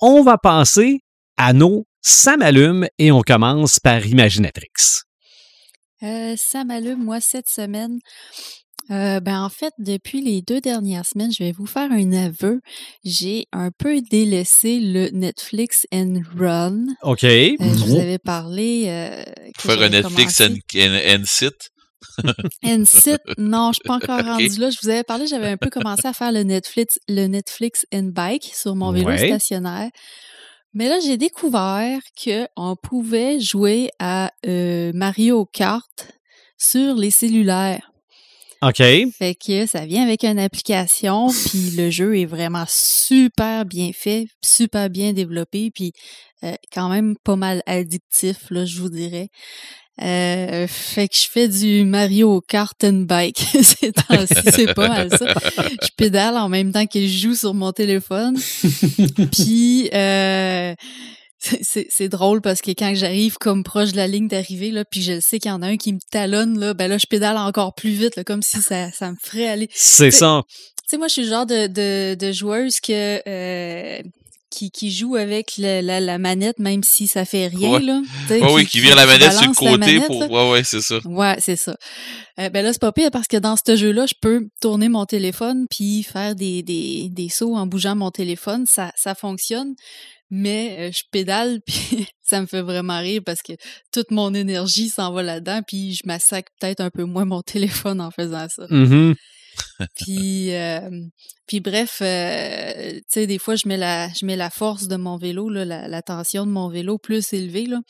On 0.00 0.22
va 0.24 0.38
passer 0.38 0.98
nos 1.52 1.86
ça 2.02 2.36
m'allume 2.36 2.86
et 2.98 3.12
on 3.12 3.20
commence 3.22 3.78
par 3.78 4.06
Imaginatrix. 4.06 4.68
Euh, 6.02 6.34
ça 6.38 6.64
m'allume, 6.64 7.02
moi, 7.04 7.20
cette 7.20 7.48
semaine. 7.48 7.98
Euh, 8.90 9.20
ben, 9.20 9.42
en 9.42 9.50
fait, 9.50 9.72
depuis 9.78 10.20
les 10.22 10.40
deux 10.42 10.60
dernières 10.60 11.04
semaines, 11.06 11.30
je 11.30 11.44
vais 11.44 11.52
vous 11.52 11.66
faire 11.66 11.92
un 11.92 12.12
aveu. 12.12 12.60
J'ai 13.04 13.46
un 13.52 13.70
peu 13.70 14.00
délaissé 14.00 14.80
le 14.80 15.10
Netflix 15.10 15.86
and 15.92 16.22
Run. 16.36 16.86
OK. 17.02 17.22
Euh, 17.24 17.56
je 17.60 17.84
vous 17.84 17.98
avais 18.00 18.18
parlé. 18.18 18.84
Euh, 18.88 19.22
que 19.56 19.62
Faire 19.62 19.82
un 19.82 19.90
Netflix 19.90 20.38
commencé. 20.38 20.62
and, 20.74 20.78
and, 21.16 21.20
and 21.20 21.24
sit. 21.26 21.54
And-sit, 22.64 23.20
non, 23.38 23.72
je 23.72 23.74
suis 23.74 23.86
pas 23.86 23.94
encore 23.96 24.20
Ok. 24.20 24.26
rendue 24.26 24.58
là. 24.58 24.70
Je 24.70 24.78
vous 24.82 24.88
avais 24.88 25.04
parlé, 25.04 25.26
j'avais 25.26 25.48
un 25.50 25.56
peu 25.58 25.68
commencé 25.70 26.06
à 26.08 26.12
faire 26.14 26.32
le 26.32 26.42
Netflix, 26.42 26.98
le 27.08 27.26
Netflix 27.26 27.84
and 27.92 28.10
Bike 28.14 28.50
sur 28.54 28.74
mon 28.74 28.90
vélo 28.90 29.08
Ouais. 29.08 29.18
stationnaire. 29.28 29.90
Mais 30.72 30.88
là, 30.88 31.00
j'ai 31.00 31.16
découvert 31.16 32.00
qu'on 32.22 32.76
pouvait 32.80 33.40
jouer 33.40 33.90
à 33.98 34.32
euh, 34.46 34.92
Mario 34.94 35.44
Kart 35.46 36.12
sur 36.56 36.94
les 36.94 37.10
cellulaires. 37.10 37.90
OK. 38.62 38.76
Fait 38.76 39.34
que 39.34 39.66
ça 39.66 39.86
vient 39.86 40.02
avec 40.02 40.22
une 40.22 40.38
application, 40.38 41.28
puis 41.28 41.70
le 41.76 41.90
jeu 41.90 42.18
est 42.18 42.26
vraiment 42.26 42.66
super 42.68 43.64
bien 43.64 43.90
fait, 43.94 44.26
super 44.42 44.90
bien 44.90 45.14
développé, 45.14 45.70
puis 45.74 45.92
euh, 46.44 46.54
quand 46.72 46.90
même 46.90 47.16
pas 47.24 47.36
mal 47.36 47.62
addictif, 47.66 48.50
là, 48.50 48.66
je 48.66 48.78
vous 48.78 48.90
dirais. 48.90 49.28
Euh, 50.02 50.66
fait 50.66 51.08
que 51.08 51.16
je 51.16 51.26
fais 51.28 51.46
du 51.48 51.84
Mario 51.84 52.40
Kart 52.40 52.82
and 52.84 53.04
Bike 53.06 53.38
c'est 53.52 54.74
pas 54.74 54.88
mal 54.88 55.10
ça. 55.10 55.26
Je 55.82 55.88
pédale 55.96 56.36
en 56.36 56.48
même 56.48 56.72
temps 56.72 56.86
que 56.86 57.00
je 57.00 57.18
joue 57.18 57.34
sur 57.34 57.52
mon 57.54 57.72
téléphone. 57.72 58.38
Puis 59.32 59.90
euh, 59.92 60.74
c'est 61.62 62.08
drôle 62.08 62.40
parce 62.40 62.60
que 62.60 62.70
quand 62.72 62.92
j'arrive 62.94 63.36
comme 63.38 63.62
proche 63.64 63.92
de 63.92 63.96
la 63.96 64.06
ligne 64.06 64.28
d'arrivée, 64.28 64.70
là, 64.70 64.84
puis 64.84 65.02
je 65.02 65.20
sais 65.20 65.38
qu'il 65.38 65.50
y 65.50 65.54
en 65.54 65.62
a 65.62 65.68
un 65.68 65.76
qui 65.76 65.92
me 65.92 65.98
talonne, 66.10 66.58
là, 66.58 66.74
ben 66.74 66.88
là, 66.88 66.98
je 66.98 67.06
pédale 67.06 67.36
encore 67.38 67.74
plus 67.74 67.90
vite, 67.92 68.16
là, 68.16 68.24
comme 68.24 68.42
si 68.42 68.60
ça, 68.60 68.90
ça 68.92 69.10
me 69.10 69.16
ferait 69.20 69.48
aller. 69.48 69.68
C'est 69.72 70.10
C'est- 70.10 70.18
ça. 70.18 70.42
Tu 70.46 70.96
sais, 70.96 70.98
moi, 70.98 71.08
je 71.08 71.12
suis 71.12 71.22
le 71.22 71.28
genre 71.28 71.46
de, 71.46 71.66
de, 71.66 72.14
de 72.14 72.32
joueuse 72.32 72.80
que, 72.80 73.22
euh, 73.26 74.02
qui, 74.50 74.70
qui 74.70 74.90
joue 74.90 75.16
avec 75.16 75.52
le- 75.58 75.80
la, 75.80 76.00
la 76.00 76.18
manette, 76.18 76.58
même 76.58 76.82
si 76.82 77.06
ça 77.08 77.24
fait 77.24 77.46
rien, 77.48 77.74
Ouais. 77.74 77.80
là. 77.80 78.02
Ouais, 78.30 78.52
oui, 78.52 78.66
qui 78.66 78.80
vire 78.80 78.96
la 78.96 79.06
manette 79.06 79.32
sur 79.32 79.42
le 79.42 79.48
la 79.48 79.54
côté 79.54 79.78
manette, 79.78 80.06
pour. 80.06 80.20
là. 80.20 80.26
Ouais, 80.28 80.50
ouais, 80.52 80.64
c'est 80.64 80.80
ça. 80.82 80.98
Ouais, 81.04 81.36
c'est 81.38 81.56
ça. 81.56 81.76
Euh, 82.38 82.48
ben 82.50 82.62
là, 82.64 82.72
c'est 82.72 82.80
pas 82.80 82.92
pire 82.92 83.10
parce 83.10 83.26
que 83.28 83.36
dans 83.36 83.56
ce 83.56 83.76
jeu-là, 83.76 84.06
je 84.06 84.14
peux 84.20 84.48
tourner 84.60 84.88
mon 84.88 85.06
téléphone 85.06 85.66
puis 85.70 86.02
faire 86.02 86.34
des, 86.34 86.62
des, 86.62 87.08
des 87.10 87.28
sauts 87.28 87.56
en 87.56 87.66
bougeant 87.66 87.96
mon 87.96 88.10
téléphone. 88.10 88.66
Ça, 88.66 88.92
ça 88.96 89.14
fonctionne. 89.14 89.74
Mais 90.32 90.76
euh, 90.78 90.90
je 90.92 91.02
pédale 91.10 91.60
puis 91.66 92.06
ça 92.22 92.40
me 92.40 92.46
fait 92.46 92.62
vraiment 92.62 93.00
rire 93.00 93.20
parce 93.26 93.42
que 93.42 93.52
toute 93.92 94.10
mon 94.12 94.32
énergie 94.32 94.88
s'en 94.88 95.12
va 95.12 95.22
là-dedans 95.24 95.60
puis 95.66 95.94
je 95.94 96.02
massacre 96.06 96.52
peut-être 96.60 96.80
un 96.80 96.90
peu 96.90 97.02
moins 97.04 97.24
mon 97.24 97.42
téléphone 97.42 98.00
en 98.00 98.10
faisant 98.10 98.46
ça. 98.48 98.66
Mhm. 98.70 99.14
Puis, 99.94 100.54
euh, 100.54 100.90
puis 101.46 101.60
bref, 101.60 101.98
euh, 102.02 102.92
tu 102.94 103.02
sais, 103.08 103.26
des 103.26 103.38
fois, 103.38 103.56
je 103.56 103.68
mets 103.68 103.76
la, 103.76 104.08
je 104.08 104.24
mets 104.24 104.36
la 104.36 104.50
force 104.50 104.88
de 104.88 104.96
mon 104.96 105.16
vélo, 105.16 105.48
là, 105.48 105.64
la, 105.64 105.88
la 105.88 106.02
tension 106.02 106.46
de 106.46 106.50
mon 106.50 106.68
vélo 106.68 106.98
plus 106.98 107.32
élevée, 107.32 107.66
là. 107.66 107.80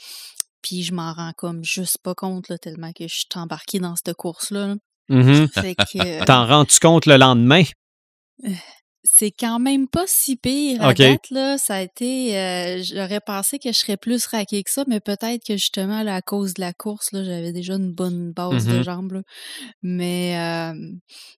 Puis 0.62 0.82
je 0.82 0.92
m'en 0.92 1.12
rends 1.12 1.32
comme 1.36 1.64
juste 1.64 1.98
pas 2.02 2.14
compte, 2.14 2.48
là, 2.48 2.58
tellement 2.58 2.92
que 2.92 3.08
je 3.08 3.14
suis 3.14 3.26
embarquée 3.34 3.80
dans 3.80 3.96
cette 3.96 4.14
course-là. 4.14 4.66
là. 4.66 4.76
Mhm. 5.08 5.48
Fait 5.48 5.74
que 5.74 6.20
euh, 6.22 6.24
T'en 6.24 6.46
rends-tu 6.46 6.78
compte 6.78 7.06
le 7.06 7.16
lendemain? 7.16 7.64
C'est 9.02 9.30
quand 9.30 9.58
même 9.58 9.88
pas 9.88 10.04
si 10.06 10.36
pire 10.36 10.82
à 10.82 10.90
OK. 10.90 10.96
date, 10.98 11.30
là. 11.30 11.56
Ça 11.58 11.76
a 11.76 11.80
été... 11.82 12.36
euh, 12.38 12.82
J'aurais 12.82 13.20
pensé 13.20 13.58
que 13.58 13.72
je 13.72 13.78
serais 13.78 13.96
plus 13.96 14.26
raquée 14.26 14.62
que 14.62 14.70
ça, 14.70 14.84
mais 14.86 15.00
peut-être 15.00 15.42
que 15.46 15.54
justement, 15.54 16.02
là, 16.02 16.16
à 16.16 16.22
cause 16.22 16.54
de 16.54 16.60
la 16.60 16.72
course, 16.72 17.12
là, 17.12 17.24
j'avais 17.24 17.52
déjà 17.52 17.74
une 17.74 17.92
bonne 17.92 18.32
base 18.32 18.66
de 18.66 18.76
Mhm. 18.78 18.82
jambes, 18.84 19.12
là. 19.12 19.22
Mais, 19.82 20.36
euh, 20.38 20.74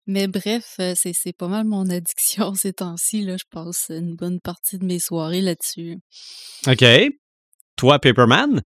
mais 0.06 0.26
bref, 0.26 0.74
euh, 0.80 0.94
c'est 0.96 1.12
c'est 1.12 1.32
pas 1.32 1.48
mal 1.48 1.64
mon 1.64 1.88
addiction 1.90 2.54
ces 2.54 2.72
temps-ci, 2.72 3.22
là. 3.22 3.36
Je 3.36 3.44
passe 3.50 3.86
une 3.90 4.16
bonne 4.16 4.40
partie 4.40 4.78
de 4.78 4.84
mes 4.84 4.98
soirées 4.98 5.40
là-dessus. 5.40 5.98
OK. 6.66 6.84
Toi, 7.76 7.98
Paperman? 7.98 8.60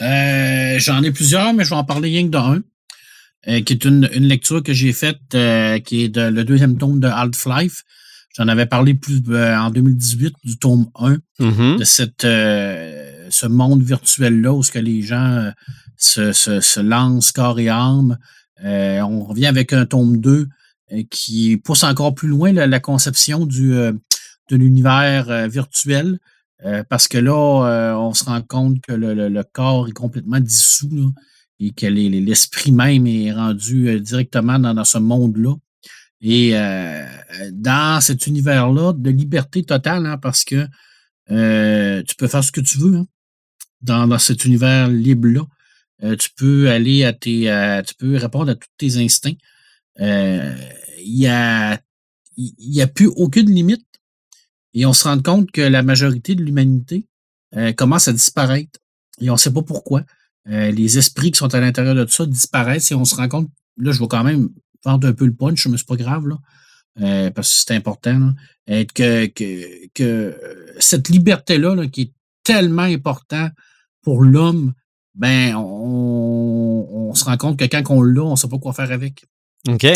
Euh, 0.00 0.78
J'en 0.78 1.02
ai 1.02 1.12
plusieurs, 1.12 1.54
mais 1.54 1.64
je 1.64 1.70
vais 1.70 1.76
en 1.76 1.84
parler 1.84 2.08
rien 2.08 2.24
que 2.24 2.30
d'un. 2.30 2.62
Euh, 3.48 3.60
qui 3.62 3.72
est 3.74 3.84
une, 3.84 4.08
une 4.14 4.24
lecture 4.24 4.62
que 4.62 4.72
j'ai 4.72 4.92
faite, 4.92 5.18
euh, 5.34 5.78
qui 5.78 6.02
est 6.04 6.08
de, 6.08 6.22
le 6.22 6.44
deuxième 6.44 6.76
tome 6.78 7.00
de 7.00 7.08
Half-Life. 7.08 7.82
J'en 8.36 8.48
avais 8.48 8.66
parlé 8.66 8.94
plus 8.94 9.22
euh, 9.28 9.56
en 9.56 9.70
2018 9.70 10.34
du 10.44 10.58
tome 10.58 10.86
1 10.96 11.18
Mhm. 11.40 11.76
de 11.78 11.84
cette, 11.84 12.24
euh, 12.24 13.26
ce 13.30 13.46
monde 13.46 13.82
virtuel-là 13.82 14.52
où 14.52 14.62
ce 14.62 14.72
que 14.72 14.78
les 14.78 15.02
gens 15.02 15.30
euh, 15.36 15.50
se, 15.96 16.32
se, 16.32 16.60
se 16.60 16.80
lancent 16.80 17.32
corps 17.32 17.58
et 17.60 17.68
âme. 17.68 18.18
Euh, 18.64 19.00
on 19.02 19.24
revient 19.24 19.46
avec 19.46 19.72
un 19.72 19.86
tome 19.86 20.18
2 20.20 20.48
euh, 20.92 21.02
qui 21.10 21.56
pousse 21.58 21.84
encore 21.84 22.14
plus 22.14 22.28
loin 22.28 22.52
la, 22.52 22.66
la 22.66 22.80
conception 22.80 23.46
du, 23.46 23.72
euh, 23.74 23.92
de 24.50 24.56
l'univers 24.56 25.48
virtuel. 25.48 26.18
euh, 26.64 26.82
parce 26.88 27.08
que 27.08 27.18
là, 27.18 27.66
euh, 27.66 27.94
on 27.94 28.14
se 28.14 28.24
rend 28.24 28.42
compte 28.42 28.80
que 28.80 28.92
le, 28.92 29.12
le- 29.14 29.28
le 29.28 29.42
corps 29.52 29.86
est 29.88 29.92
complètement 29.92 30.40
dissous 30.40 30.88
là, 30.92 31.08
et 31.60 31.72
que 31.72 31.86
les- 31.86 32.08
les- 32.08 32.20
l'esprit 32.20 32.72
même 32.72 33.06
est 33.06 33.32
rendu 33.32 33.88
euh, 33.88 34.00
directement 34.00 34.58
dans, 34.58 34.84
ce 34.84 34.98
monde-là. 34.98 35.54
Et 36.20 36.56
euh, 36.56 37.06
dans 37.52 38.00
cet 38.00 38.26
univers-là, 38.26 38.92
de 38.94 39.10
liberté 39.10 39.62
totale, 39.62 40.06
hein, 40.06 40.18
parce 40.18 40.44
que 40.44 40.66
euh, 41.30 42.02
tu 42.02 42.16
peux 42.16 42.28
faire 42.28 42.44
ce 42.44 42.52
que 42.52 42.60
tu 42.60 42.78
veux 42.78 42.96
hein, 42.96 43.06
dans, 43.82 44.18
cet 44.18 44.44
univers 44.44 44.88
libre-là. 44.88 45.46
Tu 46.18 46.28
peux 46.36 46.70
aller 46.70 47.04
à 47.04 47.14
tes. 47.14 47.82
tu 47.86 47.94
peux 47.94 48.16
répondre 48.16 48.50
à 48.50 48.54
tous 48.56 48.68
tes 48.76 48.96
instincts. 48.98 49.36
Il 49.98 50.54
y 50.98 51.26
a, 51.26 51.80
il 52.36 52.54
y 52.58 52.82
a 52.82 52.86
plus 52.86 53.06
aucune 53.06 53.50
limite. 53.50 53.86
Et 54.74 54.84
on 54.84 54.92
se 54.92 55.04
rend 55.04 55.22
compte 55.22 55.50
que 55.50 55.62
la 55.62 55.82
majorité 55.82 56.34
de 56.34 56.42
l'humanité 56.42 57.06
commence 57.76 58.08
à 58.08 58.12
disparaître. 58.12 58.80
Et 59.20 59.30
on 59.30 59.34
ne 59.34 59.38
sait 59.38 59.52
pas 59.52 59.62
pourquoi. 59.62 60.04
Euh, 60.50 60.70
les 60.70 60.98
esprits 60.98 61.30
qui 61.30 61.38
sont 61.38 61.54
à 61.54 61.60
l'intérieur 61.60 61.94
de 61.94 62.04
tout 62.04 62.12
ça 62.12 62.26
disparaissent 62.26 62.90
et 62.90 62.94
on 62.94 63.04
se 63.04 63.14
rend 63.14 63.28
compte, 63.28 63.48
là, 63.78 63.92
je 63.92 64.00
vais 64.00 64.08
quand 64.08 64.24
même 64.24 64.50
vendre 64.84 65.08
un 65.08 65.12
peu 65.12 65.24
le 65.24 65.34
punch, 65.34 65.66
mais 65.66 65.78
c'est 65.78 65.86
pas 65.86 65.96
grave, 65.96 66.28
là, 66.28 66.38
euh, 67.00 67.30
parce 67.30 67.48
que 67.48 67.54
c'est 67.66 67.74
important, 67.74 68.18
là, 68.18 68.34
euh, 68.70 68.84
que, 68.94 69.26
que, 69.26 69.88
que 69.94 70.38
cette 70.78 71.08
liberté-là, 71.08 71.74
là, 71.74 71.86
qui 71.86 72.02
est 72.02 72.12
tellement 72.42 72.82
important 72.82 73.48
pour 74.02 74.22
l'homme, 74.22 74.74
ben, 75.14 75.54
on, 75.56 76.86
on 76.90 77.14
se 77.14 77.24
rend 77.24 77.36
compte 77.36 77.58
que 77.58 77.64
quand 77.64 77.82
on 77.90 78.02
l'a, 78.02 78.22
on 78.22 78.32
ne 78.32 78.36
sait 78.36 78.48
pas 78.48 78.58
quoi 78.58 78.72
faire 78.72 78.92
avec. 78.92 79.24
OK. 79.68 79.86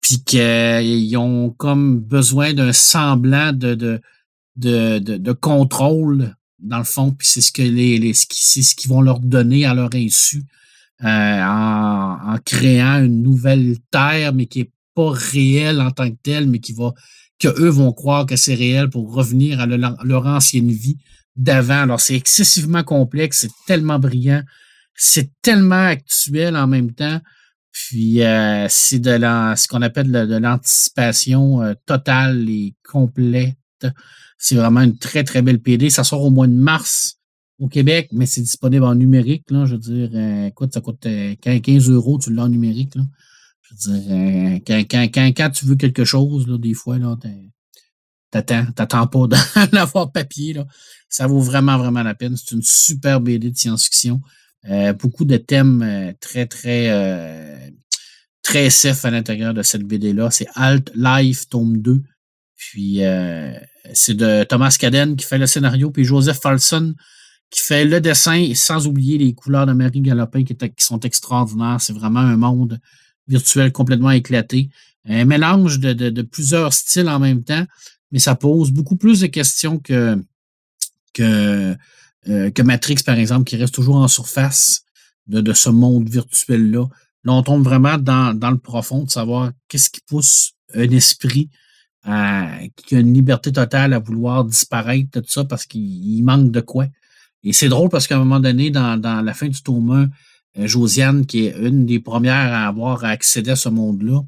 Puis 0.00 0.22
qu'ils 0.24 1.16
ont 1.16 1.50
comme 1.50 1.98
besoin 2.00 2.54
d'un 2.54 2.72
semblant 2.72 3.52
de, 3.52 3.74
de, 3.74 4.00
de, 4.56 4.98
de, 4.98 5.16
de 5.16 5.32
contrôle, 5.32 6.36
dans 6.62 6.78
le 6.78 6.84
fond, 6.84 7.12
puis 7.12 7.26
c'est 7.26 7.40
ce 7.40 7.52
que 7.52 7.62
les, 7.62 7.98
les 7.98 8.12
c'est 8.14 8.62
ce 8.62 8.74
qu'ils 8.74 8.90
vont 8.90 9.00
leur 9.00 9.20
donner 9.20 9.64
à 9.64 9.74
leur 9.74 9.90
insu 9.94 10.44
euh, 11.04 11.06
en, 11.06 12.34
en 12.34 12.38
créant 12.44 13.02
une 13.02 13.22
nouvelle 13.22 13.76
terre, 13.90 14.32
mais 14.32 14.46
qui 14.46 14.60
est 14.60 14.70
pas 14.94 15.10
réelle 15.10 15.80
en 15.80 15.90
tant 15.90 16.10
que 16.10 16.16
telle, 16.22 16.48
mais 16.48 16.60
qui 16.60 16.72
va 16.72 16.92
que 17.42 17.48
eux 17.60 17.68
vont 17.68 17.92
croire 17.92 18.24
que 18.24 18.36
c'est 18.36 18.54
réel 18.54 18.88
pour 18.88 19.12
revenir 19.12 19.60
à 19.60 19.66
leur, 19.66 20.26
ancienne 20.26 20.70
vie 20.70 20.98
d'avant. 21.34 21.82
Alors, 21.82 22.00
c'est 22.00 22.14
excessivement 22.14 22.84
complexe, 22.84 23.40
c'est 23.40 23.66
tellement 23.66 23.98
brillant, 23.98 24.42
c'est 24.94 25.30
tellement 25.42 25.86
actuel 25.86 26.56
en 26.56 26.68
même 26.68 26.92
temps. 26.92 27.20
Puis 27.72 28.22
euh, 28.22 28.66
c'est 28.68 29.00
de 29.00 29.10
la, 29.10 29.56
ce 29.56 29.66
qu'on 29.66 29.82
appelle 29.82 30.12
de, 30.12 30.26
de 30.26 30.36
l'anticipation 30.36 31.62
euh, 31.62 31.74
totale 31.86 32.48
et 32.48 32.74
complète. 32.88 33.56
C'est 34.42 34.56
vraiment 34.56 34.80
une 34.80 34.98
très, 34.98 35.22
très 35.22 35.40
belle 35.40 35.60
PD. 35.60 35.88
Ça 35.88 36.02
sort 36.02 36.22
au 36.22 36.30
mois 36.30 36.48
de 36.48 36.52
mars 36.52 37.18
au 37.60 37.68
Québec, 37.68 38.08
mais 38.10 38.26
c'est 38.26 38.40
disponible 38.40 38.84
en 38.84 38.96
numérique. 38.96 39.44
Là, 39.50 39.66
je 39.66 39.74
veux 39.74 39.78
dire, 39.78 40.10
euh, 40.14 40.46
écoute, 40.48 40.74
ça 40.74 40.80
coûte 40.80 41.06
euh, 41.06 41.36
15 41.36 41.90
euros, 41.90 42.18
tu 42.18 42.34
l'as 42.34 42.42
en 42.42 42.48
numérique. 42.48 42.96
Là. 42.96 43.02
Je 43.62 43.74
veux 43.74 44.00
dire, 44.00 44.12
euh, 44.12 44.58
quand, 44.66 45.08
quand, 45.12 45.28
quand, 45.28 45.50
tu 45.50 45.64
veux 45.64 45.76
quelque 45.76 46.04
chose, 46.04 46.48
là, 46.48 46.58
des 46.58 46.74
fois, 46.74 46.98
là, 46.98 47.16
t'attends, 48.32 48.66
t'attends 48.74 49.06
pas 49.06 49.26
d'en 49.28 49.78
avoir 49.78 50.10
papier. 50.10 50.54
Là. 50.54 50.66
Ça 51.08 51.28
vaut 51.28 51.40
vraiment, 51.40 51.78
vraiment 51.78 52.02
la 52.02 52.16
peine. 52.16 52.36
C'est 52.36 52.56
une 52.56 52.62
super 52.62 53.20
BD 53.20 53.50
de 53.50 53.56
science-fiction. 53.56 54.20
Euh, 54.68 54.92
beaucoup 54.92 55.24
de 55.24 55.36
thèmes 55.36 55.82
euh, 55.82 56.12
très, 56.20 56.46
très, 56.46 56.88
euh, 56.90 57.70
très 58.42 58.66
SF 58.66 59.04
à 59.04 59.10
l'intérieur 59.10 59.54
de 59.54 59.62
cette 59.62 59.82
BD-là. 59.82 60.30
C'est 60.30 60.46
Alt 60.54 60.90
Life, 60.94 61.48
tome 61.48 61.78
2. 61.78 62.02
Puis, 62.70 63.04
euh, 63.04 63.52
c'est 63.92 64.14
de 64.14 64.44
Thomas 64.44 64.76
Caden 64.78 65.16
qui 65.16 65.26
fait 65.26 65.38
le 65.38 65.46
scénario, 65.46 65.90
puis 65.90 66.04
Joseph 66.04 66.40
Falson 66.40 66.94
qui 67.50 67.60
fait 67.60 67.84
le 67.84 68.00
dessin, 68.00 68.52
sans 68.54 68.86
oublier 68.86 69.18
les 69.18 69.34
couleurs 69.34 69.66
de 69.66 69.72
Marie 69.72 70.00
Galopin 70.00 70.44
qui, 70.44 70.56
sont 70.78 71.00
extraordinaires. 71.00 71.80
C'est 71.80 71.92
vraiment 71.92 72.20
un 72.20 72.36
monde 72.36 72.80
virtuel 73.26 73.72
complètement 73.72 74.12
éclaté. 74.12 74.70
Un 75.06 75.24
mélange 75.24 75.80
de, 75.80 76.22
plusieurs 76.22 76.72
styles 76.72 77.08
en 77.08 77.18
même 77.18 77.42
temps, 77.42 77.66
mais 78.10 78.20
ça 78.20 78.36
pose 78.36 78.70
beaucoup 78.70 78.96
plus 78.96 79.20
de 79.20 79.26
questions 79.26 79.78
que, 79.78 80.22
euh, 81.20 81.74
Matrix, 82.64 83.02
par 83.04 83.18
exemple, 83.18 83.44
qui 83.44 83.56
reste 83.56 83.74
toujours 83.74 83.96
en 83.96 84.08
surface 84.08 84.82
de, 85.26 85.40
de 85.40 85.52
ce 85.52 85.68
monde 85.68 86.08
virtuel-là. 86.08 86.86
Là, 87.24 87.32
on 87.32 87.42
tombe 87.42 87.64
vraiment 87.64 87.98
dans, 87.98 88.32
dans 88.38 88.50
le 88.50 88.58
profond 88.58 89.02
de 89.02 89.10
savoir 89.10 89.50
qu'est-ce 89.68 89.90
qui 89.90 90.00
pousse 90.06 90.52
un 90.74 90.88
esprit 90.90 91.50
qui 92.04 92.96
a 92.96 93.00
une 93.00 93.14
liberté 93.14 93.52
totale 93.52 93.92
à 93.92 93.98
vouloir 93.98 94.44
disparaître 94.44 95.20
tout 95.20 95.24
ça 95.26 95.44
parce 95.44 95.66
qu'il 95.66 95.82
il 95.82 96.22
manque 96.22 96.50
de 96.50 96.60
quoi. 96.60 96.86
Et 97.44 97.52
c'est 97.52 97.68
drôle 97.68 97.88
parce 97.88 98.06
qu'à 98.06 98.16
un 98.16 98.20
moment 98.20 98.40
donné, 98.40 98.70
dans, 98.70 99.00
la 99.24 99.34
fin 99.34 99.48
du 99.48 99.62
tome 99.62 100.10
1, 100.56 100.62
euh, 100.62 100.66
Josiane, 100.66 101.26
qui 101.26 101.46
est 101.46 101.56
une 101.58 101.86
des 101.86 101.98
premières 101.98 102.52
à 102.52 102.68
avoir 102.68 103.04
accédé 103.04 103.50
à 103.50 103.56
ce 103.56 103.68
monde-là, 103.68 104.20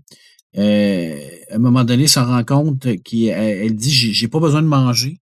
euh, 0.56 1.28
à 1.50 1.56
un 1.56 1.58
moment 1.58 1.84
donné, 1.84 2.06
se 2.06 2.18
rend 2.18 2.44
compte 2.44 2.86
qu'elle 3.02 3.28
elle 3.28 3.76
dit 3.76 3.90
j'ai 3.90 4.28
pas 4.28 4.40
besoin 4.40 4.62
de 4.62 4.68
manger, 4.68 5.20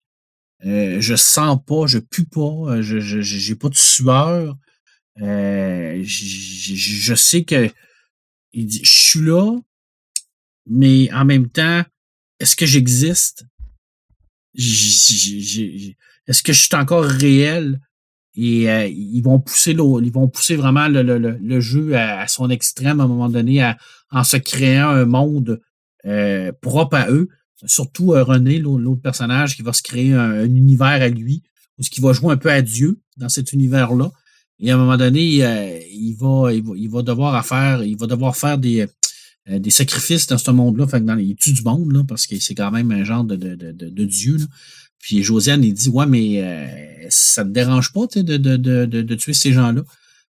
euh, 0.65 1.01
je 1.01 1.15
sens 1.15 1.59
pas, 1.65 1.87
je 1.87 1.99
pue 1.99 2.25
pas, 2.25 2.39
euh, 2.39 2.81
je 2.81 2.99
j'ai 2.99 3.55
pas 3.55 3.69
de 3.69 3.75
sueur, 3.75 4.55
euh, 5.21 6.01
je 6.03 7.15
sais 7.15 7.43
que 7.43 7.69
il 8.53 8.67
dit, 8.67 8.81
je 8.83 8.91
suis 8.91 9.21
là, 9.21 9.59
mais 10.67 11.11
en 11.11 11.25
même 11.25 11.49
temps, 11.49 11.83
est-ce 12.43 12.57
que 12.57 12.65
j'existe? 12.65 13.45
Est-ce 14.53 16.43
que 16.43 16.51
je 16.51 16.59
suis 16.59 16.75
encore 16.75 17.05
réel? 17.05 17.79
Et 18.35 18.69
euh, 18.69 18.85
ils 18.87 19.21
vont 19.21 19.39
pousser 19.39 19.71
ils 19.71 20.11
vont 20.11 20.27
pousser 20.27 20.57
vraiment 20.57 20.89
le, 20.89 21.03
le, 21.03 21.59
jeu 21.61 21.95
à, 21.95 22.27
son 22.27 22.49
extrême 22.49 22.99
à 22.99 23.05
un 23.05 23.07
moment 23.07 23.29
donné 23.29 23.73
en 24.11 24.23
se 24.25 24.35
créant 24.35 24.89
un 24.89 25.05
monde 25.05 25.61
euh, 26.05 26.51
propre 26.61 26.97
à 26.97 27.09
eux. 27.09 27.29
Surtout 27.65 28.13
euh, 28.13 28.23
René, 28.23 28.59
l'autre 28.59 29.01
personnage, 29.01 29.55
qui 29.55 29.61
va 29.61 29.71
se 29.71 29.81
créer 29.81 30.11
un, 30.13 30.43
univers 30.43 31.01
à 31.01 31.07
lui, 31.07 31.43
ou 31.77 31.83
ce 31.83 31.89
qui 31.89 32.01
va 32.01 32.11
jouer 32.11 32.33
un 32.33 32.37
peu 32.37 32.51
à 32.51 32.61
Dieu 32.61 32.99
dans 33.15 33.29
cet 33.29 33.53
univers-là. 33.53 34.11
Et 34.59 34.69
à 34.69 34.75
un 34.75 34.77
moment 34.77 34.97
donné, 34.97 35.21
il, 35.23 36.15
va, 36.19 36.51
il, 36.51 36.89
va, 36.89 37.01
devoir 37.03 37.45
faire, 37.45 37.83
il 37.83 37.95
va 37.97 38.07
devoir 38.07 38.35
faire 38.35 38.57
des, 38.57 38.85
des 39.47 39.71
sacrifices 39.71 40.27
dans 40.27 40.37
ce 40.37 40.51
monde-là. 40.51 40.87
Fait 40.87 41.01
dans, 41.01 41.17
il 41.17 41.35
tue 41.35 41.53
du 41.53 41.63
monde, 41.63 41.91
là, 41.91 42.03
parce 42.07 42.27
que 42.27 42.39
c'est 42.39 42.55
quand 42.55 42.71
même 42.71 42.91
un 42.91 43.03
genre 43.03 43.23
de, 43.23 43.35
de, 43.35 43.55
de, 43.55 43.71
de 43.71 44.05
Dieu. 44.05 44.37
Là. 44.37 44.45
Puis 45.03 45.21
Josiane, 45.21 45.65
il 45.65 45.73
dit 45.73 45.89
Ouais, 45.89 46.05
mais 46.05 46.41
euh, 46.41 47.07
ça 47.09 47.43
te 47.43 47.49
dérange 47.49 47.91
pas 47.91 48.07
de, 48.07 49.15
tuer 49.15 49.33
ces 49.33 49.51
gens-là? 49.51 49.83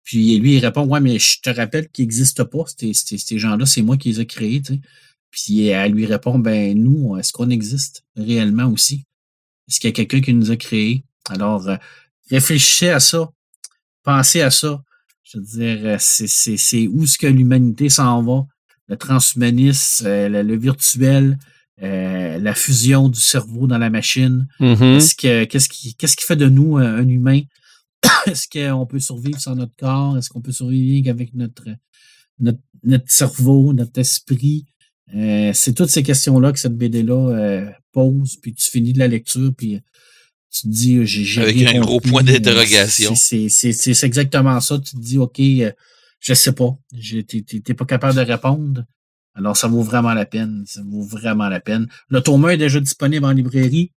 Puis 0.03 0.38
lui, 0.39 0.57
il 0.57 0.59
répond 0.59 0.85
Ouais, 0.85 0.99
mais 0.99 1.17
je 1.19 1.39
te 1.39 1.49
rappelle 1.49 1.88
qu'ils 1.88 2.03
n'existent 2.03 2.43
pas, 2.43 2.65
ces, 2.77 2.93
ces, 2.93 3.17
ces 3.17 3.39
gens-là, 3.39 3.65
c'est 3.65 3.81
moi 3.81 3.95
qui 3.95 4.09
les 4.09 4.19
ai 4.19 4.25
créés. 4.25 4.61
Puis 5.31 5.67
elle 5.67 5.93
lui 5.93 6.05
répond 6.05 6.38
Ben, 6.38 6.77
nous, 6.77 7.15
est-ce 7.15 7.31
qu'on 7.31 7.49
existe 7.49 8.03
réellement 8.17 8.67
aussi? 8.67 9.05
Est-ce 9.69 9.79
qu'il 9.79 9.88
y 9.89 9.93
a 9.93 9.95
quelqu'un 9.95 10.19
qui 10.19 10.34
nous 10.34 10.51
a 10.51 10.57
créés? 10.57 11.05
Alors, 11.29 11.69
euh, 11.69 11.77
réfléchissez 12.29 12.89
à 12.89 12.99
ça. 12.99 13.29
Pensez 14.03 14.41
à 14.41 14.51
ça. 14.51 14.84
Je 15.23 15.38
veux 15.38 15.45
dire, 15.45 15.79
euh, 15.85 15.97
c'est 15.97 16.88
où 16.88 17.05
est-ce 17.05 17.17
que 17.17 17.27
l'humanité 17.27 17.88
s'en 17.88 18.21
va? 18.21 18.45
Le 18.88 18.95
transhumanisme, 18.97 20.07
le 20.07 20.55
virtuel, 20.55 21.38
euh, 21.84 22.39
la 22.39 22.55
fusion 22.55 23.07
du 23.07 23.19
cerveau 23.19 23.68
dans 23.68 23.77
la 23.77 23.91
machine. 23.91 24.47
Mm-hmm. 24.59 25.47
Qu'est-ce 25.47 25.69
qui, 25.69 26.26
fait 26.26 26.35
de 26.35 26.49
nous 26.49 26.80
euh, 26.80 26.97
un 26.97 27.07
humain? 27.07 27.41
Est-ce 28.26 28.47
qu'on 28.47 28.88
peut 28.88 28.99
survivre 28.99 29.39
sans 29.39 29.53
notre 29.53 29.76
corps? 29.77 30.18
Est-ce 30.18 30.30
qu'on 30.30 30.41
peut 30.41 30.51
survivre 30.51 31.07
avec 31.07 31.35
notre, 31.35 31.65
notre, 32.39 32.57
notre 32.84 33.11
cerveau, 33.11 33.73
notre 33.73 33.99
esprit? 33.99 34.65
Euh, 35.15 35.51
c'est 35.53 35.73
toutes 35.73 35.91
ces 35.91 36.01
questions-là 36.01 36.51
que 36.51 36.57
cette 36.57 36.76
BD-là 36.76 37.72
pose, 37.91 38.38
puis 38.41 38.55
tu 38.55 38.72
finis 38.72 38.93
de 38.93 38.99
la 38.99 39.07
lecture, 39.07 39.51
puis 39.55 39.80
tu 40.51 40.61
te 40.61 40.68
dis, 40.68 41.05
j'ai 41.05 41.41
Avec 41.41 41.61
un 41.76 41.80
gros 41.80 41.99
point 41.99 42.23
d'interrogation. 42.23 43.14
C'est 43.14 44.03
exactement 44.03 44.59
ça. 44.61 44.80
Tu 44.80 44.95
te 44.95 44.99
dis, 44.99 45.19
OK, 45.19 45.39
je 46.19 46.34
sais 46.34 46.53
pas. 46.53 46.77
T'es 47.27 47.73
pas 47.73 47.85
capable 47.85 48.15
de 48.15 48.22
répondre. 48.22 48.84
Alors, 49.35 49.56
ça 49.56 49.68
vaut 49.68 49.84
vraiment 49.84 50.14
la 50.14 50.26
peine. 50.26 50.64
Ça 50.65 50.81
vaut 50.84 51.03
vraiment 51.03 51.48
la 51.48 51.60
peine. 51.60 51.88
Le 52.10 52.22
tome 52.22 52.45
1 52.45 52.49
est 52.49 52.57
déjà 52.57 52.80
disponible 52.80 53.26
en 53.26 53.31
librairie. 53.31 53.91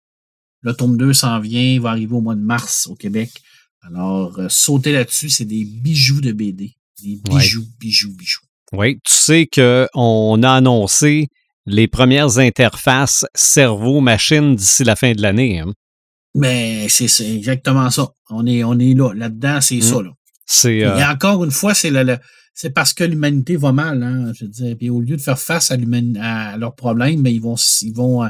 Le 0.62 0.74
tome 0.74 0.98
2 0.98 1.14
s'en 1.14 1.40
vient, 1.40 1.62
il 1.62 1.80
va 1.80 1.92
arriver 1.92 2.16
au 2.16 2.22
mois 2.22 2.36
de 2.36 2.42
mars 2.42 2.88
au 2.88 2.96
Québec. 2.96 3.30
Alors, 3.82 4.40
euh, 4.40 4.50
sauter 4.50 4.92
là-dessus, 4.92 5.30
c'est 5.30 5.46
des 5.46 5.64
bijoux 5.64 6.22
de 6.22 6.32
BD. 6.32 6.76
Des 7.04 7.22
bijoux, 7.24 7.66
bijoux, 7.80 8.14
bijoux. 8.16 8.42
Oui, 8.74 9.00
tu 9.04 9.14
sais 9.14 9.48
qu'on 9.48 10.44
a 10.44 10.52
annoncé 10.52 11.28
les 11.68 11.88
premières 11.88 12.40
interfaces 12.40 13.26
cerveau-machine 13.36 14.56
d'ici 14.56 14.84
la 14.84 14.96
fin 14.96 15.14
de 15.14 15.22
l'année. 15.22 15.60
Hein? 15.60 15.72
Mais 16.34 16.90
c'est 16.90 17.08
exactement 17.32 17.90
ça. 17.92 18.10
On 18.30 18.46
est, 18.48 18.64
on 18.64 18.80
est 18.80 18.94
là. 18.94 19.14
Là-dedans, 19.14 19.62
c'est 19.62 19.78
mmh. 19.78 19.82
ça. 19.82 20.02
Là. 20.02 20.12
C'est, 20.48 20.78
Et 20.78 20.86
euh, 20.86 21.06
encore 21.06 21.44
une 21.44 21.52
fois, 21.52 21.74
c'est 21.74 21.92
le, 21.92 22.18
c'est 22.54 22.70
parce 22.72 22.94
que 22.94 23.04
l'humanité 23.04 23.58
va 23.58 23.74
mal, 23.74 24.02
hein, 24.02 24.32
je 24.34 24.46
veux 24.46 24.50
dire. 24.50 24.78
Puis 24.78 24.90
au 24.90 25.02
lieu 25.02 25.18
de 25.18 25.22
faire 25.22 25.38
face 25.38 25.72
à, 25.72 25.76
à 26.22 26.58
leurs 26.58 26.74
problèmes, 26.74 27.22
mais 27.22 27.34
ils 27.34 27.42
vont, 27.42 27.56
ils 27.82 27.94
vont, 27.94 28.24
euh, 28.24 28.30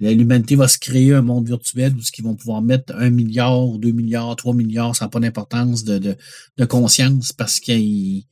l'humanité 0.00 0.56
va 0.56 0.68
se 0.68 0.78
créer 0.78 1.12
un 1.12 1.20
monde 1.20 1.46
virtuel 1.46 1.94
où 1.94 2.00
ils 2.00 2.24
vont 2.24 2.34
pouvoir 2.34 2.62
mettre 2.62 2.94
un 2.96 3.10
milliard, 3.10 3.78
deux 3.78 3.92
milliards, 3.92 4.34
trois 4.36 4.54
milliards, 4.54 4.96
ça 4.96 5.04
n'a 5.04 5.10
pas 5.10 5.20
d'importance 5.20 5.84
de, 5.84 5.98
de, 5.98 6.16
de, 6.56 6.64
conscience 6.64 7.32
parce 7.32 7.60
qu'on 7.60 8.22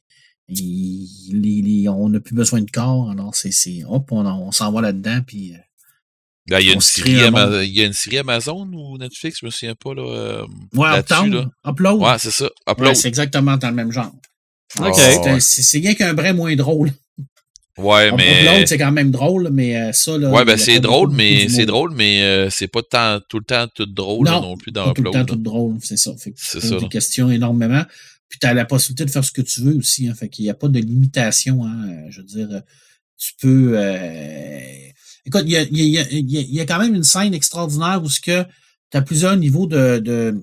n'a 2.09 2.21
plus 2.21 2.35
besoin 2.35 2.63
de 2.63 2.71
corps. 2.71 3.11
Alors 3.11 3.35
c'est, 3.35 3.53
c'est 3.53 3.85
hop, 3.87 4.11
on, 4.11 4.25
on 4.25 4.53
s'en 4.53 4.73
va 4.73 4.81
là-dedans, 4.81 5.21
puis. 5.27 5.55
Euh, 6.51 6.61
il, 6.61 6.67
y 6.67 6.71
a 6.71 6.75
une 6.75 6.81
série 6.81 7.13
il 7.13 7.75
y 7.75 7.83
a 7.83 7.85
une 7.85 7.93
série 7.93 8.19
Amazon 8.19 8.69
ou 8.73 8.97
Netflix, 8.97 9.39
je 9.41 9.47
me 9.47 9.51
souviens 9.51 9.75
pas 9.75 9.95
là. 9.95 10.03
Euh, 10.03 10.47
ouais, 10.75 11.01
Upload. 11.01 11.49
Upload. 11.67 12.01
Ouais, 12.01 12.17
c'est 12.19 12.31
ça. 12.31 12.49
Upload. 12.69 12.89
Ouais, 12.89 12.95
c'est 12.95 13.09
exactement 13.09 13.57
dans 13.57 13.69
le 13.69 13.75
même 13.75 13.93
genre. 13.93 14.13
OK. 14.81 14.99
C'est 15.41 15.79
rien 15.79 15.95
qu'un 15.95 16.15
vrai 16.15 16.33
moins 16.33 16.55
drôle. 16.57 16.91
Ouais, 17.79 18.11
mais. 18.11 18.43
L'autre, 18.45 18.67
c'est 18.67 18.77
quand 18.77 18.91
même 18.91 19.13
drôle, 19.13 19.51
mais 19.53 19.77
euh, 19.77 19.93
ça, 19.93 20.19
là. 20.19 20.31
Ouais, 20.31 20.45
ben 20.45 20.59
c'est 20.59 20.81
drôle, 20.81 21.13
mais 21.13 21.49
c'est 21.49 21.65
drôle, 21.65 21.95
mais 21.95 22.49
c'est 22.51 22.67
pas 22.67 22.83
tout 23.29 23.39
le 23.39 23.45
temps 23.45 23.69
tout 23.73 23.87
drôle 23.87 24.27
non, 24.27 24.57
plus 24.57 24.73
dans 24.73 24.87
pas 24.87 24.95
tout 24.95 25.03
le 25.05 25.11
temps 25.13 25.25
tout 25.25 25.37
drôle, 25.37 25.77
c'est 25.81 25.97
ça. 25.97 26.11
C'est 26.19 26.61
ça. 26.61 26.77
des 26.77 26.89
questions 26.89 27.31
énormément. 27.31 27.85
Puis 28.29 28.41
tu 28.41 28.49
as 28.49 28.53
la 28.53 28.65
possibilité 28.65 29.05
de 29.05 29.11
faire 29.13 29.25
ce 29.25 29.31
que 29.31 29.43
tu 29.43 29.61
veux 29.61 29.77
aussi. 29.77 30.09
Hein, 30.09 30.15
fait 30.15 30.29
qu'il 30.29 30.45
n'y 30.45 30.51
a 30.51 30.55
pas 30.55 30.67
de 30.67 30.81
limitation. 30.81 31.65
Hein, 31.65 32.11
je 32.11 32.21
veux 32.21 32.27
dire, 32.27 32.49
tu 33.17 33.33
peux. 33.41 33.75
Euh... 33.75 34.88
Écoute, 35.29 35.43
il 35.45 35.53
y 35.53 35.57
a, 35.59 35.63
y, 35.71 35.99
a, 35.99 36.07
y 36.11 36.61
a, 36.61 36.65
quand 36.65 36.79
même 36.79 36.95
une 36.95 37.05
scène 37.05 37.35
extraordinaire 37.35 38.03
où 38.03 38.09
tu 38.09 38.33
as 38.33 39.03
plusieurs 39.03 39.37
niveaux 39.37 39.67
de, 39.67 39.99
de, 39.99 40.43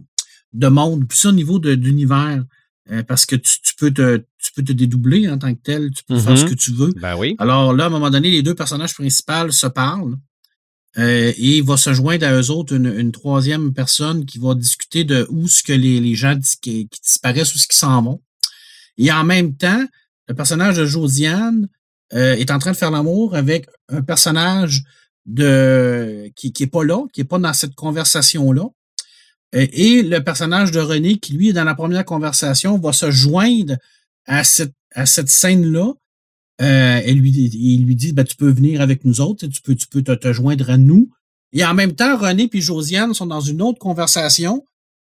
de 0.54 0.68
monde, 0.68 1.08
plusieurs 1.08 1.34
niveaux 1.34 1.58
d'univers. 1.58 2.44
Euh, 2.92 3.02
parce 3.02 3.26
que 3.26 3.36
tu, 3.36 3.58
peux 3.80 3.90
te, 3.90 4.18
tu 4.38 4.52
peux 4.56 4.64
te 4.64 4.72
dédoubler 4.72 5.28
en 5.28 5.40
tant 5.40 5.52
que 5.56 5.60
tel, 5.60 5.90
tu 5.90 6.04
peux 6.04 6.20
faire 6.20 6.38
ce 6.38 6.46
mm-hmm. 6.46 6.50
que 6.50 6.54
tu 6.54 6.72
veux. 6.72 6.92
Ben 7.02 7.18
oui. 7.18 7.36
Alors 7.40 7.74
là, 7.74 7.86
à 7.86 7.88
un 7.88 7.90
moment 7.90 8.12
donné, 8.12 8.30
les 8.30 8.44
deux 8.44 8.54
personnages 8.54 8.94
principaux 8.94 9.50
se 9.50 9.66
parlent 9.66 10.16
euh, 11.00 11.34
et 11.36 11.58
il 11.58 11.64
va 11.64 11.78
se 11.78 11.96
joindre 11.96 12.28
à 12.28 12.40
eux 12.40 12.52
autres 12.52 12.76
une, 12.76 13.12
troisième 13.12 13.74
personne 13.74 14.24
qui 14.28 14.38
va 14.38 14.54
discuter 14.54 15.04
de 15.04 15.26
où 15.32 15.48
ce 15.48 15.64
que 15.64 15.74
les, 15.74 16.00
les 16.00 16.14
gens 16.14 16.40
qui, 16.62 16.88
disparaissent 17.04 17.56
ou 17.56 17.58
ce 17.58 17.68
qui 17.68 17.76
s'en 17.76 18.04
vont. 18.04 18.22
Et 19.00 19.12
en 19.12 19.24
même 19.24 19.58
temps, 19.58 19.84
le 20.28 20.36
personnage 20.36 20.78
de 20.78 20.86
Josiane 20.86 21.68
euh, 22.14 22.36
est 22.36 22.52
en 22.52 22.60
train 22.60 22.72
de 22.72 22.78
faire 22.78 22.92
l'amour 22.92 23.36
avec 23.36 23.68
un 23.90 24.02
personnage 24.02 24.84
de 25.26 26.32
qui, 26.36 26.54
qui 26.54 26.64
est 26.64 26.68
pas 26.68 26.84
là, 26.84 27.04
qui 27.12 27.22
est 27.22 27.26
pas 27.26 27.40
dans 27.40 27.54
cette 27.54 27.76
conversation-là. 27.76 28.66
Euh, 29.56 29.68
et 29.72 30.04
le 30.04 30.24
personnage 30.24 30.72
de 30.72 30.80
René, 30.80 31.18
qui 31.18 31.34
lui, 31.34 31.54
dans 31.54 31.64
la 31.64 31.76
première 31.76 32.06
conversation, 32.06 32.78
va 32.78 32.94
se 32.94 33.10
joindre 33.12 33.78
à 34.26 34.44
cette, 34.44 34.74
à 34.94 35.06
cette 35.06 35.30
scène-là. 35.30 35.94
Euh, 36.62 37.02
et 37.04 37.14
lui, 37.14 37.32
il 37.32 37.86
lui 37.86 37.96
dit 37.96 38.14
ben, 38.14 38.24
Tu 38.24 38.36
peux 38.36 38.50
venir 38.50 38.82
avec 38.82 39.04
nous 39.04 39.22
autres, 39.22 39.48
tu 39.48 39.62
peux, 39.62 39.76
tu 39.76 39.88
peux 39.88 40.04
te, 40.04 40.34
joindre 40.34 40.70
à 40.70 40.78
nous. 40.78 41.10
Et 41.54 41.66
en 41.66 41.74
même 41.74 41.94
temps, 41.94 42.18
René 42.18 42.50
et 42.52 42.62
Josiane 42.62 43.14
sont 43.14 43.28
dans 43.28 43.42
une 43.42 43.62
autre 43.62 43.80
conversation. 43.80 44.66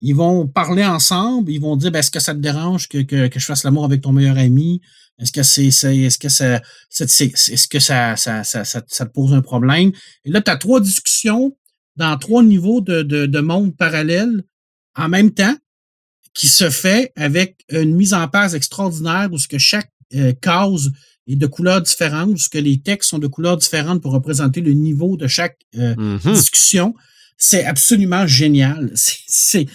Ils 0.01 0.15
vont 0.15 0.47
parler 0.47 0.85
ensemble, 0.85 1.51
ils 1.51 1.61
vont 1.61 1.77
dire 1.77 1.91
ben, 1.91 1.99
Est-ce 1.99 2.11
que 2.11 2.21
ça 2.21 2.35
te 2.35 2.39
dérange 2.39 2.89
que, 2.89 2.99
que, 2.99 3.27
que 3.27 3.39
je 3.39 3.45
fasse 3.45 3.65
l'amour 3.65 3.85
avec 3.85 4.01
ton 4.01 4.13
meilleur 4.13 4.39
ami? 4.39 4.81
Est-ce 5.19 5.33
que 5.33 5.43
c'est 5.43 5.67
est-ce 5.67 6.19
que 6.19 6.29
ça 6.29 6.61
est-ce 7.01 7.69
que 7.69 7.81
ça 7.81 8.17
ça, 8.17 8.45
ça, 8.45 8.65
ça, 8.65 8.81
te 8.83 9.13
pose 9.13 9.33
un 9.33 9.43
problème? 9.43 9.93
Et 10.25 10.31
là, 10.31 10.41
tu 10.41 10.51
as 10.51 10.57
trois 10.57 10.81
discussions 10.81 11.57
dans 11.97 12.17
trois 12.17 12.43
niveaux 12.43 12.81
de, 12.81 13.03
de, 13.03 13.27
de 13.27 13.41
monde 13.41 13.77
parallèle 13.77 14.45
en 14.95 15.09
même 15.09 15.33
temps 15.33 15.57
qui 16.35 16.47
se 16.47 16.71
fait 16.71 17.13
avec 17.17 17.65
une 17.71 17.97
mise 17.97 18.15
en 18.15 18.29
place 18.29 18.55
extraordinaire 18.55 19.29
où 19.33 19.39
ce 19.39 19.49
que 19.49 19.59
chaque 19.59 19.91
euh, 20.15 20.33
case 20.41 20.93
est 21.27 21.37
de 21.37 21.47
couleurs 21.47 21.83
différentes, 21.83 22.31
où 22.31 22.37
ce 22.37 22.49
que 22.49 22.59
les 22.59 22.81
textes 22.81 23.11
sont 23.11 23.19
de 23.19 23.27
couleurs 23.27 23.57
différentes 23.57 24.01
pour 24.01 24.13
représenter 24.13 24.61
le 24.61 24.73
niveau 24.73 25.17
de 25.17 25.27
chaque 25.27 25.59
euh, 25.77 25.95
mm-hmm. 25.97 26.33
discussion. 26.33 26.95
C'est 27.37 27.65
absolument 27.65 28.27
génial. 28.27 28.93
C'est, 28.95 29.67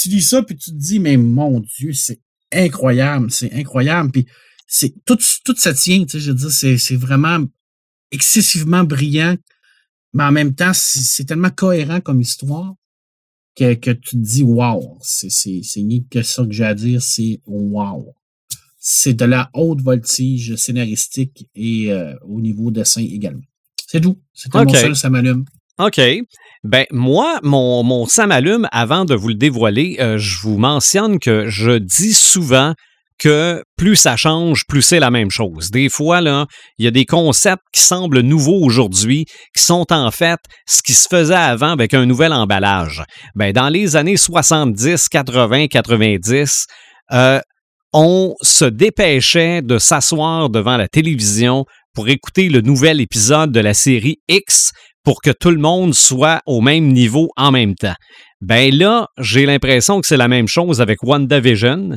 tu 0.00 0.08
lis 0.08 0.22
ça 0.22 0.42
puis 0.42 0.56
tu 0.56 0.70
te 0.70 0.76
dis 0.76 1.00
mais 1.00 1.16
mon 1.16 1.60
Dieu, 1.60 1.92
c'est 1.92 2.20
incroyable, 2.52 3.30
c'est 3.32 3.52
incroyable. 3.52 4.12
Puis 4.12 4.26
c'est 4.66 4.94
tout, 5.04 5.18
tout 5.44 5.56
ça 5.56 5.74
tient. 5.74 6.04
Tu 6.04 6.12
sais, 6.12 6.20
je 6.20 6.30
veux 6.30 6.36
dire, 6.36 6.50
c'est, 6.50 6.78
c'est 6.78 6.96
vraiment 6.96 7.44
excessivement 8.10 8.84
brillant 8.84 9.36
mais 10.16 10.24
en 10.24 10.32
même 10.32 10.54
temps, 10.54 10.72
c'est 10.72 11.24
tellement 11.24 11.50
cohérent 11.50 12.00
comme 12.00 12.22
histoire 12.22 12.72
que, 13.54 13.74
que 13.74 13.90
tu 13.90 14.16
te 14.16 14.16
dis 14.16 14.42
wow, 14.42 14.96
c'est 15.02 15.28
ni 15.76 16.06
que 16.08 16.22
ça 16.22 16.42
que 16.46 16.52
j'ai 16.52 16.64
à 16.64 16.74
dire, 16.74 17.02
c'est 17.02 17.40
wow. 17.44 18.14
C'est 18.78 19.12
de 19.12 19.26
la 19.26 19.50
haute 19.52 19.82
voltige 19.82 20.56
scénaristique 20.56 21.46
et 21.54 21.92
euh, 21.92 22.14
au 22.22 22.40
niveau 22.40 22.70
dessin 22.70 23.02
également. 23.02 23.42
C'est 23.86 24.00
tout. 24.00 24.18
C'est 24.32 24.54
okay. 24.54 24.64
mon 24.64 24.72
seul, 24.72 24.96
ça 24.96 25.10
m'allume. 25.10 25.44
OK. 25.78 26.00
Ben, 26.64 26.86
moi, 26.90 27.38
mon, 27.42 27.82
mon 27.82 28.06
ça 28.06 28.26
m'allume, 28.26 28.68
avant 28.72 29.04
de 29.04 29.14
vous 29.14 29.28
le 29.28 29.34
dévoiler, 29.34 29.98
euh, 30.00 30.16
je 30.16 30.38
vous 30.40 30.56
mentionne 30.56 31.18
que 31.18 31.46
je 31.46 31.72
dis 31.72 32.14
souvent 32.14 32.72
que 33.18 33.62
plus 33.76 33.96
ça 33.96 34.16
change, 34.16 34.64
plus 34.68 34.82
c'est 34.82 35.00
la 35.00 35.10
même 35.10 35.30
chose. 35.30 35.70
Des 35.70 35.88
fois, 35.88 36.20
là, 36.20 36.46
il 36.78 36.84
y 36.84 36.88
a 36.88 36.90
des 36.90 37.06
concepts 37.06 37.62
qui 37.72 37.80
semblent 37.80 38.20
nouveaux 38.20 38.62
aujourd'hui, 38.62 39.26
qui 39.56 39.62
sont 39.62 39.86
en 39.90 40.10
fait 40.10 40.38
ce 40.66 40.82
qui 40.82 40.92
se 40.92 41.08
faisait 41.08 41.34
avant 41.34 41.70
avec 41.70 41.94
un 41.94 42.06
nouvel 42.06 42.32
emballage. 42.32 43.04
Ben, 43.34 43.52
dans 43.52 43.68
les 43.68 43.96
années 43.96 44.16
70, 44.16 45.08
80, 45.08 45.68
90, 45.68 46.66
euh, 47.12 47.40
on 47.92 48.34
se 48.42 48.64
dépêchait 48.64 49.62
de 49.62 49.78
s'asseoir 49.78 50.50
devant 50.50 50.76
la 50.76 50.88
télévision 50.88 51.64
pour 51.94 52.08
écouter 52.08 52.48
le 52.50 52.60
nouvel 52.60 53.00
épisode 53.00 53.52
de 53.52 53.60
la 53.60 53.72
série 53.72 54.18
X 54.28 54.72
pour 55.02 55.22
que 55.22 55.30
tout 55.30 55.50
le 55.50 55.58
monde 55.58 55.94
soit 55.94 56.40
au 56.46 56.60
même 56.60 56.92
niveau 56.92 57.30
en 57.36 57.52
même 57.52 57.74
temps. 57.74 57.94
Ben 58.42 58.74
là, 58.74 59.06
j'ai 59.18 59.46
l'impression 59.46 60.00
que 60.00 60.06
c'est 60.06 60.16
la 60.16 60.28
même 60.28 60.48
chose 60.48 60.80
avec 60.80 61.02
WandaVision. 61.02 61.96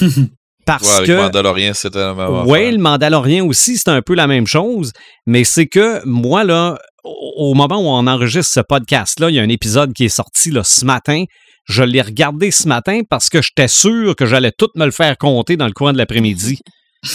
Parce 0.68 0.86
Ouais, 0.86 0.96
avec 0.96 1.06
que 1.08 1.16
Mandalorian, 1.16 1.72
c'était 1.74 1.98
la 1.98 2.14
même 2.14 2.46
oui, 2.46 2.70
le 2.70 2.78
Mandalorien 2.78 3.44
aussi, 3.44 3.76
c'est 3.78 3.88
un 3.88 4.02
peu 4.02 4.14
la 4.14 4.26
même 4.26 4.46
chose, 4.46 4.92
mais 5.26 5.42
c'est 5.44 5.66
que 5.66 6.04
moi, 6.04 6.44
là, 6.44 6.78
au 7.04 7.50
au 7.50 7.54
moment 7.54 7.78
où 7.78 7.88
on 7.88 8.06
enregistre 8.06 8.52
ce 8.52 8.60
podcast-là, 8.60 9.30
il 9.30 9.36
y 9.36 9.38
a 9.40 9.42
un 9.42 9.48
épisode 9.48 9.92
qui 9.94 10.04
est 10.04 10.10
sorti 10.10 10.50
là, 10.50 10.62
ce 10.64 10.84
matin. 10.84 11.24
Je 11.64 11.82
l'ai 11.82 12.02
regardé 12.02 12.50
ce 12.50 12.68
matin 12.68 13.00
parce 13.08 13.28
que 13.28 13.40
j'étais 13.42 13.68
sûr 13.68 14.14
que 14.14 14.26
j'allais 14.26 14.52
tout 14.56 14.68
me 14.74 14.84
le 14.84 14.90
faire 14.90 15.16
compter 15.18 15.56
dans 15.56 15.66
le 15.66 15.72
coin 15.72 15.92
de 15.92 15.98
l'après-midi. 15.98 16.58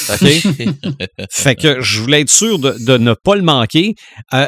OK? 0.10 0.28
fait 1.32 1.56
que 1.56 1.82
je 1.82 2.02
voulais 2.02 2.22
être 2.22 2.30
sûr 2.30 2.58
de, 2.58 2.76
de 2.86 2.98
ne 2.98 3.14
pas 3.14 3.36
le 3.36 3.42
manquer. 3.42 3.94
Euh, 4.34 4.48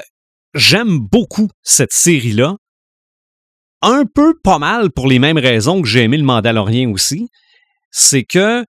J'aime 0.55 0.99
beaucoup 0.99 1.49
cette 1.63 1.91
série-là. 1.91 2.55
Un 3.81 4.05
peu 4.05 4.33
pas 4.41 4.57
mal 4.57 4.89
pour 4.89 5.07
les 5.07 5.19
mêmes 5.19 5.37
raisons 5.37 5.81
que 5.81 5.87
j'ai 5.87 6.03
aimé 6.03 6.15
le 6.15 6.23
Mandalorien 6.23 6.89
aussi. 6.89 7.27
C'est 7.91 8.23
que 8.23 8.63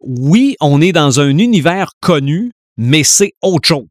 oui, 0.00 0.56
on 0.60 0.80
est 0.80 0.92
dans 0.92 1.20
un 1.20 1.36
univers 1.38 1.92
connu, 2.00 2.52
mais 2.76 3.04
c'est 3.04 3.32
autre 3.42 3.68
chose. 3.68 3.86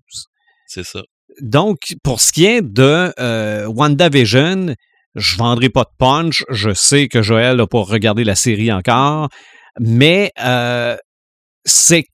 c'est 0.67 0.83
ça. 0.85 1.01
Donc, 1.41 1.77
pour 2.03 2.19
ce 2.19 2.33
qui 2.33 2.45
est 2.45 2.61
de 2.61 3.13
euh, 3.19 3.65
WandaVision, 3.67 4.75
je 5.15 5.37
vendrai 5.37 5.69
pas 5.69 5.83
de 5.83 5.95
punch. 5.97 6.43
Je 6.49 6.73
sais 6.73 7.07
que 7.07 7.21
Joël 7.21 7.57
n'a 7.57 7.67
pas 7.67 7.81
regardé 7.81 8.23
la 8.23 8.35
série 8.35 8.71
encore, 8.71 9.29
mais 9.79 10.31
euh, 10.43 10.97
c'est 11.65 12.05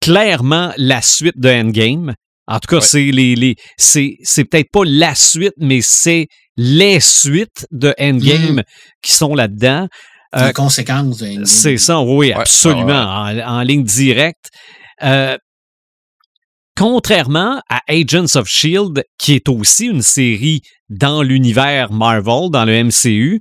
clairement 0.00 0.72
la 0.76 1.00
suite 1.02 1.38
de 1.38 1.48
Endgame. 1.48 2.14
En 2.46 2.58
tout 2.60 2.68
cas, 2.68 2.76
Ouais. 2.76 2.82
c'est 2.82 3.10
les, 3.10 3.34
les 3.36 3.56
c'est 3.78 4.16
c'est 4.22 4.44
peut-être 4.44 4.70
pas 4.70 4.84
la 4.84 5.14
suite, 5.14 5.54
mais 5.58 5.80
c'est 5.82 6.26
les 6.56 7.00
suites 7.00 7.66
de 7.70 7.94
Endgame 7.98 8.62
qui 9.02 9.12
sont 9.12 9.34
là-dedans. 9.34 9.86
Euh, 10.36 10.52
conséquence. 10.52 11.22
c'est 11.44 11.78
ça, 11.78 12.00
oui, 12.00 12.32
absolument, 12.32 13.24
ouais, 13.24 13.42
En, 13.42 13.58
en 13.58 13.62
ligne 13.62 13.84
directe. 13.84 14.50
Euh, 15.02 15.36
contrairement 16.76 17.60
à 17.68 17.80
Agents 17.88 18.36
of 18.36 18.46
Shield, 18.48 19.02
qui 19.18 19.34
est 19.34 19.48
aussi 19.48 19.86
une 19.86 20.02
série 20.02 20.60
dans 20.88 21.22
l'univers 21.22 21.92
Marvel, 21.92 22.50
dans 22.50 22.64
le 22.64 22.84
MCU, 22.84 23.40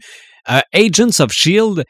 euh, 0.50 0.60
Agents 0.74 1.20
of 1.24 1.32
Shield 1.32 1.84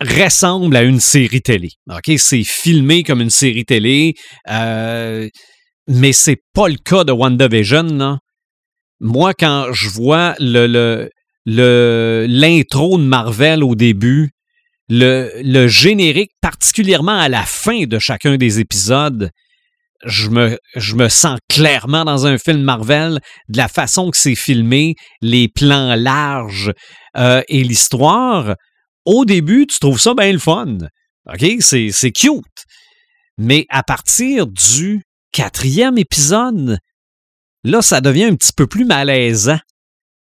ressemble 0.00 0.76
à 0.76 0.82
une 0.82 1.00
série 1.00 1.42
télé. 1.42 1.70
Ok, 1.90 2.12
c'est 2.18 2.44
filmé 2.44 3.02
comme 3.02 3.20
une 3.20 3.30
série 3.30 3.64
télé, 3.64 4.14
euh, 4.48 5.28
mais 5.88 6.12
c'est 6.12 6.38
pas 6.54 6.68
le 6.68 6.76
cas 6.76 7.04
de 7.04 7.12
WandaVision. 7.12 7.82
Là. 7.82 8.18
Moi, 9.00 9.34
quand 9.34 9.72
je 9.72 9.88
vois 9.88 10.34
le, 10.38 10.66
le- 10.66 11.10
l'intro 11.50 12.98
de 12.98 13.04
Marvel 13.04 13.64
au 13.64 13.74
début, 13.74 14.30
le, 14.88 15.30
le 15.42 15.68
générique, 15.68 16.32
particulièrement 16.40 17.18
à 17.18 17.28
la 17.28 17.42
fin 17.42 17.84
de 17.84 17.98
chacun 17.98 18.36
des 18.36 18.60
épisodes, 18.60 19.30
je 20.04 20.28
me, 20.28 20.58
je 20.76 20.94
me 20.94 21.08
sens 21.08 21.38
clairement 21.48 22.04
dans 22.04 22.26
un 22.26 22.38
film 22.38 22.62
Marvel, 22.62 23.20
de 23.48 23.56
la 23.56 23.68
façon 23.68 24.10
que 24.10 24.16
c'est 24.16 24.34
filmé, 24.34 24.94
les 25.20 25.48
plans 25.48 25.94
larges 25.96 26.72
euh, 27.16 27.42
et 27.48 27.64
l'histoire. 27.64 28.54
Au 29.04 29.24
début, 29.24 29.66
tu 29.66 29.78
trouves 29.80 30.00
ça 30.00 30.14
bien 30.14 30.32
le 30.32 30.38
fun. 30.38 30.78
OK? 31.26 31.46
C'est, 31.60 31.90
c'est 31.90 32.12
cute. 32.12 32.44
Mais 33.38 33.66
à 33.70 33.82
partir 33.82 34.46
du 34.46 35.02
quatrième 35.32 35.98
épisode, 35.98 36.78
là, 37.64 37.82
ça 37.82 38.00
devient 38.00 38.24
un 38.24 38.36
petit 38.36 38.52
peu 38.56 38.66
plus 38.66 38.84
malaisant. 38.84 39.58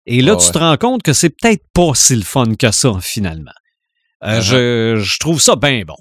Et 0.07 0.21
là, 0.23 0.33
Ah 0.35 0.41
tu 0.41 0.47
ouais. 0.47 0.53
te 0.53 0.59
rends 0.59 0.77
compte 0.77 1.03
que 1.03 1.13
c'est 1.13 1.31
peut-être 1.31 1.65
pas 1.75 1.95
si 1.95 2.17
le 2.17 2.23
fun 2.23 2.55
que 2.55 2.71
ça, 2.71 2.99
finalement. 3.01 3.53
Euh, 4.25 4.39
Uh-huh. 4.41 4.43
je, 4.43 5.03
je 5.03 5.19
trouve 5.19 5.41
ça 5.41 5.57
bien 5.57 5.83
bon. 5.85 5.97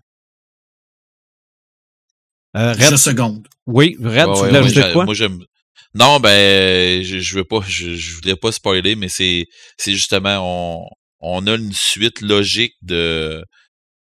Euh, 2.56 2.73
Red, 2.73 2.91
Je 2.91 2.95
seconde. 2.98 3.48
oui, 3.65 3.95
Red, 3.99 4.26
tu 4.34 4.40
voulais 4.40 4.52
moi, 4.52 4.60
ajouter 4.60 4.91
quoi? 4.94 5.06
moi, 5.06 5.14
j'aime. 5.14 5.40
Non, 5.94 6.19
ben, 6.19 7.03
je, 7.03 7.19
je 7.19 7.36
veux 7.36 7.44
pas, 7.44 7.61
je, 7.68 7.95
je 7.95 8.15
voulais 8.15 8.36
pas 8.36 8.52
spoiler, 8.52 8.95
mais 8.95 9.10
c'est, 9.10 9.45
c'est 9.78 9.94
justement, 9.94 10.40
on, 10.82 10.88
on 11.19 11.48
a 11.48 11.56
une 11.56 11.73
suite 11.73 12.22
logique 12.22 12.76
de, 12.82 13.44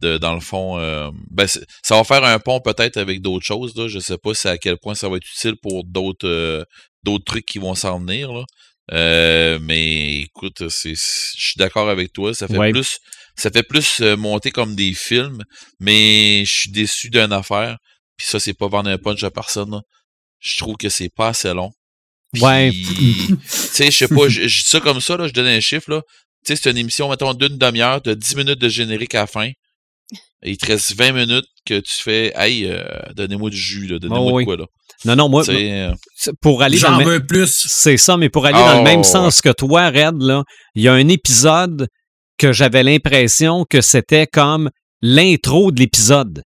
de 0.02 0.18
dans 0.18 0.34
le 0.34 0.40
fond, 0.42 0.78
euh, 0.80 1.10
ben, 1.32 1.48
ça 1.48 1.96
va 1.96 2.04
faire 2.04 2.24
un 2.24 2.40
pont 2.40 2.60
peut-être 2.62 2.98
avec 2.98 3.22
d'autres 3.22 3.46
choses, 3.46 3.76
là. 3.76 3.88
Je 3.88 4.00
sais 4.00 4.18
pas 4.18 4.34
si 4.34 4.48
à 4.48 4.58
quel 4.58 4.78
point 4.78 4.96
ça 4.96 5.10
va 5.10 5.18
être 5.18 5.28
utile 5.30 5.56
pour 5.62 5.84
d'autres, 5.86 6.28
euh, 6.28 6.64
d'autres 7.04 7.26
trucs 7.26 7.46
qui 7.46 7.60
vont 7.60 7.76
s'en 7.76 8.00
venir, 8.00 8.32
là. 8.34 8.44
Euh, 8.92 9.60
mais 9.62 10.18
écoute, 10.22 10.70
c'est, 10.70 10.94
je 10.96 11.46
suis 11.46 11.58
d'accord 11.58 11.90
avec 11.90 12.12
toi. 12.12 12.34
Ça 12.34 12.48
fait 12.48 12.58
Ouais. 12.58 12.72
plus, 12.72 13.00
ça 13.36 13.50
fait 13.50 13.64
plus 13.64 14.02
euh, 14.02 14.16
monter 14.18 14.52
comme 14.52 14.76
des 14.76 14.94
films, 14.94 15.44
mais 15.80 16.44
je 16.46 16.52
suis 16.52 16.70
déçu 16.72 17.10
d'une 17.10 17.32
affaire. 17.34 17.78
Puis 18.18 18.28
ça, 18.28 18.40
c'est 18.40 18.54
pas 18.54 18.68
vendre 18.68 18.90
un 18.90 18.98
punch 18.98 19.24
à 19.24 19.32
personne. 19.32 19.82
Je 20.40 20.58
trouve 20.58 20.76
que 20.76 20.90
c'est 20.90 21.10
pas 21.10 21.30
assez 21.30 21.54
long. 21.54 21.72
Ouais. 22.42 22.72
Tu 22.74 23.38
sais, 23.48 23.86
je 23.92 23.98
sais 23.98 24.08
pas, 24.08 24.28
je 24.28 24.48
je 24.48 24.58
dis 24.64 24.66
ça 24.70 24.80
comme 24.80 25.00
ça, 25.02 25.16
là, 25.18 25.28
je 25.28 25.34
donne 25.34 25.48
un 25.48 25.60
chiffre, 25.60 25.90
là. 25.90 26.02
Tu 26.46 26.56
sais, 26.56 26.62
c'est 26.62 26.72
une 26.72 26.78
émission, 26.78 27.10
mettons, 27.10 27.34
d'une 27.34 27.58
demi-heure, 27.58 28.02
de 28.02 28.14
10 28.14 28.36
minutes 28.36 28.60
de 28.60 28.68
générique 28.68 29.16
à 29.16 29.20
la 29.22 29.28
fin. 29.28 29.50
Et 30.46 30.52
il 30.52 30.58
te 30.58 30.66
reste 30.66 30.94
20 30.96 31.14
minutes 31.14 31.46
que 31.66 31.80
tu 31.80 31.94
fais, 32.02 32.34
hey, 32.36 32.66
euh, 32.66 32.84
donnez-moi 33.16 33.50
du 33.50 33.56
jus, 33.58 33.88
donnez-moi 33.88 34.20
Oh 34.20 34.32
oui. 34.36 34.44
quoi, 34.46 34.58
là. 34.58 34.66
Non, 35.06 35.16
non, 35.16 35.30
moi, 35.30 35.44
euh, 35.50 35.94
pour 36.42 36.62
aller 36.62 36.80
dans 36.80 36.98
le 36.98 37.06
même- 37.06 37.26
plus. 37.26 37.66
C'est 37.68 37.98
ça, 37.98 38.18
mais 38.18 38.30
pour 38.30 38.46
aller 38.46 38.58
dans 38.58 38.74
le 38.74 38.80
Oh, 38.80 38.84
même 38.84 38.98
ouais. 39.00 39.04
sens 39.04 39.42
que 39.42 39.50
toi, 39.50 39.88
Red, 39.90 40.22
là, 40.22 40.44
il 40.76 40.84
y 40.84 40.88
a 40.88 40.94
un 40.94 41.08
épisode 41.08 41.88
que 42.38 42.52
j'avais 42.52 42.84
l'impression 42.84 43.66
que 43.70 43.80
c'était 43.82 44.28
comme 44.28 44.70
l'intro 45.02 45.72
de 45.72 45.80
l'épisode. 45.80 46.42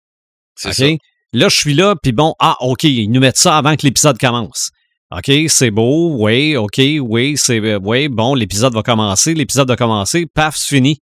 c'est 0.57 0.73
ça. 0.73 0.85
Là, 1.33 1.49
je 1.49 1.55
suis 1.55 1.73
là, 1.73 1.95
puis 2.01 2.13
bon, 2.13 2.33
ah, 2.39 2.55
OK, 2.61 2.83
ils 2.83 3.09
nous 3.11 3.19
mettent 3.19 3.37
ça 3.37 3.57
avant 3.57 3.75
que 3.75 3.85
l'épisode 3.85 4.17
commence. 4.17 4.69
OK, 5.11 5.29
c'est 5.49 5.69
beau, 5.71 6.15
oui, 6.17 6.55
OK, 6.55 6.79
oui, 7.01 7.35
c'est 7.37 7.59
euh, 7.59 7.79
oui, 7.83 8.07
bon, 8.07 8.33
l'épisode 8.35 8.73
va 8.73 8.81
commencer, 8.83 9.33
l'épisode 9.33 9.67
va 9.67 9.75
commencer, 9.75 10.25
paf, 10.33 10.55
c'est 10.57 10.75
fini. 10.75 10.99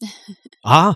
Ah, 0.64 0.94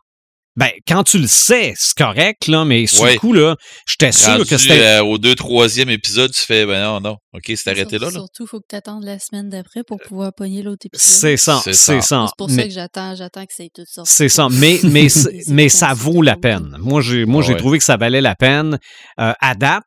ben, 0.57 0.71
quand 0.89 1.05
tu 1.05 1.19
le 1.19 1.27
sais, 1.27 1.75
c'est 1.77 1.97
correct, 1.97 2.47
là, 2.49 2.65
mais 2.65 2.87
sur 2.87 3.03
Ouais. 3.03 3.13
le 3.15 3.19
coup, 3.19 3.33
là, 3.35 3.57
j'étais 3.87 4.11
sûr 4.13 4.33
Rendu, 4.33 4.45
que 4.47 4.57
c'était. 4.57 4.81
euh, 4.81 5.03
au 5.05 5.19
deux, 5.19 5.35
troisième 5.35 5.91
épisode, 5.91 6.33
tu 6.33 6.41
fais, 6.41 6.65
ben 6.65 6.83
non, 6.83 7.01
non, 7.01 7.17
ok, 7.35 7.53
c'est 7.55 7.69
arrêté 7.69 7.99
là, 7.99 8.07
là. 8.07 8.13
Surtout, 8.13 8.45
il 8.45 8.49
faut 8.49 8.61
que 8.61 8.67
tu 8.71 8.77
attendes 8.77 9.05
la 9.05 9.19
semaine 9.19 9.49
d'après 9.51 9.83
pour 9.87 9.99
pouvoir 9.99 10.33
pogner 10.35 10.63
l'autre 10.63 10.87
épisode. 10.87 11.05
C'est 11.07 11.37
ça, 11.37 11.61
C'est 11.63 11.73
ça. 11.75 12.01
ça. 12.01 12.25
C'est 12.29 12.33
pour 12.39 12.49
Mais- 12.51 12.57
ça 12.57 12.63
que 12.69 12.75
j'attends, 12.75 13.15
j'attends 13.15 13.45
que 13.45 13.53
ça 13.55 13.65
ait 13.65 13.71
tout 13.75 13.85
sorti. 13.87 14.13
C'est 14.15 14.29
ça, 14.31 14.49
mais, 14.51 14.81
mais, 14.85 15.07
mais 15.49 15.69
ça 15.69 15.93
vaut 15.95 16.23
la 16.23 16.37
peine. 16.37 16.77
Moi, 16.81 17.03
j'ai, 17.03 17.25
moi, 17.27 17.43
Ah 17.43 17.47
j'ai 17.47 17.53
ouais. 17.53 17.59
trouvé 17.59 17.79
que 17.79 17.85
ça 17.85 17.97
valait 17.99 18.21
la 18.23 18.35
peine. 18.35 18.79
Euh, 19.21 19.33
à 19.41 19.55
date, 19.55 19.85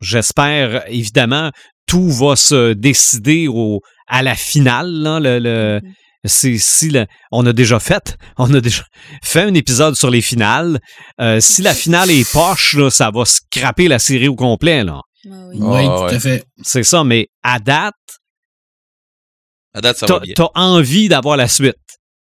j'espère, 0.00 0.84
évidemment, 0.88 1.50
tout 1.86 2.08
va 2.10 2.36
se 2.36 2.72
décider 2.72 3.48
au, 3.48 3.80
à 4.08 4.22
la 4.22 4.34
finale. 4.34 4.90
Là, 4.90 5.20
le, 5.20 5.38
le- 5.38 5.80
Mhm. 5.82 5.92
c'est, 5.92 6.05
si 6.28 6.90
le- 6.90 7.06
on 7.32 7.44
a 7.46 7.52
déjà 7.52 7.78
fait, 7.80 8.16
on 8.38 8.52
a 8.54 8.60
déjà 8.60 8.84
fait 9.22 9.42
un 9.42 9.54
épisode 9.54 9.94
sur 9.96 10.10
les 10.10 10.20
finales. 10.22 10.78
Euh, 11.20 11.40
si 11.40 11.62
la 11.62 11.74
finale 11.74 12.10
est 12.10 12.30
poche, 12.30 12.74
là, 12.74 12.90
ça 12.90 13.10
va 13.12 13.24
scraper 13.24 13.88
la 13.88 13.98
série 13.98 14.28
au 14.28 14.34
complet. 14.36 14.84
Là. 14.84 15.00
Ah 15.26 15.28
oui. 15.48 15.56
Oui, 15.60 15.84
tout 15.84 16.04
ouais. 16.04 16.14
à 16.14 16.20
fait. 16.20 16.44
C'est 16.62 16.82
ça, 16.84 17.02
mais 17.04 17.28
à 17.42 17.58
date, 17.58 17.94
À 19.74 19.80
date, 19.80 19.98
ça 19.98 20.06
va 20.06 20.14
t'as, 20.14 20.20
bien. 20.20 20.34
t'as 20.36 20.48
envie 20.54 21.08
d'avoir 21.08 21.36
la 21.36 21.48
suite. 21.48 21.74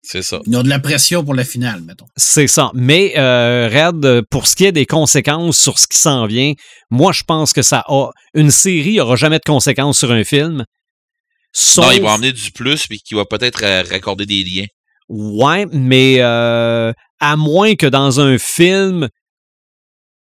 C'est 0.03 0.23
ça. 0.23 0.39
Ils 0.47 0.57
ont 0.57 0.62
de 0.62 0.69
la 0.69 0.79
pression 0.79 1.25
pour 1.25 1.35
la 1.35 1.45
finale, 1.45 1.83
mettons. 1.83 2.07
C'est 2.16 2.47
ça. 2.47 2.70
Mais 2.73 3.15
euh, 3.19 3.69
Red, 3.69 4.23
pour 4.31 4.47
ce 4.47 4.55
qui 4.57 4.65
est 4.65 4.73
des 4.73 4.87
conséquences 4.87 5.59
sur 5.59 5.79
ce 5.79 5.87
qui 5.87 5.99
s'en 5.99 6.25
vient, 6.27 6.53
moi 6.91 7.12
je 7.12 7.25
pense 7.25 7.53
que 7.53 7.62
ça 7.62 7.85
a 7.89 8.11
une 8.33 8.51
série 8.51 8.97
n'aura 8.97 9.16
jamais 9.16 9.39
de 9.39 9.45
conséquences 9.45 9.99
sur 9.99 10.12
un 10.12 10.25
film. 10.25 10.65
Sauf, 11.53 11.87
Non, 11.87 11.93
ils 11.93 12.03
vont 12.03 12.09
emmener 12.11 12.33
du 12.33 12.51
plus, 12.53 12.87
puis 12.87 13.01
qui 13.01 13.15
va 13.15 13.25
peut-être 13.25 13.62
euh, 13.65 13.83
raccorder 13.89 14.27
des 14.27 14.45
liens. 14.45 14.66
Ouais, 15.09 15.66
mais 15.73 16.16
euh, 16.20 16.93
à 17.20 17.37
moins 17.37 17.75
que 17.75 17.87
dans 17.87 18.20
un 18.20 18.37
film, 18.39 19.09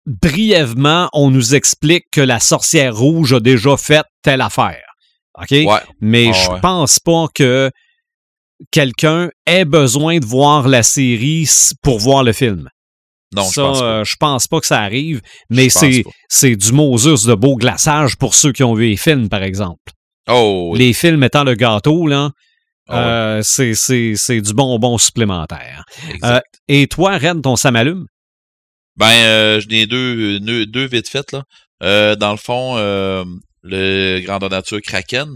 brièvement, 0.06 1.08
on 1.12 1.30
nous 1.30 1.54
explique 1.54 2.04
que 2.10 2.20
la 2.20 2.40
sorcière 2.40 2.96
rouge 2.96 3.32
a 3.34 3.40
déjà 3.40 3.76
fait 3.76 4.04
telle 4.22 4.40
affaire. 4.40 4.82
OK? 5.38 5.50
Ouais. 5.50 5.66
Mais 6.00 6.30
Ah 6.30 6.32
je 6.32 6.50
ouais. 6.50 6.60
pense 6.60 6.98
pas 6.98 7.26
que 7.34 7.70
quelqu'un 8.70 9.30
ait 9.46 9.64
besoin 9.64 10.18
de 10.18 10.24
voir 10.26 10.66
la 10.68 10.82
série 10.82 11.48
pour 11.82 11.98
voir 11.98 12.24
le 12.24 12.32
film. 12.32 12.68
Non, 13.36 13.42
ça, 13.44 13.50
je 13.50 13.60
pense 13.60 13.78
pas. 13.80 13.84
euh, 13.84 14.04
je 14.04 14.16
pense 14.18 14.46
pas 14.46 14.60
que 14.60 14.66
ça 14.66 14.80
arrive, 14.80 15.20
mais 15.50 15.68
c'est, 15.68 16.02
c'est 16.30 16.56
du 16.56 16.72
Moses 16.72 17.24
de 17.26 17.34
beau 17.34 17.56
glaçage 17.56 18.16
pour 18.16 18.34
ceux 18.34 18.52
qui 18.52 18.62
ont 18.64 18.72
vu 18.74 18.88
les 18.88 18.96
films, 18.96 19.28
par 19.28 19.42
exemple. 19.42 19.92
Oh, 20.28 20.70
oui. 20.72 20.78
Les 20.78 20.92
films 20.92 21.22
étant 21.24 21.44
le 21.44 21.54
gâteau, 21.54 22.06
là, 22.06 22.30
ouais, 22.88 22.94
euh, 22.96 23.40
c'est, 23.42 23.74
c'est, 23.74 24.12
c'est 24.16 24.40
du 24.40 24.52
bonbon 24.54 24.98
supplémentaire. 24.98 25.84
euh, 26.24 26.40
Et 26.68 26.86
toi, 26.86 27.16
Red, 27.18 27.42
ton 27.42 27.56
ça 27.56 27.70
m'allume? 27.70 28.06
Ben, 28.96 29.10
euh, 29.10 29.60
j'en 29.60 29.70
ai 29.70 29.86
deux, 29.86 30.40
deux, 30.40 30.66
deux 30.66 30.86
vite 30.86 31.08
faites, 31.08 31.32
là. 31.32 31.44
Euh, 31.82 32.16
dans 32.16 32.32
le 32.32 32.36
fond, 32.38 32.76
euh, 32.76 33.24
le 33.62 34.20
Grandeur 34.24 34.50
Nature 34.50 34.80
Kraken 34.82 35.28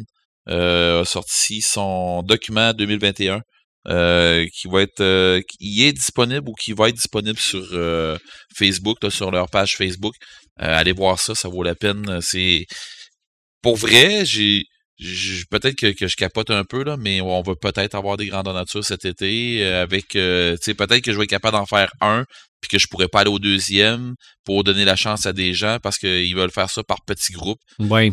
euh, 0.49 1.03
a 1.03 1.05
sorti 1.05 1.61
son 1.63 2.23
document 2.25 2.73
2021 2.73 3.41
euh, 3.89 4.45
qui 4.53 4.67
va 4.69 4.83
être 4.83 5.01
euh, 5.01 5.41
qui 5.49 5.85
est 5.85 5.93
disponible 5.93 6.49
ou 6.49 6.53
qui 6.55 6.73
va 6.73 6.89
être 6.89 6.97
disponible 6.97 7.39
sur 7.39 7.65
euh, 7.73 8.19
Facebook, 8.57 8.99
là, 9.03 9.11
sur 9.11 9.31
leur 9.31 9.49
page 9.49 9.77
Facebook. 9.77 10.15
Euh, 10.61 10.77
allez 10.79 10.91
voir 10.93 11.21
ça, 11.21 11.37
ça 11.37 11.49
vaut 11.49 11.63
la 11.63 11.77
peine. 11.77 12.19
C'est 12.21 12.67
pour 13.63 13.77
vrai, 13.77 14.25
j'ai- 14.25 14.65
peut-être 15.51 15.75
que, 15.77 15.93
que 15.93 16.07
je 16.07 16.17
capote 16.17 16.51
un 16.51 16.65
peu 16.65 16.85
là, 16.85 16.97
mais 16.97 17.21
on 17.21 17.43
va 17.43 17.55
peut-être 17.57 17.95
avoir 17.95 18.17
des 18.17 18.27
grandes 18.27 18.47
nature 18.49 18.85
cet 18.85 19.05
été 19.05 19.65
euh, 19.65 19.83
avec 19.83 20.15
euh, 20.17 20.57
tu 20.57 20.65
sais 20.65 20.75
peut-être 20.75 21.01
que 21.03 21.13
je 21.13 21.19
vais 21.19 21.25
être 21.25 21.31
capable 21.31 21.57
d'en 21.57 21.67
faire 21.67 21.91
un 22.01 22.25
puis 22.61 22.69
que 22.69 22.79
je 22.79 22.87
pourrais 22.87 23.09
pas 23.09 23.21
aller 23.21 23.31
au 23.31 23.39
deuxième 23.41 24.15
pour 24.45 24.63
donner 24.65 24.85
la 24.85 24.95
chance 24.97 25.27
à 25.27 25.33
des 25.33 25.55
gens 25.55 25.79
parce 25.83 25.99
qu'ils 25.99 26.35
veulent 26.37 26.51
faire 26.53 26.71
ça 26.71 26.83
par 26.85 26.99
petits 27.05 27.33
groupes 27.33 27.61
Oui. 27.81 28.13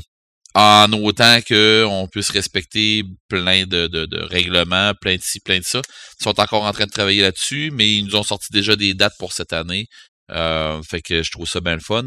en 0.56 0.92
autant 0.94 1.40
qu'on 1.48 2.08
puisse 2.12 2.32
respecter 2.32 3.04
plein 3.28 3.66
de, 3.66 3.88
de, 3.88 4.06
de 4.06 4.20
règlements, 4.20 4.94
plein 5.00 5.18
de 5.18 5.22
ci, 5.22 5.40
plein 5.42 5.60
de 5.60 5.64
ça. 5.66 5.82
Ils 6.20 6.24
sont 6.24 6.40
encore 6.40 6.64
en 6.64 6.72
train 6.72 6.86
de 6.86 6.92
travailler 6.92 7.22
là-dessus, 7.22 7.70
mais 7.72 7.92
ils 7.94 8.06
nous 8.06 8.16
ont 8.16 8.24
sorti 8.24 8.48
déjà 8.52 8.76
des 8.76 8.94
dates 8.96 9.14
pour 9.20 9.34
cette 9.34 9.54
année. 9.54 9.86
Euh, 10.32 10.82
fait 10.84 11.02
que 11.02 11.22
je 11.24 11.32
trouve 11.32 11.48
ça 11.48 11.60
bien 11.60 11.76
le 11.76 11.82
fun. 11.82 12.06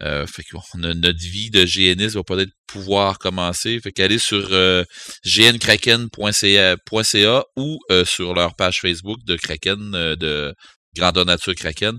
Euh, 0.00 0.26
fait 0.26 0.42
que 0.42 0.56
notre 0.76 1.18
vie 1.20 1.50
de 1.50 1.64
GNiste 1.64 2.16
va 2.16 2.22
peut-être 2.24 2.52
pouvoir 2.66 3.18
commencer. 3.18 3.78
Fait 3.80 3.92
qu'allez 3.92 4.18
sur 4.18 4.48
euh, 4.50 4.84
gnkraken.ca 5.24 6.76
.ca 7.02 7.44
ou 7.56 7.78
euh, 7.90 8.04
sur 8.04 8.34
leur 8.34 8.54
page 8.56 8.80
Facebook 8.80 9.18
de 9.24 9.36
Kraken, 9.36 9.94
euh, 9.94 10.16
de 10.16 10.54
Grandeur 10.96 11.24
Nature 11.26 11.54
Kraken. 11.54 11.98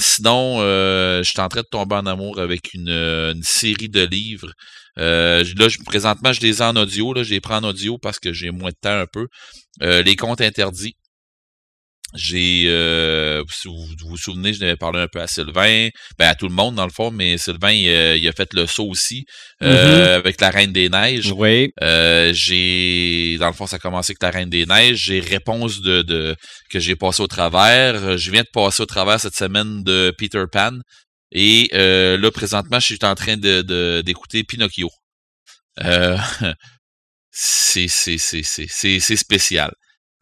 Sinon, 0.00 0.58
je 0.60 1.22
suis 1.24 1.40
en 1.40 1.48
train 1.48 1.60
de 1.60 1.66
tomber 1.70 1.94
en 1.94 2.06
amour 2.06 2.40
avec 2.40 2.74
une, 2.74 3.40
série 3.42 3.88
de 3.88 4.04
livres. 4.04 4.52
Là, 4.96 5.42
je- 5.44 5.84
présentement, 5.84 6.32
je 6.32 6.40
les 6.40 6.58
ai 6.60 6.64
en 6.64 6.74
audio. 6.76 7.12
Là, 7.14 7.22
je 7.22 7.30
les 7.30 7.40
prends 7.40 7.58
en 7.58 7.64
audio 7.64 7.98
parce 7.98 8.18
que 8.18 8.32
j'ai 8.32 8.50
moins 8.50 8.70
de 8.70 8.76
temps 8.80 8.98
un 8.98 9.06
peu. 9.06 9.28
Les 9.80 10.16
comptes 10.16 10.40
interdits. 10.40 10.96
J'ai, 12.14 12.64
euh, 12.66 13.42
si 13.50 13.68
vous 13.68 13.74
vous 13.76 14.08
vous 14.10 14.16
souvenez, 14.16 14.52
je 14.52 14.60
n'avais 14.60 14.76
parlé 14.76 15.00
un 15.00 15.08
peu 15.08 15.20
à 15.20 15.26
Sylvain, 15.26 15.88
ben 16.18 16.28
à 16.28 16.34
tout 16.34 16.46
le 16.48 16.54
monde 16.54 16.74
dans 16.74 16.84
le 16.84 16.92
fond, 16.92 17.10
mais 17.10 17.38
Sylvain, 17.38 17.70
il, 17.72 17.88
a- 17.88 18.16
il 18.16 18.28
a 18.28 18.32
fait 18.32 18.52
le 18.52 18.66
saut 18.66 18.86
aussi 18.86 19.24
euh, 19.62 20.16
avec 20.16 20.40
la 20.40 20.50
Reine 20.50 20.72
des 20.72 20.88
Neiges. 20.90 21.32
Oui. 21.34 21.70
Euh, 21.82 22.32
j'ai, 22.34 23.36
dans 23.38 23.46
le 23.46 23.52
fond, 23.54 23.66
ça 23.66 23.76
a 23.76 23.78
commencé 23.78 24.12
avec 24.12 24.22
la 24.22 24.30
Reine 24.30 24.50
des 24.50 24.66
Neiges. 24.66 25.04
J'ai 25.04 25.20
réponse 25.20 25.80
de, 25.80 26.02
de 26.02 26.36
que 26.70 26.78
j'ai 26.80 26.96
passé 26.96 27.22
au 27.22 27.26
travers. 27.26 28.18
Je 28.18 28.30
viens 28.30 28.42
de 28.42 28.48
passer 28.52 28.82
au 28.82 28.86
travers 28.86 29.18
cette 29.20 29.36
semaine 29.36 29.82
de 29.82 30.12
Peter 30.18 30.44
Pan. 30.52 30.72
Et 31.32 31.70
euh, 31.72 32.18
là, 32.18 32.30
présentement, 32.30 32.78
je 32.78 32.86
suis 32.86 32.98
en 33.02 33.14
train 33.14 33.36
de, 33.38 33.62
de- 33.62 34.02
d'écouter 34.04 34.44
Pinocchio. 34.44 34.90
Euh, 35.82 36.18
c'est, 37.30 37.88
c'est, 37.88 38.18
c'est, 38.18 38.42
c'est, 38.42 38.66
c'est, 38.68 39.00
c'est 39.00 39.16
spécial. 39.16 39.72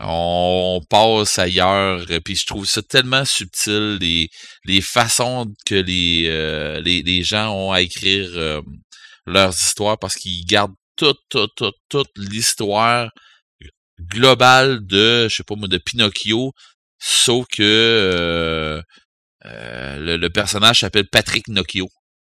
On 0.03 0.81
passe 0.89 1.39
ailleurs, 1.39 2.05
euh, 2.11 2.21
puis 2.21 2.35
je 2.35 2.47
trouve 2.47 2.65
ça 2.65 2.83
tellement 2.83 3.25
subtil, 3.27 3.99
les, 4.01 4.31
les 4.65 4.81
façons 4.81 5.47
que 5.67 5.75
les, 5.75 6.25
euh, 6.29 6.81
les, 6.81 7.03
les 7.03 7.23
gens 7.23 7.53
ont 7.55 7.73
à 7.73 7.83
écrire 7.83 8.31
euh, 8.35 8.63
leurs 9.27 9.53
histoires, 9.53 9.99
parce 9.99 10.15
qu'ils 10.17 10.47
gardent 10.47 10.75
toute, 10.97 11.21
toute, 11.29 11.75
toute, 11.91 12.11
l'histoire 12.17 13.11
globale 14.01 14.87
de, 14.87 15.29
je 15.29 15.37
sais 15.37 15.45
pas 15.45 15.55
moi, 15.57 15.69
de 15.69 15.79
Pinocchio, 15.79 16.53
sauf 16.99 17.47
que 17.49 18.83
le, 19.45 20.17
le 20.17 20.31
personnage 20.31 20.81
s'appelle 20.81 21.09
Patrick 21.09 21.49
Nocchio. 21.49 21.89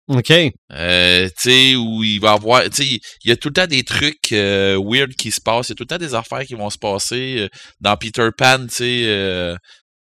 OK. 0.07 0.31
Euh, 0.73 1.27
tu 1.29 1.33
sais, 1.37 1.75
où 1.75 2.03
il 2.03 2.19
va 2.19 2.33
avoir, 2.33 2.63
tu 2.65 2.83
sais, 2.83 2.99
il 3.23 3.29
y 3.29 3.31
a 3.31 3.37
tout 3.37 3.49
le 3.49 3.53
temps 3.53 3.67
des 3.67 3.83
trucs 3.83 4.31
euh, 4.33 4.77
weird 4.83 5.13
qui 5.15 5.31
se 5.31 5.39
passent, 5.39 5.69
il 5.69 5.71
y 5.71 5.73
a 5.73 5.75
tout 5.75 5.83
le 5.83 5.87
temps 5.87 5.97
des 5.97 6.15
affaires 6.15 6.45
qui 6.45 6.55
vont 6.55 6.69
se 6.69 6.77
passer. 6.77 7.35
euh, 7.39 7.47
dans 7.79 7.95
Peter 7.97 8.29
Pan, 8.37 8.65
tu 8.67 8.75
sais, 8.75 9.03
euh, 9.05 9.55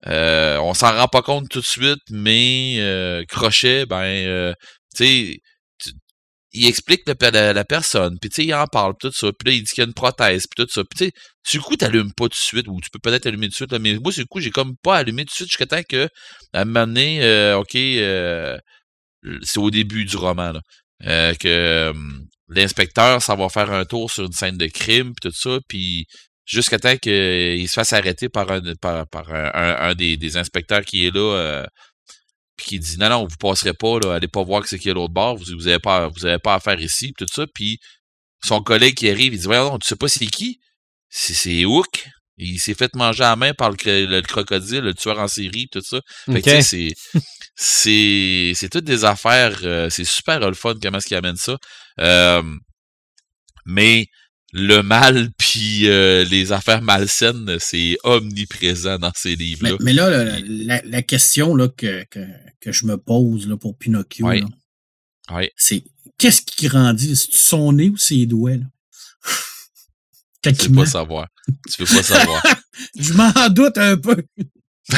euh, 0.08 0.58
on 0.58 0.74
s'en 0.74 0.94
rend 0.96 1.08
pas 1.08 1.22
compte 1.22 1.48
tout 1.48 1.60
de 1.60 1.66
suite, 1.66 2.00
mais 2.10 2.76
euh, 2.78 3.22
Crochet, 3.28 3.86
ben, 3.86 4.54
tu 4.96 5.04
sais, 5.06 5.36
il 6.54 6.66
explique 6.66 7.02
la, 7.06 7.52
la 7.52 7.64
personne, 7.64 8.18
puis 8.20 8.28
tu 8.30 8.36
sais, 8.42 8.44
il 8.46 8.54
en 8.54 8.66
parle, 8.66 8.94
tout 9.00 9.10
ça, 9.12 9.28
puis 9.38 9.50
là, 9.52 9.56
il 9.56 9.62
dit 9.62 9.72
qu'il 9.72 9.82
y 9.82 9.84
a 9.84 9.88
une 9.88 9.94
prothèse, 9.94 10.46
puis 10.46 10.64
tout 10.64 10.70
ça, 10.70 10.82
puis 10.84 10.98
tu 10.98 11.04
sais, 11.06 11.58
du 11.58 11.60
coup, 11.64 11.76
t'allumes 11.76 12.12
pas 12.14 12.24
tout 12.24 12.30
de 12.30 12.34
suite, 12.34 12.66
ou 12.68 12.80
tu 12.80 12.90
peux 12.90 12.98
peut-être 12.98 13.26
allumer 13.26 13.46
tout 13.46 13.52
de 13.52 13.56
suite, 13.56 13.72
là, 13.72 13.78
mais 13.78 13.94
moi, 13.98 14.12
du 14.12 14.26
coup, 14.26 14.40
j'ai 14.40 14.50
comme 14.50 14.74
pas 14.82 14.96
allumé 14.98 15.24
tout 15.24 15.30
de 15.30 15.34
suite 15.34 15.48
jusqu'à 15.48 15.66
temps 15.66 15.82
que, 15.88 16.08
à 16.52 16.62
un 16.62 16.64
moment 16.64 16.86
donné, 16.86 17.54
OK, 17.54 17.76
c'est 19.42 19.58
au 19.58 19.70
début 19.70 20.04
du 20.04 20.16
roman, 20.16 20.52
là, 20.52 20.60
euh, 21.06 21.34
que 21.34 21.48
euh, 21.48 21.92
l'inspecteur, 22.48 23.22
ça 23.22 23.34
va 23.36 23.48
faire 23.48 23.70
un 23.72 23.84
tour 23.84 24.10
sur 24.10 24.24
une 24.24 24.32
scène 24.32 24.56
de 24.58 24.66
crime, 24.66 25.12
puis 25.14 25.30
tout 25.30 25.36
ça, 25.36 25.58
puis 25.68 26.06
jusqu'à 26.46 26.78
temps 26.78 26.96
qu'il 26.96 27.68
se 27.68 27.72
fasse 27.74 27.92
arrêter 27.92 28.28
par 28.28 28.50
un, 28.50 28.60
par, 28.80 29.06
par 29.08 29.32
un, 29.32 29.90
un- 29.90 29.94
des, 29.94 30.16
des 30.16 30.36
inspecteurs 30.36 30.84
qui 30.84 31.06
est 31.06 31.14
là, 31.14 31.20
euh, 31.36 31.66
puis 32.56 32.66
qui 32.66 32.78
dit 32.80 32.98
non, 32.98 33.08
non, 33.10 33.26
vous 33.26 33.36
passerez 33.38 33.74
pas, 33.74 33.98
là, 34.00 34.14
allez 34.14 34.28
pas 34.28 34.42
voir 34.42 34.62
que 34.62 34.68
c'est 34.68 34.78
qui 34.78 34.88
est 34.90 34.94
l'autre 34.94 35.12
bord, 35.14 35.36
vous, 35.36 35.44
vous 35.56 35.68
avez 35.68 35.78
pas, 35.78 36.08
vous 36.08 36.26
avez 36.26 36.38
pas 36.38 36.54
affaire 36.54 36.80
ici, 36.80 37.12
puis 37.16 37.26
tout 37.26 37.32
ça, 37.34 37.46
puis 37.54 37.78
son 38.44 38.62
collègue 38.62 38.94
qui 38.96 39.08
arrive, 39.10 39.34
il 39.34 39.38
dit, 39.40 39.46
voyons, 39.46 39.78
tu 39.78 39.88
sais 39.88 39.96
pas 39.96 40.08
c'est 40.08 40.26
qui? 40.26 40.58
C'est, 41.10 41.34
c'est 41.34 41.64
Il 42.44 42.58
s'est 42.58 42.74
fait 42.74 42.94
manger 42.94 43.22
à 43.24 43.30
la 43.30 43.36
main 43.36 43.52
par 43.54 43.70
le, 43.70 44.06
le 44.06 44.22
crocodile, 44.22 44.80
le 44.80 44.94
tueur 44.94 45.18
en 45.18 45.28
série, 45.28 45.68
tout 45.70 45.80
ça. 45.82 46.00
Fait 46.34 46.42
que, 46.42 46.50
c'est, 46.62 46.92
c'est, 47.54 48.52
c'est 48.54 48.68
toutes 48.68 48.84
des 48.84 49.04
affaires, 49.04 49.60
euh, 49.62 49.90
c'est 49.90 50.04
super 50.04 50.40
le 50.40 50.54
fun 50.54 50.74
comment 50.82 50.98
est-ce 50.98 51.06
qu'il 51.06 51.16
amène 51.16 51.36
ça. 51.36 51.56
Euh, 52.00 52.42
mais 53.66 54.06
le 54.52 54.82
mal 54.82 55.30
puis 55.38 55.88
euh, 55.88 56.24
les 56.24 56.52
affaires 56.52 56.82
malsaines, 56.82 57.56
c'est 57.60 57.96
omniprésent 58.04 58.98
dans 58.98 59.12
ces 59.14 59.34
livres-là. 59.36 59.76
mais 59.80 59.92
là, 59.92 60.10
la, 60.10 60.38
la- 60.40 60.82
la 60.84 61.02
question 61.02 61.54
là, 61.54 61.68
que, 61.68 62.04
que, 62.10 62.20
que 62.60 62.72
je 62.72 62.86
me 62.86 62.96
pose 62.96 63.48
là, 63.48 63.56
pour 63.56 63.76
Pinocchio, 63.78 64.26
c'est 65.56 65.84
qu'est-ce 66.18 66.42
qui 66.42 66.66
grandit? 66.66 67.14
C'est 67.16 67.32
son 67.34 67.72
nez 67.72 67.88
ou 67.90 67.96
ses 67.96 68.26
doigts? 68.26 68.56
Là? 68.56 68.64
Quand 70.44 70.50
il 70.50 70.74
pas 70.74 70.86
savoir. 70.86 71.28
Tu 71.72 71.82
veux 71.84 71.96
pas 71.96 72.02
savoir. 72.02 72.42
Je 72.98 73.12
m'en 73.14 73.48
doute 73.50 73.78
un 73.78 73.96
peu. 73.96 74.22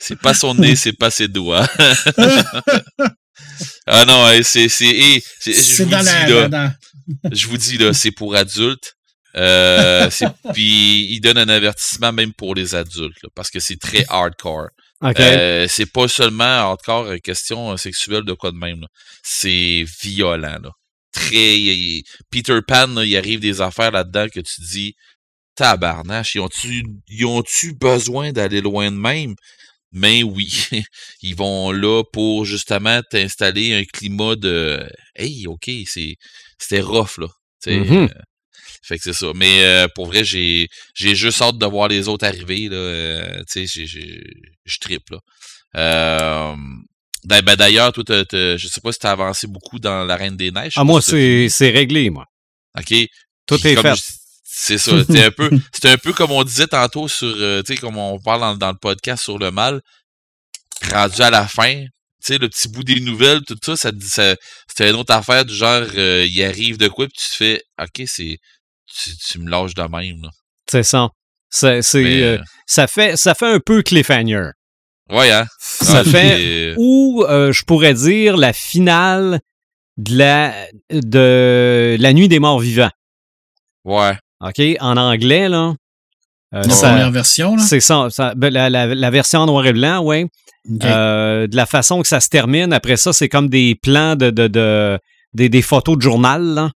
c'est 0.00 0.18
pas 0.20 0.34
son 0.34 0.54
nez, 0.54 0.76
c'est 0.76 0.92
pas 0.92 1.10
ses 1.10 1.28
doigts. 1.28 1.68
ah 3.86 4.04
non, 4.04 4.24
ouais, 4.26 4.42
c'est, 4.42 4.68
c'est, 4.68 5.22
c'est- 5.40 5.52
je 5.78 5.82
vous 5.82 5.90
dans 5.90 5.98
dis, 6.00 6.04
la. 6.04 6.48
là, 6.48 6.74
je 7.32 7.46
vous 7.46 7.56
dis 7.56 7.78
là, 7.78 7.92
c'est 7.92 8.10
pour 8.12 8.34
adultes. 8.36 8.94
Euh, 9.36 10.08
puis 10.54 11.06
il 11.12 11.20
donne 11.20 11.38
un 11.38 11.48
avertissement 11.48 12.12
même 12.12 12.32
pour 12.32 12.54
les 12.54 12.74
adultes 12.74 13.22
là, 13.22 13.28
parce 13.34 13.50
que 13.50 13.60
c'est 13.60 13.76
très 13.78 14.04
hardcore. 14.08 14.68
Euh, 15.04 15.66
c'est 15.68 15.86
pas 15.92 16.08
seulement 16.08 16.44
hardcore 16.44 17.06
euh, 17.06 17.18
question 17.18 17.76
sexuelle 17.76 18.24
de 18.24 18.32
quoi 18.32 18.50
de 18.50 18.56
même. 18.56 18.80
là. 18.80 18.86
C'est 19.22 19.84
violent. 20.02 20.58
Là. 20.62 20.70
Très. 21.12 22.02
Peter 22.30 22.58
Pan, 22.66 22.88
là, 22.88 23.04
il 23.04 23.16
arrive 23.16 23.38
des 23.40 23.60
affaires 23.60 23.92
là-dedans 23.92 24.26
que 24.28 24.40
tu 24.40 24.60
dis 24.62 24.94
Tabarnache, 25.58 26.36
ils 26.36 26.40
ont-tu 26.40 26.84
ils 27.08 27.26
ont-tu 27.26 27.72
besoin 27.74 28.30
d'aller 28.32 28.60
loin 28.60 28.90
de 28.92 28.96
même? 28.96 29.34
Mais 29.90 30.22
oui, 30.22 30.52
ils 31.22 31.34
vont 31.34 31.72
là 31.72 32.04
pour 32.12 32.44
justement 32.44 33.00
t'installer 33.10 33.74
un 33.74 33.84
climat 33.84 34.36
de 34.36 34.88
Hey, 35.16 35.46
ok, 35.48 35.68
c'est 35.86 36.14
c'était 36.58 36.80
rough 36.80 37.18
là. 37.18 37.26
Euh, 37.66 38.08
fait 38.82 38.98
que 38.98 39.02
c'est 39.04 39.12
ça. 39.12 39.32
Mais 39.34 39.64
euh, 39.64 39.88
pour 39.96 40.06
vrai, 40.06 40.22
j'ai 40.24 40.68
j'ai 40.94 41.16
juste 41.16 41.42
hâte 41.42 41.58
de 41.58 41.66
voir 41.66 41.88
les 41.88 42.06
autres 42.06 42.24
arriver. 42.26 42.68
Là, 42.68 42.76
euh, 42.76 43.38
tu 43.50 43.66
sais, 43.66 43.66
j'ai- 43.66 43.86
j'ai- 43.86 44.22
je 44.64 44.78
triple. 44.78 45.14
Là. 45.14 45.20
Euh, 45.76 46.56
ben, 47.24 47.42
ben, 47.42 47.56
D'ailleurs, 47.56 47.92
toi, 47.92 48.04
t'as- 48.04 48.24
t'as- 48.24 48.56
je 48.56 48.68
sais 48.68 48.80
pas 48.80 48.92
si 48.92 49.00
tu 49.00 49.06
as 49.06 49.10
avancé 49.10 49.46
beaucoup 49.48 49.78
dans 49.80 50.04
la 50.04 50.16
Reine 50.16 50.36
des 50.36 50.50
Neiges. 50.52 50.74
Ah, 50.76 50.84
moi, 50.84 51.00
t'as 51.00 51.10
c'est 51.10 51.48
c'est 51.48 51.70
réglé, 51.70 52.10
moi. 52.10 52.26
OK. 52.78 52.94
Tout 53.46 53.58
Puis 53.58 53.68
est 53.70 53.76
fait. 53.82 53.96
je- 53.96 54.02
C'est 54.60 54.78
ça. 54.78 54.90
C'est 55.08 55.24
un 55.24 55.30
peu, 55.30 55.50
un 55.84 55.96
peu 55.98 56.12
comme 56.12 56.32
on 56.32 56.42
disait 56.42 56.66
tantôt 56.66 57.06
sur, 57.06 57.32
euh, 57.38 57.62
tu 57.62 57.74
sais, 57.74 57.80
comme 57.80 57.96
on 57.96 58.18
parle 58.18 58.40
dans, 58.40 58.56
dans 58.56 58.72
le 58.72 58.76
podcast 58.78 59.22
sur 59.22 59.38
le 59.38 59.50
mal. 59.52 59.80
Rendu 60.92 61.22
à 61.22 61.30
la 61.30 61.46
fin, 61.46 61.82
tu 61.84 61.88
sais, 62.20 62.38
le 62.38 62.48
petit 62.48 62.68
bout 62.68 62.82
des 62.84 63.00
nouvelles, 63.00 63.42
tout 63.44 63.56
ça, 63.64 63.76
ça, 63.76 63.92
dit- 63.92 64.08
ça 64.08 64.34
c'était 64.68 64.90
une 64.90 64.96
autre 64.96 65.12
affaire 65.14 65.44
du 65.44 65.54
genre, 65.54 65.82
euh, 65.96 66.24
il 66.28 66.42
arrive 66.44 66.76
de 66.78 66.88
quoi, 66.88 67.06
puis 67.06 67.16
tu 67.20 67.30
te 67.30 67.34
fais, 67.36 67.62
ok, 67.80 68.02
c'est, 68.06 68.38
tu, 68.86 69.16
tu 69.16 69.38
me 69.40 69.50
lâches 69.50 69.74
de 69.74 69.82
même, 69.82 70.22
là. 70.22 70.30
C'est 70.70 70.82
ça. 70.84 71.08
C'est, 71.50 71.80
Mais, 71.94 72.22
euh, 72.22 72.38
euh, 72.38 72.42
ça, 72.66 72.86
fait, 72.86 73.16
ça 73.16 73.34
fait 73.34 73.46
un 73.52 73.58
peu 73.60 73.82
cliffhanger. 73.82 74.50
ouais, 75.10 75.30
hein. 75.32 75.46
Ça 75.60 76.00
Ah, 76.00 76.04
fait- 76.04 76.36
c'est- 76.36 76.74
Ou, 76.78 77.24
euh, 77.28 77.52
je 77.52 77.62
pourrais 77.64 77.94
dire, 77.94 78.36
la 78.36 78.52
finale 78.52 79.40
de 79.96 80.16
la, 80.16 80.66
de 80.90 81.96
la 81.98 82.12
nuit 82.12 82.28
des 82.28 82.38
morts 82.38 82.60
vivants. 82.60 82.90
Ouais. 83.84 84.16
OK? 84.40 84.60
En 84.80 84.96
anglais, 84.96 85.48
là, 85.48 85.74
Euh, 86.54 86.62
La 86.62 86.70
ça- 86.70 86.88
première 86.88 87.10
version, 87.10 87.56
là? 87.56 87.62
c'est 87.62 87.80
ça, 87.80 88.08
ça- 88.10 88.32
ben, 88.34 88.50
la, 88.50 88.70
la- 88.70 88.86
la 88.94 89.10
version 89.10 89.40
en 89.40 89.46
noir 89.46 89.66
et 89.66 89.74
blanc, 89.74 90.00
oui. 90.02 90.24
Euh, 90.82 91.46
de 91.46 91.54
la 91.56 91.66
façon 91.66 92.00
que 92.00 92.08
ça 92.08 92.20
se 92.20 92.30
termine, 92.30 92.72
après 92.72 92.96
ça, 92.96 93.12
c'est 93.12 93.28
comme 93.28 93.50
des 93.50 93.74
plans 93.82 94.16
de, 94.16 94.30
de, 94.30 94.48
de- 94.48 94.98
des, 95.34 95.50
des 95.50 95.60
photos 95.62 95.96
de 95.98 96.02
journal. 96.02 96.42
Là. 96.42 96.70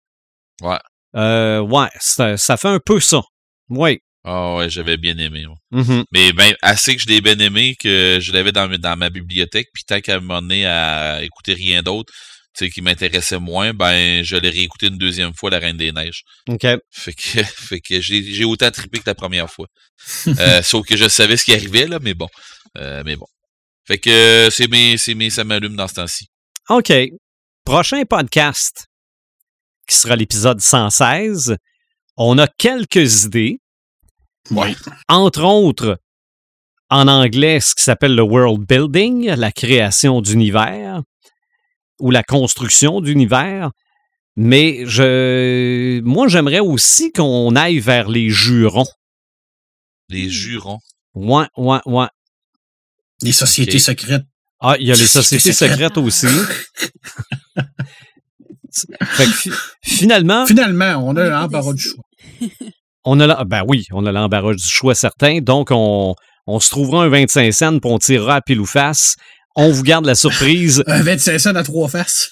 Ouais. 0.63 0.79
Euh, 1.17 1.61
ouais, 1.61 1.87
ça, 2.01 2.37
ça 2.37 2.57
fait 2.57 2.69
un 2.69 2.81
peu 2.85 2.99
ça. 2.99 3.21
Oui. 3.69 3.99
Ah 4.25 4.57
ouais, 4.57 4.69
j'avais 4.69 4.97
bien 4.97 5.17
aimé. 5.19 5.45
moi. 5.47 5.57
Mhm. 5.83 6.03
Mais 6.13 6.33
ben, 6.33 6.53
assez 6.63 6.95
que 6.97 7.03
je 7.03 7.07
l'ai 7.07 7.21
bien 7.21 7.39
aimé, 7.39 7.77
que 7.81 8.19
je 8.21 8.33
l'avais 8.33 8.51
dans, 8.53 8.69
dans 8.69 8.97
ma 8.97 9.09
bibliothèque, 9.09 9.69
puis 9.73 9.85
tant 9.87 10.01
qu'à 10.01 10.19
m'en 10.21 10.43
donné 10.43 10.67
à 10.67 11.23
écouter 11.23 11.55
rien 11.55 11.83
d'autre, 11.83 12.13
qui 12.55 12.83
m'intéressait 12.83 13.39
moins, 13.39 13.73
ben, 13.73 14.23
je 14.23 14.37
l'ai 14.37 14.51
réécouté 14.51 14.89
une 14.89 14.99
deuxième 14.99 15.35
fois, 15.35 15.51
La 15.51 15.59
Reine 15.59 15.77
des 15.77 15.93
Neiges. 15.93 16.25
OK. 16.49 16.67
Fait 16.91 17.15
que, 17.15 17.43
fait 17.43 17.81
que 17.81 18.01
j'ai 18.01 18.23
j'ai 18.23 18.45
autant 18.45 18.71
trippé 18.71 18.99
que 18.99 19.05
la 19.07 19.15
première 19.15 19.51
fois. 19.51 19.67
Euh, 20.27 20.63
sauf 20.63 20.87
que 20.87 20.97
je 20.97 21.09
savais 21.09 21.37
ce 21.37 21.45
qui 21.45 21.55
arrivait, 21.55 21.87
là, 21.87 21.99
mais 22.01 22.15
bon. 22.15 22.29
Euh, 22.79 23.03
mais 23.05 23.17
bon. 23.17 23.27
Fait 23.87 23.99
que 23.99 24.49
c'est 24.51 24.69
mes, 24.69 24.97
c'est 24.99 25.15
mes, 25.15 25.31
ça 25.31 25.45
m'allume 25.45 25.77
dans 25.77 25.89
ce 25.89 25.95
temps-ci. 25.95 26.29
OK. 26.69 26.93
Prochain 27.65 28.03
podcast, 28.05 28.87
qui 29.89 29.97
sera 29.97 30.17
l'épisode 30.17 30.61
116. 30.61 31.57
On 32.17 32.39
a 32.39 32.47
quelques 32.47 33.25
idées. 33.25 33.61
Ouais. 34.51 34.75
entre 35.09 35.45
autres, 35.45 36.01
en 36.89 37.07
anglais, 37.07 37.61
ce 37.61 37.75
qui 37.75 37.85
s'appelle 37.85 38.17
le 38.17 38.23
world 38.23 38.67
building, 38.67 39.29
la 39.29 39.53
création 39.53 40.21
d'univers 40.21 41.03
ou 42.01 42.11
la 42.11 42.23
construction 42.23 43.01
d'univers. 43.01 43.71
Mais 44.37 44.85
je, 44.87 46.01
moi, 46.01 46.29
j'aimerais 46.29 46.61
aussi 46.61 47.13
qu'on 47.13 47.55
aille 47.57 47.79
vers 47.79 48.09
les 48.09 48.31
jurons. 48.31 48.87
Les 50.09 50.29
jurons. 50.29 50.79
Ouais, 51.15 51.47
ouais, 51.57 51.79
ouais. 51.87 52.07
Les 53.23 53.33
sociétés 53.33 53.79
secrètes. 53.79 54.23
Ah, 54.61 54.77
il 54.79 54.87
y 54.87 54.93
a 54.93 54.95
les 54.97 55.07
Sociétés 55.07 55.53
secrètes. 55.53 55.71
secrètes 55.95 55.99
aussi. 55.99 56.27
fait 59.05 59.25
que 59.25 59.31
fi- 59.33 59.51
finalement, 59.83 60.47
Finalement, 60.47 60.95
on 61.07 61.17
a 61.17 61.23
On 61.23 61.33
un 61.33 61.49
peut 61.49 61.57
embarras 61.57 61.73
du 61.73 61.83
choix. 61.83 62.05
on 63.05 63.21
a 63.21 63.27
la- 63.27 63.45
ben 63.45 63.63
oui, 63.67 63.87
on 63.93 64.07
a 64.07 64.13
l'embarras 64.13 64.55
du 64.55 64.65
choix 64.67 64.95
certain. 64.95 65.41
Donc, 65.41 65.69
on, 65.71 66.15
on 66.47 66.61
se 66.61 66.69
trouvera 66.71 67.05
un 67.05 67.09
25 67.09 67.53
cents 67.53 67.79
puis 67.79 67.91
on 67.91 67.99
tirera 67.99 68.37
à 68.37 68.41
pile 68.41 68.61
ou 68.61 68.67
face. 68.67 69.17
On 69.61 69.71
vous 69.71 69.83
garde 69.83 70.07
la 70.07 70.15
surprise 70.15 70.83
Un 70.87 71.03
25 71.03 71.39
cents 71.39 71.55
à 71.55 71.63
trois 71.63 71.89
faces. 71.89 72.31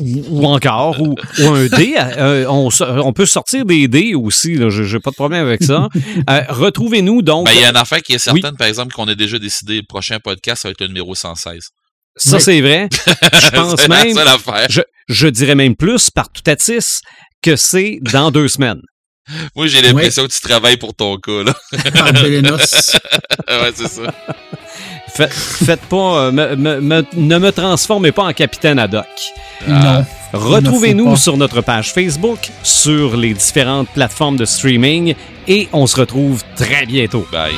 ou, 0.00 0.24
ou 0.40 0.44
encore, 0.46 1.00
ou, 1.00 1.14
ou 1.38 1.48
un 1.48 1.66
dé. 1.66 1.94
euh, 1.96 2.44
on, 2.48 3.12
peut 3.12 3.24
sortir 3.26 3.64
des 3.64 3.86
dés 3.88 4.14
aussi, 4.14 4.56
j'ai 4.56 4.84
j'ai 4.84 4.98
pas 4.98 5.10
de 5.10 5.14
problème 5.14 5.46
avec 5.46 5.62
ça. 5.62 5.88
Euh, 6.30 6.40
Retrouvez-nous 6.48 7.22
donc. 7.22 7.46
Ben, 7.46 7.52
il 7.54 7.60
y 7.60 7.64
a 7.64 7.70
une 7.70 7.76
affaire 7.76 8.02
qui 8.02 8.14
est 8.14 8.18
certaine, 8.18 8.56
par 8.56 8.66
exemple, 8.66 8.92
qu'on 8.94 9.06
a 9.08 9.14
déjà 9.14 9.38
décidé, 9.38 9.76
le 9.76 9.86
prochain 9.86 10.18
podcast, 10.20 10.62
ça 10.62 10.68
va 10.68 10.72
être 10.72 10.80
le 10.80 10.88
numéro 10.88 11.14
116. 11.14 11.60
ça, 12.16 12.36
Oui. 12.36 12.42
c'est 12.42 12.60
vrai. 12.60 12.88
Je 13.32 13.50
pense 13.50 13.80
c'est 13.80 13.88
la 13.88 14.04
même, 14.04 14.14
seule 14.14 14.28
affaire. 14.28 14.66
je, 14.70 14.80
je 15.08 15.28
dirais 15.28 15.54
même 15.54 15.76
plus 15.76 16.10
par 16.10 16.30
tout 16.30 16.42
à 16.50 16.56
tis 16.56 17.00
que 17.42 17.56
c'est 17.56 17.98
dans 18.12 18.30
deux 18.30 18.48
semaines. 18.48 18.80
Moi, 19.56 19.66
j'ai 19.66 19.80
l'impression 19.82 20.26
que 20.26 20.32
tu 20.32 20.40
travailles 20.40 20.76
pour 20.76 20.94
ton 20.94 21.16
cas, 21.18 21.42
là. 21.44 21.54
Ouais, 23.48 23.72
c'est 23.74 23.88
ça. 23.88 24.02
Faites, 25.14 25.32
faites 25.32 25.80
pas, 25.82 26.24
euh, 26.26 26.32
me- 26.32 26.56
me- 26.56 26.80
me- 26.80 27.04
ne 27.14 27.38
me 27.38 27.52
transformez 27.52 28.10
pas 28.12 28.24
en 28.24 28.32
capitaine 28.32 28.78
ad 28.80 28.94
hoc. 28.94 29.06
Non. 29.68 30.04
Retrouvez-nous 30.32 31.16
sur 31.16 31.36
notre 31.36 31.60
page 31.60 31.92
Facebook, 31.92 32.50
sur 32.64 33.16
les 33.16 33.32
différentes 33.34 33.88
plateformes 33.90 34.36
de 34.36 34.44
streaming 34.44 35.14
et 35.46 35.68
on 35.72 35.86
se 35.86 35.96
retrouve 36.00 36.42
très 36.56 36.84
bientôt. 36.86 37.26
Bye. 37.30 37.54